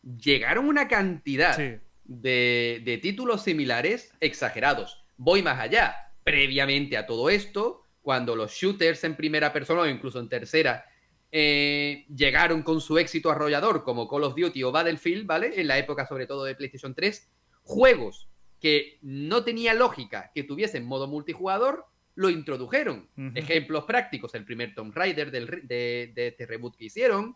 llegaron 0.02 0.70
una 0.70 0.88
cantidad 0.88 1.58
de, 2.06 3.00
títulos 3.02 3.44
similares 3.44 4.14
exagerados. 4.22 5.04
Voy 5.18 5.42
más 5.42 5.60
allá. 5.60 6.14
Previamente 6.24 6.96
a 6.96 7.06
todo 7.06 7.30
esto, 7.30 7.84
cuando 8.02 8.38
los 8.38 8.54
shooters 8.54 9.04
en 9.04 9.18
primera 9.18 9.52
persona 9.52 9.82
o 9.82 9.88
incluso 9.88 10.18
en 10.18 10.30
tercera 10.30 10.86
eh, 11.30 12.06
llegaron 12.16 12.64
con 12.64 12.80
su 12.80 12.98
éxito 12.98 13.30
arrollador 13.30 13.84
como 13.84 14.08
Call 14.08 14.24
of 14.24 14.36
Duty 14.36 14.64
o 14.64 14.72
Battlefield, 14.72 15.26
¿vale? 15.26 15.60
En 15.60 15.68
la 15.68 15.78
época 15.78 16.08
sobre 16.08 16.26
todo 16.26 16.46
de 16.46 16.56
PlayStation 16.56 16.96
3, 16.96 17.30
juegos 17.64 18.30
que 18.62 18.98
no 19.02 19.44
tenía 19.44 19.74
lógica 19.74 20.32
que 20.34 20.44
tuviesen 20.44 20.86
modo 20.86 21.08
multijugador, 21.08 21.90
lo 22.16 22.30
introdujeron. 22.30 23.08
Ejemplos 23.36 23.86
prácticos, 23.86 24.36
el 24.36 24.46
primer 24.46 24.76
Tomb 24.76 24.94
Raider 24.96 25.32
de, 25.32 26.14
este 26.16 26.46
reboot 26.46 26.76
que 26.76 26.86
hicieron, 26.86 27.36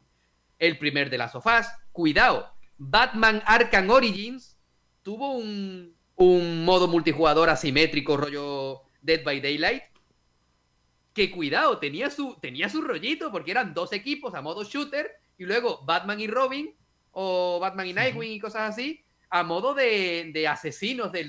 el 0.59 0.77
primer 0.77 1.09
de 1.09 1.17
las 1.17 1.31
sofás. 1.31 1.73
Cuidado, 1.91 2.49
Batman 2.77 3.41
Arkham 3.45 3.89
Origins 3.89 4.57
tuvo 5.01 5.33
un, 5.33 5.95
modo 6.17 6.87
multijugador 6.87 7.49
asimétrico 7.49 8.17
rollo 8.17 8.81
Dead 9.01 9.23
by 9.23 9.41
Daylight. 9.41 9.83
Que 11.13 11.31
cuidado, 11.31 11.77
tenía 11.77 12.09
su, 12.09 12.37
tenía 12.41 12.67
su 12.67 12.81
rollito 12.81 13.31
porque 13.31 13.51
eran 13.51 13.73
dos 13.73 13.93
equipos 13.93 14.33
a 14.33 14.41
modo 14.41 14.63
shooter 14.65 15.09
y 15.37 15.45
luego 15.45 15.81
Batman 15.85 16.19
y 16.19 16.27
Robin 16.27 16.75
o 17.11 17.59
Batman 17.59 17.87
y 17.87 17.93
Nightwing 17.93 18.31
y 18.33 18.39
cosas 18.39 18.69
así 18.69 19.01
a 19.29 19.43
modo 19.43 19.73
de, 19.73 20.45
asesinos 20.49 21.11
del 21.11 21.27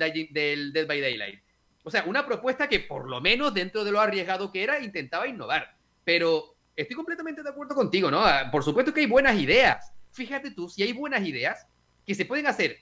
Dead 0.73 0.87
by 0.87 1.01
Daylight. 1.01 1.46
O 1.87 1.91
sea, 1.91 2.03
una 2.03 2.27
propuesta 2.27 2.69
que 2.69 2.81
por 2.81 3.09
lo 3.09 3.21
menos 3.21 3.55
dentro 3.55 3.85
de 3.85 3.93
lo 3.93 4.01
arriesgado 4.01 4.51
que 4.51 4.65
era, 4.65 4.81
intentaba 4.81 5.29
innovar. 5.29 5.77
Pero 6.03 6.57
estoy 6.75 6.97
completamente 6.97 7.45
de 7.45 7.49
acuerdo 7.49 7.77
contigo, 7.77 8.11
¿no? 8.11 8.25
Ah, 8.25 8.49
por 8.51 8.65
supuesto 8.65 8.93
que 8.93 9.03
hay 9.03 9.07
buenas 9.07 9.39
ideas. 9.39 9.93
Fíjate 10.11 10.51
tú, 10.51 10.69
si 10.69 10.83
hay 10.83 10.93
buenas 10.93 11.25
ideas 11.25 11.65
que 12.05 12.17
se 12.17 12.25
pueden 12.25 12.49
hacer, 12.49 12.81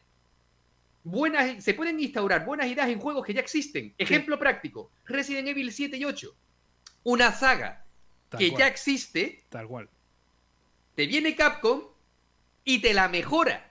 buenas, 1.02 1.62
se 1.62 1.74
pueden 1.74 2.00
instaurar 2.00 2.46
buenas 2.46 2.66
ideas 2.66 2.88
en 2.88 2.98
juegos 2.98 3.26
que 3.26 3.34
ya 3.34 3.42
existen. 3.42 3.92
Ejemplo 3.98 4.38
práctico, 4.38 4.90
Resident 5.04 5.48
Evil 5.48 5.70
7 5.70 5.98
y 5.98 6.04
8. 6.06 6.34
Una 7.02 7.30
saga 7.30 7.84
que 8.38 8.52
ya 8.52 8.68
existe. 8.68 9.44
Tal 9.50 9.68
cual. 9.68 9.90
Te 10.94 11.06
viene 11.06 11.36
Capcom 11.36 11.82
y 12.64 12.80
te 12.80 12.94
la 12.94 13.08
mejora. 13.08 13.70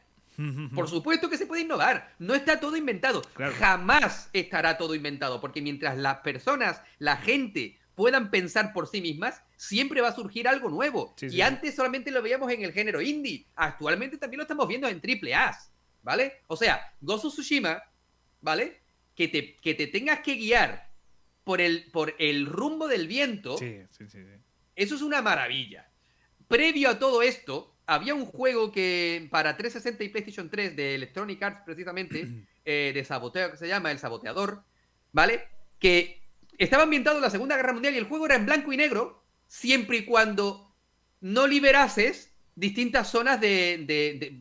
Por 0.74 0.90
supuesto 0.90 1.30
que 1.30 1.38
se 1.38 1.46
puede 1.46 1.62
innovar. 1.62 2.14
No 2.20 2.34
está 2.36 2.60
todo 2.60 2.76
inventado. 2.76 3.22
Jamás 3.60 4.30
estará 4.34 4.78
todo 4.78 4.96
inventado. 4.96 5.40
Porque 5.42 5.62
mientras 5.62 5.98
las 5.98 6.18
personas, 6.20 6.82
la 7.00 7.18
gente 7.18 7.80
puedan 7.96 8.32
pensar 8.32 8.74
por 8.74 8.88
sí 8.88 9.02
mismas, 9.02 9.42
siempre 9.56 10.02
va 10.02 10.10
a 10.10 10.16
surgir 10.16 10.48
algo 10.48 10.70
nuevo. 10.70 11.16
y 11.22 11.42
antes 11.42 11.76
solamente 11.76 12.12
lo 12.12 12.22
veíamos 12.22 12.52
en 12.52 12.64
el 12.64 12.74
género 12.74 13.02
indie. 13.02 13.46
Actualmente 13.56 14.18
también 14.18 14.40
lo 14.40 14.44
estamos 14.44 14.68
viendo 14.68 14.88
en 14.88 15.00
triple 15.00 15.36
A. 15.36 15.58
¿Vale? 16.02 16.42
O 16.48 16.58
sea, 16.58 16.94
Gozo 17.00 17.30
Tsushima, 17.30 17.82
¿vale? 18.42 18.82
Que 19.16 19.30
te, 19.30 19.56
que 19.56 19.74
te 19.74 19.88
tengas 19.88 20.20
que 20.20 20.36
guiar 20.36 20.90
por 21.44 21.62
el, 21.62 21.90
por 21.92 22.14
el 22.20 22.46
rumbo 22.46 22.88
del 22.88 23.08
viento. 23.08 23.58
Eso 24.76 24.96
es 24.96 25.02
una 25.02 25.22
maravilla. 25.22 25.90
Previo 26.48 26.90
a 26.90 27.00
todo 27.00 27.22
esto, 27.22 27.73
había 27.86 28.14
un 28.14 28.26
juego 28.26 28.72
que 28.72 29.28
para 29.32 29.56
360 29.58 30.04
y 30.04 30.10
PlayStation 30.10 30.50
3 30.50 30.76
de 30.76 30.96
Electronic 30.96 31.42
Arts, 31.42 31.62
precisamente, 31.66 32.28
eh, 32.66 32.92
de 32.94 33.04
saboteo 33.04 33.52
que 33.52 33.58
se 33.58 33.68
llama 33.68 33.92
El 33.92 34.00
Saboteador, 34.00 34.64
¿vale? 35.12 35.48
Que 35.80 36.22
estaba 36.58 36.84
ambientado 36.84 37.18
en 37.18 37.24
la 37.24 37.30
Segunda 37.30 37.56
Guerra 37.56 37.74
Mundial 37.74 37.94
y 37.94 37.98
el 37.98 38.06
juego 38.06 38.26
era 38.26 38.36
en 38.36 38.46
blanco 38.46 38.72
y 38.72 38.78
negro, 38.78 39.24
siempre 39.48 39.98
y 39.98 40.06
cuando 40.06 40.74
no 41.22 41.48
liberases 41.48 42.32
distintas 42.56 43.10
zonas 43.10 43.42
de, 43.42 43.86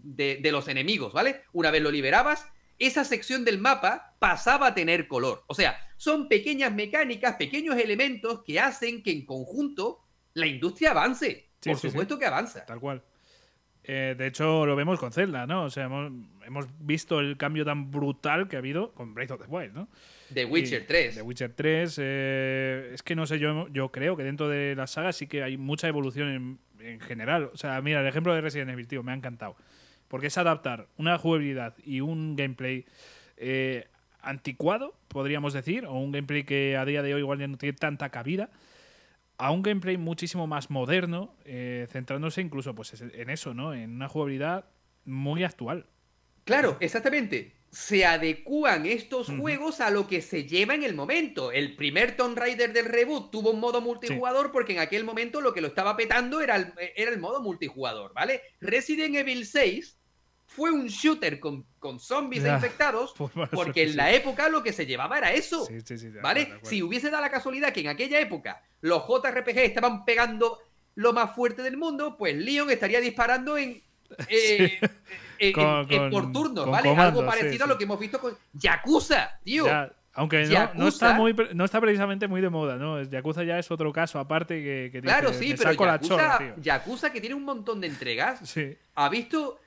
de 0.04 0.52
los 0.52 0.68
enemigos, 0.68 1.12
¿vale? 1.12 1.42
Una 1.52 1.70
vez 1.70 1.82
lo 1.82 1.90
liberabas, 1.90 2.46
esa 2.78 3.04
sección 3.04 3.44
del 3.44 3.58
mapa 3.58 4.16
pasaba 4.18 4.68
a 4.68 4.74
tener 4.74 5.06
color. 5.08 5.44
O 5.46 5.54
sea, 5.54 5.78
son 5.96 6.28
pequeñas 6.28 6.74
mecánicas, 6.74 7.36
pequeños 7.36 7.76
elementos 7.76 8.42
que 8.44 8.58
hacen 8.58 9.02
que 9.02 9.12
en 9.12 9.24
conjunto 9.24 10.00
la 10.34 10.46
industria 10.46 10.90
avance 10.90 11.50
Por 11.62 11.78
supuesto 11.78 12.18
que 12.18 12.26
avanza. 12.26 12.66
Tal 12.66 12.80
cual. 12.80 13.04
Eh, 13.84 14.14
de 14.16 14.26
hecho, 14.28 14.64
lo 14.64 14.76
vemos 14.76 14.98
con 15.00 15.12
Zelda, 15.12 15.46
¿no? 15.46 15.64
O 15.64 15.70
sea, 15.70 15.84
hemos, 15.84 16.66
visto 16.78 17.18
el 17.18 17.36
cambio 17.36 17.64
tan 17.64 17.90
brutal 17.90 18.48
que 18.48 18.56
ha 18.56 18.60
habido 18.60 18.92
con 18.92 19.12
Breath 19.12 19.32
of 19.32 19.42
the 19.42 19.48
Wild, 19.48 19.74
¿no? 19.74 19.88
The 20.32 20.44
Witcher 20.44 20.86
3. 20.86 21.16
The 21.16 21.22
Witcher 21.22 21.52
3. 21.52 21.98
Eh, 22.00 22.90
es 22.94 23.02
que 23.02 23.16
no 23.16 23.26
sé, 23.26 23.38
yo, 23.38 23.66
yo 23.68 23.90
creo 23.90 24.16
que 24.16 24.22
dentro 24.22 24.48
de 24.48 24.76
la 24.76 24.86
saga 24.86 25.12
sí 25.12 25.26
que 25.26 25.42
hay 25.42 25.56
mucha 25.56 25.88
evolución 25.88 26.58
en, 26.78 27.00
general. 27.00 27.50
O 27.52 27.56
sea, 27.56 27.80
mira, 27.80 28.00
el 28.00 28.06
ejemplo 28.06 28.34
de 28.34 28.40
Resident 28.40 28.70
Evil, 28.70 28.86
tío, 28.86 29.02
me 29.02 29.12
ha 29.12 29.16
encantado. 29.16 29.56
Porque 30.08 30.28
es 30.28 30.38
adaptar 30.38 30.86
una 30.96 31.18
jugabilidad 31.18 31.74
y 31.84 32.00
un 32.00 32.36
gameplay 32.36 32.84
eh, 33.36 33.86
anticuado, 34.20 34.94
podríamos 35.08 35.52
decir, 35.52 35.86
o 35.86 35.94
un 35.94 36.12
gameplay 36.12 36.44
que 36.44 36.76
a 36.76 36.84
día 36.84 37.02
de 37.02 37.14
hoy 37.14 37.20
igual 37.20 37.38
ya 37.38 37.48
no 37.48 37.56
tiene 37.56 37.76
tanta 37.76 38.10
cabida 38.10 38.50
a 39.42 39.50
un 39.50 39.62
gameplay 39.62 39.96
muchísimo 39.96 40.46
más 40.46 40.70
moderno, 40.70 41.34
eh, 41.44 41.88
centrándose 41.90 42.40
incluso 42.40 42.76
pues, 42.76 42.94
en 43.00 43.28
eso, 43.28 43.54
¿no? 43.54 43.74
En 43.74 43.90
una 43.90 44.08
jugabilidad 44.08 44.66
muy 45.04 45.42
actual. 45.42 45.88
Claro, 46.44 46.76
exactamente. 46.78 47.56
Se 47.72 48.04
adecúan 48.04 48.86
estos 48.86 49.30
juegos 49.30 49.80
a 49.80 49.90
lo 49.90 50.06
que 50.06 50.22
se 50.22 50.44
lleva 50.44 50.76
en 50.76 50.84
el 50.84 50.94
momento. 50.94 51.50
El 51.50 51.74
primer 51.74 52.16
Tomb 52.16 52.38
Raider 52.38 52.72
del 52.72 52.84
reboot 52.84 53.32
tuvo 53.32 53.50
un 53.50 53.58
modo 53.58 53.80
multijugador 53.80 54.52
porque 54.52 54.74
en 54.74 54.78
aquel 54.78 55.02
momento 55.02 55.40
lo 55.40 55.52
que 55.52 55.60
lo 55.60 55.68
estaba 55.68 55.96
petando 55.96 56.40
era 56.40 56.54
el, 56.54 56.72
era 56.94 57.10
el 57.10 57.18
modo 57.18 57.42
multijugador, 57.42 58.12
¿vale? 58.14 58.42
Resident 58.60 59.16
Evil 59.16 59.44
6 59.44 59.98
fue 60.54 60.70
un 60.70 60.86
shooter 60.86 61.40
con, 61.40 61.64
con 61.78 61.98
zombies 61.98 62.44
infectados, 62.44 63.14
porque 63.52 63.84
en 63.84 63.96
la 63.96 64.12
época 64.12 64.48
lo 64.48 64.62
que 64.62 64.72
se 64.72 64.86
llevaba 64.86 65.18
era 65.18 65.32
eso. 65.32 65.66
¿Vale? 66.22 66.54
Si 66.62 66.82
hubiese 66.82 67.10
dado 67.10 67.22
la 67.22 67.30
casualidad 67.30 67.72
que 67.72 67.80
en 67.80 67.88
aquella 67.88 68.20
época 68.20 68.62
los 68.80 69.04
JRPG 69.06 69.58
estaban 69.58 70.04
pegando 70.04 70.58
lo 70.94 71.12
más 71.12 71.34
fuerte 71.34 71.62
del 71.62 71.76
mundo, 71.76 72.16
pues 72.18 72.36
Leon 72.36 72.70
estaría 72.70 73.00
disparando 73.00 73.56
en. 73.56 73.82
Eh, 75.44 75.52
por 76.08 76.30
turnos, 76.30 76.70
¿vale? 76.70 76.88
Algo 76.94 77.26
parecido 77.26 77.64
a 77.64 77.66
lo 77.66 77.76
que 77.76 77.82
hemos 77.82 77.98
visto 77.98 78.20
con 78.20 78.32
Yakuza, 78.52 79.40
tío. 79.42 79.66
Aunque 80.14 80.44
no, 80.74 80.86
está 80.86 81.14
muy, 81.14 81.34
no 81.54 81.64
está 81.64 81.80
precisamente 81.80 82.28
muy 82.28 82.40
de 82.40 82.48
moda, 82.48 82.76
¿no? 82.76 83.02
Yakuza 83.02 83.42
ya 83.42 83.58
es 83.58 83.68
otro 83.72 83.92
caso 83.92 84.20
aparte 84.20 84.62
que, 84.62 84.90
que 84.92 85.00
Claro, 85.00 85.32
sí, 85.32 85.54
pero 85.58 85.72
Yakuza, 85.72 86.54
Yakuza, 86.58 87.12
que 87.12 87.20
tiene 87.20 87.34
un 87.34 87.44
montón 87.44 87.80
de 87.80 87.88
entregas, 87.88 88.54
ha 88.94 89.08
visto 89.08 89.58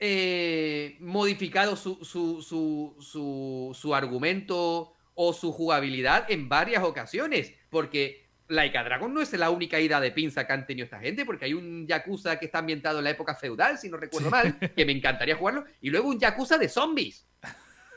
eh, 0.00 0.96
modificado 1.00 1.76
su, 1.76 2.04
su, 2.04 2.42
su, 2.42 3.74
su, 3.74 3.94
argumento 3.94 4.92
o 5.14 5.32
su 5.32 5.52
jugabilidad 5.52 6.30
en 6.30 6.48
varias 6.48 6.84
ocasiones. 6.84 7.52
Porque 7.70 8.28
Laika 8.48 8.84
Dragon 8.84 9.12
no 9.12 9.20
es 9.20 9.32
la 9.32 9.50
única 9.50 9.80
ida 9.80 10.00
de 10.00 10.12
pinza 10.12 10.46
que 10.46 10.52
han 10.52 10.66
tenido 10.66 10.84
esta 10.84 11.00
gente, 11.00 11.24
porque 11.24 11.46
hay 11.46 11.54
un 11.54 11.86
Yakuza 11.86 12.38
que 12.38 12.46
está 12.46 12.58
ambientado 12.58 12.98
en 12.98 13.04
la 13.04 13.10
época 13.10 13.34
feudal, 13.34 13.78
si 13.78 13.88
no 13.88 13.96
recuerdo 13.96 14.30
mal, 14.30 14.58
que 14.76 14.86
me 14.86 14.92
encantaría 14.92 15.36
jugarlo, 15.36 15.64
y 15.80 15.90
luego 15.90 16.08
un 16.08 16.18
Yakuza 16.18 16.58
de 16.58 16.68
zombies. 16.68 17.26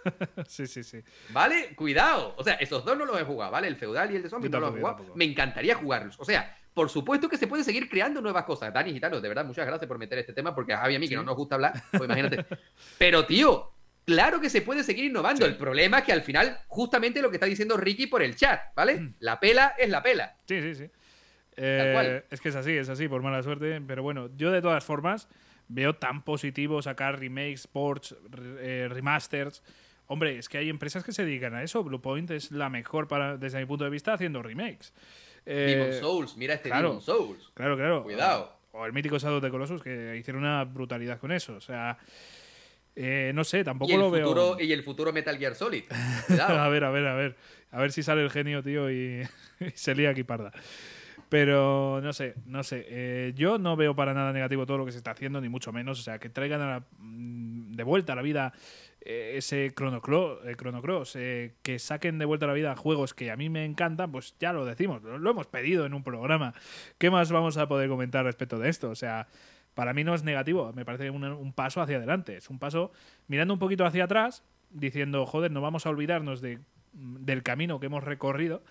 sí, 0.48 0.68
sí, 0.68 0.84
sí. 0.84 1.00
¿Vale? 1.30 1.76
Cuidado. 1.76 2.34
O 2.38 2.44
sea, 2.44 2.56
esos 2.56 2.84
dos 2.84 2.98
no 2.98 3.06
los 3.06 3.20
he 3.20 3.24
jugado, 3.24 3.52
¿vale? 3.52 3.68
El 3.68 3.76
feudal 3.76 4.12
y 4.12 4.16
el 4.16 4.24
de 4.24 4.30
zombies 4.30 4.52
no 4.52 4.60
los 4.60 4.76
he 4.76 4.80
jugado. 4.80 5.14
Me 5.16 5.26
encantaría 5.26 5.76
jugarlos. 5.76 6.20
O 6.20 6.26
sea, 6.26 6.58
por 6.74 6.90
supuesto 6.90 7.28
que 7.28 7.38
se 7.38 7.48
puede 7.48 7.64
seguir 7.64 7.90
creando 7.90 8.22
nuevas 8.22 8.46
cosas. 8.46 8.74
Dani 8.74 8.94
Gitano, 8.94 9.20
de 9.20 9.28
verdad, 9.28 9.46
muchas 9.46 9.66
gracias 9.66 9.88
por 9.88 9.98
meter 9.98 10.20
este 10.20 10.34
tema, 10.34 10.56
porque 10.56 10.74
a 10.74 10.78
Javi 10.78 10.96
a 10.96 11.00
mí, 11.00 11.08
que 11.08 11.16
no 11.16 11.24
nos 11.24 11.36
gusta 11.36 11.56
hablar, 11.56 11.74
pues 11.92 12.04
imagínate. 12.04 12.46
Pero, 12.98 13.26
tío, 13.26 13.72
claro 14.06 14.40
que 14.40 14.50
se 14.50 14.62
puede 14.62 14.84
seguir 14.84 15.06
innovando. 15.06 15.46
El 15.46 15.58
problema 15.58 16.00
es 16.00 16.06
que 16.06 16.14
al 16.14 16.22
final, 16.22 16.60
justamente 16.68 17.22
lo 17.22 17.30
que 17.30 17.38
está 17.38 17.46
diciendo 17.46 17.78
Ricky 17.78 18.08
por 18.08 18.22
el 18.22 18.36
chat, 18.36 18.62
¿vale? 18.76 19.00
Mm. 19.00 19.16
La 19.20 19.40
pela 19.40 19.76
es 19.78 19.90
la 19.90 20.02
pela. 20.02 20.38
Sí, 20.48 20.62
sí, 20.62 20.76
sí. 20.76 20.90
Eh, 21.58 22.24
es 22.30 22.40
que 22.40 22.50
es 22.50 22.56
así, 22.56 22.72
es 22.72 22.90
así, 22.90 23.08
por 23.08 23.22
mala 23.22 23.44
suerte. 23.44 23.82
Pero 23.86 24.04
bueno, 24.04 24.30
yo 24.38 24.52
de 24.52 24.62
todas 24.62 24.84
formas 24.84 25.28
veo 25.68 25.96
tan 25.96 26.24
positivo 26.24 26.82
sacar 26.82 27.20
remakes, 27.20 27.68
ports, 27.68 28.16
eh, 28.60 28.88
remasters. 28.90 29.64
Hombre, 30.08 30.38
es 30.38 30.50
que 30.50 30.58
hay 30.58 30.70
empresas 30.70 31.04
que 31.04 31.12
se 31.12 31.24
dedican 31.24 31.54
a 31.54 31.64
eso. 31.64 31.84
Bluepoint 31.84 32.32
es 32.32 32.52
la 32.52 32.70
mejor 32.70 33.08
para, 33.08 33.38
desde 33.38 33.60
mi 33.60 33.66
punto 33.66 33.84
de 33.84 33.90
vista 33.90 34.14
haciendo 34.14 34.42
remakes. 34.42 34.94
Eh, 35.46 35.98
Souls, 36.00 36.38
mira 36.38 36.54
este 36.54 36.70
Demon 36.70 37.02
Souls. 37.02 37.52
Claro, 37.54 37.76
claro. 37.76 38.04
Cuidado. 38.04 38.56
O, 38.72 38.86
el 38.86 38.94
mítico 38.94 39.18
Shadow 39.18 39.40
de 39.40 39.50
Colossus, 39.50 39.82
que 39.82 40.16
hicieron 40.18 40.44
una 40.44 40.64
brutalidad 40.64 41.20
con 41.20 41.32
eso. 41.32 41.56
O 41.56 41.62
sea, 41.62 41.98
eh, 42.96 43.32
no 43.34 43.44
sé, 43.44 43.64
tampoco 43.64 43.96
lo 43.98 44.12
veo. 44.12 44.60
Y 44.60 44.72
el 44.72 44.84
futuro 44.84 45.12
Metal 45.12 45.38
Gear 45.38 45.56
Solid. 45.56 45.84
a 46.40 46.70
ver, 46.70 46.84
a 46.84 46.90
ver, 46.90 47.08
a 47.08 47.16
ver. 47.16 47.36
A 47.72 47.80
ver 47.80 47.92
si 47.92 48.04
sale 48.04 48.22
el 48.22 48.30
genio, 48.30 48.62
tío, 48.62 48.92
y, 48.92 49.28
se 49.74 49.96
lía 49.96 50.10
aquí 50.10 50.24
parda. 50.24 50.52
Pero 51.30 52.02
no 52.02 52.12
sé, 52.12 52.36
no 52.46 52.62
sé. 52.62 52.86
Eh, 52.90 53.34
yo 53.36 53.58
no 53.58 53.78
veo 53.78 53.96
para 53.96 54.14
nada 54.14 54.34
negativo 54.34 54.66
todo 54.66 54.80
lo 54.80 54.86
que 54.86 54.92
se 54.92 54.98
está 54.98 55.12
haciendo, 55.12 55.40
ni 55.40 55.48
mucho 55.48 55.72
menos. 55.72 56.00
O 56.00 56.04
sea, 56.04 56.20
que 56.20 56.30
traigan 56.30 56.86
mm, 56.98 57.72
de 57.72 57.84
vuelta 57.84 58.14
a 58.14 58.16
la 58.18 58.22
vida 58.22 58.54
ese 59.04 59.74
Chrono, 59.74 60.02
Cross, 60.02 61.16
eh, 61.16 61.56
que 61.64 61.80
saquen 61.80 62.20
de 62.20 62.26
vuelta 62.26 62.46
a 62.46 62.48
la 62.48 62.54
vida 62.54 62.76
juegos 62.76 63.14
que 63.14 63.32
a 63.32 63.36
mí 63.36 63.50
me 63.50 63.66
encantan, 63.66 64.12
pues 64.12 64.36
ya 64.40 64.54
lo 64.54 64.66
decimos, 64.66 65.02
lo, 65.02 65.30
hemos 65.30 65.48
pedido 65.48 65.86
en 65.86 65.94
un 65.94 66.04
programa. 66.04 66.54
¿Qué 66.98 67.10
más 67.10 67.32
vamos 67.32 67.58
a 67.58 67.68
poder 67.68 67.90
comentar 67.90 68.26
respecto 68.26 68.60
de 68.60 68.70
esto? 68.70 68.90
O 68.90 68.96
sea, 68.96 69.28
para 69.74 69.94
mí 69.94 70.04
no 70.04 70.14
es 70.14 70.24
negativo, 70.24 70.72
me 70.74 70.86
parece 70.86 71.10
un, 71.10 71.54
paso 71.54 71.82
hacia 71.82 71.98
adelante, 71.98 72.38
es 72.38 72.50
un 72.50 72.60
paso 72.60 72.92
mirando 73.28 73.54
un 73.54 73.60
poquito 73.60 73.86
hacia 73.86 74.04
atrás, 74.04 74.44
diciendo, 74.70 75.26
joder, 75.26 75.52
no 75.52 75.62
vamos 75.62 75.86
a 75.86 75.90
olvidarnos 75.90 76.42
de, 76.42 76.60
del 76.94 77.44
camino 77.44 77.80
que 77.80 77.88
hemos 77.88 78.04
recorrido, 78.04 78.64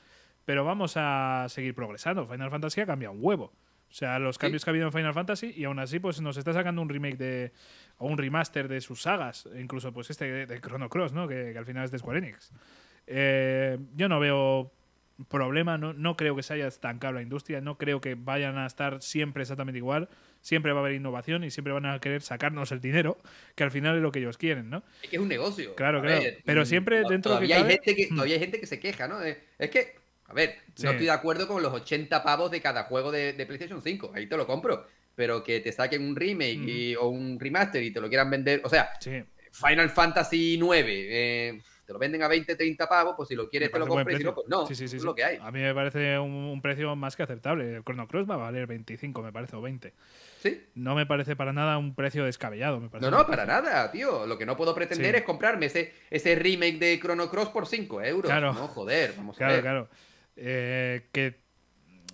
pero 0.45 0.65
vamos 0.65 0.95
a 0.97 1.47
seguir 1.49 1.75
progresando. 1.75 2.27
Final 2.27 2.51
Fantasy 2.51 2.81
ha 2.81 2.87
cambiado 2.87 3.15
un 3.15 3.21
huevo. 3.23 3.53
O 3.91 3.93
sea, 3.93 4.21
los 4.21 4.39
cambios 4.39 4.65
que 4.65 4.71
ha 4.71 4.73
habido 4.73 4.87
en 4.87 4.93
Final 4.93 5.13
Fantasy 5.13 5.53
y 5.57 5.65
aún 5.65 5.81
así 5.81 5.99
pues 5.99 6.21
nos 6.21 6.37
está 6.37 6.53
sacando 6.53 6.81
un 6.81 6.89
remake 6.89 7.17
de 7.17 7.53
o 7.99 8.07
un 8.07 8.17
remaster 8.17 8.69
de 8.69 8.81
sus 8.81 9.03
sagas, 9.03 9.49
incluso 9.59 9.93
pues 9.93 10.11
este 10.11 10.47
de, 10.47 10.61
Chrono 10.61 10.89
Cross, 10.89 11.13
¿no? 11.13 11.27
Que, 11.27 11.57
al 11.59 11.67
final 11.67 11.85
es 11.85 11.91
de 11.91 11.99
Square 11.99 12.19
Enix. 12.21 12.53
Eh, 13.09 13.79
yo 13.97 14.09
no 14.09 14.21
veo 14.21 14.73
problema, 15.29 15.77
no, 15.77 15.93
no 15.93 16.17
creo 16.17 16.35
que 16.37 16.43
se 16.43 16.55
haya 16.55 16.67
estancado 16.67 17.15
la 17.15 17.23
industria, 17.23 17.61
no 17.61 17.79
creo 17.79 18.01
que 18.01 18.15
vayan 18.15 18.59
a 18.59 18.67
estar 18.67 19.03
siempre 19.03 19.43
exactamente 19.43 19.79
igual, 19.79 20.09
siempre 20.41 20.73
va 20.73 20.79
a 20.79 20.83
haber 20.83 20.95
innovación 20.95 21.45
y 21.45 21.51
siempre 21.51 21.73
van 21.73 21.87
a 21.87 21.99
querer 21.99 22.23
sacarnos 22.23 22.73
el 22.73 22.81
dinero, 22.81 23.19
que 23.55 23.65
al 23.65 23.71
final 23.71 23.97
es 23.97 24.03
lo 24.03 24.13
que 24.13 24.21
ellos 24.21 24.39
quieren, 24.39 24.71
¿no? 24.71 24.83
Es 25.03 25.11
que 25.11 25.17
es 25.17 25.23
un 25.23 25.29
negocio. 25.29 25.75
Claro, 25.75 26.01
claro. 26.01 26.23
pero 26.45 26.65
siempre 26.65 27.03
dentro 27.09 27.39
de 27.39 27.47
que 27.47 27.55
hay 27.55 27.65
gente 27.65 27.97
que 27.97 28.07
hmm. 28.07 28.15
Todavía 28.15 28.35
hay 28.35 28.41
gente 28.41 28.61
que 28.61 28.67
se 28.67 28.81
queja, 28.81 29.09
¿no? 29.09 29.21
Es 29.23 29.71
que 29.71 30.00
a 30.31 30.33
ver, 30.33 30.59
no 30.83 30.91
estoy 30.93 31.07
de 31.07 31.11
acuerdo 31.11 31.49
con 31.49 31.61
los 31.61 31.73
80 31.73 32.23
pavos 32.23 32.53
de 32.53 32.61
cada 32.61 32.85
juego 32.85 33.11
de, 33.11 33.35
PlayStation 33.35 33.83
5. 33.83 34.13
Ahí 34.15 34.29
te 34.29 34.37
lo 34.37 34.47
compro. 34.47 34.87
Pero 35.17 35.43
que 35.43 35.59
te 35.59 35.73
saquen 35.73 36.03
un 36.03 36.15
remake 36.15 36.97
o 36.99 37.09
un 37.09 37.39
remaster 37.39 37.83
y 37.83 37.93
te 37.93 38.01
lo 38.01 38.09
quieran 38.09 38.31
vender. 38.31 38.61
O 38.65 38.69
sea, 38.69 38.91
Final 39.51 39.91
Fantasy 39.91 40.57
9. 40.57 41.07
Eh, 41.11 41.61
te 41.85 41.93
lo 41.93 41.99
venden 41.99 42.23
a 42.23 42.29
20, 42.29 42.55
30 42.55 42.89
pavos, 42.89 43.15
pues 43.17 43.29
si 43.29 43.35
lo 43.35 43.49
quieres 43.49 43.73
te 43.73 43.79
lo 43.81 43.89
compres, 43.89 44.19
si 44.19 44.23
no, 44.23 44.33
pues 44.33 44.47
no. 44.47 44.65
Sí, 44.65 44.85
es 44.85 45.03
lo 45.03 45.13
que 45.13 45.25
hay. 45.25 45.39
A 45.43 45.51
mí 45.51 45.59
me 45.59 45.75
parece 45.75 46.17
un, 46.21 46.63
precio 46.63 46.95
más 46.95 47.17
que 47.17 47.25
aceptable. 47.25 47.75
El 47.75 47.83
Chrono 47.83 48.07
Cross 48.07 48.31
va 48.31 48.35
a 48.35 48.39
valer 48.39 48.69
25, 48.69 49.21
me 49.21 49.33
parece, 49.33 49.57
o 49.57 49.61
20. 49.61 49.93
Sí. 50.41 50.63
No 50.77 50.95
me 50.95 51.07
parece 51.07 51.35
para 51.35 51.53
nada 51.53 51.77
un 51.79 51.97
precio 51.97 52.25
descabellado. 52.25 52.79
Me 52.79 52.89
no, 53.01 53.11
no, 53.11 53.27
para 53.27 53.45
nada, 53.45 53.91
tío. 53.91 54.25
Lo 54.25 54.39
que 54.39 54.47
no 54.47 54.57
puedo 54.57 54.73
pretender 54.73 55.17
es 55.17 55.23
comprarme 55.23 55.67
ese, 55.67 55.93
ese 56.11 56.37
remake 56.37 56.79
de 56.79 57.01
Chrono 57.01 57.29
Cross 57.29 57.49
por 57.49 57.67
5 57.67 58.03
euros. 58.03 58.31
Claro. 58.31 58.53
No, 58.53 58.69
joder, 58.69 59.15
vamos 59.17 59.37
claro, 59.37 59.53
a 59.53 59.55
ver. 59.57 59.63
Claro, 59.63 59.89
claro. 59.89 60.10
Eh, 60.43 61.09
que 61.13 61.39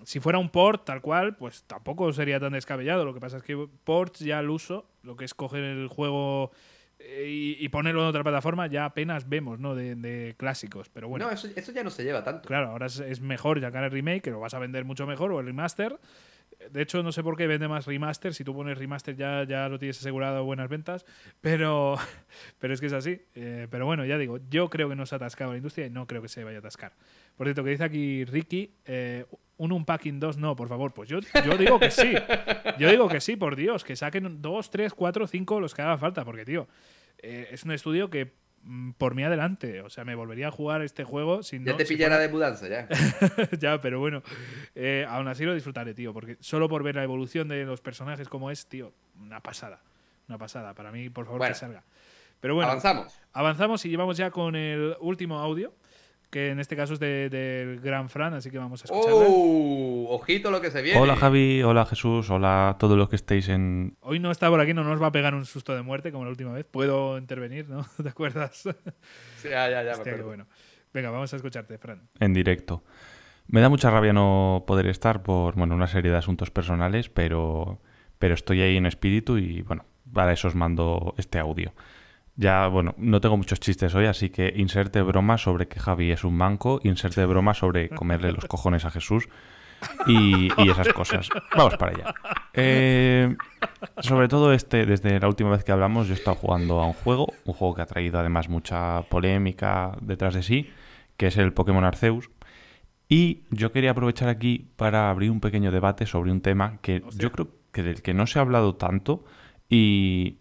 si 0.05 0.19
fuera 0.21 0.39
un 0.39 0.51
port 0.51 0.85
tal 0.85 1.01
cual, 1.01 1.37
pues 1.37 1.63
tampoco 1.65 2.13
sería 2.13 2.41
tan 2.41 2.53
descabellado. 2.53 3.05
Lo 3.05 3.15
que 3.15 3.21
pasa 3.21 3.37
es 3.37 3.43
que 3.43 3.69
ports 3.85 4.21
ya 4.21 4.41
al 4.41 4.51
uso, 4.51 4.91
lo 5.03 5.17
que 5.17 5.25
es 5.25 5.33
coger 5.33 5.63
el 5.63 5.87
juego 5.89 6.51
eh, 6.99 7.57
y, 7.61 7.69
ponerlo 7.69 8.03
en 8.03 8.09
otra 8.09 8.25
plataforma, 8.25 8.67
ya 8.67 8.85
apenas 8.85 9.29
vemos, 9.29 9.61
¿no? 9.61 9.75
De, 9.75 10.35
clásicos. 10.37 10.89
Pero 10.89 11.09
bueno. 11.09 11.27
No, 11.27 11.33
eso, 11.33 11.73
ya 11.73 11.85
no 11.85 11.91
se 11.91 12.03
lleva 12.03 12.25
tanto. 12.25 12.49
Claro, 12.49 12.71
ahora 12.71 12.87
es, 12.87 13.21
mejor 13.21 13.61
sacar 13.61 13.85
el 13.85 13.91
remake, 13.93 14.23
que 14.23 14.31
lo 14.31 14.41
vas 14.41 14.55
a 14.55 14.59
vender 14.59 14.85
mucho 14.85 15.07
mejor, 15.07 15.31
o 15.31 15.41
el 15.41 15.47
remaster. 15.47 15.99
De 16.71 16.83
hecho, 16.83 17.03
no 17.03 17.13
sé 17.13 17.23
por 17.23 17.37
qué 17.37 17.47
vende 17.47 17.69
más 17.69 17.87
remaster. 17.87 18.35
Si 18.35 18.43
tú 18.43 18.55
pones 18.55 18.79
remaster 18.79 19.15
ya, 19.15 19.45
ya 19.45 19.69
lo 19.69 19.79
tienes 19.79 19.99
asegurado 19.99 20.45
buenas 20.45 20.69
ventas. 20.69 21.05
Pero, 21.41 21.97
pero 22.59 22.75
es 22.75 22.81
que 22.81 22.87
es 22.87 22.93
así. 22.93 23.21
Eh, 23.35 23.69
pero 23.71 23.87
bueno, 23.87 24.05
ya 24.05 24.19
digo, 24.19 24.39
yo 24.49 24.71
creo 24.71 24.89
que 24.89 24.97
no 24.97 25.07
se 25.07 25.15
ha 25.15 25.17
atascado 25.17 25.53
la 25.53 25.59
industria 25.59 25.87
y 25.87 25.91
no 25.91 26.07
creo 26.07 26.23
que 26.23 26.29
se 26.29 26.45
vaya 26.45 26.59
a 26.59 26.61
atascar. 26.61 26.93
Por 27.37 27.47
cierto, 27.47 27.63
que 27.63 27.71
dice 27.71 27.85
aquí 27.85 28.25
Ricky, 28.25 28.75
eh, 28.85 29.27
un 29.59 29.73
unpacking 29.73 30.19
2 30.19 30.39
no, 30.39 30.57
por 30.57 30.69
favor. 30.69 30.93
Pues 30.93 31.09
yo, 31.09 31.21
yo 31.45 31.57
digo 31.59 31.79
que 31.79 31.91
sí. 31.91 32.15
Yo 32.79 32.91
digo 32.91 33.09
que 33.09 33.21
sí, 33.21 33.37
por 33.37 33.57
Dios. 33.57 33.85
Que 33.85 33.97
saquen 33.97 34.41
2, 34.41 34.71
3, 34.71 34.95
4, 34.95 35.27
5 35.27 35.61
los 35.61 35.75
que 35.75 35.83
haga 35.83 35.99
falta. 35.99 36.25
Porque, 36.25 36.45
tío, 36.45 36.69
eh, 37.19 37.49
es 37.51 37.65
un 37.65 37.73
estudio 37.73 38.11
que 38.11 38.35
por 38.99 39.15
mí 39.15 39.23
adelante. 39.23 39.81
O 39.83 39.91
sea, 39.91 40.05
me 40.05 40.15
volvería 40.15 40.49
a 40.49 40.51
jugar 40.51 40.83
este 40.83 41.05
juego 41.05 41.43
sin. 41.43 41.65
Ya 41.65 41.77
te 41.77 41.85
pillará 41.85 42.19
de 42.19 42.29
mudanza, 42.29 42.69
ya. 42.69 42.89
ya, 43.59 43.81
pero 43.81 44.01
bueno. 44.01 44.23
Eh, 44.75 45.07
aún 45.09 45.29
así 45.29 45.45
lo 45.45 45.55
disfrutaré, 45.55 45.95
tío. 45.95 46.13
Porque 46.13 46.37
solo 46.41 46.69
por 46.69 46.83
ver 46.83 46.97
la 46.97 47.03
evolución 47.03 47.49
de 47.49 47.65
los 47.65 47.81
personajes 47.81 48.29
como 48.29 48.51
es, 48.51 48.67
tío, 48.67 48.93
una 49.21 49.41
pasada. 49.41 49.81
Una 50.29 50.39
pasada. 50.39 50.75
Para 50.75 50.91
mí, 50.91 51.09
por 51.11 51.27
favor, 51.27 51.47
que 51.47 51.55
salga. 51.55 51.83
Pero 52.41 52.55
bueno. 52.55 52.71
Avanzamos. 52.71 53.19
Avanzamos 53.33 53.85
y 53.85 53.89
llevamos 53.89 54.17
ya 54.17 54.31
con 54.31 54.57
el 54.57 54.97
último 55.01 55.39
audio 55.39 55.73
que 56.31 56.51
en 56.51 56.61
este 56.61 56.77
caso 56.77 56.95
es 56.95 57.01
del 57.01 57.31
de 57.31 57.79
Gran 57.83 58.09
Fran, 58.09 58.35
así 58.35 58.51
que 58.51 58.59
vamos 58.59 58.83
a 58.83 58.85
escucharla. 58.85 59.27
¡Oh! 59.29 60.07
Ojito 60.11 60.51
lo 60.51 60.61
que 60.61 60.71
se 60.71 60.83
viene. 60.83 61.01
Hola 61.01 61.17
Javi, 61.17 61.63
hola 61.63 61.87
Jesús, 61.87 62.31
hola 62.31 62.71
a 62.71 62.79
todos 62.79 62.97
los 62.97 63.09
que 63.09 63.17
estéis 63.17 63.49
en... 63.49 63.97
Hoy 64.01 64.19
no 64.19 64.31
está 64.31 64.49
por 64.49 64.61
aquí, 64.61 64.75
no 64.75 64.85
nos 64.85 65.01
va 65.01 65.09
a 65.09 65.13
pegar 65.13 65.35
un 65.35 65.47
susto 65.47 65.75
de 65.75 65.83
muerte 65.83 66.13
como 66.13 66.25
la 66.25 66.31
última 66.31 66.53
vez. 66.53 66.65
Puedo 66.65 67.19
intervenir, 67.19 67.69
¿no? 67.69 67.87
¿Te 68.03 68.09
acuerdas? 68.09 68.65
Sí, 69.37 69.49
ya, 69.49 69.71
ya, 69.71 69.83
ya. 69.83 69.93
Hostia, 69.93 70.17
bueno. 70.23 70.47
Venga, 70.93 71.11
vamos 71.11 71.33
a 71.33 71.37
escucharte, 71.37 71.79
Fran. 71.79 72.01
En 72.21 72.33
directo. 72.33 72.83
Me 73.49 73.61
da 73.61 73.69
mucha 73.69 73.91
rabia 73.91 74.13
no 74.13 74.65
poder 74.67 74.87
estar 74.89 75.23
por 75.23 75.55
bueno, 75.55 75.75
una 75.75 75.87
serie 75.87 76.11
de 76.11 76.17
asuntos 76.17 76.51
personales, 76.51 77.09
pero, 77.09 77.79
pero 78.19 78.35
estoy 78.35 78.61
ahí 78.61 78.77
en 78.77 78.87
espíritu 78.87 79.39
y 79.39 79.63
bueno, 79.63 79.85
para 80.13 80.33
eso 80.33 80.49
os 80.49 80.55
mando 80.55 81.15
este 81.17 81.39
audio. 81.39 81.73
Ya, 82.37 82.69
bueno, 82.69 82.95
no 82.99 83.21
tengo 83.21 83.37
muchos 83.37 83.61
chistes 83.61 83.95
hoy, 83.95 84.05
así 84.05 84.29
que 84.29 84.53
inserte 84.57 85.01
broma 85.01 85.39
sobre 85.39 85.69
que 85.69 85.81
Javi 85.81 86.13
es 86.13 86.23
un 86.23 86.37
manco, 86.37 86.81
inserte 86.85 87.25
broma 87.25 87.55
sobre 87.55 87.89
comerle 87.89 88.31
los 88.33 88.45
cojones 88.45 88.85
a 88.85 88.91
Jesús 88.91 89.29
y, 90.07 90.49
esas 90.71 90.93
cosas. 90.93 91.29
Vamos 91.57 91.77
para 91.77 91.93
allá. 91.93 92.15
Eh, 92.53 93.35
sobre 94.01 94.29
todo 94.29 94.53
este, 94.53 94.85
desde 94.85 95.19
la 95.19 95.29
última 95.29 95.51
vez 95.51 95.65
que 95.65 95.73
hablamos, 95.73 96.09
yo 96.09 96.15
he 96.15 96.17
estado 96.17 96.37
jugando 96.37 96.81
a 96.81 96.87
un 96.87 96.93
juego, 96.93 97.33
un 97.45 97.55
juego 97.55 97.75
que 97.75 97.83
ha 97.83 97.87
traído 97.87 98.19
además 98.19 98.49
mucha 98.49 99.03
polémica 99.03 99.97
detrás 100.03 100.35
de 100.35 100.43
sí, 100.43 100.71
que 101.17 101.29
es 101.29 101.37
el 101.39 101.55
Pokémon 101.55 101.85
Arceus. 101.85 102.31
Y 103.09 103.45
yo 103.51 103.73
quería 103.73 103.93
aprovechar 103.93 104.29
aquí 104.29 104.69
para 104.77 105.11
abrir 105.11 105.31
un 105.31 105.41
pequeño 105.41 105.71
debate 105.71 106.07
sobre 106.07 106.33
un 106.33 106.41
tema 106.41 106.79
que 106.83 107.03
yo 107.17 107.33
creo 107.33 107.49
que 107.73 107.83
del 107.83 108.03
que 108.03 108.15
no 108.15 108.27
se 108.27 108.39
ha 108.39 108.43
hablado 108.43 108.75
tanto 108.75 109.25
y, 109.69 110.39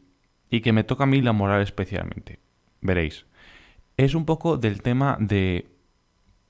y 0.49 0.61
que 0.61 0.73
me 0.73 0.83
toca 0.83 1.03
a 1.03 1.07
mí 1.07 1.21
la 1.21 1.33
moral 1.33 1.61
especialmente. 1.61 2.39
Veréis. 2.81 3.25
Es 3.97 4.15
un 4.15 4.25
poco 4.25 4.57
del 4.57 4.81
tema 4.81 5.17
de 5.19 5.67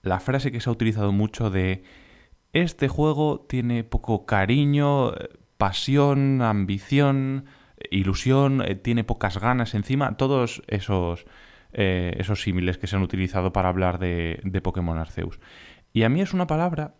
la 0.01 0.19
frase 0.19 0.51
que 0.51 0.59
se 0.59 0.69
ha 0.69 0.73
utilizado 0.73 1.11
mucho 1.11 1.49
de 1.49 1.84
este 2.53 2.88
juego 2.88 3.45
tiene 3.49 3.84
poco 3.84 4.26
cariño, 4.26 5.11
pasión, 5.57 6.41
ambición, 6.41 7.45
ilusión, 7.91 8.61
eh, 8.65 8.76
tiene 8.76 9.03
pocas 9.03 9.39
ganas 9.39 9.73
encima, 9.73 10.15
todos 10.15 10.63
esos, 10.67 11.26
eh, 11.73 12.15
esos 12.17 12.41
símiles 12.41 12.77
que 12.77 12.88
se 12.88 12.95
han 12.95 13.01
utilizado 13.01 13.51
para 13.51 13.69
hablar 13.69 13.99
de, 13.99 14.39
de 14.43 14.61
Pokémon 14.61 14.97
Arceus. 14.97 15.39
Y 15.91 16.03
a 16.03 16.09
mí 16.09 16.22
es 16.22 16.34
una 16.34 16.47
palabra 16.47 16.95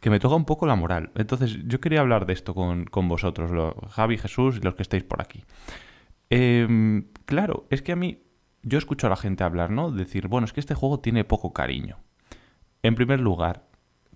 que 0.00 0.10
me 0.10 0.20
toca 0.20 0.34
un 0.34 0.44
poco 0.44 0.66
la 0.66 0.74
moral. 0.74 1.10
Entonces 1.14 1.58
yo 1.66 1.80
quería 1.80 2.00
hablar 2.00 2.26
de 2.26 2.32
esto 2.32 2.54
con, 2.54 2.86
con 2.86 3.08
vosotros, 3.08 3.50
Javi, 3.90 4.18
Jesús 4.18 4.56
y 4.56 4.60
los 4.60 4.74
que 4.74 4.82
estáis 4.82 5.04
por 5.04 5.20
aquí. 5.20 5.44
Em, 6.34 7.08
claro, 7.26 7.66
es 7.68 7.82
que 7.82 7.92
a 7.92 7.96
mí, 7.96 8.22
yo 8.62 8.78
escucho 8.78 9.06
a 9.06 9.10
la 9.10 9.16
gente 9.16 9.44
hablar, 9.44 9.70
¿no? 9.70 9.90
Decir, 9.90 10.28
bueno, 10.28 10.46
es 10.46 10.54
que 10.54 10.60
este 10.60 10.74
juego 10.74 10.98
tiene 10.98 11.24
poco 11.24 11.52
cariño. 11.52 11.98
En 12.82 12.94
primer 12.94 13.20
lugar, 13.20 13.66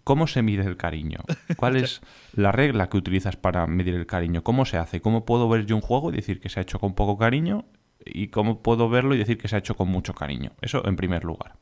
¿cómo 0.02 0.26
se 0.26 0.40
mide 0.40 0.64
el 0.64 0.78
cariño? 0.78 1.18
¿Cuál 1.58 1.76
es 1.84 2.00
la 2.32 2.52
regla 2.52 2.88
que 2.88 2.96
utilizas 2.96 3.36
para 3.36 3.66
medir 3.66 3.94
el 3.94 4.06
cariño? 4.06 4.42
¿Cómo 4.42 4.64
se 4.64 4.78
hace? 4.78 5.02
¿Cómo 5.02 5.26
puedo 5.26 5.46
ver 5.50 5.66
yo 5.66 5.76
un 5.76 5.82
juego 5.82 6.10
y 6.10 6.16
decir 6.16 6.40
que 6.40 6.48
se 6.48 6.58
ha 6.58 6.62
hecho 6.62 6.78
con 6.78 6.94
poco 6.94 7.18
cariño? 7.18 7.66
¿Y 8.02 8.28
cómo 8.28 8.62
puedo 8.62 8.88
verlo 8.88 9.14
y 9.14 9.18
decir 9.18 9.36
que 9.36 9.48
se 9.48 9.56
ha 9.56 9.58
hecho 9.58 9.76
con 9.76 9.88
mucho 9.88 10.14
cariño? 10.14 10.52
Eso 10.62 10.86
en 10.86 10.96
primer 10.96 11.22
lugar. 11.22 11.56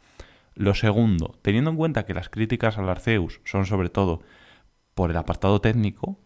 Lo 0.54 0.74
segundo, 0.74 1.36
teniendo 1.42 1.70
en 1.70 1.76
cuenta 1.76 2.06
que 2.06 2.14
las 2.14 2.28
críticas 2.28 2.78
al 2.78 2.88
Arceus 2.88 3.40
son 3.44 3.66
sobre 3.66 3.88
todo 3.88 4.22
por 4.94 5.10
el 5.10 5.16
apartado 5.16 5.60
técnico, 5.60 6.16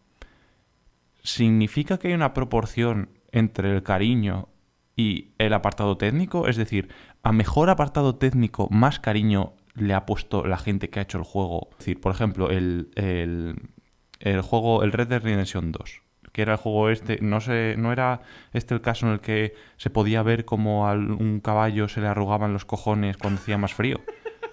¿significa 1.23 1.97
que 1.97 2.09
hay 2.09 2.15
una 2.15 2.35
proporción 2.35 3.18
entre 3.33 3.75
el 3.75 3.83
cariño 3.83 4.49
y 4.97 5.31
el 5.39 5.53
apartado 5.53 5.97
técnico? 5.97 6.49
Es 6.49 6.57
decir, 6.57 6.89
¿a 7.23 7.33
mejor 7.33 7.71
apartado 7.71 8.17
técnico 8.17 8.69
más 8.71 9.01
cariño 9.01 9.55
le 9.75 9.95
ha 9.95 10.07
puesto 10.07 10.45
la 10.45 10.59
gente 10.59 10.91
que 10.91 10.99
ha 10.99 11.03
hecho 11.03 11.19
el 11.19 11.25
juego? 11.25 11.69
Es 11.73 11.79
decir, 11.79 12.01
por 12.01 12.13
ejemplo, 12.13 12.51
el, 12.51 12.91
el, 12.97 14.43
juego, 14.43 14.83
el 14.83 14.93
Red 14.93 15.09
Dead 15.09 15.23
Redemption 15.23 15.73
2, 15.73 16.03
que 16.33 16.43
era 16.43 16.53
el 16.53 16.59
juego 16.59 16.91
este, 16.91 17.19
no 17.21 17.41
sé, 17.41 17.77
no 17.79 17.93
era 17.93 18.23
este 18.53 18.75
el 18.75 18.81
caso 18.81 19.07
en 19.07 19.13
el 19.13 19.21
que 19.21 19.55
se 19.77 19.91
podía 19.91 20.23
ver 20.23 20.45
como 20.45 20.89
a 20.89 20.95
un 20.95 21.41
caballo 21.41 21.89
se 21.89 22.01
le 22.01 22.09
arrugaban 22.09 22.53
los 22.53 22.65
cojones 22.65 23.17
cuando 23.17 23.41
hacía 23.41 23.57
más 23.57 23.75
frío. 23.75 24.01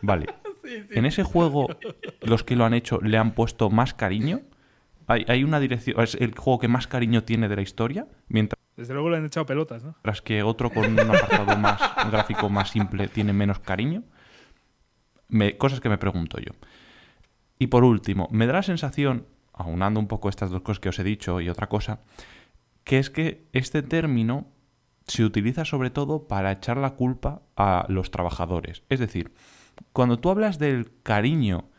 Vale. 0.02 0.28
En 0.90 1.06
ese 1.06 1.24
juego, 1.24 1.68
los 2.22 2.44
que 2.44 2.56
lo 2.56 2.66
han 2.66 2.74
hecho 2.74 3.00
le 3.00 3.20
han 3.20 3.34
puesto 3.36 3.70
más 3.70 3.94
cariño. 3.94 4.42
Hay, 5.06 5.24
hay, 5.28 5.44
una 5.44 5.60
dirección. 5.60 6.02
Es 6.02 6.16
el 6.16 6.36
juego 6.36 6.58
que 6.58 6.68
más 6.68 6.88
cariño 6.88 7.24
tiene 7.24 7.48
de 7.48 7.56
la 7.56 7.62
historia. 7.62 8.08
Mientras 8.28 8.65
desde 8.78 8.94
luego 8.94 9.10
le 9.10 9.18
han 9.18 9.26
echado 9.26 9.46
pelotas, 9.46 9.84
¿no? 9.84 9.96
Tras 10.02 10.22
que 10.22 10.44
otro 10.44 10.70
con 10.70 10.86
un 10.86 11.00
apartado 11.00 11.58
más 11.58 11.80
gráfico 12.12 12.50
más 12.50 12.70
simple 12.70 13.08
tiene 13.08 13.34
menos 13.34 13.60
cariño. 13.60 14.04
cosas 15.58 15.80
que 15.80 15.90
me 15.90 15.98
pregunto 15.98 16.38
yo. 16.40 16.52
Y 17.58 17.68
por 17.68 17.84
último, 17.84 18.28
me 18.32 18.48
da 18.48 18.54
la 18.54 18.64
sensación, 18.64 19.28
aunando 19.54 20.00
un 20.00 20.08
poco 20.08 20.30
estas 20.30 20.50
dos 20.50 20.62
cosas 20.62 20.80
que 20.80 20.90
os 20.90 21.00
he 21.00 21.04
dicho 21.04 21.40
y 21.40 21.50
otra 21.50 21.68
cosa, 21.68 22.02
que 22.84 23.00
es 23.00 23.10
que 23.10 23.48
este 23.54 23.82
término 23.82 24.48
se 25.08 25.24
utiliza 25.24 25.66
sobre 25.66 25.90
todo 25.90 26.28
para 26.28 26.52
echar 26.52 26.78
la 26.78 26.92
culpa 26.92 27.44
a 27.56 27.86
los 27.90 28.12
trabajadores. 28.12 28.84
Es 28.90 29.00
decir, 29.00 29.34
cuando 29.94 30.20
tú 30.20 30.30
hablas 30.30 30.60
del 30.60 30.92
cariño 31.04 31.70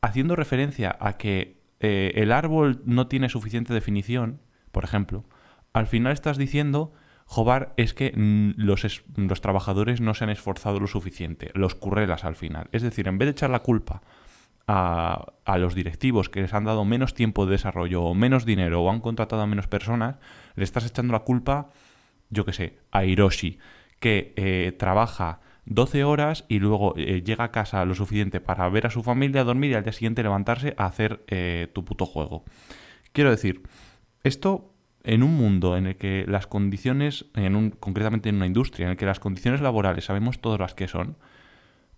haciendo 0.00 0.36
referencia 0.36 0.96
a 1.00 1.16
que 1.16 1.62
eh, 1.80 2.12
el 2.16 2.32
árbol 2.32 2.82
no 2.84 3.08
tiene 3.08 3.28
suficiente 3.28 3.72
definición, 3.72 4.40
por 4.72 4.84
ejemplo, 4.84 5.24
al 5.74 5.86
final 5.86 6.12
estás 6.12 6.38
diciendo, 6.38 6.94
Jobar, 7.26 7.74
es 7.76 7.92
que 7.92 8.12
los, 8.56 9.02
los 9.16 9.40
trabajadores 9.40 10.00
no 10.00 10.14
se 10.14 10.24
han 10.24 10.30
esforzado 10.30 10.80
lo 10.80 10.86
suficiente, 10.86 11.50
los 11.54 11.74
currelas 11.74 12.24
al 12.24 12.36
final. 12.36 12.68
Es 12.72 12.82
decir, 12.82 13.08
en 13.08 13.18
vez 13.18 13.26
de 13.26 13.32
echar 13.32 13.50
la 13.50 13.58
culpa 13.58 14.00
a, 14.66 15.32
a, 15.44 15.58
los 15.58 15.74
directivos 15.74 16.30
que 16.30 16.42
les 16.42 16.54
han 16.54 16.64
dado 16.64 16.84
menos 16.84 17.12
tiempo 17.12 17.44
de 17.44 17.52
desarrollo 17.52 18.02
o 18.02 18.14
menos 18.14 18.46
dinero 18.46 18.82
o 18.82 18.90
han 18.90 19.00
contratado 19.00 19.42
a 19.42 19.46
menos 19.46 19.66
personas, 19.66 20.16
le 20.54 20.64
estás 20.64 20.86
echando 20.86 21.12
la 21.12 21.20
culpa, 21.20 21.70
yo 22.30 22.44
qué 22.44 22.52
sé, 22.52 22.78
a 22.92 23.04
Hiroshi, 23.04 23.58
que 23.98 24.32
eh, 24.36 24.72
trabaja 24.78 25.40
12 25.66 26.04
horas 26.04 26.44
y 26.48 26.60
luego 26.60 26.94
eh, 26.96 27.22
llega 27.22 27.44
a 27.44 27.50
casa 27.50 27.84
lo 27.84 27.94
suficiente 27.94 28.40
para 28.40 28.68
ver 28.68 28.86
a 28.86 28.90
su 28.90 29.02
familia, 29.02 29.44
dormir 29.44 29.72
y 29.72 29.74
al 29.74 29.82
día 29.82 29.92
siguiente 29.92 30.22
levantarse 30.22 30.74
a 30.76 30.86
hacer 30.86 31.24
eh, 31.26 31.68
tu 31.74 31.84
puto 31.84 32.06
juego. 32.06 32.44
Quiero 33.12 33.30
decir, 33.30 33.62
esto 34.22 34.73
en 35.04 35.22
un 35.22 35.34
mundo 35.36 35.76
en 35.76 35.86
el 35.86 35.96
que 35.96 36.24
las 36.26 36.46
condiciones, 36.46 37.26
en 37.34 37.54
un, 37.54 37.70
concretamente 37.70 38.30
en 38.30 38.36
una 38.36 38.46
industria, 38.46 38.86
en 38.86 38.92
el 38.92 38.96
que 38.96 39.06
las 39.06 39.20
condiciones 39.20 39.60
laborales 39.60 40.06
sabemos 40.06 40.40
todas 40.40 40.58
las 40.58 40.74
que 40.74 40.88
son, 40.88 41.16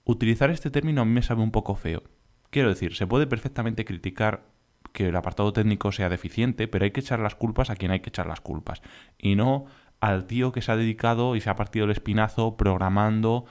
utilizar 0.05 0.51
este 0.51 0.71
término 0.71 1.03
a 1.03 1.05
mí 1.05 1.13
me 1.13 1.23
sabe 1.23 1.43
un 1.43 1.53
poco 1.53 1.77
feo. 1.77 2.03
Quiero 2.51 2.69
decir, 2.69 2.95
se 2.95 3.07
puede 3.07 3.27
perfectamente 3.27 3.85
criticar 3.85 4.45
que 4.93 5.09
el 5.09 5.17
apartado 5.17 5.53
técnico 5.53 5.93
sea 5.93 6.09
deficiente, 6.09 6.69
pero 6.69 6.85
hay 6.85 6.91
que 6.91 7.01
echar 7.01 7.21
las 7.21 7.35
culpas 7.35 7.71
a 7.71 7.77
quien 7.77 7.91
hay 7.91 8.01
que 8.01 8.09
echar 8.09 8.27
las 8.27 8.41
culpas. 8.41 8.83
Y 9.19 9.37
no 9.37 9.67
al 10.01 10.27
tío 10.27 10.53
que 10.53 10.63
se 10.63 10.73
ha 10.73 10.77
dedicado 10.77 11.37
y 11.37 11.41
se 11.41 11.51
ha 11.51 11.55
partido 11.55 11.85
el 11.85 11.91
espinazo 11.91 12.57
programando, 12.57 13.47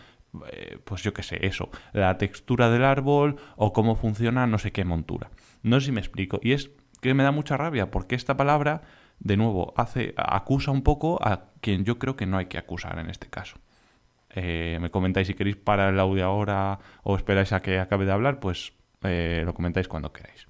eh, 0.51 0.79
pues 0.83 1.01
yo 1.01 1.13
qué 1.13 1.23
sé, 1.23 1.45
eso, 1.45 1.69
la 1.93 2.17
textura 2.17 2.69
del 2.69 2.83
árbol 2.83 3.37
o 3.55 3.73
cómo 3.73 3.95
funciona 3.95 4.47
no 4.47 4.57
sé 4.57 4.71
qué 4.71 4.85
montura. 4.85 5.29
No 5.63 5.79
sé 5.79 5.87
si 5.87 5.91
me 5.91 6.01
explico. 6.01 6.39
Y 6.43 6.51
es 6.51 6.71
que 7.01 7.13
me 7.13 7.23
da 7.23 7.31
mucha 7.31 7.57
rabia 7.57 7.91
porque 7.91 8.15
esta 8.15 8.35
palabra 8.35 8.81
de 9.19 9.37
nuevo, 9.37 9.73
hace, 9.77 10.13
acusa 10.17 10.71
un 10.71 10.83
poco 10.83 11.19
a 11.25 11.51
quien 11.61 11.83
yo 11.85 11.97
creo 11.99 12.15
que 12.15 12.25
no 12.25 12.37
hay 12.37 12.45
que 12.45 12.57
acusar 12.57 12.99
en 12.99 13.09
este 13.09 13.27
caso. 13.27 13.57
Eh, 14.29 14.77
me 14.81 14.91
comentáis 14.91 15.27
si 15.27 15.33
queréis 15.33 15.55
parar 15.55 15.93
el 15.93 15.99
audio 15.99 16.25
ahora 16.25 16.79
o 17.03 17.15
esperáis 17.15 17.53
a 17.53 17.61
que 17.61 17.79
acabe 17.79 18.05
de 18.05 18.11
hablar, 18.11 18.39
pues 18.39 18.73
eh, 19.03 19.43
lo 19.45 19.53
comentáis 19.53 19.87
cuando 19.87 20.11
queráis. 20.11 20.45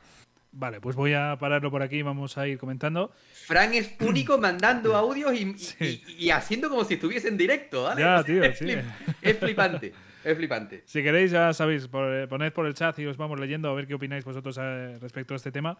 Vale, 0.52 0.80
pues 0.80 0.96
voy 0.96 1.14
a 1.14 1.38
pararlo 1.38 1.70
por 1.70 1.84
aquí 1.84 1.98
y 1.98 2.02
vamos 2.02 2.38
a 2.38 2.48
ir 2.48 2.58
comentando. 2.58 3.12
Fran 3.34 3.74
es 3.74 3.94
único 4.00 4.38
mandando 4.38 4.96
audios 4.96 5.34
y, 5.38 6.30
haciendo 6.30 6.70
como 6.70 6.86
si 6.86 6.94
estuviese 6.94 7.28
en 7.28 7.38
directo, 7.38 7.84
¿vale? 7.84 8.02
Ya, 8.02 8.24
tío, 8.24 8.42
es, 8.42 8.58
sí. 8.58 8.74
es 9.22 9.38
flipante. 9.38 9.94
Es 10.24 10.36
flipante. 10.36 10.82
Si 10.86 11.04
queréis, 11.04 11.32
ya 11.32 11.54
sabéis, 11.54 11.88
poned 11.88 12.52
por 12.52 12.66
el 12.66 12.74
chat 12.74 12.98
y 12.98 13.06
os 13.06 13.16
vamos 13.16 13.40
leyendo 13.40 13.70
a 13.70 13.74
ver 13.76 13.86
qué 13.86 13.94
opináis 13.94 14.26
vosotros 14.26 14.58
eh, 14.60 14.98
respecto 15.00 15.36
a 15.36 15.38
este 15.38 15.52
tema. 15.52 15.78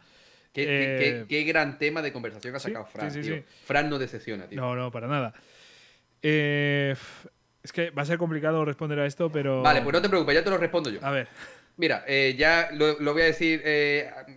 Eh, 0.56 1.26
qué, 1.28 1.44
gran 1.44 1.78
tema 1.78 2.02
de 2.02 2.14
conversación 2.14 2.56
ha 2.56 2.60
sacado 2.60 2.86
Fran. 2.86 3.12
Fran 3.66 3.90
no 3.90 4.00
decepciona, 4.00 4.48
tío. 4.48 4.60
No, 4.60 4.76
no, 4.76 4.92
para 4.92 5.08
nada. 5.08 5.34
Eh, 6.22 6.96
es 7.62 7.72
que 7.72 7.90
va 7.90 8.04
a 8.04 8.06
ser 8.06 8.18
complicado 8.18 8.64
responder 8.64 9.00
a 9.00 9.06
esto, 9.06 9.32
pero. 9.32 9.62
Vale, 9.62 9.82
pues 9.82 9.94
no 9.94 10.02
te 10.02 10.10
preocupes, 10.10 10.36
ya 10.36 10.44
te 10.44 10.50
lo 10.50 10.58
respondo 10.58 10.90
yo. 10.90 11.00
A 11.04 11.12
ver. 11.12 11.28
Mira, 11.78 12.06
eh, 12.08 12.36
ya 12.38 12.70
lo, 12.72 12.96
voy 13.14 13.22
a 13.22 13.26
decir 13.26 13.62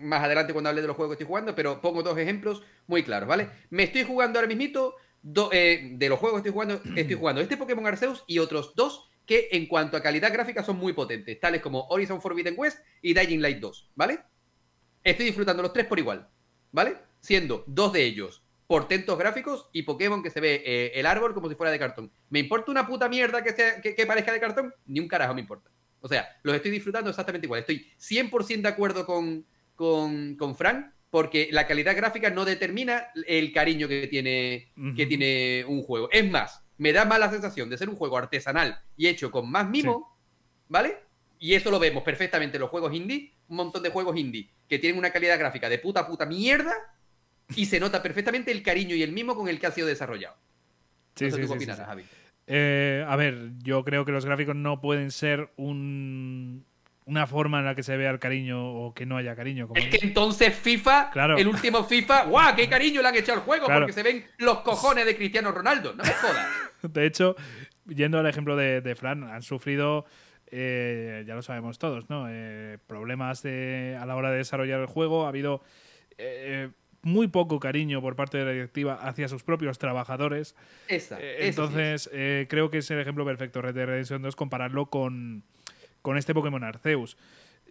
más 0.01 0.25
adelante 0.25 0.53
cuando 0.53 0.71
hable 0.71 0.83
de 0.83 0.89
los 0.89 0.97
juegos 0.97 1.17
que 1.17 1.23
estoy 1.23 1.29
jugando, 1.29 1.55
pero 1.55 1.81
pongo 1.81 2.03
dos 2.03 2.19
ejemplos 2.19 2.65
muy 2.89 3.05
claros, 3.05 3.29
¿vale? 3.29 3.49
Me 3.71 3.85
estoy 3.85 4.03
jugando 4.03 4.41
ahora 4.41 4.49
mismito, 4.49 4.97
de 5.23 6.07
los 6.09 6.19
juegos 6.19 6.43
que 6.43 6.49
estoy 6.49 6.53
jugando, 6.53 6.83
estoy 6.97 7.17
jugando 7.17 7.41
este 7.41 7.57
Pokémon 7.57 7.87
Arceus 7.87 8.25
y 8.27 8.41
otros 8.41 8.75
dos 8.75 9.09
que 9.25 9.51
en 9.53 9.67
cuanto 9.67 9.97
a 9.97 10.03
calidad 10.03 10.33
gráfica 10.33 10.65
son 10.65 10.79
muy 10.79 10.95
potentes, 10.95 11.39
tales 11.39 11.61
como 11.61 11.87
Horizon 11.91 12.21
Forbidden 12.21 12.55
West 12.57 12.79
y 13.03 13.13
Dying 13.13 13.43
Light 13.43 13.59
2, 13.59 13.93
¿vale? 13.95 14.21
Estoy 15.03 15.27
disfrutando 15.27 15.63
los 15.63 15.73
tres 15.73 15.87
por 15.87 15.99
igual, 15.99 16.29
¿vale? 16.73 16.97
Siendo 17.21 17.65
dos 17.67 17.93
de 17.93 18.05
ellos 18.05 18.43
portentos 18.69 19.19
gráficos 19.19 19.69
y 19.73 19.83
Pokémon 19.83 20.23
que 20.23 20.31
se 20.31 20.41
ve 20.41 20.63
eh, 20.65 20.93
el 20.95 21.07
árbol 21.07 21.33
como 21.33 21.49
si 21.49 21.55
fuera 21.55 21.73
de 21.73 21.79
cartón. 21.79 22.13
¿Me 22.29 22.39
importa 22.39 22.71
una 22.71 22.87
puta 22.87 23.09
mierda 23.09 23.43
que, 23.43 23.53
sea, 23.53 23.81
que, 23.81 24.07
parezca 24.07 24.31
de 24.31 24.41
cartón? 24.41 24.75
Ni 24.87 25.01
un 25.01 25.09
carajo 25.09 25.35
me 25.35 25.41
importa. 25.41 25.71
O 26.01 26.07
sea, 26.07 26.29
los 26.43 26.55
estoy 26.55 26.71
disfrutando 26.71 27.09
exactamente 27.09 27.47
igual. 27.47 27.61
Estoy 27.61 27.91
100% 27.99 28.61
de 28.61 28.69
acuerdo 28.69 29.07
con, 29.07 29.47
con, 29.75 30.37
con 30.37 30.55
Frank, 30.55 30.93
porque 31.11 31.49
la 31.51 31.67
calidad 31.67 31.97
gráfica 31.97 32.29
no 32.29 32.45
determina 32.45 33.09
el 33.27 33.53
cariño 33.53 33.89
que 33.89 34.07
tiene, 34.07 34.71
que 34.95 35.07
tiene 35.07 35.65
un 35.67 35.83
juego. 35.83 36.11
Es 36.13 36.31
más, 36.31 36.63
me 36.77 36.93
da 36.93 37.07
más 37.07 37.19
la 37.19 37.31
sensación 37.31 37.71
de 37.71 37.79
ser 37.79 37.89
un 37.89 37.97
juego 37.97 38.19
artesanal 38.19 38.81
y 38.97 39.09
hecho 39.09 39.31
con 39.31 39.51
más 39.51 39.69
mimo, 39.69 40.15
¿vale? 40.69 40.99
Y 41.39 41.55
eso 41.55 41.71
lo 41.71 41.79
vemos 41.79 42.03
perfectamente 42.03 42.59
en 42.59 42.61
los 42.61 42.71
juegos 42.71 42.95
indie, 42.95 43.33
un 43.49 43.57
montón 43.57 43.83
de 43.83 43.91
juegos 43.91 44.17
indie 44.17 44.51
que 44.69 44.79
tienen 44.79 44.99
una 44.99 45.11
calidad 45.11 45.39
gráfica 45.39 45.69
de 45.69 45.79
puta 45.79 46.07
puta 46.07 46.27
mierda 46.27 46.73
y 47.57 47.67
se 47.67 47.81
nota 47.81 48.03
perfectamente 48.03 48.53
el 48.53 48.63
cariño 48.63 48.95
y 48.95 49.03
el 49.03 49.13
mimo 49.13 49.35
con 49.35 49.49
el 49.49 49.59
que 49.59 49.67
ha 49.67 49.71
sido 49.71 49.87
desarrollado. 49.87 50.37
Sí, 51.15 51.31
sí, 51.31 51.43
sí, 51.47 51.67
Javi? 51.67 52.05
Eh, 52.47 53.05
a 53.07 53.17
ver, 53.17 53.53
yo 53.59 53.85
creo 53.85 54.05
que 54.05 54.13
los 54.13 54.25
gráficos 54.25 54.55
no 54.55 54.81
pueden 54.81 55.11
ser 55.11 55.51
un, 55.57 56.65
una 57.09 57.27
forma 57.27 57.59
en 57.59 57.65
la 57.65 57.75
que 57.75 57.83
se 57.83 57.97
vea 57.97 58.11
el 58.11 58.19
cariño 58.19 58.71
o 58.71 58.93
que 58.95 59.07
no 59.07 59.17
haya 59.17 59.35
cariño. 59.35 59.69
es 59.75 59.89
que 59.89 60.07
entonces 60.07 60.55
FIFA, 60.55 61.11
el 61.39 61.49
último 61.49 61.85
FIFA, 61.85 62.25
¡guau! 62.25 62.55
¡Qué 62.55 62.69
cariño 62.69 63.01
le 63.01 63.09
han 63.09 63.17
echado 63.17 63.39
al 63.39 63.45
juego! 63.45 63.67
Porque 63.67 63.95
se 63.95 64.03
ven 64.03 64.25
los 64.37 64.61
cojones 64.61 65.07
de 65.07 65.17
Cristiano 65.17 65.51
Ronaldo. 65.51 65.95
No 65.95 66.05
me 66.05 66.11
jodas. 66.11 66.47
de 66.83 67.07
hecho, 67.07 67.35
yendo 67.87 68.19
al 68.19 68.27
ejemplo 68.27 68.57
de, 68.57 68.95
Fran, 68.95 69.25
han 69.25 69.43
sufrido. 69.43 70.05
Eh, 70.51 71.25
ya 71.27 71.35
lo 71.35 71.43
sabemos 71.43 71.79
todos, 71.79 72.09
¿no? 72.09 72.27
Eh, 72.29 72.79
problemas 72.87 73.45
a 73.45 74.07
la 74.07 74.17
hora 74.17 74.31
de 74.31 74.39
desarrollar 74.39 74.81
el 74.81 74.87
juego. 74.87 75.27
Ha 75.27 75.29
habido 75.29 75.63
eh, 76.17 76.71
muy 77.03 77.29
poco 77.29 77.61
cariño 77.61 78.01
por 78.01 78.17
parte 78.17 78.39
de 78.39 78.45
la 78.45 78.53
directiva 78.53 78.95
hacia 78.95 79.29
sus 79.29 79.43
propios 79.43 79.79
trabajadores. 79.79 80.55
Esa, 80.89 81.19
entonces, 81.21 82.11
creo 82.49 82.71
que 82.71 82.79
es 82.79 82.91
el 82.91 83.01
ejemplo 83.01 83.25
perfecto, 83.25 83.63
Red 83.63 83.75
Dead 83.75 83.87
Redemption 83.87 84.23
2, 84.23 84.37
compararlo 84.37 84.87
con, 84.87 85.45
con 86.03 86.17
este 86.17 86.35
Pokémon 86.35 86.65
Arceus. 86.65 87.17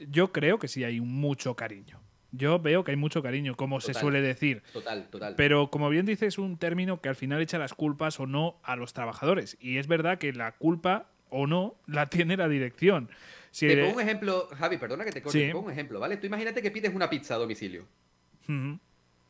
Yo 0.10 0.32
creo 0.32 0.60
que 0.60 0.68
sí 0.68 0.84
hay 0.84 1.02
mucho 1.02 1.56
cariño. 1.56 2.00
Yo 2.32 2.60
veo 2.60 2.84
que 2.84 2.92
hay 2.92 2.98
mucho 2.98 3.24
cariño, 3.24 3.56
como 3.56 3.80
se 3.80 3.94
suele 3.94 4.22
decir. 4.22 4.62
Total, 4.74 5.08
total. 5.10 5.36
Pero 5.36 5.72
como 5.72 5.90
bien 5.90 6.06
dices, 6.06 6.28
es 6.28 6.38
un 6.38 6.58
término 6.58 7.02
que 7.02 7.10
al 7.10 7.16
final 7.16 7.42
echa 7.42 7.58
las 7.58 7.74
culpas 7.74 8.20
o 8.20 8.28
no 8.28 8.60
a 8.64 8.76
los 8.76 8.94
trabajadores. 8.94 9.58
Y 9.62 9.78
es 9.78 9.88
verdad 9.88 10.20
que 10.20 10.34
la 10.34 10.52
culpa 10.52 11.10
o 11.30 11.48
no 11.48 11.76
la 11.88 12.10
tiene 12.10 12.38
la 12.38 12.48
dirección. 12.48 13.10
te 13.58 13.78
pongo 13.78 13.96
un 13.96 14.02
ejemplo, 14.02 14.50
Javi, 14.58 14.78
perdona 14.78 15.06
que 15.06 15.12
te 15.12 15.22
corte, 15.22 15.48
te 15.48 15.52
pongo 15.52 15.68
un 15.68 15.72
ejemplo, 15.72 16.00
¿vale? 16.00 16.18
Tú 16.18 16.28
imagínate 16.28 16.62
que 16.62 16.72
pides 16.72 16.94
una 16.94 17.10
pizza 17.10 17.36
a 17.36 17.38
domicilio. 17.38 17.86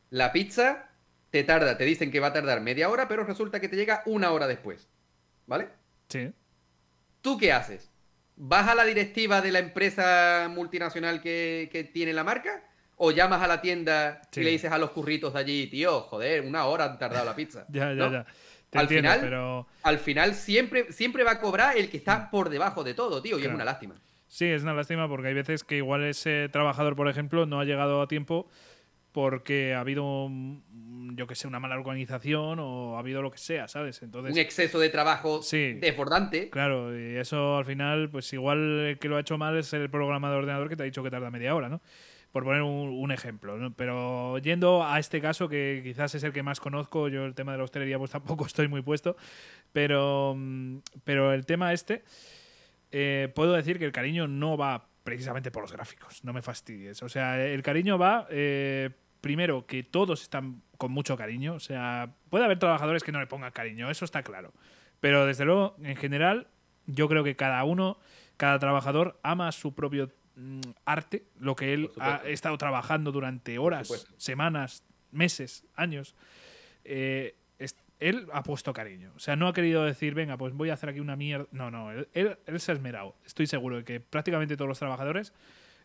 La 0.10 0.32
pizza 0.32 0.90
te 1.30 1.44
tarda, 1.44 1.78
te 1.78 1.86
dicen 1.86 2.12
que 2.12 2.20
va 2.20 2.28
a 2.28 2.34
tardar 2.34 2.62
media 2.62 2.90
hora, 2.90 3.08
pero 3.08 3.24
resulta 3.24 3.60
que 3.60 3.68
te 3.68 3.76
llega 3.76 4.04
una 4.06 4.32
hora 4.32 4.48
después. 4.48 4.88
¿Vale? 5.46 5.70
Sí. 6.10 6.32
¿Tú 7.22 7.38
qué 7.38 7.52
haces? 7.52 7.90
¿Vas 8.36 8.68
a 8.68 8.76
la 8.76 8.86
directiva 8.86 9.42
de 9.42 9.52
la 9.52 9.60
empresa 9.60 10.48
multinacional 10.54 11.22
que, 11.22 11.90
tiene 11.94 12.14
la 12.14 12.24
marca? 12.24 12.64
¿O 12.98 13.12
llamas 13.12 13.42
a 13.42 13.48
la 13.48 13.62
tienda 13.62 14.22
y 14.36 14.42
le 14.42 14.52
dices 14.52 14.72
a 14.72 14.78
los 14.78 14.92
curritos 14.92 15.34
de 15.34 15.40
allí, 15.40 15.68
tío, 15.68 16.02
joder, 16.02 16.42
una 16.42 16.66
hora 16.66 16.86
han 16.86 17.00
tardado 17.00 17.26
la 17.26 17.36
pizza? 17.36 17.66
ya, 17.70 17.94
ya, 17.94 18.12
ya. 18.12 18.26
Al, 18.74 18.88
final, 18.88 19.20
pero... 19.22 19.68
al 19.84 20.00
final 20.00 20.34
siempre, 20.34 20.92
siempre 20.92 21.24
va 21.24 21.32
a 21.32 21.40
cobrar 21.40 21.78
el 21.78 21.90
que 21.90 21.98
está 21.98 22.20
mm. 22.20 22.30
por 22.30 22.50
debajo 22.50 22.84
de 22.84 22.94
todo, 22.94 23.22
tío, 23.22 23.40
y 23.40 23.44
es 23.44 23.48
una 23.48 23.66
lástima. 23.66 23.96
Sí, 24.28 24.46
es 24.46 24.64
una 24.64 24.74
lástima 24.74 25.08
porque 25.08 25.30
hay 25.30 25.34
veces 25.34 25.64
que 25.64 25.78
igual 25.78 26.04
ese 26.04 26.50
trabajador, 26.50 26.96
por 26.96 27.08
ejemplo, 27.08 27.46
no 27.46 27.60
ha 27.60 27.66
llegado 27.66 28.02
a 28.02 28.08
tiempo 28.08 28.50
porque 29.14 29.74
ha 29.74 29.80
habido, 29.80 30.30
yo 31.16 31.26
que 31.26 31.34
sé, 31.34 31.48
una 31.48 31.60
mala 31.60 31.76
organización 31.76 32.60
o 32.60 32.98
ha 32.98 33.00
habido 33.00 33.22
lo 33.22 33.32
que 33.32 33.40
sea, 33.40 33.68
¿sabes? 33.68 34.04
Entonces, 34.04 34.34
un 34.34 34.38
exceso 34.38 34.80
de 34.80 34.90
trabajo 34.90 35.42
desbordante. 35.50 36.50
Claro, 36.52 36.96
y 36.96 37.16
eso 37.16 37.58
al 37.58 37.66
final, 37.66 38.10
pues 38.12 38.32
igual 38.34 38.60
el 38.82 39.00
que 39.00 39.08
lo 39.08 39.16
ha 39.18 39.22
hecho 39.22 39.38
mal 39.38 39.58
es 39.58 39.74
el 39.74 39.90
programa 39.90 40.30
de 40.30 40.36
ordenador 40.36 40.70
que 40.70 40.76
te 40.76 40.84
ha 40.84 40.86
dicho 40.86 41.02
que 41.02 41.10
tarda 41.10 41.32
media 41.32 41.56
hora, 41.56 41.68
¿no? 41.68 41.82
Por 42.38 42.44
poner 42.44 42.62
un, 42.62 43.12
ejemplo, 43.12 43.58
¿no? 43.58 43.74
Pero 43.74 44.38
yendo 44.38 44.86
a 44.86 45.00
este 45.00 45.20
caso, 45.20 45.50
que 45.50 45.82
quizás 45.84 46.14
es 46.14 46.22
el 46.22 46.34
que 46.34 46.44
más 46.44 46.60
conozco, 46.60 47.08
yo 47.08 47.26
el 47.26 47.34
tema 47.34 47.54
de 47.54 47.58
la 47.58 47.64
hostelería 47.64 47.98
pues 47.98 48.12
tampoco 48.12 48.46
estoy 48.46 48.68
muy 48.68 48.84
puesto, 48.84 49.18
pero, 49.74 50.38
pero 51.04 51.34
el 51.34 51.48
tema 51.48 51.74
este, 51.74 52.04
eh, 52.92 53.32
puedo 53.34 53.54
decir 53.54 53.80
que 53.80 53.86
el 53.86 53.92
cariño 53.92 54.28
no 54.28 54.56
va 54.56 54.88
precisamente 55.04 55.50
por 55.50 55.64
los 55.64 55.72
gráficos, 55.72 56.24
no 56.24 56.32
me 56.32 56.44
fastidies. 56.44 57.02
O 57.02 57.10
sea, 57.10 57.44
el 57.44 57.64
cariño 57.64 57.98
va 57.98 58.28
eh, 58.30 58.92
primero, 59.20 59.66
que 59.66 59.82
todos 59.82 60.22
están 60.22 60.62
con 60.78 60.92
mucho 60.92 61.18
cariño. 61.18 61.56
O 61.56 61.60
sea, 61.60 62.14
puede 62.30 62.46
haber 62.46 62.60
trabajadores 62.60 63.04
que 63.04 63.12
no 63.12 63.20
le 63.20 63.26
pongan 63.26 63.52
cariño, 63.52 63.90
eso 63.90 64.06
está 64.06 64.22
claro. 64.22 64.54
Pero 65.00 65.26
desde 65.26 65.44
luego, 65.44 65.76
en 65.82 65.96
general, 65.96 66.50
yo 66.86 67.10
creo 67.10 67.24
que 67.24 67.36
cada 67.36 67.64
uno, 67.64 67.98
cada 68.38 68.60
trabajador 68.60 69.20
ama 69.24 69.52
su 69.52 69.74
propio 69.74 70.06
mm, 70.06 70.12
arte, 70.86 71.26
lo 71.40 71.56
que 71.56 71.74
él 71.74 71.90
ha 72.00 72.22
estado 72.26 72.58
trabajando 72.58 73.12
durante 73.12 73.58
horas, 73.58 74.08
semanas, 74.18 74.84
meses, 75.12 75.66
años. 75.76 76.16
Eh, 76.84 77.36
él 78.00 78.28
ha 78.32 78.44
puesto 78.44 78.74
cariño. 78.74 79.12
O 79.16 79.20
sea, 79.20 79.36
no 79.36 79.48
ha 79.48 79.54
querido 79.54 79.84
decir, 79.84 80.14
venga, 80.14 80.38
pues 80.38 80.54
voy 80.54 80.70
a 80.70 80.74
hacer 80.74 80.90
aquí 80.90 81.00
una 81.00 81.16
mierda. 81.16 81.48
No, 81.52 81.72
no, 81.72 81.92
él, 81.92 82.08
él 82.14 82.60
se 82.60 82.72
ha 82.72 82.76
esmerado. 82.76 83.16
Estoy 83.26 83.48
seguro 83.48 83.78
de 83.78 83.84
que 83.84 84.00
prácticamente 84.00 84.56
todos 84.56 84.70
los 84.70 84.78
trabajadores, 84.78 85.34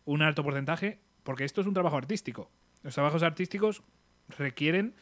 un 0.05 0.21
alto 0.21 0.43
porcentaje, 0.43 0.99
porque 1.23 1.43
esto 1.43 1.61
es 1.61 1.67
un 1.67 1.73
trabajo 1.73 1.97
artístico. 1.97 2.51
Los 2.83 2.93
trabajos 2.93 3.23
artísticos 3.23 3.81
requieren 4.37 4.93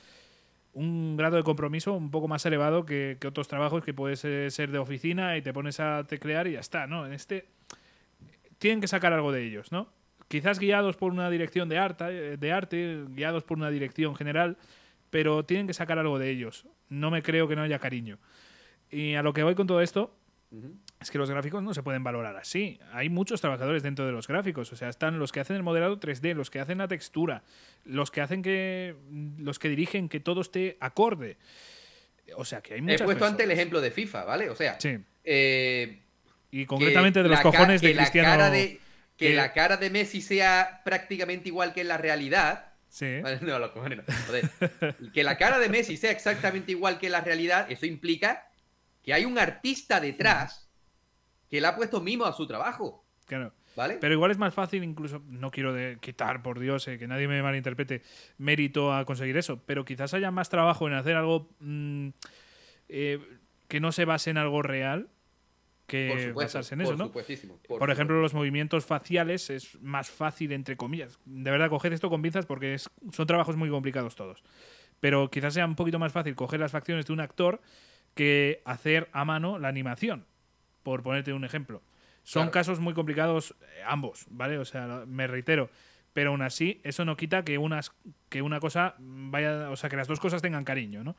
un 0.73 1.17
grado 1.17 1.35
de 1.35 1.43
compromiso 1.43 1.93
un 1.93 2.11
poco 2.11 2.27
más 2.27 2.45
elevado 2.45 2.85
que, 2.85 3.17
otros 3.25 3.47
trabajos 3.47 3.83
que 3.83 3.93
puedes 3.93 4.19
ser 4.19 4.71
de 4.71 4.77
oficina 4.77 5.35
y 5.35 5.41
te 5.41 5.51
pones 5.51 5.79
a 5.79 6.05
teclear 6.07 6.47
y 6.47 6.53
ya 6.53 6.59
está, 6.59 6.87
¿no? 6.87 7.05
En 7.05 7.13
este 7.13 7.47
tienen 8.61 8.79
que 8.79 8.87
sacar 8.87 9.11
algo 9.11 9.31
de 9.31 9.43
ellos, 9.43 9.71
¿no? 9.71 9.91
Quizás 10.27 10.59
guiados 10.59 10.95
por 10.95 11.11
una 11.11 11.31
dirección 11.31 11.67
de 11.67 11.79
arte, 11.79 12.37
de 12.37 12.51
arte, 12.51 13.05
guiados 13.09 13.43
por 13.43 13.57
una 13.57 13.71
dirección 13.71 14.15
general, 14.15 14.55
pero 15.09 15.43
tienen 15.43 15.65
que 15.65 15.73
sacar 15.73 15.97
algo 15.97 16.19
de 16.19 16.29
ellos. 16.29 16.67
No 16.87 17.09
me 17.09 17.23
creo 17.23 17.47
que 17.47 17.55
no 17.55 17.63
haya 17.63 17.79
cariño. 17.79 18.19
Y 18.91 19.15
a 19.15 19.23
lo 19.23 19.33
que 19.33 19.41
voy 19.41 19.55
con 19.55 19.65
todo 19.65 19.81
esto 19.81 20.15
es 20.99 21.09
que 21.09 21.17
los 21.17 21.27
gráficos 21.27 21.63
no 21.63 21.73
se 21.73 21.81
pueden 21.81 22.03
valorar 22.03 22.37
así. 22.37 22.79
Hay 22.93 23.09
muchos 23.09 23.41
trabajadores 23.41 23.81
dentro 23.81 24.05
de 24.05 24.11
los 24.11 24.27
gráficos. 24.27 24.71
O 24.71 24.75
sea, 24.75 24.89
están 24.89 25.17
los 25.17 25.31
que 25.31 25.39
hacen 25.39 25.55
el 25.55 25.63
modelado 25.63 25.99
3D, 25.99 26.35
los 26.35 26.51
que 26.51 26.59
hacen 26.59 26.77
la 26.77 26.87
textura, 26.87 27.41
los 27.83 28.11
que 28.11 28.21
hacen 28.21 28.43
que. 28.43 28.95
los 29.39 29.57
que 29.57 29.69
dirigen 29.69 30.07
que 30.07 30.19
todo 30.19 30.41
esté 30.41 30.77
acorde. 30.81 31.37
O 32.35 32.45
sea, 32.45 32.61
que 32.61 32.75
hay 32.75 32.81
muchas 32.81 33.01
He 33.01 33.05
puesto 33.05 33.25
antes 33.25 33.43
el 33.43 33.51
ejemplo 33.51 33.81
de 33.81 33.89
FIFA, 33.89 34.23
¿vale? 34.23 34.51
O 34.51 34.55
sea. 34.55 34.79
Sí. 34.79 34.99
Eh, 35.23 36.03
y 36.51 36.65
concretamente 36.65 37.23
de 37.23 37.29
los 37.29 37.39
cojones 37.39 37.81
de 37.81 37.95
Cristiano. 37.95 38.29
La 38.29 38.37
cara 38.37 38.49
de, 38.51 38.79
que, 39.17 39.33
la 39.33 39.53
cara 39.53 39.77
de 39.77 39.89
Messi 39.89 40.21
sea 40.21 40.81
prácticamente 40.83 41.47
igual 41.47 41.73
que 41.73 41.81
en 41.81 41.87
la 41.87 41.97
realidad. 41.97 42.73
Sí. 42.89 43.21
No, 43.41 43.57
los 43.57 43.71
cojones 43.71 43.99
no. 43.99 44.03
Joder. 44.27 44.95
que 45.13 45.23
la 45.23 45.37
cara 45.37 45.59
de 45.59 45.69
Messi 45.69 45.95
sea 45.95 46.11
exactamente 46.11 46.73
igual 46.73 46.99
que 46.99 47.05
en 47.07 47.13
la 47.13 47.21
realidad, 47.21 47.71
eso 47.71 47.85
implica 47.85 48.49
que 49.01 49.13
hay 49.13 49.25
un 49.25 49.39
artista 49.39 49.99
detrás 49.99 50.69
que 51.49 51.61
le 51.61 51.67
ha 51.67 51.75
puesto 51.75 52.01
mimo 52.01 52.25
a 52.25 52.33
su 52.33 52.45
trabajo. 52.45 53.05
Claro. 53.25 53.53
¿Vale? 53.75 53.97
Pero 54.01 54.13
igual 54.13 54.31
es 54.31 54.37
más 54.37 54.53
fácil, 54.53 54.83
incluso, 54.83 55.21
no 55.27 55.49
quiero 55.49 55.73
quitar, 56.01 56.43
por 56.43 56.59
Dios, 56.59 56.85
eh, 56.89 56.97
que 56.97 57.07
nadie 57.07 57.29
me 57.29 57.41
malinterprete, 57.41 58.01
mérito 58.37 58.93
a 58.93 59.05
conseguir 59.05 59.37
eso, 59.37 59.61
pero 59.65 59.85
quizás 59.85 60.13
haya 60.13 60.29
más 60.29 60.49
trabajo 60.49 60.87
en 60.87 60.93
hacer 60.93 61.15
algo 61.15 61.49
mm, 61.59 62.09
eh, 62.89 63.19
que 63.69 63.79
no 63.79 63.93
se 63.93 64.03
base 64.03 64.29
en 64.29 64.37
algo 64.37 64.61
real 64.61 65.07
que 65.91 66.31
basarse 66.33 66.75
en 66.75 66.81
eso, 66.81 66.95
¿no? 66.95 67.11
Por, 67.11 67.25
por 67.79 67.91
ejemplo, 67.91 68.21
los 68.21 68.33
movimientos 68.33 68.85
faciales 68.85 69.49
es 69.49 69.77
más 69.81 70.09
fácil, 70.09 70.53
entre 70.53 70.77
comillas. 70.77 71.19
De 71.25 71.51
verdad, 71.51 71.69
coger 71.69 71.91
esto 71.91 72.09
con 72.09 72.21
pinzas 72.21 72.45
porque 72.45 72.77
son 72.77 73.27
trabajos 73.27 73.57
muy 73.57 73.69
complicados 73.69 74.15
todos. 74.15 74.41
Pero 75.01 75.29
quizás 75.29 75.53
sea 75.53 75.65
un 75.65 75.75
poquito 75.75 75.99
más 75.99 76.13
fácil 76.13 76.33
coger 76.35 76.61
las 76.61 76.71
facciones 76.71 77.05
de 77.07 77.11
un 77.11 77.19
actor 77.19 77.61
que 78.13 78.61
hacer 78.63 79.09
a 79.11 79.25
mano 79.25 79.59
la 79.59 79.67
animación, 79.67 80.25
por 80.81 81.03
ponerte 81.03 81.33
un 81.33 81.43
ejemplo. 81.43 81.81
Son 82.23 82.49
casos 82.51 82.79
muy 82.79 82.93
complicados 82.93 83.55
eh, 83.61 83.81
ambos, 83.85 84.27
¿vale? 84.29 84.59
O 84.59 84.65
sea, 84.65 85.03
me 85.07 85.27
reitero, 85.27 85.71
pero 86.13 86.29
aún 86.29 86.41
así 86.41 86.79
eso 86.85 87.03
no 87.03 87.17
quita 87.17 87.43
que 87.43 87.57
unas 87.57 87.91
que 88.29 88.41
una 88.41 88.61
cosa 88.61 88.95
vaya, 88.99 89.69
o 89.71 89.75
sea, 89.75 89.89
que 89.89 89.97
las 89.97 90.07
dos 90.07 90.21
cosas 90.21 90.41
tengan 90.41 90.63
cariño, 90.63 91.03
¿no? 91.03 91.17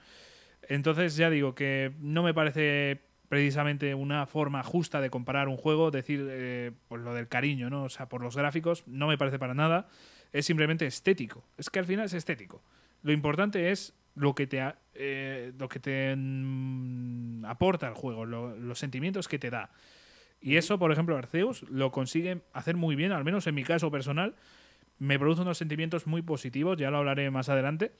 Entonces 0.63 1.17
ya 1.17 1.29
digo 1.29 1.55
que 1.55 1.93
no 1.99 2.23
me 2.23 2.33
parece 2.33 3.12
precisamente 3.33 3.95
una 3.95 4.27
forma 4.27 4.63
justa 4.63 5.01
de 5.01 5.09
comparar 5.09 5.49
un 5.49 5.57
juego, 5.57 5.91
decir 5.91 6.29
eh, 6.29 6.71
pues 6.87 7.01
lo 7.01 7.15
del 7.15 7.29
cariño, 7.29 7.71
¿no? 7.71 7.85
O 7.85 7.89
sea, 7.89 8.07
por 8.07 8.21
los 8.21 8.37
gráficos 8.37 8.87
no 8.87 9.07
me 9.07 9.17
parece 9.17 9.39
para 9.39 9.55
nada, 9.55 9.89
es 10.35 10.45
simplemente 10.45 10.85
estético. 10.85 11.43
Es 11.57 11.71
que 11.71 11.79
al 11.79 11.87
final 11.87 12.05
es 12.05 12.13
estético. 12.13 12.63
Lo 13.01 13.11
importante 13.11 13.71
es 13.71 13.95
lo 14.15 14.35
que 14.35 14.47
te, 14.47 14.63
eh, 14.93 15.51
lo 15.59 15.67
que 15.71 15.81
te 15.81 16.15
mm, 16.15 17.47
aporta 17.47 17.89
el 17.89 17.95
juego, 17.95 18.27
los 18.27 18.79
sentimientos 18.79 19.29
que 19.29 19.39
te 19.39 19.49
da. 19.49 19.71
Y 20.43 20.57
eso, 20.57 20.79
por 20.79 20.93
ejemplo, 20.93 21.17
Arceus 21.17 21.63
lo 21.71 21.91
consigue 21.91 22.43
hacer 22.53 22.77
muy 22.77 22.97
bien, 22.97 23.13
al 23.13 23.25
menos 23.25 23.47
en 23.47 23.55
mi 23.55 23.65
caso 23.65 23.91
personal. 23.91 24.35
Me 24.99 25.19
produce 25.19 25.41
unos 25.41 25.57
sentimientos 25.57 26.07
muy 26.07 26.21
positivos, 26.21 26.77
ya 26.77 26.91
lo 26.91 26.99
hablaré 26.99 27.31
más 27.31 27.49
adelante. 27.49 27.93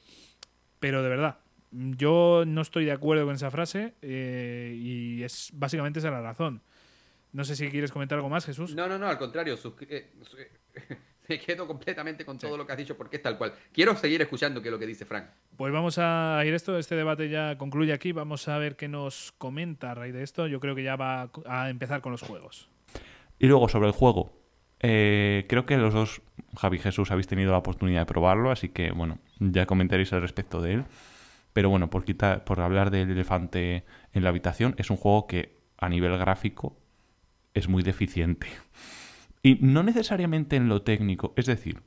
Pero 0.79 1.01
de 1.01 1.09
verdad, 1.09 1.39
yo 1.73 2.43
no 2.45 2.61
estoy 2.61 2.85
de 2.85 2.91
acuerdo 2.91 3.25
con 3.25 3.35
esa 3.35 3.51
frase 3.51 3.93
eh, 4.01 4.75
y 4.77 5.23
es 5.23 5.49
básicamente 5.53 5.99
esa 5.99 6.11
la 6.11 6.21
razón. 6.21 6.61
No 7.31 7.43
sé 7.43 7.55
si 7.55 7.69
quieres 7.69 7.91
comentar 7.91 8.17
algo 8.17 8.29
más, 8.29 8.45
Jesús. 8.45 8.75
No, 8.75 8.87
no, 8.87 8.99
no, 8.99 9.07
al 9.07 9.17
contrario. 9.17 9.57
Eh, 9.89 10.11
me 11.27 11.39
quedo 11.39 11.65
completamente 11.65 12.23
con 12.23 12.37
todo 12.37 12.55
lo 12.57 12.65
que 12.65 12.73
has 12.73 12.77
dicho 12.77 12.95
porque 12.95 13.17
es 13.17 13.23
tal 13.23 13.37
cual. 13.37 13.53
Quiero 13.71 13.95
seguir 13.95 14.21
escuchando 14.21 14.61
qué 14.61 14.67
es 14.67 14.71
lo 14.71 14.77
que 14.77 14.85
dice 14.85 15.05
Frank. 15.05 15.25
Pues 15.57 15.73
vamos 15.73 15.97
a 15.97 16.41
ir 16.45 16.53
esto, 16.53 16.77
este 16.77 16.95
debate 16.95 17.29
ya 17.29 17.57
concluye 17.57 17.91
aquí. 17.91 18.11
Vamos 18.11 18.47
a 18.47 18.57
ver 18.59 18.75
qué 18.75 18.87
nos 18.87 19.33
comenta 19.39 19.91
a 19.91 19.95
raíz 19.95 20.13
de 20.13 20.21
esto. 20.21 20.45
Yo 20.45 20.59
creo 20.59 20.75
que 20.75 20.83
ya 20.83 20.95
va 20.95 21.31
a 21.47 21.69
empezar 21.69 22.01
con 22.01 22.11
los 22.11 22.21
juegos. 22.21 22.69
Y 23.39 23.47
luego 23.47 23.67
sobre 23.67 23.87
el 23.87 23.93
juego. 23.93 24.31
Eh, 24.85 25.45
creo 25.47 25.65
que 25.65 25.77
los 25.77 25.93
dos, 25.93 26.21
Javi 26.57 26.77
y 26.77 26.79
Jesús, 26.81 27.09
habéis 27.09 27.27
tenido 27.27 27.51
la 27.51 27.57
oportunidad 27.57 28.01
de 28.01 28.05
probarlo, 28.05 28.51
así 28.51 28.67
que 28.67 28.91
bueno, 28.91 29.17
ya 29.39 29.65
comentaréis 29.65 30.11
al 30.11 30.21
respecto 30.21 30.61
de 30.61 30.73
él. 30.73 30.85
Pero 31.53 31.69
bueno, 31.69 31.89
por, 31.89 32.59
hablar 32.59 32.91
del 32.91 33.11
elefante 33.11 33.85
en 34.11 34.23
la 34.23 34.29
habitación, 34.29 34.75
es 34.77 34.89
un 34.89 34.97
juego 34.97 35.27
que 35.27 35.61
a 35.77 35.87
nivel 35.87 36.17
gráfico 36.17 36.77
es 37.53 37.69
muy 37.69 37.83
deficiente. 37.83 38.47
Y 39.43 39.59
no 39.61 39.83
necesariamente 39.83 40.55
en 40.55 40.67
lo 40.67 40.81
técnico, 40.81 41.33
es 41.35 41.45
decir, 41.45 41.81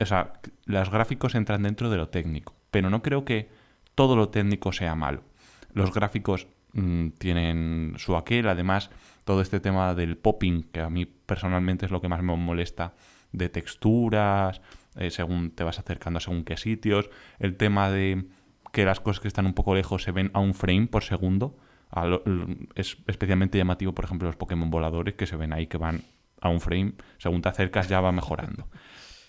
o 0.00 0.32
los 0.64 0.90
gráficos 0.90 1.34
entran 1.34 1.62
dentro 1.62 1.90
de 1.90 1.98
lo 1.98 2.08
técnico, 2.08 2.54
pero 2.70 2.88
no 2.88 3.02
creo 3.02 3.24
que 3.24 3.50
todo 3.94 4.16
lo 4.16 4.30
técnico 4.30 4.72
sea 4.72 4.94
malo. 4.94 5.24
Los 5.74 5.92
gráficos 5.92 6.46
mm, 6.72 7.08
tienen 7.18 7.94
su 7.98 8.16
aquel, 8.16 8.48
además 8.48 8.90
todo 9.24 9.42
este 9.42 9.60
tema 9.60 9.94
del 9.94 10.16
popping, 10.16 10.62
que 10.72 10.80
a 10.80 10.88
mí 10.88 11.04
personalmente 11.04 11.84
es 11.84 11.92
lo 11.92 12.00
que 12.00 12.08
más 12.08 12.22
me 12.22 12.34
molesta, 12.34 12.94
de 13.32 13.48
texturas, 13.48 14.62
eh, 14.96 15.10
según 15.10 15.50
te 15.50 15.64
vas 15.64 15.78
acercando 15.78 16.18
a 16.18 16.20
según 16.20 16.44
qué 16.44 16.56
sitios, 16.56 17.10
el 17.38 17.56
tema 17.56 17.90
de 17.90 18.26
que 18.72 18.84
las 18.84 19.00
cosas 19.00 19.20
que 19.20 19.28
están 19.28 19.46
un 19.46 19.54
poco 19.54 19.74
lejos 19.74 20.02
se 20.02 20.12
ven 20.12 20.30
a 20.34 20.40
un 20.40 20.54
frame 20.54 20.86
por 20.86 21.02
segundo, 21.02 21.56
es 22.74 22.98
especialmente 23.06 23.58
llamativo, 23.58 23.92
por 23.94 24.04
ejemplo, 24.04 24.28
los 24.28 24.36
Pokémon 24.36 24.70
voladores 24.70 25.14
que 25.14 25.26
se 25.26 25.36
ven 25.36 25.52
ahí 25.52 25.66
que 25.66 25.76
van 25.76 26.02
a 26.40 26.48
un 26.48 26.60
frame, 26.60 26.94
según 27.18 27.42
te 27.42 27.48
acercas 27.48 27.88
ya 27.88 28.00
va 28.00 28.12
mejorando. 28.12 28.68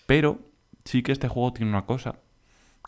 Pero 0.06 0.40
sí 0.84 1.02
que 1.02 1.12
este 1.12 1.28
juego 1.28 1.52
tiene 1.52 1.70
una 1.70 1.86
cosa, 1.86 2.20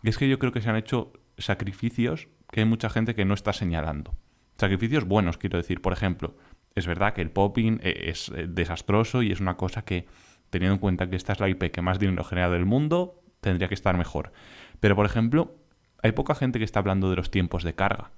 que 0.01 0.09
es 0.09 0.17
que 0.17 0.29
yo 0.29 0.39
creo 0.39 0.51
que 0.51 0.61
se 0.61 0.69
han 0.69 0.75
hecho 0.75 1.13
sacrificios 1.37 2.27
que 2.51 2.61
hay 2.61 2.65
mucha 2.65 2.89
gente 2.89 3.15
que 3.15 3.25
no 3.25 3.33
está 3.33 3.53
señalando. 3.53 4.15
Sacrificios 4.57 5.05
buenos, 5.05 5.37
quiero 5.37 5.57
decir. 5.57 5.81
Por 5.81 5.91
ejemplo, 5.91 6.37
es 6.75 6.87
verdad 6.87 7.13
que 7.13 7.21
el 7.21 7.31
popping 7.31 7.79
eh, 7.83 8.09
es 8.09 8.29
eh, 8.29 8.47
desastroso 8.47 9.21
y 9.21 9.31
es 9.31 9.39
una 9.39 9.57
cosa 9.57 9.83
que, 9.83 10.05
teniendo 10.49 10.75
en 10.75 10.79
cuenta 10.79 11.09
que 11.09 11.15
esta 11.15 11.33
es 11.33 11.39
la 11.39 11.49
IP 11.49 11.71
que 11.71 11.81
más 11.81 11.99
dinero 11.99 12.23
genera 12.23 12.49
del 12.49 12.65
mundo, 12.65 13.21
tendría 13.41 13.67
que 13.67 13.73
estar 13.73 13.97
mejor. 13.97 14.31
Pero, 14.79 14.95
por 14.95 15.05
ejemplo, 15.05 15.55
hay 16.01 16.11
poca 16.11 16.35
gente 16.35 16.59
que 16.59 16.65
está 16.65 16.79
hablando 16.79 17.09
de 17.09 17.15
los 17.15 17.31
tiempos 17.31 17.63
de 17.63 17.75
carga. 17.75 18.11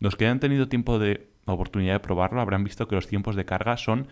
Los 0.00 0.16
que 0.16 0.26
han 0.26 0.40
tenido 0.40 0.68
tiempo 0.68 0.98
de 0.98 1.30
oportunidad 1.46 1.94
de 1.94 2.00
probarlo 2.00 2.40
habrán 2.40 2.64
visto 2.64 2.88
que 2.88 2.94
los 2.94 3.06
tiempos 3.06 3.36
de 3.36 3.44
carga 3.44 3.76
son, 3.76 4.08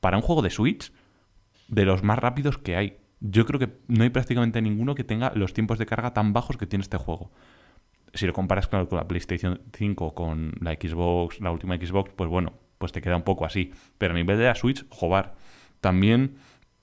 para 0.00 0.16
un 0.16 0.22
juego 0.22 0.42
de 0.42 0.50
Switch, 0.50 0.92
de 1.68 1.84
los 1.84 2.02
más 2.02 2.18
rápidos 2.18 2.58
que 2.58 2.76
hay. 2.76 2.98
Yo 3.20 3.46
creo 3.46 3.58
que 3.58 3.70
no 3.88 4.04
hay 4.04 4.10
prácticamente 4.10 4.60
ninguno 4.60 4.94
que 4.94 5.04
tenga 5.04 5.32
los 5.34 5.54
tiempos 5.54 5.78
de 5.78 5.86
carga 5.86 6.12
tan 6.12 6.32
bajos 6.32 6.56
que 6.56 6.66
tiene 6.66 6.82
este 6.82 6.98
juego. 6.98 7.30
Si 8.12 8.26
lo 8.26 8.32
comparas 8.32 8.68
con 8.68 8.86
la 8.90 9.08
PlayStation 9.08 9.60
5, 9.72 10.14
con 10.14 10.52
la 10.60 10.72
Xbox, 10.72 11.40
la 11.40 11.50
última 11.50 11.76
Xbox, 11.76 12.12
pues 12.14 12.30
bueno, 12.30 12.52
pues 12.78 12.92
te 12.92 13.00
queda 13.00 13.16
un 13.16 13.22
poco 13.22 13.44
así. 13.44 13.72
Pero 13.98 14.12
a 14.12 14.16
nivel 14.16 14.38
de 14.38 14.44
la 14.44 14.54
Switch, 14.54 14.86
jobar. 14.90 15.34
También 15.80 16.36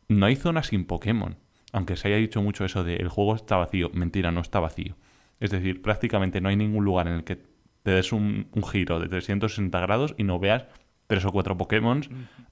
no 0.10 0.26
hay 0.26 0.36
zonas 0.36 0.68
sin 0.68 0.86
Pokémon. 0.86 1.38
Aunque 1.72 1.96
se 1.96 2.10
haya 2.10 2.18
dicho 2.18 2.42
mucho 2.42 2.66
eso 2.66 2.84
de 2.84 2.96
el 2.98 3.08
juego 3.08 3.36
está 3.36 3.56
vacío. 3.58 3.90
Mentira, 3.94 4.32
no 4.32 4.42
está 4.42 4.60
vacío. 4.60 4.96
Es 5.42 5.50
decir, 5.50 5.82
prácticamente 5.82 6.40
no 6.40 6.50
hay 6.50 6.56
ningún 6.56 6.86
lugar 6.86 7.08
en 7.08 7.16
el 7.16 7.24
que 7.24 7.36
te 7.84 7.92
des 7.92 8.14
un, 8.14 8.50
giro 8.72 9.00
de 9.00 9.10
360 9.10 9.80
grados 9.82 10.14
y 10.18 10.24
no 10.24 10.40
veas 10.40 10.68
tres 11.08 11.26
o 11.26 11.32
cuatro 11.32 11.58
Pokémon 11.58 12.02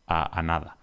a, 0.08 0.42
nada. 0.42 0.78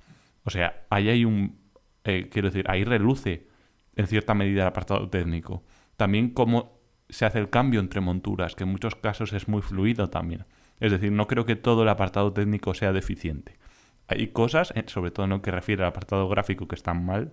O 0.44 0.50
sea, 0.50 0.86
ahí 0.88 1.08
hay 1.08 1.24
un... 1.24 1.58
Eh, 2.04 2.28
quiero 2.30 2.48
decir, 2.48 2.64
ahí 2.70 2.84
reluce 2.84 3.48
en 3.96 4.06
cierta 4.06 4.34
medida 4.34 4.62
el 4.62 4.68
apartado 4.68 5.10
técnico. 5.10 5.64
También 5.96 6.30
cómo 6.30 6.78
se 7.08 7.26
hace 7.26 7.40
el 7.40 7.50
cambio 7.50 7.80
entre 7.80 8.00
monturas, 8.00 8.54
que 8.54 8.62
en 8.62 8.70
muchos 8.70 8.94
casos 8.94 9.32
es 9.32 9.48
muy 9.48 9.60
fluido 9.60 10.08
también. 10.08 10.46
Es 10.78 10.92
decir, 10.92 11.10
no 11.10 11.26
creo 11.26 11.44
que 11.44 11.56
todo 11.56 11.82
el 11.82 11.88
apartado 11.88 12.32
técnico 12.32 12.72
sea 12.74 12.92
deficiente. 12.92 13.58
Hay 14.06 14.28
cosas, 14.28 14.72
eh, 14.76 14.84
sobre 14.86 15.10
todo 15.10 15.24
en 15.24 15.30
lo 15.30 15.42
que 15.42 15.50
refiere 15.50 15.82
al 15.82 15.88
apartado 15.88 16.28
gráfico, 16.28 16.68
que 16.68 16.76
están 16.76 17.04
mal, 17.04 17.32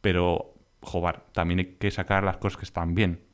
pero, 0.00 0.54
joder, 0.80 1.20
también 1.32 1.58
hay 1.58 1.66
que 1.74 1.90
sacar 1.90 2.24
las 2.24 2.38
cosas 2.38 2.56
que 2.56 2.64
están 2.64 2.94
bien. 2.94 3.28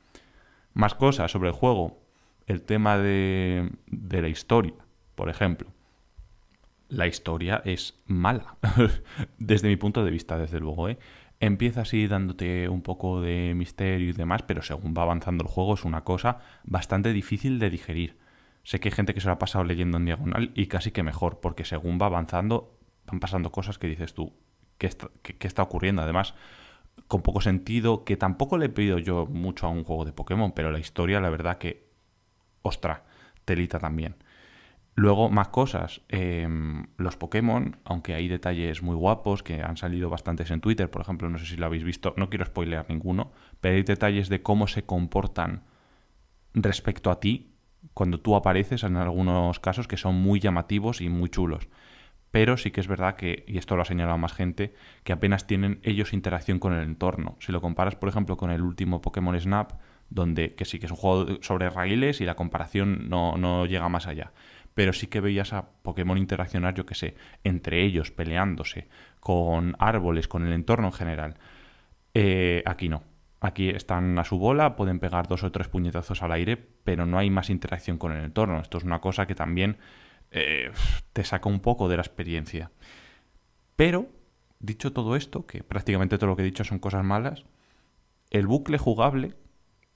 Más 0.77 0.94
cosas 0.94 1.32
sobre 1.32 1.48
el 1.48 1.55
juego. 1.55 2.03
El 2.47 2.61
tema 2.61 2.98
de, 2.98 3.70
de 3.86 4.20
la 4.20 4.28
historia, 4.28 4.74
por 5.15 5.31
ejemplo. 5.31 5.69
La 6.89 7.07
historia 7.07 7.62
es 7.65 7.98
mala, 8.07 8.57
desde 9.39 9.69
mi 9.69 9.77
punto 9.77 10.05
de 10.05 10.11
vista, 10.11 10.36
desde 10.36 10.61
luego. 10.61 10.90
¿eh? 10.90 10.98
Empieza 11.40 11.81
así 11.81 12.07
dándote 12.07 12.69
un 12.69 12.82
poco 12.82 13.23
de 13.23 13.55
misterio 13.57 14.11
y 14.11 14.12
demás, 14.12 14.43
pero 14.43 14.61
según 14.61 14.94
va 14.97 15.03
avanzando 15.03 15.44
el 15.44 15.51
juego 15.51 15.74
es 15.74 15.85
una 15.85 16.05
cosa 16.05 16.40
bastante 16.65 17.12
difícil 17.15 17.59
de 17.59 17.70
digerir 17.70 18.19
Sé 18.66 18.78
que 18.81 18.89
hay 18.89 18.93
gente 18.93 19.15
que 19.15 19.20
se 19.20 19.28
lo 19.28 19.32
ha 19.32 19.39
pasado 19.39 19.65
leyendo 19.65 19.97
en 19.97 20.05
diagonal 20.05 20.51
y 20.55 20.66
casi 20.66 20.90
que 20.90 21.05
mejor, 21.05 21.39
porque 21.40 21.65
según 21.65 22.01
va 22.03 22.07
avanzando, 22.07 22.77
van 23.07 23.20
pasando 23.20 23.51
cosas 23.51 23.78
que 23.78 23.86
dices 23.86 24.12
tú, 24.12 24.35
¿qué 24.77 24.89
está, 24.89 25.09
está 25.39 25.62
ocurriendo? 25.62 26.03
Además, 26.03 26.35
con 27.08 27.22
poco 27.22 27.40
sentido, 27.40 28.04
que 28.04 28.16
tampoco 28.16 28.58
le 28.58 28.66
he 28.66 28.70
pedido 28.70 28.98
yo 28.98 29.26
mucho 29.26 29.66
a 29.66 29.70
un 29.70 29.84
juego 29.84 30.04
de 30.04 30.12
Pokémon, 30.12 30.52
pero 30.52 30.70
la 30.70 30.78
historia, 30.78 31.20
la 31.20 31.30
verdad 31.30 31.58
que, 31.58 31.88
ostra, 32.62 33.04
telita 33.44 33.78
también. 33.78 34.16
Luego, 34.94 35.28
más 35.28 35.48
cosas. 35.48 36.00
Em, 36.08 36.86
los 36.96 37.16
Pokémon, 37.16 37.76
aunque 37.84 38.14
hay 38.14 38.28
detalles 38.28 38.82
muy 38.82 38.96
guapos 38.96 39.42
que 39.42 39.62
han 39.62 39.76
salido 39.76 40.08
bastantes 40.08 40.50
en 40.50 40.60
Twitter, 40.60 40.90
por 40.90 41.02
ejemplo, 41.02 41.28
no 41.28 41.38
sé 41.38 41.44
si 41.46 41.56
lo 41.56 41.66
habéis 41.66 41.84
visto, 41.84 42.14
no 42.16 42.30
quiero 42.30 42.46
spoilear 42.46 42.86
ninguno, 42.88 43.30
pero 43.60 43.76
hay 43.76 43.82
detalles 43.82 44.30
de 44.30 44.42
cómo 44.42 44.66
se 44.66 44.84
comportan 44.84 45.64
respecto 46.54 47.10
a 47.10 47.20
ti 47.20 47.52
cuando 47.92 48.20
tú 48.20 48.34
apareces 48.36 48.82
en 48.84 48.96
algunos 48.96 49.60
casos 49.60 49.86
que 49.86 49.98
son 49.98 50.14
muy 50.16 50.40
llamativos 50.40 51.02
y 51.02 51.10
muy 51.10 51.28
chulos. 51.28 51.68
Pero 52.36 52.58
sí 52.58 52.70
que 52.70 52.82
es 52.82 52.86
verdad 52.86 53.16
que, 53.16 53.46
y 53.48 53.56
esto 53.56 53.76
lo 53.76 53.82
ha 53.82 53.86
señalado 53.86 54.18
más 54.18 54.34
gente, 54.34 54.74
que 55.04 55.14
apenas 55.14 55.46
tienen 55.46 55.80
ellos 55.82 56.12
interacción 56.12 56.58
con 56.58 56.74
el 56.74 56.82
entorno. 56.82 57.38
Si 57.40 57.50
lo 57.50 57.62
comparas, 57.62 57.96
por 57.96 58.10
ejemplo, 58.10 58.36
con 58.36 58.50
el 58.50 58.60
último 58.60 59.00
Pokémon 59.00 59.40
Snap, 59.40 59.72
donde 60.10 60.54
que 60.54 60.66
sí 60.66 60.78
que 60.78 60.84
es 60.84 60.92
un 60.92 60.98
juego 60.98 61.38
sobre 61.40 61.70
raíles 61.70 62.20
y 62.20 62.26
la 62.26 62.34
comparación 62.34 63.08
no, 63.08 63.38
no 63.38 63.64
llega 63.64 63.88
más 63.88 64.06
allá. 64.06 64.32
Pero 64.74 64.92
sí 64.92 65.06
que 65.06 65.20
veías 65.22 65.54
a 65.54 65.70
Pokémon 65.80 66.18
interaccionar, 66.18 66.74
yo 66.74 66.84
que 66.84 66.94
sé, 66.94 67.14
entre 67.42 67.82
ellos, 67.82 68.10
peleándose, 68.10 68.88
con 69.18 69.74
árboles, 69.78 70.28
con 70.28 70.46
el 70.46 70.52
entorno 70.52 70.88
en 70.88 70.92
general. 70.92 71.38
Eh, 72.12 72.62
aquí 72.66 72.90
no. 72.90 73.02
Aquí 73.40 73.70
están 73.70 74.18
a 74.18 74.24
su 74.24 74.38
bola, 74.38 74.76
pueden 74.76 74.98
pegar 74.98 75.26
dos 75.26 75.42
o 75.42 75.50
tres 75.52 75.68
puñetazos 75.68 76.22
al 76.22 76.32
aire, 76.32 76.58
pero 76.84 77.06
no 77.06 77.16
hay 77.16 77.30
más 77.30 77.48
interacción 77.48 77.96
con 77.96 78.12
el 78.12 78.22
entorno. 78.22 78.60
Esto 78.60 78.77
es 78.77 78.85
una 78.85 79.01
cosa 79.01 79.27
que 79.27 79.35
también 79.35 79.78
eh, 80.30 80.72
te 81.13 81.24
saca 81.24 81.48
un 81.48 81.61
poco 81.61 81.88
de 81.88 81.96
la 81.96 82.03
experiencia. 82.03 82.71
Pero, 83.77 84.09
dicho 84.61 84.93
todo 84.93 85.16
esto, 85.16 85.46
que 85.46 85.63
prácticamente 85.63 86.19
todo 86.19 86.29
lo 86.29 86.37
que 86.37 86.43
he 86.43 86.46
dicho 86.46 86.64
son 86.64 86.79
cosas 86.79 87.05
malas, 87.05 87.45
el 88.30 88.46
bucle 88.46 88.79
jugable, 88.79 89.35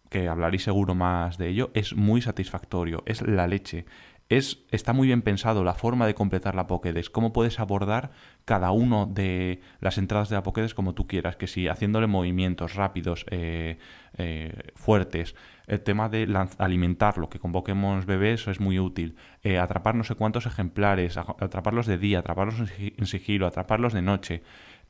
que 0.08 0.28
hablaréis 0.28 0.64
seguro 0.64 0.94
más 0.94 1.38
de 1.38 1.48
ello, 1.48 1.70
es 1.74 1.94
muy 1.94 2.20
satisfactorio, 2.20 3.02
es 3.06 3.22
la 3.22 3.46
leche 3.46 3.86
es, 4.30 4.64
está 4.70 4.92
muy 4.92 5.08
bien 5.08 5.22
pensado 5.22 5.64
la 5.64 5.74
forma 5.74 6.06
de 6.06 6.14
completar 6.14 6.54
la 6.54 6.68
Pokédex, 6.68 7.10
cómo 7.10 7.32
puedes 7.32 7.58
abordar 7.58 8.12
cada 8.44 8.70
uno 8.70 9.06
de 9.06 9.60
las 9.80 9.98
entradas 9.98 10.28
de 10.28 10.36
la 10.36 10.44
Pokédex 10.44 10.72
como 10.72 10.94
tú 10.94 11.08
quieras, 11.08 11.34
que 11.34 11.48
si 11.48 11.66
haciéndole 11.66 12.06
movimientos 12.06 12.76
rápidos, 12.76 13.26
eh, 13.30 13.78
eh, 14.16 14.72
fuertes, 14.76 15.34
el 15.66 15.80
tema 15.80 16.08
de 16.08 16.32
alimentarlo, 16.58 17.28
que 17.28 17.40
con 17.40 17.50
Pokémon 17.50 18.06
bebés 18.06 18.46
es 18.46 18.60
muy 18.60 18.78
útil, 18.78 19.16
eh, 19.42 19.58
atrapar 19.58 19.96
no 19.96 20.04
sé 20.04 20.14
cuántos 20.14 20.46
ejemplares, 20.46 21.16
atraparlos 21.16 21.86
de 21.86 21.98
día, 21.98 22.20
atraparlos 22.20 22.70
en 22.78 23.06
sigilo, 23.06 23.48
atraparlos 23.48 23.92
de 23.92 24.02
noche, 24.02 24.42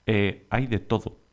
hay 0.06 0.66
de 0.66 0.80
todo 0.80 1.29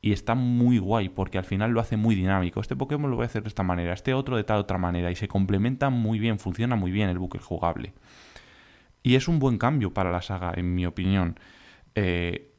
y 0.00 0.12
está 0.12 0.34
muy 0.34 0.78
guay 0.78 1.08
porque 1.08 1.38
al 1.38 1.44
final 1.44 1.72
lo 1.72 1.80
hace 1.80 1.96
muy 1.96 2.14
dinámico. 2.14 2.60
Este 2.60 2.76
Pokémon 2.76 3.10
lo 3.10 3.16
voy 3.16 3.24
a 3.24 3.26
hacer 3.26 3.42
de 3.42 3.48
esta 3.48 3.62
manera, 3.62 3.92
este 3.92 4.14
otro 4.14 4.36
de 4.36 4.44
tal 4.44 4.58
otra 4.58 4.78
manera 4.78 5.10
y 5.10 5.16
se 5.16 5.28
complementa 5.28 5.90
muy 5.90 6.18
bien, 6.18 6.38
funciona 6.38 6.76
muy 6.76 6.90
bien 6.90 7.08
el 7.08 7.18
bucle 7.18 7.40
jugable. 7.40 7.94
Y 9.02 9.14
es 9.14 9.28
un 9.28 9.38
buen 9.38 9.58
cambio 9.58 9.94
para 9.94 10.10
la 10.10 10.22
saga, 10.22 10.52
en 10.56 10.74
mi 10.74 10.86
opinión. 10.86 11.38
Eh, 11.94 12.52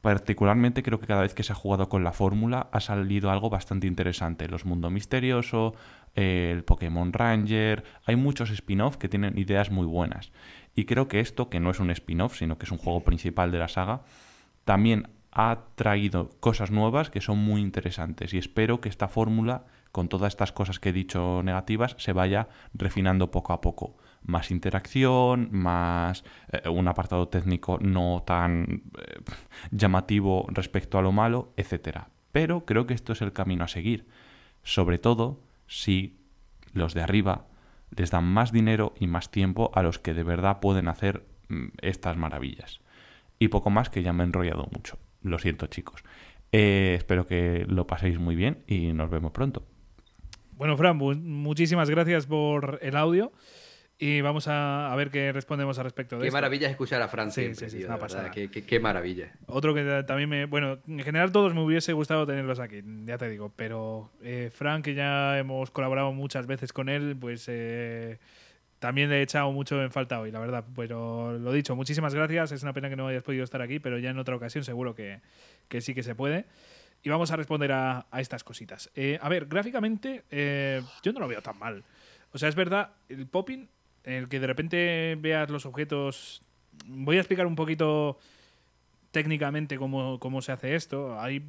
particularmente 0.00 0.82
creo 0.82 0.98
que 0.98 1.06
cada 1.06 1.22
vez 1.22 1.32
que 1.32 1.44
se 1.44 1.52
ha 1.52 1.54
jugado 1.54 1.88
con 1.88 2.02
la 2.02 2.12
fórmula 2.12 2.68
ha 2.72 2.80
salido 2.80 3.30
algo 3.30 3.50
bastante 3.50 3.86
interesante. 3.86 4.48
Los 4.48 4.64
Mundo 4.64 4.90
Misterioso, 4.90 5.74
el 6.14 6.64
Pokémon 6.64 7.12
Ranger, 7.12 7.84
hay 8.04 8.16
muchos 8.16 8.50
spin-off 8.50 8.96
que 8.96 9.08
tienen 9.08 9.38
ideas 9.38 9.70
muy 9.70 9.86
buenas. 9.86 10.32
Y 10.74 10.86
creo 10.86 11.06
que 11.06 11.20
esto, 11.20 11.48
que 11.48 11.60
no 11.60 11.70
es 11.70 11.78
un 11.78 11.90
spin-off, 11.90 12.36
sino 12.36 12.58
que 12.58 12.64
es 12.64 12.72
un 12.72 12.78
juego 12.78 13.04
principal 13.04 13.52
de 13.52 13.58
la 13.58 13.68
saga, 13.68 14.02
también 14.64 15.08
ha 15.32 15.64
traído 15.76 16.30
cosas 16.40 16.70
nuevas 16.70 17.10
que 17.10 17.22
son 17.22 17.38
muy 17.38 17.62
interesantes 17.62 18.34
y 18.34 18.38
espero 18.38 18.80
que 18.80 18.90
esta 18.90 19.08
fórmula, 19.08 19.64
con 19.90 20.08
todas 20.08 20.32
estas 20.32 20.52
cosas 20.52 20.78
que 20.78 20.90
he 20.90 20.92
dicho 20.92 21.42
negativas, 21.42 21.96
se 21.98 22.12
vaya 22.12 22.48
refinando 22.74 23.30
poco 23.30 23.52
a 23.52 23.60
poco. 23.60 23.96
más 24.24 24.52
interacción, 24.52 25.48
más 25.50 26.22
eh, 26.52 26.68
un 26.68 26.86
apartado 26.86 27.26
técnico 27.26 27.78
no 27.80 28.22
tan 28.24 28.84
eh, 28.96 29.20
llamativo 29.72 30.46
respecto 30.50 30.96
a 30.96 31.02
lo 31.02 31.10
malo, 31.10 31.52
etc. 31.56 32.02
Pero 32.30 32.64
creo 32.64 32.86
que 32.86 32.94
esto 32.94 33.14
es 33.14 33.22
el 33.22 33.32
camino 33.32 33.64
a 33.64 33.68
seguir, 33.68 34.06
sobre 34.62 34.98
todo 34.98 35.40
si 35.66 36.20
los 36.72 36.94
de 36.94 37.02
arriba 37.02 37.46
les 37.96 38.10
dan 38.10 38.24
más 38.24 38.52
dinero 38.52 38.94
y 39.00 39.08
más 39.08 39.30
tiempo 39.30 39.72
a 39.74 39.82
los 39.82 39.98
que 39.98 40.14
de 40.14 40.22
verdad 40.22 40.60
pueden 40.60 40.86
hacer 40.86 41.26
mm, 41.48 41.68
estas 41.80 42.16
maravillas. 42.16 42.80
Y 43.40 43.48
poco 43.48 43.70
más 43.70 43.90
que 43.90 44.04
ya 44.04 44.12
me 44.12 44.22
he 44.22 44.26
enrollado 44.26 44.68
mucho. 44.72 44.98
Lo 45.22 45.38
siento 45.38 45.66
chicos. 45.66 46.02
Eh, 46.52 46.94
espero 46.96 47.26
que 47.26 47.64
lo 47.68 47.86
paséis 47.86 48.18
muy 48.18 48.36
bien 48.36 48.62
y 48.66 48.92
nos 48.92 49.10
vemos 49.10 49.32
pronto. 49.32 49.64
Bueno, 50.52 50.76
Fran, 50.76 50.96
muchísimas 50.96 51.88
gracias 51.90 52.26
por 52.26 52.78
el 52.82 52.96
audio. 52.96 53.32
Y 53.98 54.20
vamos 54.20 54.48
a, 54.48 54.92
ver 54.96 55.10
qué 55.10 55.30
respondemos 55.30 55.78
al 55.78 55.84
respecto 55.84 56.16
de 56.16 56.22
Qué 56.22 56.28
esto. 56.28 56.36
maravilla 56.36 56.66
es 56.66 56.72
escuchar 56.72 57.00
a 57.02 57.08
Fran 57.08 57.30
sí, 57.30 57.54
sí, 57.54 57.70
sí, 57.70 57.84
Qué, 58.32 58.64
qué, 58.64 58.80
maravilla. 58.80 59.32
Otro 59.46 59.74
que 59.74 60.02
también 60.04 60.28
me... 60.28 60.46
Bueno, 60.46 60.78
en 60.88 60.98
general 61.00 61.30
todos 61.30 61.54
me 61.54 61.62
hubiese 61.62 61.92
gustado 61.92 62.26
tenerlos 62.26 62.58
aquí, 62.58 62.82
ya 63.04 63.16
te 63.16 63.28
digo. 63.28 63.52
Pero 63.54 64.10
eh, 64.20 64.50
Fran, 64.52 64.82
que 64.82 64.94
ya 64.94 65.38
hemos 65.38 65.70
colaborado 65.70 66.12
muchas 66.12 66.46
veces 66.46 66.72
con 66.72 66.88
él, 66.88 67.16
pues... 67.20 67.44
Eh, 67.48 68.18
también 68.82 69.08
le 69.08 69.20
he 69.20 69.22
echado 69.22 69.52
mucho 69.52 69.80
en 69.80 69.92
falta 69.92 70.18
hoy, 70.18 70.32
la 70.32 70.40
verdad. 70.40 70.64
Pero 70.74 71.38
lo 71.38 71.52
dicho, 71.52 71.76
muchísimas 71.76 72.16
gracias. 72.16 72.50
Es 72.50 72.64
una 72.64 72.72
pena 72.72 72.90
que 72.90 72.96
no 72.96 73.06
hayas 73.06 73.22
podido 73.22 73.44
estar 73.44 73.62
aquí, 73.62 73.78
pero 73.78 73.96
ya 73.96 74.10
en 74.10 74.18
otra 74.18 74.34
ocasión 74.34 74.64
seguro 74.64 74.96
que, 74.96 75.20
que 75.68 75.80
sí 75.80 75.94
que 75.94 76.02
se 76.02 76.16
puede. 76.16 76.46
Y 77.04 77.08
vamos 77.08 77.30
a 77.30 77.36
responder 77.36 77.70
a, 77.70 78.06
a 78.10 78.20
estas 78.20 78.42
cositas. 78.42 78.90
Eh, 78.96 79.20
a 79.22 79.28
ver, 79.28 79.46
gráficamente 79.46 80.24
eh, 80.32 80.82
yo 81.04 81.12
no 81.12 81.20
lo 81.20 81.28
veo 81.28 81.40
tan 81.42 81.60
mal. 81.60 81.84
O 82.32 82.38
sea, 82.38 82.48
es 82.48 82.56
verdad, 82.56 82.90
el 83.08 83.28
popping, 83.28 83.68
el 84.02 84.28
que 84.28 84.40
de 84.40 84.46
repente 84.48 85.16
veas 85.16 85.48
los 85.48 85.64
objetos... 85.64 86.42
Voy 86.86 87.18
a 87.18 87.20
explicar 87.20 87.46
un 87.46 87.54
poquito 87.54 88.18
técnicamente 89.12 89.78
cómo, 89.78 90.18
cómo 90.18 90.42
se 90.42 90.50
hace 90.50 90.74
esto. 90.74 91.20
Hay 91.20 91.44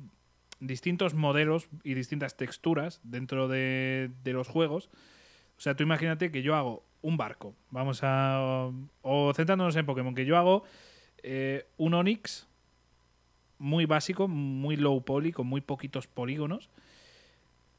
distintos 0.59 1.15
modelos 1.15 1.67
y 1.83 1.95
distintas 1.95 2.37
texturas 2.37 3.01
dentro 3.03 3.47
de, 3.47 4.11
de 4.23 4.33
los 4.33 4.47
juegos. 4.47 4.91
O 5.57 5.61
sea, 5.61 5.75
tú 5.75 5.81
imagínate 5.81 6.29
que 6.29 6.43
yo 6.43 6.53
hago 6.53 6.83
un 7.03 7.17
barco. 7.17 7.53
Vamos 7.69 7.99
a. 8.01 8.71
O 9.03 9.33
centrándonos 9.35 9.75
en 9.75 9.85
Pokémon, 9.85 10.15
que 10.15 10.25
yo 10.25 10.37
hago 10.37 10.63
eh, 11.21 11.67
un 11.77 11.93
Onix 11.93 12.47
muy 13.59 13.85
básico, 13.85 14.27
muy 14.27 14.75
low 14.75 15.05
poly, 15.05 15.31
con 15.31 15.45
muy 15.45 15.61
poquitos 15.61 16.07
polígonos. 16.07 16.71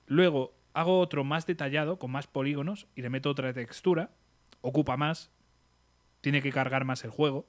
Luego 0.06 0.54
hago 0.74 1.00
otro 1.00 1.24
más 1.24 1.46
detallado, 1.46 1.98
con 1.98 2.12
más 2.12 2.26
polígonos, 2.26 2.86
y 2.94 3.02
le 3.02 3.10
meto 3.10 3.30
otra 3.30 3.52
textura. 3.52 4.10
Ocupa 4.60 4.96
más, 4.96 5.30
tiene 6.20 6.40
que 6.40 6.52
cargar 6.52 6.84
más 6.84 7.04
el 7.04 7.10
juego. 7.10 7.46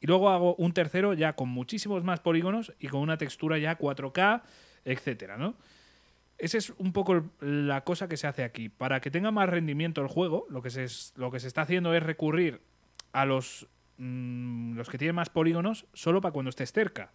Y 0.00 0.08
luego 0.08 0.30
hago 0.30 0.56
un 0.56 0.72
tercero 0.72 1.14
ya 1.14 1.34
con 1.34 1.48
muchísimos 1.48 2.02
más 2.02 2.20
polígonos 2.20 2.72
y 2.80 2.88
con 2.88 3.00
una 3.00 3.16
textura 3.16 3.58
ya 3.58 3.78
4K, 3.78 4.42
etcétera, 4.84 5.38
¿no? 5.38 5.54
Esa 6.38 6.58
es 6.58 6.70
un 6.78 6.92
poco 6.92 7.30
la 7.40 7.84
cosa 7.84 8.08
que 8.08 8.16
se 8.16 8.26
hace 8.26 8.44
aquí. 8.44 8.68
Para 8.68 9.00
que 9.00 9.10
tenga 9.10 9.30
más 9.30 9.48
rendimiento 9.48 10.00
el 10.00 10.08
juego, 10.08 10.46
lo 10.50 10.62
que 10.62 10.70
se, 10.70 10.86
lo 11.16 11.30
que 11.30 11.40
se 11.40 11.48
está 11.48 11.62
haciendo 11.62 11.94
es 11.94 12.02
recurrir 12.02 12.62
a 13.12 13.24
los, 13.24 13.68
mm, 13.98 14.76
los 14.76 14.88
que 14.88 14.98
tienen 14.98 15.14
más 15.14 15.30
polígonos 15.30 15.86
solo 15.92 16.20
para 16.20 16.32
cuando 16.32 16.50
estés 16.50 16.72
cerca. 16.72 17.12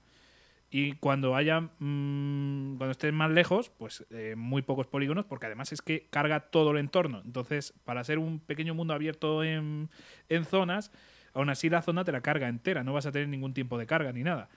Y 0.69 0.93
cuando 0.93 1.35
haya 1.35 1.61
mm, 1.61 2.77
cuando 2.77 2.91
estés 2.91 3.13
más 3.13 3.31
lejos, 3.31 3.69
pues 3.69 4.05
eh, 4.09 4.35
muy 4.37 4.61
pocos 4.61 4.87
polígonos, 4.87 5.25
porque 5.25 5.45
además 5.45 5.71
es 5.71 5.81
que 5.81 6.07
carga 6.09 6.41
todo 6.49 6.71
el 6.71 6.77
entorno. 6.77 7.21
Entonces, 7.23 7.73
para 7.85 8.03
ser 8.03 8.19
un 8.19 8.39
pequeño 8.39 8.75
mundo 8.75 8.93
abierto 8.93 9.43
en, 9.43 9.89
en 10.29 10.45
zonas, 10.45 10.91
aún 11.33 11.49
así 11.49 11.69
la 11.69 11.81
zona 11.81 12.03
te 12.03 12.11
la 12.11 12.21
carga 12.21 12.47
entera, 12.49 12.83
no 12.83 12.93
vas 12.93 13.05
a 13.05 13.11
tener 13.11 13.29
ningún 13.29 13.53
tiempo 13.53 13.77
de 13.77 13.85
carga 13.85 14.11
ni 14.11 14.23
nada. 14.23 14.49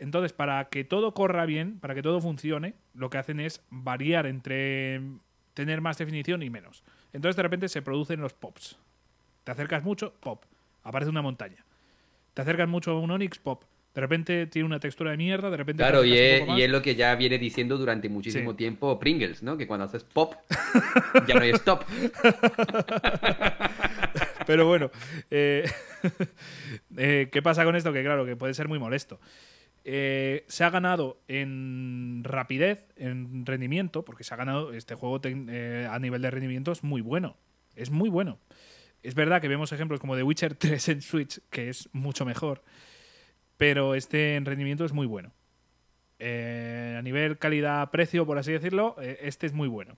Entonces, 0.00 0.32
para 0.32 0.68
que 0.68 0.84
todo 0.84 1.14
corra 1.14 1.46
bien, 1.46 1.78
para 1.80 1.94
que 1.94 2.02
todo 2.02 2.20
funcione, 2.20 2.74
lo 2.94 3.10
que 3.10 3.18
hacen 3.18 3.40
es 3.40 3.62
variar 3.70 4.26
entre 4.26 5.00
tener 5.54 5.80
más 5.80 5.98
definición 5.98 6.42
y 6.42 6.50
menos. 6.50 6.84
Entonces, 7.12 7.36
de 7.36 7.42
repente 7.42 7.68
se 7.68 7.82
producen 7.82 8.20
los 8.20 8.32
pops. 8.32 8.78
Te 9.44 9.52
acercas 9.52 9.82
mucho, 9.82 10.14
pop. 10.20 10.44
Aparece 10.82 11.10
una 11.10 11.22
montaña. 11.22 11.64
Te 12.34 12.42
acercas 12.42 12.68
mucho 12.68 12.92
a 12.92 13.00
un 13.00 13.10
Onix, 13.10 13.38
pop. 13.38 13.64
De 13.94 14.00
repente 14.00 14.46
tiene 14.46 14.66
una 14.66 14.78
textura 14.78 15.10
de 15.10 15.16
mierda, 15.16 15.50
de 15.50 15.56
repente... 15.56 15.82
Claro, 15.82 16.04
y 16.04 16.16
es, 16.16 16.70
lo 16.70 16.82
que 16.82 16.94
ya 16.94 17.14
viene 17.16 17.38
diciendo 17.38 17.78
durante 17.78 18.08
muchísimo 18.08 18.54
tiempo 18.54 19.00
Pringles, 19.00 19.42
¿no? 19.42 19.56
Que 19.56 19.66
cuando 19.66 19.86
haces 19.86 20.04
pop, 20.04 20.34
ya 21.26 21.34
no 21.34 21.40
hay 21.40 21.50
stop. 21.50 21.84
Pero 24.46 24.66
bueno, 24.66 24.90
eh, 25.30 25.68
eh, 26.96 27.28
¿qué 27.32 27.42
pasa 27.42 27.64
con 27.64 27.74
esto? 27.74 27.92
Que 27.92 28.04
claro, 28.04 28.24
que 28.24 28.36
puede 28.36 28.54
ser 28.54 28.68
muy 28.68 28.78
molesto. 28.78 29.18
Eh, 29.90 30.44
se 30.48 30.64
ha 30.64 30.70
ganado 30.70 31.18
en 31.28 32.20
rapidez, 32.22 32.92
en 32.96 33.46
rendimiento, 33.46 34.04
porque 34.04 34.22
se 34.22 34.34
ha 34.34 34.36
ganado 34.36 34.74
este 34.74 34.94
juego 34.94 35.18
eh, 35.24 35.88
a 35.90 35.98
nivel 35.98 36.20
de 36.20 36.30
rendimiento 36.30 36.72
es 36.72 36.84
muy 36.84 37.00
bueno. 37.00 37.38
Es 37.74 37.88
muy 37.88 38.10
bueno. 38.10 38.38
Es 39.02 39.14
verdad 39.14 39.40
que 39.40 39.48
vemos 39.48 39.72
ejemplos 39.72 39.98
como 39.98 40.14
The 40.14 40.24
Witcher 40.24 40.54
3 40.58 40.88
en 40.90 41.00
Switch, 41.00 41.40
que 41.48 41.70
es 41.70 41.88
mucho 41.94 42.26
mejor, 42.26 42.62
pero 43.56 43.94
este 43.94 44.36
en 44.36 44.44
rendimiento 44.44 44.84
es 44.84 44.92
muy 44.92 45.06
bueno. 45.06 45.32
Eh, 46.18 46.96
a 46.98 47.00
nivel 47.00 47.38
calidad-precio, 47.38 48.26
por 48.26 48.36
así 48.36 48.52
decirlo, 48.52 48.94
este 49.00 49.46
es 49.46 49.54
muy 49.54 49.68
bueno. 49.68 49.96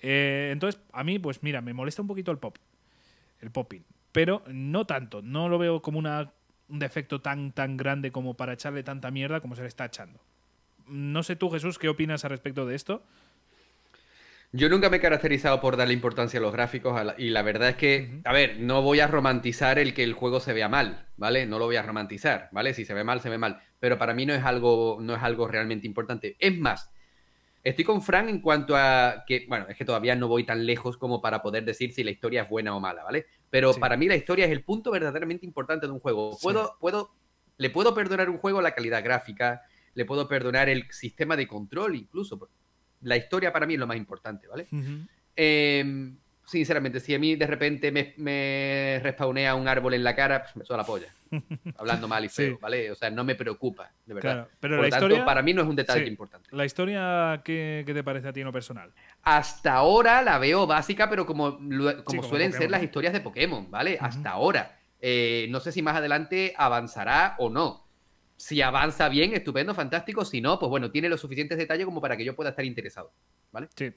entonces, 0.00 0.80
a 0.94 1.04
mí, 1.04 1.18
pues 1.18 1.42
mira, 1.42 1.60
me 1.60 1.74
molesta 1.74 2.00
un 2.00 2.08
poquito 2.08 2.30
el 2.30 2.38
pop, 2.38 2.56
el 3.40 3.50
popping, 3.50 3.84
pero 4.12 4.42
no 4.46 4.86
tanto. 4.86 5.20
No 5.20 5.50
lo 5.50 5.58
veo 5.58 5.82
como 5.82 5.98
una 5.98 6.32
un 6.68 6.78
defecto 6.78 7.20
tan, 7.20 7.52
tan 7.52 7.76
grande 7.76 8.10
como 8.10 8.34
para 8.34 8.54
echarle 8.54 8.82
tanta 8.82 9.10
mierda 9.10 9.40
como 9.40 9.54
se 9.54 9.62
le 9.62 9.68
está 9.68 9.84
echando. 9.84 10.20
No 10.86 11.22
sé 11.22 11.36
tú, 11.36 11.50
Jesús, 11.50 11.78
¿qué 11.78 11.88
opinas 11.88 12.24
al 12.24 12.30
respecto 12.30 12.66
de 12.66 12.74
esto? 12.74 13.02
Yo 14.56 14.68
nunca 14.68 14.88
me 14.88 14.98
he 14.98 15.00
caracterizado 15.00 15.60
por 15.60 15.76
darle 15.76 15.94
importancia 15.94 16.38
a 16.38 16.40
los 16.40 16.52
gráficos 16.52 17.00
y 17.18 17.30
la 17.30 17.42
verdad 17.42 17.70
es 17.70 17.76
que, 17.76 18.20
a 18.24 18.32
ver, 18.32 18.60
no 18.60 18.82
voy 18.82 19.00
a 19.00 19.08
romantizar 19.08 19.80
el 19.80 19.94
que 19.94 20.04
el 20.04 20.12
juego 20.12 20.38
se 20.38 20.52
vea 20.52 20.68
mal, 20.68 21.06
¿vale? 21.16 21.44
No 21.44 21.58
lo 21.58 21.64
voy 21.64 21.74
a 21.74 21.82
romantizar, 21.82 22.50
¿vale? 22.52 22.72
Si 22.72 22.84
se 22.84 22.94
ve 22.94 23.02
mal, 23.02 23.20
se 23.20 23.30
ve 23.30 23.36
mal. 23.36 23.60
Pero 23.80 23.98
para 23.98 24.14
mí 24.14 24.26
no 24.26 24.32
es 24.32 24.44
algo, 24.44 24.98
no 25.00 25.16
es 25.16 25.22
algo 25.24 25.48
realmente 25.48 25.88
importante. 25.88 26.36
Es 26.38 26.56
más, 26.56 26.88
estoy 27.64 27.84
con 27.84 28.02
Frank 28.02 28.28
en 28.28 28.40
cuanto 28.40 28.76
a 28.76 29.24
que, 29.26 29.46
bueno, 29.48 29.66
es 29.68 29.76
que 29.76 29.84
todavía 29.84 30.14
no 30.14 30.28
voy 30.28 30.44
tan 30.44 30.66
lejos 30.66 30.98
como 30.98 31.20
para 31.22 31.42
poder 31.42 31.64
decir 31.64 31.92
si 31.92 32.04
la 32.04 32.10
historia 32.10 32.42
es 32.42 32.48
buena 32.48 32.76
o 32.76 32.80
mala, 32.80 33.02
¿vale? 33.02 33.26
Pero 33.50 33.72
para 33.74 33.96
mí 33.96 34.06
la 34.06 34.16
historia 34.16 34.44
es 34.44 34.52
el 34.52 34.62
punto 34.62 34.90
verdaderamente 34.90 35.46
importante 35.46 35.86
de 35.86 35.92
un 35.92 35.98
juego. 35.98 36.36
Puedo, 36.42 36.76
puedo, 36.78 37.14
le 37.56 37.70
puedo 37.70 37.94
perdonar 37.94 38.28
un 38.28 38.36
juego 38.36 38.60
la 38.60 38.74
calidad 38.74 39.02
gráfica, 39.02 39.62
le 39.94 40.04
puedo 40.04 40.28
perdonar 40.28 40.68
el 40.68 40.86
sistema 40.90 41.36
de 41.36 41.48
control 41.48 41.96
incluso. 41.96 42.50
La 43.00 43.16
historia 43.16 43.52
para 43.52 43.66
mí 43.66 43.74
es 43.74 43.80
lo 43.80 43.86
más 43.86 43.96
importante, 43.96 44.46
¿vale? 44.46 44.68
Sinceramente, 46.46 47.00
si 47.00 47.14
a 47.14 47.18
mí 47.18 47.36
de 47.36 47.46
repente 47.46 47.90
me, 47.90 48.14
me 48.16 49.00
respawnea 49.02 49.54
un 49.54 49.66
árbol 49.66 49.94
en 49.94 50.04
la 50.04 50.14
cara, 50.14 50.42
pues 50.42 50.56
me 50.56 50.64
suena 50.64 50.82
la 50.82 50.86
polla. 50.86 51.08
Hablando 51.78 52.06
mal 52.06 52.24
y 52.24 52.28
feo, 52.28 52.58
¿vale? 52.60 52.90
O 52.90 52.94
sea, 52.94 53.10
no 53.10 53.24
me 53.24 53.34
preocupa, 53.34 53.90
de 54.06 54.14
verdad. 54.14 54.48
pero 54.60 54.80
la 54.80 54.88
historia, 54.88 55.24
para 55.24 55.42
mí 55.42 55.52
no 55.52 55.62
es 55.62 55.68
un 55.68 55.76
detalle 55.76 56.06
importante. 56.06 56.48
¿La 56.52 56.64
historia 56.64 57.40
qué, 57.44 57.84
te 57.86 58.04
parece 58.04 58.28
a 58.28 58.32
ti 58.32 58.40
en 58.40 58.46
lo 58.46 58.52
personal? 58.52 58.92
Hasta 59.22 59.74
ahora 59.74 60.22
la 60.22 60.38
veo 60.38 60.66
básica, 60.66 61.08
pero 61.08 61.26
como, 61.26 61.58
como, 62.04 62.22
suelen 62.22 62.52
ser 62.52 62.70
las 62.70 62.82
historias 62.82 63.12
de 63.12 63.20
Pokémon, 63.20 63.70
¿vale? 63.70 63.98
Hasta 64.00 64.30
ahora. 64.30 64.78
Eh, 65.00 65.48
no 65.50 65.60
sé 65.60 65.72
si 65.72 65.82
más 65.82 65.96
adelante 65.96 66.54
avanzará 66.56 67.34
o 67.38 67.50
no. 67.50 67.84
Si 68.36 68.60
avanza 68.62 69.08
bien, 69.08 69.32
estupendo, 69.32 69.74
fantástico. 69.74 70.24
Si 70.24 70.40
no, 70.40 70.58
pues 70.58 70.68
bueno, 70.70 70.90
tiene 70.90 71.08
los 71.08 71.20
suficientes 71.20 71.56
detalles 71.56 71.84
como 71.84 72.00
para 72.00 72.16
que 72.16 72.24
yo 72.24 72.34
pueda 72.34 72.50
estar 72.50 72.64
interesado. 72.64 73.12
¿Vale? 73.52 73.68
Sí 73.76 73.92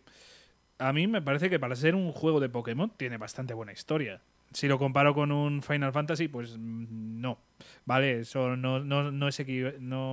a 0.80 0.93
mí 0.93 1.07
me 1.07 1.22
parece 1.22 1.49
que 1.49 1.59
para 1.59 1.75
ser 1.75 1.95
un 1.95 2.11
juego 2.11 2.39
de 2.39 2.49
Pokémon 2.49 2.91
tiene 2.95 3.17
bastante 3.17 3.53
buena 3.53 3.72
historia. 3.72 4.22
Si 4.53 4.67
lo 4.67 4.80
comparo 4.80 5.14
con 5.14 5.31
un 5.31 5.61
Final 5.61 5.91
Fantasy, 5.91 6.27
pues 6.27 6.57
mm, 6.57 7.19
no. 7.19 7.39
Vale, 7.85 8.22
eso 8.22 8.56
no, 8.56 9.27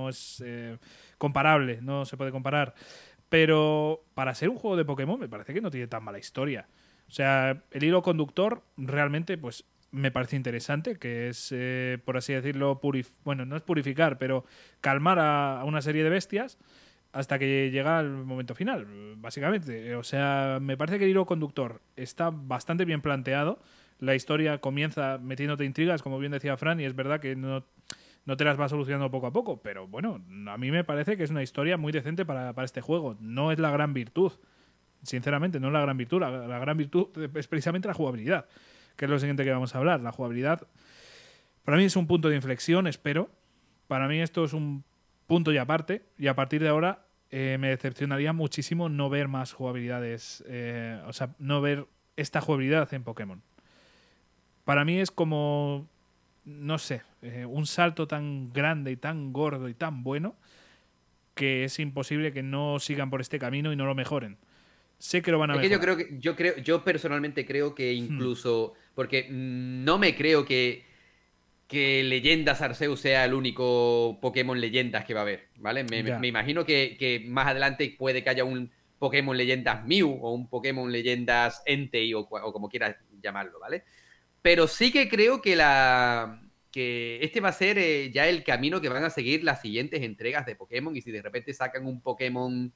es 0.09 0.43
eh, 0.45 0.77
comparable, 1.17 1.79
no 1.81 2.05
se 2.05 2.17
puede 2.17 2.31
comparar. 2.31 2.73
Pero 3.29 4.03
para 4.13 4.35
ser 4.35 4.49
un 4.49 4.57
juego 4.57 4.75
de 4.77 4.85
Pokémon 4.85 5.19
me 5.19 5.29
parece 5.29 5.53
que 5.53 5.61
no 5.61 5.71
tiene 5.71 5.87
tan 5.87 6.03
mala 6.03 6.19
historia. 6.19 6.67
O 7.07 7.11
sea, 7.11 7.63
el 7.71 7.83
hilo 7.83 8.01
conductor 8.01 8.63
realmente 8.77 9.37
pues 9.37 9.65
me 9.91 10.11
parece 10.11 10.35
interesante, 10.35 10.97
que 10.97 11.29
es, 11.29 11.49
eh, 11.55 11.99
por 12.03 12.17
así 12.17 12.33
decirlo, 12.33 12.81
bueno, 13.23 13.45
no 13.45 13.55
es 13.55 13.61
purificar, 13.61 14.17
pero 14.17 14.43
calmar 14.81 15.19
a 15.19 15.63
una 15.65 15.81
serie 15.81 16.03
de 16.03 16.09
bestias 16.09 16.57
hasta 17.15 17.39
que 17.39 17.71
llega 17.71 18.01
el 18.01 18.09
momento 18.09 18.55
final, 18.55 18.85
básicamente. 19.15 19.95
O 19.95 20.03
sea, 20.03 20.59
me 20.61 20.75
parece 20.75 20.99
que 20.99 21.05
el 21.05 21.11
hilo 21.11 21.25
conductor 21.25 21.79
está 21.95 22.29
bastante 22.29 22.83
bien 22.83 23.01
planteado. 23.01 23.57
La 23.99 24.15
historia 24.15 24.57
comienza 24.57 25.17
metiéndote 25.17 25.63
intrigas, 25.63 26.01
como 26.01 26.19
bien 26.19 26.33
decía 26.33 26.57
Fran, 26.57 26.81
y 26.81 26.83
es 26.83 26.93
verdad 26.93 27.21
que 27.21 27.37
no, 27.37 27.63
no 28.25 28.35
te 28.35 28.43
las 28.43 28.59
va 28.59 28.67
solucionando 28.67 29.09
poco 29.11 29.27
a 29.27 29.31
poco, 29.31 29.61
pero 29.61 29.87
bueno, 29.87 30.21
a 30.49 30.57
mí 30.57 30.71
me 30.71 30.83
parece 30.83 31.15
que 31.15 31.23
es 31.23 31.29
una 31.29 31.41
historia 31.41 31.77
muy 31.77 31.93
decente 31.93 32.25
para, 32.25 32.53
este 32.65 32.81
juego. 32.81 33.15
No 33.21 33.53
es 33.53 33.59
la 33.59 33.71
gran 33.71 33.93
virtud, 33.93 34.33
sinceramente, 35.01 35.61
no 35.61 35.67
es 35.67 35.73
la 35.73 35.79
gran 35.79 35.95
virtud. 35.95 36.19
La, 36.19 36.59
gran 36.59 36.75
virtud 36.75 37.07
es 37.33 37.47
precisamente 37.47 37.87
la 37.87 37.93
jugabilidad. 37.93 38.45
que 38.97 39.05
es 39.05 39.11
lo 39.11 39.19
siguiente 39.19 39.45
que 39.45 39.51
vamos 39.51 39.73
a 39.73 39.77
hablar, 39.77 40.01
la 40.01 40.11
jugabilidad. 40.11 40.67
Para 41.63 41.77
mí 41.77 41.85
es 41.85 41.95
un 41.95 42.07
punto 42.07 42.27
de 42.27 42.35
inflexión, 42.35 42.87
espero. 42.87 43.29
Para 43.87 44.09
mí 44.09 44.19
esto 44.19 44.43
es 44.43 44.51
un 44.51 44.83
punto 45.27 45.53
y 45.53 45.57
aparte, 45.57 46.03
y 46.17 46.27
a 46.27 46.35
partir 46.35 46.61
de 46.61 46.67
ahora 46.67 47.04
eh, 47.31 47.57
me 47.59 47.69
decepcionaría 47.69 48.33
muchísimo 48.33 48.89
no 48.89 49.09
ver 49.09 49.27
más 49.27 49.53
jugabilidades, 49.53 50.43
eh, 50.47 51.01
o 51.07 51.13
sea, 51.13 51.35
no 51.39 51.61
ver 51.61 51.85
esta 52.15 52.41
jugabilidad 52.41 52.93
en 52.93 53.03
Pokémon. 53.03 53.41
Para 54.63 54.85
mí 54.85 54.99
es 54.99 55.11
como, 55.11 55.87
no 56.45 56.77
sé, 56.77 57.01
eh, 57.21 57.45
un 57.45 57.65
salto 57.65 58.07
tan 58.07 58.51
grande 58.53 58.91
y 58.91 58.95
tan 58.95 59.33
gordo 59.33 59.69
y 59.69 59.73
tan 59.73 60.03
bueno 60.03 60.35
que 61.33 61.65
es 61.65 61.79
imposible 61.79 62.31
que 62.31 62.43
no 62.43 62.79
sigan 62.79 63.09
por 63.09 63.21
este 63.21 63.39
camino 63.39 63.73
y 63.73 63.75
no 63.75 63.85
lo 63.85 63.95
mejoren. 63.95 64.37
Sé 64.97 65.21
que 65.21 65.31
lo 65.31 65.37
van 65.37 65.51
a 65.51 65.55
mejorar. 65.55 65.71
yo 65.71 65.79
creo 65.81 65.97
que 65.97 66.17
yo 66.19 66.35
creo 66.35 66.57
yo 66.57 66.83
personalmente 66.83 67.45
creo 67.45 67.75
que 67.75 67.91
hmm. 67.91 67.97
incluso 67.97 68.73
porque 68.95 69.27
no 69.29 69.97
me 69.97 70.15
creo 70.15 70.45
que 70.45 70.85
que 71.67 72.03
Leyendas 72.03 72.61
Arceus 72.61 72.99
sea 72.99 73.25
el 73.25 73.33
único 73.33 74.19
Pokémon 74.21 74.59
Leyendas 74.59 75.05
que 75.05 75.13
va 75.13 75.21
a 75.21 75.23
haber, 75.23 75.47
¿vale? 75.57 75.83
Me, 75.83 76.27
imagino 76.27 76.65
que, 76.65 77.23
más 77.27 77.47
adelante 77.47 77.95
puede 77.97 78.23
que 78.23 78.29
haya 78.29 78.43
un 78.43 78.71
Pokémon 78.99 79.35
Leyendas 79.35 79.85
Mew 79.85 80.09
o 80.21 80.31
un 80.31 80.47
Pokémon 80.47 80.91
Leyendas 80.91 81.63
Entei 81.65 82.13
o, 82.13 82.19
o 82.21 82.53
como 82.53 82.69
quieras 82.69 82.95
llamarlo, 83.21 83.59
¿vale? 83.59 83.83
Pero 84.41 84.67
sí 84.67 84.91
que 84.91 85.09
creo 85.09 85.41
que 85.41 85.55
la 85.55 86.41
que 86.71 87.19
este 87.23 87.39
va 87.39 87.49
a 87.49 87.53
ser 87.53 87.77
eh, 87.77 88.11
ya 88.11 88.27
el 88.27 88.43
camino 88.43 88.81
que 88.81 88.89
van 88.89 89.05
a 89.05 89.09
seguir 89.09 89.45
las 89.45 89.61
siguientes 89.61 90.01
entregas 90.01 90.45
de 90.45 90.57
Pokémon 90.57 90.93
y 90.93 91.01
si 91.01 91.09
de 91.09 91.21
repente 91.21 91.53
sacan 91.53 91.85
un 91.85 92.01
Pokémon 92.01 92.73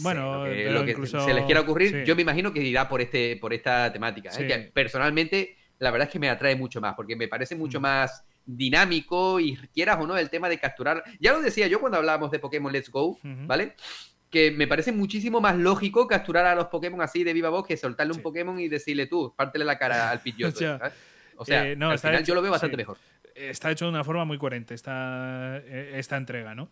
bueno, 0.00 0.46
lo 0.46 0.84
que, 0.84 1.06
se 1.06 1.32
les 1.32 1.44
quiera 1.44 1.60
ocurrir, 1.60 2.04
yo 2.04 2.14
me 2.16 2.22
imagino 2.22 2.52
que 2.52 2.60
irá 2.60 2.88
por 2.88 3.00
este 3.00 3.36
por 3.36 3.54
esta 3.54 3.92
temática, 3.92 4.30
¿eh? 4.38 4.46
que 4.46 4.58
personalmente 4.72 5.56
la 5.78 5.90
verdad 5.90 6.08
es 6.08 6.12
que 6.12 6.18
me 6.18 6.28
atrae 6.28 6.56
mucho 6.56 6.80
más, 6.80 6.94
porque 6.94 7.16
me 7.16 7.28
parece 7.28 7.54
mucho 7.54 7.78
mm. 7.80 7.82
más 7.82 8.24
dinámico 8.46 9.40
y 9.40 9.56
quieras 9.74 9.98
o 10.00 10.06
no 10.06 10.16
el 10.16 10.30
tema 10.30 10.48
de 10.48 10.58
capturar. 10.58 11.02
Ya 11.20 11.32
lo 11.32 11.40
decía 11.40 11.66
yo 11.66 11.80
cuando 11.80 11.98
hablábamos 11.98 12.30
de 12.30 12.38
Pokémon 12.38 12.72
Let's 12.72 12.90
Go, 12.90 13.18
¿vale? 13.22 13.74
Que 14.30 14.50
me 14.50 14.66
parece 14.66 14.92
muchísimo 14.92 15.40
más 15.40 15.56
lógico 15.56 16.06
capturar 16.06 16.46
a 16.46 16.54
los 16.54 16.66
Pokémon 16.66 17.00
así 17.02 17.24
de 17.24 17.32
viva 17.32 17.48
voz 17.48 17.66
que 17.66 17.76
soltarle 17.76 18.12
un 18.12 18.22
Pokémon 18.22 18.58
y 18.58 18.68
decirle 18.68 19.06
tú, 19.06 19.34
pártele 19.36 19.64
la 19.64 19.78
cara 19.78 20.10
al 20.10 20.20
Pidgeotto. 20.22 20.78
o 21.36 21.44
sea, 21.44 21.68
eh, 21.68 21.76
al 21.78 21.98
final 21.98 22.24
yo 22.24 22.34
lo 22.34 22.42
veo 22.42 22.52
bastante 22.52 22.76
mejor. 22.76 22.98
Está 23.34 23.70
hecho 23.70 23.84
de 23.84 23.90
una 23.90 24.04
forma 24.04 24.24
muy 24.24 24.38
coherente 24.38 24.74
esta, 24.74 25.58
eh, 25.58 25.92
esta 25.96 26.16
entrega, 26.16 26.54
¿no? 26.54 26.70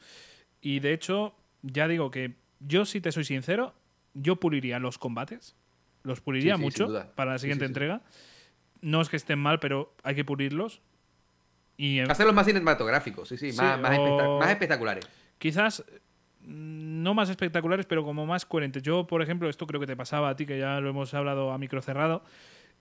Y 0.62 0.80
de 0.80 0.94
hecho, 0.94 1.34
ya 1.60 1.88
digo 1.88 2.10
que 2.10 2.36
yo, 2.60 2.86
si 2.86 3.02
te 3.02 3.12
soy 3.12 3.24
sincero, 3.24 3.74
yo 4.14 4.36
puliría 4.36 4.78
los 4.78 4.96
combates. 4.96 5.56
Los 6.04 6.20
puliría 6.20 6.56
mucho 6.56 6.88
para 7.14 7.32
la 7.32 7.38
siguiente 7.38 7.64
entrega 7.64 8.02
no 8.84 9.00
es 9.00 9.08
que 9.08 9.16
estén 9.16 9.38
mal, 9.38 9.58
pero 9.60 9.94
hay 10.02 10.14
que 10.14 10.24
pulirlos. 10.24 10.82
Y, 11.76 12.00
Hacerlos 12.00 12.34
más 12.34 12.46
cinematográficos, 12.46 13.28
sí, 13.28 13.38
sí, 13.38 13.52
más, 13.56 13.80
más, 13.80 14.50
espectaculares. 14.50 15.08
Quizás 15.38 15.84
no 16.42 17.14
más 17.14 17.30
espectaculares, 17.30 17.86
pero 17.86 18.04
como 18.04 18.26
más 18.26 18.44
coherentes. 18.44 18.82
Yo, 18.82 19.06
por 19.06 19.22
ejemplo, 19.22 19.48
esto 19.48 19.66
creo 19.66 19.80
que 19.80 19.86
te 19.86 19.96
pasaba 19.96 20.28
a 20.28 20.36
ti, 20.36 20.44
que 20.44 20.58
ya 20.58 20.80
lo 20.80 20.90
hemos 20.90 21.14
hablado 21.14 21.50
a 21.50 21.58
micro 21.58 21.80
cerrado. 21.80 22.22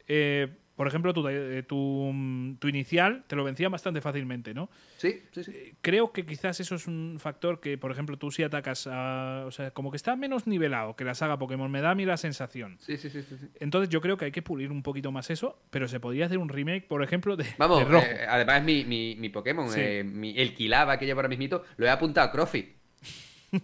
Eh, 0.07 0.53
por 0.75 0.87
ejemplo, 0.87 1.13
eh, 1.29 1.63
tu, 1.63 2.55
tu, 2.59 2.67
inicial 2.67 3.23
te 3.27 3.35
lo 3.35 3.43
vencía 3.43 3.69
bastante 3.69 4.01
fácilmente, 4.01 4.53
¿no? 4.53 4.69
Sí, 4.97 5.21
sí, 5.31 5.43
sí. 5.43 5.51
Eh, 5.53 5.75
creo 5.81 6.11
que 6.11 6.25
quizás 6.25 6.59
eso 6.59 6.75
es 6.75 6.87
un 6.87 7.17
factor 7.19 7.59
que, 7.59 7.77
por 7.77 7.91
ejemplo, 7.91 8.17
tú 8.17 8.31
si 8.31 8.41
atacas 8.41 8.87
a. 8.87 9.43
O 9.45 9.51
sea, 9.51 9.71
como 9.71 9.91
que 9.91 9.97
está 9.97 10.15
menos 10.15 10.47
nivelado 10.47 10.95
que 10.95 11.03
la 11.03 11.13
saga 11.13 11.37
Pokémon, 11.37 11.69
me 11.69 11.81
da 11.81 11.91
a 11.91 11.95
mí 11.95 12.05
la 12.05 12.17
sensación. 12.17 12.77
Sí, 12.79 12.97
sí, 12.97 13.09
sí. 13.09 13.21
sí. 13.21 13.35
Entonces 13.59 13.89
yo 13.89 14.01
creo 14.01 14.17
que 14.17 14.25
hay 14.25 14.31
que 14.31 14.41
pulir 14.41 14.71
un 14.71 14.81
poquito 14.81 15.11
más 15.11 15.29
eso, 15.29 15.61
pero 15.69 15.87
se 15.87 15.99
podría 15.99 16.25
hacer 16.25 16.39
un 16.39 16.49
remake, 16.49 16.87
por 16.87 17.03
ejemplo, 17.03 17.35
de. 17.35 17.45
Vamos, 17.57 17.87
rojo. 17.87 18.05
Eh, 18.05 18.25
además 18.27 18.63
mi, 18.63 18.83
mi, 18.83 19.15
mi 19.15 19.29
Pokémon, 19.29 19.67
el 19.75 20.55
Kilaba 20.55 20.97
que 20.97 21.05
llevo 21.05 21.19
ahora 21.19 21.29
mismito, 21.29 21.63
lo 21.77 21.85
he 21.85 21.89
apuntado 21.89 22.27
a 22.27 22.31
Crofit. 22.31 22.82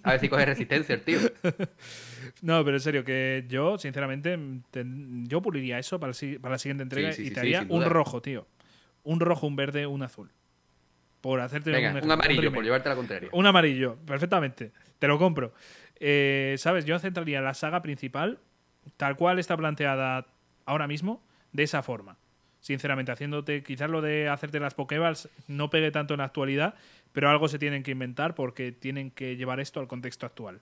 A 0.04 0.12
ver 0.12 0.20
si 0.20 0.30
coge 0.30 0.46
resistencia 0.46 0.96
el 0.96 1.02
tío. 1.02 1.20
No, 2.42 2.64
pero 2.64 2.78
en 2.78 2.82
serio, 2.82 3.04
que 3.04 3.44
yo, 3.50 3.78
sinceramente, 3.78 4.38
yo 5.24 5.42
puliría 5.42 5.78
eso 5.78 6.00
para, 6.00 6.14
la 6.14 6.58
siguiente 6.58 6.84
entrega 6.84 7.12
y 7.18 7.32
te 7.32 7.40
haría 7.40 7.66
un 7.68 7.84
rojo, 7.84 8.22
tío. 8.22 8.48
Un 9.04 9.20
rojo, 9.20 9.48
un 9.48 9.56
verde, 9.56 9.86
un 9.88 10.04
azul. 10.04 10.32
Por 11.20 11.42
hacerte 11.42 11.72
un, 11.72 12.12
amarillo, 12.12 12.54
por 12.54 12.64
llevarte 12.64 12.88
la 12.88 12.96
contraria. 12.96 13.30
Un 13.34 13.46
amarillo, 13.46 13.98
perfectamente. 14.06 14.72
Te 15.00 15.08
lo 15.08 15.18
compro. 15.18 15.54
Eh, 16.00 16.56
¿Sabes? 16.58 16.86
Yo 16.86 16.98
centraría 17.00 17.42
la 17.42 17.54
saga 17.54 17.82
principal, 17.82 18.40
tal 18.96 19.18
cual 19.18 19.38
está 19.38 19.58
planteada 19.58 20.28
ahora 20.66 20.88
mismo, 20.88 21.22
de 21.52 21.64
esa 21.64 21.84
forma. 21.84 22.18
Sinceramente, 22.60 23.12
haciéndote, 23.12 23.64
quizás 23.64 23.90
lo 23.90 24.02
de 24.02 24.28
hacerte 24.28 24.60
las 24.60 24.74
Pokéballs 24.74 25.30
no 25.48 25.70
pegue 25.70 25.92
tanto 25.92 26.14
en 26.14 26.20
la 26.20 26.26
actualidad, 26.26 26.76
pero 27.14 27.30
algo 27.30 27.48
se 27.48 27.58
tienen 27.58 27.84
que 27.84 27.92
inventar 27.92 28.36
porque 28.36 28.72
tienen 28.72 29.12
que 29.12 29.38
llevar 29.38 29.60
esto 29.60 29.80
al 29.80 29.88
contexto 29.88 30.26
actual. 30.26 30.60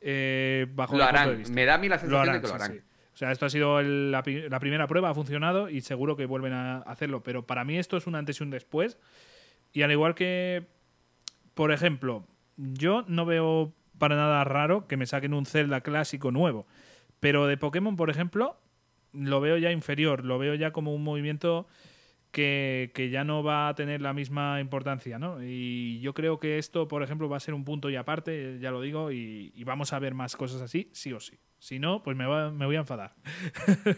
Eh, 0.00 0.66
bajo 0.74 0.96
lo 0.96 1.04
harán. 1.04 1.42
Me 1.50 1.64
da 1.64 1.74
a 1.74 1.78
mí 1.78 1.88
la 1.88 1.98
sensación 1.98 2.34
de 2.34 2.40
que 2.40 2.46
lo 2.46 2.54
harán. 2.54 2.82
O 3.12 3.16
sea, 3.18 3.32
esto 3.32 3.46
ha 3.46 3.50
sido 3.50 3.82
la, 3.82 4.22
primera 4.22 4.86
prueba, 4.86 5.10
ha 5.10 5.14
funcionado 5.14 5.68
y 5.68 5.80
seguro 5.80 6.16
que 6.16 6.24
vuelven 6.24 6.52
a 6.52 6.78
hacerlo. 6.82 7.24
Pero 7.24 7.44
para 7.44 7.64
mí 7.64 7.76
esto 7.76 7.96
es 7.96 8.06
un 8.06 8.14
antes 8.14 8.38
y 8.38 8.44
un 8.44 8.50
después. 8.50 8.96
Y 9.72 9.82
al 9.82 9.90
igual 9.90 10.14
que, 10.14 10.68
por 11.54 11.72
ejemplo, 11.72 12.24
yo 12.56 13.04
no 13.08 13.26
veo 13.26 13.72
para 13.98 14.14
nada 14.14 14.44
raro 14.44 14.86
que 14.86 14.96
me 14.96 15.04
saquen 15.04 15.34
un 15.34 15.46
Zelda 15.46 15.80
clásico 15.80 16.30
nuevo. 16.30 16.64
Pero 17.18 17.48
de 17.48 17.56
Pokémon, 17.56 17.96
por 17.96 18.08
ejemplo, 18.08 18.56
lo 19.12 19.40
veo 19.40 19.56
ya 19.56 19.70
inferior. 19.72 20.24
Lo 20.24 20.38
veo 20.38 20.54
ya 20.54 20.72
como 20.72 20.94
un 20.94 21.02
movimiento 21.02 21.66
que, 22.30 23.08
ya 23.10 23.24
no 23.24 23.42
va 23.42 23.68
a 23.68 23.74
tener 23.74 24.00
la 24.00 24.12
misma 24.12 24.60
importancia, 24.60 25.18
¿no? 25.18 25.42
Y 25.42 26.00
yo 26.00 26.14
creo 26.14 26.38
que 26.38 26.58
esto, 26.58 26.88
por 26.88 27.02
ejemplo, 27.02 27.28
va 27.28 27.36
a 27.36 27.40
ser 27.40 27.54
un 27.54 27.64
punto 27.64 27.90
y 27.90 27.96
aparte, 27.96 28.58
ya 28.60 28.70
lo 28.70 28.80
digo, 28.80 29.10
y, 29.10 29.62
vamos 29.64 29.92
a 29.92 29.98
ver 29.98 30.14
más 30.14 30.36
cosas 30.36 30.60
así, 30.60 30.90
sí 30.92 31.12
o 31.12 31.20
sí. 31.20 31.38
Si 31.58 31.78
no, 31.78 32.02
pues 32.02 32.16
me, 32.16 32.24
me 32.52 32.66
voy 32.66 32.76
a 32.76 32.80
enfadar. 32.80 33.14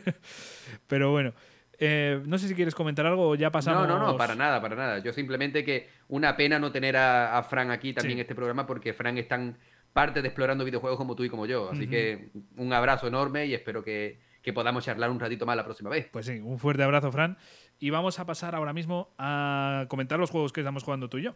Pero 0.87 1.11
bueno, 1.11 1.35
eh, 1.83 2.23
no 2.27 2.39
sé 2.39 2.47
si 2.47 2.55
quieres 2.55 2.75
comentar 2.75 3.07
algo 3.07 3.31
o 3.31 3.35
ya 3.35 3.51
pasamos. 3.51 3.89
No, 3.89 3.99
no, 3.99 4.07
no, 4.13 4.17
para 4.17 4.35
nada, 4.35 4.61
para 4.61 4.77
nada. 4.77 4.99
Yo 4.99 5.15
simplemente 5.15 5.65
que 5.65 5.89
una 6.09 6.37
pena 6.37 6.59
no 6.59 6.71
tener 6.71 6.97
a, 6.97 7.43
Fran 7.43 7.71
aquí 7.71 7.95
también 7.95 8.19
en 8.19 8.23
este 8.23 8.35
programa 8.35 8.67
porque 8.67 8.93
Fran 8.93 9.17
es 9.17 9.27
tan 9.27 9.57
parte 9.95 10.21
de 10.21 10.29
explorando 10.29 10.65
videojuegos 10.65 10.99
como 10.99 11.17
tú 11.17 11.25
y 11.25 11.31
como 11.31 11.47
yo. 11.47 11.71
Así 11.71 11.89
que 11.89 12.31
un 12.57 12.73
abrazo 12.75 13.09
enorme 13.09 13.47
y 13.47 13.55
espero 13.55 13.83
que, 13.83 14.21
que 14.43 14.53
podamos 14.53 14.85
charlar 14.85 15.11
un 15.11 15.21
ratito 15.21 15.47
más 15.47 15.57
la 15.57 15.65
próxima 15.65 15.91
vez. 15.91 16.09
Pues 16.11 16.27
sí, 16.27 16.41
un 16.41 16.59
fuerte 16.59 16.83
abrazo, 16.83 17.11
Fran. 17.13 17.39
Y 17.79 17.91
vamos 17.91 18.19
a 18.19 18.27
pasar 18.27 18.55
ahora 18.55 18.73
mismo 18.73 19.15
a 19.19 19.87
comentar 19.89 20.19
los 20.19 20.31
juegos 20.31 20.53
que 20.53 20.61
estamos 20.61 20.83
jugando 20.83 21.09
tú 21.09 21.19
y 21.19 21.23
yo. 21.23 21.35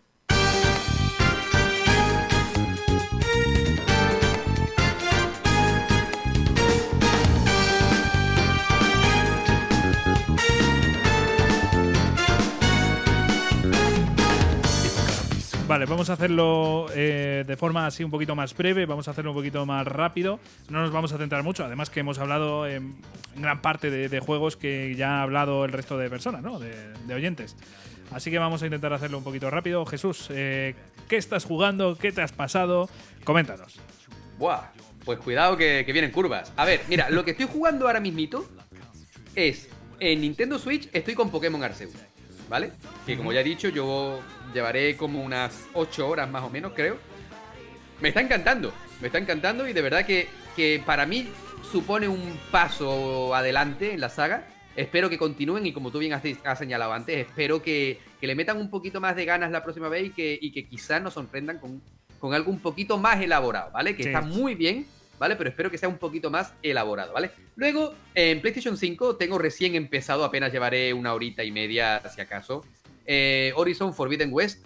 Vale, 15.75 15.87
vamos 15.87 16.09
a 16.09 16.13
hacerlo 16.13 16.87
eh, 16.95 17.43
de 17.45 17.57
forma 17.57 17.85
así 17.85 18.05
un 18.05 18.11
poquito 18.13 18.37
más 18.37 18.57
breve, 18.57 18.87
vamos 18.87 19.09
a 19.09 19.11
hacerlo 19.11 19.33
un 19.33 19.37
poquito 19.37 19.67
más 19.67 19.85
rápido. 19.85 20.39
No 20.69 20.83
nos 20.83 20.93
vamos 20.93 21.13
a 21.13 21.19
centrar 21.19 21.43
mucho, 21.43 21.65
además 21.65 21.91
que 21.91 21.99
hemos 21.99 22.21
hablado 22.21 22.65
en, 22.65 22.95
gran 23.35 23.61
parte 23.61 23.91
de, 23.91 24.21
juegos 24.21 24.57
que 24.57 24.95
ya 24.95 25.19
ha 25.19 25.23
hablado 25.23 25.65
el 25.65 25.73
resto 25.73 25.99
de 25.99 26.09
personas, 26.09 26.43
¿no? 26.43 26.61
De, 26.61 27.13
oyentes. 27.13 27.57
Así 28.13 28.31
que 28.31 28.39
vamos 28.39 28.63
a 28.63 28.67
intentar 28.67 28.93
hacerlo 28.93 29.19
un 29.19 29.25
poquito 29.25 29.51
rápido. 29.51 29.85
Jesús, 29.85 30.29
eh, 30.31 30.77
¿qué 31.09 31.17
estás 31.17 31.45
jugando? 31.45 31.99
¿Qué 31.99 32.13
te 32.13 32.23
has 32.23 32.31
pasado? 32.31 32.89
Coméntanos. 33.25 33.81
Buah, 34.39 34.71
pues 35.05 35.19
cuidado 35.19 35.57
que, 35.57 35.83
que 35.85 35.93
vienen 35.93 36.13
curvas. 36.13 36.53
A 36.57 36.67
ver, 36.67 36.83
mira, 36.87 37.11
lo 37.11 37.25
que 37.25 37.33
estoy 37.33 37.49
jugando 37.53 37.89
ahora 37.89 37.99
mismito 37.99 38.49
es 39.35 39.69
en 39.99 40.21
Nintendo 40.21 40.57
Switch 40.57 40.89
estoy 40.93 41.15
con 41.15 41.33
Pokémon 41.33 41.65
Arceus, 41.65 41.95
¿vale? 42.49 42.71
Que 43.05 43.17
como 43.17 43.33
ya 43.33 43.41
he 43.41 43.45
dicho, 43.45 43.71
yo 43.71 44.21
Llevaré 44.55 44.97
como 44.97 45.23
unas 45.23 45.67
8 45.75 46.09
horas 46.09 46.31
más 46.31 46.45
o 46.45 46.51
menos, 46.51 46.73
creo. 46.75 46.97
Me 48.01 48.09
está 48.09 48.21
encantando, 48.21 48.73
me 49.01 49.09
está 49.09 49.19
encantando 49.19 49.69
y 49.69 49.73
de 49.73 49.83
verdad 49.83 50.07
que, 50.07 50.29
que 50.55 50.83
para 50.87 51.07
mí 51.07 51.29
supone 51.71 52.07
un 52.07 52.39
paso 52.51 53.35
adelante 53.35 53.93
en 53.93 54.01
la 54.01 54.09
saga. 54.09 54.47
Espero 54.77 55.11
que 55.11 55.19
continúen 55.19 55.67
y 55.67 55.73
como 55.73 55.91
tú 55.91 55.99
bien 55.99 56.13
has, 56.13 56.59
señalado 56.59 56.93
antes, 56.93 57.17
espero 57.17 57.63
que, 57.63 57.99
que, 58.21 58.27
le 58.27 58.35
metan 58.35 58.57
un 58.59 58.71
poquito 58.71 59.01
más 59.01 59.15
de 59.15 59.25
ganas 59.25 59.51
la 59.53 59.63
próxima 59.63 59.89
vez 59.89 60.07
y 60.07 60.11
que, 60.11 60.39
y 60.41 60.51
que 60.51 60.67
quizás 60.67 61.01
nos 61.01 61.15
sorprendan 61.15 61.59
con, 61.59 61.81
con 62.19 62.35
algo 62.35 62.51
un 62.51 62.59
poquito 62.59 62.99
más 62.99 63.21
elaborado, 63.21 63.71
¿vale? 63.73 63.95
Que 63.95 64.05
está 64.05 64.21
muy 64.21 64.55
bien, 64.55 64.87
¿vale? 65.19 65.37
Pero 65.37 65.51
espero 65.51 65.71
que 65.71 65.79
sea 65.79 65.89
un 65.89 65.99
poquito 65.99 66.31
más 66.31 66.55
elaborado, 66.63 67.13
¿vale? 67.13 67.31
Luego, 67.57 67.95
en 68.15 68.41
PlayStation 68.41 68.77
5 68.77 69.17
tengo 69.17 69.39
recién 69.39 69.75
empezado, 69.75 70.25
apenas 70.25 70.53
llevaré 70.53 70.93
una 70.93 71.15
horita 71.15 71.45
y 71.45 71.53
media, 71.53 72.03
si 72.09 72.21
acaso, 72.21 72.65
eh, 73.07 73.53
Horizon 73.57 73.95
Forbidden 73.95 74.33
West. 74.33 74.65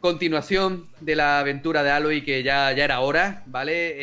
continuación 0.00 0.88
de 1.00 1.16
la 1.16 1.38
aventura 1.38 1.82
de 1.82 1.90
Aloy 1.90 2.22
que 2.22 2.42
ya, 2.42 2.72
ya 2.72 2.84
era 2.84 3.00
hora, 3.00 3.42
¿vale? 3.46 3.94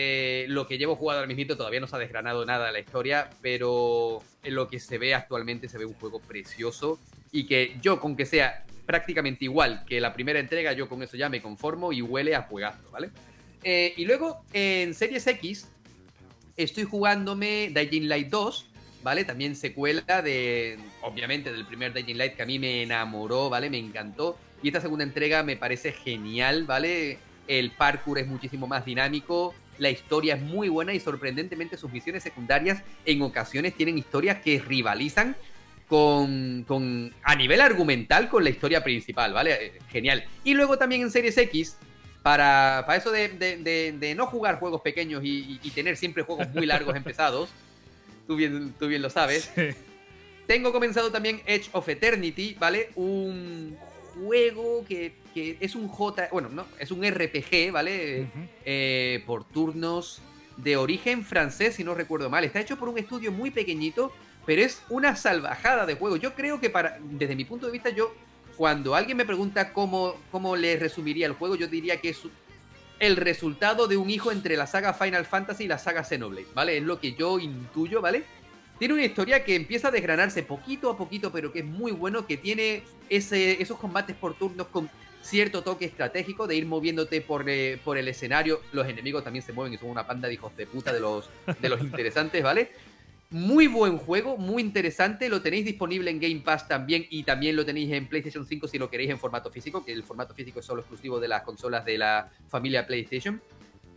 Eh, 0.44 0.46
lo 0.48 0.68
que 0.68 0.80
llevo 0.80 0.96
jugado 0.96 1.22
al 1.22 1.28
mismito 1.28 1.56
todavía 1.56 1.80
no 1.80 1.88
se 1.88 1.96
ha 1.96 2.00
desgranado 2.00 2.44
nada 2.46 2.68
de 2.68 2.74
la 2.74 2.80
historia, 2.80 3.30
pero 3.42 4.24
lo 4.44 4.68
que 4.68 4.80
se 4.80 4.98
ve 4.98 5.14
actualmente 5.14 5.70
se 5.70 5.78
ve 5.78 5.86
un 5.86 5.94
juego 5.94 6.20
precioso 6.20 7.00
y 7.32 7.46
que 7.46 7.78
yo, 7.82 8.00
con 8.00 8.16
que 8.16 8.26
sea 8.26 8.66
prácticamente 8.86 9.46
igual 9.46 9.86
que 9.86 10.02
la 10.02 10.14
primera 10.14 10.40
entrega, 10.40 10.74
yo 10.74 10.90
con 10.90 11.02
eso 11.04 11.18
ya 11.18 11.30
me 11.30 11.42
conformo 11.42 11.94
y 11.94 12.02
huele 12.02 12.36
a 12.36 12.42
juegazo, 12.42 12.90
¿vale? 12.92 13.10
Eh, 13.64 13.94
y 13.96 14.06
luego 14.06 14.44
en 14.54 14.94
Series 14.94 15.26
X 15.28 15.70
estoy 16.58 16.84
jugándome 16.84 17.72
Dying 17.74 18.08
Light 18.10 18.30
2, 18.30 18.71
¿vale? 19.04 19.26
También 19.26 19.56
secuela 19.56 20.22
de, 20.22 20.78
obviamente, 21.02 21.52
del 21.52 21.66
primer 21.66 21.94
Dying 21.94 22.18
Light 22.18 22.36
que 22.36 22.44
a 22.44 22.46
mí 22.46 22.60
me 22.60 22.84
enamoró, 22.84 23.50
¿vale? 23.50 23.70
Me 23.70 23.78
encantó. 23.78 24.38
Y 24.64 24.68
esta 24.68 24.82
segunda 24.82 25.04
entrega 25.04 25.44
me 25.44 25.58
parece 25.58 25.92
genial, 25.92 26.66
¿vale? 26.66 27.18
El 27.48 27.72
parkour 27.72 28.20
es 28.20 28.28
muchísimo 28.28 28.68
más 28.68 28.86
dinámico, 28.86 29.54
la 29.78 29.90
historia 29.90 30.36
es 30.36 30.42
muy 30.42 30.70
buena 30.70 30.94
y 30.94 31.00
sorprendentemente 31.00 31.76
sus 31.76 31.92
misiones 31.92 32.22
secundarias 32.22 32.84
en 33.06 33.22
ocasiones 33.24 33.76
tienen 33.76 33.98
historias 33.98 34.40
que 34.40 34.60
rivalizan 34.60 35.36
con, 35.88 36.64
con, 36.68 37.14
a 37.24 37.36
nivel 37.36 37.60
argumental 37.60 38.30
con 38.30 38.44
la 38.44 38.50
historia 38.50 38.84
principal, 38.84 39.34
¿vale? 39.34 39.54
Eh, 39.54 39.74
genial. 39.90 40.24
Y 40.44 40.54
luego 40.54 40.78
también 40.78 41.02
en 41.02 41.12
Series 41.12 41.38
X, 41.38 41.78
para, 42.22 42.84
para 42.86 42.98
eso 42.98 43.12
de, 43.12 43.28
de, 43.30 44.16
no 44.16 44.28
jugar 44.28 44.60
juegos 44.60 44.82
pequeños 44.82 45.22
y, 45.24 45.58
tener 45.74 45.98
siempre 45.98 46.24
juegos 46.24 46.48
muy 46.54 46.66
largos 46.66 46.96
empezados, 46.96 47.50
tú 48.32 48.38
bien, 48.38 48.74
tú 48.80 48.88
bien 48.88 49.02
lo 49.02 49.10
sabes, 49.10 49.52
tengo 50.48 50.72
comenzado 50.72 51.12
también 51.12 51.42
Edge 51.46 51.68
of 51.74 51.90
Eternity, 51.90 52.56
¿vale? 52.58 52.92
Un 52.96 53.78
juego 54.16 54.86
que, 54.88 55.16
es 55.60 55.76
un 55.76 55.90
J, 55.90 56.30
bueno, 56.32 56.48
no, 56.48 56.66
es 56.80 56.92
un 56.92 57.06
RPG, 57.06 57.74
¿vale? 57.74 58.28
Eh, 58.64 59.22
por 59.26 59.44
turnos 59.44 60.22
de 60.56 60.78
origen 60.78 61.26
francés, 61.26 61.76
si 61.76 61.84
no 61.84 61.94
recuerdo 61.94 62.30
mal. 62.30 62.46
Está 62.46 62.62
hecho 62.62 62.78
por 62.78 62.88
un 62.88 62.98
estudio 62.98 63.34
muy 63.34 63.52
pequeñito, 63.52 64.14
pero 64.46 64.62
es 64.62 64.82
una 64.88 65.18
salvajada 65.18 65.86
de 65.86 65.96
juego. 65.96 66.16
Yo 66.16 66.34
creo 66.34 66.62
que 66.62 66.70
para, 66.70 67.00
desde 67.02 67.36
mi 67.36 67.44
punto 67.44 67.66
de 67.66 67.74
vista, 67.74 67.90
yo, 67.90 68.16
cuando 68.56 68.96
alguien 68.96 69.18
me 69.18 69.26
pregunta 69.26 69.74
cómo, 69.74 70.16
cómo 70.32 70.56
le 70.56 70.78
resumiría 70.78 71.28
el 71.28 71.34
juego, 71.34 71.56
yo 71.56 71.68
diría 71.68 72.00
que 72.00 72.08
es 72.08 72.22
el 73.02 73.18
resultado 73.18 73.88
de 73.88 73.98
un 73.98 74.12
hijo 74.12 74.32
entre 74.32 74.56
la 74.56 74.68
saga 74.68 74.94
Final 74.94 75.26
Fantasy 75.26 75.64
y 75.64 75.68
la 75.68 75.80
saga 75.80 76.04
Xenoblade, 76.04 76.46
¿vale? 76.54 76.78
Es 76.78 76.84
lo 76.84 77.00
que 77.00 77.14
yo 77.14 77.40
intuyo, 77.40 78.00
¿vale? 78.00 78.24
Tiene 78.78 78.94
una 78.94 79.04
historia 79.04 79.44
que 79.44 79.56
empieza 79.56 79.88
a 79.88 79.92
desgranarse 79.92 80.44
poquito 80.44 80.92
a 80.92 80.96
poquito, 80.96 81.32
pero 81.32 81.52
que 81.52 81.60
es 81.60 81.66
muy 81.66 81.92
bueno, 81.92 82.28
que 82.28 82.38
tiene 82.38 82.84
ese, 83.10 83.60
esos 83.60 83.80
combates 83.80 84.16
por 84.16 84.36
turnos 84.36 84.68
con 84.68 84.88
cierto 85.24 85.64
toque 85.64 85.86
estratégico 85.86 86.46
de 86.46 86.56
ir 86.56 86.68
moviéndote 86.68 87.22
por, 87.22 87.50
eh, 87.50 87.80
por 87.84 87.98
el 87.98 88.08
escenario. 88.08 88.62
Los 88.72 88.88
enemigos 88.88 89.24
también 89.24 89.44
se 89.44 89.52
mueven 89.52 89.74
y 89.74 89.78
son 89.78 89.90
una 89.90 90.06
panda 90.06 90.28
de 90.28 90.36
hijos 90.36 90.56
de 90.56 90.68
puta 90.68 90.94
de 90.94 91.00
los, 91.00 91.28
de 91.60 91.70
los 91.70 91.82
interesantes, 91.82 92.44
¿vale? 92.44 92.72
Muy 93.32 93.68
buen 93.68 93.98
juego, 93.98 94.38
muy 94.38 94.62
interesante. 94.62 95.30
Lo 95.30 95.42
tenéis 95.42 95.66
disponible 95.66 96.12
en 96.12 96.20
Game 96.20 96.42
Pass 96.42 96.68
también 96.68 97.06
y 97.10 97.24
también 97.24 97.56
lo 97.56 97.66
tenéis 97.66 97.92
en 97.94 98.08
PlayStation 98.08 98.46
5 98.46 98.68
si 98.68 98.78
lo 98.78 98.90
queréis 98.90 99.10
en 99.10 99.20
formato 99.20 99.50
físico, 99.50 99.84
que 99.84 99.94
el 99.94 100.04
formato 100.04 100.34
físico 100.34 100.60
es 100.60 100.66
solo 100.66 100.82
exclusivo 100.82 101.20
de 101.20 101.30
las 101.30 101.44
consolas 101.44 101.86
de 101.86 101.98
la 101.98 102.30
familia 102.50 102.86
PlayStation 102.86 103.42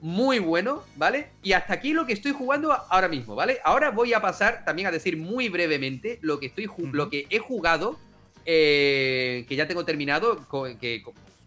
muy 0.05 0.39
bueno, 0.39 0.83
¿vale? 0.97 1.31
Y 1.43 1.53
hasta 1.53 1.73
aquí 1.73 1.95
lo 1.95 2.05
que 2.05 2.13
estoy 2.13 2.33
jugando 2.33 2.73
ahora 2.73 3.09
mismo, 3.09 3.35
¿vale? 3.35 3.59
Ahora 3.65 3.91
voy 3.91 4.13
a 4.13 4.21
pasar 4.21 4.63
también 4.63 4.87
a 4.87 4.91
decir 4.91 5.17
muy 5.17 5.49
brevemente 5.49 6.19
lo 6.21 6.39
que, 6.39 6.47
estoy 6.47 6.69
lo 6.93 7.09
que 7.09 7.27
he 7.31 7.39
jugado, 7.39 7.99
eh, 8.45 9.47
que 9.49 9.57
ya 9.57 9.67
tengo 9.67 9.87
terminado 9.87 10.47
que, 10.79 11.03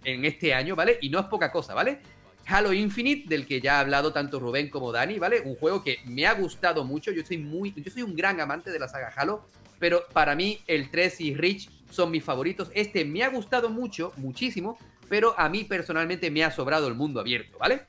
en 0.05 0.25
este 0.25 0.55
año, 0.55 0.75
¿vale? 0.75 0.97
Y 1.01 1.09
no 1.09 1.19
es 1.19 1.27
poca 1.27 1.51
cosa, 1.51 1.75
¿vale? 1.75 1.99
Halo 2.47 2.71
Infinite, 2.71 3.27
del 3.27 3.45
que 3.45 3.59
ya 3.59 3.77
ha 3.77 3.79
hablado 3.81 4.13
tanto 4.13 4.39
Rubén 4.39 4.69
como 4.69 4.91
Dani, 4.91 5.19
¿vale? 5.19 5.41
Un 5.41 5.55
juego 5.55 5.83
que 5.83 5.99
me 6.05 6.25
ha 6.25 6.33
gustado 6.33 6.85
mucho. 6.85 7.11
Yo 7.11 7.25
soy 7.25 7.37
muy. 7.37 7.73
Yo 7.75 7.91
soy 7.91 8.03
un 8.03 8.15
gran 8.15 8.39
amante 8.39 8.71
de 8.71 8.79
la 8.79 8.87
saga 8.87 9.11
Halo. 9.15 9.45
Pero 9.79 10.03
para 10.13 10.33
mí, 10.33 10.59
el 10.65 10.89
3 10.89 11.21
y 11.21 11.35
Reach 11.35 11.69
son 11.91 12.09
mis 12.09 12.23
favoritos. 12.23 12.71
Este 12.73 13.03
me 13.03 13.23
ha 13.23 13.29
gustado 13.29 13.69
mucho, 13.69 14.13
muchísimo. 14.15 14.77
Pero 15.09 15.37
a 15.37 15.49
mí 15.49 15.65
personalmente 15.65 16.31
me 16.31 16.43
ha 16.43 16.51
sobrado 16.51 16.87
el 16.87 16.95
mundo 16.95 17.19
abierto, 17.19 17.57
¿vale? 17.57 17.85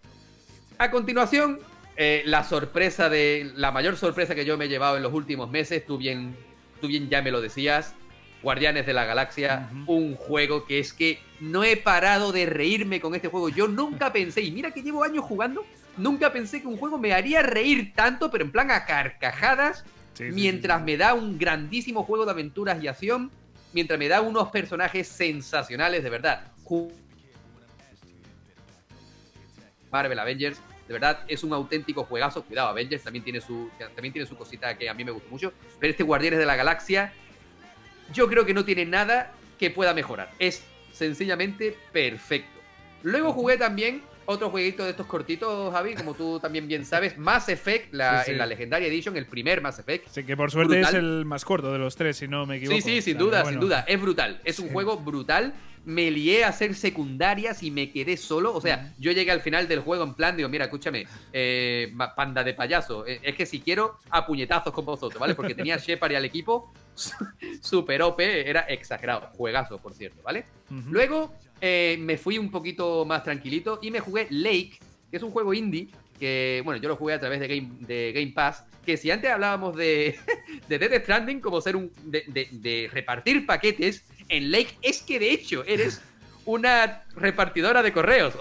A 0.79 0.91
continuación, 0.91 1.61
eh, 1.97 2.23
la 2.27 2.43
sorpresa 2.43 3.09
de. 3.09 3.53
La 3.55 3.71
mayor 3.71 3.97
sorpresa 3.97 4.35
que 4.35 4.45
yo 4.45 4.59
me 4.59 4.65
he 4.65 4.69
llevado 4.69 4.97
en 4.97 5.05
los 5.05 5.13
últimos 5.13 5.51
meses, 5.51 5.87
tú 5.87 5.99
bien, 5.99 6.37
tú 6.81 6.89
bien 6.89 7.09
ya 7.09 7.23
me 7.23 7.31
lo 7.31 7.41
decías. 7.41 7.95
Guardianes 8.43 8.87
de 8.87 8.93
la 8.93 9.05
Galaxia, 9.05 9.69
un 9.87 10.15
juego 10.15 10.65
que 10.65 10.79
es 10.79 10.93
que 10.93 11.21
no 11.41 11.65
he 11.65 11.77
parado 11.77 12.33
de 12.33 12.47
reírme 12.47 13.01
con 13.01 13.15
este 13.15 13.29
juego. 13.29 13.49
Yo 13.49 13.69
nunca 13.69 14.13
pensé, 14.13 14.43
y 14.43 14.51
mira 14.51 14.71
que 14.71 14.83
llevo 14.83 15.05
años 15.05 15.25
jugando, 15.25 15.65
nunca 15.97 16.33
pensé 16.33 16.61
que 16.61 16.69
un 16.69 16.77
juego 16.77 16.99
me 16.99 17.13
haría 17.13 17.43
reír 17.43 17.93
tanto, 17.95 18.31
pero 18.31 18.45
en 18.45 18.53
plan 18.53 18.71
a 18.71 18.85
carcajadas, 18.85 19.85
mientras 20.19 20.83
me 20.83 20.97
da 20.97 21.15
un 21.15 21.39
grandísimo 21.39 22.05
juego 22.05 22.25
de 22.25 22.33
aventuras 22.33 22.83
y 22.83 22.89
acción, 22.89 23.31
mientras 23.73 23.99
me 23.99 24.09
da 24.09 24.21
unos 24.21 24.49
personajes 24.51 25.09
sensacionales, 25.09 26.03
de 26.03 26.11
verdad. 26.11 26.53
Marvel 29.91 30.19
Avengers. 30.19 30.61
De 30.87 30.95
verdad, 30.95 31.21
es 31.29 31.45
un 31.45 31.53
auténtico 31.53 32.05
juegazo. 32.05 32.43
Cuidado, 32.45 32.69
Avengers 32.69 33.03
también 33.03 33.23
tiene 33.23 33.41
su, 33.41 33.71
también 33.95 34.13
tiene 34.13 34.27
su 34.27 34.37
cosita 34.37 34.77
que 34.77 34.89
a 34.89 34.95
mí 34.95 35.05
me 35.05 35.11
gusta 35.11 35.29
mucho. 35.31 35.53
Pero 35.79 35.91
este 35.91 36.03
Guardianes 36.03 36.39
de 36.39 36.47
la 36.47 36.57
Galaxia, 36.57 37.13
yo 38.13 38.29
creo 38.29 38.45
que 38.45 38.55
no 38.55 38.65
tiene 38.65 38.85
nada 38.85 39.33
que 39.59 39.71
pueda 39.71 39.95
mejorar. 39.95 40.31
Es 40.39 40.65
sencillamente 40.93 41.77
perfecto. 41.93 42.61
Luego 43.03 43.33
jugué 43.33 43.57
también 43.57 44.03
otro 44.31 44.51
jueguito 44.51 44.85
de 44.85 44.91
estos 44.91 45.07
cortitos, 45.07 45.73
Javi, 45.73 45.95
como 45.95 46.13
tú 46.13 46.39
también 46.39 46.69
bien 46.69 46.85
sabes, 46.85 47.17
Mass 47.17 47.49
Effect, 47.49 47.95
la, 47.95 48.25
en 48.25 48.37
la 48.37 48.45
Legendary 48.45 48.85
Edition, 48.85 49.17
el 49.17 49.25
primer 49.25 49.63
Mass 49.63 49.79
Effect. 49.79 50.09
Sí, 50.11 50.23
que 50.23 50.37
por 50.37 50.51
suerte 50.51 50.81
es 50.81 50.93
el 50.93 51.25
más 51.25 51.47
corto 51.47 51.73
de 51.73 51.79
los 51.79 51.97
tres, 51.97 52.19
si 52.19 52.29
no 52.29 52.45
me 52.45 52.57
equivoco. 52.57 52.77
Sí, 52.77 52.83
sí, 52.83 53.01
sin 53.01 53.17
duda, 53.17 53.43
sin 53.47 53.59
duda. 53.59 53.87
Es 53.89 53.99
brutal. 53.99 54.39
Es 54.45 54.59
un 54.59 54.69
juego 54.69 54.99
brutal 54.99 55.55
me 55.89 56.11
lié 56.11 56.45
a 56.45 56.49
hacer 56.49 56.75
secundarias 56.75 57.63
y 57.63 57.71
me 57.71 57.91
quedé 57.91 58.19
solo. 58.19 58.55
O 58.55 58.61
sea, 58.61 58.93
yo 58.99 59.11
llegué 59.11 59.31
al 59.31 59.41
final 59.41 59.67
del 59.67 59.81
juego 59.81 60.05
en 60.05 60.13
plan, 60.13 60.37
digo, 60.37 60.49
mira, 60.51 60.67
escúchame, 60.67 61.07
eh, 61.33 61.95
panda 62.15 62.45
de 62.45 62.53
payaso, 62.53 63.07
eh, 63.07 63.21
es 63.23 63.35
que 63.35 63.47
si 63.47 63.61
quiero, 63.61 63.97
a 64.11 64.27
puñetazos 64.27 64.71
con 64.75 64.85
vosotros, 64.85 65.19
¿vale? 65.19 65.35
Porque 65.35 65.55
tenía 65.55 65.77
Shepard 65.79 66.13
y 66.13 66.15
al 66.17 66.27
equipo 66.27 66.71
super 67.63 68.03
OP, 68.03 68.21
era 68.21 68.61
exagerado. 68.61 69.31
Juegazo, 69.33 69.79
por 69.79 69.95
cierto, 69.95 70.23
¿vale? 70.23 70.45
Luego 70.69 71.33
eh, 71.59 71.97
me 71.99 72.19
fui 72.19 72.37
un 72.37 72.51
poquito 72.51 73.07
más 73.07 73.25
tranquilito 73.25 73.79
y 73.81 73.91
me 73.91 74.01
jugué 74.01 74.27
Lake, 74.29 74.79
que 75.11 75.17
es 75.17 75.23
un 75.23 75.31
juego 75.31 75.55
indie 75.55 75.89
que, 76.19 76.63
bueno, 76.65 76.81
yo 76.81 76.89
lo 76.89 76.97
jugué 76.97 77.15
a 77.15 77.21
través 77.21 77.41
de 77.41 77.49
Game, 77.49 77.69
de 77.81 78.13
Game 78.13 78.33
Pass, 78.35 78.65
que 78.85 78.97
si 78.97 79.11
antes 79.11 79.31
hablábamos 79.31 79.77
de, 79.77 80.19
de 80.69 80.79
Death 80.79 81.03
Stranding 81.03 81.41
como 81.41 81.61
ser 81.61 81.77
un... 81.77 81.93
de 82.05 82.91
repartir 82.93 83.47
paquetes, 83.47 84.05
en 84.29 84.51
Lake 84.51 84.77
es 84.83 85.03
que 85.03 85.19
de 85.19 85.33
hecho 85.33 85.65
eres 85.65 86.03
una 86.45 87.05
repartidora 87.15 87.83
de 87.83 87.93
correos. 87.93 88.35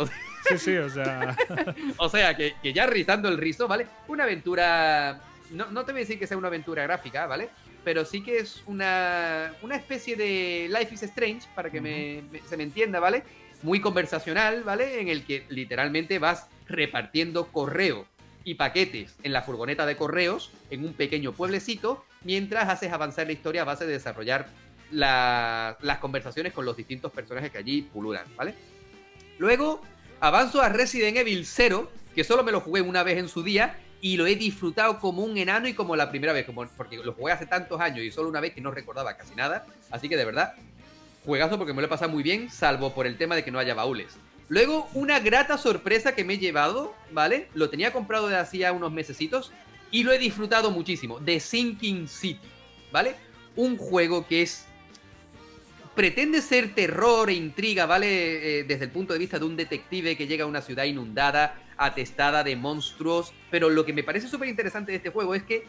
sí, 0.48 0.58
sí, 0.58 0.78
o 0.78 0.90
sea. 0.90 1.36
o 1.98 2.10
sea, 2.10 2.36
que, 2.36 2.54
ya 2.74 2.86
rizando 2.86 3.30
el 3.30 3.38
rizo, 3.38 3.68
¿vale? 3.68 3.88
Una 4.08 4.24
aventura. 4.24 5.20
No, 5.52 5.72
no 5.72 5.86
te 5.86 5.92
voy 5.92 6.02
a 6.02 6.04
decir 6.04 6.20
que 6.20 6.28
sea 6.28 6.38
una 6.38 6.48
aventura 6.48 6.84
gráfica, 6.84 7.26
¿vale? 7.26 7.50
Pero 7.84 8.04
sí 8.04 8.22
que 8.22 8.40
es 8.40 8.64
una, 8.66 9.54
una 9.62 9.76
especie 9.76 10.16
de 10.18 10.68
Life 10.70 10.94
is 10.94 11.04
Strange, 11.04 11.48
para 11.56 11.70
que 11.70 11.80
se 12.48 12.58
me 12.58 12.64
entienda, 12.64 13.00
¿vale? 13.00 13.24
Muy 13.64 13.80
conversacional, 13.80 14.64
¿vale? 14.64 15.00
En 15.00 15.08
el 15.08 15.24
que 15.24 15.46
literalmente 15.50 16.20
vas 16.20 16.48
repartiendo 16.68 17.48
correo 17.48 18.06
y 18.44 18.56
paquetes 18.56 19.16
en 19.24 19.34
la 19.34 19.42
furgoneta 19.42 19.86
de 19.86 19.98
correos 19.98 20.52
en 20.70 20.86
un 20.86 20.94
pequeño 20.94 21.34
pueblecito, 21.34 22.06
mientras 22.24 22.70
haces 22.70 22.92
avanzar 22.94 23.28
la 23.28 23.34
historia 23.34 23.64
a 23.64 23.66
base 23.66 23.86
de 23.86 23.94
desarrollar 23.94 24.48
las 24.92 25.98
conversaciones 26.00 26.54
con 26.54 26.64
los 26.64 26.78
distintos 26.78 27.12
personajes 27.12 27.52
que 27.52 27.58
allí 27.58 27.82
pululan, 27.82 28.24
¿vale? 28.38 28.54
Luego 29.38 29.82
avanzo 30.22 30.62
a 30.62 30.70
Resident 30.70 31.18
Evil 31.18 31.46
0, 31.46 31.92
que 32.16 32.24
solo 32.24 32.44
me 32.44 32.54
lo 32.54 32.62
jugué 32.62 32.82
una 32.82 33.04
vez 33.04 33.18
en 33.18 33.28
su 33.28 33.44
día 33.44 33.80
y 34.00 34.16
lo 34.16 34.26
he 34.28 34.36
disfrutado 34.36 35.00
como 35.00 35.24
un 35.24 35.38
enano 35.38 35.68
y 35.68 35.74
como 35.74 35.96
la 35.96 36.10
primera 36.10 36.32
vez, 36.32 36.46
como, 36.46 36.66
porque 36.70 36.98
lo 36.98 37.14
jugué 37.14 37.34
hace 37.34 37.48
tantos 37.48 37.82
años 37.82 38.00
y 38.06 38.12
solo 38.12 38.30
una 38.30 38.40
vez 38.40 38.54
que 38.54 38.62
no 38.62 38.72
recordaba 38.72 39.18
casi 39.18 39.36
nada. 39.36 39.66
Así 39.92 40.08
que 40.08 40.16
de 40.16 40.24
verdad, 40.24 40.54
juegazo 41.26 41.58
porque 41.58 41.74
me 41.74 41.82
lo 41.82 41.88
he 41.88 41.90
pasado 41.90 42.12
muy 42.12 42.24
bien, 42.24 42.50
salvo 42.50 42.94
por 42.94 43.08
el 43.08 43.18
tema 43.18 43.36
de 43.36 43.44
que 43.44 43.52
no 43.52 43.60
haya 43.60 43.74
baúles. 43.74 44.18
Luego, 44.50 44.90
una 44.94 45.20
grata 45.20 45.58
sorpresa 45.58 46.16
que 46.16 46.24
me 46.24 46.36
he 46.36 46.38
llevado, 46.38 46.96
¿vale? 47.12 47.50
Lo 47.54 47.70
tenía 47.70 47.92
comprado 47.92 48.30
de 48.30 48.38
hacía 48.38 48.72
unos 48.72 48.92
mesecitos 48.92 49.52
y 49.92 50.04
lo 50.04 50.14
he 50.14 50.18
disfrutado 50.18 50.72
muchísimo. 50.72 51.20
The 51.20 51.40
Sinking 51.40 52.08
City, 52.08 52.48
¿vale? 52.92 53.16
Un 53.56 53.78
juego 53.78 54.26
que 54.26 54.44
es 54.44 54.66
pretende 55.96 56.42
ser 56.42 56.76
terror 56.76 57.30
e 57.30 57.34
intriga, 57.34 57.86
¿vale? 57.88 58.60
Eh, 58.60 58.64
desde 58.66 58.86
el 58.86 58.92
punto 58.92 59.14
de 59.14 59.20
vista 59.20 59.40
de 59.40 59.46
un 59.46 59.56
detective 59.58 60.16
que 60.16 60.28
llega 60.28 60.44
a 60.44 60.48
una 60.48 60.62
ciudad 60.62 60.84
inundada, 60.84 61.60
atestada 61.76 62.44
de 62.44 62.56
monstruos. 62.56 63.34
Pero 63.50 63.70
lo 63.70 63.84
que 63.84 63.94
me 63.94 64.04
parece 64.04 64.28
súper 64.28 64.48
interesante 64.48 64.92
de 64.92 64.98
este 64.98 65.10
juego 65.10 65.34
es 65.34 65.44
que 65.44 65.66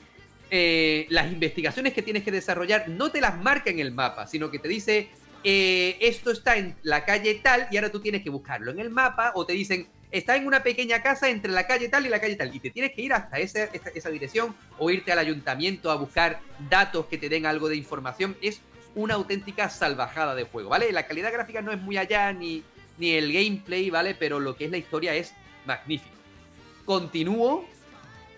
eh, 0.51 1.07
las 1.09 1.33
investigaciones 1.33 1.95
que 1.95 2.03
tienes 2.03 2.25
que 2.25 2.31
desarrollar 2.31 2.89
no 2.89 3.11
te 3.11 3.21
las 3.21 3.43
marca 3.43 3.71
en 3.71 3.81
el 3.81 3.93
mapa, 3.93 4.27
sino 4.27 4.51
que 4.51 4.59
te 4.59 4.69
dice, 4.69 5.09
eh, 5.45 5.97
esto 6.01 6.31
está 6.31 6.57
en 6.57 6.77
la 6.83 7.05
calle 7.05 7.35
tal 7.37 7.69
y 7.71 7.77
ahora 7.77 7.91
tú 7.91 8.01
tienes 8.01 8.23
que 8.23 8.31
buscarlo 8.31 8.71
en 8.71 8.81
el 8.81 8.91
mapa 8.91 9.33
o 9.35 9.47
te 9.47 9.53
dicen, 9.53 9.89
está 10.11 10.37
en 10.37 10.47
una 10.47 10.63
pequeña 10.63 11.03
casa 11.03 11.29
entre 11.29 11.53
la 11.53 11.67
calle 11.67 11.89
tal 11.89 12.07
y 12.07 12.09
la 12.09 12.21
calle 12.21 12.37
tal 12.37 12.55
y 12.55 12.61
te 12.61 12.71
tienes 12.71 12.93
que 12.93 13.03
ir 13.03 13.13
hasta 13.13 13.39
esa, 13.39 14.11
dirección 14.11 14.55
o 14.79 14.91
irte 14.91 15.13
al 15.13 15.19
ayuntamiento 15.19 15.91
a 15.91 15.97
buscar 15.97 16.41
datos 16.69 17.07
que 17.07 17.19
te 17.19 17.29
den 17.29 17.47
algo 17.47 17.69
de 17.69 17.77
información. 17.77 18.37
Es 18.43 18.61
una 18.95 19.15
auténtica 19.15 19.69
salvajada 19.69 20.35
de 20.35 20.45
juego, 20.45 20.71
¿vale? 20.71 20.91
La 20.93 21.07
calidad 21.07 21.33
gráfica 21.33 21.63
no 21.63 21.73
es 21.73 21.81
muy 21.81 21.97
allá 21.99 22.33
ni, 22.33 22.65
ni 22.97 23.13
el 23.13 23.33
gameplay, 23.33 23.91
¿vale? 23.91 24.15
Pero 24.15 24.41
lo 24.41 24.57
que 24.57 24.65
es 24.65 24.71
la 24.71 24.79
historia 24.79 25.15
es 25.15 25.35
magnífico. 25.67 26.17
Continúo 26.85 27.69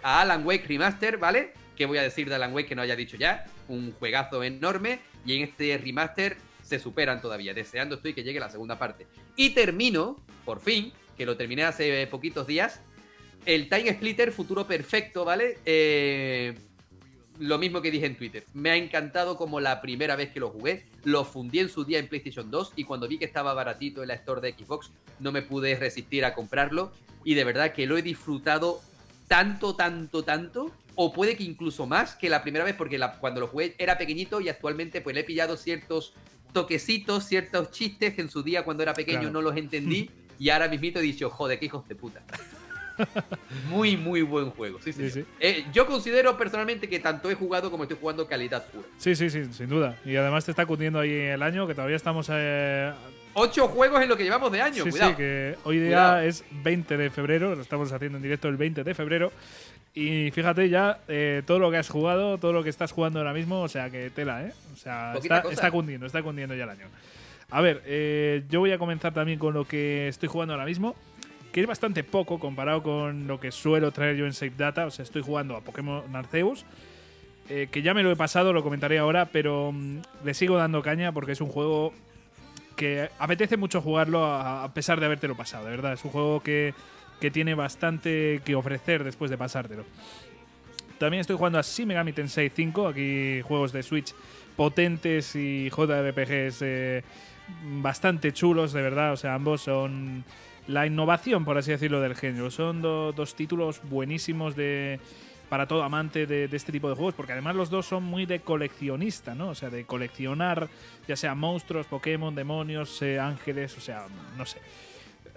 a 0.03 0.21
Alan 0.21 0.45
Wake 0.45 0.67
Remaster, 0.67 1.19
¿vale? 1.19 1.55
¿Qué 1.77 1.87
voy 1.87 1.99
a 1.99 2.03
decir 2.03 2.29
de 2.29 2.35
Alan 2.35 2.53
Wake 2.53 2.69
que 2.69 2.75
no 2.75 2.83
haya 2.83 2.97
dicho 2.97 3.17
ya? 3.17 3.47
Un 3.69 3.93
juegazo 3.93 4.43
enorme 4.43 4.99
y 5.25 5.37
en 5.37 5.45
este 5.45 5.79
remaster 5.79 6.37
se 6.71 6.79
superan 6.79 7.21
todavía. 7.21 7.53
Deseando 7.53 7.97
estoy 7.97 8.15
que 8.15 8.23
llegue 8.23 8.39
la 8.39 8.49
segunda 8.49 8.79
parte. 8.79 9.07
Y 9.37 9.51
termino, 9.51 10.17
por 10.45 10.61
fin, 10.61 10.93
que 11.17 11.27
lo 11.27 11.37
terminé 11.37 11.65
hace 11.65 12.07
poquitos 12.07 12.47
días, 12.47 12.81
el 13.45 13.69
Time 13.69 13.93
Splitter 13.93 14.31
Futuro 14.31 14.67
Perfecto, 14.67 15.25
¿vale? 15.25 15.59
Eh, 15.65 16.55
lo 17.41 17.59
mismo 17.59 17.83
que 17.83 17.91
dije 17.91 18.07
en 18.07 18.17
Twitter. 18.17 18.45
Me 18.55 18.71
ha 18.71 18.77
encantado 18.77 19.37
como 19.37 19.59
la 19.61 19.81
primera 19.81 20.15
vez 20.15 20.31
que 20.31 20.39
lo 20.39 20.51
jugué. 20.51 20.87
Lo 21.03 21.25
fundí 21.25 21.59
en 21.59 21.69
su 21.69 21.85
día 21.85 21.99
en 21.99 22.07
PlayStation 22.07 22.51
2 22.51 22.75
y 22.77 22.85
cuando 22.85 23.09
vi 23.09 23.19
que 23.19 23.25
estaba 23.25 23.53
baratito 23.53 24.03
en 24.03 24.09
la 24.09 24.15
store 24.15 24.41
de 24.41 24.53
Xbox 24.53 24.93
no 25.19 25.33
me 25.33 25.43
pude 25.43 25.75
resistir 25.75 26.25
a 26.25 26.35
comprarlo. 26.35 26.93
Y 27.25 27.35
de 27.35 27.45
verdad 27.45 27.73
que 27.73 27.87
lo 27.87 27.99
he 27.99 28.03
disfrutado 28.03 28.81
tanto, 29.27 29.75
tanto, 29.75 30.23
tanto. 30.23 30.71
O 30.95 31.13
puede 31.13 31.37
que 31.37 31.45
incluso 31.45 31.87
más 31.87 32.15
que 32.15 32.29
la 32.29 32.43
primera 32.43 32.65
vez 32.65 32.75
porque 32.77 33.01
cuando 33.21 33.41
lo 33.41 33.49
jugué 33.49 33.75
era 33.79 33.97
pequeñito 33.97 34.41
y 34.41 34.49
actualmente 34.51 35.01
pues 35.01 35.15
le 35.15 35.23
he 35.23 35.25
pillado 35.25 35.57
ciertos 35.57 36.13
toquecitos, 36.53 37.25
ciertos 37.25 37.71
chistes 37.71 38.15
que 38.15 38.23
en 38.23 38.31
su 38.31 38.43
día 38.43 38.65
cuando 38.65 38.83
era 38.83 38.95
pequeño 38.95 39.31
no 39.31 39.43
los 39.43 39.57
entendí 39.57 40.11
y 40.39 40.51
ahora 40.51 40.69
mismito 40.69 40.99
he 40.99 41.03
dicho, 41.03 41.31
joder, 41.31 41.59
qué 41.59 41.67
hijos 41.67 41.87
de 41.89 41.95
puta. 41.95 42.23
muy, 43.69 43.97
muy 43.97 44.23
buen 44.23 44.51
juego. 44.51 44.79
Sí, 44.83 44.93
sí, 44.93 45.25
eh, 45.39 45.65
yo 45.73 45.87
considero 45.87 46.37
personalmente 46.37 46.89
que 46.89 46.99
tanto 46.99 47.31
he 47.31 47.35
jugado 47.35 47.71
como 47.71 47.85
estoy 47.85 47.99
jugando 48.01 48.27
calidad 48.27 48.67
pura. 48.67 48.87
Sí, 48.99 49.15
sí, 49.15 49.31
sí, 49.31 49.45
sin 49.53 49.69
duda. 49.69 49.97
Y 50.05 50.17
además 50.17 50.45
te 50.45 50.51
está 50.51 50.67
cundiendo 50.67 50.99
ahí 50.99 51.13
el 51.13 51.43
año, 51.43 51.67
que 51.67 51.75
todavía 51.75 51.97
estamos. 51.97 52.29
Eh... 52.31 52.93
Ocho 53.35 53.69
juegos 53.69 54.03
en 54.03 54.09
lo 54.09 54.17
que 54.17 54.25
llevamos 54.25 54.51
de 54.51 54.61
año, 54.61 54.85
sí, 54.85 54.93
Sí, 54.93 55.15
que 55.17 55.57
hoy 55.65 55.79
día 55.79 56.25
es 56.25 56.45
20 56.51 56.97
de 56.97 57.11
febrero, 57.11 57.55
lo 57.55 57.63
estamos 57.63 57.93
haciendo 57.93 58.19
en 58.19 58.23
directo 58.23 58.49
el 58.49 58.57
20 58.57 58.83
de 58.83 58.95
febrero. 58.95 59.33
Y 59.95 60.31
fíjate 60.31 60.69
ya 60.69 61.01
eh, 61.09 61.43
todo 61.47 61.59
lo 61.59 61.71
que 61.71 61.79
has 61.79 61.89
jugado, 61.89 62.39
todo 62.39 62.53
lo 62.53 62.63
que 62.63 62.71
estás 62.71 62.93
jugando 62.93 63.19
ahora 63.19 63.33
mismo, 63.33 63.61
o 63.61 63.69
sea 63.69 63.91
que 63.91 64.11
tela, 64.11 64.45
¿eh? 64.45 64.53
O 64.73 64.77
sea, 64.77 65.15
está, 65.15 65.71
cundiendo, 65.71 66.07
está 66.07 66.23
cundiendo 66.23 66.55
ya 66.55 66.65
el 66.65 66.71
año. 66.71 66.87
A 67.51 67.61
ver, 67.61 67.83
eh, 67.87 68.45
yo 68.49 68.61
voy 68.61 68.71
a 68.71 68.79
comenzar 68.79 69.13
también 69.13 69.39
con 69.39 69.53
lo 69.53 69.67
que 69.67 70.07
estoy 70.07 70.29
jugando 70.29 70.55
ahora 70.55 70.67
mismo, 70.67 70.95
que 71.53 71.61
es 71.61 71.67
bastante 71.67 72.05
poco 72.05 72.39
comparado 72.39 72.83
con 72.83 73.27
lo 73.27 73.41
que 73.41 73.51
suelo 73.51 73.91
traer 73.91 74.17
yo 74.17 74.27
en 74.27 74.33
Save 74.33 74.53
Data. 74.57 74.87
O 74.87 74.91
sea, 74.93 75.03
estoy 75.03 75.23
jugando 75.23 75.57
a 75.57 75.61
Pokémon 75.61 76.15
Arceus, 76.15 76.65
eh, 77.49 77.67
que 77.69 77.83
ya 77.83 77.93
me 77.93 78.05
lo 78.05 78.13
he 78.13 78.17
pasado, 78.17 78.53
lo 78.53 78.63
comentaré 78.63 78.99
ahora, 78.99 79.27
pero 79.27 79.73
mm, 79.73 79.99
le 80.25 80.35
sigo 80.35 80.57
dando 80.57 80.83
caña 80.83 81.11
porque 81.11 81.33
es 81.33 81.41
un 81.41 81.49
juego 81.49 81.93
que 82.77 83.11
apetece 83.19 83.57
mucho 83.57 83.83
jugarlo 83.83 84.25
a, 84.25 84.73
pesar 84.73 85.01
de 85.01 85.07
habértelo 85.07 85.37
pasado, 85.37 85.65
de 85.65 85.71
verdad. 85.73 85.93
Es 85.93 86.05
un 86.05 86.13
juego 86.13 86.41
que 86.41 86.73
que 87.21 87.31
tiene 87.31 87.55
bastante 87.55 88.41
que 88.45 88.55
ofrecer 88.55 89.05
después 89.05 89.31
de 89.31 89.39
pasártelo. 89.39 89.85
También 90.99 91.21
estoy 91.21 91.37
jugando 91.37 91.59
a 91.59 91.63
Shin 91.63 91.89
Megami 91.89 92.13
Tensei 92.13 92.51
5, 92.51 92.89
aquí 92.89 93.41
juegos 93.43 93.73
de 93.73 93.83
Switch 93.83 94.15
potentes 94.57 95.35
y 95.35 95.71
JRPGs 95.71 96.59
eh, 96.61 97.03
bastante 97.81 98.33
chulos, 98.33 98.73
de 98.73 98.83
verdad. 98.83 99.13
O 99.13 99.17
sea, 99.17 99.35
ambos 99.35 99.63
son 99.63 100.25
la 100.67 100.87
innovación, 100.87 101.45
por 101.45 101.57
así 101.57 101.71
decirlo, 101.71 102.01
del 102.01 102.17
género. 102.17 102.51
Son 102.51 102.83
dos 102.83 103.35
títulos 103.35 103.81
buenísimos 103.85 104.57
de 104.57 105.01
para 105.49 105.67
todo 105.67 105.83
amante 105.83 106.27
de, 106.27 106.45
este 106.45 106.71
tipo 106.71 106.89
de 106.89 106.95
juegos, 106.95 107.15
porque 107.15 107.33
además 107.33 107.57
los 107.57 107.71
dos 107.71 107.85
son 107.85 108.05
muy 108.05 108.25
de 108.25 108.39
coleccionista, 108.39 109.35
¿no? 109.35 109.49
O 109.49 109.55
sea, 109.57 109.69
de 109.69 109.85
coleccionar 109.85 110.69
ya 111.09 111.17
sea 111.17 111.35
monstruos, 111.35 111.87
Pokémon, 111.87 112.33
demonios, 112.35 113.03
eh, 113.03 113.19
ángeles, 113.19 113.77
o 113.77 113.81
sea, 113.81 114.07
no 114.37 114.47
sé 114.47 114.61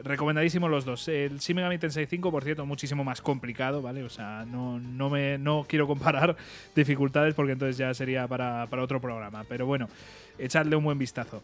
recomendadísimos 0.03 0.69
los 0.69 0.85
dos. 0.85 1.07
El 1.07 1.39
Shin 1.39 1.55
Megami 1.55 1.77
Tensei 1.77 2.05
5, 2.05 2.31
por 2.31 2.43
cierto, 2.43 2.65
muchísimo 2.65 3.03
más 3.03 3.21
complicado, 3.21 3.81
¿vale? 3.81 4.03
O 4.03 4.09
sea, 4.09 4.45
no, 4.45 4.79
no, 4.79 5.09
me, 5.09 5.37
no 5.37 5.65
quiero 5.67 5.87
comparar 5.87 6.35
dificultades 6.75 7.33
porque 7.33 7.53
entonces 7.53 7.77
ya 7.77 7.93
sería 7.93 8.27
para, 8.27 8.67
otro 8.81 8.99
programa. 8.99 9.45
Pero 9.47 9.65
bueno, 9.65 9.89
echadle 10.37 10.75
un 10.75 10.83
buen 10.83 10.97
vistazo. 10.97 11.43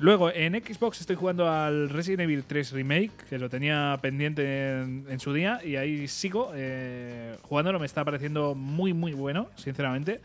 Luego, 0.00 0.30
en 0.30 0.54
Xbox 0.54 1.00
estoy 1.00 1.16
jugando 1.16 1.50
al 1.50 1.88
Resident 1.88 2.20
Evil 2.20 2.44
3 2.44 2.72
Remake, 2.72 3.10
que 3.28 3.38
lo 3.38 3.48
tenía 3.48 3.98
pendiente 4.00 4.80
en, 4.80 5.18
su 5.18 5.32
día, 5.32 5.60
y 5.64 5.74
ahí 5.74 6.06
sigo 6.06 6.52
eh, 6.54 7.36
jugándolo. 7.42 7.80
Me 7.80 7.86
está 7.86 8.04
pareciendo 8.04 8.54
muy, 8.54 8.92
muy 8.92 9.12
bueno, 9.12 9.48
sinceramente. 9.56 10.20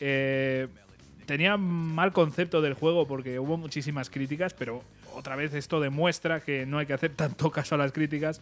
Eh, 0.00 0.68
tenía 1.24 1.56
mal 1.56 2.12
concepto 2.12 2.60
del 2.60 2.74
juego 2.74 3.06
porque 3.06 3.38
hubo 3.38 3.56
muchísimas 3.56 4.10
críticas, 4.10 4.52
pero 4.52 4.82
otra 5.16 5.34
vez 5.34 5.54
esto 5.54 5.80
demuestra 5.80 6.40
que 6.40 6.66
no 6.66 6.78
hay 6.78 6.86
que 6.86 6.92
hacer 6.92 7.12
tanto 7.16 7.50
caso 7.50 7.74
a 7.74 7.78
las 7.78 7.92
críticas 7.92 8.40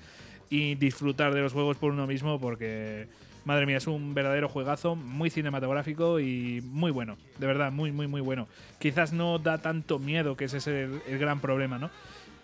y 0.51 0.75
disfrutar 0.75 1.33
de 1.33 1.41
los 1.41 1.53
juegos 1.53 1.77
por 1.77 1.93
uno 1.93 2.07
mismo 2.07 2.41
porque, 2.41 3.07
madre 3.45 3.67
mía, 3.67 3.79
es 3.79 3.87
un 3.87 4.15
verdadero 4.15 4.49
juegazo, 4.49 4.97
muy 4.97 5.31
cinematográfico 5.31 6.21
y 6.21 6.63
muy 6.65 6.91
bueno, 6.91 7.17
de 7.39 7.47
verdad, 7.47 7.73
muy, 7.73 7.93
muy, 7.93 8.07
muy 8.07 8.21
bueno. 8.21 8.49
Quizás 8.79 9.13
no 9.13 9.39
da 9.39 9.59
tanto 9.59 9.99
miedo, 9.99 10.37
que 10.37 10.47
ese 10.47 10.59
es 10.59 10.67
el, 10.67 11.01
gran 11.19 11.41
problema, 11.41 11.79
¿no? 11.79 11.91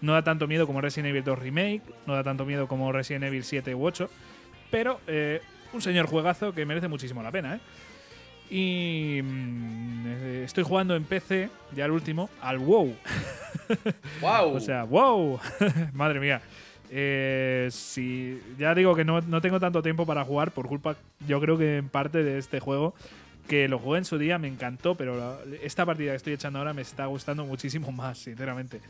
No 0.00 0.15
da 0.15 0.23
tanto 0.23 0.47
miedo 0.47 0.67
como 0.67 0.81
Resident 0.81 1.10
Evil 1.10 1.25
2 1.25 1.39
Remake, 1.39 1.83
no 2.07 2.15
da 2.15 2.23
tanto 2.23 2.47
miedo 2.47 2.68
como 2.68 2.91
Resident 2.92 3.25
Evil 3.25 3.44
7 3.44 3.75
u 3.75 3.84
8, 3.84 4.09
pero 4.70 5.00
eh, 5.07 5.42
un 5.73 5.83
señor 5.83 6.07
juegazo 6.07 6.55
que 6.55 6.65
merece 6.65 6.89
muchísimo 6.89 7.23
la 7.23 7.31
pena, 7.31 7.57
¿eh? 7.57 7.60
Y 8.50 9.23
mm, 9.23 10.07
eh, 10.07 10.42
estoy 10.44 10.65
jugando 10.65 10.97
en 10.97 11.05
PC, 11.05 11.50
ya 11.75 11.84
el 11.84 11.92
último, 11.92 12.31
al 12.41 12.59
WoW. 12.59 12.97
¡Wow! 14.20 14.55
o 14.55 14.60
sea, 14.60 14.84
¡wow! 14.84 15.39
Madre 15.92 16.20
mía. 16.20 16.40
Eh, 16.92 17.68
si, 17.70 18.40
ya 18.58 18.74
digo 18.74 18.97
que 18.97 19.05
no, 19.05 19.20
no, 19.20 19.40
tengo 19.40 19.60
tanto 19.60 19.81
tiempo 19.82 20.07
para 20.07 20.24
jugar 20.24 20.50
por 20.50 20.66
culpa, 20.66 20.97
yo 21.26 21.40
creo 21.40 21.57
que 21.57 21.76
en 21.76 21.89
parte 21.89 22.24
de 22.24 22.39
este 22.39 22.58
juego, 22.58 22.94
que 23.47 23.68
lo 23.68 23.78
jugué 23.78 23.99
en 23.99 24.05
su 24.05 24.18
día, 24.18 24.39
me 24.39 24.49
encantó, 24.49 24.97
pero 24.97 25.40
esta 25.62 25.86
partida 25.86 26.12
que 26.12 26.16
estoy 26.16 26.32
echando 26.32 26.58
ahora 26.58 26.73
me 26.73 26.82
está 26.82 27.07
gustando 27.07 27.44
muchísimo 27.44 27.92
más, 27.92 28.18
sinceramente. 28.18 28.81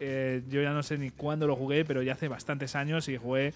Eh, 0.00 0.42
yo 0.48 0.62
ya 0.62 0.72
no 0.72 0.82
sé 0.84 0.98
ni 0.98 1.10
cuándo 1.10 1.46
lo 1.46 1.56
jugué, 1.56 1.84
pero 1.84 2.02
ya 2.02 2.12
hace 2.12 2.28
bastantes 2.28 2.76
años 2.76 3.08
y 3.08 3.16
jugué, 3.16 3.54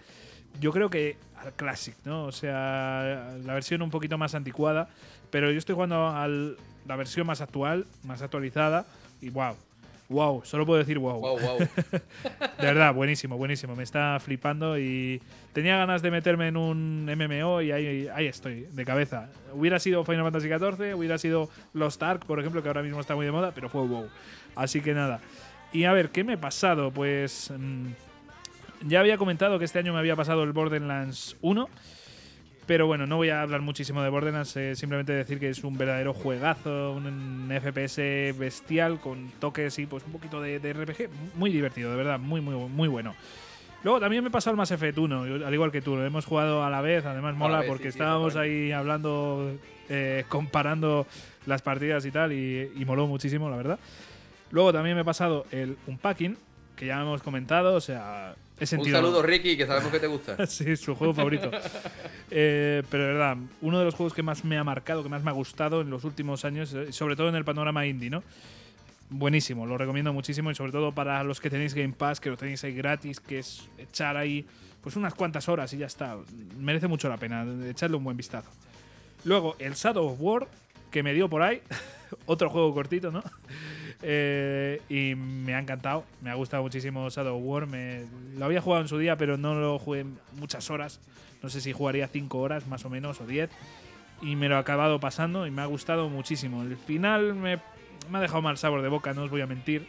yo 0.61 0.73
creo 0.73 0.91
que 0.91 1.17
al 1.37 1.53
Classic, 1.53 1.95
¿no? 2.05 2.25
O 2.25 2.33
sea, 2.33 3.37
la 3.45 3.55
versión 3.55 3.83
un 3.83 3.91
poquito 3.91 4.19
más 4.19 4.35
anticuada, 4.35 4.89
pero 5.31 5.51
yo 5.51 5.59
estoy 5.59 5.75
jugando 5.75 6.09
a 6.09 6.27
la 6.29 6.97
versión 6.97 7.27
más 7.27 7.41
actual, 7.41 7.87
más 8.03 8.23
actualizada, 8.23 8.87
y 9.21 9.31
wow. 9.31 9.57
Wow, 10.13 10.43
solo 10.45 10.65
puedo 10.67 10.79
decir 10.79 10.99
wow. 10.99 11.19
Wow, 11.19 11.39
wow. 11.41 11.59
de 11.59 12.67
verdad, 12.67 12.95
buenísimo, 12.95 13.37
buenísimo. 13.37 13.75
Me 13.75 13.83
está 13.83 14.19
flipando 14.21 14.79
y 14.79 15.21
tenía 15.53 15.77
ganas 15.77 16.03
de 16.03 16.11
meterme 16.11 16.49
en 16.49 16.57
un 16.57 17.07
MMO 17.07 17.63
y 17.63 17.73
ahí, 17.73 18.09
ahí 18.15 18.27
estoy, 18.27 18.69
de 18.71 18.85
cabeza. 18.85 19.31
Hubiera 19.53 19.79
sido 19.79 20.05
Final 20.05 20.23
Fantasy 20.23 20.49
XIV, 20.49 20.97
hubiera 20.97 21.19
sido 21.19 21.49
Lost 21.73 22.03
Ark, 22.03 22.27
por 22.27 22.39
ejemplo, 22.39 22.63
que 22.63 22.69
ahora 22.69 22.83
mismo 22.83 23.01
está 23.01 23.17
muy 23.17 23.27
de 23.27 23.33
moda, 23.33 23.53
pero 23.55 23.69
fue 23.69 23.81
wow. 23.87 24.09
Así 24.55 24.81
que 24.81 24.95
nada. 24.95 25.21
Y 25.73 25.85
a 25.85 25.93
ver, 25.93 26.11
¿qué 26.11 26.23
me 26.23 26.35
he 26.35 26.39
pasado? 26.39 26.91
Pues 26.91 27.51
mm, 27.57 27.87
ya 28.87 29.01
había 29.01 29.17
comentado 29.17 29.59
que 29.59 29.65
este 29.65 29.79
año 29.79 29.93
me 29.93 29.99
había 29.99 30.17
pasado 30.17 30.43
el 30.43 30.53
Borderlands 30.53 31.37
1. 31.41 31.69
Pero 32.73 32.87
bueno, 32.87 33.07
no 33.07 33.19
voy 33.19 33.29
a 33.29 33.43
hablar 33.43 33.61
muchísimo 33.61 34.03
de 34.03 34.09
Borderlands, 34.09 34.57
eh, 34.57 34.75
simplemente 34.75 35.13
decir 35.13 35.39
que 35.39 35.51
es 35.51 35.63
un 35.63 35.77
verdadero 35.77 36.15
juegazo, 36.15 36.95
un 36.95 37.53
FPS 37.55 38.33
bestial 38.39 38.99
con 38.99 39.31
toques 39.39 39.79
y 39.79 39.85
pues 39.85 40.03
un 40.07 40.13
poquito 40.13 40.41
de, 40.41 40.59
RPG, 40.59 41.11
muy 41.35 41.53
divertido, 41.53 41.91
de 41.91 41.99
verdad, 41.99 42.19
muy 42.19 42.41
muy 42.41 42.55
muy 42.55 42.89
bueno. 42.89 43.15
Luego 43.85 44.01
también 44.01 44.25
me 44.25 44.31
he 44.31 44.33
pasado 44.33 44.53
el 44.53 44.57
Mass 44.57 44.71
Effect 44.71 44.97
1, 44.97 45.45
al 45.47 45.53
igual 45.53 45.71
que 45.71 45.83
tú, 45.83 45.97
lo 45.97 46.07
hemos 46.07 46.25
jugado 46.25 46.65
a 46.65 46.71
la 46.71 46.81
vez, 46.81 47.05
además 47.05 47.37
mola 47.37 47.63
porque 47.69 47.89
estábamos 47.89 48.37
ahí 48.37 48.73
hablando, 48.73 49.55
eh, 49.91 50.25
comparando 50.31 51.07
las 51.45 51.61
partidas 51.61 52.07
y 52.07 52.11
tal, 52.11 52.33
y, 52.33 52.73
y 52.75 52.87
moló 52.87 53.07
muchísimo, 53.07 53.51
la 53.51 53.57
verdad. 53.59 53.79
Luego 54.51 54.73
también 54.73 54.97
me 54.97 55.03
he 55.03 55.05
pasado 55.05 55.45
el 55.51 55.77
Unpacking, 55.87 56.39
que 56.75 56.87
ya 56.87 57.03
hemos 57.03 57.23
comentado, 57.23 57.75
o 57.75 57.83
sea, 57.83 58.35
un 58.71 58.91
saludo, 58.91 59.23
Ricky, 59.23 59.57
que 59.57 59.67
sabemos 59.67 59.91
que 59.91 60.01
te 60.01 60.07
gusta. 60.07 60.47
sí, 60.47 60.77
su 60.77 60.95
juego 60.95 61.15
favorito. 61.15 61.51
Eh, 62.31 62.83
pero 62.91 63.05
de 63.05 63.13
verdad, 63.13 63.37
uno 63.61 63.79
de 63.79 63.85
los 63.85 63.95
juegos 63.95 64.15
que 64.15 64.23
más 64.23 64.45
me 64.45 64.57
ha 64.59 64.65
marcado, 64.65 65.03
que 65.03 65.09
más 65.09 65.23
me 65.23 65.31
ha 65.31 65.35
gustado 65.35 65.81
en 65.81 65.91
los 65.91 66.05
últimos 66.05 66.45
años, 66.45 66.73
eh, 66.75 66.93
sobre 66.93 67.17
todo 67.17 67.29
en 67.29 67.35
el 67.35 67.45
panorama 67.45 67.87
indie, 67.87 68.11
¿no? 68.11 68.23
Buenísimo, 69.11 69.67
lo 69.67 69.77
recomiendo 69.77 70.13
muchísimo 70.13 70.51
y 70.51 70.55
sobre 70.55 70.73
todo 70.73 70.93
para 70.93 71.23
los 71.25 71.41
que 71.41 71.51
tenéis 71.51 71.75
Game 71.75 71.93
Pass, 71.93 72.21
que 72.21 72.31
lo 72.31 72.37
tenéis 72.37 72.65
ahí 72.65 72.73
gratis, 72.73 73.21
que 73.21 73.41
es 73.41 73.69
echar 73.77 74.17
ahí 74.17 74.47
pues 74.81 74.97
unas 74.97 75.15
cuantas 75.15 75.49
horas 75.49 75.73
y 75.75 75.79
ya 75.79 75.87
está. 75.87 76.17
Merece 76.59 76.89
mucho 76.89 77.09
la 77.09 77.17
pena 77.17 77.47
echarle 77.69 77.97
un 77.97 78.05
buen 78.05 78.17
vistazo. 78.17 78.51
Luego, 79.25 79.55
el 79.59 79.75
Shadow 79.75 80.07
of 80.07 80.17
War, 80.19 80.49
que 80.91 81.03
me 81.03 81.13
dio 81.13 81.29
por 81.29 81.43
ahí, 81.43 81.61
otro 82.27 82.51
juego 82.51 82.73
cortito, 82.75 83.11
¿no? 83.11 83.23
Eh, 84.03 84.81
y 84.89 85.15
me 85.15 85.55
ha 85.55 85.61
encantado, 85.61 86.05
me 86.21 86.31
ha 86.31 86.35
gustado 86.35 86.63
muchísimo 86.63 87.09
Shadow 87.09 87.39
War. 87.39 87.67
Me, 87.67 88.05
lo 88.37 88.45
había 88.45 88.61
jugado 88.61 88.83
en 88.83 88.89
su 88.89 88.99
día, 88.99 89.17
pero 89.17 89.37
no 89.37 89.55
lo 89.55 89.79
jugué 89.79 90.05
muchas 90.37 90.71
horas. 90.71 91.01
No 91.43 91.49
sé 91.49 91.61
si 91.61 91.73
jugaría 91.73 92.09
5 92.09 92.39
horas 92.39 92.67
más 92.67 92.85
o 92.85 92.91
menos 92.91 93.21
o 93.21 93.27
10. 93.27 93.51
Y 94.23 94.37
me 94.37 94.49
lo 94.49 94.57
he 94.57 94.59
acabado 94.59 95.01
pasando 95.01 95.47
y 95.47 95.51
me 95.51 95.63
ha 95.63 95.67
gustado 95.67 96.09
muchísimo. 96.09 96.63
El 96.63 96.77
final 96.77 97.35
me, 97.35 97.59
me 98.11 98.19
ha 98.19 98.21
dejado 98.21 98.43
mal 98.43 98.59
sabor 98.59 98.83
de 98.83 98.89
boca, 98.89 99.15
no 99.15 99.23
os 99.23 99.31
voy 99.31 99.41
a 99.41 99.47
mentir. 99.47 99.87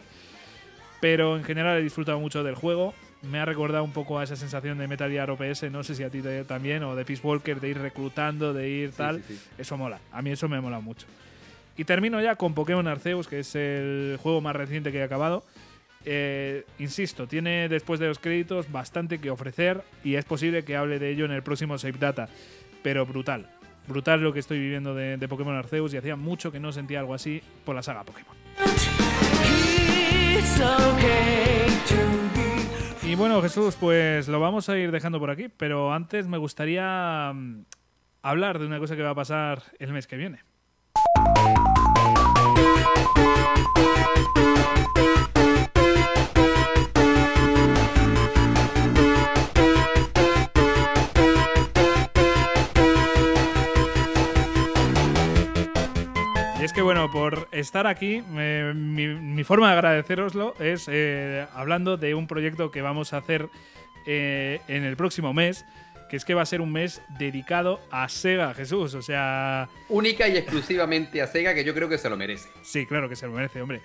Pero 1.01 1.35
en 1.35 1.43
general 1.43 1.77
he 1.77 1.83
disfrutado 1.83 2.19
mucho 2.19 2.43
del 2.43 2.55
juego. 2.55 2.93
Me 3.21 3.39
ha 3.39 3.45
recordado 3.45 3.83
un 3.83 3.93
poco 3.93 4.19
a 4.19 4.23
esa 4.23 4.35
sensación 4.35 4.77
de 4.77 4.87
Metal 4.87 5.09
Gear 5.09 5.29
OPS, 5.29 5.63
no 5.71 5.83
sé 5.83 5.95
si 5.95 6.03
a 6.03 6.09
ti 6.09 6.21
también, 6.47 6.83
o 6.83 6.95
de 6.95 7.05
Peace 7.05 7.25
Walker, 7.25 7.59
de 7.59 7.69
ir 7.69 7.77
reclutando, 7.77 8.53
de 8.53 8.69
ir 8.69 8.91
tal. 8.91 9.23
Eso 9.57 9.77
mola. 9.77 9.99
A 10.11 10.21
mí 10.21 10.31
eso 10.31 10.49
me 10.49 10.59
mola 10.59 10.79
mucho. 10.79 11.07
Y 11.77 11.85
termino 11.85 12.21
ya 12.21 12.35
con 12.35 12.53
Pokémon 12.53 12.87
Arceus, 12.87 13.27
que 13.27 13.39
es 13.39 13.55
el 13.55 14.17
juego 14.21 14.41
más 14.41 14.55
reciente 14.55 14.91
que 14.91 14.99
he 14.99 15.03
acabado. 15.03 15.43
Eh, 16.05 16.65
insisto, 16.79 17.27
tiene 17.27 17.69
después 17.69 17.99
de 17.99 18.07
los 18.07 18.19
créditos 18.19 18.71
bastante 18.71 19.19
que 19.19 19.29
ofrecer 19.29 19.83
y 20.03 20.15
es 20.15 20.25
posible 20.25 20.63
que 20.65 20.75
hable 20.75 20.99
de 20.99 21.09
ello 21.09 21.25
en 21.25 21.31
el 21.31 21.43
próximo 21.43 21.77
Save 21.77 21.97
Data. 21.99 22.29
Pero 22.83 23.05
brutal. 23.05 23.49
Brutal 23.87 24.21
lo 24.21 24.33
que 24.33 24.39
estoy 24.39 24.59
viviendo 24.59 24.93
de, 24.95 25.17
de 25.17 25.27
Pokémon 25.27 25.55
Arceus 25.55 25.93
y 25.93 25.97
hacía 25.97 26.15
mucho 26.15 26.51
que 26.51 26.59
no 26.59 26.71
sentía 26.71 26.99
algo 26.99 27.13
así 27.13 27.41
por 27.65 27.75
la 27.75 27.83
saga 27.83 28.03
Pokémon. 28.03 28.35
Y 33.05 33.15
bueno, 33.15 33.41
Jesús, 33.41 33.75
pues 33.79 34.27
lo 34.27 34.39
vamos 34.39 34.69
a 34.69 34.77
ir 34.77 34.91
dejando 34.91 35.19
por 35.19 35.29
aquí, 35.29 35.47
pero 35.49 35.93
antes 35.93 36.27
me 36.27 36.37
gustaría 36.37 37.31
mm, 37.33 37.65
hablar 38.21 38.59
de 38.59 38.65
una 38.65 38.79
cosa 38.79 38.95
que 38.95 39.03
va 39.03 39.11
a 39.11 39.15
pasar 39.15 39.61
el 39.79 39.91
mes 39.93 40.07
que 40.07 40.17
viene. 40.17 40.39
Y 56.63 56.65
es 56.65 56.71
que 56.71 56.81
bueno, 56.81 57.11
por 57.11 57.49
estar 57.51 57.87
aquí, 57.87 58.21
mi, 58.21 59.43
forma 59.43 59.67
de 59.67 59.73
agradeceroslo 59.73 60.55
es 60.59 60.87
eh, 60.89 61.45
hablando 61.53 61.97
de 61.97 62.15
un 62.15 62.25
proyecto 62.25 62.71
que 62.71 62.81
vamos 62.81 63.11
a 63.11 63.17
hacer 63.17 63.49
eh, 64.05 64.61
en 64.69 64.85
el 64.85 64.95
próximo 64.95 65.33
mes, 65.33 65.65
que 66.13 66.17
es 66.17 66.25
que 66.25 66.35
va 66.35 66.43
a 66.43 66.45
ser 66.45 66.61
un 66.61 66.71
mes 66.71 67.01
dedicado 67.17 67.79
a 67.89 68.07
Sega, 68.07 68.53
Jesús. 68.53 68.93
O 68.93 69.01
sea. 69.01 69.67
Única 69.89 70.27
y 70.27 70.37
exclusivamente 70.37 71.23
a 71.23 71.25
Sega, 71.25 71.55
que 71.55 71.63
yo 71.63 71.73
creo 71.73 71.89
que 71.89 71.97
se 71.97 72.07
lo 72.07 72.15
merece. 72.15 72.49
Sí, 72.61 72.85
claro 72.85 73.09
que 73.09 73.15
se 73.15 73.25
lo 73.25 73.31
merece, 73.31 73.59
hombre. 73.63 73.81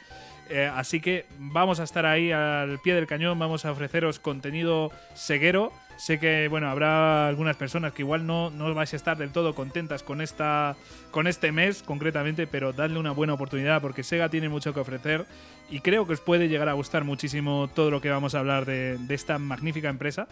Eh, 0.50 0.70
así 0.70 1.00
que 1.00 1.24
vamos 1.38 1.80
a 1.80 1.84
estar 1.84 2.04
ahí 2.04 2.30
al 2.30 2.80
pie 2.80 2.92
del 2.92 3.06
cañón, 3.06 3.38
vamos 3.38 3.64
a 3.64 3.72
ofreceros 3.72 4.18
contenido 4.18 4.92
seguero. 5.14 5.72
Sé 5.98 6.20
que 6.20 6.46
bueno, 6.46 6.70
habrá 6.70 7.26
algunas 7.26 7.56
personas 7.56 7.92
que 7.92 8.02
igual 8.02 8.24
no, 8.24 8.50
no 8.50 8.72
vais 8.72 8.92
a 8.92 8.96
estar 8.96 9.18
del 9.18 9.32
todo 9.32 9.56
contentas 9.56 10.04
con, 10.04 10.20
esta, 10.20 10.76
con 11.10 11.26
este 11.26 11.50
mes 11.50 11.82
concretamente, 11.82 12.46
pero 12.46 12.72
dadle 12.72 13.00
una 13.00 13.10
buena 13.10 13.34
oportunidad 13.34 13.82
porque 13.82 14.04
Sega 14.04 14.28
tiene 14.28 14.48
mucho 14.48 14.72
que 14.72 14.78
ofrecer 14.78 15.26
y 15.68 15.80
creo 15.80 16.06
que 16.06 16.12
os 16.12 16.20
puede 16.20 16.48
llegar 16.48 16.68
a 16.68 16.74
gustar 16.74 17.02
muchísimo 17.02 17.68
todo 17.74 17.90
lo 17.90 18.00
que 18.00 18.10
vamos 18.10 18.36
a 18.36 18.38
hablar 18.38 18.64
de, 18.64 18.96
esta 19.08 19.40
magnífica 19.40 19.88
empresa 19.88 20.28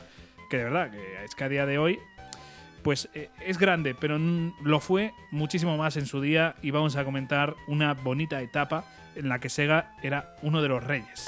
que 0.49 0.59
de 0.59 0.65
verdad, 0.65 0.93
que 0.93 1.25
es 1.25 1.35
que 1.35 1.43
a 1.43 1.49
día 1.49 1.67
de 1.67 1.79
hoy, 1.79 1.99
pues 2.85 3.09
eh, 3.15 3.31
es 3.45 3.59
grande, 3.59 3.97
pero 3.97 4.19
lo 4.19 4.79
fue 4.79 5.13
muchísimo 5.33 5.77
más 5.77 5.97
en 5.97 6.07
su 6.07 6.21
día 6.21 6.55
y 6.63 6.71
vamos 6.71 6.95
a 6.95 7.05
comentar 7.05 7.57
una 7.67 7.95
bonita 7.95 8.41
etapa 8.41 8.85
en 9.17 9.29
la 9.29 9.41
que 9.41 9.49
Sega 9.49 9.97
era 10.01 10.37
uno 10.43 10.63
de 10.63 10.69
los 10.69 10.85
reyes. 10.85 11.27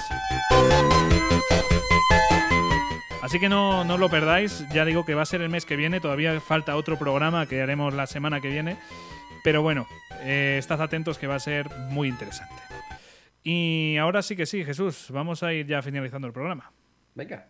Así 3.29 3.39
que 3.39 3.47
no, 3.47 3.83
no 3.83 3.99
lo 3.99 4.09
perdáis, 4.09 4.67
ya 4.73 4.85
digo 4.85 5.05
que 5.05 5.13
va 5.13 5.21
a 5.21 5.25
ser 5.25 5.41
el 5.41 5.49
mes 5.49 5.63
que 5.63 5.75
viene, 5.75 5.99
todavía 5.99 6.41
falta 6.41 6.75
otro 6.75 6.97
programa 6.97 7.45
que 7.45 7.61
haremos 7.61 7.93
la 7.93 8.07
semana 8.07 8.41
que 8.41 8.47
viene, 8.47 8.75
pero 9.43 9.61
bueno, 9.61 9.85
eh, 10.21 10.55
estad 10.57 10.81
atentos 10.81 11.19
que 11.19 11.27
va 11.27 11.35
a 11.35 11.39
ser 11.39 11.69
muy 11.91 12.07
interesante. 12.07 12.55
Y 13.43 13.97
ahora 13.97 14.23
sí 14.23 14.35
que 14.35 14.47
sí, 14.47 14.65
Jesús, 14.65 15.09
vamos 15.11 15.43
a 15.43 15.53
ir 15.53 15.67
ya 15.67 15.83
finalizando 15.83 16.25
el 16.25 16.33
programa. 16.33 16.71
Venga. 17.13 17.45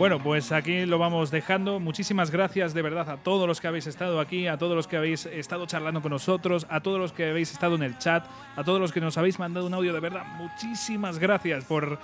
Bueno, 0.00 0.18
pues 0.18 0.50
aquí 0.50 0.86
lo 0.86 0.96
vamos 0.96 1.30
dejando. 1.30 1.78
Muchísimas 1.78 2.30
gracias 2.30 2.72
de 2.72 2.80
verdad 2.80 3.10
a 3.10 3.18
todos 3.18 3.46
los 3.46 3.60
que 3.60 3.68
habéis 3.68 3.86
estado 3.86 4.18
aquí, 4.18 4.46
a 4.46 4.56
todos 4.56 4.74
los 4.74 4.86
que 4.86 4.96
habéis 4.96 5.26
estado 5.26 5.66
charlando 5.66 6.00
con 6.00 6.10
nosotros, 6.10 6.66
a 6.70 6.80
todos 6.80 6.98
los 6.98 7.12
que 7.12 7.28
habéis 7.28 7.52
estado 7.52 7.74
en 7.74 7.82
el 7.82 7.98
chat, 7.98 8.24
a 8.56 8.64
todos 8.64 8.80
los 8.80 8.92
que 8.92 9.02
nos 9.02 9.18
habéis 9.18 9.38
mandado 9.38 9.66
un 9.66 9.74
audio. 9.74 9.92
De 9.92 10.00
verdad, 10.00 10.24
muchísimas 10.38 11.18
gracias 11.18 11.66
por 11.66 11.98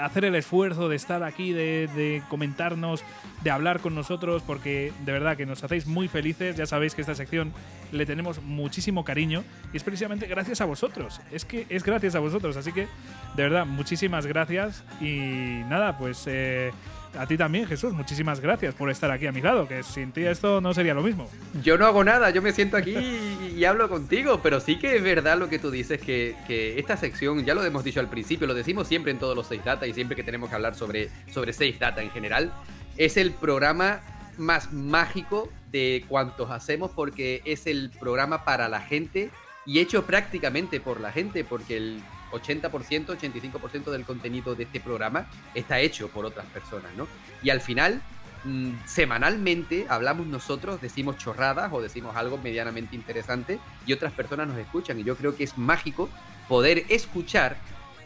hacer 0.00 0.24
el 0.24 0.34
esfuerzo 0.34 0.88
de 0.88 0.96
estar 0.96 1.22
aquí, 1.22 1.52
de, 1.52 2.22
comentarnos, 2.30 3.04
de 3.44 3.50
hablar 3.50 3.80
con 3.80 3.94
nosotros, 3.94 4.42
porque 4.46 4.94
de 5.04 5.12
verdad 5.12 5.36
que 5.36 5.44
nos 5.44 5.62
hacéis 5.62 5.86
muy 5.86 6.08
felices. 6.08 6.56
Ya 6.56 6.64
sabéis 6.64 6.94
que 6.94 7.02
esta 7.02 7.14
sección 7.14 7.52
le 7.92 8.06
tenemos 8.06 8.42
muchísimo 8.42 9.04
cariño 9.04 9.44
y 9.74 9.76
es 9.76 9.82
precisamente 9.82 10.26
gracias 10.26 10.62
a 10.62 10.64
vosotros. 10.64 11.20
Es 11.30 11.44
que 11.44 11.66
es 11.68 11.84
gracias 11.84 12.14
a 12.14 12.18
vosotros. 12.18 12.56
Así 12.56 12.72
que, 12.72 12.88
de 13.36 13.42
verdad, 13.42 13.66
muchísimas 13.66 14.24
gracias. 14.24 14.84
Y 15.02 15.60
nada, 15.68 15.98
pues... 15.98 16.24
Eh, 16.26 16.72
a 17.18 17.26
ti 17.26 17.36
también, 17.36 17.66
Jesús, 17.66 17.92
muchísimas 17.92 18.40
gracias 18.40 18.74
por 18.74 18.90
estar 18.90 19.10
aquí 19.10 19.26
a 19.26 19.32
mi 19.32 19.40
lado, 19.40 19.66
que 19.66 19.82
sin 19.82 20.12
ti 20.12 20.24
esto 20.24 20.60
no 20.60 20.74
sería 20.74 20.94
lo 20.94 21.02
mismo. 21.02 21.28
Yo 21.62 21.78
no 21.78 21.86
hago 21.86 22.04
nada, 22.04 22.30
yo 22.30 22.42
me 22.42 22.52
siento 22.52 22.76
aquí 22.76 22.94
y, 22.94 23.64
hablo 23.64 23.88
contigo, 23.88 24.40
pero 24.42 24.60
sí 24.60 24.78
que 24.78 24.96
es 24.96 25.02
verdad 25.02 25.38
lo 25.38 25.48
que 25.48 25.58
tú 25.58 25.70
dices, 25.70 26.00
que, 26.00 26.36
esta 26.78 26.96
sección, 26.96 27.44
ya 27.44 27.54
lo 27.54 27.64
hemos 27.64 27.84
dicho 27.84 28.00
al 28.00 28.08
principio, 28.08 28.46
lo 28.46 28.54
decimos 28.54 28.88
siempre 28.88 29.12
en 29.12 29.18
todos 29.18 29.34
los 29.34 29.46
Safe 29.46 29.62
Data 29.64 29.86
y 29.86 29.94
siempre 29.94 30.16
que 30.16 30.22
tenemos 30.22 30.48
que 30.48 30.54
hablar 30.54 30.74
sobre, 30.74 31.10
sobre 31.32 31.52
Safe 31.52 31.76
Data 31.78 32.02
en 32.02 32.10
general, 32.10 32.52
es 32.96 33.16
el 33.16 33.32
programa 33.32 34.00
más 34.38 34.72
mágico 34.72 35.50
de 35.72 36.04
cuantos 36.08 36.50
hacemos 36.50 36.90
porque 36.90 37.42
es 37.44 37.66
el 37.66 37.90
programa 37.90 38.44
para 38.44 38.68
la 38.68 38.80
gente 38.80 39.30
y 39.64 39.80
hecho 39.80 40.04
prácticamente 40.04 40.80
por 40.80 41.00
la 41.00 41.12
gente, 41.12 41.44
porque 41.44 41.76
el 41.76 42.02
80%, 42.40 43.06
85% 43.06 43.90
del 43.90 44.04
contenido 44.04 44.54
de 44.54 44.64
este 44.64 44.80
programa 44.80 45.26
está 45.54 45.80
hecho 45.80 46.08
por 46.08 46.24
otras 46.24 46.46
personas, 46.46 46.94
¿no? 46.96 47.06
Y 47.42 47.50
al 47.50 47.60
final, 47.60 48.02
mm, 48.44 48.72
semanalmente 48.86 49.86
hablamos 49.88 50.26
nosotros, 50.26 50.80
decimos 50.80 51.18
chorradas 51.18 51.72
o 51.72 51.80
decimos 51.80 52.16
algo 52.16 52.38
medianamente 52.38 52.96
interesante 52.96 53.58
y 53.86 53.92
otras 53.92 54.12
personas 54.12 54.48
nos 54.48 54.58
escuchan. 54.58 54.98
Y 54.98 55.04
yo 55.04 55.16
creo 55.16 55.36
que 55.36 55.44
es 55.44 55.56
mágico 55.58 56.08
poder 56.48 56.84
escuchar 56.88 57.56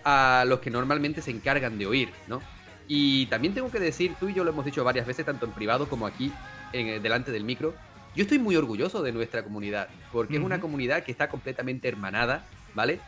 a 0.05 0.45
los 0.47 0.61
que 0.61 0.71
normalmente 0.71 1.23
se 1.23 1.31
encargan 1.31 1.79
de 1.79 1.87
oír, 1.87 2.11
¿no? 2.27 2.41
Y 2.89 3.27
también 3.27 3.55
tengo 3.55 3.71
que 3.71 3.79
decir, 3.79 4.15
tú 4.19 4.29
y 4.29 4.35
yo 4.35 4.43
lo 4.43 4.51
hemos 4.51 4.65
dicho 4.65 4.83
varias 4.83 5.07
veces, 5.07 5.25
tanto 5.25 5.47
en 5.47 5.53
privado 5.53 5.89
como 5.89 6.07
aquí, 6.07 6.33
en, 6.73 6.89
eh, 6.89 7.01
delante 7.01 7.31
del 7.31 7.45
micro, 7.45 7.75
yo 8.17 8.23
estoy 8.23 8.41
muy 8.41 8.57
orgulloso 8.57 9.03
de 9.03 9.13
nuestra 9.13 9.45
comunidad, 9.45 9.89
porque 10.13 10.37
es 10.37 10.43
una 10.43 10.61
comunidad 10.61 11.05
que 11.05 11.13
está 11.13 11.29
completamente 11.29 11.87
hermanada, 11.87 12.45
¿vale? 12.75 12.99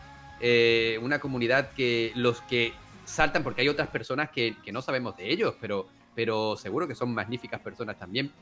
Eh, 0.45 0.99
una 1.01 1.21
comunidad 1.21 1.71
que 1.71 2.11
los 2.17 2.41
que 2.43 2.73
saltan, 3.05 3.45
porque 3.45 3.61
hay 3.61 3.69
otras 3.69 3.89
personas 3.89 4.31
que, 4.31 4.57
no 4.73 4.83
sabemos 4.83 5.17
de 5.17 5.31
ellos, 5.31 5.55
pero, 5.61 5.87
pero 6.17 6.57
seguro 6.57 6.89
que 6.89 6.97
son 6.97 7.15
magníficas 7.15 7.61
personas 7.61 7.97
también. 7.97 8.33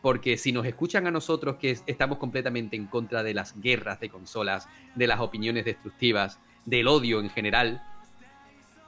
Porque 0.00 0.38
si 0.38 0.52
nos 0.52 0.64
escuchan 0.64 1.06
a 1.06 1.10
nosotros 1.10 1.56
que 1.56 1.76
estamos 1.86 2.16
completamente 2.16 2.74
en 2.76 2.86
contra 2.86 3.22
de 3.22 3.34
las 3.34 3.60
guerras 3.60 4.00
de 4.00 4.08
consolas, 4.08 4.66
de 4.94 5.06
las 5.06 5.20
opiniones 5.20 5.66
destructivas, 5.66 6.38
del 6.64 6.88
odio 6.88 7.20
en 7.20 7.28
general, 7.28 7.82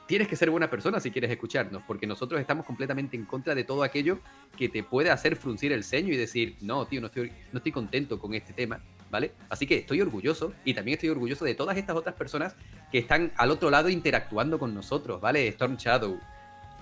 tienes 0.06 0.26
que 0.26 0.36
ser 0.36 0.50
buena 0.50 0.70
persona 0.70 0.98
si 1.00 1.10
quieres 1.10 1.30
escucharnos, 1.30 1.82
porque 1.86 2.06
nosotros 2.06 2.40
estamos 2.40 2.64
completamente 2.64 3.18
en 3.18 3.26
contra 3.26 3.54
de 3.54 3.64
todo 3.64 3.82
aquello 3.82 4.20
que 4.56 4.70
te 4.70 4.82
puede 4.82 5.10
hacer 5.10 5.36
fruncir 5.36 5.72
el 5.72 5.84
ceño 5.84 6.14
y 6.14 6.16
decir, 6.16 6.56
no, 6.62 6.86
tío, 6.86 7.02
no 7.02 7.08
estoy, 7.08 7.30
no 7.52 7.58
estoy 7.58 7.72
contento 7.72 8.18
con 8.18 8.32
este 8.32 8.54
tema, 8.54 8.80
¿vale? 9.12 9.32
Así 9.50 9.66
que 9.66 9.76
estoy 9.76 10.00
orgulloso 10.00 10.54
y 10.64 10.72
también 10.72 10.94
estoy 10.94 11.10
orgulloso 11.10 11.44
de 11.44 11.54
todas 11.54 11.76
estas 11.76 11.94
otras 11.94 12.14
personas 12.14 12.56
que 12.90 12.98
están 12.98 13.30
al 13.36 13.50
otro 13.50 13.70
lado 13.70 13.90
interactuando 13.90 14.58
con 14.58 14.74
nosotros, 14.74 15.20
¿vale? 15.20 15.46
Storm 15.48 15.76
Shadow, 15.76 16.18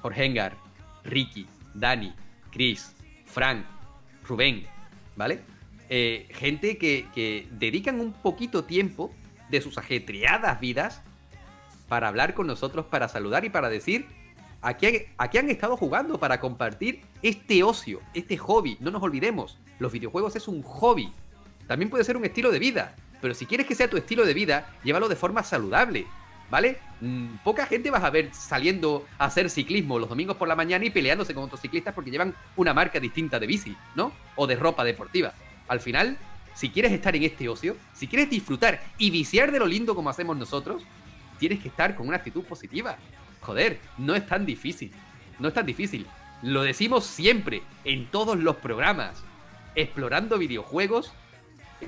Jorgengar, 0.01 0.57
Ricky, 1.03 1.47
Dani, 1.75 2.15
Chris, 2.53 2.95
Frank, 3.27 3.67
Rubén, 4.25 4.65
¿vale? 5.17 5.41
Eh, 5.89 6.29
gente 6.31 6.79
que, 6.79 7.09
que 7.13 7.49
dedican 7.51 7.99
un 7.99 8.13
poquito 8.13 8.63
tiempo 8.63 9.13
de 9.51 9.61
sus 9.61 9.77
ajetreadas 9.77 10.61
vidas 10.61 11.03
para 11.89 12.07
hablar 12.07 12.35
con 12.35 12.47
nosotros, 12.47 12.87
para 12.87 13.09
saludar 13.09 13.45
y 13.45 13.51
para 13.51 13.69
decir 13.69 14.07
a 14.63 14.77
qué, 14.77 15.11
a 15.19 15.31
qué 15.31 15.41
han 15.41 15.51
estado 15.51 15.77
jugando, 15.77 16.21
para 16.21 16.39
compartir 16.39 17.03
este 17.23 17.65
ocio, 17.65 18.01
este 18.15 18.37
hobby. 18.39 18.77
No 18.79 18.93
nos 18.93 19.03
olvidemos, 19.03 19.59
los 19.81 19.91
videojuegos 19.91 20.37
es 20.37 20.47
un 20.47 20.63
hobby. 20.63 21.13
También 21.71 21.89
puede 21.89 22.03
ser 22.03 22.17
un 22.17 22.25
estilo 22.25 22.51
de 22.51 22.59
vida. 22.59 22.97
Pero 23.23 23.33
si 23.33 23.47
quieres 23.47 23.65
que 23.65 23.77
sea 23.77 23.89
tu 23.89 23.97
estilo 23.97 24.27
de 24.27 24.35
vida, 24.35 24.75
llévalo 24.83 25.09
de 25.09 25.15
forma 25.15 25.45
saludable. 25.45 26.05
¿Vale? 26.51 26.79
Mm, 27.01 27.37
poca 27.45 27.65
gente 27.65 27.93
vas 27.93 28.03
a 28.03 28.11
ver 28.11 28.35
saliendo 28.35 29.07
a 29.19 29.27
hacer 29.27 29.49
ciclismo 29.49 30.01
los 30.01 30.09
domingos 30.09 30.37
por 30.37 30.49
la 30.49 30.57
mañana 30.57 30.85
y 30.85 30.91
peleándose 30.91 31.33
con 31.33 31.45
otros 31.45 31.61
ciclistas 31.61 31.95
porque 31.95 32.11
llevan 32.11 32.35
una 32.57 32.75
marca 32.75 32.99
distinta 32.99 33.39
de 33.39 33.47
bici, 33.47 33.77
¿no? 33.95 34.11
O 34.35 34.49
de 34.49 34.57
ropa 34.57 34.83
deportiva. 34.83 35.33
Al 35.69 35.79
final, 35.79 36.19
si 36.55 36.71
quieres 36.71 36.91
estar 36.91 37.15
en 37.15 37.23
este 37.23 37.49
ocio, 37.49 37.77
si 37.95 38.09
quieres 38.09 38.29
disfrutar 38.29 38.83
y 38.99 39.13
viciar 39.13 39.53
de 39.53 39.61
lo 39.61 39.67
lindo 39.67 39.95
como 39.95 40.11
hacemos 40.11 40.37
nosotros, 40.37 40.83
tienes 41.39 41.61
que 41.61 41.69
estar 41.69 41.95
con 41.95 42.09
una 42.09 42.17
actitud 42.17 42.43
positiva. 42.43 42.97
Joder, 43.43 43.79
no 43.97 44.17
es 44.17 44.27
tan 44.27 44.45
difícil. 44.45 44.91
No 45.39 45.47
es 45.47 45.55
tan 45.55 45.67
difícil. 45.67 46.05
Lo 46.43 46.65
decimos 46.65 47.07
siempre, 47.07 47.63
en 47.85 48.09
todos 48.11 48.37
los 48.37 48.57
programas. 48.57 49.23
Explorando 49.77 50.37
videojuegos 50.37 51.13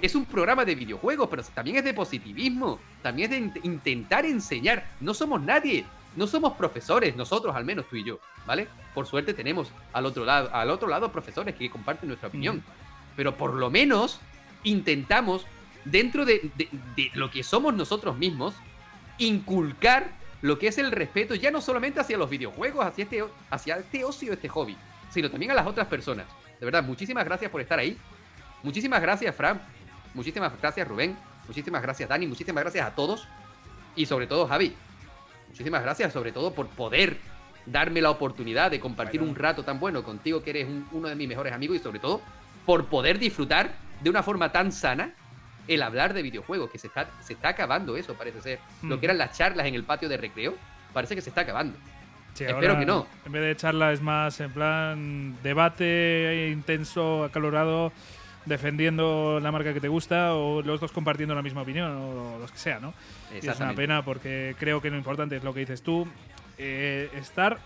es 0.00 0.14
un 0.14 0.24
programa 0.24 0.64
de 0.64 0.74
videojuegos, 0.74 1.28
pero 1.28 1.42
también 1.42 1.76
es 1.76 1.84
de 1.84 1.94
positivismo, 1.94 2.78
también 3.02 3.32
es 3.32 3.52
de 3.52 3.60
intentar 3.64 4.24
enseñar. 4.24 4.86
No 5.00 5.14
somos 5.14 5.40
nadie, 5.42 5.84
no 6.16 6.26
somos 6.26 6.54
profesores, 6.54 7.16
nosotros 7.16 7.54
al 7.54 7.64
menos 7.64 7.86
tú 7.88 7.96
y 7.96 8.04
yo, 8.04 8.18
¿vale? 8.46 8.68
Por 8.94 9.06
suerte 9.06 9.34
tenemos 9.34 9.70
al 9.92 10.06
otro 10.06 10.24
lado, 10.24 10.50
al 10.54 10.70
otro 10.70 10.88
lado 10.88 11.12
profesores 11.12 11.54
que 11.54 11.70
comparten 11.70 12.08
nuestra 12.08 12.28
opinión, 12.28 12.62
pero 13.16 13.36
por 13.36 13.54
lo 13.54 13.70
menos 13.70 14.20
intentamos 14.64 15.46
dentro 15.84 16.24
de, 16.24 16.50
lo 17.14 17.30
que 17.30 17.42
somos 17.42 17.74
nosotros 17.74 18.16
mismos 18.16 18.54
inculcar 19.18 20.10
lo 20.40 20.58
que 20.58 20.68
es 20.68 20.78
el 20.78 20.90
respeto 20.90 21.34
ya 21.34 21.50
no 21.50 21.60
solamente 21.60 22.00
hacia 22.00 22.18
los 22.18 22.28
videojuegos, 22.28 22.84
hacia 22.84 23.04
este, 23.04 23.24
hacia 23.50 23.76
este 23.76 24.04
ocio, 24.04 24.32
este 24.32 24.48
hobby, 24.48 24.76
sino 25.10 25.30
también 25.30 25.52
a 25.52 25.54
las 25.54 25.66
otras 25.66 25.86
personas. 25.86 26.26
De 26.58 26.66
verdad, 26.66 26.82
muchísimas 26.82 27.24
gracias 27.24 27.50
por 27.50 27.60
estar 27.60 27.78
ahí. 27.78 27.96
Muchísimas 28.62 29.00
gracias, 29.00 29.34
Fran, 29.34 29.60
Muchísimas 30.14 30.52
gracias, 30.60 30.86
Rubén. 30.86 31.16
Muchísimas 31.46 31.82
gracias, 31.82 32.08
Dani. 32.08 32.26
Muchísimas 32.26 32.62
gracias 32.62 32.86
a 32.86 32.94
todos. 32.94 33.26
Y 33.96 34.06
sobre 34.06 34.26
todo, 34.26 34.46
Javi. 34.46 34.74
Muchísimas 35.48 35.82
gracias, 35.82 36.12
sobre 36.12 36.32
todo, 36.32 36.54
por 36.54 36.68
poder 36.68 37.18
darme 37.66 38.00
la 38.00 38.10
oportunidad 38.10 38.70
de 38.70 38.80
compartir 38.80 39.22
un 39.22 39.34
rato 39.34 39.64
tan 39.64 39.78
bueno 39.78 40.02
contigo, 40.02 40.42
que 40.42 40.50
eres 40.50 40.68
uno 40.92 41.08
de 41.08 41.14
mis 41.14 41.28
mejores 41.28 41.52
amigos, 41.52 41.76
y 41.76 41.80
sobre 41.80 41.98
todo, 41.98 42.20
por 42.64 42.86
poder 42.86 43.18
disfrutar 43.18 43.72
de 44.00 44.10
una 44.10 44.22
forma 44.22 44.50
tan 44.50 44.72
sana 44.72 45.14
el 45.68 45.82
hablar 45.82 46.12
de 46.14 46.22
videojuegos, 46.22 46.70
que 46.70 46.78
se 46.78 46.88
está, 46.88 47.08
se 47.20 47.34
está 47.34 47.50
acabando 47.50 47.96
eso, 47.96 48.14
parece 48.14 48.40
ser. 48.40 48.58
Lo 48.82 48.98
que 48.98 49.06
eran 49.06 49.18
las 49.18 49.36
charlas 49.36 49.66
en 49.66 49.74
el 49.74 49.84
patio 49.84 50.08
de 50.08 50.16
recreo, 50.16 50.54
parece 50.92 51.14
que 51.14 51.20
se 51.20 51.28
está 51.28 51.42
acabando. 51.42 51.76
Espero 52.32 52.78
que 52.78 52.86
no. 52.86 53.06
En 53.26 53.32
vez 53.32 53.42
de 53.42 53.56
charla 53.56 53.92
es 53.92 54.00
más 54.00 54.40
en 54.40 54.50
plan 54.52 55.36
debate 55.42 56.48
intenso, 56.50 57.24
acalorado 57.24 57.92
defendiendo 58.44 59.40
la 59.40 59.52
marca 59.52 59.72
que 59.72 59.80
te 59.80 59.88
gusta 59.88 60.34
o 60.34 60.62
los 60.62 60.80
dos 60.80 60.92
compartiendo 60.92 61.34
la 61.34 61.42
misma 61.42 61.62
opinión 61.62 61.90
o 61.96 62.38
los 62.38 62.50
que 62.50 62.58
sea, 62.58 62.80
¿no? 62.80 62.94
es 63.32 63.44
una 63.60 63.74
pena 63.74 64.04
porque 64.04 64.54
creo 64.58 64.80
que 64.80 64.90
lo 64.90 64.96
importante 64.96 65.36
es 65.36 65.44
lo 65.44 65.54
que 65.54 65.60
dices 65.60 65.82
tú, 65.82 66.06
eh, 66.58 67.08
estar, 67.14 67.58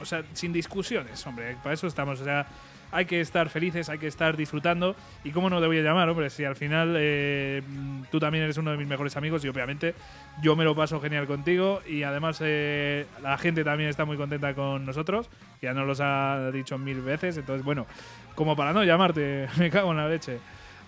o 0.00 0.04
sea, 0.04 0.22
sin 0.32 0.52
discusiones, 0.52 1.26
hombre, 1.26 1.56
para 1.62 1.74
eso 1.74 1.86
estamos, 1.86 2.20
o 2.20 2.24
sea, 2.24 2.46
hay 2.90 3.04
que 3.04 3.20
estar 3.20 3.48
felices, 3.48 3.88
hay 3.88 3.98
que 3.98 4.06
estar 4.06 4.36
disfrutando. 4.36 4.96
¿Y 5.24 5.30
cómo 5.30 5.50
no 5.50 5.60
te 5.60 5.66
voy 5.66 5.78
a 5.78 5.82
llamar, 5.82 6.08
hombre? 6.08 6.30
Si 6.30 6.44
al 6.44 6.56
final 6.56 6.94
eh, 6.98 7.62
tú 8.10 8.18
también 8.18 8.44
eres 8.44 8.56
uno 8.56 8.70
de 8.70 8.76
mis 8.76 8.86
mejores 8.86 9.16
amigos 9.16 9.44
y 9.44 9.48
obviamente 9.48 9.94
yo 10.42 10.56
me 10.56 10.64
lo 10.64 10.74
paso 10.74 11.00
genial 11.00 11.26
contigo 11.26 11.80
y 11.86 12.02
además 12.02 12.38
eh, 12.40 13.06
la 13.22 13.36
gente 13.38 13.64
también 13.64 13.90
está 13.90 14.04
muy 14.04 14.16
contenta 14.16 14.54
con 14.54 14.86
nosotros, 14.86 15.28
ya 15.60 15.74
nos 15.74 15.86
los 15.86 16.00
ha 16.00 16.50
dicho 16.52 16.78
mil 16.78 17.00
veces, 17.00 17.36
entonces 17.36 17.64
bueno, 17.64 17.86
como 18.34 18.56
para 18.56 18.72
no 18.72 18.84
llamarte, 18.84 19.48
me 19.58 19.70
cago 19.70 19.90
en 19.90 19.96
la 19.98 20.08
leche. 20.08 20.38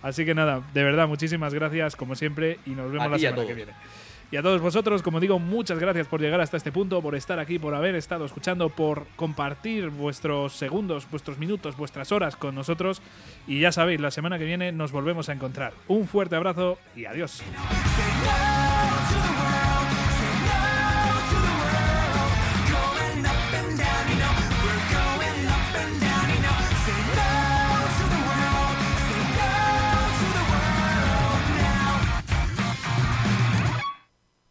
Así 0.03 0.25
que 0.25 0.35
nada, 0.35 0.62
de 0.73 0.83
verdad, 0.83 1.07
muchísimas 1.07 1.53
gracias 1.53 1.95
como 1.95 2.15
siempre 2.15 2.59
y 2.65 2.70
nos 2.70 2.91
vemos 2.91 3.11
la 3.11 3.19
semana 3.19 3.47
que 3.47 3.55
viene. 3.55 3.73
Y 4.31 4.36
a 4.36 4.42
todos 4.42 4.60
vosotros, 4.60 5.02
como 5.02 5.18
digo, 5.18 5.41
muchas 5.41 5.78
gracias 5.78 6.07
por 6.07 6.20
llegar 6.20 6.41
hasta 6.41 6.57
este 6.57 6.70
punto, 6.70 7.02
por 7.02 7.17
estar 7.17 7.41
aquí, 7.41 7.59
por 7.59 7.75
haber 7.75 7.97
estado 7.97 8.25
escuchando, 8.25 8.68
por 8.68 9.07
compartir 9.17 9.91
vuestros 9.91 10.52
segundos, 10.52 11.10
vuestros 11.10 11.39
minutos, 11.39 11.76
vuestras 11.76 12.12
horas 12.12 12.36
con 12.36 12.55
nosotros. 12.55 13.02
Y 13.49 13.60
ya 13.60 13.73
sabéis, 13.73 14.00
la 14.00 14.12
semana 14.12 14.39
que 14.39 14.44
viene 14.44 14.70
nos 14.70 14.92
volvemos 14.92 15.28
a 15.28 15.33
encontrar. 15.33 15.73
Un 15.89 16.07
fuerte 16.07 16.36
abrazo 16.36 16.78
y 16.94 17.07
adiós. 17.07 17.42